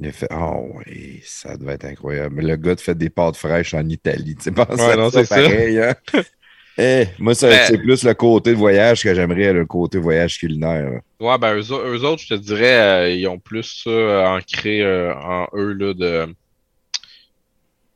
Il 0.01 0.09
a 0.09 0.13
fait, 0.13 0.27
ah 0.31 0.57
ouais, 0.61 1.21
ça 1.25 1.57
doit 1.57 1.73
être 1.73 1.85
incroyable. 1.85 2.35
Mais 2.37 2.43
le 2.43 2.57
gars 2.57 2.75
te 2.77 2.81
fait 2.83 2.97
des 2.97 3.11
pâtes 3.11 3.37
fraîches 3.37 3.75
en 3.75 3.89
Italie, 3.89 4.37
tu 4.37 4.43
sais, 4.45 4.53
pense 4.53 4.67
Ouais, 4.79 4.97
non, 4.97 5.11
ça 5.11 5.25
c'est 5.25 5.25
ça. 5.25 5.37
pareil, 5.37 5.79
hein? 5.81 5.95
Eh, 6.77 7.07
moi, 7.19 7.35
ça- 7.35 7.49
Ben- 7.49 7.61
c'est 7.69 7.79
plus 7.79 8.03
le 8.03 8.15
côté 8.15 8.51
de 8.51 8.57
voyage 8.57 9.03
que 9.03 9.15
j'aimerais, 9.15 9.53
le 9.53 9.65
côté 9.65 9.99
voyage 9.99 10.39
culinaire. 10.39 11.01
Ouais, 11.21 11.39
ben, 11.39 11.55
eux, 11.55 11.73
au- 11.73 11.85
eux 11.87 12.05
autres, 12.05 12.23
je 12.23 12.29
te 12.35 12.41
dirais, 12.41 12.81
euh, 12.81 13.11
ils 13.11 13.27
ont 13.29 13.39
plus 13.39 13.83
ça 13.85 13.91
euh, 13.91 14.27
ancré 14.27 14.83
euh, 14.83 15.15
en 15.15 15.47
eux, 15.55 15.73
là, 15.73 15.95
de. 15.95 16.35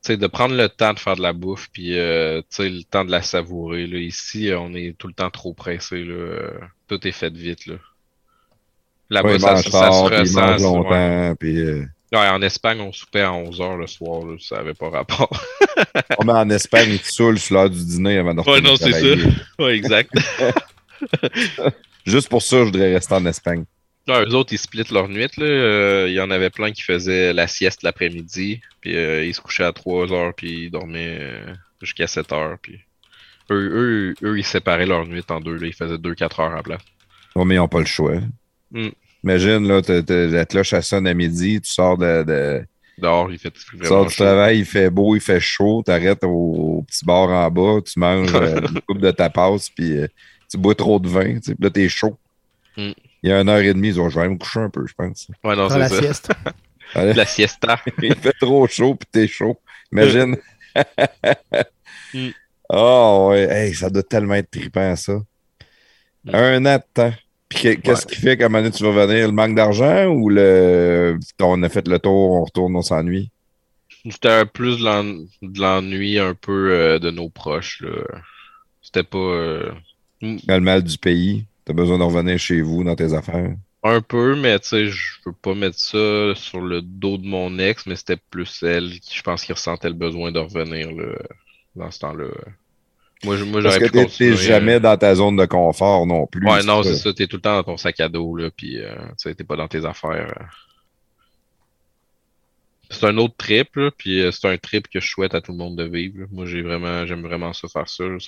De 0.08 0.26
prendre 0.26 0.54
le 0.54 0.70
temps 0.70 0.94
de 0.94 0.98
faire 0.98 1.16
de 1.16 1.20
la 1.22 1.34
bouffe, 1.34 1.68
puis 1.70 1.98
euh, 1.98 2.40
tu 2.42 2.46
sais, 2.50 2.68
le 2.70 2.82
temps 2.82 3.04
de 3.04 3.10
la 3.10 3.20
savourer. 3.20 3.86
Là. 3.86 3.98
Ici, 3.98 4.50
on 4.56 4.72
est 4.72 4.96
tout 4.96 5.06
le 5.06 5.12
temps 5.12 5.28
trop 5.28 5.52
pressé. 5.52 6.02
Là. 6.02 6.50
Tout 6.86 7.06
est 7.06 7.12
fait 7.12 7.30
vite. 7.34 7.66
Là. 7.66 7.74
Là-bas, 9.10 9.32
Ouais, 9.32 9.38
ça, 9.38 9.56
ça 9.56 9.70
fort, 9.70 10.08
se 10.08 10.14
ressent. 10.20 10.56
ça, 10.58 10.64
longtemps, 10.64 11.34
puis... 11.38 11.62
Ouais, 12.12 12.28
en 12.28 12.40
Espagne, 12.40 12.80
on 12.80 12.92
soupait 12.92 13.20
à 13.20 13.30
11h 13.30 13.76
le 13.76 13.86
soir. 13.86 14.24
Là. 14.24 14.36
Ça 14.40 14.58
avait 14.58 14.74
pas 14.74 14.88
rapport. 14.88 15.30
on 16.18 16.24
met 16.24 16.32
en 16.32 16.48
Espagne, 16.48 16.92
ils 16.92 17.00
te 17.00 17.10
saoulent 17.10 17.38
sur 17.38 17.56
l'heure 17.56 17.70
du 17.70 17.84
dîner 17.84 18.18
avant 18.18 18.34
de 18.34 18.40
Ouais, 18.40 18.60
non, 18.60 18.76
c'est 18.76 18.90
travailler. 18.90 19.24
ouais, 19.58 19.76
exact. 19.76 20.12
Juste 22.06 22.30
pour 22.30 22.42
ça, 22.42 22.58
je 22.60 22.64
voudrais 22.64 22.94
rester 22.94 23.14
en 23.14 23.26
Espagne. 23.26 23.64
Ouais, 24.08 24.24
eux 24.24 24.34
autres, 24.34 24.54
ils 24.54 24.58
splitent 24.58 24.90
leur 24.90 25.08
nuit. 25.08 25.28
Là. 25.36 25.44
Euh, 25.44 26.06
Il 26.08 26.14
y 26.14 26.20
en 26.20 26.30
avait 26.30 26.48
plein 26.48 26.72
qui 26.72 26.82
faisaient 26.82 27.34
la 27.34 27.46
sieste 27.46 27.82
l'après-midi. 27.82 28.62
Puis 28.80 28.96
euh, 28.96 29.24
ils 29.24 29.34
se 29.34 29.40
couchaient 29.42 29.64
à 29.64 29.72
3 29.72 30.12
heures, 30.12 30.32
puis 30.34 30.64
ils 30.64 30.70
dormaient 30.70 31.18
euh, 31.20 31.54
jusqu'à 31.82 32.06
7 32.06 32.32
heures. 32.32 32.56
Puis 32.62 32.80
eux, 33.50 34.14
eux, 34.22 34.26
eux, 34.26 34.38
ils 34.38 34.44
séparaient 34.44 34.86
leur 34.86 35.06
nuit 35.06 35.24
en 35.28 35.40
deux. 35.40 35.56
Là. 35.56 35.66
Ils 35.66 35.74
faisaient 35.74 35.96
2-4 35.96 36.40
heures 36.40 36.56
à 36.56 36.62
plat. 36.62 36.78
Ouais, 37.36 37.44
mais 37.44 37.56
ils 37.56 37.58
n'ont 37.58 37.68
pas 37.68 37.80
le 37.80 37.86
choix. 37.86 38.14
Mm. 38.70 38.88
Imagine, 39.28 39.68
là, 39.68 39.82
la 40.08 40.44
cloche 40.46 40.72
elle 40.72 40.82
sonne 40.82 41.06
à 41.06 41.12
midi, 41.14 41.60
tu 41.60 41.70
sors 41.70 41.98
de, 41.98 42.22
de- 42.22 42.64
Dehors, 42.98 43.30
il 43.30 43.38
fait 43.38 43.50
tu 43.52 43.76
vraiment 43.76 43.88
sors 43.88 44.06
du 44.06 44.12
chaud. 44.14 44.24
travail, 44.24 44.58
il 44.60 44.64
fait 44.64 44.90
beau, 44.90 45.14
il 45.14 45.20
fait 45.20 45.38
chaud, 45.38 45.82
t'arrêtes 45.84 46.24
au, 46.24 46.28
au 46.78 46.82
petit 46.82 47.04
bar 47.04 47.28
en 47.28 47.48
bas, 47.50 47.78
tu 47.84 47.98
manges 48.00 48.34
euh, 48.34 48.60
une 48.72 48.80
coupe 48.80 48.98
de 49.00 49.10
tapas, 49.12 49.68
puis 49.76 49.98
euh, 49.98 50.08
tu 50.50 50.56
bois 50.58 50.74
trop 50.74 50.98
de 50.98 51.08
vin, 51.08 51.34
tu 51.34 51.42
sais, 51.42 51.54
puis 51.54 51.62
là, 51.64 51.70
t'es 51.70 51.88
chaud. 51.88 52.18
Mm. 52.76 52.90
Il 53.22 53.30
y 53.30 53.32
a 53.32 53.40
une 53.40 53.48
heure 53.48 53.58
et 53.58 53.72
demie, 53.74 53.88
ils 53.88 54.00
ont 54.00 54.08
je 54.08 54.14
vais 54.16 54.22
aller 54.22 54.32
me 54.34 54.38
coucher 54.38 54.60
un 54.60 54.70
peu, 54.70 54.84
je 54.86 54.94
pense. 54.94 55.28
Ouais, 55.44 55.54
non, 55.54 55.68
c'est 55.68 55.78
la 55.78 55.88
ça. 55.88 56.00
sieste. 56.00 56.30
Allez, 56.94 57.12
La 57.12 57.26
siesta. 57.26 57.78
il 58.02 58.14
fait 58.16 58.32
trop 58.40 58.66
chaud, 58.66 58.94
puis 58.94 59.08
t'es 59.12 59.28
chaud. 59.28 59.60
Imagine. 59.92 60.36
Mm. 62.14 62.28
Oh, 62.70 63.28
ouais, 63.30 63.42
hey, 63.50 63.74
ça 63.74 63.90
doit 63.90 64.02
tellement 64.02 64.34
être 64.34 64.50
trippant, 64.50 64.96
ça. 64.96 65.20
Mm. 66.24 66.34
Un 66.34 66.66
an 66.66 66.76
de 66.76 66.82
temps. 66.94 67.12
Puis 67.48 67.62
que- 67.62 67.74
qu'est-ce 67.74 68.06
Ouais. 68.06 68.14
qui 68.14 68.20
fait 68.20 68.36
qu'à 68.36 68.46
un 68.46 68.48
moment 68.48 68.62
donné, 68.62 68.74
tu 68.74 68.84
vas 68.84 69.06
venir? 69.06 69.26
Le 69.26 69.32
manque 69.32 69.54
d'argent 69.54 70.06
ou 70.06 70.28
le 70.28 71.18
on 71.40 71.62
a 71.62 71.68
fait 71.68 71.86
le 71.88 71.98
tour, 71.98 72.32
on 72.32 72.44
retourne, 72.44 72.76
on 72.76 72.82
s'ennuie? 72.82 73.30
C'était 74.10 74.44
plus 74.46 74.78
de 74.78 74.84
l'en- 74.84 75.04
de 75.42 75.60
l'ennui 75.60 76.18
un 76.18 76.34
peu 76.34 76.70
euh, 76.72 76.98
de 76.98 77.10
nos 77.10 77.28
proches. 77.28 77.82
C'était 78.82 79.02
pas. 79.02 79.18
euh, 79.18 79.72
le 80.20 80.58
mal 80.60 80.82
du 80.82 80.98
pays, 80.98 81.44
t'as 81.64 81.72
besoin 81.72 81.98
de 81.98 82.02
revenir 82.04 82.38
chez 82.38 82.60
vous 82.60 82.84
dans 82.84 82.96
tes 82.96 83.12
affaires. 83.14 83.54
Un 83.84 84.00
peu, 84.00 84.34
mais 84.34 84.58
tu 84.58 84.68
sais, 84.68 84.86
je 84.88 85.18
veux 85.24 85.32
pas 85.32 85.54
mettre 85.54 85.78
ça 85.78 86.34
sur 86.34 86.60
le 86.60 86.82
dos 86.82 87.16
de 87.16 87.26
mon 87.26 87.58
ex, 87.58 87.86
mais 87.86 87.94
c'était 87.96 88.16
plus 88.30 88.62
elle 88.62 88.98
qui, 89.00 89.16
je 89.16 89.22
pense, 89.22 89.44
qui 89.44 89.52
ressentait 89.52 89.88
le 89.88 89.94
besoin 89.94 90.32
de 90.32 90.40
revenir 90.40 90.90
là, 90.92 91.14
dans 91.76 91.90
ce 91.90 92.00
temps-là. 92.00 92.26
Moi, 93.24 93.36
je- 93.36 93.44
moi 93.44 93.60
Parce 93.62 93.78
que 93.78 93.86
continuer. 93.86 94.06
t'es 94.30 94.36
jamais 94.36 94.78
dans 94.78 94.96
ta 94.96 95.14
zone 95.14 95.36
de 95.36 95.44
confort 95.44 96.06
non 96.06 96.26
plus. 96.26 96.46
Ouais, 96.46 96.62
non, 96.62 96.82
c'est 96.84 96.94
ça. 96.94 97.12
T'es 97.12 97.26
tout 97.26 97.36
le 97.36 97.42
temps 97.42 97.54
dans 97.56 97.64
ton 97.64 97.76
sac 97.76 97.98
à 98.00 98.08
dos, 98.08 98.36
là, 98.36 98.50
puis 98.56 98.78
euh, 98.78 98.94
tu 99.20 99.34
pas 99.44 99.56
dans 99.56 99.66
tes 99.68 99.84
affaires. 99.84 100.32
euh. 100.40 100.44
C'est 102.90 103.04
un 103.06 103.18
autre 103.18 103.34
trip, 103.36 103.76
là, 103.76 103.90
puis 103.96 104.22
euh, 104.22 104.30
c'est 104.30 104.48
un 104.48 104.56
trip 104.56 104.88
que 104.88 104.98
je 105.00 105.08
souhaite 105.08 105.34
à 105.34 105.40
tout 105.42 105.52
le 105.52 105.58
monde 105.58 105.76
de 105.76 105.84
vivre. 105.84 106.20
là. 106.20 106.26
Moi, 106.30 106.46
j'ai 106.46 106.62
vraiment, 106.62 107.04
j'aime 107.06 107.22
vraiment 107.22 107.52
ça 107.52 107.68
faire 107.68 107.88
ça. 107.88 108.04
Un 108.04 108.18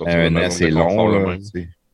c'est 0.51 0.71
long, 0.71 1.39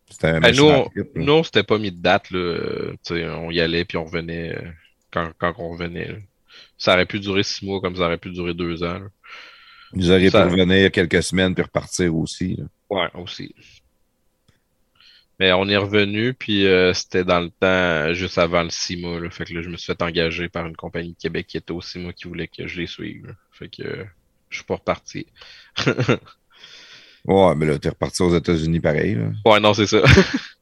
C'était 0.09 0.27
un 0.29 0.41
nous, 0.53 0.65
on, 0.65 0.85
trip, 0.89 1.07
nous, 1.15 1.33
on 1.33 1.43
s'était 1.45 1.63
pas 1.63 1.79
mis 1.79 1.93
de 1.93 2.01
date, 2.03 2.31
là. 2.31 2.39
euh, 2.39 2.95
tu 3.05 3.25
on 3.25 3.51
y 3.51 3.61
allait 3.61 3.85
puis 3.85 3.99
on 3.99 4.05
revenait 4.05 4.57
euh, 4.57 4.63
quand, 5.13 5.31
quand 5.39 5.55
on 5.59 5.71
revenait. 5.71 6.09
là. 6.09 6.15
Ça 6.79 6.95
aurait 6.95 7.07
pu 7.07 7.21
durer 7.21 7.43
six 7.43 7.65
mois 7.65 7.81
comme 7.81 7.95
ça 7.97 8.03
aurait 8.07 8.19
pu 8.19 8.31
durer 8.31 8.55
deux 8.55 8.83
ans. 8.83 9.01
Vous 9.93 10.11
auriez 10.11 10.31
ça- 10.31 10.45
pu 10.47 10.53
revenir 10.55 10.91
quelques 10.91 11.23
semaines 11.23 11.55
puis 11.55 11.63
repartir 11.63 12.15
aussi. 12.17 12.57
là. 12.57 12.65
Ouais, 12.91 13.09
aussi. 13.15 13.55
Mais 15.39 15.53
on 15.53 15.69
est 15.69 15.77
revenu, 15.77 16.33
puis 16.33 16.67
euh, 16.67 16.95
c'était 16.95 17.25
dans 17.25 17.41
le 17.41 17.51
temps 17.51 17.67
euh, 17.67 18.15
juste 18.15 18.39
avant 18.39 18.63
le 18.63 18.71
six 18.71 18.97
mois. 18.97 19.21
Là, 19.21 19.29
fait 19.31 19.45
que 19.45 19.53
là, 19.53 19.61
je 19.61 19.69
me 19.69 19.77
suis 19.77 19.87
fait 19.87 20.01
engager 20.03 20.49
par 20.49 20.67
une 20.67 20.77
compagnie 20.77 21.13
de 21.13 21.19
Québec 21.19 21.47
qui 21.47 21.59
était 21.59 21.73
aussi 21.73 21.99
moi 21.99 22.15
qui 22.15 22.27
voulait 22.27 22.49
que 22.49 22.67
je 22.67 22.81
les 22.81 22.87
suive. 22.87 23.27
là. 23.27 23.33
Fait 23.53 23.69
que 23.69 23.83
euh, 23.83 24.05
je 24.49 24.57
suis 24.59 24.65
pas 24.65 24.77
reparti. 24.77 25.27
Ouais, 27.27 27.55
mais 27.57 27.67
là, 27.67 27.79
t'es 27.79 27.89
reparti 27.89 28.23
aux 28.23 28.37
États-Unis 28.37 28.81
pareil. 28.81 29.17
là. 29.17 29.31
Ouais, 29.45 29.59
non, 29.59 29.75
c'est 29.75 29.87
ça. 29.87 30.01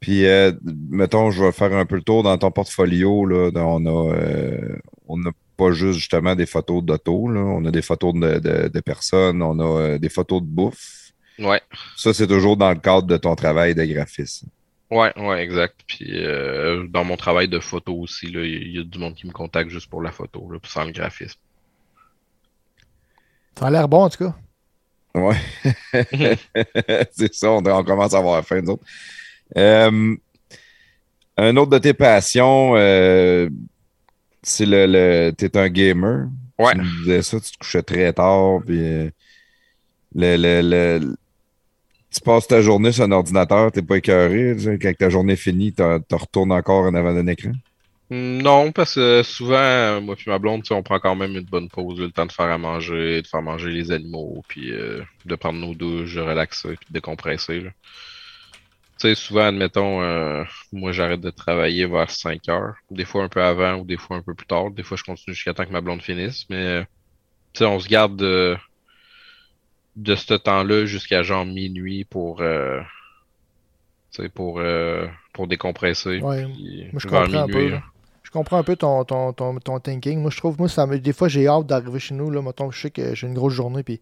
Puis, 0.00 0.26
euh, 0.26 0.52
mettons, 0.62 1.30
je 1.30 1.42
vais 1.42 1.52
faire 1.52 1.72
un 1.72 1.86
peu 1.86 1.96
le 1.96 2.02
tour 2.02 2.22
dans 2.22 2.36
ton 2.38 2.50
portfolio. 2.50 3.24
Là, 3.24 3.50
on 3.54 3.84
a, 3.86 4.14
euh, 4.14 4.76
on 5.08 5.16
n'a 5.16 5.30
pas 5.58 5.72
juste 5.72 5.98
justement 5.98 6.34
des 6.34 6.46
photos 6.46 6.82
d'auto. 6.82 7.28
là. 7.28 7.40
On 7.40 7.64
a 7.66 7.70
des 7.70 7.82
photos 7.82 8.14
de, 8.14 8.38
de- 8.38 8.68
de 8.68 8.80
personnes. 8.80 9.42
On 9.42 9.58
a 9.58 9.80
euh, 9.80 9.98
des 9.98 10.08
photos 10.08 10.40
de 10.40 10.46
bouffe. 10.46 11.12
Ouais. 11.38 11.60
Ça, 11.96 12.14
c'est 12.14 12.26
toujours 12.26 12.56
dans 12.56 12.70
le 12.70 12.78
cadre 12.78 13.06
de 13.06 13.16
ton 13.16 13.34
travail 13.34 13.74
de 13.74 13.84
graphiste. 13.84 14.44
Ouais, 14.90 15.12
ouais, 15.18 15.42
exact. 15.42 15.80
Puis 15.86 16.24
euh, 16.24 16.86
dans 16.88 17.04
mon 17.04 17.16
travail 17.16 17.48
de 17.48 17.58
photo 17.58 17.94
aussi, 17.94 18.30
là, 18.30 18.42
il 18.44 18.72
y, 18.74 18.78
a 18.78 18.84
du 18.84 18.98
monde 18.98 19.14
qui 19.14 19.26
me 19.26 19.32
contacte 19.32 19.70
juste 19.70 19.90
pour 19.90 20.00
la 20.00 20.12
photo, 20.12 20.50
là, 20.50 20.58
sans 20.64 20.84
le 20.84 20.92
graphisme. 20.92 21.38
Ça 23.58 23.66
a 23.66 23.70
l'air 23.70 23.88
bon, 23.88 24.04
en 24.04 24.08
tout 24.08 24.24
cas. 24.24 24.34
Ouais. 25.14 25.36
c'est 27.10 27.34
ça, 27.34 27.50
on, 27.50 27.66
on 27.66 27.84
commence 27.84 28.14
à 28.14 28.18
avoir 28.18 28.42
faim, 28.44 28.62
nous 28.62 28.72
autres. 28.72 28.84
Euh, 29.56 30.16
un 31.36 31.56
autre 31.56 31.70
de 31.70 31.78
tes 31.78 31.94
passions, 31.94 32.74
euh, 32.76 33.48
c'est 34.48 34.66
le, 34.66 34.86
le 34.86 35.30
t'es 35.32 35.56
un 35.56 35.68
gamer. 35.68 36.28
Ouais. 36.58 36.72
Tu 36.74 36.80
disais 37.02 37.22
ça, 37.22 37.40
tu 37.40 37.52
te 37.52 37.58
couchais 37.58 37.82
très 37.82 38.12
tard, 38.12 38.60
puis 38.66 38.80
euh, 38.80 39.10
le, 40.14 40.36
le, 40.36 40.98
le- 41.00 41.16
tu 42.10 42.20
passes 42.20 42.48
ta 42.48 42.62
journée 42.62 42.90
sur 42.90 43.04
un 43.04 43.12
ordinateur, 43.12 43.70
t'es 43.70 43.82
pas 43.82 43.98
écœuré, 43.98 44.56
tu 44.58 44.78
quand 44.78 44.92
ta 44.96 45.10
journée 45.10 45.34
est 45.34 45.36
finie, 45.36 45.72
t'en 45.72 46.00
retournes 46.10 46.52
encore 46.52 46.84
en 46.86 46.94
avant 46.94 47.14
d'un 47.14 47.26
écran? 47.26 47.52
Non, 48.10 48.72
parce 48.72 48.94
que 48.94 49.22
souvent, 49.22 49.56
euh, 49.56 50.00
moi 50.00 50.16
puis 50.16 50.30
ma 50.30 50.38
blonde, 50.38 50.62
tu 50.62 50.68
sais, 50.68 50.74
on 50.74 50.82
prend 50.82 50.98
quand 50.98 51.14
même 51.14 51.36
une 51.36 51.44
bonne 51.44 51.68
pause, 51.68 52.00
le 52.00 52.10
temps 52.10 52.24
de 52.24 52.32
faire 52.32 52.46
à 52.46 52.56
manger, 52.56 53.20
de 53.20 53.26
faire 53.26 53.42
manger 53.42 53.70
les 53.70 53.92
animaux, 53.92 54.42
puis 54.48 54.72
euh, 54.72 55.02
de 55.26 55.34
prendre 55.34 55.58
nos 55.60 55.74
douches, 55.74 56.14
de 56.14 56.22
relaxer, 56.22 56.70
puis 56.70 56.86
de 56.88 56.94
décompresser. 56.94 57.60
là. 57.60 57.70
Tu 59.00 59.08
sais, 59.08 59.14
souvent, 59.14 59.46
admettons, 59.46 60.02
euh, 60.02 60.44
moi 60.72 60.90
j'arrête 60.92 61.20
de 61.20 61.30
travailler 61.30 61.86
vers 61.86 62.10
5 62.10 62.48
heures, 62.48 62.74
des 62.90 63.04
fois 63.04 63.22
un 63.24 63.28
peu 63.28 63.42
avant 63.42 63.76
ou 63.76 63.84
des 63.84 63.96
fois 63.96 64.16
un 64.16 64.22
peu 64.22 64.34
plus 64.34 64.46
tard, 64.46 64.70
des 64.72 64.82
fois 64.82 64.96
je 64.96 65.04
continue 65.04 65.34
jusqu'à 65.36 65.54
temps 65.54 65.64
que 65.64 65.70
ma 65.70 65.80
blonde 65.80 66.02
finisse, 66.02 66.44
mais 66.50 66.56
euh, 66.56 66.84
tu 67.54 67.60
sais, 67.60 67.66
on 67.66 67.80
se 67.80 67.88
garde 67.88 68.16
de, 68.16 68.56
de 69.96 70.14
ce 70.14 70.32
temps-là 70.32 70.86
jusqu'à 70.86 71.22
genre 71.22 71.44
minuit 71.44 72.04
pour, 72.06 72.40
euh, 72.40 72.80
tu 74.12 74.22
sais, 74.22 74.28
pour, 74.28 74.60
euh, 74.60 75.06
pour 75.32 75.46
décompresser. 75.48 76.20
Ouais, 76.20 76.44
puis 76.44 76.86
moi, 76.92 77.00
je 77.00 77.06
comprends 77.06 77.42
un 77.42 77.48
peu. 77.48 77.58
minuit, 77.58 77.70
là. 77.70 77.82
Je 78.22 78.30
comprends 78.30 78.58
un 78.58 78.64
peu 78.64 78.76
ton, 78.76 79.04
ton, 79.04 79.32
ton, 79.32 79.58
ton 79.58 79.80
thinking. 79.80 80.20
Moi, 80.20 80.30
je 80.30 80.36
trouve, 80.38 80.58
moi, 80.58 80.68
ça 80.68 80.86
me- 80.86 80.98
des 80.98 81.12
fois, 81.12 81.28
j'ai 81.28 81.46
hâte 81.48 81.66
d'arriver 81.66 81.98
chez 81.98 82.14
nous. 82.14 82.30
Là, 82.30 82.42
mettons, 82.42 82.70
je 82.70 82.80
sais 82.80 82.90
que 82.90 83.14
j'ai 83.14 83.26
une 83.26 83.34
grosse 83.34 83.54
journée. 83.54 83.82
Puis, 83.82 84.00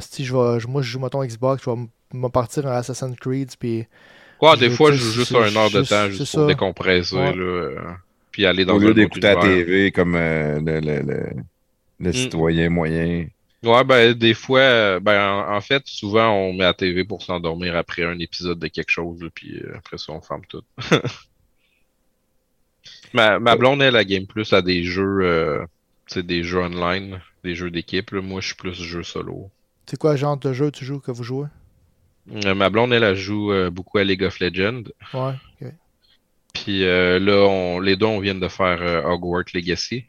si 0.00 0.24
je 0.24 0.34
vais, 0.36 0.58
moi, 0.68 0.82
je 0.82 0.90
joue, 0.90 0.98
mettons, 1.00 1.24
Xbox, 1.24 1.62
je 1.64 1.70
vais 1.70 1.76
me 2.14 2.28
partir 2.28 2.66
en 2.66 2.70
Assassin's 2.70 3.16
Creed. 3.16 3.52
Puis, 3.58 3.86
Je 4.42 4.56
des 4.56 4.70
fois, 4.70 4.92
je 4.92 4.96
joue 4.96 5.12
juste 5.12 5.32
c'est 5.32 5.38
un 5.38 5.56
heure 5.56 5.70
de 5.70 5.82
temps 5.82 6.08
juste 6.08 6.34
pour 6.34 6.46
décompresser, 6.46 7.16
Ouais. 7.16 7.34
là, 7.34 7.42
euh, 7.42 7.80
puis 8.30 8.46
aller 8.46 8.64
dans 8.64 8.76
Au 8.76 8.78
lieu 8.78 8.94
d'écouter 8.94 9.28
à 9.28 9.34
univers. 9.34 9.66
TV 9.66 9.92
comme 9.92 10.14
euh, 10.14 10.60
le, 10.60 10.80
le, 10.80 11.02
le, 11.02 11.30
le 12.00 12.10
Mm. 12.10 12.12
citoyen 12.12 12.70
moyen. 12.70 13.26
Ouais, 13.62 13.84
ben, 13.84 14.14
des 14.14 14.32
fois, 14.32 14.60
euh, 14.60 15.00
ben, 15.00 15.20
en, 15.20 15.54
en 15.56 15.60
fait, 15.60 15.82
souvent, 15.86 16.30
on 16.30 16.54
met 16.54 16.64
la 16.64 16.72
TV 16.72 17.04
pour 17.04 17.22
s'endormir 17.22 17.76
après 17.76 18.04
un 18.04 18.18
épisode 18.18 18.58
de 18.58 18.68
quelque 18.68 18.90
chose, 18.90 19.28
puis 19.34 19.62
après 19.74 19.98
ça, 19.98 20.12
on 20.12 20.22
ferme 20.22 20.42
tout. 20.48 20.62
ma, 23.12 23.38
ma 23.38 23.56
blonde, 23.56 23.82
elle, 23.82 23.96
elle 23.96 24.06
game 24.06 24.26
plus 24.26 24.52
à 24.52 24.62
des 24.62 24.82
jeux, 24.84 25.18
euh, 25.22 25.64
des 26.16 26.42
jeux 26.42 26.60
online, 26.60 27.20
des 27.44 27.54
jeux 27.54 27.70
d'équipe. 27.70 28.12
Moi, 28.12 28.40
je 28.40 28.46
suis 28.48 28.56
plus 28.56 28.74
jeu 28.74 29.02
solo. 29.02 29.50
c'est 29.86 29.98
quoi 29.98 30.12
le 30.12 30.16
genre 30.16 30.36
de 30.38 30.52
jeu 30.52 30.70
tu 30.70 30.84
joues 30.84 31.00
que 31.00 31.10
vous 31.10 31.24
jouez? 31.24 31.46
Euh, 32.44 32.54
ma 32.54 32.70
blonde, 32.70 32.92
elle, 32.92 33.02
elle 33.02 33.16
joue 33.16 33.52
euh, 33.52 33.70
beaucoup 33.70 33.98
à 33.98 34.04
League 34.04 34.22
of 34.24 34.38
Legends. 34.40 34.84
Ouais, 35.14 35.34
ok. 35.60 35.72
Puis 36.52 36.84
euh, 36.84 37.18
là, 37.18 37.46
on, 37.48 37.80
les 37.80 37.96
deux, 37.96 38.06
on 38.06 38.20
vient 38.20 38.34
de 38.34 38.48
faire 38.48 38.80
euh, 38.82 39.02
Hogwarts 39.02 39.44
Legacy 39.54 40.04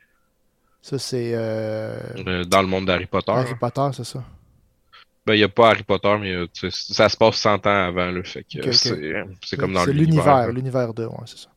Ça, 0.81 0.98
c'est 0.99 1.31
dans 1.34 2.61
le 2.61 2.68
monde 2.68 2.85
d'Harry 2.85 3.06
Potter. 3.06 3.31
Harry 3.31 3.56
Potter, 3.56 3.89
c'est 3.93 4.03
ça. 4.03 4.23
Ben, 5.26 5.35
il 5.35 5.38
n'y 5.38 5.43
a 5.43 5.49
pas 5.49 5.69
Harry 5.69 5.84
Potter, 5.84 6.18
mais 6.19 6.35
ça 6.72 7.07
se 7.07 7.15
passe 7.15 7.35
100 7.35 7.68
ans 7.68 7.88
avant, 7.88 8.10
là, 8.10 8.23
fait 8.23 8.43
que 8.43 8.72
c'est 8.72 9.57
comme 9.57 9.73
dans 9.73 9.85
C'est 9.85 9.93
l'univers. 9.93 9.93
l'univers, 9.93 10.48
là. 10.48 10.52
l'univers 10.52 10.93
de, 10.95 11.06
ouais, 11.06 11.14
c'est 11.26 11.38
ça. 11.38 11.49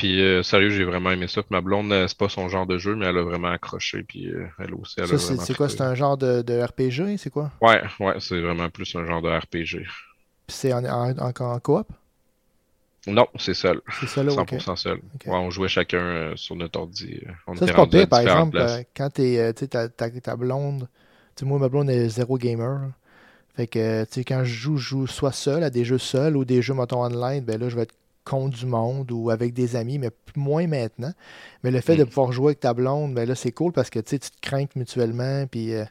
Puis 0.00 0.22
euh, 0.22 0.42
sérieux, 0.42 0.70
j'ai 0.70 0.84
vraiment 0.84 1.10
aimé 1.10 1.28
ça. 1.28 1.42
Puis 1.42 1.50
ma 1.50 1.60
blonde, 1.60 1.92
euh, 1.92 2.08
c'est 2.08 2.16
pas 2.16 2.30
son 2.30 2.48
genre 2.48 2.66
de 2.66 2.78
jeu, 2.78 2.96
mais 2.96 3.04
elle 3.04 3.18
a 3.18 3.22
vraiment 3.22 3.48
accroché. 3.50 4.02
Puis 4.02 4.30
euh, 4.30 4.46
elle 4.58 4.72
aussi, 4.72 4.94
elle 4.96 5.04
a 5.04 5.06
Ça, 5.08 5.16
vraiment 5.16 5.42
c'est 5.42 5.54
quoi? 5.54 5.68
C'est 5.68 5.82
un 5.82 5.94
genre 5.94 6.16
de, 6.16 6.40
de 6.40 6.58
RPG, 6.58 7.18
c'est 7.18 7.28
quoi? 7.28 7.50
Ouais, 7.60 7.82
ouais, 8.00 8.14
c'est 8.18 8.40
vraiment 8.40 8.70
plus 8.70 8.96
un 8.96 9.04
genre 9.04 9.20
de 9.20 9.28
RPG. 9.28 9.84
Puis 10.46 10.56
c'est 10.56 10.72
en, 10.72 10.82
en, 10.86 11.10
en, 11.18 11.32
en 11.38 11.60
coop? 11.60 11.86
Non, 13.06 13.26
c'est 13.38 13.52
seul. 13.52 13.82
C'est 14.06 14.26
ok. 14.26 14.54
100% 14.54 14.76
seul. 14.76 15.00
Ouais, 15.26 15.34
on 15.34 15.50
jouait 15.50 15.68
chacun 15.68 15.98
euh, 15.98 16.36
sur 16.36 16.56
notre 16.56 16.80
ordi. 16.80 17.20
On 17.46 17.54
Ça, 17.54 17.66
c'est 17.66 17.74
pas 17.74 17.86
pire, 17.86 18.08
par 18.08 18.20
exemple, 18.20 18.58
quand 18.96 19.10
t'es, 19.10 19.52
tu 19.52 19.66
sais, 19.66 20.20
ta, 20.22 20.36
blonde, 20.36 20.88
tu 21.36 21.40
sais, 21.40 21.46
moi, 21.46 21.58
ma 21.58 21.68
blonde 21.68 21.90
est 21.90 22.08
zéro 22.08 22.38
gamer. 22.38 22.88
Fait 23.54 23.66
que, 23.66 24.04
tu 24.04 24.14
sais, 24.14 24.24
quand 24.24 24.44
je 24.44 24.54
joue, 24.54 24.76
je 24.78 24.88
joue 24.88 25.06
soit 25.06 25.32
seul 25.32 25.62
à 25.62 25.68
des 25.68 25.84
jeux 25.84 25.98
seuls 25.98 26.38
ou 26.38 26.46
des 26.46 26.62
jeux, 26.62 26.72
mettons, 26.72 27.04
online, 27.04 27.44
ben 27.44 27.60
là, 27.60 27.68
je 27.68 27.76
vais 27.76 27.82
être 27.82 27.94
contre 28.24 28.58
du 28.58 28.66
monde 28.66 29.10
ou 29.12 29.30
avec 29.30 29.54
des 29.54 29.76
amis, 29.76 29.98
mais 29.98 30.10
moins 30.36 30.66
maintenant. 30.66 31.12
Mais 31.64 31.70
le 31.70 31.80
fait 31.80 31.96
de 31.96 32.04
Mm. 32.04 32.08
pouvoir 32.08 32.32
jouer 32.32 32.48
avec 32.48 32.60
ta 32.60 32.74
blonde, 32.74 33.14
ben 33.14 33.28
là, 33.28 33.34
c'est 33.34 33.52
cool 33.52 33.72
parce 33.72 33.90
que, 33.90 33.98
tu 34.00 34.10
sais, 34.10 34.18
tu 34.18 34.30
te 34.30 34.40
crains 34.40 34.66
mutuellement, 34.76 35.46
puis... 35.46 35.74
euh, 35.74 35.84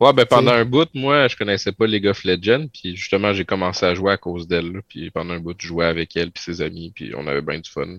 Ouais, 0.00 0.12
ben 0.12 0.26
pendant 0.26 0.52
un 0.52 0.64
bout, 0.64 0.88
moi, 0.94 1.26
je 1.28 1.36
connaissais 1.36 1.72
pas 1.72 1.86
League 1.86 2.06
of 2.06 2.22
Legends, 2.24 2.68
puis 2.72 2.96
justement, 2.96 3.32
j'ai 3.32 3.44
commencé 3.44 3.84
à 3.86 3.94
jouer 3.94 4.12
à 4.12 4.16
cause 4.16 4.46
d'elle, 4.48 4.80
puis 4.88 5.10
pendant 5.10 5.34
un 5.34 5.40
bout, 5.40 5.54
je 5.60 5.66
jouais 5.68 5.86
avec 5.86 6.16
elle 6.16 6.30
puis 6.32 6.42
ses 6.42 6.62
amis, 6.62 6.92
puis 6.94 7.12
on 7.16 7.26
avait 7.26 7.42
bien 7.42 7.58
du 7.58 7.68
fun. 7.70 7.98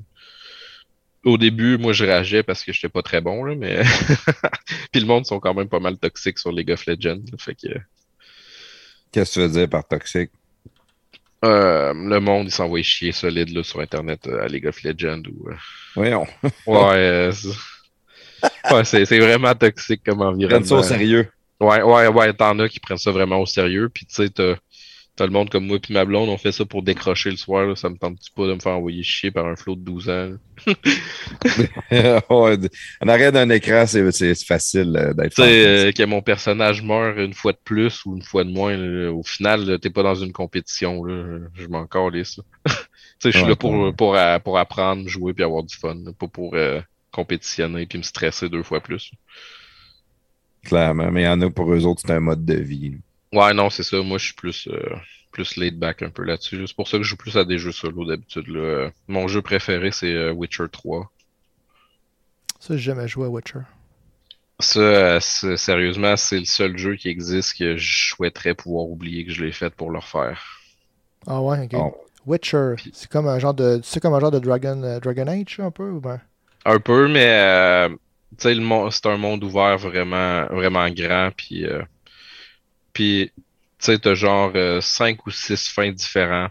Au 1.24 1.38
début, 1.38 1.78
moi, 1.78 1.92
je 1.94 2.06
rageais 2.06 2.44
parce 2.44 2.64
que 2.64 2.72
j'étais 2.74 2.88
pas 2.90 3.02
très 3.02 3.20
bon, 3.22 3.44
là, 3.44 3.56
mais 3.56 3.84
puis 4.92 5.02
le 5.02 5.08
monde 5.08 5.26
sont 5.26 5.40
quand 5.40 5.54
même 5.54 5.68
pas 5.70 5.80
mal 5.82 5.98
toxiques 5.98 6.40
sur 6.40 6.52
League 6.52 6.72
of 6.72 6.86
Legends, 6.86 7.24
là. 7.32 7.38
fait 7.38 7.56
que 7.56 7.68
Qu'est-ce 9.12 9.32
que 9.32 9.34
tu 9.36 9.40
veux 9.48 9.50
dire 9.60 9.70
par 9.70 9.88
toxique? 9.88 10.32
Euh, 11.46 11.94
le 11.94 12.20
monde, 12.20 12.48
il 12.48 12.52
s'envoie 12.52 12.82
chier 12.82 13.12
solide 13.12 13.50
là, 13.50 13.64
sur 13.64 13.80
Internet 13.80 14.28
euh, 14.28 14.44
à 14.44 14.48
League 14.48 14.68
of 14.68 14.84
Legends 14.84 15.22
ou 15.30 15.50
euh, 15.50 15.56
Voyons. 15.96 16.28
ouais, 16.44 16.52
euh, 16.96 17.32
c'est 17.32 18.74
ouais, 18.74 18.84
c'est 18.84 19.06
c'est 19.06 19.20
vraiment 19.20 19.56
toxique 19.56 20.02
comme 20.06 20.22
environnement. 20.22 20.48
Prenne 20.50 20.66
ça 20.66 20.76
au 20.76 20.84
sérieux. 20.84 21.32
Ouais, 21.62 21.82
ouais, 21.82 22.08
ouais, 22.08 22.34
t'en 22.34 22.58
as 22.60 22.70
qui 22.70 22.80
prennent 22.80 22.98
ça 22.98 23.12
vraiment 23.12 23.40
au 23.40 23.46
sérieux. 23.46 23.90
Puis 23.94 24.06
tu 24.06 24.16
sais, 24.16 24.30
t'as 25.20 25.26
le 25.26 25.34
monde 25.34 25.50
comme 25.50 25.68
moi 25.68 25.80
puis 25.80 25.94
ma 25.94 26.06
blonde, 26.06 26.30
on 26.30 26.38
fait 26.38 26.54
ça 26.54 26.64
pour 26.64 26.82
décrocher 26.82 27.30
le 27.30 27.36
soir. 27.36 27.66
Là. 27.66 27.76
Ça 27.76 27.90
me 27.90 27.98
tente 27.98 28.20
pas 28.34 28.48
de 28.48 28.54
me 28.54 28.60
faire 28.60 28.72
envoyer 28.72 29.04
chier 29.04 29.32
par 29.32 29.46
un 29.48 29.58
flot 29.58 29.76
de 29.76 29.82
12 29.82 30.10
ans. 30.10 30.30
en 33.02 33.08
arrière 33.10 33.34
d'un 33.34 33.50
écran, 33.50 33.86
c'est 33.86 34.34
facile 34.46 34.96
euh, 34.96 35.14
d'être 35.14 35.36
Tu 35.36 35.42
sais, 35.42 35.68
euh, 35.68 35.92
que 35.92 36.04
mon 36.06 36.22
personnage 36.22 36.82
meurt 36.84 37.18
une 37.18 37.34
fois 37.34 37.52
de 37.52 37.60
plus 37.62 38.06
ou 38.06 38.16
une 38.16 38.24
fois 38.24 38.46
de 38.46 38.50
moins, 38.50 38.78
là, 38.78 39.12
au 39.12 39.24
final, 39.24 39.78
t'es 39.82 39.90
pas 39.90 40.04
dans 40.04 40.16
une 40.16 40.32
compétition. 40.32 41.04
Là. 41.04 41.40
Je 41.54 41.68
m'en 41.68 41.86
calisse. 41.86 42.40
tu 42.66 42.72
sais, 43.20 43.32
je 43.34 43.38
suis 43.40 43.44
Ouais, 43.44 43.50
là 43.50 43.56
pour, 43.58 43.72
ouais. 43.74 43.92
pour, 43.92 44.16
euh, 44.16 44.40
pour 44.40 44.58
apprendre, 44.58 45.06
jouer 45.10 45.34
puis 45.34 45.44
avoir 45.44 45.64
du 45.64 45.76
fun. 45.76 45.98
Pas 46.18 46.28
pour 46.30 46.56
euh, 46.56 46.80
compétitionner 47.12 47.86
puis 47.88 47.98
me 47.98 48.04
stresser 48.04 48.48
deux 48.48 48.64
fois 48.64 48.80
plus. 48.80 49.12
Clairement. 50.64 51.12
Mais 51.12 51.24
il 51.24 51.26
y 51.26 51.28
en 51.28 51.42
a 51.42 51.50
pour 51.50 51.74
eux 51.74 51.86
autres, 51.86 52.04
c'est 52.06 52.14
un 52.14 52.22
mode 52.22 52.46
de 52.46 52.56
vie. 52.56 53.00
Ouais, 53.34 53.54
non, 53.54 53.70
c'est 53.70 53.84
ça. 53.84 54.02
Moi, 54.02 54.18
je 54.18 54.26
suis 54.26 54.34
plus, 54.34 54.68
euh, 54.68 54.96
plus 55.32 55.56
laid 55.58 55.78
back 55.78 56.02
un 56.02 56.10
peu 56.10 56.24
là-dessus. 56.24 56.68
C'est 56.68 56.76
pour 56.76 56.88
ça 56.88 56.98
que 56.98 57.04
je 57.04 57.10
joue 57.10 57.18
plus 57.18 57.38
à 57.38 57.46
des 57.46 57.58
jeux 57.58 57.72
solo 57.72 58.06
d'habitude. 58.06 58.48
Mon 59.08 59.28
jeu 59.28 59.42
préféré, 59.42 59.92
c'est 59.92 60.14
euh, 60.14 60.32
Witcher 60.32 60.66
3. 60.72 61.12
Ça, 62.60 62.76
j'ai 62.76 62.84
jamais 62.84 63.08
joué 63.08 63.26
à 63.26 63.30
Witcher. 63.30 63.60
Ça, 64.60 65.22
sérieusement, 65.22 66.18
c'est 66.18 66.40
le 66.40 66.46
seul 66.46 66.78
jeu 66.78 66.96
qui 66.96 67.08
existe 67.08 67.58
que 67.58 67.78
je 67.78 68.10
souhaiterais 68.10 68.54
pouvoir 68.54 68.90
oublier 68.90 69.26
que 69.26 69.32
je 69.32 69.44
l'ai 69.44 69.54
fait 69.54 69.74
pour 69.74 69.90
le 69.90 70.00
refaire. 70.00 70.60
Ah 71.26 71.42
ouais, 71.42 71.70
ok. 71.72 71.80
Witcher, 72.26 72.76
c'est 72.94 73.10
comme 73.10 73.28
un 73.28 73.40
genre 73.40 73.54
de... 73.54 73.80
C'est 73.84 74.02
comme 74.02 74.14
un 74.14 74.20
genre 74.20 74.32
de 74.32 74.40
Dragon, 74.40 74.84
euh, 74.84 75.00
Dragon 75.00 75.28
Age, 75.28 75.60
un 75.60 75.72
peu, 75.72 75.90
ou 75.90 76.02
ben... 76.02 76.20
Un 76.66 76.80
peu, 76.80 77.08
mais 77.08 77.26
euh, 77.26 77.90
c'est 78.38 79.06
un 79.06 79.18
monde 79.18 79.44
ouvert 79.44 79.78
vraiment, 79.78 80.46
vraiment 80.48 80.90
grand. 80.90 81.32
Puis, 81.36 81.66
euh, 81.66 81.82
puis 82.94 83.32
tu 83.38 83.42
sais, 83.80 83.98
t'as 84.00 84.14
genre 84.14 84.52
5 84.82 85.26
ou 85.26 85.32
6 85.32 85.70
fins 85.70 85.92
différents. 85.92 86.50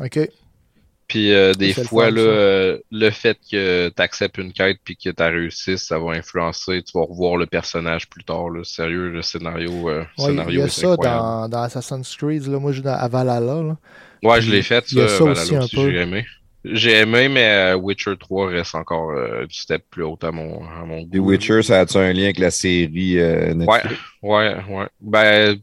Ok. 0.00 0.18
Puis 1.10 1.32
euh, 1.32 1.54
des 1.54 1.72
le 1.72 1.82
fois, 1.82 2.04
fun, 2.06 2.12
là, 2.12 2.20
euh, 2.20 2.78
le 2.92 3.10
fait 3.10 3.36
que 3.50 3.88
tu 3.88 4.00
acceptes 4.02 4.38
une 4.38 4.52
quête 4.52 4.78
puis 4.84 4.96
que 4.96 5.10
tu 5.10 5.22
réussi, 5.22 5.76
ça 5.76 5.98
va 5.98 6.12
influencer. 6.12 6.84
Tu 6.84 6.92
vas 6.96 7.04
revoir 7.04 7.36
le 7.36 7.46
personnage 7.46 8.08
plus 8.08 8.22
tard. 8.22 8.48
Là. 8.50 8.62
Sérieux, 8.62 9.10
le 9.10 9.20
scénario, 9.20 9.90
euh, 9.90 10.04
le 10.18 10.22
Ouais, 10.24 10.34
il 10.36 10.46
scénario 10.46 10.60
y 10.60 10.62
a 10.62 10.66
est 10.66 10.68
ça 10.68 10.96
dans, 10.96 11.48
dans 11.48 11.62
Assassin's 11.62 12.14
Creed, 12.16 12.46
là. 12.46 12.60
Moi, 12.60 12.70
je 12.70 12.76
joue 12.76 12.82
dans, 12.84 12.94
à 12.94 13.08
Valhalla, 13.08 13.60
là. 13.60 13.76
Ouais, 14.22 14.40
je 14.40 14.52
l'ai 14.52 14.62
fait, 14.62 14.92
il 14.92 14.98
y 14.98 15.00
a 15.02 15.08
ça, 15.08 15.08
ça 15.08 15.24
Valhalla 15.24 15.32
aussi 15.32 15.56
un 15.56 15.62
aussi, 15.62 15.74
peu. 15.74 15.90
j'ai 15.90 15.96
aimé. 15.96 16.24
J'ai 16.64 16.92
aimé, 16.98 17.28
mais 17.28 17.72
euh, 17.72 17.76
Witcher 17.76 18.16
3 18.16 18.48
reste 18.50 18.74
encore 18.76 19.10
euh, 19.10 19.46
du 19.46 19.56
step 19.58 19.82
plus 19.90 20.04
haut 20.04 20.18
à 20.22 20.30
mon, 20.30 20.62
à 20.68 20.84
mon 20.84 21.04
The 21.12 21.16
goût. 21.16 21.18
Witcher, 21.18 21.62
ça 21.64 21.80
a-tu 21.80 21.96
un 21.98 22.12
lien 22.12 22.24
avec 22.24 22.38
la 22.38 22.50
série 22.52 23.18
euh, 23.18 23.52
Ouais, 23.66 23.82
Netflix? 23.82 24.00
ouais, 24.22 24.56
ouais. 24.68 24.86
Ben, 25.00 25.58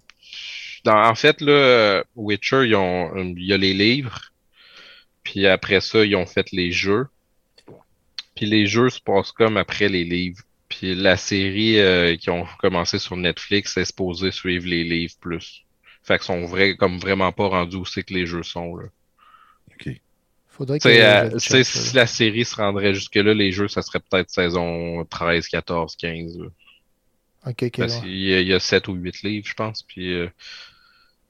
dans- 0.83 1.03
en 1.09 1.15
fait, 1.15 1.41
là, 1.41 2.03
Witcher, 2.15 2.65
ils 2.67 2.75
ont, 2.75 3.15
euh, 3.17 3.33
il 3.37 3.45
y 3.45 3.53
a 3.53 3.57
les 3.57 3.73
livres, 3.73 4.31
puis 5.23 5.47
après 5.47 5.81
ça, 5.81 6.03
ils 6.05 6.15
ont 6.15 6.25
fait 6.25 6.51
les 6.51 6.71
jeux. 6.71 7.07
Puis 8.35 8.45
les 8.45 8.67
jeux 8.67 8.89
se 8.89 8.99
passent 9.01 9.31
comme 9.31 9.57
après 9.57 9.89
les 9.89 10.03
livres. 10.03 10.41
Puis 10.69 10.95
la 10.95 11.17
série 11.17 11.79
euh, 11.79 12.15
qui 12.17 12.29
ont 12.29 12.45
commencé 12.59 12.99
sur 12.99 13.15
Netflix 13.17 13.77
est 13.77 13.85
supposée 13.85 14.31
suivre 14.31 14.67
les 14.67 14.83
livres 14.83 15.15
plus. 15.19 15.63
Fait 16.03 16.17
qu'ils 16.17 16.25
sont 16.25 16.45
vrais, 16.45 16.75
comme 16.75 16.99
vraiment 16.99 17.31
pas 17.31 17.47
rendus 17.47 17.77
où 17.77 17.85
c'est 17.85 18.03
que 18.03 18.13
les 18.13 18.25
jeux 18.25 18.43
sont, 18.43 18.75
là. 18.75 18.85
OK. 19.71 19.89
Faudrait 20.49 20.79
que 20.79 20.83
euh, 20.89 21.39
si 21.63 21.95
la 21.95 22.07
série 22.07 22.45
se 22.45 22.55
rendrait 22.55 22.93
jusque-là, 22.93 23.33
les 23.33 23.51
jeux, 23.51 23.67
ça 23.67 23.81
serait 23.81 23.99
peut-être 23.99 24.29
saison 24.29 25.05
13, 25.05 25.47
14, 25.47 25.95
15. 25.95 26.37
là. 26.39 26.47
Ok, 27.47 27.63
ok, 27.63 27.79
Parce 27.79 27.99
ouais. 28.01 28.01
qu'il 28.01 28.17
y 28.17 28.33
a, 28.33 28.41
il 28.41 28.47
y 28.47 28.53
a 28.53 28.59
7 28.59 28.87
ou 28.87 28.93
8 28.93 29.23
livres, 29.23 29.47
je 29.47 29.53
pense. 29.55 29.83
Puis 29.83 30.13
euh, 30.13 30.29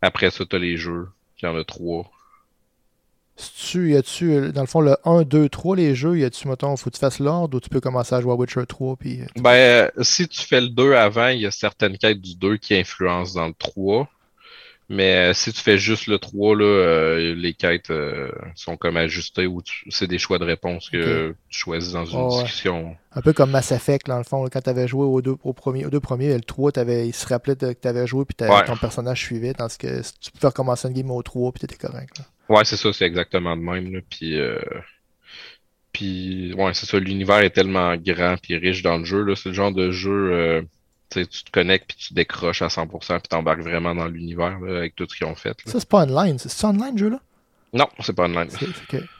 après 0.02 0.31
ça, 0.31 0.44
t'as 0.45 0.57
les 0.57 0.76
jeux. 0.76 1.07
Il 1.41 1.45
y 1.45 1.48
en 1.48 1.56
a 1.56 1.64
3. 1.64 2.11
Si-tu, 3.38 3.91
y 3.91 3.95
a-tu, 3.95 4.31
euh, 4.34 4.52
dans 4.52 4.61
le 4.61 4.68
fond, 4.68 4.81
le 4.81 4.98
1, 5.06 5.22
2, 5.23 5.48
3, 5.49 5.76
les 5.77 5.95
jeux, 5.95 6.18
y 6.19 6.23
a-tu, 6.26 6.48
mettons, 6.48 6.76
faut 6.76 6.89
que 6.89 6.95
tu 6.95 6.99
fasses 6.99 7.19
l'ordre 7.19 7.56
ou 7.57 7.60
tu 7.61 7.69
peux 7.69 7.80
commencer 7.80 8.14
à 8.15 8.22
jouer 8.22 8.34
à 8.34 8.35
Witcher 8.35 8.65
3, 8.68 8.95
puis... 8.98 9.22
euh, 9.22 9.26
Ben, 9.35 9.89
euh, 9.98 10.03
si 10.03 10.27
tu 10.27 10.41
fais 10.41 10.61
le 10.61 10.69
2 10.69 10.94
avant, 10.94 11.27
il 11.30 11.41
y 11.41 11.45
a 11.45 11.52
certaines 11.52 11.98
quêtes 11.98 12.22
du 12.22 12.35
2 12.35 12.57
qui 12.57 12.76
influencent 12.76 13.35
dans 13.39 13.48
le 13.48 13.53
3. 13.53 14.10
Mais 14.90 15.32
euh, 15.32 15.34
si 15.34 15.52
tu 15.52 15.60
fais 15.60 15.78
juste 15.78 16.08
le 16.08 16.18
3, 16.18 16.56
là, 16.56 16.64
euh, 16.64 17.36
les 17.36 17.54
quêtes 17.54 17.90
euh, 17.90 18.32
sont 18.56 18.78
comme 18.78 18.96
ajustées 18.96 19.46
ou 19.46 19.62
c'est 19.90 20.08
des 20.08 20.18
choix 20.18 20.40
de 20.40 20.46
réponse 20.46 20.90
que 20.90 21.36
tu 21.50 21.60
choisis 21.60 21.92
dans 21.92 22.06
une 22.06 22.18
Oh, 22.18 22.30
ouais. 22.38 22.44
discussion. 22.44 22.96
Un 23.12 23.22
peu 23.22 23.34
comme 23.34 23.52
Mass 23.52 23.74
Effect, 23.74 24.08
dans 24.08 24.18
le 24.18 24.24
fond, 24.24 24.48
quand 24.50 24.62
tu 24.62 24.70
avais 24.70 24.88
joué 24.88 25.04
aux 25.04 25.22
deux, 25.22 25.36
au 25.44 25.52
premier, 25.52 25.86
aux 25.86 25.90
deux 25.90 26.00
premiers, 26.00 26.34
le 26.34 26.40
3, 26.40 26.72
t'avais, 26.72 27.06
il 27.06 27.14
se 27.14 27.28
rappelait 27.28 27.56
de- 27.56 27.74
que 27.74 27.82
tu 27.82 27.88
avais 27.90 28.08
joué, 28.08 28.24
puis 28.24 28.48
Ouais. 28.48 28.64
ton 28.64 28.78
personnage 28.78 29.20
suivait, 29.22 29.54
tandis 29.54 29.78
que 29.78 30.02
tu 30.22 30.32
pouvais 30.32 30.48
recommencer 30.48 30.88
une 30.88 30.94
game 30.94 31.12
au 31.12 31.22
3, 31.22 31.52
puis 31.52 31.60
tu 31.60 31.66
étais 31.66 31.76
correct. 31.88 32.20
là. 32.20 32.56
Ouais, 32.56 32.64
c'est 32.64 32.78
ça, 32.78 32.94
c'est 32.94 33.06
exactement 33.06 33.58
de 33.58 33.62
même. 33.62 33.92
Là. 33.94 34.00
Puis, 34.10 34.40
euh, 34.40 34.58
puis 35.92 36.54
ouais, 36.54 36.74
c'est 36.74 36.86
ça, 36.86 37.00
l'univers 37.00 37.40
est 37.40 37.50
tellement 37.50 37.96
grand 37.98 38.36
puis 38.42 38.56
riche 38.58 38.84
dans 38.84 38.98
le 38.98 39.06
jeu. 39.06 39.24
Là. 39.24 39.36
C'est 39.36 39.50
le 39.50 39.56
genre 39.56 39.72
de 39.72 39.92
jeu, 39.92 40.32
euh, 40.32 40.62
tu 41.10 41.26
te 41.28 41.52
connectes 41.52 41.88
puis 41.88 41.98
tu 41.98 42.14
décroches 42.14 42.62
à 42.62 42.68
100% 42.68 43.20
puis 43.20 43.28
t'embarques 43.30 43.62
vraiment 43.62 43.96
dans 43.96 44.08
l'univers 44.08 44.58
avec 44.68 44.96
tout 44.96 45.06
ce 45.10 45.16
qu'ils 45.18 45.28
ont 45.28 45.36
fait. 45.36 45.50
là. 45.66 45.72
Ça, 45.72 45.80
c'est 45.80 45.90
pas 45.90 46.04
online. 46.04 46.38
C'est 46.40 46.66
online, 46.66 46.94
le 46.94 46.98
jeu-là? 46.98 47.20
Non, 47.74 47.88
c'est 48.00 48.16
pas 48.16 48.26
online. 48.26 48.50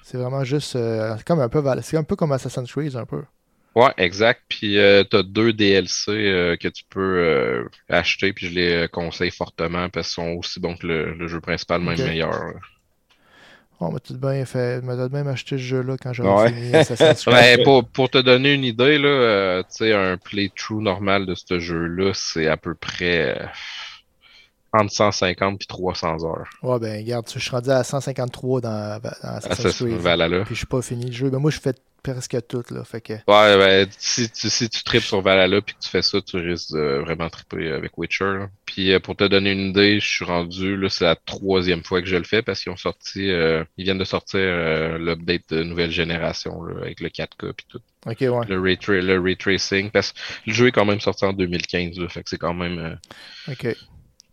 C'est 0.03 0.18
vraiment 0.18 0.43
juste... 0.43 0.76
euh, 0.76 1.15
c'est 1.18 1.26
comme 1.26 1.39
un 1.41 1.49
peu 1.49 1.64
c'est 1.81 1.97
un 1.97 2.03
peu 2.03 2.15
comme 2.15 2.31
Assassin's 2.31 2.72
Creed, 2.72 2.95
un 2.95 3.05
peu. 3.05 3.23
Ouais, 3.76 3.91
exact. 3.97 4.41
Puis 4.49 4.77
euh, 4.80 5.03
t'as 5.03 5.22
deux 5.22 5.53
DLC 5.53 6.11
euh, 6.11 6.55
que 6.55 6.68
tu 6.68 6.84
peux 6.89 7.68
acheter 7.89 8.34
puis 8.34 8.47
je 8.47 8.53
les 8.53 8.88
conseille 8.88 9.31
fortement 9.31 9.89
parce 9.89 10.07
qu'ils 10.14 10.23
sont 10.23 10.31
aussi 10.31 10.59
bons 10.59 10.76
que 10.76 10.88
le, 10.88 11.14
le 11.14 11.27
jeu 11.27 11.39
principal, 11.41 11.81
même 11.81 11.99
Ok. 11.99 12.05
meilleur. 12.05 12.31
là. 12.31 12.53
On 13.79 13.91
m'a 13.91 13.99
tout 13.99 14.17
bien 14.17 14.43
fait... 14.45 14.81
m'a 14.81 14.95
même 15.09 15.27
acheté 15.27 15.57
ce 15.57 15.61
jeu-là 15.61 15.97
quand 16.01 16.11
j'aurais 16.13 16.43
Ouais. 16.45 16.53
fini 16.53 16.73
Assassin's 16.75 17.21
Creed. 17.23 17.33
Ouais, 17.35 17.63
pour, 17.63 17.85
pour 17.87 18.09
te 18.09 18.17
donner 18.17 18.53
une 18.53 18.63
idée, 18.63 18.97
là, 18.97 19.07
euh, 19.07 19.61
tu 19.63 19.77
sais, 19.85 19.93
un 19.93 20.17
playthrough 20.17 20.81
normal 20.81 21.25
de 21.27 21.35
ce 21.35 21.59
jeu-là, 21.59 22.11
c'est 22.15 22.47
à 22.47 22.57
peu 22.57 22.73
près 22.73 23.37
euh, 23.39 23.45
entre 24.73 24.91
150 24.91 25.59
puis 25.59 25.67
300 25.67 26.25
heures. 26.25 26.49
Ouais, 26.63 26.79
ben, 26.79 26.97
regarde, 27.03 27.25
je 27.33 27.39
suis 27.39 27.51
rendu 27.51 27.69
à 27.69 27.83
153 27.83 28.61
dans, 28.61 28.99
dans 28.99 29.09
Assassin's 29.21 29.59
Assassin's 29.59 29.89
Creed. 29.89 30.01
Valhalla. 30.01 30.39
Puis 30.45 30.55
je 30.55 30.59
suis 30.59 30.65
pas 30.67 30.81
fini 30.81 31.05
le 31.05 31.11
jeu. 31.13 31.29
Ben, 31.29 31.39
moi, 31.39 31.51
je 31.51 31.59
fais 31.59 31.73
presque 32.13 32.38
tout, 32.47 32.63
là. 32.71 32.84
Fait 32.84 33.01
que... 33.01 33.13
Ouais, 33.13 33.21
ben, 33.27 33.88
si 33.97 34.29
tu, 34.29 34.49
si 34.49 34.69
tu 34.69 34.84
tripes 34.84 35.03
sur 35.03 35.21
Valhalla 35.21 35.61
puis 35.61 35.75
que 35.75 35.79
tu 35.81 35.89
fais 35.89 36.01
ça, 36.01 36.21
tu 36.21 36.38
risques 36.38 36.71
de 36.73 37.01
vraiment 37.03 37.29
triper 37.29 37.71
avec 37.71 37.97
Witcher. 37.97 38.23
là. 38.25 38.49
Puis 38.65 38.91
euh, 38.93 38.99
pour 38.99 39.15
te 39.15 39.23
donner 39.23 39.51
une 39.51 39.69
idée, 39.69 39.99
je 39.99 40.07
suis 40.07 40.25
rendu, 40.25 40.77
là, 40.77 40.89
c'est 40.89 41.05
la 41.05 41.15
troisième 41.15 41.84
fois 41.84 42.01
que 42.01 42.07
je 42.07 42.15
le 42.15 42.23
fais 42.23 42.41
parce 42.41 42.61
qu'ils 42.63 42.71
ont 42.71 42.77
sorti, 42.77 43.29
euh, 43.31 43.63
ils 43.77 43.84
viennent 43.85 43.97
de 43.97 44.03
sortir 44.03 44.39
euh, 44.41 44.97
l'update 44.97 45.43
de 45.49 45.63
nouvelle 45.63 45.91
génération 45.91 46.63
là, 46.63 46.81
avec 46.81 46.99
le 46.99 47.09
4K 47.09 47.53
puis 47.53 47.65
tout. 47.69 47.79
Ok, 48.05 48.17
ouais. 48.21 48.45
Le 48.47 48.59
ray, 48.59 48.77
le 48.88 49.19
ray 49.19 49.35
tracing, 49.38 49.89
parce 49.91 50.11
que 50.13 50.19
le 50.47 50.53
jeu 50.53 50.67
est 50.67 50.71
quand 50.71 50.85
même 50.85 50.99
sorti 51.01 51.25
en 51.25 51.34
2015, 51.34 51.99
là, 51.99 52.07
fait 52.09 52.23
que 52.23 52.29
c'est 52.29 52.38
quand 52.38 52.53
même... 52.53 52.97
Ok. 53.49 53.75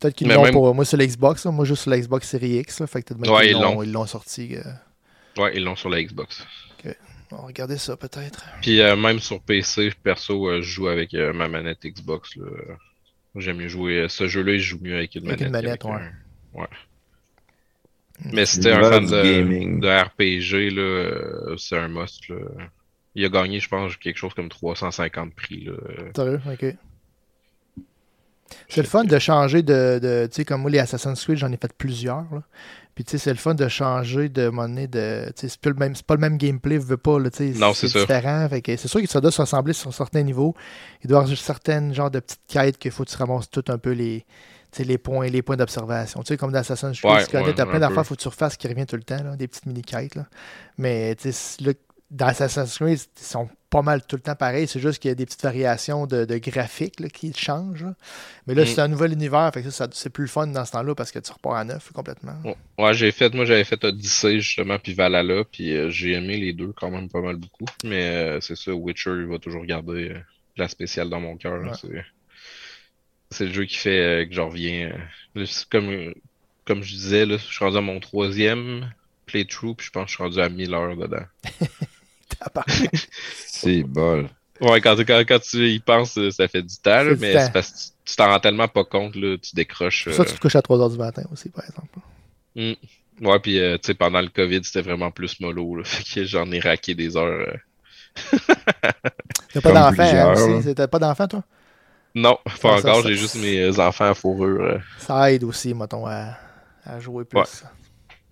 Peut-être 0.00 0.16
qu'ils 0.16 0.28
l'ont 0.28 0.42
même- 0.42 0.52
pour. 0.52 0.74
Moi, 0.74 0.84
c'est 0.84 0.98
l'Xbox. 0.98 1.46
Moi, 1.46 1.64
juste 1.64 1.82
sur 1.82 1.90
l'Xbox 1.90 2.28
Series 2.28 2.58
X. 2.58 2.80
Là. 2.80 2.86
Fait 2.86 3.00
que 3.00 3.06
peut-être 3.14 3.20
même 3.20 3.30
Ouais, 3.32 3.48
ils 3.50 3.52
l'ont- 3.54 3.76
l'ont. 3.76 3.82
ils 3.82 3.90
l'ont 3.92 4.04
sorti. 4.06 4.56
Ouais, 5.38 5.52
ils 5.56 5.64
l'ont 5.64 5.76
sur 5.76 5.88
la 5.88 6.02
Xbox. 6.02 6.44
On 7.34 7.42
va 7.42 7.46
regarder 7.48 7.76
ça, 7.78 7.96
peut-être. 7.96 8.44
Puis 8.62 8.80
euh, 8.80 8.96
même 8.96 9.18
sur 9.18 9.40
PC, 9.40 9.92
perso, 10.02 10.48
euh, 10.48 10.62
je 10.62 10.68
joue 10.70 10.88
avec 10.88 11.14
euh, 11.14 11.32
ma 11.32 11.48
manette 11.48 11.84
Xbox. 11.84 12.36
là. 12.36 12.46
J'aime 13.36 13.56
mieux 13.58 13.68
jouer. 13.68 14.06
Ce 14.08 14.28
jeu-là, 14.28 14.54
je 14.56 14.62
joue 14.62 14.78
mieux 14.80 14.94
avec 14.96 15.14
une 15.16 15.26
Avec 15.28 15.40
manette. 15.40 15.62
une 15.62 15.66
manette, 15.68 15.84
ouais. 15.84 15.90
un- 16.56 16.60
ouais. 16.60 16.68
Mais 18.32 18.46
si 18.46 18.60
t'es 18.60 18.70
un 18.70 18.82
fan 18.82 19.06
de, 19.06 19.22
du 19.22 19.28
gaming. 19.28 19.80
de 19.80 19.88
RPG, 19.88 20.70
là, 20.74 21.56
c'est 21.58 21.76
un 21.76 21.88
must. 21.88 22.28
Là. 22.28 22.36
Il 23.16 23.24
a 23.24 23.28
gagné, 23.28 23.58
je 23.60 23.68
pense, 23.68 23.96
quelque 23.96 24.16
chose 24.18 24.34
comme 24.34 24.48
350 24.48 25.34
prix. 25.34 25.64
Là. 25.64 25.72
Sérieux? 26.14 26.40
Ok. 26.50 26.76
C'est 28.68 28.82
le 28.82 28.88
fun 28.88 29.04
de 29.04 29.18
changer 29.18 29.62
de. 29.62 29.98
de 30.02 30.26
tu 30.30 30.36
sais, 30.36 30.44
comme 30.44 30.62
moi, 30.62 30.70
les 30.70 30.78
Assassin's 30.78 31.22
Creed, 31.22 31.36
j'en 31.36 31.52
ai 31.52 31.56
fait 31.56 31.72
plusieurs. 31.72 32.26
Là. 32.32 32.42
Puis, 32.94 33.04
tu 33.04 33.12
sais, 33.12 33.18
c'est 33.18 33.30
le 33.30 33.36
fun 33.36 33.54
de 33.54 33.66
changer 33.66 34.28
de 34.28 34.48
monnaie. 34.48 34.86
De, 34.86 35.26
tu 35.26 35.32
sais, 35.40 35.48
c'est, 35.48 35.60
plus 35.60 35.72
le 35.72 35.78
même, 35.78 35.96
c'est 35.96 36.06
pas 36.06 36.14
le 36.14 36.20
même 36.20 36.36
gameplay, 36.36 36.78
veux 36.78 36.96
pas. 36.96 37.18
Là, 37.18 37.30
tu 37.30 37.52
sais, 37.52 37.58
Non, 37.58 37.74
c'est 37.74 37.88
différent. 37.88 38.48
C'est 38.50 38.86
sûr 38.86 39.00
que 39.00 39.08
ça 39.08 39.20
doit 39.20 39.32
se 39.32 39.40
ressembler 39.40 39.72
sur 39.72 39.92
certains 39.92 40.22
niveaux. 40.22 40.54
Il 41.02 41.08
doit 41.08 41.20
y 41.20 41.22
avoir 41.24 41.38
certaines 41.38 41.92
genres 41.92 42.10
de 42.10 42.20
petites 42.20 42.40
quêtes 42.46 42.78
qu'il 42.78 42.92
faut 42.92 43.04
que 43.04 43.10
tu 43.10 43.16
ramasses 43.16 43.50
tout 43.50 43.64
un 43.68 43.78
peu 43.78 43.90
les, 43.90 44.24
les 44.78 44.98
points, 44.98 45.26
les 45.26 45.42
points 45.42 45.56
d'observation. 45.56 46.22
Tu 46.22 46.28
sais, 46.28 46.36
comme 46.36 46.52
dans 46.52 46.60
Assassin's 46.60 47.00
Creed, 47.00 47.12
Ouais, 47.12 47.24
tu 47.24 47.30
connais, 47.32 47.46
ouais, 47.46 47.54
t'as 47.54 47.66
plein 47.66 47.80
d'affaires, 47.80 48.06
faut 48.06 48.14
que 48.14 48.20
tu 48.20 48.28
refasses 48.28 48.56
qui 48.56 48.68
revient 48.68 48.86
tout 48.86 48.96
le 48.96 49.02
temps, 49.02 49.22
là, 49.22 49.34
des 49.34 49.48
petites 49.48 49.66
mini-quêtes. 49.66 50.18
Mais 50.78 51.16
tu 51.16 51.32
sais, 51.32 51.64
là, 51.64 51.72
dans 52.14 52.26
Assassin's 52.28 52.76
Creed, 52.78 52.98
ils 53.20 53.22
sont 53.24 53.48
pas 53.70 53.82
mal 53.82 54.02
tout 54.06 54.14
le 54.14 54.22
temps 54.22 54.36
pareils. 54.36 54.68
C'est 54.68 54.78
juste 54.78 55.00
qu'il 55.00 55.08
y 55.08 55.12
a 55.12 55.16
des 55.16 55.26
petites 55.26 55.42
variations 55.42 56.06
de, 56.06 56.24
de 56.24 56.38
graphiques 56.38 57.00
là, 57.00 57.08
qui 57.08 57.32
changent. 57.34 57.82
là. 57.82 57.94
Mais 58.46 58.54
là, 58.54 58.62
Mm. 58.62 58.66
c'est 58.66 58.80
un 58.80 58.86
nouvel 58.88 59.12
univers, 59.14 59.50
fait 59.52 59.62
que 59.62 59.70
ça, 59.70 59.84
ça- 59.86 59.90
c'est 59.92 60.10
plus 60.10 60.22
le 60.22 60.28
fun 60.28 60.46
dans 60.46 60.64
ce 60.64 60.70
temps-là 60.72 60.94
parce 60.94 61.10
que 61.10 61.18
tu 61.18 61.32
repars 61.32 61.54
à 61.54 61.64
neuf 61.64 61.90
complètement. 61.92 62.36
Ouais, 62.44 62.56
Ouais, 62.78 62.94
j'ai 62.94 63.10
fait, 63.10 63.34
moi 63.34 63.44
j'avais 63.44 63.64
fait 63.64 63.82
Odyssey 63.84 64.38
justement, 64.40 64.78
puis 64.78 64.94
Valhalla, 64.94 65.42
puis 65.44 65.76
euh, 65.76 65.90
j'ai 65.90 66.12
aimé 66.12 66.36
les 66.38 66.52
deux 66.52 66.72
quand 66.72 66.90
même 66.90 67.08
pas 67.08 67.20
mal 67.20 67.34
beaucoup. 67.36 67.64
Mais 67.84 68.08
euh, 68.10 68.40
c'est 68.40 68.56
ça, 68.56 68.72
Witcher, 68.72 69.10
il 69.10 69.26
va 69.26 69.38
toujours 69.40 69.64
garder 69.66 70.10
euh, 70.10 70.20
la 70.56 70.68
spéciale 70.68 71.10
dans 71.10 71.20
mon 71.20 71.36
cœur. 71.36 71.60
Ouais. 71.62 72.04
C'est, 73.30 73.46
le 73.46 73.52
jeu 73.52 73.64
qui 73.64 73.76
fait 73.76 74.26
que 74.28 74.34
j'en 74.36 74.48
reviens. 74.48 74.92
comme, 75.68 76.14
comme 76.64 76.82
je 76.84 76.92
disais, 76.94 77.26
là, 77.26 77.36
je 77.38 77.42
suis 77.42 77.64
rendu 77.64 77.76
à 77.76 77.80
mon 77.80 77.98
troisième 77.98 78.92
playthrough, 79.26 79.74
puis 79.74 79.86
je 79.86 79.90
pense 79.90 80.04
que 80.04 80.10
je 80.10 80.14
suis 80.14 80.22
rendu 80.22 80.38
à 80.38 80.48
1000 80.48 80.72
heures 80.74 80.96
dedans. 80.96 81.24
C'est 83.46 83.82
bol. 83.82 84.28
Ouais, 84.60 84.80
quand, 84.80 84.96
quand, 85.04 85.22
quand 85.26 85.38
tu 85.40 85.68
y 85.68 85.80
penses, 85.80 86.16
euh, 86.16 86.30
ça 86.30 86.46
fait 86.48 86.62
du 86.62 86.76
temps, 86.76 87.02
là, 87.02 87.14
mais 87.20 87.32
c'est 87.40 87.52
parce 87.52 87.70
que 87.70 87.76
tu- 87.76 88.10
tu 88.12 88.16
t'en 88.16 88.28
rends 88.28 88.38
tellement 88.40 88.68
pas 88.68 88.84
compte, 88.84 89.16
là, 89.16 89.36
tu 89.38 89.54
décroches. 89.54 90.04
Pour 90.04 90.14
ça 90.14 90.24
que 90.24 90.28
euh, 90.28 90.32
tu 90.32 90.36
te 90.36 90.40
couches 90.40 90.56
à 90.56 90.62
3h 90.62 90.90
du 90.90 90.98
matin 90.98 91.22
aussi, 91.32 91.48
par 91.48 91.64
exemple. 91.64 91.98
Ouais, 93.20 93.38
puis 93.40 93.58
euh, 93.58 93.76
tu 93.78 93.86
sais, 93.88 93.94
pendant 93.94 94.20
le 94.20 94.28
COVID, 94.28 94.60
c'était 94.64 94.82
vraiment 94.82 95.10
plus 95.10 95.40
mollo, 95.40 95.76
là. 95.76 95.84
Fait 95.84 96.02
que 96.20 96.24
j'en 96.24 96.50
ai 96.52 96.60
raqué 96.60 96.94
des 96.94 97.16
heures. 97.16 97.48
euh. 97.48 97.56
T'as 99.52 99.60
pas 99.60 99.72
d'enfant, 99.72 100.02
hein, 100.02 100.58
aussi? 100.58 100.74
T'as 100.74 100.86
pas 100.88 100.98
d'enfant, 100.98 101.28
toi? 101.28 101.44
Non, 102.14 102.38
pas 102.44 102.80
ça, 102.80 102.90
encore, 102.90 103.02
ça- 103.02 103.08
j'ai 103.08 103.16
juste 103.16 103.34
mes 103.36 103.78
enfants 103.80 104.10
à 104.10 104.14
fourrure. 104.14 104.80
Ça 104.98 105.32
aide 105.32 105.42
aussi, 105.44 105.74
mettons, 105.74 106.06
à, 106.06 106.36
à 106.84 107.00
jouer 107.00 107.24
plus. 107.24 107.38
Ouais. 107.38 107.44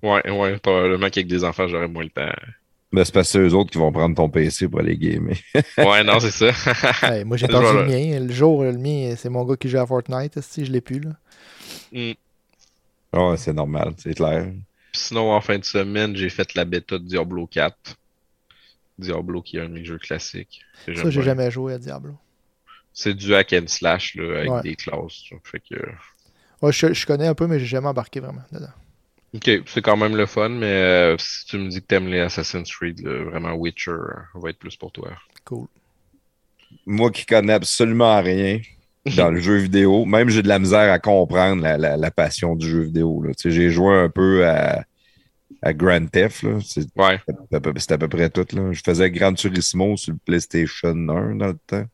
Ouais, 0.02 0.30
ouais, 0.30 0.58
probablement 0.58 1.10
qu'avec 1.10 1.26
des 1.28 1.44
enfants, 1.44 1.68
j'aurais 1.68 1.88
moins 1.88 2.04
le 2.04 2.10
temps. 2.10 2.32
Ben, 2.92 3.04
c'est 3.04 3.14
parce 3.14 3.32
que 3.32 3.38
eux 3.38 3.54
autres 3.54 3.70
qui 3.70 3.78
vont 3.78 3.90
prendre 3.90 4.14
ton 4.14 4.28
PC 4.28 4.68
pour 4.68 4.80
aller 4.80 4.96
gamer. 4.98 5.34
Ouais, 5.78 6.04
non, 6.04 6.20
c'est 6.20 6.30
ça. 6.30 6.50
Ouais, 7.10 7.24
moi, 7.24 7.36
j'ai 7.38 7.48
perdu 7.48 7.66
le 7.74 7.86
mien. 7.86 8.20
Le 8.20 8.32
jour, 8.32 8.62
le 8.64 8.76
mien, 8.76 9.14
c'est 9.16 9.30
mon 9.30 9.44
gars 9.44 9.56
qui 9.56 9.68
joue 9.70 9.78
à 9.78 9.86
Fortnite. 9.86 10.38
Si 10.42 10.64
je 10.66 10.72
l'ai 10.72 10.80
plus, 10.82 11.00
là. 11.00 11.10
Mm. 11.92 12.12
Ouais, 13.14 13.36
c'est 13.36 13.52
normal, 13.52 13.94
c'est 13.98 14.14
clair. 14.14 14.44
Puis 14.92 15.00
sinon, 15.02 15.32
en 15.32 15.40
fin 15.40 15.58
de 15.58 15.64
semaine, 15.64 16.14
j'ai 16.16 16.28
fait 16.28 16.54
la 16.54 16.64
bêta 16.66 16.98
de 16.98 17.04
Diablo 17.04 17.46
4. 17.46 17.74
Diablo 18.98 19.40
qui 19.40 19.56
est 19.56 19.60
un 19.60 19.68
de 19.68 19.74
mes 19.74 19.84
jeux 19.84 19.98
classiques. 19.98 20.60
que 20.86 20.94
Ça, 20.94 21.08
j'ai 21.10 21.22
jamais 21.22 21.50
joué 21.50 21.74
à 21.74 21.78
Diablo. 21.78 22.14
C'est 22.92 23.14
du 23.14 23.34
hack 23.34 23.54
and 23.54 23.68
slash 23.68 24.14
là, 24.16 24.38
avec 24.38 24.50
Ouais. 24.50 24.62
des 24.62 24.76
classes. 24.76 25.24
Fait 25.44 25.60
que... 25.60 25.76
Ouais, 26.60 26.72
je, 26.72 26.92
je 26.92 27.06
connais 27.06 27.26
un 27.26 27.34
peu, 27.34 27.46
mais 27.46 27.58
j'ai 27.58 27.64
jamais 27.66 27.88
embarqué 27.88 28.20
vraiment 28.20 28.42
dedans. 28.52 28.66
Ok, 29.34 29.50
c'est 29.66 29.80
quand 29.82 29.96
même 29.96 30.16
le 30.16 30.26
fun, 30.26 30.50
mais 30.50 30.66
euh, 30.66 31.16
si 31.18 31.46
tu 31.46 31.56
me 31.58 31.68
dis 31.68 31.80
que 31.80 31.86
t'aimes 31.86 32.08
les 32.08 32.20
Assassin's 32.20 32.70
Creed, 32.70 33.00
là, 33.00 33.24
vraiment 33.24 33.54
Witcher 33.54 33.90
euh, 33.92 34.14
va 34.34 34.50
être 34.50 34.58
plus 34.58 34.76
pour 34.76 34.92
toi. 34.92 35.12
Cool. 35.44 35.68
Moi 36.86 37.10
qui 37.10 37.24
connais 37.26 37.52
absolument 37.52 38.20
rien 38.20 38.60
dans 39.16 39.30
le 39.30 39.40
jeu 39.40 39.56
vidéo, 39.56 40.04
même 40.04 40.28
j'ai 40.28 40.42
de 40.42 40.48
la 40.48 40.58
misère 40.58 40.92
à 40.92 40.98
comprendre 40.98 41.62
la, 41.62 41.76
la- 41.78 41.96
la 41.96 42.10
passion 42.10 42.56
du 42.56 42.68
jeu 42.68 42.82
vidéo. 42.82 43.22
là. 43.22 43.34
Tu 43.34 43.42
sais, 43.42 43.50
J'ai 43.50 43.70
joué 43.70 43.94
un 43.96 44.08
peu 44.08 44.46
à, 44.46 44.84
à 45.62 45.72
Grand 45.74 46.06
Theft, 46.10 46.46
c'est 46.62 46.86
Ouais. 46.96 47.20
à 47.52 47.56
à 47.56 47.60
peu 47.98 48.08
près 48.08 48.30
tout. 48.30 48.46
Là. 48.52 48.72
Je 48.72 48.82
faisais 48.84 49.10
Gran 49.10 49.34
Turismo 49.34 49.96
sur 49.96 50.12
le 50.14 50.18
PlayStation 50.24 50.90
1 50.90 51.36
dans 51.36 51.48
le 51.48 51.58
temps. 51.66 51.86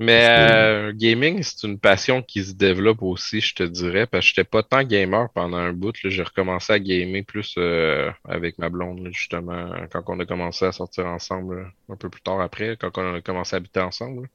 Mais 0.00 0.26
euh, 0.28 0.92
gaming, 0.94 1.42
c'est 1.42 1.66
une 1.66 1.78
passion 1.78 2.22
qui 2.22 2.44
se 2.44 2.52
développe 2.52 3.02
aussi, 3.02 3.40
je 3.40 3.54
te 3.54 3.62
dirais, 3.62 4.06
parce 4.06 4.24
que 4.24 4.28
j'étais 4.30 4.44
pas 4.48 4.62
tant 4.64 4.82
gamer 4.82 5.30
pendant 5.32 5.56
un 5.56 5.72
bout. 5.72 5.94
là. 6.02 6.10
J'ai 6.10 6.22
recommencé 6.24 6.72
à 6.72 6.78
gamer 6.80 7.22
plus 7.24 7.54
euh, 7.58 8.10
avec 8.24 8.58
ma 8.58 8.70
blonde, 8.70 9.04
là, 9.04 9.10
justement, 9.12 9.72
quand 9.92 10.02
on 10.08 10.18
a 10.20 10.26
commencé 10.26 10.64
à 10.64 10.72
sortir 10.72 11.06
ensemble, 11.06 11.72
un 11.88 11.96
peu 11.96 12.10
plus 12.10 12.22
tard 12.22 12.40
après, 12.40 12.76
quand 12.76 12.98
on 12.98 13.14
a 13.14 13.20
commencé 13.20 13.54
à 13.54 13.58
habiter 13.58 13.80
ensemble. 13.80 14.28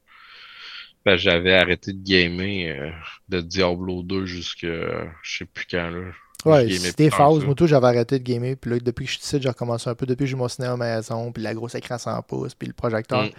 Ben, 1.05 1.17
j'avais 1.17 1.53
arrêté 1.55 1.93
de 1.93 2.03
gamer 2.03 2.67
euh, 2.69 2.91
de 3.29 3.41
Diablo 3.41 4.03
2 4.03 4.25
jusque 4.25 4.65
euh, 4.65 5.05
je 5.23 5.37
sais 5.39 5.45
plus 5.45 5.65
quand. 5.65 5.89
Là. 5.89 6.11
Ouais, 6.45 6.69
Je 6.69 6.77
c'était 6.77 7.09
ça. 7.09 7.29
Moi, 7.29 7.55
tout, 7.55 7.67
j'avais 7.67 7.87
arrêté 7.87 8.17
de 8.17 8.23
gamer. 8.23 8.55
Puis 8.55 8.71
là, 8.71 8.77
depuis 8.79 9.05
que 9.05 9.11
je 9.11 9.17
suis 9.17 9.25
ici, 9.25 9.41
j'ai 9.41 9.49
recommencé 9.49 9.89
un 9.89 9.95
peu. 9.95 10.05
Depuis 10.05 10.23
que 10.23 10.29
j'ai 10.29 10.35
mon 10.35 10.47
cinéma 10.47 10.73
à 10.73 10.77
la 10.77 10.95
maison, 10.95 11.31
puis 11.31 11.43
la 11.43 11.53
grosse 11.53 11.75
écran 11.75 11.97
100 11.97 12.21
pouces, 12.23 12.55
puis 12.55 12.67
le 12.67 12.73
projecteur. 12.73 13.23
Mm. 13.23 13.29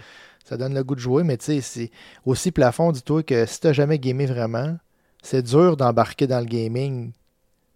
Ça 0.45 0.57
donne 0.57 0.73
le 0.73 0.83
goût 0.83 0.95
de 0.95 0.99
jouer. 0.99 1.23
Mais 1.23 1.37
tu 1.37 1.45
sais, 1.45 1.61
c'est 1.61 1.91
aussi 2.25 2.51
plafond. 2.51 2.91
Dis-toi 2.91 3.23
que 3.23 3.45
si 3.45 3.59
t'as 3.59 3.73
jamais 3.73 3.99
gamé 3.99 4.25
vraiment, 4.25 4.77
c'est 5.21 5.41
dur 5.43 5.77
d'embarquer 5.77 6.27
dans 6.27 6.39
le 6.39 6.45
gaming. 6.45 7.11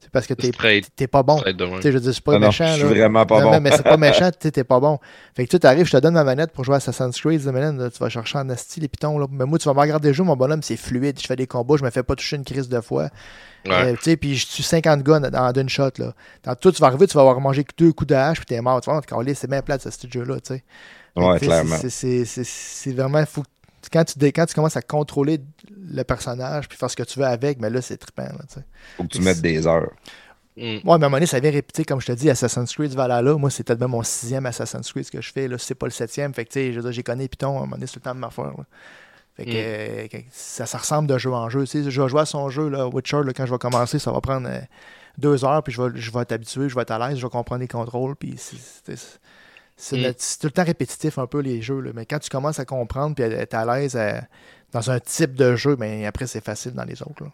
C'est 0.06 0.12
parce 0.12 0.28
que 0.28 0.36
t'es 0.36 1.08
pas 1.08 1.24
bon. 1.24 1.42
je 1.82 1.90
veux 1.90 2.00
dire, 2.00 2.14
c'est 2.14 2.24
pas 2.24 2.34
Non, 2.34 2.40
non, 2.42 2.46
méchant. 2.48 2.68
je 2.68 2.74
suis 2.74 2.84
là. 2.84 2.90
vraiment 2.90 3.26
pas 3.26 3.42
Non, 3.42 3.52
bon. 3.52 3.60
mais- 3.60 3.72
c'est 3.76 3.82
pas 3.84 3.98
méchant, 3.98 4.30
t'es 4.32 4.64
pas 4.64 4.80
bon. 4.80 5.00
Fait 5.36 5.46
que 5.46 5.50
tu 5.50 5.60
t'arrives, 5.60 5.88
je 5.88 5.92
te 5.92 5.98
donne 5.98 6.14
ma 6.14 6.24
manette 6.24 6.52
pour 6.52 6.64
jouer 6.64 6.76
à 6.76 6.78
Assassin's 6.78 7.20
Creed, 7.20 7.42
là, 7.80 7.90
tu 7.90 7.98
vas 8.00 8.10
chercher 8.10 8.38
en 8.38 8.48
asti 8.50 8.80
les 8.80 8.88
pitons. 8.88 9.18
Là. 9.18 9.26
Mais 9.32 9.46
moi, 9.46 9.58
tu 9.58 9.68
vas 9.68 9.74
me 9.74 9.80
regarder 9.80 10.14
jouer, 10.14 10.26
mon 10.28 10.36
bonhomme, 10.36 10.62
c'est 10.62 10.78
fluide. 10.78 11.20
Je 11.20 11.26
fais 11.26 11.36
des 11.36 11.48
combats, 11.48 11.76
je 11.78 11.84
me 11.84 11.90
fais 11.90 12.04
pas 12.04 12.16
toucher 12.16 12.36
une 12.36 12.44
crise 12.46 12.70
de 12.70 12.80
fois. 12.82 13.10
Ouais. 13.66 13.72
Euh, 13.74 13.94
tu 13.96 14.04
sais, 14.04 14.16
puis 14.18 14.36
je 14.36 14.46
tue 14.48 14.62
50 14.64 15.02
gars 15.02 15.20
en 15.20 15.24
d'une 15.54 15.70
shot. 15.70 15.90
Là. 15.98 16.14
Dans 16.44 16.54
tout, 16.56 16.72
tu 16.72 16.80
vas 16.82 16.88
arriver, 16.88 17.08
tu 17.08 17.16
vas 17.16 17.22
avoir 17.22 17.40
mangé 17.42 17.64
que 17.64 17.74
deux 17.76 17.92
coups 17.94 18.10
de 18.10 18.16
hache, 18.16 18.38
puis 18.38 18.46
t'es 18.46 18.62
mort. 18.62 18.80
Tu 18.82 18.90
vas 18.92 18.94
c'est 19.34 19.50
bien 19.50 19.64
plate, 19.64 19.82
ce 19.90 20.08
jeu-là, 20.12 20.36
que, 20.40 20.54
Ouais, 21.16 21.40
clairement. 21.40 21.78
c'est- 21.78 21.90
c'est- 21.90 22.26
C'est 22.26 22.44
c'est 22.46 22.92
vraiment 22.92 23.26
fou. 23.26 23.42
Quand 23.92 24.04
tu, 24.06 24.20
dé- 24.20 24.32
quand 24.32 24.46
tu 24.46 24.54
commences 24.56 24.78
à 24.78 24.82
contrôler 24.82 25.40
le 25.92 26.04
personnage, 26.04 26.68
puis 26.68 26.78
faire 26.78 26.90
ce 26.90 26.96
que 26.96 27.04
tu 27.04 27.20
veux 27.20 27.26
avec, 27.26 27.60
mais 27.60 27.70
là, 27.70 27.82
c'est 27.82 27.98
trippant, 27.98 28.24
là, 28.24 28.40
tu 28.48 28.56
sais. 28.56 28.66
Faut 28.98 29.04
que 29.04 29.10
tu 29.10 29.22
mettes 29.22 29.42
des 29.42 29.68
heures. 29.68 29.92
Mm. 30.58 30.62
Ouais, 30.62 30.82
mais 30.86 30.92
à 30.92 30.94
un 30.94 30.98
moment 31.00 31.10
donné, 31.18 31.26
ça 31.26 31.40
vient 31.40 31.52
répéter, 31.52 31.84
comme 31.84 32.00
je 32.00 32.06
te 32.08 32.12
dis, 32.14 32.30
Assassin's 32.30 32.74
Creed 32.74 32.94
Valhalla. 32.94 33.34
Moi, 33.36 33.50
c'est 33.50 33.64
peut-être 33.64 33.80
même 33.82 33.90
mon 33.92 34.04
sixième 34.04 34.46
Assassin's 34.46 34.90
Creed 34.92 35.10
que 35.10 35.22
je 35.22 35.32
fais. 35.34 35.48
Là, 35.50 35.58
c'est 35.58 35.76
pas 35.76 35.86
le 35.88 35.92
septième. 35.92 36.34
Fait 36.34 36.46
que, 36.46 36.52
tu 36.54 36.74
sais, 36.82 36.92
j'ai 36.94 37.04
connu 37.04 37.28
Python, 37.28 37.48
à 37.56 37.58
un 37.58 37.60
moment 37.62 37.76
donné, 37.76 37.88
c'est 37.88 37.98
le 37.98 38.02
temps 38.02 38.16
de 38.16 38.20
m'affaire. 38.20 38.46
là. 38.58 38.64
Fait 39.36 39.44
que, 39.46 39.52
Mm. 39.52 40.08
euh, 40.16 40.20
ça, 40.32 40.66
ça 40.66 40.78
ressemble 40.78 41.10
de 41.10 41.18
jeu 41.18 41.32
en 41.34 41.50
jeu. 41.50 41.62
Tu 41.66 41.84
sais, 41.84 41.92
je 41.92 42.02
vais 42.02 42.08
jouer 42.08 42.22
à 42.22 42.26
son 42.26 42.50
jeu, 42.50 42.70
là, 42.70 42.88
Witcher, 42.88 43.22
là, 43.26 43.34
quand 43.34 43.46
je 43.46 43.52
vais 43.52 43.58
commencer, 43.58 44.00
ça 44.00 44.12
va 44.14 44.22
prendre 44.22 44.48
euh, 44.50 44.60
deux 45.18 45.44
heures, 45.44 45.62
puis 45.62 45.74
je 45.74 45.82
vais, 45.82 45.90
je 46.00 46.10
vais 46.12 46.22
être 46.22 46.32
habitué, 46.32 46.70
je 46.70 46.76
vais 46.76 46.84
être 46.84 46.92
à 46.92 47.10
l'aise, 47.10 47.18
je 47.20 47.26
vais 47.26 47.30
comprendre 47.30 47.60
les 47.60 47.68
contrôles, 47.68 48.16
puis 48.16 48.36
c'est- 48.38 49.20
c'est 49.78 49.98
Mm. 49.98 50.14
c'est 50.18 50.40
tout 50.40 50.48
le 50.48 50.52
temps 50.52 50.64
répétitif 50.64 51.18
un 51.18 51.28
peu 51.28 51.40
les 51.42 51.62
jeux. 51.62 51.80
là. 51.82 51.92
Mais 51.94 52.06
quand 52.06 52.20
tu 52.20 52.30
commences 52.30 52.60
à 52.60 52.66
comprendre, 52.66 53.16
puis 53.16 53.24
à 53.24 53.28
être 53.28 53.54
à 53.54 53.66
l'aise 53.66 53.96
euh, 53.96 54.20
dans 54.72 54.90
un 54.92 55.00
type 55.00 55.34
de 55.36 55.56
jeu, 55.56 55.76
ben 55.76 56.06
après, 56.06 56.28
c'est 56.28 56.44
facile 56.44 56.72
dans 56.74 56.86
les 56.86 57.02
autres. 57.02 57.24
là. 57.24 57.32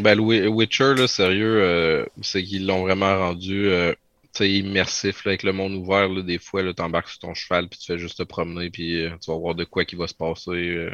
Ben, 0.00 0.14
le 0.16 0.20
Wi- 0.22 0.46
Witcher, 0.48 0.94
là, 0.94 1.06
sérieux, 1.08 1.62
euh, 1.62 2.04
c'est 2.20 2.42
qu'ils 2.42 2.66
l'ont 2.66 2.82
vraiment 2.82 3.16
rendu 3.18 3.68
euh, 3.68 3.94
tu 4.34 4.46
immersif 4.46 5.24
là, 5.24 5.30
avec 5.30 5.42
le 5.42 5.52
monde 5.52 5.72
ouvert. 5.74 6.08
Là, 6.10 6.22
des 6.22 6.38
fois, 6.38 6.62
là, 6.62 6.74
t'embarques 6.74 7.08
sur 7.08 7.20
ton 7.20 7.32
cheval 7.34 7.68
puis 7.68 7.78
tu 7.78 7.86
fais 7.86 7.98
juste 7.98 8.18
te 8.18 8.22
promener 8.22 8.68
puis 8.70 9.02
euh, 9.04 9.10
tu 9.20 9.30
vas 9.30 9.38
voir 9.38 9.54
de 9.54 9.64
quoi 9.64 9.84
qui 9.86 9.96
va 9.96 10.06
se 10.06 10.14
passer. 10.14 10.88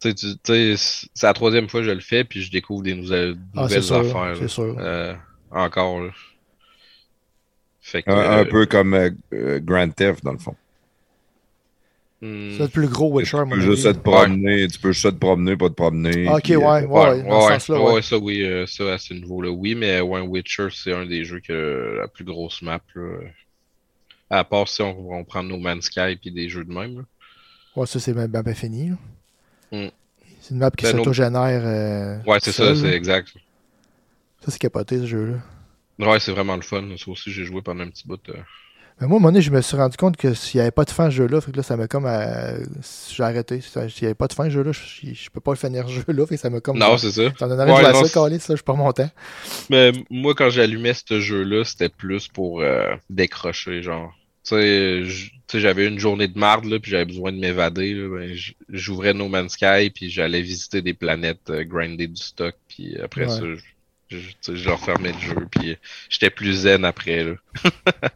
Tu 0.00 0.14
tu- 0.14 0.38
tu 0.42 0.76
c'est 0.78 1.26
la 1.26 1.34
troisième 1.34 1.68
fois 1.68 1.80
que 1.80 1.86
je 1.86 1.92
le 1.92 2.00
fais 2.00 2.24
puis 2.24 2.40
je 2.42 2.50
découvre 2.50 2.82
des 2.82 2.94
nouvelles, 2.94 3.36
Ah, 3.54 3.62
nouvelles 3.64 3.82
sûr, 3.82 3.96
affaires. 3.96 4.40
là. 4.40 4.48
sûr. 4.48 4.76
Encore. 5.50 6.00
là. 6.00 6.10
Fait 7.80 8.02
que, 8.02 8.10
Un, 8.10 8.16
un 8.18 8.38
euh, 8.40 8.44
peu 8.44 8.66
comme 8.66 8.94
euh, 8.94 9.10
euh, 9.32 9.58
Grand 9.60 9.88
Theft, 9.90 10.22
dans 10.24 10.32
le 10.32 10.38
fond. 10.38 10.54
hmm, 12.20 12.50
C'est 12.56 12.62
le 12.64 12.68
plus 12.68 12.88
gros 12.88 13.10
Witcher, 13.12 13.38
tu 13.38 13.44
mon 13.44 13.50
peux 13.50 13.60
juste 13.60 13.84
te 13.84 13.98
promener, 13.98 14.68
tu 14.68 14.78
peux 14.78 14.92
juste 14.92 15.06
te 15.10 15.16
promener, 15.16 15.56
pas 15.56 15.68
te 15.68 15.74
promener. 15.74 16.26
Ah, 16.28 16.34
Ok, 16.36 16.42
puis, 16.42 16.56
ouais, 16.56 16.64
euh, 16.66 16.86
ouais, 16.86 17.22
ouais, 17.22 17.22
dans 17.22 17.40
ce 17.40 17.48
sens-là, 17.48 17.80
ouais. 17.80 17.92
ouais, 17.94 18.02
ça 18.02 18.18
oui, 18.18 18.42
euh, 18.44 18.66
ça 18.66 18.92
à 18.94 18.98
ce 18.98 19.14
niveau-là, 19.14 19.50
oui, 19.50 19.74
mais 19.74 20.00
ouais, 20.00 20.20
Witcher, 20.20 20.68
c'est 20.72 20.92
un 20.92 21.06
des 21.06 21.24
jeux 21.24 21.40
qui 21.40 21.52
a 21.52 22.00
la 22.02 22.08
plus 22.08 22.24
grosse 22.24 22.60
map. 22.62 22.80
Là. 22.94 23.18
À 24.28 24.44
part 24.44 24.68
si 24.68 24.82
on, 24.82 25.12
on 25.12 25.24
prend 25.24 25.42
No 25.42 25.56
Man's 25.58 25.86
Sky 25.86 26.18
et 26.22 26.30
des 26.30 26.48
jeux 26.48 26.64
de 26.64 26.72
même. 26.72 26.98
là. 26.98 27.02
Ouais, 27.76 27.86
ça, 27.86 27.98
c'est 27.98 28.14
même 28.14 28.54
fini. 28.54 28.90
là. 28.90 28.96
Mm. 29.72 29.90
C'est 30.40 30.54
une 30.54 30.58
map 30.60 30.70
qui 30.70 30.84
Ben, 30.84 30.92
s'autogénère. 30.92 31.62
euh, 31.64 32.18
Ouais, 32.26 32.38
c'est 32.40 32.52
ça, 32.52 32.74
c'est 32.74 32.92
exact. 32.92 33.28
Ça, 34.44 34.50
c'est 34.50 34.58
capoté, 34.58 34.98
ce 34.98 35.06
jeu-là. 35.06 35.38
Ouais, 36.06 36.20
c'est 36.20 36.32
vraiment 36.32 36.56
le 36.56 36.62
fun. 36.62 36.84
Ça 36.96 37.10
aussi, 37.10 37.30
j'ai 37.32 37.44
joué 37.44 37.62
pendant 37.62 37.84
un 37.84 37.90
petit 37.90 38.06
bout. 38.06 38.20
euh. 38.28 38.34
Mais 39.00 39.06
moi, 39.06 39.16
à 39.16 39.18
un 39.18 39.20
moment 39.20 39.28
donné, 39.32 39.40
je 39.40 39.50
me 39.50 39.62
suis 39.62 39.76
rendu 39.76 39.96
compte 39.96 40.16
que 40.18 40.34
s'il 40.34 40.58
n'y 40.58 40.62
avait 40.62 40.70
pas 40.70 40.84
de 40.84 40.90
fin 40.90 41.08
ce 41.10 41.16
jeu-là, 41.16 41.40
fait 41.40 41.52
que 41.52 41.56
là, 41.56 41.62
ça 41.62 41.76
m'a 41.76 41.86
comme. 41.88 42.04
euh, 42.06 42.62
J'ai 43.14 43.22
arrêté. 43.22 43.60
S'il 43.62 43.80
n'y 43.82 44.04
avait 44.04 44.14
pas 44.14 44.26
de 44.28 44.34
fin 44.34 44.44
ce 44.44 44.50
jeu-là, 44.50 44.72
je, 44.72 45.12
je 45.14 45.30
peux 45.30 45.40
pas 45.40 45.52
le 45.52 45.56
finir 45.56 45.88
ce 45.88 45.92
jeu-là. 45.94 46.26
Fait 46.26 46.34
que 46.34 46.40
ça 46.40 46.50
m'a 46.50 46.60
comme. 46.60 46.78
Non, 46.78 46.98
c'est 46.98 47.10
ça. 47.12 47.30
T'en 47.30 47.48
donnerais 47.48 47.70
Ouais, 47.72 47.76
jouer 47.78 47.86
à 47.86 47.92
non, 47.92 48.04
ça, 48.04 48.12
Calis, 48.12 48.40
ça, 48.40 48.52
je 48.52 48.56
suis 48.58 48.64
pas 48.64 48.74
mon 48.74 48.92
temps. 48.92 49.10
Mais 49.70 49.92
moi, 50.10 50.34
quand 50.34 50.50
j'allumais 50.50 50.92
ce 50.94 51.20
jeu-là, 51.20 51.64
c'était 51.64 51.88
plus 51.88 52.28
pour 52.28 52.60
euh, 52.60 52.94
décrocher, 53.08 53.82
genre. 53.82 54.12
Tu 54.44 54.56
sais, 55.48 55.60
j'avais 55.60 55.86
une 55.86 55.98
journée 55.98 56.28
de 56.28 56.38
marde, 56.38 56.64
là, 56.64 56.78
puis 56.78 56.90
j'avais 56.90 57.04
besoin 57.04 57.30
de 57.32 57.38
m'évader, 57.38 57.94
ben, 57.94 58.34
j'ouvrais 58.70 59.12
No 59.14 59.28
Man's 59.28 59.52
Sky, 59.52 59.90
puis 59.94 60.08
j'allais 60.10 60.40
visiter 60.40 60.80
des 60.80 60.94
planètes, 60.94 61.50
euh, 61.50 61.62
grinder 61.64 62.06
du 62.06 62.20
stock, 62.20 62.54
puis 62.68 62.96
après 63.02 63.26
Ouais. 63.26 63.28
ça, 63.28 63.42
je, 64.10 64.18
je, 64.46 64.54
je 64.56 64.70
refermais 64.70 65.12
le 65.12 65.18
jeu, 65.18 65.46
puis 65.50 65.76
j'étais 66.08 66.30
plus 66.30 66.52
zen 66.62 66.84
après, 66.84 67.24
là. 67.24 67.34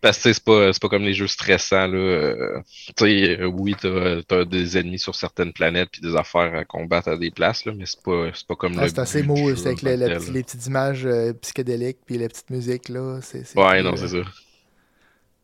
Parce 0.00 0.22
que 0.22 0.32
c'est 0.32 0.44
pas, 0.44 0.72
c'est 0.72 0.80
pas 0.80 0.88
comme 0.88 1.02
les 1.02 1.12
jeux 1.14 1.26
stressants, 1.26 1.88
là. 1.88 1.98
euh, 1.98 2.60
tu 2.96 3.04
sais, 3.04 3.40
euh, 3.40 3.46
oui, 3.46 3.74
t'as, 3.80 4.22
t'as 4.22 4.44
des 4.44 4.78
ennemis 4.78 5.00
sur 5.00 5.16
certaines 5.16 5.52
planètes, 5.52 5.88
puis 5.90 6.00
des 6.00 6.14
affaires 6.14 6.54
à 6.54 6.64
combattre 6.64 7.08
à 7.08 7.16
des 7.16 7.32
places, 7.32 7.64
là, 7.64 7.72
mais 7.76 7.84
c'est 7.84 8.00
pas, 8.04 8.30
c'est 8.32 8.46
pas 8.46 8.54
comme 8.54 8.78
Ah, 8.78 8.82
le 8.84 8.88
c'est 8.90 9.00
assez 9.00 9.24
mou, 9.24 9.56
c'est 9.56 9.66
avec 9.66 9.82
le- 9.82 9.96
le 9.96 10.16
petit- 10.18 10.30
les 10.30 10.44
petites 10.44 10.66
images 10.66 11.04
euh, 11.04 11.32
psychédéliques 11.32 11.98
puis 12.06 12.16
les 12.16 12.28
petites 12.28 12.50
musiques, 12.50 12.88
là. 12.90 13.18
Ouais, 13.34 13.40
plus, 13.50 13.56
non, 13.56 13.92
euh, 13.92 13.96
c'est 13.96 14.08
ça. 14.08 14.22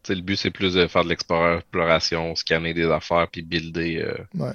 Tu 0.05 0.09
sais, 0.09 0.15
le 0.15 0.21
but, 0.21 0.37
c'est 0.37 0.51
plus 0.53 0.75
de 0.75 0.87
faire 0.87 1.03
de 1.03 1.09
l'exploration, 1.09 2.37
scanner 2.37 2.75
des 2.75 2.85
affaires, 2.85 3.27
puis 3.33 3.43
builder, 3.43 4.03
euh, 4.03 4.15
Ouais. 4.39 4.53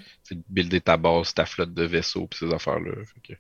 builder 0.48 0.80
ta 0.80 0.96
base, 0.96 1.34
ta 1.34 1.46
flotte 1.46 1.74
de 1.74 1.84
vaisseaux, 1.84 2.26
puis 2.28 2.40
ces 2.48 2.54
affaires-là. 2.54 2.94
Que- 3.28 3.34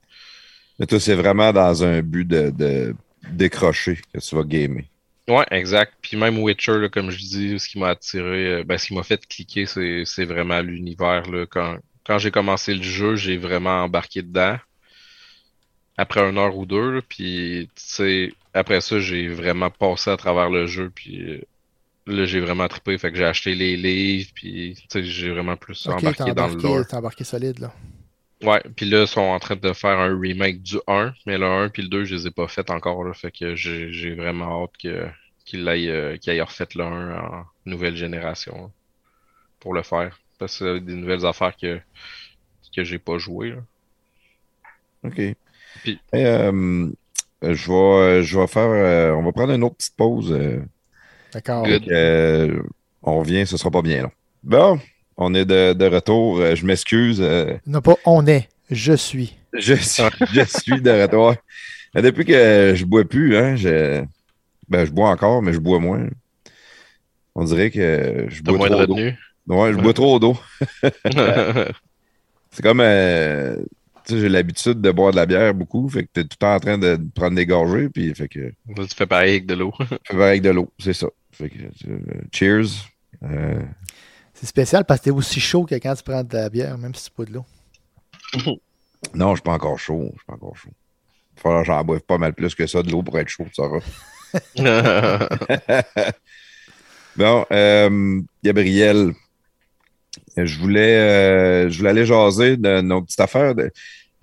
Mais 0.79 0.85
toi, 0.85 0.99
c'est 0.99 1.15
vraiment 1.15 1.51
dans 1.51 1.83
un 1.83 2.01
but 2.01 2.25
de, 2.25 2.49
de 2.51 2.95
décrocher 3.31 3.99
que 4.13 4.19
tu 4.19 4.35
vas 4.35 4.43
gamer. 4.43 4.85
Ouais, 5.29 5.45
exact. 5.51 5.93
Puis 6.01 6.17
même 6.17 6.39
Witcher, 6.39 6.79
là, 6.79 6.89
comme 6.89 7.11
je 7.11 7.19
dis, 7.19 7.59
ce 7.59 7.69
qui 7.69 7.77
m'a 7.77 7.89
attiré, 7.89 8.47
euh, 8.47 8.63
ben, 8.63 8.77
ce 8.77 8.87
qui 8.87 8.95
m'a 8.95 9.03
fait 9.03 9.25
cliquer, 9.27 9.65
c'est, 9.67 10.25
vraiment 10.25 10.59
l'univers. 10.61 11.29
Là. 11.29 11.45
Quand, 11.45 11.77
quand 12.05 12.17
j'ai 12.17 12.31
commencé 12.31 12.73
le 12.73 12.81
jeu, 12.81 13.15
j'ai 13.15 13.37
vraiment 13.37 13.83
embarqué 13.83 14.23
dedans. 14.23 14.57
Après 15.97 16.27
une 16.27 16.37
heure 16.37 16.57
ou 16.57 16.65
deux, 16.65 16.95
là, 16.95 17.01
puis 17.07 17.69
après 18.53 18.81
ça, 18.81 18.99
j'ai 18.99 19.27
vraiment 19.27 19.69
passé 19.69 20.09
à 20.09 20.17
travers 20.17 20.49
le 20.49 20.65
jeu, 20.65 20.89
puis 20.95 21.21
euh, 21.21 21.41
là, 22.07 22.25
j'ai 22.25 22.39
vraiment 22.39 22.67
trippé. 22.69 22.97
Fait 22.97 23.11
que 23.11 23.17
j'ai 23.17 23.25
acheté 23.25 23.53
les 23.53 23.75
livres, 23.75 24.29
puis 24.33 24.77
j'ai 24.95 25.29
vraiment 25.29 25.57
plus 25.57 25.85
embarqué 25.87 26.33
dans 26.33 26.47
le 26.47 26.53
lore. 26.53 26.71
embarqué, 26.71 26.89
t'es 26.89 26.95
embarqué 26.95 27.23
solide, 27.25 27.59
là. 27.59 27.73
Ouais, 28.41 28.61
puis 28.75 28.85
là, 28.85 29.01
ils 29.01 29.07
sont 29.07 29.19
en 29.21 29.39
train 29.39 29.57
de 29.57 29.73
faire 29.73 29.99
un 29.99 30.17
remake 30.17 30.61
du 30.61 30.77
1, 30.87 31.13
mais 31.25 31.37
le 31.37 31.45
1 31.45 31.69
puis 31.69 31.81
le 31.83 31.89
2, 31.89 32.05
je 32.05 32.15
les 32.15 32.27
ai 32.27 32.31
pas 32.31 32.47
fait 32.47 32.69
encore, 32.69 33.03
là, 33.03 33.13
fait 33.13 33.31
que 33.31 33.55
j'ai 33.55 34.15
vraiment 34.15 34.63
hâte 34.63 34.71
que 34.81 35.07
qu'ils 35.45 35.67
aillent, 35.67 35.89
euh, 35.89 36.15
qu'ils 36.17 36.31
aillent 36.31 36.41
refait 36.41 36.67
le 36.75 36.83
1 36.83 37.19
en 37.19 37.45
nouvelle 37.65 37.95
génération 37.97 38.55
là, 38.63 38.69
pour 39.59 39.73
le 39.73 39.81
faire. 39.83 40.19
Parce 40.37 40.59
que 40.59 40.77
c'est 40.77 40.85
des 40.85 40.93
nouvelles 40.93 41.25
affaires 41.25 41.55
que, 41.57 41.79
que 42.75 42.83
j'ai 42.83 42.99
pas 42.99 43.17
joué. 43.17 43.51
là. 43.51 43.57
OK. 45.03 45.21
Puis- 45.83 45.99
euh, 46.15 46.89
je 47.41 47.71
vais, 47.71 48.23
je 48.23 48.39
vais 48.39 48.47
faire. 48.47 48.69
euh, 48.69 49.11
on 49.13 49.23
va 49.23 49.31
prendre 49.31 49.53
une 49.53 49.63
autre 49.63 49.75
petite 49.75 49.95
pause. 49.95 50.31
euh, 50.31 50.61
D'accord. 51.33 51.65
Euh, 51.67 52.61
on 53.03 53.19
revient, 53.19 53.45
ce 53.45 53.57
sera 53.57 53.71
pas 53.71 53.81
bien 53.81 54.03
long. 54.03 54.11
Bon, 54.43 54.79
on 55.21 55.33
est 55.35 55.45
de, 55.45 55.73
de 55.73 55.85
retour. 55.85 56.39
Euh, 56.39 56.55
Je 56.55 56.65
m'excuse. 56.65 57.19
euh, 57.21 57.55
Non, 57.67 57.81
pas 57.81 57.95
on 58.05 58.25
est, 58.25 58.49
je 58.71 58.93
suis. 58.93 59.35
je, 59.53 59.75
suis, 59.75 60.03
je 60.33 60.41
suis 60.45 60.81
de 60.81 60.89
retour. 61.01 61.35
Euh, 61.95 62.01
Depuis 62.01 62.25
que 62.25 62.73
je 62.75 62.85
bois 62.85 63.03
plus, 63.03 63.35
hein, 63.37 63.55
je, 63.55 64.03
ben, 64.67 64.85
je 64.85 64.91
bois 64.91 65.09
encore, 65.09 65.41
mais 65.41 65.53
je 65.53 65.59
bois 65.59 65.79
moins. 65.79 66.07
On 67.35 67.43
dirait 67.43 67.69
que 67.71 68.25
je 68.29 68.41
bois 68.41 68.57
moins 68.57 68.69
de 68.69 68.75
trop 68.75 68.85
d'eau. 68.87 68.95
Ouais, 69.47 69.73
je 69.73 69.77
bois 69.77 69.93
trop 69.93 70.19
d'eau. 70.19 70.37
C'est 72.51 72.63
comme. 72.63 72.81
euh, 72.81 73.55
tu 74.05 74.15
sais, 74.15 74.21
j'ai 74.21 74.29
l'habitude 74.29 74.81
de 74.81 74.91
boire 74.91 75.11
de 75.11 75.17
la 75.17 75.25
bière 75.25 75.53
beaucoup. 75.53 75.87
Fait 75.89 76.03
que 76.03 76.09
t'es 76.13 76.23
tout 76.23 76.29
le 76.31 76.37
temps 76.37 76.55
en 76.55 76.59
train 76.59 76.77
de 76.77 76.99
prendre 77.15 77.35
des 77.35 77.45
gorgées. 77.45 77.89
Puis, 77.89 78.13
fait 78.15 78.27
que. 78.27 78.51
Tu 78.75 78.95
fais 78.95 79.05
pareil 79.05 79.31
avec 79.31 79.45
de 79.45 79.53
l'eau. 79.55 79.71
Fais 79.79 79.97
pareil 80.17 80.29
avec 80.29 80.41
de 80.41 80.49
l'eau, 80.49 80.71
c'est 80.79 80.93
ça. 80.93 81.07
Fait 81.31 81.49
que, 81.49 81.57
euh, 81.87 81.99
cheers. 82.33 82.65
Euh, 83.23 83.61
C'est 84.39 84.45
spécial 84.47 84.85
parce 84.85 85.01
que 85.01 85.05
t'es 85.05 85.11
aussi 85.11 85.39
chaud 85.41 85.65
que 85.65 85.75
quand 85.75 85.93
tu 85.95 86.03
prends 86.03 86.23
de 86.23 86.33
la 86.33 86.49
bière, 86.49 86.77
même 86.77 86.95
si 86.95 87.03
c'est 87.03 87.13
pas 87.13 87.25
de 87.25 87.33
l'eau. 87.33 87.45
non, 89.13 89.31
je 89.31 89.35
suis 89.35 89.43
pas 89.43 89.51
encore 89.53 89.77
chaud. 89.77 90.05
Je 90.13 90.17
suis 90.17 90.25
pas 90.25 90.33
encore 90.33 90.55
chaud. 90.55 90.69
Il 90.71 91.35
va 91.35 91.41
falloir 91.41 91.61
que 91.61 91.67
j'en 91.67 91.83
boive 91.83 92.01
pas 92.01 92.17
mal 92.17 92.33
plus 92.33 92.55
que 92.55 92.65
ça 92.65 92.81
de 92.81 92.89
l'eau 92.89 93.03
pour 93.03 93.19
être 93.19 93.27
chaud, 93.27 93.45
ça 93.53 93.63
va. 93.67 93.79
bon, 97.17 97.45
euh, 97.51 98.21
Gabriel, 98.43 99.13
je 100.37 100.59
voulais, 100.59 100.95
euh, 100.95 101.69
je 101.69 101.77
voulais 101.77 101.89
aller 101.89 102.05
jaser 102.05 102.55
de 102.57 102.81
nos 102.81 103.01
petites 103.01 103.19
affaires. 103.19 103.55
de- 103.55 103.71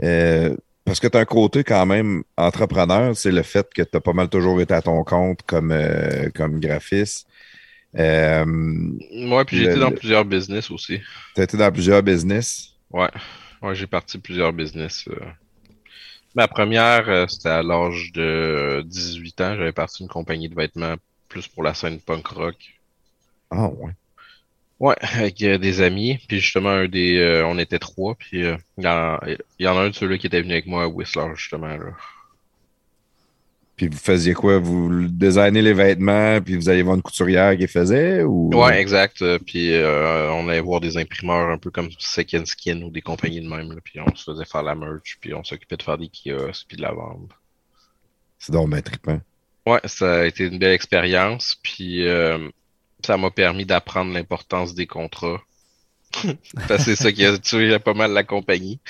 euh, 0.03 0.57
parce 0.85 1.01
que 1.01 1.09
tu 1.09 1.17
as 1.17 1.21
un 1.21 1.25
côté 1.25 1.65
quand 1.65 1.85
même 1.85 2.23
entrepreneur, 2.37 3.17
c'est 3.17 3.33
le 3.33 3.43
fait 3.43 3.67
que 3.75 3.83
tu 3.83 3.97
as 3.97 4.01
pas 4.01 4.13
mal 4.13 4.29
toujours 4.29 4.61
été 4.61 4.73
à 4.73 4.83
ton 4.83 5.03
compte 5.05 5.41
comme, 5.43 5.73
euh, 5.73 6.31
comme 6.35 6.61
graphiste. 6.61 7.27
Euh, 7.98 8.44
Ouais, 9.10 9.44
puis 9.44 9.56
j'ai 9.56 9.64
été 9.64 9.78
dans 9.78 9.90
plusieurs 9.93 10.24
business 10.24 10.70
aussi. 10.70 11.01
tu 11.35 11.40
as 11.40 11.44
été 11.44 11.56
dans 11.56 11.70
plusieurs 11.70 12.02
business? 12.02 12.73
Ouais, 12.90 13.10
ouais, 13.62 13.74
j'ai 13.77 13.86
parti 13.86 14.18
plusieurs 14.18 14.52
business. 14.52 15.05
euh. 15.09 15.20
Ma 16.35 16.47
première, 16.48 17.09
euh, 17.09 17.27
c'était 17.27 17.48
à 17.48 17.62
l'âge 17.64 18.12
de 18.12 18.82
18 18.86 19.40
ans. 19.40 19.56
J'avais 19.56 19.73
parti 19.73 20.02
une 20.02 20.09
compagnie 20.09 20.48
de 20.48 20.55
vêtements 20.55 20.94
plus 21.28 21.48
pour 21.48 21.62
la 21.64 21.74
scène 21.74 22.01
punk 22.01 22.27
rock. 22.28 22.56
Ah 23.51 23.68
ouais. 23.68 23.93
Ouais, 24.78 24.97
avec 25.01 25.43
euh, 25.43 25.59
des 25.59 25.81
amis. 25.81 26.18
Puis 26.28 26.40
justement, 26.40 26.70
un 26.70 26.89
des, 26.89 27.16
euh, 27.18 27.47
on 27.47 27.59
était 27.59 27.78
trois. 27.78 28.14
Puis 28.16 28.44
euh, 28.44 28.56
il 28.78 28.85
y, 28.85 29.64
y 29.64 29.68
en 29.68 29.77
a 29.78 29.82
un 29.82 29.90
de 29.90 29.94
ceux-là 29.94 30.18
qui 30.18 30.27
était 30.27 30.40
venu 30.43 30.52
avec 30.52 30.66
moi 30.66 30.85
à 30.85 30.89
Whistler, 30.89 31.28
justement. 31.36 31.77
Là. 31.77 31.93
Puis 33.77 33.89
vous 33.89 33.98
faisiez 33.98 34.32
quoi? 34.32 34.59
Vous 34.59 35.07
designez 35.09 35.61
les 35.61 35.74
vêtements, 35.74 36.40
puis 36.40 36.57
vous 36.57 36.69
alliez 36.70 36.82
voir 36.82 36.97
une 36.97 37.03
couturière 37.03 37.53
qui 37.53 37.59
les 37.59 37.66
faisait? 37.66 38.23
Ou... 38.23 38.51
Ouais, 38.55 38.81
exact. 38.81 39.20
euh, 39.20 39.39
Puis 39.39 39.74
euh, 39.74 40.31
on 40.32 40.48
allait 40.48 40.61
voir 40.61 40.81
des 40.81 40.97
imprimeurs 40.97 41.51
un 41.51 41.59
peu 41.59 41.70
comme 41.70 41.90
Second 41.98 42.44
Skin 42.47 42.81
ou 42.82 42.90
des 42.90 43.03
compagnies 43.03 43.43
de 43.43 43.48
même. 43.48 43.70
là, 43.73 43.78
puis 43.85 44.01
on 44.01 44.15
se 44.16 44.24
faisait 44.32 44.47
faire 44.47 44.62
la 44.62 44.74
merch. 44.74 45.19
Puis 45.20 45.35
on 45.35 45.44
s'occupait 45.44 45.77
de 45.77 45.82
faire 45.82 45.98
des 45.98 46.09
kiosques 46.09 46.65
puis 46.69 46.78
de 46.78 46.82
la 46.82 46.93
vente. 46.93 47.31
C'est 48.39 48.53
donc 48.53 48.70
bien 48.70 48.81
trippant. 48.81 49.20
Ouais, 49.66 49.81
ça 49.85 50.20
a 50.20 50.24
été 50.27 50.44
une 50.44 50.59
belle 50.59 50.73
expérience, 50.74 51.57
puis 51.62 52.07
euh, 52.07 52.48
ça 53.05 53.16
m'a 53.16 53.31
permis 53.31 53.66
d'apprendre 53.66 54.12
l'importance 54.15 54.74
des 54.74 54.86
contrats. 54.86 55.43
Parce 56.69 56.85
que 56.86 56.94
c'est 56.94 56.97
ça 56.97 57.12
qui 57.12 57.27
a 57.27 57.36
tué 57.36 57.78
pas 57.78 57.93
mal 57.93 58.12
la 58.12 58.23
compagnie. 58.23 58.81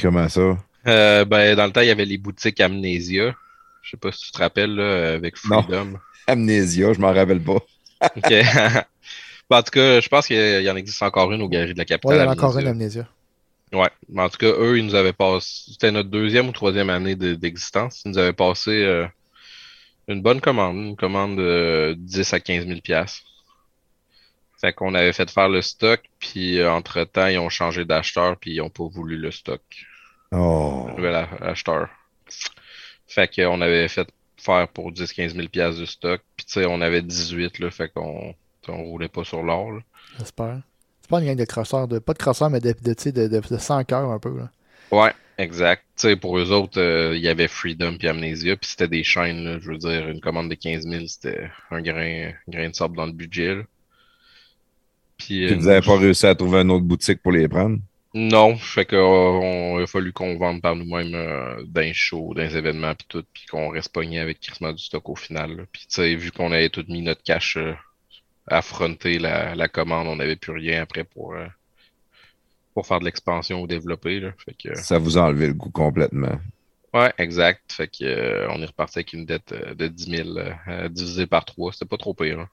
Comment 0.00 0.28
ça? 0.28 0.58
Euh, 0.86 1.24
ben, 1.24 1.54
dans 1.56 1.66
le 1.66 1.72
temps, 1.72 1.80
il 1.80 1.88
y 1.88 1.90
avait 1.90 2.04
les 2.04 2.18
boutiques 2.18 2.60
Amnesia. 2.60 3.34
Je 3.82 3.90
sais 3.90 3.96
pas 3.96 4.12
si 4.12 4.26
tu 4.26 4.32
te 4.32 4.38
rappelles, 4.38 4.74
là, 4.74 5.12
avec 5.14 5.34
Non. 5.44 5.62
Freedom. 5.62 5.98
Amnésia, 6.26 6.92
je 6.92 7.00
m'en 7.00 7.12
rappelle 7.12 7.42
pas. 7.42 7.58
Ok. 8.16 8.30
Ben, 9.50 9.56
en 9.58 9.62
tout 9.62 9.70
cas, 9.70 10.00
je 10.00 10.08
pense 10.08 10.26
qu'il 10.26 10.36
y 10.62 10.70
en 10.70 10.76
existe 10.76 11.02
encore 11.02 11.32
une 11.32 11.42
aux 11.42 11.48
Galeries 11.48 11.72
de 11.72 11.78
la 11.78 11.84
Capitale. 11.84 12.10
Ouais, 12.18 12.22
il 12.22 12.24
y 12.24 12.28
en 12.28 12.30
a 12.30 12.32
encore 12.34 12.50
Amnesia. 12.56 12.60
une 12.60 12.68
amnésia. 12.68 13.08
Ouais, 13.72 13.90
mais 14.08 14.22
en 14.22 14.28
tout 14.28 14.38
cas, 14.38 14.46
eux, 14.52 14.78
ils 14.78 14.84
nous 14.86 14.94
avaient 14.94 15.12
passé. 15.12 15.70
C'était 15.72 15.90
notre 15.90 16.08
deuxième 16.10 16.48
ou 16.48 16.52
troisième 16.52 16.90
année 16.90 17.16
de- 17.16 17.34
d'existence. 17.34 18.02
Ils 18.04 18.10
nous 18.12 18.18
avaient 18.18 18.32
passé 18.32 18.70
euh, 18.70 19.06
une 20.06 20.22
bonne 20.22 20.40
commande, 20.40 20.76
une 20.76 20.96
commande 20.96 21.36
de 21.38 21.94
10 21.98 22.32
à 22.34 22.40
15 22.40 22.66
000 22.66 22.80
piastres. 22.80 23.24
Fait 24.60 24.72
qu'on 24.72 24.94
avait 24.94 25.12
fait 25.12 25.30
faire 25.30 25.48
le 25.48 25.62
stock, 25.62 26.02
puis 26.18 26.58
euh, 26.58 26.70
entre-temps, 26.70 27.26
ils 27.28 27.38
ont 27.38 27.48
changé 27.48 27.84
d'acheteur, 27.84 28.36
puis 28.38 28.52
ils 28.54 28.60
ont 28.60 28.70
pas 28.70 28.86
voulu 28.86 29.16
le 29.16 29.30
stock. 29.30 29.60
Oh. 30.32 30.88
Nouvel 30.96 31.26
acheteur. 31.40 31.88
Fait 33.06 33.28
qu'on 33.34 33.60
avait 33.60 33.88
fait 33.88 34.08
faire 34.36 34.68
pour 34.68 34.92
10-15 34.92 35.34
000 35.34 35.48
piastres 35.48 35.80
de 35.80 35.86
stock, 35.86 36.20
puis 36.36 36.46
tu 36.46 36.52
sais, 36.52 36.66
on 36.66 36.80
avait 36.80 37.02
18, 37.02 37.58
là, 37.58 37.70
fait 37.70 37.88
qu'on 37.88 38.34
on 38.68 38.84
roulait 38.84 39.08
pas 39.08 39.24
sur 39.24 39.42
l'or, 39.42 39.72
là. 39.72 39.80
J'espère. 40.18 40.60
C'est 41.00 41.10
pas 41.10 41.20
une 41.20 41.26
gang 41.26 41.36
de 41.36 41.44
crosseurs, 41.44 41.88
de, 41.88 41.98
pas 41.98 42.12
de 42.12 42.18
crosseurs, 42.18 42.50
mais 42.50 42.60
de, 42.60 42.74
de, 42.82 42.94
de, 43.10 43.28
de, 43.28 43.40
de 43.40 43.58
100 43.58 43.84
cœurs 43.84 44.10
un 44.10 44.18
peu. 44.18 44.36
Là. 44.36 44.50
Ouais, 44.90 45.12
exact. 45.38 45.84
Tu 45.96 46.08
sais, 46.08 46.16
pour 46.16 46.38
eux 46.38 46.52
autres, 46.52 46.80
euh, 46.80 47.16
il 47.16 47.22
y 47.22 47.28
avait 47.28 47.48
Freedom 47.48 47.96
puis 47.98 48.08
Amnesia, 48.08 48.56
puis 48.56 48.68
c'était 48.68 48.88
des 48.88 49.04
chaînes, 49.04 49.44
là. 49.44 49.58
Je 49.58 49.70
veux 49.70 49.78
dire, 49.78 50.08
une 50.08 50.20
commande 50.20 50.50
de 50.50 50.54
15 50.54 50.86
000, 50.86 51.06
c'était 51.06 51.50
un 51.70 51.80
grain, 51.80 52.32
un 52.46 52.50
grain 52.50 52.68
de 52.68 52.74
sable 52.74 52.96
dans 52.96 53.06
le 53.06 53.12
budget, 53.12 53.54
là. 53.54 53.62
Puis, 55.16 55.46
Puis 55.46 55.52
euh, 55.52 55.56
vous 55.56 55.66
n'avez 55.66 55.84
pas 55.84 55.98
réussi 55.98 56.26
à 56.26 56.34
trouver 56.34 56.60
une 56.60 56.70
autre 56.70 56.84
boutique 56.84 57.22
pour 57.22 57.32
les 57.32 57.48
prendre? 57.48 57.78
Non, 58.18 58.56
fait 58.56 58.84
que, 58.86 58.96
euh, 58.96 59.82
a 59.82 59.86
fallu 59.86 60.12
qu'on 60.12 60.36
vende 60.38 60.60
par 60.62 60.74
nous-mêmes 60.76 61.14
euh, 61.14 61.62
d'un 61.66 61.92
show, 61.92 62.34
d'un 62.34 62.48
événement, 62.48 62.94
puis 62.94 63.06
tout, 63.08 63.24
puis 63.32 63.46
qu'on 63.46 63.68
reste 63.70 63.92
pogné 63.92 64.18
avec 64.20 64.40
quasiment 64.40 64.72
du 64.72 64.82
stock 64.82 65.08
au 65.08 65.16
final. 65.16 65.66
Puis, 65.72 65.82
tu 65.82 65.94
sais, 65.96 66.14
vu 66.16 66.32
qu'on 66.32 66.52
avait 66.52 66.70
tout 66.70 66.84
mis 66.88 67.02
notre 67.02 67.22
cash 67.22 67.56
euh, 67.56 67.74
à 68.48 68.58
affronter 68.58 69.18
la, 69.18 69.54
la 69.54 69.68
commande, 69.68 70.08
on 70.08 70.16
n'avait 70.16 70.36
plus 70.36 70.52
rien 70.52 70.82
après 70.82 71.04
pour, 71.04 71.34
euh, 71.34 71.46
pour 72.74 72.86
faire 72.86 73.00
de 73.00 73.04
l'expansion 73.04 73.60
ou 73.60 73.66
développer, 73.66 74.20
là. 74.20 74.32
Fait 74.44 74.54
que, 74.54 74.74
Ça 74.74 74.98
vous 74.98 75.18
a 75.18 75.22
enlevé 75.24 75.48
le 75.48 75.54
goût 75.54 75.70
complètement. 75.70 76.40
Ouais, 76.94 77.12
exact. 77.18 77.72
Fait 77.72 77.88
que, 77.88 78.04
euh, 78.04 78.48
on 78.50 78.62
est 78.62 78.66
reparti 78.66 78.98
avec 78.98 79.12
une 79.12 79.26
dette 79.26 79.52
euh, 79.52 79.74
de 79.74 79.88
10 79.88 80.06
000 80.10 80.38
euh, 80.38 80.88
divisé 80.88 81.26
par 81.26 81.44
3. 81.44 81.72
C'était 81.72 81.84
pas 81.86 81.96
trop 81.98 82.14
pire. 82.14 82.40
hein. 82.40 82.48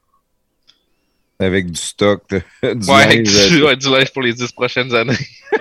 Avec 1.40 1.70
du 1.70 1.80
stock, 1.80 2.24
du 2.64 2.90
Ouais, 2.90 3.04
avec 3.04 3.26
linge, 3.28 3.50
du, 3.50 3.64
ouais, 3.64 3.76
du 3.76 3.90
linge 3.90 4.12
pour 4.14 4.22
les 4.22 4.34
10 4.34 4.52
prochaines 4.54 4.94
années. 4.96 5.18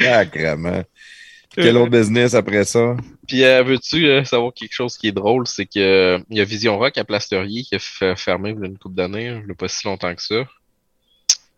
Sacrement. 0.00 0.82
Quel 1.54 1.76
autre 1.78 1.90
business 1.90 2.34
après 2.34 2.64
ça? 2.64 2.96
Puis, 3.26 3.42
euh, 3.42 3.62
veux-tu 3.62 4.06
euh, 4.06 4.24
savoir 4.24 4.52
quelque 4.52 4.74
chose 4.74 4.96
qui 4.98 5.08
est 5.08 5.12
drôle? 5.12 5.46
C'est 5.46 5.64
que 5.64 5.78
euh, 5.78 6.18
il 6.28 6.36
y 6.36 6.40
a 6.40 6.44
Vision 6.44 6.78
Rock 6.78 6.98
à 6.98 7.04
Plasterier 7.04 7.62
qui 7.62 7.74
a 7.74 7.78
f- 7.78 8.16
fermé 8.16 8.50
il 8.50 8.60
y 8.60 8.62
a 8.62 8.66
une 8.66 8.78
couple 8.78 8.94
d'années, 8.96 9.28
hein, 9.28 9.40
il 9.42 9.48
y 9.48 9.52
a 9.52 9.54
pas 9.54 9.66
si 9.68 9.86
longtemps 9.86 10.14
que 10.14 10.22
ça. 10.22 10.46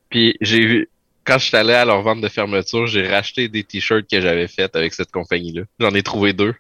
Puis, 0.08 0.36
j'ai 0.40 0.60
vu, 0.64 0.88
quand 1.24 1.38
je 1.38 1.46
suis 1.46 1.56
allé 1.56 1.72
à 1.74 1.84
leur 1.84 2.00
vente 2.02 2.20
de 2.20 2.28
fermeture, 2.28 2.86
j'ai 2.86 3.06
racheté 3.08 3.48
des 3.48 3.64
t-shirts 3.64 4.08
que 4.08 4.20
j'avais 4.20 4.46
fait 4.48 4.74
avec 4.76 4.94
cette 4.94 5.10
compagnie-là. 5.10 5.62
J'en 5.80 5.90
ai 5.90 6.02
trouvé 6.02 6.32
deux. 6.32 6.54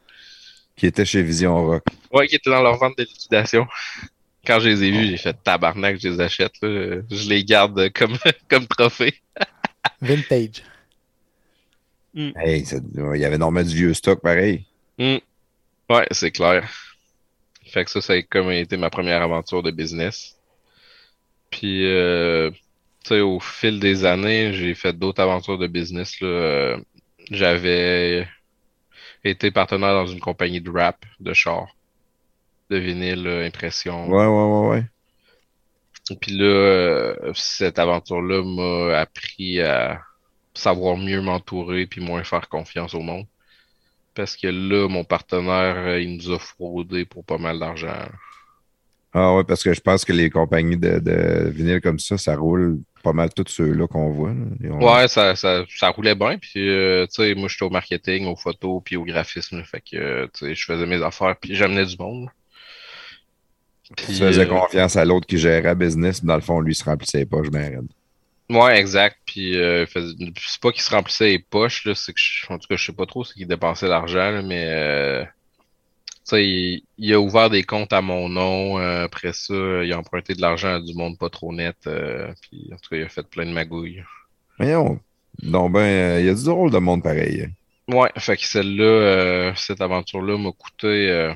Qui 0.76 0.86
était 0.86 1.04
chez 1.04 1.22
Vision 1.22 1.64
Rock. 1.64 1.84
Ouais, 2.12 2.26
qui 2.26 2.34
étaient 2.34 2.50
dans 2.50 2.62
leur 2.62 2.76
vente 2.76 2.98
de 2.98 3.04
liquidation. 3.04 3.66
Quand 4.46 4.60
je 4.60 4.68
les 4.68 4.84
ai 4.84 4.90
vus, 4.90 5.06
j'ai 5.08 5.16
fait 5.18 5.36
tabarnak, 5.42 5.98
je 6.00 6.08
les 6.08 6.20
achète. 6.20 6.52
Là. 6.62 7.02
Je 7.10 7.28
les 7.28 7.44
garde 7.44 7.90
comme, 7.92 8.16
comme 8.48 8.66
trophée. 8.66 9.14
Vintage. 10.00 10.62
Hey, 12.36 12.64
ça- 12.64 12.78
il 13.14 13.20
y 13.20 13.24
avait 13.24 13.38
normalement 13.38 13.68
du 13.68 13.74
vieux 13.76 13.94
stock 13.94 14.20
pareil. 14.22 14.66
Hmm. 14.98 15.18
Ouais, 15.90 16.06
c'est 16.10 16.30
clair. 16.32 16.68
Fait 17.66 17.84
que 17.84 17.90
ça, 17.90 18.00
ça 18.00 18.14
a 18.14 18.22
comme 18.22 18.50
été 18.50 18.76
ma 18.76 18.90
première 18.90 19.22
aventure 19.22 19.62
de 19.62 19.70
business. 19.70 20.36
Puis, 21.50 21.86
euh, 21.86 22.50
tu 23.04 23.08
sais, 23.10 23.20
au 23.20 23.40
fil 23.40 23.80
des 23.80 24.04
années, 24.04 24.52
j'ai 24.54 24.74
fait 24.74 24.92
d'autres 24.98 25.22
aventures 25.22 25.58
de 25.58 25.66
business. 25.66 26.20
Là. 26.20 26.28
Euh, 26.28 26.78
J'avais 27.30 28.26
été 29.24 29.50
partenaire 29.50 29.92
dans 29.94 30.06
une 30.06 30.20
compagnie 30.20 30.60
de 30.60 30.70
rap, 30.70 31.04
de 31.20 31.32
char, 31.34 31.74
de 32.70 32.76
vinyle, 32.76 33.26
impression. 33.26 34.08
Ouais, 34.08 34.26
ouais, 34.26 34.26
ouais, 34.26 34.68
ouais. 34.68 34.84
Puis 36.20 36.32
là, 36.38 36.44
euh, 36.44 37.32
cette 37.34 37.78
aventure-là 37.78 38.42
m'a 38.42 38.98
appris 38.98 39.60
à 39.60 40.00
savoir 40.54 40.96
mieux 40.96 41.20
m'entourer 41.20 41.86
puis 41.86 42.00
moins 42.00 42.24
faire 42.24 42.48
confiance 42.48 42.94
au 42.94 43.00
monde. 43.00 43.26
Parce 44.14 44.36
que 44.36 44.48
là, 44.48 44.88
mon 44.88 45.04
partenaire, 45.04 45.76
euh, 45.76 46.00
il 46.00 46.16
nous 46.16 46.32
a 46.32 46.38
fraudé 46.38 47.04
pour 47.04 47.24
pas 47.24 47.38
mal 47.38 47.58
d'argent. 47.58 47.94
Ah 49.12 49.34
ouais, 49.34 49.44
parce 49.44 49.62
que 49.62 49.72
je 49.72 49.80
pense 49.80 50.04
que 50.04 50.12
les 50.12 50.30
compagnies 50.30 50.76
de, 50.76 50.98
de 50.98 51.48
vinyle 51.50 51.80
comme 51.80 51.98
ça, 51.98 52.18
ça 52.18 52.36
roule 52.36 52.80
pas 53.02 53.12
mal 53.12 53.32
tous 53.32 53.48
ceux-là 53.48 53.86
qu'on 53.86 54.10
voit. 54.10 54.34
là. 54.60 54.74
Ouais, 54.74 55.08
ça, 55.08 55.36
ça, 55.36 55.64
ça 55.68 55.88
roulait 55.90 56.14
bien. 56.14 56.36
Puis, 56.38 56.68
euh, 56.68 57.06
tu 57.06 57.22
sais, 57.22 57.34
moi, 57.34 57.48
j'étais 57.48 57.64
au 57.64 57.70
marketing, 57.70 58.26
aux 58.26 58.36
photos, 58.36 58.82
puis 58.84 58.96
au 58.96 59.04
graphisme. 59.04 59.62
Fait 59.64 59.80
que, 59.80 60.26
tu 60.26 60.30
sais, 60.34 60.54
je 60.54 60.64
faisais 60.64 60.86
mes 60.86 61.02
affaires, 61.02 61.36
puis 61.40 61.54
j'amenais 61.54 61.86
du 61.86 61.96
monde. 61.98 62.28
Tu 63.96 64.04
Puis, 64.06 64.14
faisais 64.18 64.46
euh, 64.46 64.48
confiance 64.48 64.96
à 64.96 65.04
l'autre 65.04 65.26
qui 65.26 65.38
gérait 65.38 65.74
business, 65.76 66.22
mais 66.22 66.28
dans 66.28 66.34
le 66.36 66.40
fond, 66.42 66.60
lui, 66.60 66.72
il 66.72 66.74
se 66.76 66.84
remplissait 66.84 67.18
les 67.18 67.26
poches 67.26 67.50
bien 67.50 67.62
raide. 67.62 67.88
Ouais, 68.50 68.78
exact. 68.80 69.18
Puis 69.26 69.56
euh, 69.58 69.84
c'est 69.94 70.60
pas 70.62 70.72
qu'il 70.72 70.80
se 70.82 70.90
remplissait 70.90 71.28
les 71.28 71.38
poches, 71.38 71.84
là, 71.84 71.94
c'est 71.94 72.14
que 72.14 72.18
je- 72.20 72.46
en 72.50 72.58
tout 72.58 72.66
cas, 72.66 72.76
je 72.76 72.86
sais 72.86 72.92
pas 72.94 73.04
trop, 73.04 73.22
c'est 73.22 73.34
qu'il 73.34 73.46
dépensait 73.46 73.88
l'argent, 73.88 74.30
là, 74.30 74.40
mais 74.42 74.64
euh, 74.68 75.22
tu 75.24 75.30
sais, 76.24 76.46
il, 76.46 76.84
il 76.98 77.14
a 77.14 77.20
ouvert 77.20 77.50
des 77.50 77.62
comptes 77.64 77.92
à 77.92 78.02
mon 78.02 78.28
nom. 78.28 78.78
euh, 78.78 79.04
après 79.04 79.32
ça, 79.34 79.54
il 79.84 79.92
a 79.92 79.98
emprunté 79.98 80.34
de 80.34 80.40
l'argent 80.42 80.74
à 80.76 80.80
du 80.80 80.94
monde 80.94 81.18
pas 81.18 81.30
trop 81.30 81.52
net. 81.54 81.76
puis 82.42 82.70
en 82.72 82.76
tout 82.76 82.90
cas, 82.90 82.96
il 82.96 83.02
a 83.04 83.08
fait 83.08 83.28
plein 83.28 83.46
de 83.46 83.52
magouilles. 83.52 84.02
Voyons. 84.58 85.00
Donc, 85.42 85.72
ben, 85.72 86.20
il 86.20 86.26
y 86.26 86.28
a 86.28 86.34
du 86.34 86.44
drôle 86.44 86.70
de 86.70 86.78
monde 86.78 87.02
pareil. 87.02 87.42
hein. 87.42 87.50
Ouais, 87.88 88.10
fait 88.18 88.36
que 88.36 88.44
celle-là, 88.44 89.54
cette 89.56 89.80
aventure-là 89.80 90.36
m'a 90.38 90.52
coûté. 90.52 91.32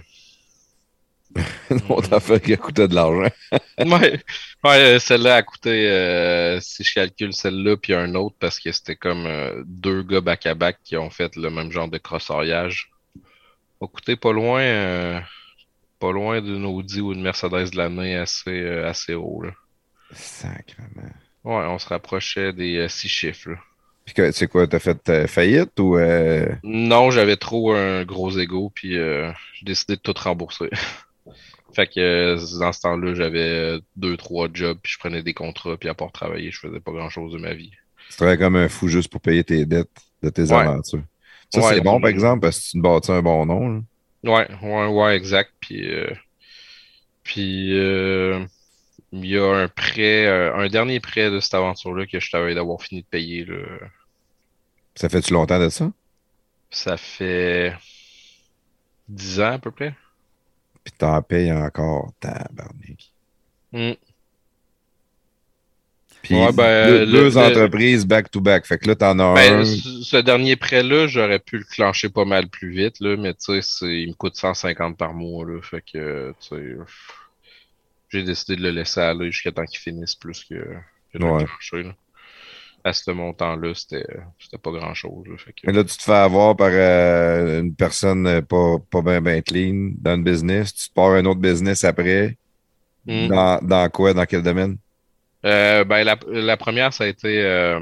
Une 1.70 1.80
autre 1.88 2.12
affaire 2.12 2.40
qui 2.40 2.52
a 2.52 2.56
coûté 2.56 2.88
de 2.88 2.94
l'argent. 2.94 3.30
Ouais, 3.78 4.20
ouais, 4.64 4.78
euh, 4.80 4.98
celle-là 4.98 5.36
a 5.36 5.42
coûté, 5.42 5.88
euh, 5.90 6.60
si 6.60 6.84
je 6.84 6.94
calcule 6.94 7.32
celle-là, 7.32 7.76
puis 7.76 7.94
un 7.94 8.14
autre, 8.14 8.36
parce 8.38 8.60
que 8.60 8.70
c'était 8.70 8.96
comme 8.96 9.26
euh, 9.26 9.62
deux 9.66 10.02
gars 10.02 10.20
back-à-back 10.20 10.78
qui 10.84 10.96
ont 10.96 11.10
fait 11.10 11.34
le 11.36 11.50
même 11.50 11.72
genre 11.72 11.88
de 11.88 11.98
crossoriage. 11.98 12.90
A 13.80 13.86
coûté 13.86 14.14
pas 14.14 14.32
loin, 14.32 14.60
euh, 14.60 15.20
pas 15.98 16.12
loin 16.12 16.40
d'une 16.40 16.64
Audi 16.64 17.00
ou 17.00 17.12
une 17.12 17.22
Mercedes 17.22 17.70
de 17.70 17.76
l'année 17.76 18.16
assez, 18.16 18.64
assez 18.66 19.14
haut, 19.14 19.42
là. 19.42 19.50
Sacrement. 20.12 21.10
Ouais, 21.44 21.64
on 21.66 21.78
se 21.78 21.88
rapprochait 21.88 22.52
des 22.52 22.86
six 22.88 23.08
chiffres, 23.08 23.50
là. 23.50 23.56
Puis 24.04 24.14
c'est 24.32 24.48
quoi, 24.48 24.66
t'as 24.66 24.80
fait 24.80 25.08
euh, 25.08 25.26
faillite 25.26 25.78
ou 25.78 25.96
euh, 25.96 26.48
Non, 26.64 27.10
j'avais 27.10 27.36
trop 27.36 27.72
un 27.72 28.04
gros 28.04 28.36
ego, 28.36 28.70
puis 28.74 28.98
euh, 28.98 29.30
j'ai 29.54 29.64
décidé 29.66 29.96
de 29.96 30.00
tout 30.00 30.14
rembourser. 30.16 30.70
Fait 31.74 31.86
que 31.86 32.00
euh, 32.00 32.58
dans 32.60 32.72
ce 32.72 32.80
temps-là, 32.80 33.14
j'avais 33.14 33.40
euh, 33.40 33.80
deux, 33.96 34.16
trois 34.16 34.48
jobs, 34.52 34.78
puis 34.82 34.92
je 34.92 34.98
prenais 34.98 35.22
des 35.22 35.32
contrats, 35.34 35.76
puis 35.78 35.88
à 35.88 35.94
part 35.94 36.12
travailler, 36.12 36.50
je 36.50 36.58
faisais 36.58 36.80
pas 36.80 36.92
grand-chose 36.92 37.32
de 37.32 37.38
ma 37.38 37.54
vie. 37.54 37.70
tu 38.10 38.16
travailles 38.16 38.38
comme 38.38 38.56
un 38.56 38.68
fou 38.68 38.88
juste 38.88 39.10
pour 39.10 39.20
payer 39.22 39.42
tes 39.44 39.64
dettes 39.64 39.88
de 40.22 40.28
tes 40.30 40.42
Ouais. 40.52 40.58
aventures? 40.58 41.02
Ça, 41.50 41.60
Ouais, 41.60 41.74
c'est 41.74 41.80
bon, 41.80 42.00
par 42.00 42.10
exemple, 42.10 42.40
parce 42.40 42.58
que 42.58 42.64
tu 42.64 42.70
te 42.72 42.78
bâtis 42.82 43.10
un 43.12 43.22
bon 43.22 43.46
nom. 43.46 43.68
là. 43.68 43.80
Ouais, 44.24 44.48
ouais, 44.62 44.86
ouais, 44.86 45.16
exact. 45.16 45.50
Puis, 45.60 45.90
euh, 45.90 46.10
puis 47.24 47.78
euh, 47.78 48.44
il 49.12 49.26
y 49.26 49.38
a 49.38 49.44
un 49.46 49.68
prêt, 49.68 50.26
un 50.26 50.68
dernier 50.68 51.00
prêt 51.00 51.30
de 51.30 51.40
cette 51.40 51.54
aventure-là 51.54 52.06
que 52.06 52.20
je 52.20 52.30
t'avais 52.30 52.54
d'avoir 52.54 52.80
fini 52.82 53.02
de 53.02 53.06
payer. 53.06 53.44
Là. 53.44 53.56
Ça 54.94 55.08
fait-tu 55.08 55.32
longtemps 55.32 55.58
de 55.60 55.68
ça? 55.68 55.90
Ça 56.70 56.96
fait 56.96 57.74
10 59.08 59.40
ans 59.40 59.52
à 59.52 59.58
peu 59.58 59.70
près. 59.70 59.94
Puis 60.84 60.92
t'en 60.98 61.20
payes 61.22 61.52
encore. 61.52 62.12
Tabarnak. 62.20 63.12
Hmm. 63.72 63.92
Puis 66.22 66.34
Ouais, 66.36 66.52
ben, 66.52 66.86
deux, 66.88 67.00
le- 67.00 67.06
deux 67.12 67.30
le- 67.30 67.36
entreprises 67.38 68.06
back-to-back. 68.06 68.64
Fait 68.66 68.78
que 68.78 68.86
là, 68.88 68.94
t'en 68.94 69.18
as 69.18 69.34
Ben, 69.34 69.60
un. 69.60 69.64
ce 69.64 70.16
dernier 70.18 70.54
prêt-là, 70.56 71.08
j'aurais 71.08 71.40
pu 71.40 71.58
le 71.58 71.64
clencher 71.64 72.10
pas 72.10 72.24
mal 72.24 72.48
plus 72.48 72.70
vite, 72.70 73.00
là, 73.00 73.16
mais 73.16 73.34
tu 73.34 73.60
sais, 73.60 73.86
il 73.86 74.08
me 74.10 74.14
coûte 74.14 74.36
150 74.36 74.96
par 74.96 75.14
mois, 75.14 75.44
là, 75.44 75.60
fait 75.62 75.82
que, 75.82 76.32
tu 76.40 76.48
sais, 76.56 76.76
j'ai 78.10 78.22
décidé 78.22 78.54
de 78.56 78.62
le 78.62 78.70
laisser 78.70 79.00
aller 79.00 79.32
jusqu'à 79.32 79.50
temps 79.50 79.64
qu'il 79.64 79.80
finisse 79.80 80.14
plus 80.14 80.44
que, 80.44 80.54
que 81.12 81.18
de 81.18 81.24
le 81.24 81.44
clencher, 81.44 81.82
là. 81.82 81.94
À 82.84 82.92
ce 82.92 83.12
montant-là, 83.12 83.74
c'était, 83.74 84.04
c'était 84.40 84.58
pas 84.58 84.72
grand-chose, 84.72 85.24
que... 85.24 85.52
Mais 85.64 85.72
là, 85.72 85.84
tu 85.84 85.96
te 85.96 86.02
fais 86.02 86.12
avoir 86.12 86.56
par 86.56 86.70
euh, 86.72 87.60
une 87.60 87.74
personne 87.76 88.26
euh, 88.26 88.42
pas, 88.42 88.78
pas 88.90 89.02
bien 89.02 89.20
ben 89.20 89.40
clean 89.40 89.92
dans 89.98 90.16
le 90.16 90.22
business. 90.24 90.74
Tu 90.74 90.90
pars 90.92 91.12
un 91.12 91.24
autre 91.26 91.40
business 91.40 91.84
après. 91.84 92.36
Hmm. 93.06 93.28
Dans, 93.28 93.60
dans 93.62 93.88
quoi? 93.88 94.14
Dans 94.14 94.26
quel 94.26 94.42
domaine? 94.42 94.78
Euh, 95.44 95.84
ben, 95.84 96.02
la, 96.02 96.16
la 96.26 96.56
première, 96.56 96.92
ça 96.92 97.04
a 97.04 97.06
été, 97.06 97.40
euh, 97.42 97.80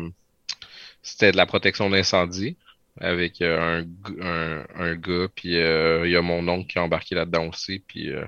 c'était 1.02 1.32
de 1.32 1.36
la 1.36 1.46
protection 1.46 1.88
d'incendie 1.88 2.56
avec 3.00 3.40
euh, 3.40 3.80
un, 3.80 3.86
un, 4.22 4.64
un 4.74 4.94
gars, 4.96 5.28
puis 5.34 5.56
euh, 5.56 6.06
il 6.06 6.10
y 6.12 6.16
a 6.16 6.22
mon 6.22 6.46
oncle 6.48 6.66
qui 6.70 6.78
a 6.78 6.82
embarqué 6.82 7.14
là-dedans 7.14 7.48
aussi, 7.48 7.82
puis 7.86 8.10
euh, 8.10 8.24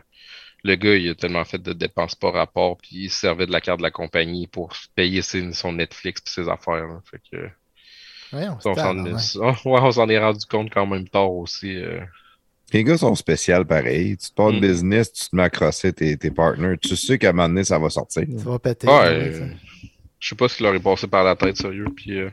le 0.65 0.75
gars, 0.77 0.95
il 0.95 1.09
a 1.11 1.15
tellement 1.15 1.45
fait 1.45 1.59
de 1.61 1.73
dépenses 1.73 2.15
par 2.15 2.33
rapport, 2.33 2.77
puis 2.79 3.05
il 3.05 3.11
servait 3.11 3.47
de 3.47 3.53
la 3.53 3.61
carte 3.61 3.79
de 3.79 3.83
la 3.85 3.91
compagnie 3.91 4.47
pour 4.47 4.73
payer 4.95 5.23
ses- 5.23 5.53
son 5.53 5.73
Netflix 5.73 6.21
puis 6.21 6.33
ses 6.33 6.49
affaires, 6.49 6.87
là. 6.87 7.01
Fait 7.11 7.21
que, 7.33 7.49
on 8.33 8.61
s'en 8.61 10.09
est, 10.09 10.15
ouais, 10.15 10.19
rendu 10.19 10.47
compte 10.47 10.71
quand 10.73 10.87
même 10.87 11.09
tard 11.09 11.33
aussi. 11.33 11.77
euh. 11.77 12.01
Les 12.73 12.85
gars 12.85 12.97
sont 12.97 13.15
spéciaux 13.15 13.65
pareil. 13.67 14.17
Tu 14.17 14.31
te 14.31 14.35
pars 14.35 14.51
de 14.53 14.57
Mm. 14.57 14.61
business, 14.61 15.13
tu 15.13 15.29
te 15.29 15.37
mets 15.37 15.43
à 15.43 15.51
crosser 15.51 15.93
tes, 15.93 16.17
tes 16.17 16.31
partners. 16.31 16.79
Tu 16.79 16.97
sais 16.97 17.19
qu'à 17.19 17.31
un 17.31 17.33
moment 17.33 17.49
donné, 17.49 17.65
ça 17.65 17.79
va 17.79 17.91
sortir. 17.91 18.25
Ça 18.39 18.49
va 18.49 18.59
péter. 18.59 18.87
Ouais, 18.87 18.95
ouais, 18.95 19.09
euh, 19.35 19.49
je 20.19 20.29
sais 20.29 20.37
pas 20.37 20.49
ce 20.49 20.57
qui 20.57 20.63
leur 20.63 20.75
est 20.75 20.81
passé 20.81 21.07
par 21.07 21.23
la 21.25 21.37
tête, 21.37 21.59
sérieux. 21.59 21.85
Puis 21.95 22.19
euh, 22.19 22.31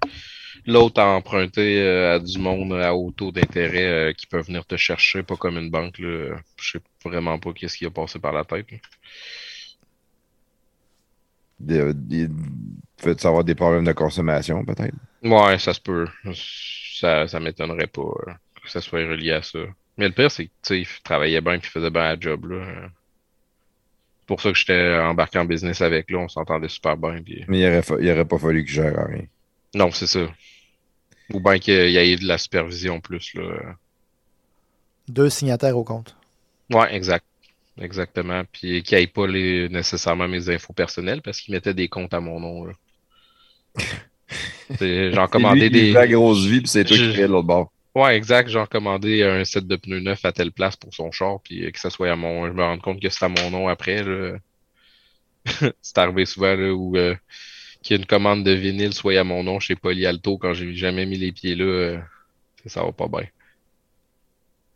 l'autre 0.65 1.01
a 1.01 1.07
emprunté 1.07 1.81
euh, 1.81 2.15
à 2.15 2.19
du 2.19 2.37
monde 2.39 2.71
à 2.73 2.95
haut 2.95 3.11
taux 3.11 3.33
d'intérêt 3.33 3.85
euh, 3.85 4.13
qui 4.13 4.27
peut 4.27 4.39
venir 4.39 4.65
te 4.65 4.77
chercher, 4.77 5.23
pas 5.23 5.35
comme 5.35 5.57
une 5.57 5.69
banque. 5.71 5.99
Là. 5.99 6.37
Je 6.61 6.71
sais 6.71 6.79
vraiment 7.05 7.39
pas 7.39 7.53
qu'est-ce 7.53 7.77
qui 7.77 7.85
a 7.85 7.89
passé 7.91 8.19
par 8.19 8.33
la 8.33 8.43
tête. 8.43 8.67
De- 11.59 11.93
de- 11.93 12.29
Fait-tu 12.97 13.27
avoir 13.27 13.43
des 13.43 13.55
problèmes 13.55 13.85
de 13.85 13.91
consommation, 13.93 14.63
peut-être? 14.65 14.95
Ouais, 15.23 15.57
ça 15.59 15.73
se 15.73 15.79
peut. 15.81 16.07
Ça, 16.33 17.27
ça 17.27 17.39
m'étonnerait 17.39 17.87
pas 17.87 18.01
euh, 18.01 18.31
que 18.61 18.69
ça 18.69 18.81
soit 18.81 18.99
relié 19.07 19.31
à 19.31 19.41
ça. 19.41 19.59
Mais 19.97 20.07
le 20.07 20.13
pire, 20.13 20.31
c'est 20.31 20.45
que 20.45 20.49
tu 20.49 20.55
sais, 20.63 20.81
il 20.81 20.87
travaillait 21.03 21.41
bien 21.41 21.53
et 21.53 21.57
il 21.57 21.65
faisait 21.65 21.89
bien 21.89 22.03
la 22.03 22.19
job. 22.19 22.45
là. 22.51 22.89
C'est 24.19 24.27
pour 24.27 24.41
ça 24.41 24.51
que 24.51 24.57
j'étais 24.57 24.95
embarqué 24.99 25.39
en 25.39 25.45
business 25.45 25.81
avec 25.81 26.09
là, 26.11 26.19
on 26.19 26.27
s'entendait 26.29 26.69
super 26.69 26.95
bien. 26.97 27.21
puis- 27.21 27.43
Mais 27.47 27.59
il 27.61 27.65
aurait, 27.67 27.81
fa- 27.81 27.97
il 27.99 28.09
aurait 28.11 28.25
pas 28.25 28.37
fallu 28.37 28.63
qu'il 28.63 28.73
gère 28.73 29.07
rien. 29.07 29.25
Non, 29.73 29.91
c'est 29.91 30.07
ça. 30.07 30.27
Ou 31.33 31.39
bien 31.39 31.57
qu'il 31.59 31.89
y 31.91 31.97
ait 31.97 32.15
de 32.17 32.25
la 32.27 32.37
supervision 32.37 32.99
plus. 33.01 33.33
Là. 33.35 33.75
Deux 35.07 35.29
signataires 35.29 35.77
au 35.77 35.83
compte. 35.83 36.15
Ouais, 36.71 36.93
exact. 36.95 37.25
Exactement. 37.81 38.43
Puis 38.51 38.83
qu'il 38.83 38.97
n'y 38.97 39.03
ait 39.03 39.07
pas 39.07 39.25
les, 39.25 39.69
nécessairement 39.69 40.27
mes 40.27 40.49
infos 40.49 40.73
personnelles 40.73 41.21
parce 41.21 41.39
qu'il 41.39 41.53
mettait 41.53 41.73
des 41.73 41.87
comptes 41.87 42.13
à 42.13 42.19
mon 42.19 42.39
nom. 42.39 42.67
J'en 44.79 45.27
commandais 45.31 45.69
des. 45.69 45.91
la 45.91 46.07
grosse 46.07 46.45
vie, 46.45 46.59
puis 46.59 46.67
c'est 46.69 46.83
toi 46.83 46.97
qui 46.97 47.21
l'autre 47.21 47.47
bord. 47.47 47.71
Ouais, 47.95 48.15
exact. 48.15 48.49
J'ai 48.49 48.63
commandé 48.69 49.23
un 49.23 49.43
set 49.45 49.65
de 49.65 49.75
pneus 49.75 50.01
neufs 50.01 50.25
à 50.25 50.31
telle 50.31 50.51
place 50.51 50.75
pour 50.75 50.93
son 50.93 51.11
char, 51.11 51.39
puis 51.41 51.71
que 51.71 51.79
ça 51.79 51.89
soit 51.89 52.11
à 52.11 52.15
mon. 52.15 52.47
Je 52.47 52.53
me 52.53 52.63
rends 52.63 52.77
compte 52.79 53.01
que 53.01 53.09
c'est 53.09 53.25
à 53.25 53.29
mon 53.29 53.49
nom 53.49 53.67
après. 53.67 54.03
C'est 55.81 55.97
arrivé 55.97 56.25
souvent 56.25 56.55
là, 56.55 56.73
où 56.73 56.95
euh, 56.97 57.15
qu'il 57.81 57.95
y 57.95 57.99
ait 57.99 58.01
une 58.01 58.07
commande 58.07 58.43
de 58.43 58.51
vinyle 58.51 58.93
soit 58.93 59.17
à 59.19 59.23
mon 59.23 59.43
nom 59.43 59.59
chez 59.59 59.75
Polyalto 59.75 60.37
quand 60.37 60.53
j'ai 60.53 60.75
jamais 60.75 61.05
mis 61.05 61.17
les 61.17 61.31
pieds 61.31 61.55
là. 61.55 61.65
euh, 61.65 61.99
ça 62.65 62.83
va 62.83 62.91
pas 62.91 63.07
bien. 63.07 63.25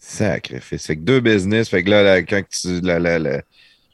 Sacrifice. 0.06 0.86
Fait 0.86 0.98
que 0.98 1.02
deux 1.02 1.22
business. 1.22 1.70
Fait 1.70 1.82
que 1.84 1.90
là, 1.90 2.22
quand 2.24 2.42
tu. 2.50 2.82
la- 2.82 3.00
la- 3.00 3.20
la- 3.20 3.42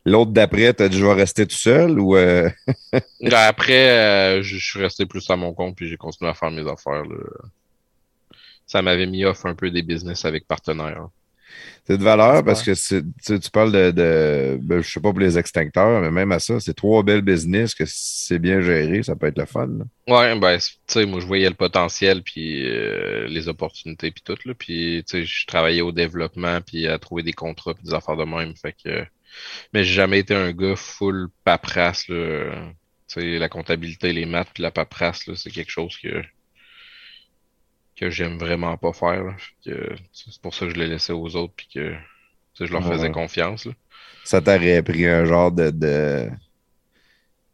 L'autre 0.05 0.31
d'après, 0.31 0.73
t'as 0.73 0.87
dit 0.87 0.97
je 0.97 1.05
vais 1.05 1.13
rester 1.13 1.45
tout 1.45 1.55
seul 1.55 1.99
ou 1.99 2.15
euh, 2.15 2.49
Ben, 3.21 3.33
Après, 3.33 3.89
euh, 3.89 4.41
je 4.41 4.57
je 4.57 4.65
suis 4.65 4.79
resté 4.79 5.05
plus 5.05 5.29
à 5.29 5.35
mon 5.35 5.53
compte, 5.53 5.75
puis 5.75 5.87
j'ai 5.87 5.97
continué 5.97 6.31
à 6.31 6.33
faire 6.33 6.49
mes 6.49 6.67
affaires. 6.67 7.03
Là. 7.03 7.17
Ça 8.65 8.81
m'avait 8.81 9.05
mis 9.05 9.23
off 9.25 9.45
un 9.45 9.53
peu 9.53 9.69
des 9.69 9.83
business 9.83 10.25
avec 10.25 10.47
partenaires. 10.47 11.09
C'est 11.89 11.97
de 11.97 12.03
valeur 12.03 12.43
parce 12.43 12.61
que 12.61 12.71
tu, 12.71 13.49
parles 13.49 13.71
de, 13.71 13.89
de 13.89 14.59
ben, 14.61 14.79
je 14.79 14.91
sais 14.91 14.99
pas 14.99 15.09
pour 15.09 15.19
les 15.19 15.39
extincteurs, 15.39 16.01
mais 16.01 16.11
même 16.11 16.31
à 16.31 16.37
ça, 16.37 16.59
c'est 16.59 16.75
trois 16.75 17.01
belles 17.01 17.23
business 17.23 17.73
que 17.73 17.83
c'est 17.87 18.37
bien 18.37 18.61
géré, 18.61 19.01
ça 19.01 19.15
peut 19.15 19.25
être 19.25 19.39
le 19.39 19.45
fun. 19.45 19.67
là. 19.67 19.85
Ouais, 20.07 20.39
ben, 20.39 20.57
tu 20.59 20.67
sais, 20.85 21.05
moi, 21.07 21.19
je 21.19 21.25
voyais 21.25 21.49
le 21.49 21.55
potentiel, 21.55 22.21
puis 22.21 22.63
euh, 22.67 23.27
les 23.27 23.47
opportunités, 23.47 24.11
puis 24.11 24.21
tout, 24.23 24.37
là. 24.45 24.53
Puis, 24.53 25.03
tu 25.07 25.17
sais, 25.19 25.25
je 25.25 25.47
travaillais 25.47 25.81
au 25.81 25.91
développement, 25.91 26.61
puis 26.61 26.87
à 26.87 26.99
trouver 26.99 27.23
des 27.23 27.33
contrats, 27.33 27.73
puis 27.73 27.85
des 27.85 27.93
affaires 27.95 28.17
de 28.17 28.25
même. 28.25 28.55
Fait 28.55 28.75
que... 28.83 29.03
Mais 29.73 29.83
j'ai 29.83 29.95
jamais 29.95 30.19
été 30.19 30.35
un 30.35 30.51
gars 30.51 30.75
full 30.75 31.29
paperasse, 31.43 32.07
là. 32.07 32.71
Tu 33.07 33.21
sais, 33.21 33.39
la 33.39 33.49
comptabilité, 33.49 34.13
les 34.13 34.27
maths, 34.27 34.49
puis 34.53 34.61
la 34.61 34.69
paperasse, 34.69 35.25
là, 35.25 35.33
c'est 35.35 35.49
quelque 35.49 35.71
chose 35.71 35.97
que 35.97 36.21
que 37.99 38.09
j'aime 38.09 38.37
vraiment 38.37 38.77
pas 38.77 38.93
faire, 38.93 39.35
C'est 39.63 40.41
pour 40.41 40.53
ça 40.53 40.65
que 40.65 40.71
je 40.73 40.77
l'ai 40.79 40.87
laissé 40.87 41.11
aux 41.13 41.35
autres, 41.35 41.53
puis 41.55 41.67
que 41.73 41.93
je 42.59 42.71
leur 42.71 42.83
faisais 42.83 43.07
Ouais. 43.07 43.11
confiance, 43.11 43.65
là. 43.65 43.73
Ça 44.23 44.41
t'aurait 44.41 44.81
pris 44.83 45.05
un 45.07 45.25
genre 45.25 45.51
de, 45.51 45.69
de, 45.71 46.29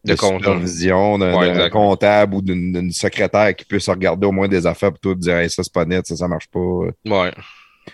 De 0.04 0.12
de 0.14 0.16
supervision 0.16 1.18
d'un 1.18 1.36
Ouais, 1.38 1.70
comptable 1.70 2.36
ou 2.36 2.42
d'une 2.42 2.92
secrétaire 2.92 3.56
qui 3.56 3.66
puisse 3.66 3.88
regarder 3.90 4.28
au 4.28 4.32
moins 4.32 4.48
des 4.48 4.66
affaires 4.68 4.92
pour 4.92 5.00
toi 5.00 5.14
te 5.16 5.20
dire 5.20 5.38
Hey, 5.38 5.50
ça 5.50 5.64
c'est 5.64 5.74
pas 5.74 5.86
net, 5.86 6.06
ça, 6.06 6.16
ça 6.16 6.28
marche 6.28 6.48
pas. 6.48 6.60
Ouais. 6.60 7.32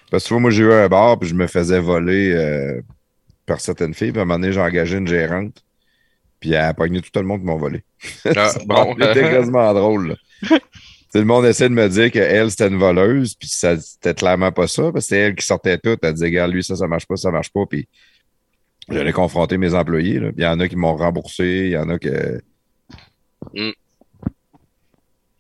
Parce 0.10 0.24
que 0.24 0.28
tu 0.30 0.34
vois, 0.34 0.42
moi 0.42 0.52
j'ai 0.52 0.64
eu 0.64 0.72
un 0.74 0.88
bar 0.88 1.20
puis 1.20 1.30
je 1.30 1.36
me 1.36 1.48
faisais 1.48 1.80
voler 1.80 2.32
euh, 2.34 2.82
par 3.46 3.60
certaines 3.60 3.94
filles, 3.94 4.12
puis 4.12 4.20
à 4.20 4.24
un 4.24 4.26
moment 4.26 4.40
donné, 4.40 4.54
j'ai 4.54 4.62
engagé 4.62 4.98
une 4.98 5.08
gérante. 5.08 5.64
Puis 6.40 6.54
elle 6.54 6.62
a 6.66 6.74
pogné 6.74 7.02
tout 7.02 7.10
le 7.16 7.24
monde 7.26 7.42
qui 7.42 7.46
m'ont 7.46 7.58
volé. 7.58 7.84
Ah, 8.36 8.52
bon. 8.66 8.96
C'était 9.00 9.22
quasiment 9.30 9.74
drôle. 9.74 10.18
là. 10.50 10.58
Sais, 11.12 11.20
le 11.20 11.26
monde 11.26 11.46
essaie 11.46 11.68
de 11.68 11.74
me 11.74 11.90
dire 11.90 12.10
qu'elle, 12.12 12.50
c'était 12.52 12.68
une 12.70 12.78
voleuse, 12.78 13.36
puis 13.36 13.48
ça, 13.50 13.78
c'était 13.80 14.14
clairement 14.14 14.52
pas 14.54 14.68
ça, 14.68 14.84
parce 14.84 14.94
que 14.94 15.00
c'était 15.02 15.18
elle 15.20 15.36
qui 15.36 15.46
sortait 15.46 15.78
tout. 15.78 15.98
Elle 16.02 16.14
disait, 16.14 16.28
regarde, 16.28 16.52
lui, 16.52 16.64
ça, 16.64 16.76
ça 16.78 16.88
marche 16.88 17.06
pas, 17.06 17.18
ça 17.18 17.32
marche 17.32 17.52
pas. 17.52 17.66
Puis 17.70 17.88
j'allais 18.90 19.12
confronter 19.12 19.58
mes 19.58 19.74
employés. 19.74 20.20
là. 20.20 20.28
Puis 20.32 20.38
il 20.40 20.44
y 20.44 20.48
en 20.48 20.60
a 20.60 20.68
qui 20.70 20.76
m'ont 20.78 20.96
remboursé, 20.96 21.44
il 21.66 21.72
y 21.72 21.78
en 21.78 21.90
a 21.90 22.00
que. 22.00 22.42
Mm. 23.54 23.72
Tu 23.72 23.74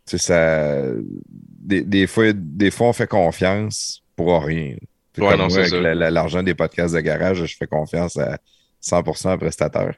sais, 0.05 0.17
ça. 0.17 0.81
Des, 1.61 1.83
des 1.83 2.05
fois, 2.07 2.33
des 2.33 2.69
fois, 2.71 2.87
on 2.87 2.93
fait 2.93 3.07
confiance 3.07 4.03
pour 4.17 4.43
rien. 4.43 4.75
C'est 5.15 5.21
Ouais, 5.21 5.29
comme 5.29 5.37
non, 5.39 5.43
moi, 5.45 5.49
c'est 5.51 5.59
avec 5.59 5.69
ça. 5.71 5.79
la- 5.81 5.95
la- 5.95 6.11
l'argent 6.11 6.43
des 6.43 6.53
podcasts 6.53 6.93
de 6.95 6.99
garage, 6.99 7.45
je 7.45 7.55
fais 7.57 7.67
confiance 7.67 8.17
à 8.17 8.37
100% 8.81 9.37
prestataire. 9.37 9.93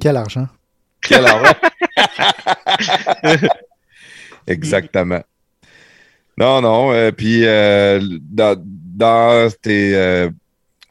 Quel 0.00 0.16
argent? 0.16 0.48
Quel 1.02 1.26
argent! 1.26 1.54
Exactement. 4.46 5.22
Non, 6.38 6.60
non. 6.60 6.92
euh, 6.92 7.10
puis 7.12 7.44
euh, 7.44 8.00
dans, 8.20 9.50
tes 9.60 9.94
euh, 9.94 10.30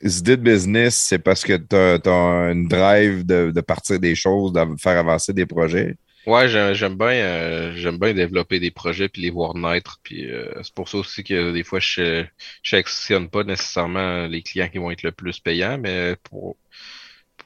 idées 0.02 0.38
de 0.38 0.42
business, 0.42 0.96
c'est 0.96 1.20
parce 1.20 1.44
que 1.44 1.58
tu 1.58 1.76
as, 1.76 2.52
une 2.52 2.68
drive 2.68 3.26
de, 3.26 3.52
de 3.52 3.62
partir 3.62 4.00
des 4.00 4.16
choses, 4.16 4.54
de 4.54 4.66
faire 4.80 4.98
avancer 4.98 5.34
des 5.34 5.46
projets? 5.46 5.96
Ouais, 6.28 6.48
j'aime 6.48 6.98
bien, 6.98 7.10
euh, 7.10 7.92
bien 8.00 8.14
développer 8.14 8.60
des 8.60 8.70
projets 8.70 9.10
puis 9.10 9.24
les 9.24 9.32
voir 9.32 9.56
naître. 9.56 10.00
Puis 10.04 10.30
c'est 10.62 10.74
pour 10.76 10.88
ça 10.88 11.00
aussi 11.00 11.24
que 11.24 11.52
des 11.52 11.64
fois 11.64 11.80
je 11.80 12.24
je 12.62 12.70
sélectionne 12.70 13.28
pas 13.28 13.44
nécessairement 13.44 14.28
les 14.28 14.44
clients 14.44 14.70
qui 14.70 14.78
vont 14.78 14.92
être 14.92 15.02
le 15.02 15.12
plus 15.12 15.40
payants, 15.40 15.80
mais 15.80 16.16
pour 16.30 16.58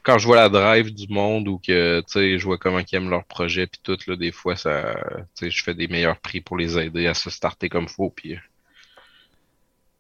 quand 0.06 0.18
je 0.20 0.28
vois 0.28 0.38
la 0.38 0.50
drive 0.50 0.94
du 0.94 1.08
monde 1.14 1.48
ou 1.50 1.60
que 1.60 2.02
tu 2.02 2.06
sais 2.14 2.40
je 2.40 2.46
vois 2.46 2.58
comment 2.60 2.80
ils 2.80 2.96
aiment 2.96 3.10
leur 3.10 3.26
projet 3.26 3.68
puis 3.68 3.82
tout 3.84 3.98
là, 4.08 4.16
des 4.18 4.32
fois 4.32 4.56
ça, 4.56 4.96
tu 5.38 5.46
sais, 5.48 5.52
je 5.52 5.64
fais 5.64 5.76
des 5.76 5.88
meilleurs 5.90 6.20
prix 6.22 6.42
pour 6.42 6.58
les 6.58 6.78
aider 6.80 7.08
à 7.08 7.14
se 7.16 7.30
starter 7.30 7.70
comme 7.70 7.88
faut. 7.90 8.12
Puis 8.12 8.36
euh, 8.36 8.40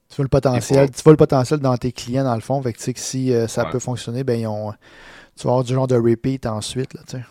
Tu 0.09 0.15
vois 0.17 0.23
le 0.25 0.29
potentiel, 0.29 0.89
tu 0.91 1.01
vois 1.03 1.13
le 1.13 1.17
potentiel 1.17 1.59
dans 1.59 1.77
tes 1.77 1.91
clients 1.91 2.23
dans 2.23 2.35
le 2.35 2.41
fond. 2.41 2.61
Fait 2.61 2.73
que 2.73 2.79
si 2.99 3.33
euh, 3.33 3.47
ça 3.47 3.65
Ouais. 3.65 3.71
peut 3.71 3.79
fonctionner, 3.79 4.23
ben 4.23 4.39
ils 4.39 4.47
ont, 4.47 4.71
tu 5.37 5.45
vas 5.45 5.51
avoir 5.51 5.63
du 5.65 5.73
genre 5.73 5.87
de 5.87 5.95
repeat 5.97 6.45
ensuite. 6.47 6.93
Là, 6.95 7.01
tu 7.07 7.17
sais. 7.17 7.23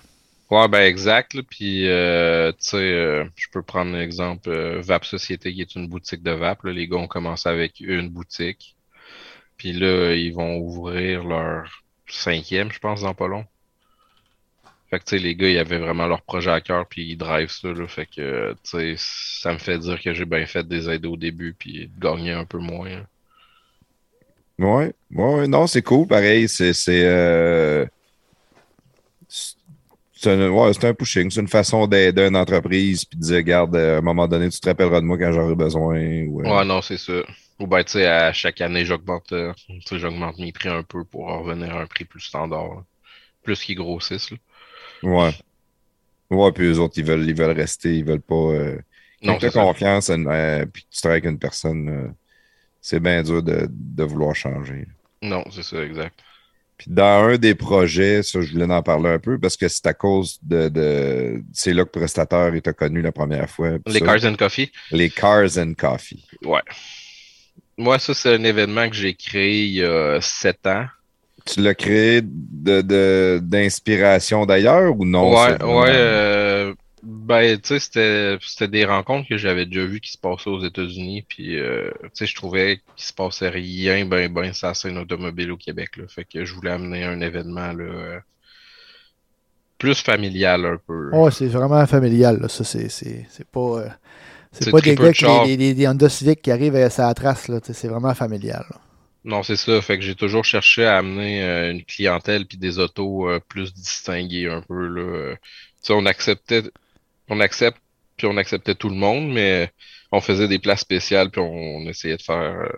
Ouais, 0.50 0.68
ben 0.68 0.82
exact. 0.82 1.34
là. 1.34 1.42
Puis, 1.42 1.88
euh, 1.88 2.52
tu 2.52 2.58
sais, 2.60 2.76
euh, 2.76 3.24
je 3.36 3.46
peux 3.50 3.62
prendre 3.62 3.92
l'exemple 3.96 4.48
euh, 4.50 4.80
Vape 4.82 5.04
Société, 5.04 5.52
qui 5.54 5.60
est 5.62 5.74
une 5.74 5.88
boutique 5.88 6.22
de 6.22 6.30
vape. 6.32 6.62
là. 6.64 6.72
Les 6.72 6.86
gars 6.86 6.98
ont 6.98 7.08
commencé 7.08 7.48
avec 7.48 7.80
une 7.80 8.08
boutique. 8.10 8.76
Puis 9.58 9.72
là, 9.74 10.14
ils 10.14 10.32
vont 10.34 10.58
ouvrir 10.58 11.24
leur 11.24 11.83
cinquième, 12.14 12.72
je 12.72 12.78
pense, 12.78 13.02
dans 13.02 13.14
pas 13.14 13.28
long. 13.28 13.44
Fait 14.90 14.98
que, 14.98 15.04
tu 15.04 15.10
sais, 15.10 15.18
les 15.18 15.34
gars, 15.34 15.48
ils 15.50 15.58
avaient 15.58 15.78
vraiment 15.78 16.06
leur 16.06 16.22
projet 16.22 16.50
à 16.50 16.60
cœur, 16.62 16.86
puis 16.88 17.02
ils 17.10 17.16
drivent 17.16 17.50
ça, 17.50 17.68
là. 17.72 17.86
Fait 17.88 18.06
que, 18.06 18.20
euh, 18.20 18.54
tu 18.64 18.70
sais, 18.70 18.94
ça 18.98 19.52
me 19.52 19.58
fait 19.58 19.78
dire 19.78 20.00
que 20.00 20.12
j'ai 20.14 20.24
bien 20.24 20.46
fait 20.46 20.64
de 20.66 20.74
les 20.74 20.88
aider 20.88 21.08
au 21.08 21.16
début, 21.16 21.54
puis 21.54 21.88
de 21.88 22.00
gagner 22.00 22.32
un 22.32 22.44
peu 22.46 22.58
moins. 22.58 22.90
hein. 22.90 23.06
Ouais, 24.58 24.92
ouais, 25.10 25.34
ouais, 25.34 25.48
non, 25.48 25.66
c'est 25.66 25.82
cool, 25.82 26.06
pareil. 26.06 26.48
C'est 26.48 26.72
c'est, 26.72 27.04
euh, 27.04 27.84
un, 30.26 30.48
ouais, 30.50 30.84
un 30.84 30.94
pushing, 30.94 31.30
c'est 31.30 31.40
une 31.40 31.48
façon 31.48 31.86
d'aider 31.86 32.22
une 32.26 32.36
entreprise 32.36 33.04
puis 33.04 33.18
de 33.18 33.24
dire, 33.24 33.36
regarde, 33.36 33.76
à 33.76 33.98
un 33.98 34.00
moment 34.00 34.26
donné, 34.28 34.48
tu 34.48 34.60
te 34.60 34.68
rappelleras 34.68 35.00
de 35.00 35.06
moi 35.06 35.18
quand 35.18 35.32
j'aurai 35.32 35.54
besoin. 35.54 36.00
ou, 36.26 36.40
euh, 36.42 36.44
Ouais, 36.44 36.64
non, 36.64 36.80
c'est 36.82 36.98
ça. 36.98 37.22
Ou 37.60 37.66
ben, 37.66 37.84
tu 37.84 37.92
sais, 37.92 38.06
à 38.06 38.32
chaque 38.32 38.60
année, 38.60 38.84
j'augmente 38.84 39.32
euh, 39.32 39.52
j'augmente 39.92 40.38
mes 40.38 40.52
prix 40.52 40.68
un 40.68 40.82
peu 40.82 41.04
pour 41.04 41.26
revenir 41.28 41.74
à 41.76 41.82
un 41.82 41.86
prix 41.86 42.04
plus 42.04 42.20
standard. 42.20 42.74
là. 42.74 42.84
Plus 43.42 43.60
qu'ils 43.62 43.76
grossissent, 43.76 44.30
là. 44.30 44.36
Ouais. 45.02 45.30
Ouais, 46.30 46.52
puis 46.52 46.64
eux 46.64 46.78
autres, 46.80 46.94
ils 46.96 47.04
veulent, 47.04 47.28
ils 47.28 47.36
veulent 47.36 47.56
rester, 47.56 47.96
ils 47.96 48.04
veulent 48.04 48.20
pas. 48.20 48.34
Euh... 48.34 48.78
Quand 49.24 49.38
tu 49.38 49.46
as 49.46 49.50
confiance, 49.50 50.10
une- 50.10 50.28
euh, 50.28 50.66
puis 50.66 50.86
tu 50.90 51.00
travailles 51.00 51.18
avec 51.18 51.30
une 51.30 51.38
personne, 51.38 51.88
euh, 51.88 52.08
c'est 52.80 53.00
bien 53.00 53.22
dur 53.22 53.42
de, 53.42 53.66
de 53.70 54.04
vouloir 54.04 54.34
changer. 54.34 54.86
Non, 55.22 55.44
c'est 55.50 55.62
ça, 55.62 55.82
exact. 55.82 56.18
Puis 56.76 56.90
dans 56.90 57.28
un 57.28 57.38
des 57.38 57.54
projets, 57.54 58.22
ça, 58.22 58.40
je 58.42 58.52
voulais 58.52 58.64
en 58.64 58.82
parler 58.82 59.08
un 59.10 59.18
peu 59.18 59.38
parce 59.38 59.56
que 59.56 59.68
c'est 59.68 59.86
à 59.86 59.94
cause 59.94 60.38
de. 60.42 60.68
de 60.68 61.42
c'est 61.52 61.72
là 61.72 61.84
que 61.84 61.90
Prestateur 61.90 62.54
était 62.54 62.74
connu 62.74 63.00
la 63.00 63.12
première 63.12 63.48
fois. 63.48 63.78
Les 63.86 64.00
ça. 64.00 64.04
Cars 64.06 64.24
and 64.24 64.34
Coffee. 64.34 64.72
Les 64.90 65.08
Cars 65.08 65.56
and 65.56 65.74
Coffee. 65.78 66.26
Ouais. 66.44 66.62
Moi, 67.76 67.98
ça, 67.98 68.14
c'est 68.14 68.34
un 68.34 68.44
événement 68.44 68.88
que 68.88 68.94
j'ai 68.94 69.14
créé 69.14 69.64
il 69.64 69.74
y 69.74 69.84
a 69.84 70.20
sept 70.20 70.66
ans. 70.66 70.86
Tu 71.44 71.60
l'as 71.60 71.74
créé 71.74 72.22
de, 72.22 72.80
de- 72.80 73.40
d'inspiration 73.42 74.46
d'ailleurs 74.46 74.98
ou 74.98 75.04
non? 75.04 75.30
ouais, 75.34 75.56
c'est 75.58 75.64
ouais. 75.64 75.90
euh, 75.90 76.74
ben, 77.02 77.60
tu 77.60 77.68
sais, 77.68 77.78
c'était, 77.80 78.38
c'était 78.40 78.68
des 78.68 78.84
rencontres 78.86 79.28
que 79.28 79.36
j'avais 79.36 79.66
déjà 79.66 79.84
vues 79.84 80.00
qui 80.00 80.12
se 80.12 80.16
passaient 80.18 80.48
aux 80.48 80.64
États-Unis. 80.64 81.26
Puis, 81.28 81.58
euh, 81.58 81.90
tu 82.02 82.08
sais, 82.14 82.26
je 82.26 82.34
trouvais 82.34 82.80
qu'il 82.96 83.04
se 83.04 83.12
passait 83.12 83.50
rien, 83.50 84.06
ben, 84.06 84.32
ben, 84.32 84.54
sur 84.54 84.68
la 84.68 84.74
scène 84.74 84.96
automobile 84.96 85.52
au 85.52 85.58
Québec. 85.58 85.98
Là. 85.98 86.04
Fait 86.08 86.24
que 86.24 86.46
je 86.46 86.54
voulais 86.54 86.70
amener 86.70 87.04
un 87.04 87.20
événement 87.20 87.72
là, 87.72 87.84
euh, 87.84 88.18
plus 89.76 90.00
familial 90.00 90.64
un 90.64 90.78
peu. 90.86 91.10
Ouais, 91.10 91.30
c'est 91.30 91.48
vraiment 91.48 91.84
familial. 91.86 92.38
Là. 92.40 92.48
Ça, 92.48 92.64
c'est, 92.64 92.88
c'est, 92.88 93.26
c'est 93.28 93.46
pas, 93.48 93.60
euh, 93.60 93.88
c'est 94.60 94.70
pas 94.70 94.80
des 94.80 94.94
gars 94.94 95.12
qui, 95.12 95.24
des, 95.46 95.56
des, 95.56 95.74
des 95.74 95.88
Honda 95.88 96.08
Civic 96.08 96.42
qui 96.42 96.50
arrivent 96.50 96.76
à 96.76 96.90
sa 96.90 97.12
trace. 97.14 97.48
Là, 97.48 97.60
c'est 97.62 97.88
vraiment 97.88 98.14
familial. 98.14 98.64
là. 98.70 98.76
Non, 99.24 99.42
c'est 99.42 99.56
ça. 99.56 99.80
Fait 99.80 99.96
que 99.98 100.04
j'ai 100.04 100.14
toujours 100.14 100.44
cherché 100.44 100.84
à 100.84 100.98
amener 100.98 101.42
euh, 101.42 101.70
une 101.72 101.82
clientèle 101.84 102.46
puis 102.46 102.58
des 102.58 102.78
autos 102.78 103.28
euh, 103.28 103.40
plus 103.48 103.72
distinguées 103.72 104.48
un 104.48 104.60
peu 104.60 104.86
là. 104.86 105.00
Euh, 105.02 105.34
Tu 105.82 105.88
sais, 105.88 105.92
on 105.94 106.06
acceptait, 106.06 106.62
on 107.28 107.40
accepte 107.40 107.78
puis 108.16 108.26
on 108.26 108.36
acceptait 108.36 108.74
tout 108.74 108.90
le 108.90 108.96
monde, 108.96 109.32
mais 109.32 109.70
on 110.12 110.20
faisait 110.20 110.46
des 110.46 110.58
places 110.58 110.80
spéciales 110.80 111.30
puis 111.30 111.40
on, 111.40 111.52
on 111.78 111.88
essayait 111.88 112.16
de 112.18 112.22
faire, 112.22 112.36
euh, 112.42 112.68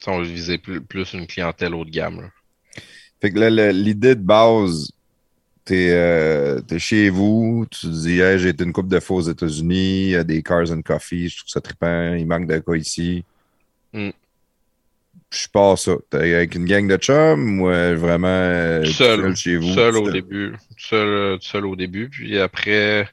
tu 0.00 0.04
sais, 0.04 0.10
on 0.10 0.20
visait 0.22 0.58
plus, 0.58 0.80
plus 0.80 1.12
une 1.14 1.26
clientèle 1.26 1.74
haut 1.74 1.84
de 1.84 1.90
gamme. 1.90 2.20
là. 2.22 2.28
Fait 3.20 3.30
que 3.30 3.70
l'idée 3.72 4.14
de 4.14 4.20
base, 4.20 4.90
t'es, 5.66 5.90
euh, 5.90 6.60
chez 6.78 7.10
vous, 7.10 7.66
tu 7.70 7.80
te 7.80 7.92
dis, 7.92 8.20
hey, 8.20 8.38
j'ai 8.38 8.50
été 8.50 8.64
une 8.64 8.72
coupe 8.72 8.88
de 8.88 9.00
fois 9.00 9.18
aux 9.18 9.28
États-Unis, 9.28 10.04
il 10.04 10.10
y 10.10 10.16
a 10.16 10.24
des 10.24 10.42
Cars 10.42 10.70
and 10.70 10.82
Coffee, 10.82 11.28
je 11.28 11.38
trouve 11.38 11.50
ça 11.50 11.60
trippant, 11.60 12.14
il 12.14 12.26
manque 12.26 12.46
de 12.46 12.58
quoi 12.60 12.78
ici. 12.78 13.24
Mm. 13.92 14.10
Je 15.32 15.48
pars 15.52 15.76
ça. 15.76 15.96
T'es 16.08 16.34
avec 16.34 16.54
une 16.54 16.66
gang 16.66 16.86
de 16.86 16.96
chums 16.96 17.60
ou 17.60 17.68
euh, 17.68 17.96
vraiment 17.96 18.28
euh, 18.28 18.84
Seul, 18.84 19.34
chez 19.34 19.56
vous? 19.56 19.74
Seul 19.74 19.96
au 19.96 20.10
début, 20.10 20.54
seul, 20.78 21.08
euh, 21.08 21.38
seul 21.40 21.66
au 21.66 21.74
début, 21.74 22.08
puis 22.08 22.38
après, 22.38 23.08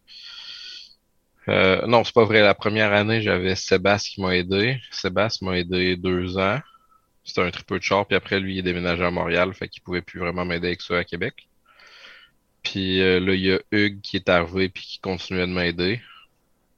non, 1.47 2.03
c'est 2.03 2.13
pas 2.13 2.23
vrai. 2.23 2.41
La 2.41 2.53
première 2.53 2.93
année, 2.93 3.21
j'avais 3.21 3.55
Sébastien 3.55 4.13
qui 4.13 4.21
m'a 4.21 4.37
aidé. 4.37 4.77
Sébastien 4.91 5.49
m'a 5.49 5.57
aidé 5.57 5.97
deux 5.97 6.37
ans. 6.37 6.59
C'était 7.25 7.41
un 7.41 7.51
tripeux 7.51 7.79
de 7.79 7.83
char, 7.83 8.05
puis 8.05 8.15
après, 8.15 8.39
lui, 8.39 8.55
il 8.55 8.59
est 8.59 8.63
déménagé 8.63 9.03
à 9.03 9.09
Montréal, 9.09 9.53
fait 9.53 9.67
qu'il 9.67 9.81
pouvait 9.81 10.01
plus 10.01 10.19
vraiment 10.19 10.45
m'aider 10.45 10.67
avec 10.67 10.81
ça 10.81 10.97
à 10.97 11.03
Québec. 11.03 11.47
Puis 12.63 13.01
euh, 13.01 13.19
là, 13.19 13.33
il 13.33 13.41
y 13.41 13.51
a 13.51 13.59
Hugues 13.71 14.01
qui 14.01 14.15
est 14.17 14.29
arrivé, 14.29 14.69
puis 14.69 14.83
qui 14.83 14.99
continuait 14.99 15.47
de 15.47 15.51
m'aider. 15.51 16.01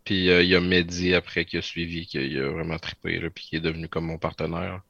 Puis 0.04 0.30
euh, 0.30 0.44
il 0.44 0.50
y 0.50 0.56
a 0.56 0.62
Mehdi 0.62 1.14
après 1.14 1.46
qui 1.46 1.58
a 1.58 1.62
suivi, 1.62 2.06
qui 2.06 2.18
a 2.18 2.50
vraiment 2.50 2.78
trippé, 2.78 3.20
là, 3.20 3.30
puis 3.34 3.46
qui 3.46 3.56
est 3.56 3.62
devenu 3.62 3.88
comme 3.88 4.06
mon 4.06 4.18
partenaire. 4.18 4.82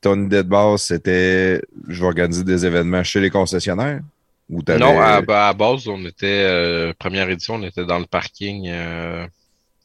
Ton 0.00 0.24
idée 0.24 0.42
de 0.42 0.48
base, 0.48 0.82
c'était 0.82 1.62
je 1.88 2.00
vais 2.00 2.06
organiser 2.06 2.42
des 2.42 2.66
événements 2.66 3.04
chez 3.04 3.20
les 3.20 3.30
concessionnaires? 3.30 4.00
Ou 4.50 4.60
Non, 4.78 5.00
à, 5.00 5.22
à 5.48 5.52
base, 5.52 5.86
on 5.86 6.04
était, 6.04 6.44
euh, 6.44 6.92
première 6.98 7.30
édition, 7.30 7.54
on 7.54 7.62
était 7.62 7.86
dans 7.86 8.00
le 8.00 8.06
parking 8.06 8.70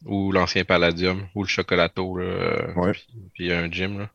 ou 0.05 0.31
l'ancien 0.31 0.63
Palladium 0.65 1.27
ou 1.35 1.43
le 1.43 1.47
Chocolato, 1.47 2.17
là, 2.17 2.73
Ouais. 2.75 2.91
puis, 2.91 3.05
puis 3.33 3.43
il 3.45 3.47
y 3.47 3.51
a 3.53 3.59
un 3.59 3.71
gym. 3.71 3.99
Là. 3.99 4.09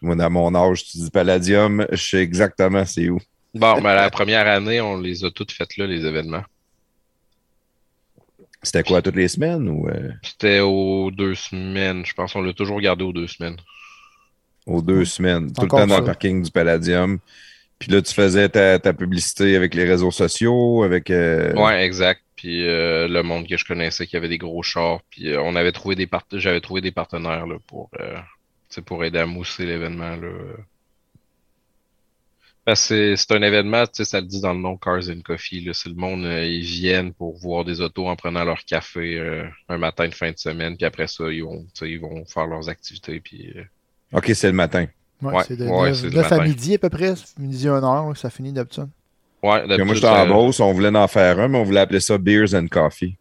Moi, 0.00 0.16
dans 0.16 0.30
mon 0.30 0.54
âge, 0.54 0.84
tu 0.84 0.98
dis 0.98 1.10
Palladium, 1.10 1.86
je 1.90 1.96
sais 1.96 2.22
exactement 2.22 2.84
c'est 2.84 3.08
où. 3.08 3.18
Bon, 3.54 3.80
mais 3.80 3.94
la 3.94 4.10
première 4.10 4.46
année, 4.48 4.80
on 4.80 4.98
les 5.00 5.24
a 5.24 5.30
toutes 5.30 5.52
faites 5.52 5.76
là, 5.76 5.86
les 5.86 6.04
événements. 6.04 6.42
C'était 8.62 8.82
quoi, 8.82 9.02
toutes 9.02 9.16
les 9.16 9.28
semaines 9.28 9.68
ou 9.68 9.88
euh, 9.88 10.10
C'était 10.22 10.60
aux 10.60 11.10
deux 11.10 11.34
semaines, 11.34 12.04
je 12.06 12.14
pense. 12.14 12.34
On 12.34 12.40
l'a 12.42 12.52
toujours 12.54 12.80
gardé 12.80 13.04
aux 13.04 13.12
deux 13.12 13.26
semaines. 13.28 13.56
aux 14.66 14.82
deux 14.82 15.04
semaines? 15.04 15.52
Tout 15.52 15.66
le 15.66 15.70
temps 15.70 15.86
dans 15.86 15.96
ça. 15.96 16.00
le 16.00 16.06
parking 16.06 16.42
du 16.42 16.50
Palladium. 16.50 17.18
Puis 17.78 17.90
là, 17.92 18.00
tu 18.00 18.14
faisais 18.14 18.48
ta, 18.48 18.78
ta 18.78 18.92
publicité 18.94 19.56
avec 19.56 19.74
les 19.74 19.84
réseaux 19.84 20.10
sociaux, 20.10 20.82
avec. 20.82 21.10
euh, 21.10 21.52
Ouais, 21.54 21.84
exact. 21.84 22.22
Puis 22.36 22.66
euh, 22.66 23.06
le 23.08 23.22
monde 23.22 23.46
que 23.46 23.56
je 23.56 23.64
connaissais 23.64 24.06
qui 24.06 24.16
avait 24.16 24.28
des 24.28 24.38
gros 24.38 24.62
chars. 24.62 25.00
Puis 25.10 25.28
euh, 25.30 25.40
on 25.42 25.56
avait 25.56 25.72
trouvé 25.72 25.94
des 25.94 26.06
part... 26.06 26.24
j'avais 26.32 26.60
trouvé 26.60 26.80
des 26.80 26.92
partenaires 26.92 27.46
là, 27.46 27.56
pour, 27.66 27.90
euh, 28.00 28.16
pour 28.86 29.04
aider 29.04 29.18
à 29.18 29.26
mousser 29.26 29.66
l'événement. 29.66 30.16
Là. 32.66 32.72
Parce 32.72 32.88
que 32.88 33.16
c'est 33.16 33.16
c'est 33.16 33.32
un 33.36 33.42
événement, 33.42 33.84
tu 33.86 33.92
sais, 33.94 34.04
ça 34.04 34.20
le 34.20 34.26
dit 34.26 34.40
dans 34.40 34.54
le 34.54 34.60
nom 34.60 34.76
Cars 34.76 35.08
and 35.08 35.20
Coffee. 35.24 35.60
Là, 35.60 35.72
c'est 35.74 35.88
le 35.88 35.94
monde, 35.94 36.24
euh, 36.24 36.44
ils 36.44 36.62
viennent 36.64 37.12
pour 37.12 37.36
voir 37.36 37.64
des 37.64 37.80
autos 37.80 38.08
en 38.08 38.16
prenant 38.16 38.44
leur 38.44 38.64
café 38.64 39.18
euh, 39.18 39.44
un 39.68 39.78
matin 39.78 40.08
de 40.08 40.14
fin 40.14 40.30
de 40.30 40.38
semaine. 40.38 40.76
Puis 40.76 40.86
après 40.86 41.06
ça, 41.06 41.24
ils 41.30 41.42
vont, 41.42 41.66
ils 41.82 42.00
faire 42.26 42.46
leurs 42.46 42.68
activités. 42.68 43.20
Puis 43.20 43.52
euh, 43.56 43.64
OK, 44.12 44.30
c'est 44.34 44.48
le 44.48 44.54
matin. 44.54 44.86
Ouais, 45.22 45.34
Ouais, 45.34 45.44
c'est 45.44 45.56
de 45.56 45.64
ouais, 45.64 45.90
9, 45.90 45.96
c'est 45.96 46.10
le 46.10 46.32
à 46.32 46.44
midi 46.44 46.74
à 46.74 46.78
peu 46.78 46.90
près. 46.90 47.14
Midi 47.38 47.68
1 47.68 47.82
heure, 47.82 48.08
là, 48.08 48.14
ça 48.14 48.30
finit 48.30 48.52
d'habitude. 48.52 48.88
ouais, 49.42 49.60
Puis 49.60 49.68
moi, 49.68 49.76
d'habitude, 49.76 49.94
j'étais 49.94 50.08
en 50.08 50.26
Beauce, 50.26 50.60
on 50.60 50.72
voulait 50.72 50.96
en 50.96 51.08
faire 51.08 51.38
un, 51.38 51.48
mais 51.48 51.58
on 51.58 51.64
voulait 51.64 51.80
appeler 51.80 52.00
ça 52.00 52.18
Beers 52.18 52.54
and 52.54 52.66
Coffee. 52.68 53.16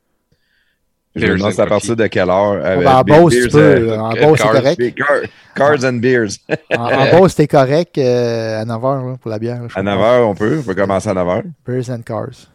Je 1.16 1.27
me 1.27 1.38
demande 1.38 1.51
c'est 1.53 1.61
à 1.61 1.67
partir 1.67 1.95
de 1.95 2.08
quelle 2.08 2.30
heure. 2.30 2.59
Ah, 2.64 2.67
avec 2.69 2.83
ben, 2.85 2.95
en 2.95 3.03
Beauce, 3.03 3.33
tu 3.33 3.48
peux. 3.50 3.93
and- 3.95 4.00
En 4.01 4.16
euh, 4.16 4.22
Beauce, 4.22 4.40
c'est 4.40 4.43
Cars. 4.45 4.53
correct. 4.53 4.95
Car- 4.95 5.22
Cards 5.56 5.83
and 5.85 5.93
Beers. 5.93 6.30
En, 6.75 6.92
en 6.92 7.11
Beauce, 7.19 7.32
c'était 7.33 7.48
correct 7.48 7.98
euh, 8.00 8.61
à 8.61 8.66
9h 8.66 9.17
pour 9.19 9.30
la 9.30 9.38
bière. 9.38 9.61
là, 9.61 9.66
À 9.66 9.67
crois. 9.69 9.83
9h, 9.83 10.24
on 10.24 10.33
peut. 10.35 10.58
On 10.59 10.64
peut 10.64 10.74
commencer 10.75 11.09
à 11.09 11.14
9h. 11.14 11.43
Beers 11.67 11.90
and 11.92 12.01
Cars. 12.01 12.50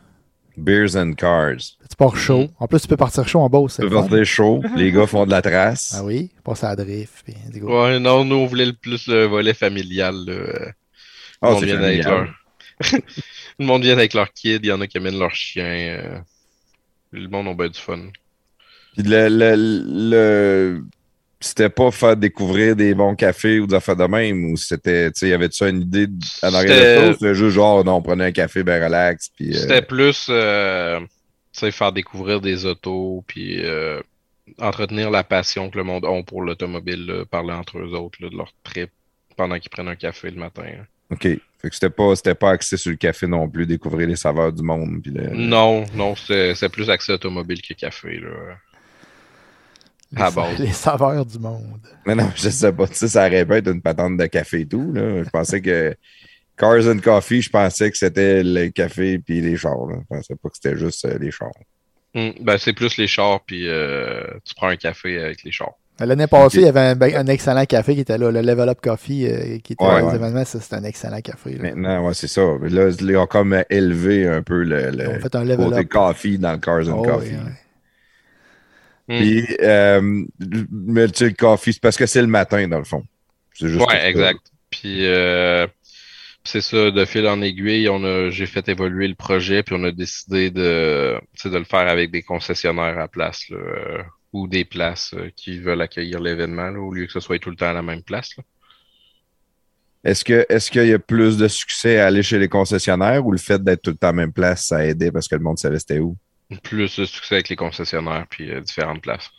Beers 0.56 0.96
and 0.96 1.12
Cars. 1.12 1.54
Tu 1.88 1.96
pars 1.96 2.16
chaud. 2.16 2.48
En 2.58 2.66
plus, 2.66 2.80
tu 2.80 2.88
peux 2.88 2.96
partir 2.96 3.28
chaud 3.28 3.38
en 3.38 3.48
Beauce. 3.48 3.74
c'est 3.74 3.82
Tu 3.82 3.88
le 3.88 3.90
peux 3.90 3.94
fun. 4.02 4.08
porter 4.08 4.24
chaud. 4.24 4.60
Les 4.74 4.90
gars 4.90 5.06
font 5.06 5.24
de 5.24 5.30
la 5.30 5.40
trace. 5.40 5.94
Ah 5.96 6.02
oui, 6.04 6.32
passer 6.42 6.66
à 6.66 6.70
la 6.70 6.76
drift. 6.84 7.12
Puis. 7.24 7.62
Ouais, 7.62 8.00
non, 8.00 8.24
nous, 8.24 8.34
on 8.36 8.46
voulait 8.46 8.66
le 8.66 8.72
plus 8.72 9.06
le 9.06 9.26
volet 9.26 9.54
familial. 9.54 10.16
Là. 10.26 10.32
euh. 10.32 10.66
Le 11.42 11.48
monde 11.48 11.60
c'est 11.60 11.66
vient 11.66 11.76
avec 11.80 12.02
familial. 12.02 12.28
leur... 12.90 13.00
le 13.60 13.64
monde 13.66 13.82
vient 13.82 13.92
avec 13.92 14.14
leur 14.14 14.32
kid, 14.32 14.60
il 14.64 14.68
y 14.68 14.72
en 14.72 14.80
a 14.80 14.88
qui 14.88 14.98
amènent 14.98 15.18
leur 15.18 15.32
chien. 15.34 15.64
euh. 15.64 16.18
Le 17.12 17.28
monde 17.28 17.46
a 17.48 17.54
bien 17.54 17.68
du 17.68 17.78
fun. 17.78 17.98
Puis 18.98 19.06
le, 19.08 19.28
le, 19.28 20.10
le- 20.10 20.84
c'était 21.40 21.68
pas 21.68 21.92
faire 21.92 22.16
découvrir 22.16 22.74
des 22.74 22.94
bons 22.94 23.14
cafés 23.14 23.60
ou 23.60 23.66
des 23.68 23.76
affaires 23.76 23.94
de 23.94 24.06
même, 24.06 24.50
ou 24.50 24.56
c'était, 24.56 25.12
tu 25.12 25.20
sais, 25.20 25.28
y 25.28 25.32
avait-tu 25.32 25.62
une 25.68 25.82
idée 25.82 26.08
en 26.42 26.52
arrière 26.52 26.74
de 27.00 27.06
ça, 27.06 27.12
c'était 27.12 27.34
juste 27.36 27.54
genre, 27.54 27.84
non, 27.84 27.94
on 27.98 28.02
prenait 28.02 28.24
un 28.24 28.32
café 28.32 28.64
ben 28.64 28.82
relax, 28.82 29.28
puis... 29.36 29.50
euh, 29.54 29.60
C'était 29.60 29.82
plus 29.82 30.26
euh, 30.30 30.98
tu 30.98 31.06
sais, 31.52 31.70
faire 31.70 31.92
découvrir 31.92 32.40
des 32.40 32.66
autos, 32.66 33.22
puis 33.28 33.64
euh, 33.64 34.00
entretenir 34.58 35.10
la 35.12 35.22
passion 35.22 35.70
que 35.70 35.78
le 35.78 35.84
monde 35.84 36.04
a 36.04 36.22
pour 36.24 36.42
l'automobile, 36.42 37.22
parler 37.30 37.52
entre 37.52 37.78
eux 37.78 37.92
autres 37.96 38.18
là, 38.20 38.30
de 38.30 38.36
leur 38.36 38.52
trip 38.64 38.90
pendant 39.36 39.60
qu'ils 39.60 39.70
prennent 39.70 39.86
un 39.86 39.94
café 39.94 40.32
le 40.32 40.40
matin. 40.40 40.64
hein. 40.66 40.86
OK. 41.10 41.22
Fait 41.22 41.68
que 41.68 41.74
c'était 41.74 41.90
pas, 41.90 42.14
c'était 42.16 42.34
pas 42.34 42.50
axé 42.50 42.76
sur 42.76 42.90
le 42.90 42.96
café 42.96 43.26
non 43.28 43.48
plus, 43.48 43.64
découvrir 43.66 44.08
les 44.08 44.16
saveurs 44.16 44.52
du 44.52 44.62
monde, 44.62 45.00
puis 45.02 45.12
le... 45.12 45.28
Non, 45.30 45.84
non, 45.94 46.14
c'est 46.16 46.68
plus 46.68 46.90
accès 46.90 47.12
automobile 47.12 47.62
que 47.62 47.74
café. 47.74 48.18
Là. 48.18 48.28
Les, 50.12 50.18
sa- 50.18 50.30
base. 50.30 50.58
les 50.58 50.72
saveurs 50.72 51.26
du 51.26 51.38
monde. 51.38 51.80
Mais 52.06 52.14
non, 52.14 52.30
je 52.34 52.48
sais 52.48 52.72
pas, 52.72 52.86
tu 52.86 52.94
sais, 52.94 53.08
ça 53.08 53.26
aurait 53.26 53.44
pu 53.44 53.54
être 53.54 53.68
une 53.70 53.82
patente 53.82 54.16
de 54.16 54.26
café 54.26 54.60
et 54.60 54.66
tout, 54.66 54.92
là. 54.92 55.22
Je 55.22 55.30
pensais 55.30 55.60
que 55.60 55.94
Cars 56.56 56.86
and 56.88 56.98
Coffee, 57.02 57.42
je 57.42 57.50
pensais 57.50 57.90
que 57.90 57.96
c'était 57.96 58.42
le 58.42 58.68
café 58.70 59.18
puis 59.18 59.40
les 59.40 59.56
chars, 59.56 59.86
là. 59.88 59.96
Je 60.00 60.16
pensais 60.16 60.34
pas 60.34 60.48
que 60.48 60.54
c'était 60.56 60.76
juste 60.78 61.04
euh, 61.04 61.18
les 61.20 61.30
chars. 61.30 61.50
Hum, 62.14 62.32
ben, 62.40 62.56
c'est 62.58 62.72
plus 62.72 62.96
les 62.96 63.06
chars, 63.06 63.40
puis 63.46 63.68
euh, 63.68 64.22
tu 64.44 64.54
prends 64.54 64.68
un 64.68 64.76
café 64.76 65.22
avec 65.22 65.44
les 65.44 65.52
chars. 65.52 65.74
L'année 66.00 66.28
passée, 66.28 66.58
il 66.58 66.64
y 66.64 66.68
avait 66.68 66.80
un, 66.80 66.94
ben- 66.96 67.14
un 67.16 67.26
excellent 67.26 67.64
café 67.64 67.94
qui 67.96 68.00
était 68.02 68.16
là, 68.18 68.30
le 68.30 68.40
Level 68.40 68.68
Up 68.68 68.78
Coffee, 68.80 69.26
euh, 69.26 69.58
qui 69.58 69.72
était 69.72 69.84
Ouais, 69.84 69.90
dans 69.90 69.98
les 69.98 70.04
ouais. 70.04 70.14
événements. 70.14 70.44
Ça, 70.44 70.60
c'était 70.60 70.76
un 70.76 70.84
excellent 70.84 71.20
café. 71.20 71.54
là. 71.54 71.62
Maintenant, 71.62 72.06
ouais, 72.06 72.14
c'est 72.14 72.28
ça. 72.28 72.40
Là, 72.62 72.90
ils 73.00 73.16
ont 73.16 73.26
comme 73.26 73.62
élevé 73.68 74.26
un 74.28 74.42
peu 74.42 74.62
le, 74.62 74.90
le 74.92 75.04
Ils 75.04 75.08
ont 75.08 75.20
fait 75.20 75.34
un 75.34 75.42
level 75.44 75.66
côté 75.66 75.80
up. 75.80 75.88
coffee 75.88 76.38
dans 76.38 76.52
le 76.52 76.58
Cars 76.58 76.88
and 76.88 76.98
Oh, 76.98 77.02
Coffee. 77.02 77.32
Puis, 79.08 79.46
euh, 79.62 80.24
mais 80.70 81.08
tu 81.08 81.18
sais, 81.18 81.24
le 81.28 81.34
coffee, 81.34 81.72
c'est 81.72 81.80
parce 81.80 81.96
que 81.96 82.04
c'est 82.04 82.20
le 82.20 82.28
matin, 82.28 82.68
dans 82.68 82.78
le 82.78 82.84
fond. 82.84 83.02
C'est 83.54 83.68
juste. 83.68 83.86
Ouais, 83.86 84.06
exact. 84.06 84.40
Puis 84.70 85.06
euh, 85.06 85.66
c'est 86.44 86.60
ça, 86.60 86.90
de 86.90 87.04
fil 87.06 87.26
en 87.26 87.40
aiguille, 87.40 87.88
on 87.88 88.04
a, 88.04 88.28
j'ai 88.28 88.44
fait 88.44 88.68
évoluer 88.68 89.08
le 89.08 89.14
projet, 89.14 89.62
puis 89.62 89.74
on 89.78 89.84
a 89.84 89.92
décidé 89.92 90.50
de, 90.50 91.18
de 91.44 91.58
le 91.58 91.64
faire 91.64 91.88
avec 91.88 92.10
des 92.10 92.22
concessionnaires 92.22 92.98
à 92.98 93.08
place, 93.08 93.48
là, 93.48 93.56
euh, 93.56 94.02
ou 94.34 94.46
des 94.46 94.66
places 94.66 95.14
euh, 95.14 95.30
qui 95.34 95.58
veulent 95.58 95.80
accueillir 95.80 96.20
l'événement, 96.20 96.68
là, 96.68 96.78
au 96.78 96.92
lieu 96.92 97.06
que 97.06 97.12
ce 97.12 97.20
soit 97.20 97.38
tout 97.38 97.50
le 97.50 97.56
temps 97.56 97.70
à 97.70 97.72
la 97.72 97.82
même 97.82 98.02
place. 98.02 98.36
là. 98.36 98.44
Est-ce 100.04 100.24
que 100.24 100.46
est-ce 100.48 100.70
qu'il 100.70 100.86
y 100.86 100.92
a 100.92 100.98
plus 100.98 101.38
de 101.38 101.48
succès 101.48 101.98
à 101.98 102.06
aller 102.06 102.22
chez 102.22 102.38
les 102.38 102.48
concessionnaires 102.48 103.26
ou 103.26 103.32
le 103.32 103.38
fait 103.38 103.62
d'être 103.62 103.82
tout 103.82 103.90
le 103.90 103.96
temps 103.96 104.08
à 104.08 104.12
la 104.12 104.16
même 104.16 104.32
place, 104.32 104.66
ça 104.66 104.76
a 104.76 104.84
aidé 104.84 105.10
parce 105.10 105.26
que 105.26 105.34
le 105.34 105.42
monde 105.42 105.58
savait 105.58 105.78
c'était 105.78 105.98
où? 105.98 106.16
Plus 106.62 106.96
de 106.96 107.04
succès 107.04 107.34
avec 107.36 107.48
les 107.50 107.56
concessionnaires, 107.56 108.26
puis 108.30 108.50
euh, 108.50 108.60
différentes 108.60 109.02
places. 109.02 109.30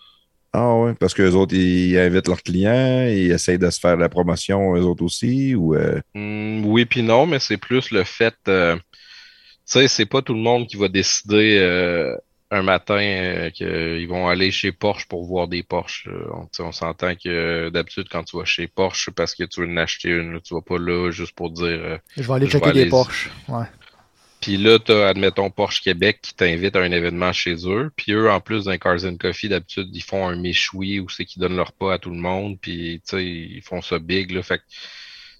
Ah 0.53 0.75
ouais, 0.75 0.93
parce 0.95 1.13
qu'eux 1.13 1.31
autres, 1.33 1.53
ils 1.55 1.97
invitent 1.97 2.27
leurs 2.27 2.41
clients, 2.41 3.05
ils 3.07 3.31
essayent 3.31 3.59
de 3.59 3.69
se 3.69 3.79
faire 3.79 3.95
de 3.95 4.01
la 4.01 4.09
promotion 4.09 4.75
eux 4.75 4.81
autres 4.81 5.03
aussi, 5.03 5.53
ou 5.55 5.75
euh, 5.75 5.99
Hum, 6.15 6.65
oui 6.65 6.85
puis 6.85 7.03
non, 7.03 7.25
mais 7.27 7.39
c'est 7.39 7.57
plus 7.57 7.91
le 7.91 8.03
fait, 8.03 8.35
euh, 8.47 8.75
tu 8.75 8.81
sais, 9.65 9.87
c'est 9.87 10.07
pas 10.07 10.21
tout 10.23 10.33
le 10.33 10.39
monde 10.39 10.67
qui 10.67 10.77
va 10.77 10.87
décider 10.87 11.57
euh, 11.59 12.15
un 12.51 12.63
matin 12.63 12.97
euh, 12.99 13.49
qu'ils 13.51 14.07
vont 14.07 14.27
aller 14.27 14.49
chez 14.49 14.71
Porsche 14.71 15.07
pour 15.07 15.23
voir 15.25 15.47
des 15.47 15.61
Porsche. 15.61 16.09
On, 16.59 16.71
s'entend 16.71 17.13
que 17.13 17.29
euh, 17.29 17.69
d'habitude 17.69 18.07
quand 18.11 18.23
tu 18.23 18.37
vas 18.37 18.45
chez 18.45 18.67
Porsche, 18.67 19.05
c'est 19.05 19.13
parce 19.13 19.35
que 19.35 19.43
tu 19.43 19.61
veux 19.61 19.67
en 19.67 19.77
acheter 19.77 20.09
une, 20.09 20.41
tu 20.41 20.55
vas 20.55 20.61
pas 20.61 20.79
là 20.79 21.11
juste 21.11 21.35
pour 21.35 21.51
dire. 21.51 21.65
euh, 21.65 21.97
Je 22.17 22.23
vais 22.23 22.33
aller 22.33 22.47
Je 22.47 22.51
checker 22.51 22.71
vais 22.71 22.85
des 22.85 22.89
Porsche. 22.89 23.29
Ouais. 23.47 23.65
Puis 24.41 24.55
là, 24.57 24.79
t'as, 24.79 25.09
admettons, 25.09 25.49
Porsche 25.51 25.81
Québec 25.81 26.19
qui 26.21 26.33
t'invite 26.33 26.75
à 26.75 26.79
un 26.81 26.91
événement 26.91 27.33
chez 27.33 27.55
eux. 27.67 27.91
Puis 27.95 28.13
eux, 28.13 28.29
en 28.31 28.39
plus 28.39 28.65
d'un 28.65 28.77
Cars 28.77 28.99
Coffee, 29.19 29.49
d'habitude, 29.49 29.89
ils 29.93 30.01
font 30.03 30.27
un 30.27 30.37
méchoui 30.37 30.99
où 31.01 31.09
c'est 31.09 31.25
qu'ils 31.25 31.41
donnent 31.41 31.57
leur 31.57 31.73
pas 31.73 31.93
à 31.95 31.99
tout 31.99 32.09
le 32.09 32.17
monde. 32.17 32.57
Puis, 32.61 33.01
tu 33.05 33.17
sais, 33.17 33.25
ils 33.25 33.61
font 33.61 33.81
ça 33.81 33.99
big, 33.99 34.31
là. 34.31 34.41
Fait 34.43 34.61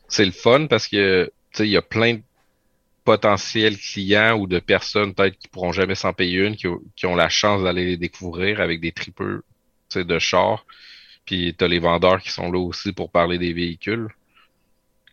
c'est 0.09 0.25
le 0.25 0.31
fun 0.31 0.67
parce 0.67 0.87
que, 0.87 1.31
tu 1.53 1.57
sais, 1.57 1.67
il 1.67 1.71
y 1.71 1.77
a 1.77 1.81
plein 1.81 2.15
de 2.15 2.21
potentiels 3.05 3.77
clients 3.77 4.37
ou 4.39 4.47
de 4.47 4.59
personnes 4.59 5.13
peut-être 5.15 5.37
qui 5.39 5.47
pourront 5.49 5.71
jamais 5.73 5.95
s'en 5.95 6.13
payer 6.13 6.39
une, 6.39 6.55
qui, 6.57 6.67
ont- 6.67 7.15
la 7.15 7.29
chance 7.29 7.63
d'aller 7.63 7.85
les 7.85 7.97
découvrir 7.97 8.61
avec 8.61 8.81
des 8.81 8.91
tripeux, 8.93 9.43
tu 9.89 10.05
de 10.05 10.19
chars. 10.19 10.65
Puis 11.25 11.55
t'as 11.57 11.67
les 11.67 11.79
vendeurs 11.79 12.21
qui 12.21 12.31
sont 12.31 12.51
là 12.51 12.59
aussi 12.59 12.93
pour 12.93 13.11
parler 13.11 13.37
des 13.39 13.53
véhicules. 13.53 14.09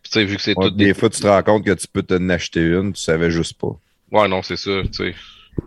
Puis, 0.06 0.10
tu 0.12 0.20
sais, 0.20 0.24
vu 0.24 0.36
que 0.36 0.42
c'est 0.42 0.56
ouais, 0.56 0.68
tout 0.68 0.76
des 0.76 0.94
fois 0.94 1.10
tu 1.10 1.20
te 1.20 1.26
rends 1.26 1.42
compte 1.42 1.64
que 1.64 1.72
tu 1.72 1.88
peux 1.88 2.02
t'en 2.02 2.28
acheter 2.28 2.60
une, 2.60 2.92
tu 2.92 3.00
savais 3.00 3.28
juste 3.28 3.58
pas. 3.58 3.76
Ouais, 4.12 4.28
non, 4.28 4.40
c'est 4.40 4.56
ça, 4.56 4.82
tu 4.84 4.92
sais. 4.92 5.14
Tu 5.56 5.62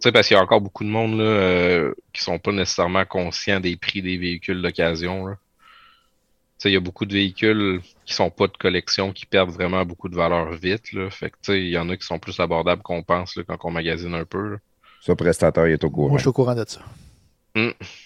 sais, 0.00 0.12
parce 0.12 0.28
qu'il 0.28 0.36
y 0.36 0.38
a 0.38 0.42
encore 0.42 0.60
beaucoup 0.60 0.84
de 0.84 0.90
monde 0.90 1.16
là, 1.18 1.24
euh, 1.24 1.94
qui 2.12 2.22
sont 2.22 2.38
pas 2.38 2.52
nécessairement 2.52 3.06
conscients 3.06 3.60
des 3.60 3.76
prix 3.76 4.02
des 4.02 4.18
véhicules 4.18 4.60
d'occasion. 4.60 5.26
là. 5.26 5.36
Tu 5.36 6.64
sais, 6.64 6.70
il 6.70 6.74
y 6.74 6.76
a 6.76 6.80
beaucoup 6.80 7.06
de 7.06 7.14
véhicules 7.14 7.80
qui 8.04 8.12
sont 8.12 8.28
pas 8.28 8.46
de 8.46 8.56
collection, 8.58 9.12
qui 9.12 9.24
perdent 9.24 9.52
vraiment 9.52 9.84
beaucoup 9.86 10.10
de 10.10 10.16
valeur 10.16 10.52
vite. 10.52 10.92
Là. 10.92 11.08
Fait 11.08 11.30
que, 11.30 11.36
tu 11.42 11.52
sais, 11.52 11.60
il 11.62 11.70
y 11.70 11.78
en 11.78 11.88
a 11.88 11.96
qui 11.96 12.04
sont 12.04 12.18
plus 12.18 12.38
abordables 12.40 12.82
qu'on 12.82 13.02
pense 13.02 13.36
là, 13.36 13.42
quand 13.48 13.56
on 13.64 13.70
magasine 13.70 14.14
un 14.14 14.24
peu. 14.26 14.50
là. 14.50 14.56
Ça, 15.00 15.16
prestataire 15.16 15.66
il 15.66 15.72
est 15.72 15.84
au 15.84 15.90
courant. 15.90 16.10
Moi, 16.10 16.18
je 16.18 16.22
suis 16.24 16.28
au 16.28 16.32
courant 16.34 16.54
de 16.54 16.64
ça. 16.66 16.80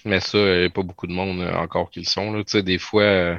Mais 0.05 0.21
ça, 0.21 0.39
il 0.39 0.61
n'y 0.61 0.65
a 0.67 0.71
pas 0.71 0.83
beaucoup 0.83 1.09
de 1.09 1.13
monde 1.13 1.41
euh, 1.41 1.53
encore 1.57 1.91
qui 1.91 1.99
le 2.01 2.07
sont. 2.07 2.33
Là. 2.33 2.45
Tu 2.45 2.53
sais, 2.53 2.63
des 2.63 2.79
fois, 2.79 3.03
euh, 3.03 3.37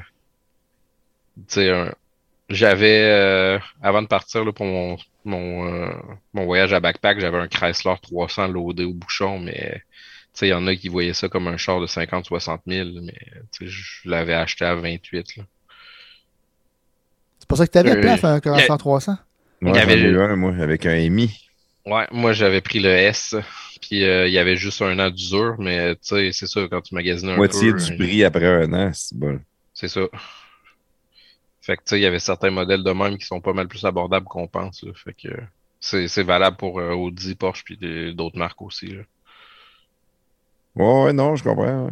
tu 1.38 1.43
sais, 1.55 1.69
un- 1.72 1.93
j'avais, 2.53 3.01
euh, 3.09 3.59
avant 3.82 4.01
de 4.01 4.07
partir 4.07 4.45
là, 4.45 4.51
pour 4.51 4.65
mon, 4.65 4.98
mon, 5.25 5.67
euh, 5.67 5.91
mon 6.33 6.45
voyage 6.45 6.73
à 6.73 6.80
backpack, 6.80 7.19
j'avais 7.19 7.38
un 7.38 7.48
Chrysler 7.48 7.95
300 8.01 8.48
loadé 8.48 8.85
au 8.85 8.93
bouchon, 8.93 9.40
mais 9.40 9.82
il 10.41 10.48
y 10.48 10.53
en 10.53 10.65
a 10.67 10.75
qui 10.75 10.90
voyaient 10.90 11.14
ça 11.14 11.30
comme 11.30 11.48
un 11.48 11.57
char 11.57 11.80
de 11.80 11.88
50-60 11.88 12.59
000, 12.67 12.90
mais 13.03 13.14
je 13.61 14.09
l'avais 14.09 14.33
acheté 14.33 14.65
à 14.65 14.75
28. 14.75 15.38
Là. 15.38 15.43
C'est 17.40 17.48
pour 17.48 17.57
ça 17.57 17.67
que 17.67 17.72
tu 17.72 17.77
avais 17.77 17.98
Euh, 17.98 18.01
place 18.01 18.23
un 18.23 18.40
Corsa 18.40 18.77
300. 18.77 19.17
Moi, 19.61 19.72
Il 19.72 19.75
y 19.77 19.80
j'en 19.80 19.83
avait 19.90 19.99
ai 19.99 20.03
eu 20.03 20.19
un, 20.19 20.35
moi, 20.35 20.53
avec 20.59 20.85
un 20.85 20.95
EMI. 20.95 21.49
Ouais, 21.85 22.07
moi 22.11 22.32
j'avais 22.32 22.61
pris 22.61 22.80
le 22.80 22.90
S, 22.90 23.35
puis 23.82 24.03
euh, 24.06 24.27
il 24.27 24.33
y 24.33 24.38
avait 24.38 24.56
juste 24.56 24.82
un 24.82 24.98
an 24.99 25.09
d'usure, 25.09 25.56
mais 25.59 25.95
tu 25.95 25.99
sais, 26.03 26.32
c'est 26.32 26.48
ça, 26.48 26.61
quand 26.69 26.82
tu 26.82 26.95
magasines 26.95 27.30
un 27.30 27.35
Moitié 27.35 27.73
peu, 27.73 27.77
du 27.80 27.98
prix 27.98 28.23
après 28.23 28.48
un 28.48 28.72
an, 28.73 28.91
c'est 28.93 29.17
bon. 29.17 29.40
c'est 29.73 29.90
ça. 29.90 30.01
Fait 31.66 31.77
que 31.77 31.82
tu 31.83 31.92
sais, 31.92 32.00
il 32.00 32.03
y 32.03 32.06
avait 32.06 32.19
certains 32.19 32.51
modèles 32.51 32.83
de 32.83 32.92
même 32.92 33.17
qui 33.17 33.25
sont 33.25 33.42
pas 33.42 33.53
mal 33.53 33.67
plus 33.67 33.85
abordables 33.85 34.25
qu'on 34.27 34.48
pense. 34.48 34.83
là. 34.83 34.92
Fait 34.95 35.14
que 35.14 35.30
c'est 35.80 36.08
c'est 36.09 36.24
valable 36.24 36.58
pour 36.58 36.80
euh, 36.80 36.93
Audi, 36.93 37.35
Porsche, 37.35 37.64
puis 37.64 37.77
d'autres 38.14 38.38
marques 38.38 38.61
aussi. 38.61 38.88
là. 38.88 39.03
Ouais, 40.75 41.03
ouais, 41.06 41.14
non, 41.14 41.35
je 41.35 41.43
comprends. 41.43 41.85
ouais. 41.85 41.92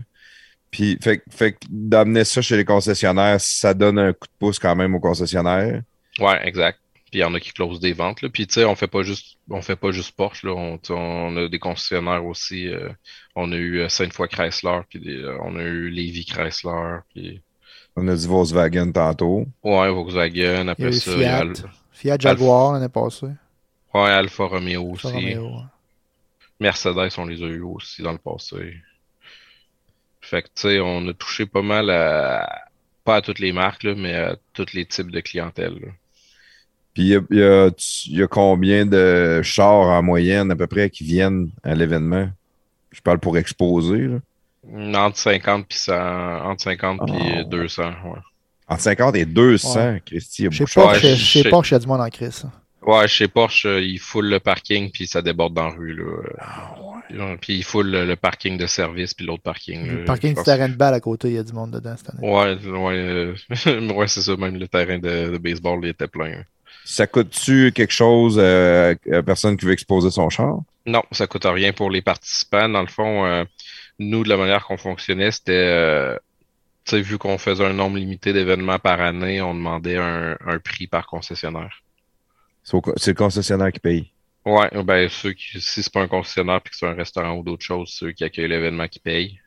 Puis, 0.72 0.98
fait, 1.01 1.17
que- 1.19 1.30
fait 1.32 1.51
que 1.53 1.59
d'amener 1.69 2.24
ça 2.24 2.41
chez 2.41 2.58
les 2.58 2.66
concessionnaires, 2.66 3.40
ça 3.41 3.74
donne 3.74 4.00
un 4.00 4.14
coup 4.14 4.27
de 4.27 4.33
pouce 4.40 4.58
quand 4.59 4.75
même 4.75 4.95
aux 4.95 5.00
concessionnaires. 5.00 5.82
Ouais, 6.19 6.48
exact. 6.48 6.80
Puis 6.93 7.19
il 7.19 7.22
y 7.22 7.24
en 7.25 7.33
a 7.33 7.40
qui 7.41 7.51
closent 7.51 7.80
des 7.82 7.91
ventes. 7.93 8.22
Là. 8.22 8.30
Puis 8.30 8.48
tu 8.48 8.53
sais, 8.56 8.66
on 8.66 8.75
fait 8.75 8.88
pas 8.88 9.03
juste 9.03 9.38
on 9.50 9.61
fait 9.61 9.75
pas 9.75 9.91
juste 9.91 10.16
Porsche. 10.16 10.43
Là. 10.45 10.53
On, 10.53 10.80
on 10.90 11.38
a 11.38 11.48
des 11.50 11.59
concessionnaires 11.59 12.25
aussi. 12.25 12.69
euh, 12.69 12.90
on 13.35 13.51
a 13.51 13.56
eu 13.58 13.80
euh, 13.82 13.90
Sainte-Foy 13.90 14.30
Chrysler, 14.30 14.80
puis 14.90 15.00
des- 15.00 15.25
on 15.43 15.58
a 15.58 15.61
eu 15.64 15.90
Lévy 15.90 16.25
Chrysler, 16.25 17.00
puis 17.14 17.41
On 17.95 18.08
a 18.08 18.16
dit 18.16 18.28
Volkswagen 18.28 18.92
tantôt. 18.92 19.45
ouais, 19.64 19.90
Volkswagen, 19.92 20.68
Il 20.78 20.84
y 20.84 20.86
a 20.86 20.90
après 20.90 20.92
eu 20.92 21.00
ça, 21.00 21.11
il 21.20 21.28
y 21.28 21.34
a 21.34 21.38
Fiat. 21.38 21.40
Al- 21.40 21.53
Fiat 21.92 22.18
Jaguar 22.20 22.74
l'année 22.74 22.90
passée. 22.90 23.28
ouais, 23.94 24.10
Alfa 24.10 24.45
Romeo 24.45 24.92
Alfa 24.92 25.10
aussi. 25.10 25.14
Romeo, 25.14 25.45
ouais. 25.58 25.64
Mercedes, 26.60 27.18
on 27.18 27.26
les 27.26 27.42
a 27.44 27.48
eu 27.48 27.61
aussi 27.61 28.02
dans 28.03 28.11
le 28.11 28.18
passé. 28.18 28.76
Fait 30.22 30.44
que, 30.44 30.48
tu 30.48 30.61
sais, 30.61 30.80
on 30.80 31.08
a 31.08 31.14
touché 31.14 31.45
pas 31.45 31.61
mal 31.61 31.90
à, 31.90 32.48
pas 33.03 33.18
à 33.18 33.22
toutes 33.22 33.40
les 33.40 33.52
marques, 33.52 33.84
là, 33.84 33.95
mais 33.95 34.14
à 34.16 34.36
tous 34.53 34.74
les 34.74 34.86
types 34.86 35.11
de 35.11 35.20
clientèle. 35.20 35.74
là. 35.80 35.88
Puis, 36.94 37.14
il 37.30 37.38
y 38.11 38.18
y 38.18 38.24
a 38.24 38.28
combien 38.28 38.86
de 38.86 39.42
chars 39.44 39.88
en 39.88 40.03
moyenne 40.03 40.52
à 40.52 40.56
peu 40.56 40.68
près 40.68 40.90
qui 40.90 41.03
viennent 41.03 41.50
à 41.64 41.74
l'événement? 41.74 42.30
Je 42.92 43.02
parle 43.02 43.20
pour 43.20 43.38
exposer. 43.38 44.08
Là. 44.08 44.20
Entre 44.74 45.17
50 45.17 45.66
puis 45.67 45.77
100, 45.77 45.93
entre 46.45 46.64
50 46.64 47.00
puis 47.06 47.16
Oh. 47.40 47.43
200, 47.43 47.83
ouais. 47.83 48.19
Entre 48.67 48.82
50 48.82 49.16
et 49.16 49.25
200, 49.25 49.98
Christy, 50.06 50.48
Chez. 50.51 50.66
Porsche, 50.66 51.03
Ouais, 51.03 51.16
chez 51.16 51.43
je- 51.43 51.50
Porsche, 51.50 51.72
il 51.72 51.74
y 51.74 51.75
a 51.75 51.80
du 51.80 51.88
monde 51.88 52.01
en 52.01 52.09
crise. 52.09 52.45
Ouais, 52.83 53.08
chez 53.08 53.27
Porsche, 53.27 53.66
euh, 53.67 53.80
ils 53.82 54.00
foulent 54.00 54.30
le 54.30 54.40
parking 54.40 54.90
puis 54.91 55.06
ça 55.06 55.22
déborde 55.22 55.53
dans 55.53 55.66
la 55.67 55.75
rue, 55.75 55.93
là. 55.93 56.03
Euh, 57.14 57.35
Puis 57.41 57.58
ils 57.58 57.64
foulent 57.64 57.91
le, 57.91 58.06
le 58.06 58.16
parking 58.16 58.58
de 58.58 58.66
service 58.66 59.14
puis 59.14 59.25
l'autre 59.25 59.43
parking. 59.43 59.85
Le 59.85 60.00
là. 60.00 60.06
parking 60.06 60.33
du 60.33 60.41
terrain 60.43 60.69
de 60.69 60.75
balle 60.75 60.93
à 60.93 61.00
côté, 61.01 61.27
il 61.27 61.35
y 61.35 61.38
a 61.38 61.43
du 61.43 61.51
monde 61.53 61.72
dedans 61.72 61.93
cette 61.98 62.09
année. 62.11 62.27
Ouais, 62.27 62.56
ouais, 62.66 62.95
euh, 62.95 63.35
ouais, 63.93 64.08
c'est 64.08 64.22
ça, 64.22 64.35
même 64.38 64.56
le 64.58 64.67
terrain 64.67 64.98
de, 64.98 65.32
de 65.32 65.38
baseball 65.38 65.80
il 65.83 65.90
était 65.90 66.08
plein. 66.08 66.43
Ça 66.85 67.06
coûte-tu 67.06 67.72
quelque 67.74 67.93
chose 67.93 68.38
euh, 68.41 68.95
à 69.08 69.09
la 69.11 69.24
personne 69.24 69.58
qui 69.58 69.66
veut 69.66 69.74
exposer 69.74 70.09
son 70.09 70.30
char? 70.30 70.59
Non, 70.88 71.03
ça 71.11 71.27
coûte 71.27 71.45
rien 71.45 71.74
pour 71.74 71.91
les 71.91 72.01
participants. 72.01 72.67
Dans 72.69 72.82
le 72.82 72.88
fond, 72.88 73.25
euh, 73.25 73.43
nous, 74.01 74.23
de 74.23 74.30
la 74.30 74.38
manière 74.38 74.65
qu'on 74.65 74.77
fonctionnait, 74.77 75.31
c'était, 75.31 75.53
euh, 75.53 76.17
tu 76.85 76.91
sais, 76.91 77.01
vu 77.01 77.17
qu'on 77.17 77.38
faisait 77.38 77.65
un 77.65 77.73
nombre 77.73 77.97
limité 77.97 78.33
d'événements 78.33 78.80
par 78.80 78.99
année, 79.01 79.41
on 79.41 79.53
demandait 79.53 79.97
un, 79.97 80.38
un 80.45 80.59
prix 80.59 80.88
par 80.88 81.07
concessionnaire. 81.07 81.81
C'est 82.63 83.11
le 83.11 83.13
concessionnaire 83.13 83.71
qui 83.71 83.80
paye. 83.80 84.11
Ouais, 84.45 84.69
ben 84.83 85.07
ceux 85.07 85.33
qui, 85.33 85.61
si 85.61 85.83
c'est 85.83 85.93
pas 85.93 86.01
un 86.01 86.07
concessionnaire 86.07 86.61
puis 86.61 86.71
que 86.71 86.77
c'est 86.77 86.88
un 86.88 86.93
restaurant 86.93 87.35
ou 87.35 87.43
d'autres 87.43 87.63
choses, 87.63 87.89
ceux 87.89 88.11
qui 88.11 88.23
accueillent 88.23 88.47
l'événement 88.47 88.88
qui 88.88 88.99
payent. 88.99 89.39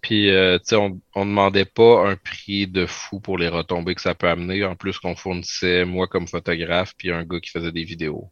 Puis, 0.00 0.30
euh, 0.30 0.58
tu 0.58 0.64
sais, 0.68 0.76
on, 0.76 0.98
on 1.14 1.26
demandait 1.26 1.66
pas 1.66 2.08
un 2.08 2.16
prix 2.16 2.66
de 2.66 2.86
fou 2.86 3.20
pour 3.20 3.36
les 3.36 3.48
retombées 3.48 3.94
que 3.94 4.00
ça 4.00 4.14
peut 4.14 4.28
amener. 4.28 4.64
En 4.64 4.74
plus, 4.74 4.98
qu'on 4.98 5.14
fournissait 5.14 5.84
moi 5.84 6.06
comme 6.08 6.26
photographe 6.26 6.94
puis 6.96 7.10
un 7.10 7.24
gars 7.24 7.40
qui 7.40 7.50
faisait 7.50 7.72
des 7.72 7.84
vidéos. 7.84 8.30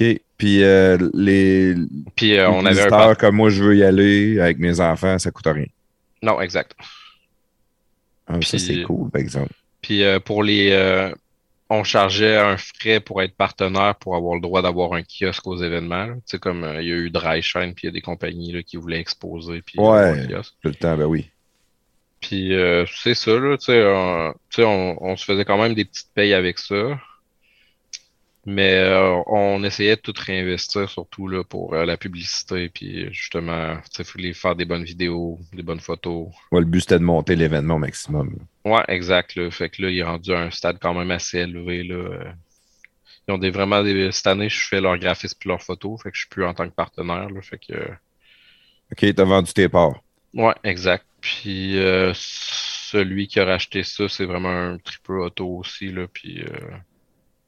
OK. 0.00 0.20
Puis 0.36 0.62
euh, 0.62 0.96
les, 1.14 1.74
Puis, 2.14 2.36
euh, 2.38 2.48
on 2.48 2.62
les 2.62 2.78
avait 2.78 2.94
un 2.94 3.14
comme 3.16 3.36
moi, 3.36 3.50
je 3.50 3.62
veux 3.64 3.76
y 3.76 3.82
aller 3.82 4.38
avec 4.38 4.58
mes 4.58 4.78
enfants, 4.80 5.18
ça 5.18 5.30
coûte 5.32 5.48
rien. 5.48 5.66
Non, 6.22 6.40
exact. 6.40 6.74
Ah, 8.28 8.40
ça, 8.42 8.58
c'est 8.58 8.82
cool, 8.82 9.10
par 9.10 9.20
exemple. 9.20 9.52
Puis 9.82 10.04
euh, 10.04 10.20
pour 10.20 10.42
les 10.42 10.70
euh, 10.70 11.10
on 11.70 11.82
chargeait 11.82 12.36
un 12.36 12.56
frais 12.56 13.00
pour 13.00 13.22
être 13.22 13.34
partenaire 13.34 13.94
pour 13.96 14.16
avoir 14.16 14.34
le 14.34 14.40
droit 14.40 14.62
d'avoir 14.62 14.92
un 14.94 15.02
kiosque 15.02 15.46
aux 15.46 15.56
événements. 15.56 16.06
là. 16.06 16.14
Tu 16.14 16.20
sais, 16.26 16.38
comme 16.38 16.64
euh, 16.64 16.82
il 16.82 16.88
y 16.88 16.92
a 16.92 16.96
eu 16.96 17.10
Dry 17.10 17.42
Shine, 17.42 17.74
puis 17.74 17.84
il 17.84 17.86
y 17.86 17.88
a 17.88 17.92
des 17.92 18.00
compagnies 18.00 18.52
là, 18.52 18.62
qui 18.62 18.76
voulaient 18.76 19.00
exposer 19.00 19.62
puis 19.62 19.78
Ouais. 19.78 19.86
avoir 19.86 20.14
un 20.14 20.26
kiosque. 20.26 20.54
Tout 20.62 20.68
le 20.68 20.74
temps, 20.74 20.96
ben 20.96 21.06
oui. 21.06 21.28
Puis 22.20 22.54
euh, 22.54 22.84
c'est 22.94 23.14
ça, 23.14 23.32
là, 23.38 23.56
tu 23.56 23.66
sais, 23.66 24.32
tu 24.50 24.56
sais, 24.56 24.64
on, 24.64 25.02
on 25.02 25.16
se 25.16 25.24
faisait 25.24 25.44
quand 25.44 25.60
même 25.60 25.74
des 25.74 25.84
petites 25.84 26.10
payes 26.14 26.34
avec 26.34 26.58
ça. 26.58 26.98
Mais 28.50 28.76
euh, 28.76 29.20
on 29.26 29.62
essayait 29.62 29.96
de 29.96 30.00
tout 30.00 30.14
réinvestir, 30.16 30.88
surtout 30.88 31.28
là, 31.28 31.44
pour 31.44 31.74
euh, 31.74 31.84
la 31.84 31.98
publicité, 31.98 32.70
puis 32.70 33.12
justement, 33.12 33.76
tu 33.92 34.02
sais, 34.02 34.04
fallait 34.04 34.32
faire 34.32 34.56
des 34.56 34.64
bonnes 34.64 34.84
vidéos, 34.84 35.38
des 35.52 35.62
bonnes 35.62 35.80
photos. 35.80 36.28
Moi, 36.50 36.62
le 36.62 36.66
but, 36.66 36.80
c'était 36.80 36.98
de 36.98 37.04
monter 37.04 37.36
l'événement 37.36 37.74
au 37.74 37.78
maximum. 37.78 38.38
Ouais, 38.64 38.82
exact. 38.88 39.34
Là. 39.34 39.50
Fait 39.50 39.68
que 39.68 39.82
là, 39.82 39.90
il 39.90 39.98
est 39.98 40.02
rendu 40.02 40.32
à 40.32 40.40
un 40.40 40.50
stade 40.50 40.78
quand 40.80 40.94
même 40.94 41.10
assez 41.10 41.40
élevé. 41.40 41.82
Là. 41.82 42.32
Ils 43.28 43.32
ont 43.34 43.38
des 43.38 43.50
vraiment 43.50 43.82
des. 43.82 44.10
Cette 44.12 44.28
année, 44.28 44.48
je 44.48 44.66
fais 44.66 44.80
leur 44.80 44.96
graphisme 44.96 45.36
puis 45.38 45.50
leurs 45.50 45.62
photos. 45.62 46.02
Fait 46.02 46.10
que 46.10 46.16
je 46.16 46.20
suis 46.20 46.30
plus 46.30 46.46
en 46.46 46.54
tant 46.54 46.66
que 46.66 46.74
partenaire. 46.74 47.28
Là. 47.28 47.42
Fait 47.42 47.58
que. 47.58 47.74
euh, 47.74 47.94
OK, 48.92 49.14
t'as 49.14 49.24
vendu 49.24 49.52
tes 49.52 49.68
parts. 49.68 50.02
Ouais, 50.32 50.54
exact. 50.64 51.04
Puis 51.20 51.78
euh, 51.78 52.12
celui 52.14 53.28
qui 53.28 53.40
a 53.40 53.44
racheté 53.44 53.82
ça, 53.82 54.08
c'est 54.08 54.24
vraiment 54.24 54.48
un 54.48 54.78
triple 54.78 55.18
auto 55.18 55.46
aussi. 55.58 55.92
Là. 55.92 56.06
Puis, 56.10 56.40
euh, 56.40 56.70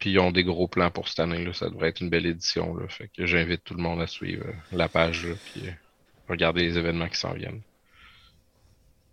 puis 0.01 0.11
ils 0.11 0.19
ont 0.19 0.33
des 0.33 0.43
gros 0.43 0.67
plans 0.67 0.91
pour 0.91 1.07
cette 1.07 1.20
année. 1.20 1.45
Là. 1.45 1.53
Ça 1.53 1.69
devrait 1.70 1.91
être 1.91 2.01
une 2.01 2.11
belle 2.11 2.27
édition. 2.27 2.75
Là. 2.75 2.87
Fait 2.89 3.09
que 3.17 3.27
j'invite 3.27 3.62
tout 3.62 3.75
le 3.75 3.83
monde 3.83 4.01
à 4.01 4.07
suivre 4.09 4.45
euh, 4.49 4.53
la 4.77 4.89
page. 4.89 5.27
Là, 5.27 5.35
puis 5.53 5.62
euh, 5.69 5.70
regarder 6.29 6.62
les 6.62 6.77
événements 6.79 7.09
qui 7.09 7.19
s'en 7.19 7.33
viennent. 7.35 7.61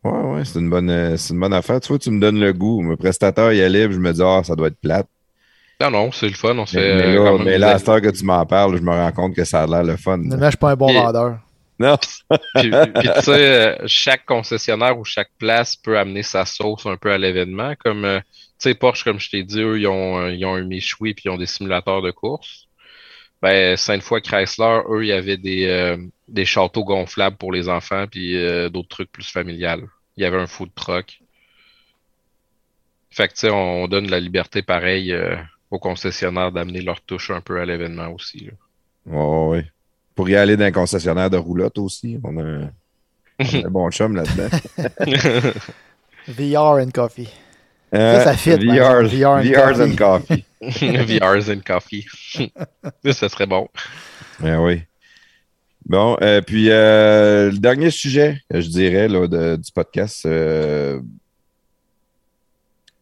Ouais, 0.03 0.11
ouais, 0.11 0.45
c'est 0.45 0.59
une 0.59 0.69
bonne, 0.69 0.89
euh, 0.89 1.17
c'est 1.17 1.33
une 1.33 1.39
bonne 1.39 1.53
affaire. 1.53 1.79
Tu 1.81 1.89
vois, 1.89 1.99
tu 1.99 2.09
me 2.11 2.19
donnes 2.19 2.39
le 2.39 2.53
goût. 2.53 2.81
Mon 2.81 2.95
prestataire 2.95 3.51
y 3.51 3.61
allait, 3.61 3.85
puis 3.87 3.95
je 3.95 3.99
me 3.99 4.13
dis, 4.13 4.21
ah, 4.23 4.41
ça 4.43 4.55
doit 4.55 4.67
être 4.67 4.79
plate. 4.79 5.07
Non, 5.81 5.91
non, 5.91 6.11
c'est 6.11 6.27
le 6.29 6.33
fun. 6.33 6.57
On 6.57 6.65
se 6.65 6.77
Mais, 6.77 6.81
fait. 6.83 6.95
mais 6.95 7.13
là, 7.15 7.17
quand 7.17 7.37
même 7.37 7.45
mais 7.45 7.51
des 7.53 7.57
là, 7.59 7.71
à 7.71 7.77
cette 7.79 7.89
heure 7.89 8.01
que 8.01 8.09
tu 8.09 8.23
m'en 8.23 8.45
parles, 8.45 8.77
je 8.77 8.81
me 8.81 8.89
rends 8.91 9.11
compte 9.11 9.35
que 9.35 9.43
ça 9.43 9.63
a 9.63 9.67
l'air 9.67 9.83
le 9.83 9.97
fun. 9.97 10.19
Finalement, 10.21 10.45
je 10.45 10.49
suis 10.51 10.57
pas 10.57 10.71
un 10.71 10.75
bon 10.75 10.89
Et- 10.89 10.93
vendeur. 10.93 11.39
Non, 11.79 11.95
Puis, 12.55 12.71
puis, 12.71 13.09
tu 13.17 13.21
sais, 13.21 13.77
chaque 13.85 14.25
concessionnaire 14.25 14.97
ou 14.97 15.05
chaque 15.05 15.29
place 15.37 15.75
peut 15.75 15.99
amener 15.99 16.23
sa 16.23 16.43
sauce 16.45 16.87
un 16.87 16.97
peu 16.97 17.11
à 17.11 17.19
l'événement. 17.19 17.73
Comme, 17.83 18.03
euh, 18.05 18.19
sais, 18.59 18.75
Porsche, 18.75 19.03
comme 19.03 19.19
je 19.19 19.29
t'ai 19.29 19.43
dit, 19.43 19.59
eux, 19.61 19.79
ils 19.79 19.87
ont, 19.87 20.19
euh, 20.19 20.31
ils 20.31 20.45
ont 20.45 20.55
un 20.55 20.63
Michoui 20.63 21.13
puis 21.13 21.23
ils 21.25 21.29
ont 21.29 21.37
des 21.37 21.45
simulateurs 21.45 22.01
de 22.01 22.11
course. 22.11 22.67
Ben, 23.41 23.77
Sainte-Foy 23.77 24.21
Chrysler, 24.21 24.81
eux, 24.89 25.03
il 25.03 25.09
y 25.09 25.11
avait 25.13 25.37
des, 25.37 25.67
euh, 25.67 25.97
des 26.27 26.45
châteaux 26.45 26.83
gonflables 26.83 27.37
pour 27.37 27.51
les 27.51 27.69
enfants 27.69 28.05
puis 28.07 28.35
euh, 28.35 28.69
d'autres 28.69 28.89
trucs 28.89 29.11
plus 29.11 29.29
familiales. 29.29 29.87
Il 30.15 30.23
y 30.23 30.25
avait 30.25 30.39
un 30.39 30.47
food 30.47 30.69
truck. 30.73 31.21
Fait 33.11 33.27
que, 33.27 33.33
tu 33.33 33.41
sais, 33.41 33.49
on, 33.51 33.83
on 33.83 33.87
donne 33.87 34.09
la 34.09 34.19
liberté 34.19 34.63
pareil 34.63 35.11
euh, 35.11 35.35
aux 35.69 35.79
concessionnaires 35.79 36.51
d'amener 36.51 36.81
leur 36.81 37.01
touche 37.01 37.29
un 37.29 37.41
peu 37.41 37.61
à 37.61 37.65
l'événement 37.65 38.09
aussi. 38.09 38.45
là. 38.45 38.51
Ouais, 39.05 39.57
ouais. 39.57 39.71
Pour 40.15 40.29
y 40.29 40.35
aller 40.35 40.57
dans 40.57 40.65
un 40.65 40.71
concessionnaire 40.71 41.29
de 41.29 41.37
roulotte 41.37 41.77
aussi, 41.77 42.19
on 42.23 42.37
a 42.37 42.43
un, 42.43 42.71
on 43.39 43.45
a 43.45 43.67
un 43.67 43.69
bon 43.69 43.91
chum 43.91 44.15
là-dedans. 44.15 44.49
VR 46.27 46.79
and 46.81 46.91
coffee. 46.91 47.29
Euh, 47.93 48.23
ça 48.23 48.35
fit, 48.35 48.51
VR, 48.51 49.03
VR's 49.07 49.79
and 49.79 49.95
coffee. 49.95 50.43
VRs 50.61 51.49
and 51.49 51.61
coffee. 51.65 52.05
ça 53.13 53.29
serait 53.29 53.45
bon. 53.45 53.67
Ben 54.39 54.59
oui. 54.59 54.81
Bon, 55.85 56.17
euh, 56.21 56.41
puis 56.41 56.69
euh, 56.69 57.49
le 57.49 57.57
dernier 57.59 57.89
sujet, 57.91 58.41
je 58.51 58.67
dirais, 58.67 59.07
là, 59.07 59.25
de- 59.27 59.55
du 59.55 59.71
podcast, 59.71 60.25
euh, 60.25 60.99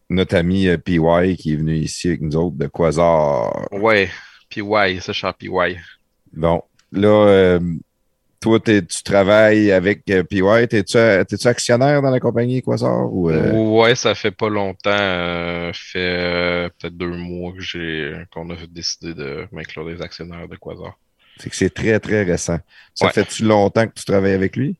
notre 0.08 0.36
ami 0.36 0.68
PY 0.78 1.36
qui 1.36 1.54
est 1.54 1.56
venu 1.56 1.74
ici 1.74 2.08
avec 2.08 2.20
nous 2.20 2.36
autres 2.36 2.56
de 2.56 2.68
Quasar. 2.68 3.66
Ouais, 3.72 4.08
PY, 4.48 5.00
ça, 5.00 5.12
cher 5.12 5.34
PY. 5.34 5.48
Bon, 6.32 6.62
là, 6.92 7.08
euh, 7.26 7.60
toi, 8.46 8.60
tu 8.60 9.02
travailles 9.04 9.72
avec 9.72 10.02
euh, 10.10 10.22
PY. 10.22 10.40
T'es-tu 10.68 10.92
t'es-tu 10.92 11.46
actionnaire 11.48 12.00
dans 12.02 12.10
la 12.10 12.20
compagnie 12.20 12.62
Quasar? 12.62 13.12
Ou, 13.12 13.30
euh, 13.30 13.52
Ouais, 13.52 13.94
ça 13.94 14.14
fait 14.14 14.30
pas 14.30 14.48
longtemps. 14.48 14.90
euh, 14.90 15.72
fait 15.74 15.98
euh, 15.98 16.68
peut-être 16.78 16.96
deux 16.96 17.10
mois 17.16 17.52
que 17.52 17.60
j'ai 17.60 18.14
qu'on 18.32 18.48
a 18.50 18.54
décidé 18.68 19.14
de 19.14 19.46
m'inclure 19.52 19.84
des 19.86 20.00
actionnaires 20.00 20.48
de 20.48 20.56
Quasar. 20.56 20.96
C'est 21.38 21.50
que 21.50 21.56
c'est 21.56 21.70
très, 21.74 21.98
très 22.00 22.22
récent. 22.22 22.58
Ça 22.94 23.06
Ouais. 23.06 23.12
fait-tu 23.12 23.42
longtemps 23.44 23.86
que 23.86 23.92
tu 23.94 24.04
travailles 24.04 24.32
avec 24.32 24.56
lui? 24.56 24.76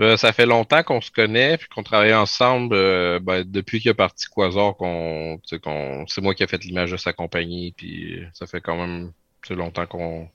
Euh, 0.00 0.16
ça 0.16 0.32
fait 0.32 0.46
longtemps 0.46 0.82
qu'on 0.84 1.00
se 1.00 1.10
connaît 1.10 1.58
puis 1.58 1.66
qu'on 1.68 1.82
travaille 1.82 2.14
ensemble. 2.14 2.74
euh, 2.76 3.18
ben, 3.20 3.42
depuis 3.44 3.80
qu'il 3.80 3.90
est 3.90 3.94
parti 3.94 4.26
Quasar, 4.34 4.76
qu'on, 4.76 5.40
qu'on, 5.62 6.04
c'est 6.06 6.20
moi 6.20 6.34
qui 6.34 6.44
ai 6.44 6.46
fait 6.46 6.62
l'image 6.62 6.92
de 6.92 6.96
sa 6.96 7.12
compagnie. 7.12 7.74
Puis 7.76 8.20
ça 8.32 8.46
fait 8.46 8.60
quand 8.60 8.76
même 8.76 9.10
longtemps 9.50 9.86
qu'on 9.86 10.28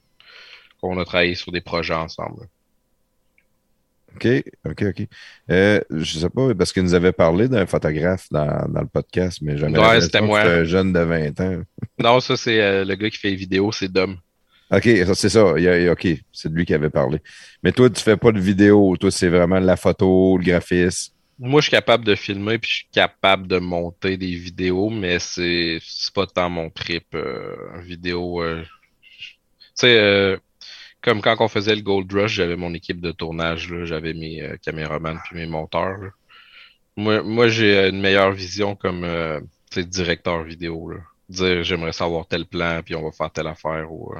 qu'on 0.83 0.99
a 0.99 1.05
travaillé 1.05 1.35
sur 1.35 1.51
des 1.51 1.61
projets 1.61 1.93
ensemble. 1.93 2.47
OK, 4.15 4.27
OK, 4.65 4.83
OK. 4.83 5.07
Euh, 5.49 5.81
je 5.89 6.19
sais 6.19 6.29
pas, 6.29 6.53
parce 6.53 6.71
qu'il 6.71 6.83
nous 6.83 6.93
avait 6.93 7.13
parlé 7.13 7.47
d'un 7.47 7.65
photographe 7.65 8.27
dans, 8.29 8.67
dans, 8.69 8.81
le 8.81 8.87
podcast, 8.87 9.39
mais 9.41 9.57
jamais. 9.57 9.79
Ouais, 9.79 10.01
c'était 10.01 10.21
moi. 10.21 10.41
Un 10.41 10.63
jeune 10.65 10.93
de 10.93 10.99
20 10.99 11.39
ans. 11.39 11.61
non, 11.99 12.19
ça, 12.19 12.37
c'est 12.37 12.61
euh, 12.61 12.85
le 12.85 12.95
gars 12.95 13.09
qui 13.09 13.17
fait 13.17 13.29
les 13.29 13.35
vidéos, 13.35 13.71
c'est 13.71 13.91
Dom. 13.91 14.17
OK, 14.71 14.83
c'est 14.83 15.29
ça. 15.29 15.53
Il 15.57 15.89
OK, 15.89 16.07
c'est 16.31 16.49
de 16.49 16.55
lui 16.55 16.65
qui 16.65 16.73
avait 16.73 16.89
parlé. 16.89 17.19
Mais 17.63 17.71
toi, 17.71 17.89
tu 17.89 18.03
fais 18.03 18.17
pas 18.17 18.31
de 18.31 18.39
vidéo. 18.39 18.95
Toi, 18.97 19.09
c'est 19.09 19.29
vraiment 19.29 19.59
la 19.59 19.77
photo, 19.77 20.37
le 20.37 20.43
graphisme. 20.43 21.13
Moi, 21.39 21.61
je 21.61 21.65
suis 21.65 21.71
capable 21.71 22.05
de 22.05 22.15
filmer 22.15 22.59
puis 22.59 22.69
je 22.69 22.75
suis 22.75 22.87
capable 22.91 23.47
de 23.47 23.57
monter 23.57 24.17
des 24.17 24.35
vidéos, 24.35 24.89
mais 24.89 25.17
c'est 25.19 25.79
pas 26.13 26.27
tant 26.27 26.49
mon 26.49 26.69
trip 26.69 27.05
euh, 27.15 27.55
vidéo. 27.81 28.41
Euh. 28.41 28.61
Tu 28.61 29.87
sais, 29.87 30.37
comme 31.03 31.21
quand 31.21 31.35
on 31.39 31.47
faisait 31.47 31.75
le 31.75 31.81
Gold 31.81 32.11
Rush, 32.11 32.33
j'avais 32.33 32.55
mon 32.55 32.73
équipe 32.73 33.01
de 33.01 33.11
tournage, 33.11 33.73
j'avais 33.83 34.13
mes 34.13 34.41
euh, 34.41 34.57
caméramans 34.61 35.19
puis 35.25 35.35
mes 35.35 35.45
monteurs. 35.45 35.99
Moi, 36.95 37.21
moi 37.23 37.47
j'ai 37.47 37.89
une 37.89 38.01
meilleure 38.01 38.31
vision 38.31 38.75
comme 38.75 39.03
euh, 39.03 39.39
directeur 39.75 40.43
vidéo. 40.43 40.89
Là. 40.89 40.97
Dire 41.29 41.63
j'aimerais 41.63 41.93
savoir 41.93 42.27
tel 42.27 42.45
plan, 42.45 42.81
puis 42.83 42.95
on 42.95 43.03
va 43.03 43.11
faire 43.11 43.31
telle 43.31 43.47
affaire. 43.47 43.91
Ou, 43.91 44.13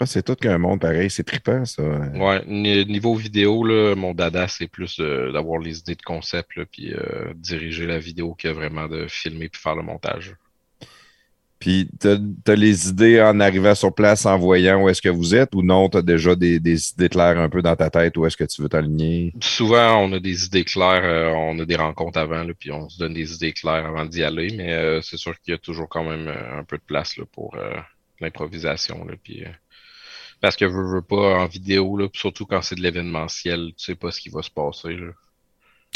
ah, 0.00 0.06
c'est 0.06 0.22
tout 0.22 0.36
qu'un 0.36 0.58
monde 0.58 0.80
pareil, 0.80 1.10
c'est 1.10 1.24
trippant, 1.24 1.64
ça. 1.64 1.82
Ouais, 1.82 2.44
niveau 2.46 3.16
vidéo, 3.16 3.64
là, 3.64 3.96
mon 3.96 4.14
dada, 4.14 4.46
c'est 4.46 4.68
plus 4.68 5.00
euh, 5.00 5.32
d'avoir 5.32 5.58
les 5.58 5.80
idées 5.80 5.96
de 5.96 6.02
concept, 6.02 6.54
là, 6.54 6.64
puis 6.70 6.94
euh, 6.94 7.34
diriger 7.34 7.84
la 7.84 7.98
vidéo 7.98 8.36
que 8.38 8.46
vraiment 8.46 8.86
de 8.86 9.08
filmer 9.08 9.48
puis 9.48 9.60
faire 9.60 9.74
le 9.74 9.82
montage. 9.82 10.36
Puis, 11.58 11.90
tu 12.00 12.08
as, 12.08 12.54
les 12.54 12.88
idées 12.88 13.20
en 13.20 13.40
arrivant 13.40 13.74
sur 13.74 13.92
place 13.94 14.26
en 14.26 14.38
voyant 14.38 14.82
où 14.82 14.88
est-ce 14.88 15.02
que 15.02 15.08
vous 15.08 15.34
êtes 15.34 15.54
ou 15.54 15.62
non, 15.62 15.88
tu 15.88 15.98
as 15.98 16.02
déjà 16.02 16.34
des, 16.34 16.60
des, 16.60 16.90
idées 16.90 17.08
claires 17.08 17.38
un 17.38 17.48
peu 17.48 17.62
dans 17.62 17.74
ta 17.74 17.90
tête 17.90 18.16
où 18.16 18.26
est-ce 18.26 18.36
que 18.36 18.44
tu 18.44 18.62
veux 18.62 18.68
t'aligner? 18.68 19.32
Souvent, 19.40 19.98
on 19.98 20.12
a 20.12 20.20
des 20.20 20.44
idées 20.44 20.64
claires, 20.64 21.04
euh, 21.04 21.32
on 21.34 21.58
a 21.58 21.64
des 21.64 21.76
rencontres 21.76 22.18
avant, 22.18 22.44
là, 22.44 22.52
puis 22.58 22.70
on 22.70 22.88
se 22.88 22.98
donne 22.98 23.14
des 23.14 23.34
idées 23.34 23.52
claires 23.52 23.86
avant 23.86 24.04
d'y 24.04 24.22
aller, 24.22 24.54
mais 24.56 25.00
c'est 25.02 25.16
sûr 25.16 25.38
qu'il 25.40 25.52
y 25.52 25.54
a 25.54 25.58
toujours 25.58 25.88
quand 25.88 26.04
même 26.04 26.28
un 26.28 26.62
peu 26.64 26.76
de 26.76 26.82
place 26.82 27.16
là, 27.16 27.24
pour 27.32 27.56
l'improvisation. 28.20 29.06
Puis, 29.22 29.44
parce 30.40 30.56
que 30.56 30.64
veux, 30.64 30.94
veux 30.94 31.02
pas 31.02 31.40
en 31.40 31.46
vidéo, 31.46 31.96
là, 31.96 32.08
surtout 32.12 32.46
quand 32.46 32.62
c'est 32.62 32.76
de 32.76 32.82
l'événementiel, 32.82 33.72
tu 33.76 33.84
sais 33.84 33.94
pas 33.94 34.10
ce 34.10 34.20
qui 34.20 34.28
va 34.28 34.42
se 34.42 34.50
passer. 34.50 34.94
Là. 34.94 35.10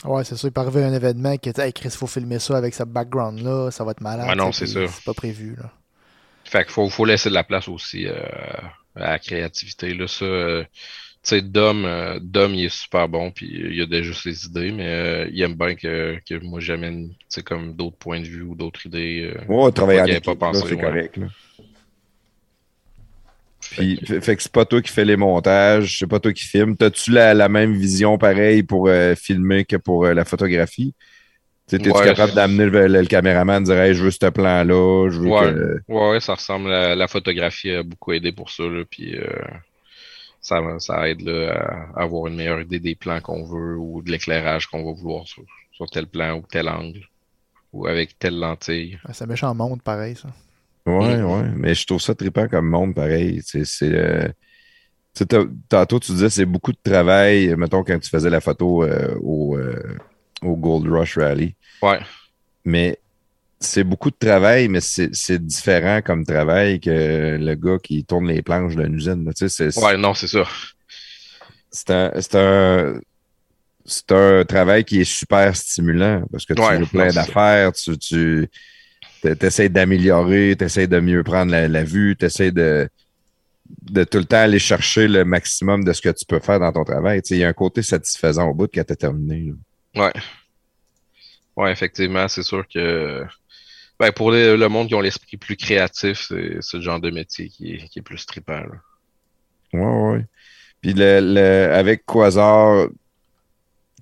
Ouais, 0.05 0.25
c'est 0.25 0.37
sûr, 0.37 0.49
il 0.49 0.53
peut 0.53 0.61
arriver 0.61 0.85
un 0.85 0.93
événement 0.93 1.37
qui 1.37 1.49
est 1.49 1.59
hey, 1.59 1.73
Chris, 1.73 1.91
faut 1.91 2.07
filmer 2.07 2.39
ça 2.39 2.57
avec 2.57 2.75
sa 2.75 2.85
background 2.85 3.41
là, 3.41 3.71
ça 3.71 3.85
va 3.85 3.93
être 3.93 4.01
malade. 4.01 4.27
Ah 4.29 4.35
non, 4.35 4.51
c'est 4.51 4.67
ça. 4.67 4.87
C'est 4.89 5.05
pas 5.05 5.15
prévu. 5.15 5.57
Là. 5.57 5.71
Fait 6.45 6.65
qu'il 6.65 6.73
faut, 6.73 6.89
faut 6.89 7.05
laisser 7.05 7.29
de 7.29 7.35
la 7.35 7.45
place 7.45 7.69
aussi 7.69 8.07
euh, 8.07 8.15
à 8.97 9.13
la 9.13 9.19
créativité. 9.19 9.95
Là, 9.95 10.09
ça, 10.09 10.25
euh, 10.25 10.65
tu 10.65 10.69
sais, 11.23 11.41
Dom, 11.41 11.85
euh, 11.85 12.19
Dom, 12.21 12.53
il 12.55 12.65
est 12.65 12.75
super 12.75 13.09
bon, 13.09 13.31
puis 13.31 13.47
il 13.47 13.81
a 13.81 13.87
déjà 13.87 14.13
ses 14.13 14.47
idées, 14.47 14.73
mais 14.73 15.29
il 15.33 15.41
aime 15.41 15.55
bien 15.55 15.77
que, 15.77 16.19
que 16.29 16.35
moi 16.45 16.59
j'amène, 16.59 17.11
tu 17.11 17.17
sais, 17.29 17.43
comme 17.43 17.75
d'autres 17.75 17.97
points 17.97 18.21
de 18.21 18.27
vue 18.27 18.43
ou 18.43 18.57
d'autres 18.57 18.87
idées. 18.87 19.33
ouais, 19.49 19.71
travailler 19.71 20.01
avec 20.01 20.25
pas 20.25 20.35
pensé, 20.35 20.67
c'est 20.69 20.77
correct. 20.77 21.17
Là. 21.17 21.27
Puis, 23.77 23.99
fait, 24.05 24.37
que 24.37 24.43
c'est 24.43 24.53
pas 24.53 24.65
toi 24.65 24.83
qui 24.83 24.93
fais 24.93 25.05
les 25.05 25.17
montages, 25.17 25.99
c'est 25.99 26.07
pas 26.07 26.21
toi 26.21 26.33
qui 26.33 26.45
filmes. 26.45 26.77
T'as-tu 26.77 27.11
la, 27.11 27.35
la, 27.35 27.49
même 27.49 27.75
vision 27.75 28.19
pareil 28.19 28.63
pour 28.63 28.89
euh, 28.89 29.15
filmer 29.15 29.65
que 29.65 29.77
pour 29.77 30.05
euh, 30.05 30.15
la 30.15 30.25
photographie? 30.25 30.95
T'es-tu 31.67 31.91
capable 31.93 32.35
d'amener 32.35 32.67
le, 32.89 33.07
caméraman, 33.07 33.63
dire 33.65 33.81
hey, 33.81 33.95
je 33.95 34.05
veux 34.05 34.11
ce 34.11 34.29
plan-là, 34.29 35.09
je 35.11 35.19
veux 35.19 35.29
ouais. 35.29 35.55
que... 35.55 35.81
Ouais, 35.89 36.21
ça 36.21 36.35
ressemble 36.35 36.71
à 36.71 36.95
la 36.95 37.09
photographie 37.09 37.71
a 37.71 37.83
beaucoup 37.83 38.13
aidé 38.13 38.33
pour 38.33 38.51
ça. 38.51 38.65
Là, 38.65 38.83
puis 38.89 39.17
euh, 39.17 39.27
ça, 40.41 40.61
ça 40.81 41.09
aide 41.09 41.23
là, 41.23 41.89
à 41.95 42.03
avoir 42.03 42.27
une 42.27 42.37
meilleure 42.37 42.61
idée 42.61 42.81
des 42.81 42.95
plans 42.95 43.21
qu'on 43.21 43.45
veut 43.45 43.77
ou 43.79 44.03
de 44.03 44.11
l'éclairage 44.11 44.67
qu'on 44.67 44.85
va 44.85 44.93
vouloir 44.93 45.27
sur, 45.27 45.45
sur, 45.73 45.89
tel 45.89 46.07
plan 46.07 46.35
ou 46.35 46.45
tel 46.51 46.69
angle 46.69 47.09
ou 47.73 47.87
avec 47.87 48.19
telle 48.19 48.39
lentille. 48.39 48.99
Ça 49.13 49.25
méchant 49.25 49.55
monde 49.55 49.81
pareil, 49.81 50.17
ça. 50.17 50.29
Ouais, 50.87 51.17
mm. 51.17 51.25
ouais. 51.25 51.51
Mais 51.57 51.75
je 51.75 51.87
trouve 51.87 52.01
ça 52.01 52.15
trippant 52.15 52.49
comme 52.49 52.69
monde, 52.69 52.95
pareil. 52.95 53.43
C'est. 53.45 53.65
Euh, 53.83 54.29
tantôt, 55.69 56.01
tu 56.01 56.13
disais 56.13 56.31
c'est 56.31 56.47
beaucoup 56.47 56.73
de 56.73 56.79
travail, 56.83 57.55
mettons, 57.57 57.85
quand 57.85 57.99
tu 57.99 58.09
faisais 58.09 58.31
la 58.31 58.41
photo 58.41 58.83
euh, 58.83 59.15
au, 59.21 59.57
euh, 59.57 59.99
au, 60.43 60.57
Gold 60.57 60.91
Rush 60.91 61.19
Rally. 61.19 61.55
Ouais. 61.83 62.01
Mais 62.65 62.99
c'est 63.61 63.85
beaucoup 63.85 64.11
de 64.11 64.17
travail, 64.19 64.69
mais 64.69 64.81
c'est 64.81 65.39
différent 65.39 66.01
comme 66.03 66.25
travail 66.25 66.81
que 66.81 67.37
le 67.39 67.55
gars 67.55 67.79
qui 67.81 68.05
tourne 68.05 68.29
les 68.29 68.43
planches 68.43 68.75
d'une 68.75 68.95
usine. 68.95 69.31
ouais, 69.77 69.97
non, 69.97 70.15
c'est 70.15 70.27
ça. 70.27 70.45
C'est 71.71 71.91
un, 71.91 72.13
un, 72.35 73.01
un, 74.11 74.45
travail 74.45 74.85
qui 74.85 75.01
est 75.01 75.05
super 75.05 75.55
stimulant 75.57 76.25
parce 76.31 76.45
que 76.45 76.55
tu 76.55 76.63
as 76.63 76.81
plein 76.87 77.09
d'affaires, 77.09 77.73
tu, 77.73 77.97
tu 77.99 78.51
tu 79.23 79.47
essaies 79.47 79.69
d'améliorer, 79.69 80.57
tu 80.59 80.65
essaies 80.65 80.87
de 80.87 81.01
mieux 81.01 81.23
prendre 81.23 81.53
la, 81.53 81.85
vue, 81.85 82.17
tu 82.19 82.27
essaies 82.27 82.51
de, 82.51 82.89
de 83.83 84.05
tout 84.05 84.19
le 84.19 84.25
temps 84.25 84.39
aller 84.39 84.59
chercher 84.59 85.09
le 85.09 85.25
maximum 85.25 85.85
de 85.85 85.93
ce 85.93 86.03
que 86.03 86.09
tu 86.09 86.25
peux 86.27 86.41
faire 86.41 86.61
dans 86.61 86.73
ton 86.73 86.85
travail. 86.85 87.23
Il 87.31 87.37
y 87.37 87.45
a 87.45 87.49
un 87.49 87.53
côté 87.53 87.83
satisfaisant 87.83 88.49
au 88.49 88.55
bout 88.55 88.69
quand 88.73 88.85
tu 88.85 88.97
terminé. 88.97 89.55
Ouais. 89.95 90.13
Ouais, 91.57 91.71
effectivement, 91.71 92.29
c'est 92.29 92.43
sûr 92.43 92.65
que 92.67 93.25
ben, 94.01 94.11
pour 94.11 94.33
le 94.33 94.67
monde 94.67 94.89
qui 94.89 94.95
ont 94.95 95.01
l'esprit 95.01 95.37
plus 95.37 95.57
créatif, 95.57 96.27
c'est 96.29 96.75
le 96.75 96.81
genre 96.81 97.01
de 97.01 97.11
métier 97.11 97.49
qui 97.49 97.75
est, 97.75 97.89
qui 97.89 97.99
est 98.01 98.03
plus 98.03 98.27
trippant. 98.27 98.63
Ouais, 99.73 99.81
ouais. 99.81 100.27
Puis 100.81 100.95
le, 100.97 101.71
avec 101.73 102.05
Quasar, 102.05 102.89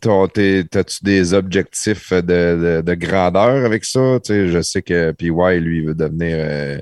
T'as-tu 0.00 1.04
des 1.04 1.34
objectifs 1.34 2.12
de, 2.12 2.94
grandeur 2.94 3.64
avec 3.64 3.84
ça? 3.84 4.18
je 4.26 4.62
sais 4.62 4.82
que 4.82 5.12
PY, 5.12 5.60
lui, 5.60 5.82
veut 5.82 5.94
devenir 5.94 6.36
euh, 6.38 6.78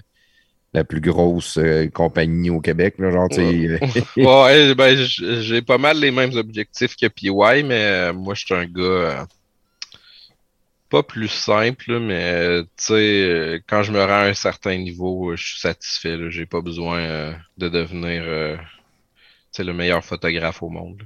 la 0.73 0.85
plus 0.85 1.01
grosse 1.01 1.59
euh, 1.59 1.89
compagnie 1.89 2.51
au 2.51 2.61
Québec. 2.61 2.95
Là, 2.99 3.11
genre, 3.11 3.29
ouais, 3.37 3.79
ben, 4.75 4.97
j'ai 4.97 5.63
pas 5.63 5.79
mal 5.79 5.99
les 5.99 6.11
mêmes 6.11 6.37
objectifs 6.37 6.97
que 6.97 7.07
PY, 7.07 7.65
mais 7.65 7.85
euh, 7.85 8.13
moi, 8.13 8.35
je 8.35 8.45
suis 8.45 8.55
un 8.55 8.67
gars 8.67 9.27
pas 10.91 11.03
plus 11.03 11.29
simple, 11.29 11.99
mais 11.99 12.63
quand 13.67 13.83
je 13.83 13.93
me 13.93 14.01
rends 14.01 14.23
à 14.23 14.29
un 14.29 14.35
certain 14.35 14.79
niveau, 14.79 15.37
je 15.37 15.45
suis 15.45 15.61
satisfait. 15.61 16.17
J'ai 16.31 16.47
pas 16.47 16.63
besoin 16.63 17.35
de 17.59 17.69
devenir 17.69 18.25
le 19.65 19.73
meilleur 19.73 20.05
photographe 20.05 20.63
au 20.63 20.69
monde. 20.69 21.03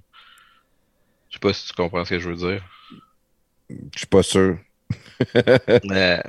Je 1.32 1.36
sais 1.36 1.40
pas 1.40 1.52
si 1.54 1.66
tu 1.66 1.72
comprends 1.72 2.04
ce 2.04 2.10
que 2.10 2.18
je 2.18 2.28
veux 2.28 2.36
dire. 2.36 2.62
Je 3.70 3.98
suis 3.98 4.06
pas 4.06 4.22
sûr. 4.22 4.58
ben, 5.34 6.22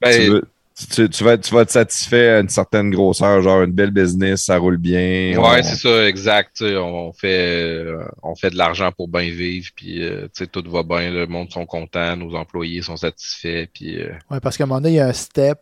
tu, 0.00 1.08
tu, 1.10 1.24
vas, 1.24 1.36
tu 1.36 1.54
vas 1.54 1.62
être 1.62 1.70
satisfait 1.70 2.30
à 2.30 2.40
une 2.40 2.48
certaine 2.48 2.90
grosseur, 2.90 3.42
genre 3.42 3.62
une 3.62 3.72
belle 3.72 3.90
business, 3.90 4.44
ça 4.44 4.56
roule 4.56 4.78
bien. 4.78 5.38
Ouais, 5.38 5.62
c'est 5.62 5.76
ça, 5.76 6.08
exact. 6.08 6.62
On 6.62 7.12
fait, 7.12 7.84
on 8.22 8.34
fait 8.34 8.50
de 8.50 8.56
l'argent 8.56 8.90
pour 8.90 9.08
bien 9.08 9.28
vivre, 9.28 9.68
puis 9.76 10.02
euh, 10.02 10.28
tout 10.50 10.64
va 10.70 10.82
bien, 10.82 11.10
le 11.10 11.26
monde 11.26 11.50
sont 11.50 11.66
contents, 11.66 12.16
nos 12.16 12.34
employés 12.34 12.80
sont 12.80 12.96
satisfaits. 12.96 13.66
Puis, 13.72 14.00
euh, 14.00 14.12
Ouais, 14.30 14.40
parce 14.40 14.56
qu'à 14.56 14.64
un 14.64 14.66
moment 14.66 14.80
donné, 14.80 14.94
il 14.94 14.98
y 14.98 15.00
a 15.00 15.08
un 15.08 15.12
step 15.12 15.60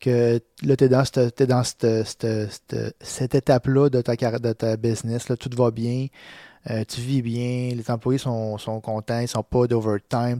que 0.00 0.40
là, 0.64 0.76
tu 0.76 0.84
es 0.84 0.88
dans, 0.88 1.04
cette, 1.04 1.40
es 1.40 1.46
dans 1.46 1.62
cette, 1.62 2.04
cette, 2.04 2.96
cette 3.00 3.34
étape-là 3.36 3.88
de 3.88 4.00
ta, 4.00 4.16
de 4.16 4.52
ta 4.52 4.76
business, 4.76 5.28
là, 5.28 5.36
tout 5.36 5.50
va 5.56 5.70
bien. 5.70 6.06
Euh, 6.70 6.84
tu 6.86 7.00
vis 7.00 7.22
bien, 7.22 7.70
les 7.74 7.90
employés 7.90 8.18
sont, 8.18 8.58
sont 8.58 8.80
contents, 8.80 9.20
ils 9.20 9.22
ne 9.22 9.26
sont 9.26 9.42
pas 9.42 9.66
d'overtime. 9.66 10.38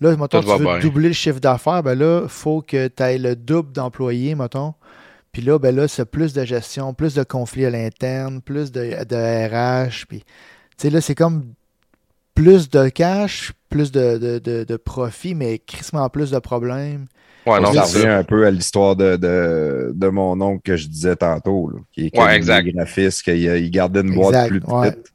Là, 0.00 0.16
mettons, 0.16 0.40
tu 0.40 0.46
veux 0.46 0.80
doubler 0.80 1.08
le 1.08 1.14
chiffre 1.14 1.40
d'affaires, 1.40 1.82
ben 1.82 1.98
là, 1.98 2.22
il 2.24 2.28
faut 2.28 2.60
que 2.60 2.88
tu 2.88 3.02
aies 3.02 3.16
le 3.16 3.34
double 3.36 3.72
d'employés, 3.72 4.34
mettons. 4.34 4.74
Puis 5.32 5.40
là, 5.42 5.58
ben 5.58 5.74
là, 5.74 5.88
c'est 5.88 6.04
plus 6.04 6.34
de 6.34 6.44
gestion, 6.44 6.92
plus 6.92 7.14
de 7.14 7.22
conflits 7.22 7.64
à 7.64 7.70
l'interne, 7.70 8.42
plus 8.42 8.70
de, 8.70 8.80
RH. 8.80 10.06
Puis, 10.08 10.20
tu 10.20 10.24
sais, 10.76 10.90
là, 10.90 11.00
c'est 11.00 11.14
comme 11.14 11.44
plus 12.34 12.68
de 12.68 12.88
cash, 12.88 13.52
plus 13.70 13.90
de, 13.92 14.38
de, 14.38 14.76
profit, 14.76 15.34
mais 15.34 15.58
crissement 15.58 16.08
plus 16.10 16.30
de 16.30 16.38
problèmes. 16.38 17.06
Ouais, 17.46 17.60
non, 17.60 17.72
ça 17.72 17.84
revient 17.84 18.08
un 18.08 18.24
peu 18.24 18.44
à 18.46 18.50
l'histoire 18.50 18.94
de, 18.94 19.16
de, 19.16 20.08
mon 20.08 20.38
oncle 20.40 20.62
que 20.62 20.76
je 20.76 20.88
disais 20.88 21.16
tantôt, 21.16 21.70
qui 21.92 22.06
est 22.06 22.18
ouais, 22.18 22.36
exact. 22.36 22.68
graphiste, 22.68 23.22
qu'il 23.22 23.70
gardait 23.70 24.00
une 24.00 24.14
boîte 24.14 24.48
plus 24.48 24.60
petite. 24.60 25.12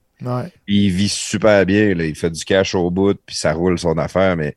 Il 0.68 0.92
vit 0.92 1.10
super 1.10 1.66
bien, 1.66 1.90
il 1.90 2.16
fait 2.16 2.30
du 2.30 2.44
cash 2.46 2.76
au 2.76 2.90
bout, 2.92 3.18
puis 3.26 3.36
ça 3.36 3.54
roule 3.54 3.80
son 3.80 3.98
affaire, 3.98 4.36
mais 4.36 4.56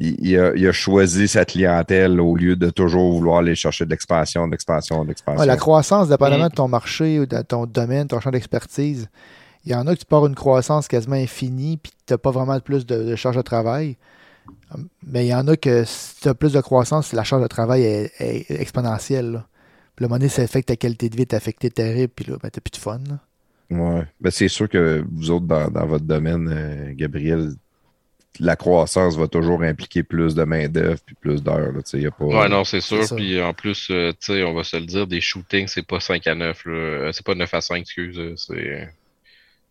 il, 0.00 0.38
a, 0.38 0.72
choisi 0.72 1.26
sa 1.26 1.44
clientèle 1.44 2.20
au 2.20 2.36
lieu 2.36 2.54
de 2.54 2.70
toujours 2.70 3.12
vouloir 3.12 3.38
aller 3.38 3.54
chercher 3.54 3.84
de 3.84 3.90
l'expansion, 3.90 4.46
de 4.46 4.52
l'expansion, 4.52 5.02
de 5.02 5.08
l'expansion. 5.08 5.44
la 5.44 5.56
croissance, 5.56 6.08
dépendamment 6.08 6.46
mm. 6.46 6.50
de 6.50 6.54
ton 6.54 6.68
marché 6.68 7.18
ou 7.18 7.26
de 7.26 7.42
ton 7.42 7.66
domaine, 7.66 8.06
ton 8.06 8.20
champ 8.20 8.30
d'expertise, 8.30 9.08
il 9.64 9.72
y 9.72 9.74
en 9.74 9.86
a 9.86 9.94
que 9.94 10.00
tu 10.00 10.06
pars 10.06 10.24
une 10.26 10.36
croissance 10.36 10.86
quasiment 10.88 11.16
infinie, 11.16 11.78
puis 11.78 11.92
tu 12.06 12.12
n'as 12.12 12.18
pas 12.18 12.30
vraiment 12.30 12.58
plus 12.60 12.86
de, 12.86 13.16
charge 13.16 13.36
de 13.36 13.42
travail. 13.42 13.96
Mais 15.06 15.26
il 15.26 15.28
y 15.28 15.34
en 15.34 15.46
a 15.48 15.56
que 15.56 15.84
si 15.84 16.20
tu 16.20 16.28
as 16.28 16.34
plus 16.34 16.52
de 16.52 16.60
croissance, 16.60 17.12
la 17.12 17.24
charge 17.24 17.42
de 17.42 17.48
travail 17.48 17.82
est, 17.82 18.50
exponentielle. 18.50 19.44
Puis 19.96 20.04
le 20.04 20.08
donné, 20.08 20.28
ça 20.28 20.46
fait 20.46 20.62
que 20.62 20.66
ta 20.66 20.76
qualité 20.76 21.08
de 21.08 21.16
vie 21.16 21.22
est 21.22 21.34
affectée 21.34 21.70
terrible, 21.70 22.12
puis 22.14 22.24
là, 22.30 22.38
ben, 22.40 22.50
t'as 22.50 22.60
plus 22.60 22.70
de 22.70 22.76
fun. 22.76 23.00
là. 23.08 23.18
Ouais. 23.70 24.02
Ben, 24.20 24.30
c'est 24.30 24.48
sûr 24.48 24.68
que 24.68 25.04
vous 25.12 25.30
autres, 25.30 25.46
dans, 25.46 25.70
dans 25.70 25.86
votre 25.86 26.04
domaine, 26.04 26.48
euh, 26.52 26.92
Gabriel, 26.94 27.50
la 28.40 28.56
croissance 28.56 29.16
va 29.16 29.26
toujours 29.26 29.62
impliquer 29.62 30.02
plus 30.02 30.34
de 30.34 30.44
main-d'œuvre 30.44 31.00
puis 31.04 31.14
plus 31.20 31.42
d'heures. 31.42 31.72
là, 31.72 31.82
tu 31.82 31.90
sais, 31.90 32.00
y 32.00 32.06
a 32.06 32.10
pas... 32.10 32.24
Ouais, 32.24 32.48
non, 32.48 32.64
c'est 32.64 32.80
sûr. 32.80 33.04
Puis 33.16 33.40
en 33.42 33.52
plus, 33.52 33.88
euh, 33.90 34.12
tu 34.12 34.32
sais, 34.32 34.42
on 34.44 34.54
va 34.54 34.62
se 34.64 34.76
le 34.76 34.86
dire, 34.86 35.06
des 35.06 35.20
shootings, 35.20 35.66
c'est 35.66 35.86
pas 35.86 36.00
5 36.00 36.26
à 36.28 36.34
9. 36.34 36.64
là. 36.66 36.72
Euh, 36.72 37.12
C'est 37.12 37.26
pas 37.26 37.34
9 37.34 37.52
à 37.52 37.60
5, 37.60 37.76
excuse. 37.76 38.18
euh, 38.18 38.34
C'est. 38.36 38.88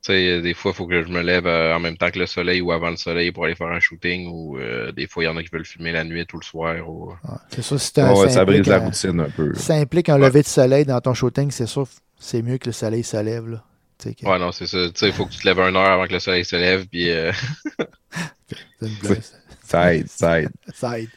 Tu 0.04 0.14
sais, 0.14 0.42
des 0.42 0.54
fois, 0.54 0.72
il 0.72 0.76
faut 0.78 0.86
que 0.86 1.02
je 1.02 1.08
me 1.08 1.22
lève 1.22 1.48
euh, 1.48 1.76
en 1.76 1.80
même 1.80 1.98
temps 1.98 2.12
que 2.12 2.20
le 2.20 2.28
soleil 2.28 2.62
ou 2.62 2.72
avant 2.72 2.90
le 2.92 2.98
soleil 2.98 3.32
pour 3.32 3.46
aller 3.46 3.56
faire 3.56 3.68
un 3.68 3.80
shooting. 3.80 4.28
Ou 4.32 4.58
euh, 4.60 4.92
des 4.92 5.08
fois, 5.08 5.24
il 5.24 5.26
y 5.26 5.30
en 5.30 5.38
a 5.38 5.42
qui 5.44 5.50
veulent 5.52 5.66
filmer 5.66 5.92
la 5.92 6.04
nuit 6.04 6.26
ou 6.34 6.38
le 6.38 6.44
soir. 6.44 6.88
Ou... 6.88 7.10
Ouais. 7.10 7.16
C'est 7.50 7.62
sûr, 7.64 7.80
si 7.80 7.92
Ouais, 8.00 8.30
ça 8.30 8.46
brise 8.46 8.68
la 8.68 8.76
un- 8.76 8.86
routine 8.86 9.20
un 9.22 9.30
peu. 9.30 9.48
là. 9.48 9.56
ça 9.56 9.74
implique 9.76 10.10
un 10.10 10.18
lever 10.20 10.42
de 10.44 10.48
soleil 10.48 10.86
dans 10.86 11.00
ton 11.02 11.14
shooting, 11.16 11.50
c'est 11.52 11.66
sûr, 11.66 11.88
c'est 12.20 12.42
mieux 12.44 12.58
que 12.60 12.68
le 12.68 12.74
soleil 12.74 13.04
se 13.04 13.18
lève. 13.18 13.48
Là. 13.50 13.64
Que- 14.16 14.26
Ouais, 14.28 14.40
non, 14.40 14.52
c'est 14.52 14.68
ça. 14.68 14.88
Tu 14.90 15.00
sais, 15.00 15.08
il 15.08 15.14
faut 15.14 15.26
que 15.26 15.32
tu 15.34 15.40
te 15.40 15.46
lèves 15.48 15.60
une 15.60 15.76
heure 15.76 15.86
avant 15.92 16.08
que 16.08 16.14
le 16.14 16.20
soleil 16.20 16.46
se 16.46 16.56
lève. 16.56 16.88
Puis. 16.88 17.10
euh, 17.10 17.32
c'est 18.80 18.88
une 18.88 18.96
blague, 18.96 19.22
Ça 19.64 19.94
aide, 19.96 20.08
ça 20.08 20.42
aide. 20.42 20.52
ça 20.74 21.00
aide. 21.00 21.10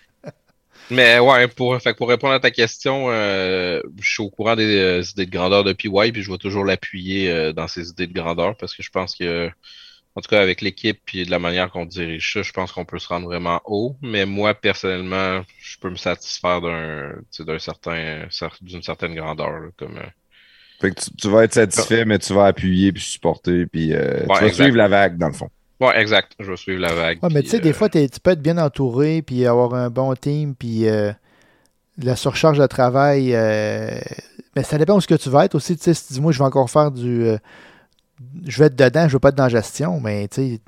Mais 0.90 1.20
ouais, 1.20 1.46
pour, 1.48 1.80
fait 1.80 1.94
pour 1.94 2.08
répondre 2.08 2.34
à 2.34 2.40
ta 2.40 2.50
question, 2.50 3.06
euh, 3.10 3.80
je 4.00 4.10
suis 4.10 4.22
au 4.22 4.30
courant 4.30 4.56
des 4.56 4.76
euh, 4.76 5.02
idées 5.02 5.26
de 5.26 5.30
grandeur 5.30 5.62
de 5.62 5.72
PY, 5.72 6.10
puis 6.12 6.22
je 6.22 6.30
vais 6.32 6.38
toujours 6.38 6.64
l'appuyer 6.64 7.30
euh, 7.30 7.52
dans 7.52 7.68
ses 7.68 7.90
idées 7.90 8.08
de 8.08 8.12
grandeur 8.12 8.56
parce 8.56 8.74
que 8.74 8.82
je 8.82 8.90
pense 8.90 9.14
que, 9.14 9.48
en 10.16 10.20
tout 10.20 10.28
cas, 10.28 10.40
avec 10.42 10.60
l'équipe 10.62 11.00
puis 11.06 11.24
de 11.26 11.30
la 11.30 11.38
manière 11.38 11.70
qu'on 11.70 11.86
dirige 11.86 12.32
ça, 12.32 12.42
je 12.42 12.52
pense 12.52 12.72
qu'on 12.72 12.84
peut 12.84 12.98
se 12.98 13.06
rendre 13.08 13.26
vraiment 13.26 13.60
haut. 13.66 13.96
Mais 14.02 14.26
moi, 14.26 14.54
personnellement, 14.54 15.44
je 15.60 15.78
peux 15.78 15.90
me 15.90 15.96
satisfaire 15.96 16.60
d'un, 16.60 17.12
tu 17.16 17.24
sais, 17.30 17.44
d'un 17.44 17.58
certain, 17.60 18.26
cer- 18.30 18.58
d'une 18.62 18.82
certaine 18.82 19.14
grandeur, 19.14 19.50
là, 19.52 19.68
comme. 19.76 20.00
Fait 20.80 20.92
que 20.92 21.00
tu, 21.00 21.10
tu 21.14 21.28
vas 21.28 21.44
être 21.44 21.54
satisfait, 21.54 22.04
mais 22.04 22.18
tu 22.18 22.32
vas 22.32 22.46
appuyer 22.46 22.90
puis 22.92 23.02
supporter, 23.02 23.66
puis 23.66 23.92
euh, 23.92 24.20
tu 24.22 24.26
vas 24.26 24.46
exact. 24.46 24.54
suivre 24.54 24.76
la 24.76 24.88
vague, 24.88 25.18
dans 25.18 25.28
le 25.28 25.34
fond. 25.34 25.50
Ouais, 25.78 26.00
exact. 26.00 26.32
Je 26.38 26.50
vais 26.50 26.56
suivre 26.56 26.80
la 26.80 26.92
vague. 26.92 27.18
Ouais, 27.22 27.28
mais 27.32 27.42
tu 27.42 27.48
sais, 27.50 27.60
des 27.60 27.70
euh, 27.70 27.74
fois, 27.74 27.88
t'es- 27.88 28.08
tu 28.08 28.20
peux 28.20 28.30
être 28.30 28.42
bien 28.42 28.58
entouré, 28.58 29.22
puis 29.22 29.46
avoir 29.46 29.74
un 29.74 29.90
bon 29.90 30.14
team, 30.14 30.54
puis 30.54 30.88
euh, 30.88 31.12
la 32.02 32.16
surcharge 32.16 32.58
de 32.58 32.66
travail. 32.66 33.34
euh, 33.34 33.98
mais 34.56 34.62
ça 34.62 34.78
dépend 34.78 34.96
où 34.96 35.00
ce 35.00 35.06
que 35.06 35.14
tu 35.14 35.28
vas 35.30 35.44
être 35.44 35.54
aussi. 35.54 35.76
Tu 35.76 35.84
sais, 35.84 35.94
si 35.94 36.06
tu 36.08 36.12
dis, 36.14 36.20
moi, 36.20 36.32
je 36.32 36.38
vais 36.38 36.44
encore 36.44 36.70
faire 36.70 36.90
du. 36.90 37.24
euh, 37.24 37.38
je 38.46 38.58
vais 38.58 38.66
être 38.66 38.76
dedans, 38.76 39.08
je 39.08 39.14
veux 39.14 39.18
pas 39.18 39.30
être 39.30 39.34
dans 39.34 39.44
la 39.44 39.48
gestion, 39.48 40.00
mais 40.00 40.28
tu 40.28 40.34
sais, 40.42 40.60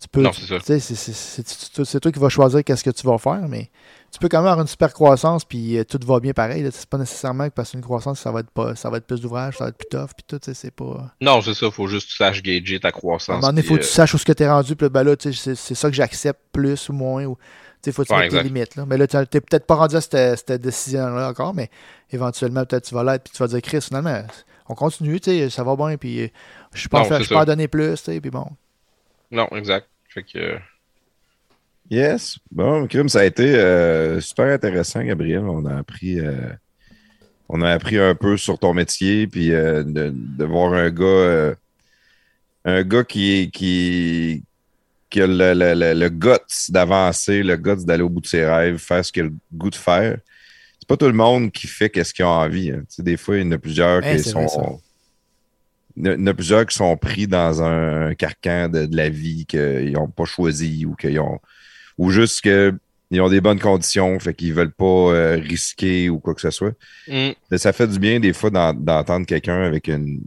tu 0.00 0.08
peux. 0.08 0.22
Non, 0.22 0.32
c'est 0.32 0.46
ça. 0.46 1.84
c'est 1.84 2.00
toi 2.00 2.10
qui 2.10 2.18
vas 2.18 2.28
choisir 2.28 2.64
qu'est-ce 2.64 2.84
que 2.84 2.90
tu 2.90 3.06
vas 3.06 3.18
faire, 3.18 3.46
mais 3.48 3.70
tu 4.12 4.18
peux 4.18 4.28
quand 4.28 4.38
même 4.40 4.48
avoir 4.48 4.60
une 4.60 4.68
super 4.68 4.92
croissance, 4.92 5.44
puis 5.44 5.78
euh, 5.78 5.84
tout 5.84 5.98
va 6.04 6.20
bien 6.20 6.32
pareil. 6.34 6.68
C'est 6.70 6.88
pas 6.88 6.98
nécessairement 6.98 7.48
que 7.48 7.54
parce 7.54 7.70
qu'une 7.70 7.80
croissance, 7.80 8.20
ça 8.20 8.30
va 8.30 8.40
être 8.40 8.50
pas, 8.50 8.74
ça 8.76 8.90
va 8.90 8.98
être 8.98 9.06
plus 9.06 9.20
d'ouvrage, 9.22 9.56
ça 9.56 9.64
va 9.64 9.70
être 9.70 9.78
plus 9.78 9.88
tough, 9.88 10.10
puis 10.14 10.24
tout, 10.28 10.38
tu 10.38 10.44
sais, 10.46 10.54
c'est 10.54 10.70
pas. 10.70 11.12
Non, 11.20 11.40
c'est 11.40 11.54
ça. 11.54 11.70
Faut 11.70 11.86
juste 11.86 12.06
que 12.08 12.10
tu 12.12 12.16
saches 12.18 12.42
gager 12.42 12.78
ta 12.78 12.88
À 12.88 12.90
un 12.90 12.92
croissance. 12.92 13.36
moment 13.36 13.46
donné, 13.48 13.62
il 13.62 13.66
faut 13.66 13.74
que 13.76 13.80
euh, 13.80 13.82
tu 13.84 13.88
saches 13.88 14.12
où 14.14 14.18
ce 14.18 14.24
que 14.26 14.32
tu 14.32 14.42
es 14.42 14.48
rendu. 14.50 14.76
Puis 14.76 14.84
là, 14.84 14.90
ben 14.90 15.02
là, 15.02 15.16
c'est 15.18 15.54
ça 15.74 15.88
que 15.88 15.94
j'accepte 15.96 16.40
plus 16.52 16.88
ou 16.90 16.92
moins. 16.92 17.24
Ou, 17.24 17.36
tu 17.36 17.42
sais, 17.84 17.92
faut 17.92 18.02
que 18.02 18.08
tu 18.08 18.14
Ouais, 18.14 18.20
mettes 18.20 18.30
tes 18.32 18.42
limites. 18.42 18.76
Là. 18.76 18.84
Mais 18.86 18.98
là, 18.98 19.06
tu 19.06 19.16
n'es 19.16 19.24
peut-être 19.26 19.66
pas 19.66 19.76
rendu 19.76 19.96
à 19.96 20.00
cette, 20.02 20.46
cette 20.46 20.60
décision-là 20.60 21.28
encore, 21.30 21.54
mais 21.54 21.70
éventuellement, 22.10 22.66
peut-être 22.66 22.84
tu 22.84 22.94
vas 22.94 23.04
l'être. 23.04 23.24
Puis 23.24 23.32
tu 23.32 23.38
vas 23.42 23.48
dire, 23.48 23.62
Chris, 23.62 23.80
finalement, 23.80 24.22
on 24.68 24.74
continue, 24.74 25.20
tu 25.20 25.30
sais, 25.30 25.48
ça 25.48 25.64
va 25.64 25.74
bien. 25.74 25.96
Puis 25.96 26.22
euh, 26.24 26.28
je 26.74 26.86
peux 26.86 26.98
en 26.98 27.04
je 27.04 27.08
peux 27.28 27.34
en 27.34 27.40
ça. 27.40 27.44
donner 27.46 27.66
plus. 27.66 27.94
tu 27.96 28.12
sais, 28.12 28.20
Puis 28.20 28.30
bon. 28.30 28.46
Non, 29.30 29.48
exact. 29.56 29.88
Fait 30.10 30.22
que. 30.22 30.58
Yes. 31.90 32.38
Bon, 32.50 32.86
crime, 32.86 33.08
ça 33.08 33.20
a 33.20 33.24
été 33.24 33.54
euh, 33.54 34.20
super 34.20 34.46
intéressant, 34.46 35.02
Gabriel. 35.02 35.40
On 35.40 35.64
a 35.66 35.76
appris, 35.78 36.20
euh, 36.20 36.48
on 37.48 37.60
a 37.60 37.70
appris 37.70 37.98
un 37.98 38.14
peu 38.14 38.36
sur 38.36 38.58
ton 38.58 38.72
métier, 38.72 39.26
puis 39.26 39.52
euh, 39.52 39.82
de, 39.82 40.12
de 40.14 40.44
voir 40.44 40.72
un 40.72 40.90
gars, 40.90 41.54
un 42.64 42.82
gars 42.82 43.04
qui, 43.04 43.50
qui, 43.52 44.42
qui 45.10 45.20
a 45.20 45.26
le, 45.26 45.52
le, 45.52 45.74
le, 45.74 45.92
le 46.00 46.08
guts 46.08 46.70
d'avancer, 46.70 47.42
le 47.42 47.56
guts 47.56 47.84
d'aller 47.84 48.02
au 48.02 48.08
bout 48.08 48.22
de 48.22 48.26
ses 48.26 48.46
rêves, 48.46 48.78
faire 48.78 49.04
ce 49.04 49.12
qu'il 49.12 49.22
a 49.24 49.26
le 49.26 49.34
goût 49.52 49.70
de 49.70 49.74
faire. 49.74 50.16
C'est 50.80 50.88
pas 50.88 50.96
tout 50.96 51.06
le 51.06 51.12
monde 51.12 51.52
qui 51.52 51.66
fait 51.66 51.90
qu'est-ce 51.90 52.14
qu'il 52.14 52.24
a 52.24 52.28
envie. 52.28 52.70
hein. 52.70 52.80
Tu 52.88 52.96
sais, 52.96 53.02
des 53.02 53.16
fois, 53.18 53.36
il 53.36 53.44
y 53.44 53.48
en 53.48 53.52
a 53.52 53.58
plusieurs 53.58 54.02
Ouais, 54.02 54.16
qui 54.16 54.22
sont. 54.30 54.80
Il 55.96 56.06
y 56.06 56.08
en 56.08 56.12
a- 56.12 56.14
il 56.14 56.20
y 56.20 56.22
en 56.22 56.26
a 56.26 56.34
plusieurs 56.34 56.64
qui 56.66 56.74
sont 56.74 56.96
pris 56.96 57.26
dans 57.26 57.62
un 57.62 58.14
carcan 58.14 58.68
de, 58.70 58.86
de 58.86 58.96
la 58.96 59.10
vie 59.10 59.44
qu'ils 59.44 59.92
n'ont 59.92 60.08
pas 60.08 60.24
choisi 60.24 60.86
ou 60.86 60.94
qu'ils 60.94 61.20
ont 61.20 61.38
ou 61.98 62.10
juste 62.10 62.40
qu'ils 62.42 63.20
ont 63.20 63.28
des 63.28 63.40
bonnes 63.40 63.60
conditions, 63.60 64.18
fait 64.20 64.34
qu'ils 64.34 64.54
veulent 64.54 64.72
pas 64.72 64.84
euh, 65.12 65.34
risquer 65.36 66.08
ou 66.08 66.18
quoi 66.18 66.34
que 66.34 66.40
ce 66.40 66.50
soit. 66.50 66.72
hum, 67.08 67.34
Mais 67.50 67.58
ça 67.58 67.72
fait 67.72 67.86
du 67.88 67.98
bien 67.98 68.20
des 68.20 68.32
fois 68.32 68.50
d'en- 68.50 68.74
d'entendre 68.74 69.26
quelqu'un 69.26 69.62
avec 69.62 69.88
une 69.88 70.20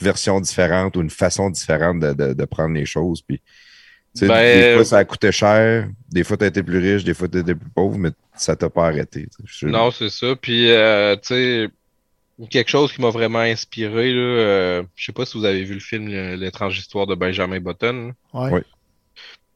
version 0.00 0.40
différente 0.40 0.96
ou 0.96 1.02
une 1.02 1.10
façon 1.10 1.50
différente 1.50 2.00
de, 2.00 2.12
de- 2.12 2.32
de 2.34 2.44
prendre 2.44 2.74
les 2.74 2.86
choses. 2.86 3.22
Puis, 3.22 3.40
Ben, 4.28 4.60
des 4.68 4.74
fois, 4.74 4.84
ça 4.84 4.98
a 4.98 5.04
coûté 5.04 5.32
cher, 5.32 5.88
des 6.10 6.22
fois, 6.24 6.36
tu 6.36 6.44
as 6.44 6.46
été 6.48 6.62
plus 6.62 6.78
riche, 6.78 7.02
des 7.04 7.14
fois, 7.14 7.26
tu 7.28 7.38
étais 7.38 7.54
plus 7.54 7.70
pauvre, 7.70 7.98
mais 7.98 8.10
ça 8.36 8.54
t'a 8.54 8.70
pas 8.70 8.86
arrêté. 8.86 9.26
Non, 9.62 9.90
c'est 9.90 10.08
ça. 10.10 10.36
Puis, 10.40 10.70
euh, 10.70 11.16
tu 11.16 11.28
sais, 11.34 11.68
quelque 12.50 12.70
chose 12.70 12.92
qui 12.92 13.00
m'a 13.00 13.10
vraiment 13.10 13.40
inspiré, 13.40 14.12
là, 14.12 14.20
euh, 14.20 14.82
je 14.96 15.04
sais 15.06 15.12
pas 15.12 15.24
si 15.26 15.36
vous 15.38 15.44
avez 15.44 15.64
vu 15.64 15.74
le 15.74 15.80
film 15.80 16.08
L'étrange 16.36 16.78
histoire 16.78 17.06
de 17.08 17.14
Benjamin 17.16 17.58
Button. 17.60 18.12
là. 18.34 18.40
Ouais. 18.40 18.50
Ouais. 18.52 18.62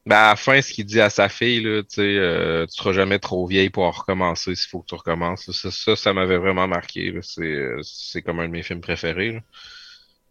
Ben, 0.05 0.15
à 0.15 0.29
la 0.29 0.35
fin, 0.35 0.61
ce 0.61 0.73
qu'il 0.73 0.85
dit 0.85 1.01
à 1.01 1.09
sa 1.09 1.29
fille, 1.29 1.61
là, 1.61 1.81
euh, 1.99 2.65
tu 2.65 2.73
seras 2.75 2.93
jamais 2.93 3.19
trop 3.19 3.45
vieille 3.45 3.69
pour 3.69 3.83
en 3.83 3.91
recommencer 3.91 4.55
s'il 4.55 4.69
faut 4.69 4.81
que 4.81 4.87
tu 4.87 4.95
recommences. 4.95 5.51
Ça, 5.51 5.69
ça, 5.71 5.95
ça 5.95 6.13
m'avait 6.13 6.37
vraiment 6.37 6.67
marqué. 6.67 7.13
C'est, 7.21 7.41
euh, 7.43 7.81
comme 8.25 8.39
un 8.39 8.47
de 8.47 8.53
mes 8.53 8.63
films 8.63 8.81
préférés. 8.81 9.33
là. 9.33 9.41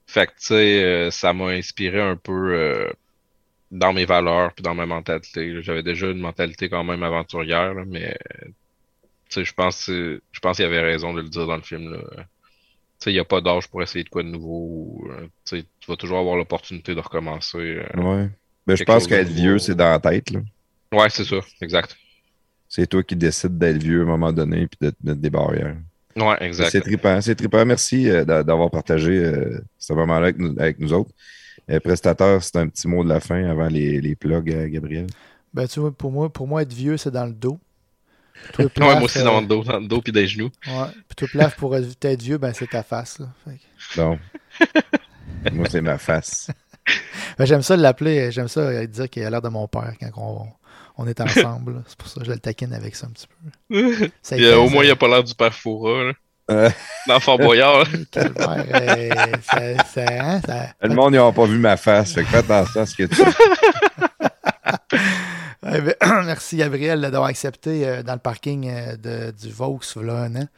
Fait 0.07 0.27
que, 0.27 0.33
tu 0.33 0.47
sais, 0.49 0.85
euh, 0.85 1.11
ça 1.11 1.33
m'a 1.35 1.49
inspiré 1.51 2.01
un 2.01 2.17
peu 2.17 2.55
euh, 2.55 2.91
dans 3.73 3.93
mes 3.95 4.07
valeurs 4.07 4.55
puis 4.55 4.63
dans 4.63 4.75
ma 4.75 4.87
mentalité. 4.87 5.63
J'avais 5.63 5.83
déjà 5.85 6.09
une 6.09 6.21
mentalité 6.21 6.69
quand 6.71 6.85
même 6.85 7.03
aventurière, 7.05 7.75
là, 7.75 7.85
mais 7.87 8.17
tu 9.29 9.35
sais, 9.35 9.45
je 9.45 9.53
pense, 9.55 9.87
que- 9.87 10.23
je 10.33 10.41
pense 10.41 10.57
qu'il 10.57 10.65
avait 10.65 10.81
raison 10.81 11.13
de 11.15 11.21
le 11.23 11.29
dire 11.29 11.47
dans 11.47 11.57
le 11.57 11.63
film. 11.63 11.93
Là. 11.93 11.99
Tu 12.01 12.25
sais, 13.01 13.11
il 13.13 13.15
n'y 13.15 13.21
a 13.21 13.25
pas 13.25 13.41
d'âge 13.41 13.69
pour 13.69 13.83
essayer 13.83 14.05
de 14.05 14.09
quoi 14.09 14.23
de 14.23 14.29
nouveau. 14.29 14.67
ou, 15.05 15.11
euh, 15.13 15.29
tu 15.47 15.65
vas 15.89 15.97
toujours 15.97 16.19
avoir 16.19 16.37
l'opportunité 16.37 16.95
de 16.95 17.01
recommencer. 17.01 17.59
euh. 17.59 17.87
Ouais. 17.97 18.31
Mais 18.69 18.77
je 18.77 18.85
pense 18.85 19.07
qu'être 19.07 19.29
vieux, 19.29 19.59
c'est 19.59 19.75
dans 19.75 19.91
la 19.91 19.99
tête. 19.99 20.31
là. 20.31 20.41
Ouais, 20.93 21.09
c'est 21.11 21.25
ça, 21.25 21.37
exact. 21.61 21.97
C'est 22.69 22.87
toi 22.87 23.03
qui 23.03 23.17
décides 23.17 23.57
d'être 23.59 23.83
vieux 23.83 24.01
à 24.01 24.03
un 24.03 24.07
moment 24.07 24.33
donné 24.33 24.67
puis 24.67 24.79
de 24.81 24.91
te 24.91 24.97
mettre 25.03 25.21
des 25.21 25.31
barrières. 25.31 25.77
Ouais, 26.17 26.37
exact. 26.41 26.71
C'est 26.71 26.81
trippant, 26.81 27.21
c'est 27.21 27.35
trippant. 27.35 27.65
Merci 27.65 28.09
euh, 28.11 28.25
d'a- 28.25 28.43
d'avoir 28.43 28.71
partagé 28.71 29.13
euh, 29.19 29.61
ce 29.79 29.93
moment-là 29.95 30.27
avec 30.27 30.39
nous, 30.39 30.55
avec 30.59 30.79
nous 30.79 30.93
autres. 30.93 31.11
Euh, 31.71 31.81
prestateur, 31.81 32.43
c'est 32.43 32.57
un 32.57 32.67
petit 32.69 32.89
mot 32.89 33.05
de 33.05 33.09
la 33.09 33.21
fin 33.21 33.45
avant 33.49 33.69
les, 33.69 34.01
les 34.01 34.15
plugs, 34.17 34.51
euh, 34.53 34.69
Gabriel. 34.69 35.07
Ben, 35.55 35.67
tu 35.69 35.81
vois, 35.81 35.93
pour 35.93 36.11
moi, 36.11 36.29
pour 36.33 36.47
moi, 36.49 36.63
être 36.63 36.73
vieux, 36.73 36.97
c'est 36.97 37.11
dans 37.11 37.27
le 37.27 37.33
dos. 37.33 37.59
Toi, 38.53 38.65
Ouais, 38.67 38.71
Plaf, 38.71 38.95
moi 38.95 39.03
aussi 39.05 39.23
dans 39.23 39.41
le 39.41 39.47
dos, 39.47 39.65
dans 39.65 39.81
le 39.81 39.87
dos 39.89 40.01
puis 40.01 40.13
des 40.13 40.27
genoux. 40.27 40.51
Ouais. 40.67 40.87
Puis 41.09 41.17
toi, 41.17 41.29
Plaf, 41.33 41.57
pour 41.57 41.77
être 41.77 41.89
être 42.05 42.23
vieux, 42.23 42.39
ben, 42.39 42.53
c'est 42.55 42.69
ta 42.71 42.83
face. 42.83 43.19
Là. 43.19 43.27
Que- 43.47 44.01
Non. 44.01 44.19
Moi, 45.53 45.67
c'est 45.71 45.81
ma 45.81 45.99
face. 45.99 46.51
Ben, 47.39 47.45
j'aime 47.45 47.63
ça 47.63 47.77
l'appeler, 47.77 48.31
j'aime 48.33 48.49
ça 48.49 48.61
euh, 48.61 48.87
dire 48.87 49.09
qu'il 49.09 49.25
a 49.25 49.31
l'air 49.31 49.43
de 49.43 49.49
mon 49.49 49.69
père 49.69 49.93
quand 50.01 50.11
on, 50.17 50.47
on 50.97 51.07
est 51.07 51.21
ensemble. 51.21 51.83
C'est 51.87 51.97
pour 51.97 52.09
ça 52.09 52.21
que 52.21 52.27
je 52.27 52.33
le 52.33 52.39
taquine 52.39 52.73
avec 52.75 52.97
ça 52.97 53.07
un 53.07 53.11
petit 53.11 53.27
peu. 53.71 54.11
Ça 54.23 54.37
Puis, 54.37 54.45
euh, 54.45 54.51
fait- 54.53 54.57
au 54.57 54.69
moins, 54.69 54.85
il 54.85 54.91
a 54.91 54.97
pas 54.97 55.09
l'air 55.09 55.23
du 55.25 55.35
père 55.35 55.55
Foura. 55.55 56.13
Euh, 56.51 56.71
Dans 57.07 57.21
Fort 57.21 57.39
Boyard. 57.39 57.87
Calvaire, 58.11 58.65
euh, 58.73 59.33
ça, 59.43 59.85
ça, 59.85 60.05
hein, 60.09 60.41
ça- 60.47 60.69
le 60.83 60.95
monde, 60.95 61.15
n'ont 61.15 61.33
pas 61.33 61.45
vu 61.45 61.59
ma 61.59 61.77
face. 61.77 62.15
Fait 62.15 62.23
que 62.25 62.29
fais 62.29 62.39
attention 62.39 62.81
à 62.81 62.87
ce 62.87 62.95
que 62.97 63.03
tu 63.05 63.23
Eh 65.71 65.81
ben, 65.81 65.95
Merci 66.25 66.57
Gabriel 66.57 67.01
d'avoir 67.03 67.25
accepté 67.27 67.87
euh, 67.87 68.03
dans 68.03 68.15
le 68.15 68.19
parking 68.19 68.69
euh, 68.71 68.97
de, 68.97 69.31
du 69.33 69.51
Vaux 69.51 69.79
là, 70.03 70.15
un 70.23 70.37
an. 70.37 70.49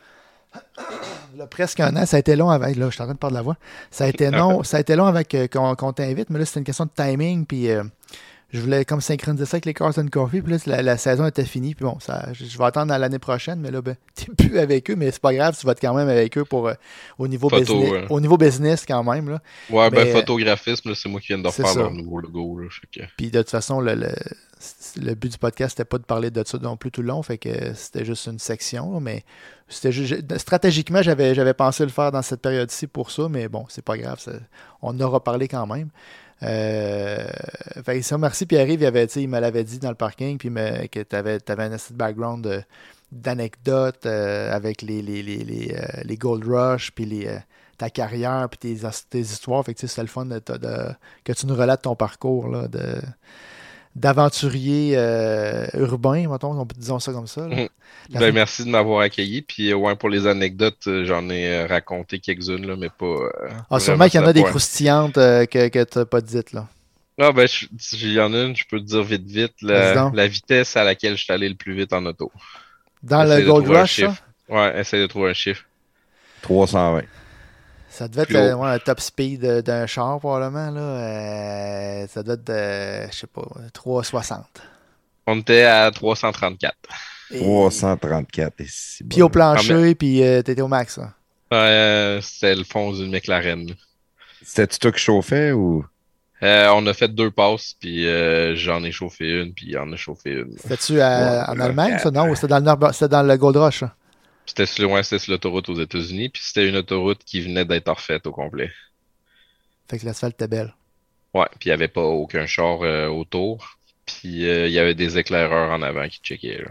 Là, 1.36 1.46
presque 1.46 1.80
un 1.80 1.94
an, 1.96 2.06
ça 2.06 2.16
a 2.16 2.20
été 2.20 2.34
long 2.36 2.50
avec. 2.50 2.76
Là, 2.76 2.86
je 2.86 2.94
suis 2.94 3.02
en 3.02 3.06
train 3.06 3.14
de 3.14 3.18
perdre 3.18 3.34
la 3.36 3.42
voix. 3.42 3.56
Ça 3.90 4.04
a 4.04 4.08
été 4.08 4.30
long, 4.32 4.62
ça 4.64 4.78
a 4.78 4.80
été 4.80 4.96
long 4.96 5.06
avec 5.06 5.34
euh, 5.34 5.46
qu'on 5.48 5.92
t'invite, 5.92 6.28
mais 6.30 6.38
là, 6.38 6.44
c'était 6.44 6.60
une 6.60 6.64
question 6.66 6.84
de 6.86 6.90
timing. 6.94 7.46
Puis 7.46 7.70
euh, 7.70 7.84
je 8.52 8.60
voulais 8.60 8.84
comme 8.84 9.00
synchroniser 9.00 9.44
ça 9.46 9.54
avec 9.56 9.64
les 9.66 9.74
Carson 9.74 10.04
Coffee. 10.10 10.42
Puis 10.42 10.52
là, 10.54 10.58
la, 10.66 10.82
la 10.82 10.96
saison 10.96 11.24
était 11.26 11.44
finie. 11.44 11.76
Puis 11.76 11.84
bon, 11.84 11.98
ça, 12.00 12.28
je, 12.32 12.44
je 12.44 12.58
vais 12.58 12.64
attendre 12.64 12.92
à 12.92 12.98
l'année 12.98 13.20
prochaine, 13.20 13.60
mais 13.60 13.70
là, 13.70 13.80
ben, 13.80 13.94
t'es 14.16 14.26
plus 14.26 14.58
avec 14.58 14.90
eux, 14.90 14.96
mais 14.96 15.12
c'est 15.12 15.22
pas 15.22 15.32
grave, 15.32 15.56
tu 15.58 15.64
vas 15.64 15.72
être 15.72 15.80
quand 15.80 15.94
même 15.94 16.08
avec 16.08 16.36
eux 16.36 16.44
pour 16.44 16.66
euh, 16.66 16.74
au 17.16 17.28
niveau 17.28 17.48
Photo, 17.48 17.74
business. 17.74 17.92
ouais. 17.92 18.06
Au 18.10 18.20
niveau 18.20 18.36
business 18.36 18.84
quand 18.84 19.04
même. 19.04 19.28
Là. 19.30 19.40
Ouais, 19.70 19.88
ben, 19.90 20.04
Mais- 20.04 20.12
photographisme, 20.12 20.94
c'est 20.96 21.08
moi 21.08 21.20
qui 21.20 21.28
viens 21.28 21.38
de 21.38 21.46
refaire 21.46 21.74
leur 21.76 21.92
nouveau 21.92 22.18
logo, 22.20 22.58
là. 22.58 22.68
Fait 22.70 23.00
que- 23.00 23.06
Puis 23.16 23.30
de 23.30 23.38
toute 23.40 23.50
façon, 23.50 23.80
le, 23.80 23.94
le, 23.94 24.08
le 24.96 25.14
but 25.14 25.32
du 25.32 25.38
podcast, 25.38 25.76
c'était 25.76 25.84
pas 25.88 25.98
de 25.98 26.04
parler 26.04 26.30
de 26.30 26.42
ça 26.46 26.58
non 26.58 26.76
plus 26.76 26.90
tout 26.90 27.02
le 27.02 27.08
long, 27.08 27.22
fait 27.22 27.38
que 27.38 27.74
c'était 27.74 28.04
juste 28.04 28.26
une 28.26 28.38
section, 28.38 29.00
mais 29.00 29.24
c'était 29.68 29.92
juste, 29.92 30.38
stratégiquement, 30.38 31.02
j'avais, 31.02 31.34
j'avais 31.34 31.54
pensé 31.54 31.84
le 31.84 31.90
faire 31.90 32.10
dans 32.12 32.22
cette 32.22 32.40
période-ci 32.42 32.86
pour 32.86 33.10
ça, 33.10 33.28
mais 33.28 33.48
bon, 33.48 33.66
c'est 33.68 33.84
pas 33.84 33.96
grave, 33.96 34.18
ça- 34.20 34.32
on 34.82 34.98
aura 35.00 35.22
parlé 35.22 35.48
quand 35.48 35.66
même. 35.66 35.90
Euh, 36.42 37.28
fait 37.84 38.00
ça, 38.02 38.16
merci 38.16 38.46
Pierre-Yves, 38.46 38.80
il, 38.80 38.86
avait, 38.86 39.04
il 39.04 39.28
me 39.28 39.38
l'avait 39.40 39.64
dit 39.64 39.78
dans 39.78 39.90
le 39.90 39.94
parking, 39.94 40.38
puis 40.38 40.48
que 40.90 41.02
tu 41.02 41.16
avais, 41.16 41.38
un 41.48 41.72
assez 41.72 41.92
de 41.92 41.98
background 41.98 42.42
de, 42.44 42.62
d'anecdotes 43.12 44.06
euh, 44.06 44.50
avec 44.52 44.82
les, 44.82 45.02
les, 45.02 45.22
les, 45.22 45.38
les, 45.44 45.74
euh, 45.74 46.00
les 46.04 46.16
Gold 46.16 46.44
Rush, 46.46 46.92
puis 46.92 47.04
les, 47.04 47.26
euh, 47.26 47.38
ta 47.76 47.90
carrière, 47.90 48.48
puis 48.50 48.58
tes, 48.58 48.88
tes 49.10 49.20
histoires. 49.20 49.64
Fait 49.64 49.74
que 49.74 49.86
c'est 49.86 50.00
le 50.02 50.06
fun 50.08 50.26
de- 50.26 50.38
que 51.24 51.32
tu 51.32 51.46
nous 51.46 51.54
relates 51.54 51.82
ton 51.82 51.94
parcours 51.96 52.48
là, 52.48 52.68
de 52.68 53.00
d'aventurier 53.96 54.94
euh, 54.96 55.66
urbain, 55.74 56.28
mettons, 56.28 56.66
disons 56.76 56.98
ça 57.00 57.12
comme 57.12 57.26
ça. 57.26 57.42
Mhm. 57.42 57.68
Ben, 58.10 58.18
fin- 58.20 58.32
merci 58.32 58.64
de 58.64 58.70
m'avoir 58.70 59.00
accueilli. 59.00 59.42
Puis, 59.42 59.70
euh, 59.70 59.76
ouais, 59.76 59.94
pour 59.96 60.08
les 60.08 60.26
anecdotes, 60.26 60.86
euh, 60.86 61.04
j'en 61.04 61.28
ai 61.28 61.46
euh, 61.46 61.66
raconté 61.66 62.18
quelques-unes, 62.18 62.66
là, 62.66 62.76
mais 62.76 62.88
pas. 62.88 63.04
euh, 63.06 63.30
Ah, 63.70 63.80
sûrement 63.80 64.08
qu'il 64.08 64.20
y 64.20 64.22
en 64.24 64.26
a 64.26 64.32
des 64.32 64.40
point. 64.40 64.50
croustillantes 64.50 65.18
euh, 65.18 65.44
que, 65.46 65.68
que 65.68 65.84
tu 65.84 65.98
n'as 65.98 66.04
pas 66.04 66.20
dites. 66.20 66.52
Là. 66.52 66.66
Ah, 67.20 67.32
ben, 67.32 67.46
je- 67.46 67.66
il 67.96 68.12
y 68.12 68.20
en 68.20 68.32
a 68.32 68.44
une, 68.44 68.56
je 68.56 68.64
peux 68.68 68.78
te 68.80 68.84
dire 68.86 69.02
vite, 69.02 69.26
vite. 69.26 69.54
La, 69.62 70.10
la 70.14 70.26
vitesse 70.28 70.76
à 70.76 70.84
laquelle 70.84 71.16
je 71.16 71.24
suis 71.24 71.32
allé 71.32 71.48
le 71.48 71.54
plus 71.56 71.74
vite 71.74 71.92
en 71.92 72.04
auto. 72.06 72.32
Dans 73.02 73.24
le 73.24 73.42
Gold 73.42 73.68
Rush, 73.68 74.00
ça? 74.00 74.14
Ouais, 74.48 74.80
essaye 74.80 75.00
de 75.02 75.06
trouver 75.06 75.30
un 75.30 75.34
chiffre. 75.34 75.64
320. 76.42 77.02
Ça 77.90 78.08
devait 78.08 78.22
être 78.22 78.34
haut. 78.34 78.36
euh, 78.38 78.54
ouais, 78.54 78.68
un 78.70 78.78
top 78.78 79.00
speed 79.00 79.44
euh, 79.44 79.60
d'un 79.62 79.86
char, 79.86 80.18
probablement. 80.20 80.70
Là. 80.70 80.80
Euh, 80.80 82.06
ça 82.08 82.22
doit 82.22 82.34
être, 82.34 82.48
euh, 82.50 83.06
je 83.12 83.16
sais 83.18 83.26
pas, 83.26 83.46
360. 83.74 84.44
On 85.26 85.38
était 85.40 85.64
à 85.64 85.90
334. 85.90 86.74
Et- 87.32 87.38
334 87.40 88.60
et 88.60 88.66
si 88.68 89.04
Puis 89.04 89.22
au 89.22 89.28
plancher, 89.28 89.94
puis 89.94 90.22
euh, 90.22 90.42
t'étais 90.42 90.62
au 90.62 90.68
max. 90.68 90.98
Euh, 91.52 92.20
C'était 92.22 92.54
le 92.54 92.64
fond 92.64 92.92
d'une 92.92 93.10
McLaren. 93.10 93.66
C'était-tu 94.42 94.78
toi 94.78 94.92
qui 94.92 94.98
chauffais 95.00 95.52
ou? 95.52 95.84
Euh, 96.42 96.68
on 96.74 96.86
a 96.86 96.94
fait 96.94 97.08
deux 97.08 97.30
passes, 97.30 97.74
puis 97.78 98.06
euh, 98.08 98.56
j'en 98.56 98.82
ai 98.82 98.90
chauffé 98.92 99.42
une, 99.42 99.52
puis 99.52 99.66
il 99.68 99.78
en 99.78 99.92
a 99.92 99.96
chauffé 99.96 100.30
une. 100.30 100.56
C'était-tu 100.56 100.94
Ouais, 100.94 101.02
en 101.02 101.60
Allemagne, 101.60 101.98
ça? 101.98 102.10
Non, 102.10 102.30
ou 102.30 102.34
c'était 102.34 102.46
dans, 102.48 102.58
le 102.58 102.64
Nord- 102.64 102.94
c'était 102.94 103.08
dans 103.08 103.22
le 103.22 103.36
Gold 103.36 103.56
Rush. 103.58 103.80
ça? 103.80 103.94
C'était 104.50 104.66
sur, 104.66 104.90
ouais, 104.90 105.04
sur 105.04 105.20
l'autoroute 105.28 105.68
aux 105.68 105.80
États-Unis, 105.80 106.28
puis 106.28 106.42
c'était 106.44 106.68
une 106.68 106.74
autoroute 106.74 107.22
qui 107.22 107.40
venait 107.40 107.64
d'être 107.64 107.88
refaite 107.92 108.26
au 108.26 108.32
complet. 108.32 108.72
Fait 109.88 110.00
que 110.00 110.06
l'asphalte 110.06 110.34
était 110.34 110.48
belle. 110.48 110.74
Ouais, 111.32 111.46
puis 111.60 111.68
il 111.68 111.68
n'y 111.68 111.74
avait 111.74 111.86
pas 111.86 112.02
aucun 112.02 112.46
char 112.46 112.82
euh, 112.82 113.06
autour, 113.06 113.78
puis 114.06 114.48
euh, 114.48 114.66
il 114.66 114.72
y 114.72 114.80
avait 114.80 114.96
des 114.96 115.18
éclaireurs 115.18 115.70
en 115.70 115.82
avant 115.82 116.08
qui 116.08 116.18
checkaient. 116.18 116.58
là. 116.58 116.70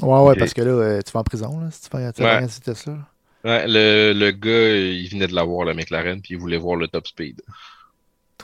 Ouais, 0.00 0.20
ouais, 0.28 0.34
parce 0.36 0.54
que 0.54 0.62
là, 0.62 0.70
euh, 0.70 1.02
tu 1.02 1.12
vas 1.12 1.20
en 1.20 1.24
prison, 1.24 1.60
là, 1.60 1.70
si 1.70 1.82
tu 1.82 1.88
fais 1.90 2.24
Ouais. 2.24 2.46
vitesse-là, 2.46 2.94
là. 2.94 3.08
Ouais, 3.44 3.66
le, 3.68 4.14
le 4.14 4.30
gars, 4.30 4.74
il 4.74 5.06
venait 5.10 5.26
de 5.26 5.34
l'avoir, 5.34 5.66
la 5.66 5.74
McLaren, 5.74 6.22
puis 6.22 6.32
il 6.32 6.40
voulait 6.40 6.56
voir 6.56 6.76
le 6.76 6.88
top 6.88 7.06
speed. 7.06 7.42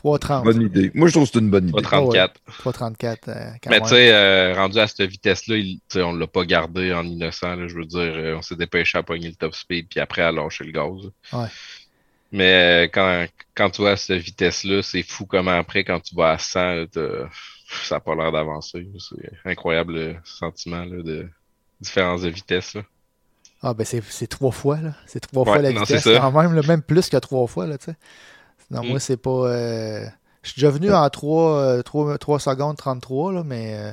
330. 0.01 0.45
Bonne 0.45 0.63
idée. 0.63 0.91
Moi, 0.95 1.09
je 1.09 1.13
trouve 1.13 1.27
que 1.27 1.33
c'est 1.33 1.39
une 1.41 1.51
bonne 1.51 1.65
idée. 1.69 1.73
Pas 1.83 1.83
34. 1.83 2.41
334. 2.59 3.29
euh, 3.29 3.51
quand 3.63 3.71
Mais 3.71 3.81
tu 3.81 3.89
sais, 3.89 4.13
euh, 4.13 4.55
rendu 4.55 4.79
à 4.79 4.87
cette 4.87 5.03
vitesse-là, 5.03 5.57
il- 5.57 5.77
tu 5.77 5.83
sais, 5.99 6.03
on 6.03 6.13
l'a 6.13 6.27
pas 6.27 6.45
gardé 6.45 6.93
en 6.93 7.05
innocent. 7.05 7.55
là, 7.57 7.69
je 7.69 7.75
veux 7.75 7.85
dire, 7.85 8.01
euh, 8.01 8.37
on 8.37 8.43
s'est 8.43 8.57
dépêché 8.57 8.97
à 8.99 9.03
pogner 9.03 9.29
le 9.29 9.35
top 9.35 9.55
speed, 9.55 9.89
puis 9.89 10.01
après 10.01 10.23
à 10.23 10.33
lâcher 10.33 10.65
le 10.65 10.73
gaz. 10.73 11.11
Ouais. 11.33 11.49
Mais 12.33 12.85
euh, 12.87 12.89
quand, 12.93 13.27
quand 13.55 13.71
tu 13.71 13.83
vas 13.83 13.91
à 13.93 13.97
cette 13.97 14.21
vitesse-là, 14.23 14.83
c'est 14.83 15.03
fou 15.03 15.27
comment 15.27 15.51
après, 15.59 15.85
quand 15.85 16.01
tu 16.01 16.15
vas 16.15 16.31
à 16.31 16.39
100, 16.39 16.61
là, 16.75 16.87
t'as- 16.91 17.29
ça 17.85 17.97
n'a 17.97 18.01
pas 18.01 18.15
l'air 18.15 18.33
d'avancer. 18.33 18.87
C'est 18.99 19.31
incroyable 19.51 19.95
le 19.95 20.17
sentiment 20.25 20.85
là, 20.85 21.03
de 21.03 21.29
différence 21.81 22.23
de 22.23 22.29
vitesse. 22.29 22.75
Là. 22.75 22.83
Ah, 23.63 23.75
ben 23.75 23.85
c'est 23.85 24.03
c'est 24.09 24.27
trois 24.27 24.53
fois, 24.53 24.79
là. 24.81 24.95
C'est 25.07 25.21
trois 25.21 25.43
Ouais, 25.45 25.53
fois 25.53 25.63
la 25.63 25.73
non, 25.73 25.81
vitesse. 25.83 26.05
Quand 26.05 26.33
même, 26.33 26.55
là, 26.55 26.63
même 26.67 26.83
plus 26.83 27.09
que 27.11 27.17
trois 27.19 27.47
fois, 27.47 27.67
là, 27.67 27.77
tu 27.79 27.87
sais. 27.87 27.97
Non, 28.71 28.83
Mm. 28.85 28.89
moi, 28.89 29.01
c'est 29.01 29.17
pas. 29.17 29.31
euh, 29.31 30.05
Je 30.43 30.51
suis 30.51 30.61
déjà 30.61 30.71
venu 30.71 30.93
en 30.93 31.09
3, 31.11 31.59
euh, 31.59 31.83
3, 31.83 32.17
3 32.19 32.39
secondes 32.41 32.77
33, 32.77 33.33
là, 33.33 33.43
mais. 33.45 33.75
euh, 33.75 33.93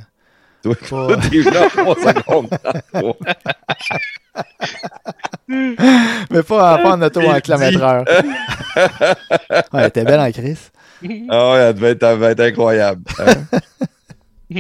Toi, 0.64 1.08
pas- 1.08 1.16
venu 1.18 1.48
en 1.48 1.70
3 1.70 1.96
secondes. 2.14 2.50
mais 5.48 6.44
pas, 6.44 6.78
pas 6.78 6.92
en 6.96 7.02
auto 7.02 7.22
en 7.22 7.36
Il 7.36 7.42
kilomètre 7.42 7.82
heure. 7.82 8.06
ouais, 9.74 9.80
elle 9.82 9.86
était 9.88 10.04
belle 10.04 10.20
en 10.20 10.32
crise. 10.32 10.72
Ah 11.30 11.52
ouais, 11.52 11.58
elle 11.60 11.74
devait 11.76 11.92
être, 11.92 12.04
elle 12.04 12.16
devait 12.20 12.32
être 12.32 12.40
incroyable. 12.42 13.04
hein? 13.20 13.60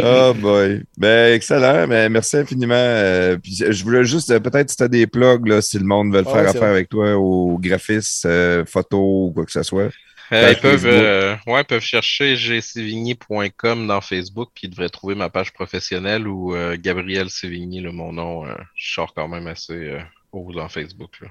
Oh 0.03 0.33
boy. 0.35 0.83
Ben, 0.97 1.33
excellent. 1.33 1.87
Ben, 1.87 2.11
merci 2.11 2.37
infiniment. 2.37 2.73
Euh, 2.75 3.37
puis 3.41 3.55
je 3.69 3.83
voulais 3.83 4.03
juste, 4.03 4.29
euh, 4.31 4.39
peut-être 4.39 4.69
si 4.69 4.75
tu 4.75 4.83
as 4.83 4.87
des 4.89 5.07
plugs, 5.07 5.47
là, 5.47 5.61
si 5.61 5.79
le 5.79 5.85
monde 5.85 6.11
veut 6.13 6.19
Ouais, 6.19 6.23
faire 6.25 6.33
c'est 6.43 6.47
affaire 6.49 6.61
vrai. 6.61 6.69
avec 6.71 6.89
toi, 6.89 7.15
au 7.15 7.57
graphiste, 7.57 8.25
euh, 8.25 8.65
photo 8.65 9.27
ou 9.27 9.31
quoi 9.33 9.45
que 9.45 9.51
ce 9.51 9.63
soit. 9.63 9.87
Euh, 10.33 10.51
ils 10.51 10.59
peuvent, 10.61 10.85
euh, 10.85 11.35
ouais, 11.47 11.63
peuvent 11.63 11.81
chercher 11.81 12.35
gcvigny.com 12.35 13.87
dans 13.87 14.01
Facebook, 14.01 14.49
puis 14.53 14.67
ils 14.67 14.69
devraient 14.69 14.89
trouver 14.89 15.15
ma 15.15 15.29
page 15.29 15.53
professionnelle 15.53 16.27
ou 16.27 16.53
euh, 16.55 16.75
Gabriel 16.79 17.29
Sévigny, 17.29 17.81
là, 17.81 17.91
mon 17.91 18.11
nom. 18.13 18.45
euh, 18.45 18.53
je 18.75 18.93
sors 18.93 19.13
quand 19.13 19.27
même 19.27 19.47
assez 19.47 19.97
haut 20.31 20.51
dans 20.53 20.67
Facebook. 20.69 21.11
Là. 21.21 21.27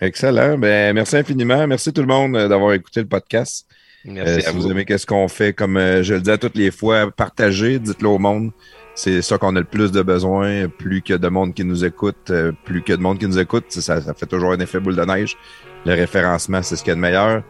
Excellent. 0.00 0.58
Ben, 0.58 0.94
merci 0.94 1.16
infiniment. 1.16 1.66
Merci 1.66 1.92
tout 1.92 2.02
le 2.02 2.06
monde 2.06 2.32
d'avoir 2.32 2.72
écouté 2.74 3.00
le 3.00 3.06
podcast. 3.08 3.66
Merci 4.04 4.32
Euh, 4.32 4.36
à 4.38 4.40
si 4.40 4.50
vous 4.54 4.62
vous. 4.62 4.70
aimez 4.70 4.84
qu'est-ce 4.84 5.06
qu'on 5.06 5.26
fait, 5.28 5.52
comme 5.52 5.76
je 6.02 6.14
le 6.14 6.20
dis 6.20 6.30
à 6.30 6.38
toutes 6.38 6.56
les 6.56 6.70
fois, 6.70 7.10
partagez, 7.10 7.78
dites-le 7.78 8.08
au 8.08 8.18
monde. 8.18 8.52
C'est 8.94 9.20
ça 9.20 9.36
qu'on 9.36 9.54
a 9.56 9.60
le 9.60 9.66
plus 9.66 9.92
de 9.92 10.00
besoin. 10.02 10.68
Plus 10.68 11.02
qu'il 11.02 11.12
y 11.12 11.16
a 11.16 11.18
de 11.18 11.28
monde 11.28 11.52
qui 11.54 11.64
nous 11.64 11.84
écoute, 11.84 12.32
plus 12.64 12.82
qu'il 12.82 12.90
y 12.90 12.94
a 12.94 12.96
de 12.96 13.02
monde 13.02 13.18
qui 13.18 13.26
nous 13.26 13.38
écoute, 13.38 13.66
ça, 13.68 14.00
ça 14.00 14.14
fait 14.14 14.26
toujours 14.26 14.52
un 14.52 14.60
effet 14.60 14.80
boule 14.80 14.96
de 14.96 15.04
neige. 15.04 15.36
Le 15.86 15.94
référencement, 15.94 16.62
c'est 16.62 16.74
ce 16.74 16.82
qu'il 16.82 16.90
y 16.90 16.92
a 16.92 16.96
de 16.96 17.00
meilleur. 17.00 17.42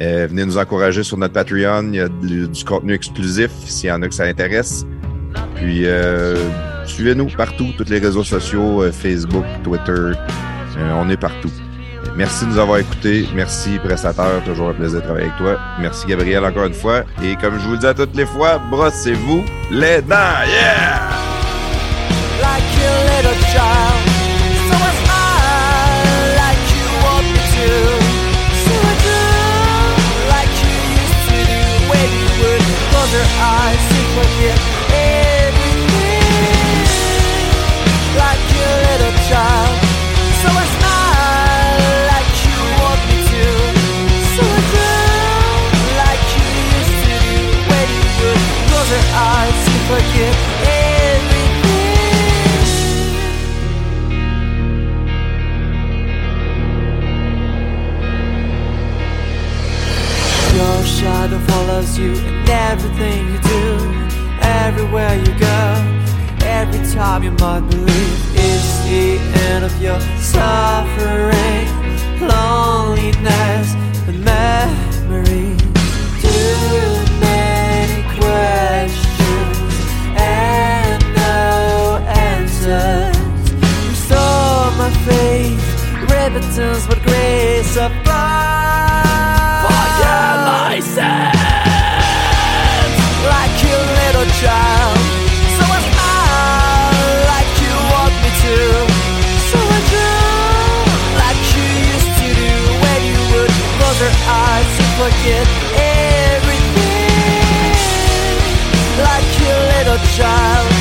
Euh, 0.00 0.26
venez 0.28 0.46
nous 0.46 0.56
encourager 0.56 1.02
sur 1.02 1.18
notre 1.18 1.34
Patreon. 1.34 1.90
Il 1.92 1.96
y 1.96 2.00
a 2.00 2.08
du, 2.08 2.48
contenu 2.64 2.94
exclusif 2.94 3.50
s'il 3.66 3.90
y 3.90 3.92
en 3.92 4.00
a 4.00 4.08
que 4.08 4.14
ça 4.14 4.24
intéresse. 4.24 4.86
Puis 5.56 5.86
euh, 5.86 6.36
suivez-nous 6.86 7.28
partout, 7.36 7.68
tous 7.76 7.90
les 7.90 7.98
réseaux 7.98 8.24
sociaux, 8.24 8.82
euh, 8.82 8.92
Facebook, 8.92 9.44
Twitter. 9.62 9.92
Euh, 9.92 10.14
on 10.96 11.08
est 11.10 11.16
partout. 11.18 11.50
Merci 12.16 12.46
de 12.46 12.50
nous 12.52 12.58
avoir 12.58 12.78
écoutés. 12.78 13.28
Merci, 13.34 13.78
prestataire. 13.78 14.42
Toujours 14.46 14.70
un 14.70 14.74
plaisir 14.74 15.00
de 15.00 15.04
travailler 15.04 15.26
avec 15.26 15.36
toi. 15.36 15.58
Merci, 15.78 16.06
Gabriel, 16.06 16.44
encore 16.46 16.64
une 16.64 16.72
fois. 16.72 17.04
Et 17.22 17.36
comme 17.36 17.58
je 17.58 17.66
vous 17.66 17.72
le 17.72 17.78
dis 17.78 17.86
à 17.86 17.92
toutes 17.92 18.16
les 18.16 18.26
fois, 18.26 18.58
brossez-vous 18.70 19.44
les 19.70 20.00
dents. 20.00 20.16
Yeah! 20.46 21.35
Shadow 60.86 61.38
follows 61.46 61.98
you 61.98 62.12
in 62.12 62.48
everything 62.48 63.26
you 63.32 63.38
do, 63.40 64.05
everywhere 64.64 65.14
you 65.16 65.32
go. 65.38 65.60
Every 66.58 66.82
time 66.94 67.22
you 67.22 67.32
might 67.32 67.64
believe 67.70 68.18
it's 68.34 68.70
the 68.84 69.18
end 69.48 69.64
of 69.64 69.74
your 69.82 70.00
suffering, 70.34 71.66
loneliness, 72.20 73.68
and 74.08 74.18
memory. 74.24 75.56
Too 76.24 76.56
many 77.26 77.98
questions 78.18 79.58
and 80.16 81.00
no 81.22 81.98
answers. 82.30 83.16
Restore 83.90 84.66
my 84.80 84.90
faith, 85.08 85.60
repentance, 86.02 86.86
but 86.86 87.00
grace 87.02 87.76
of 87.76 87.92
God. 88.04 88.26
Forgive 90.86 91.35
forget 105.10 105.46
everything, 106.34 106.82
like 109.04 109.38
your 109.38 109.58
little 109.74 110.04
child. 110.16 110.75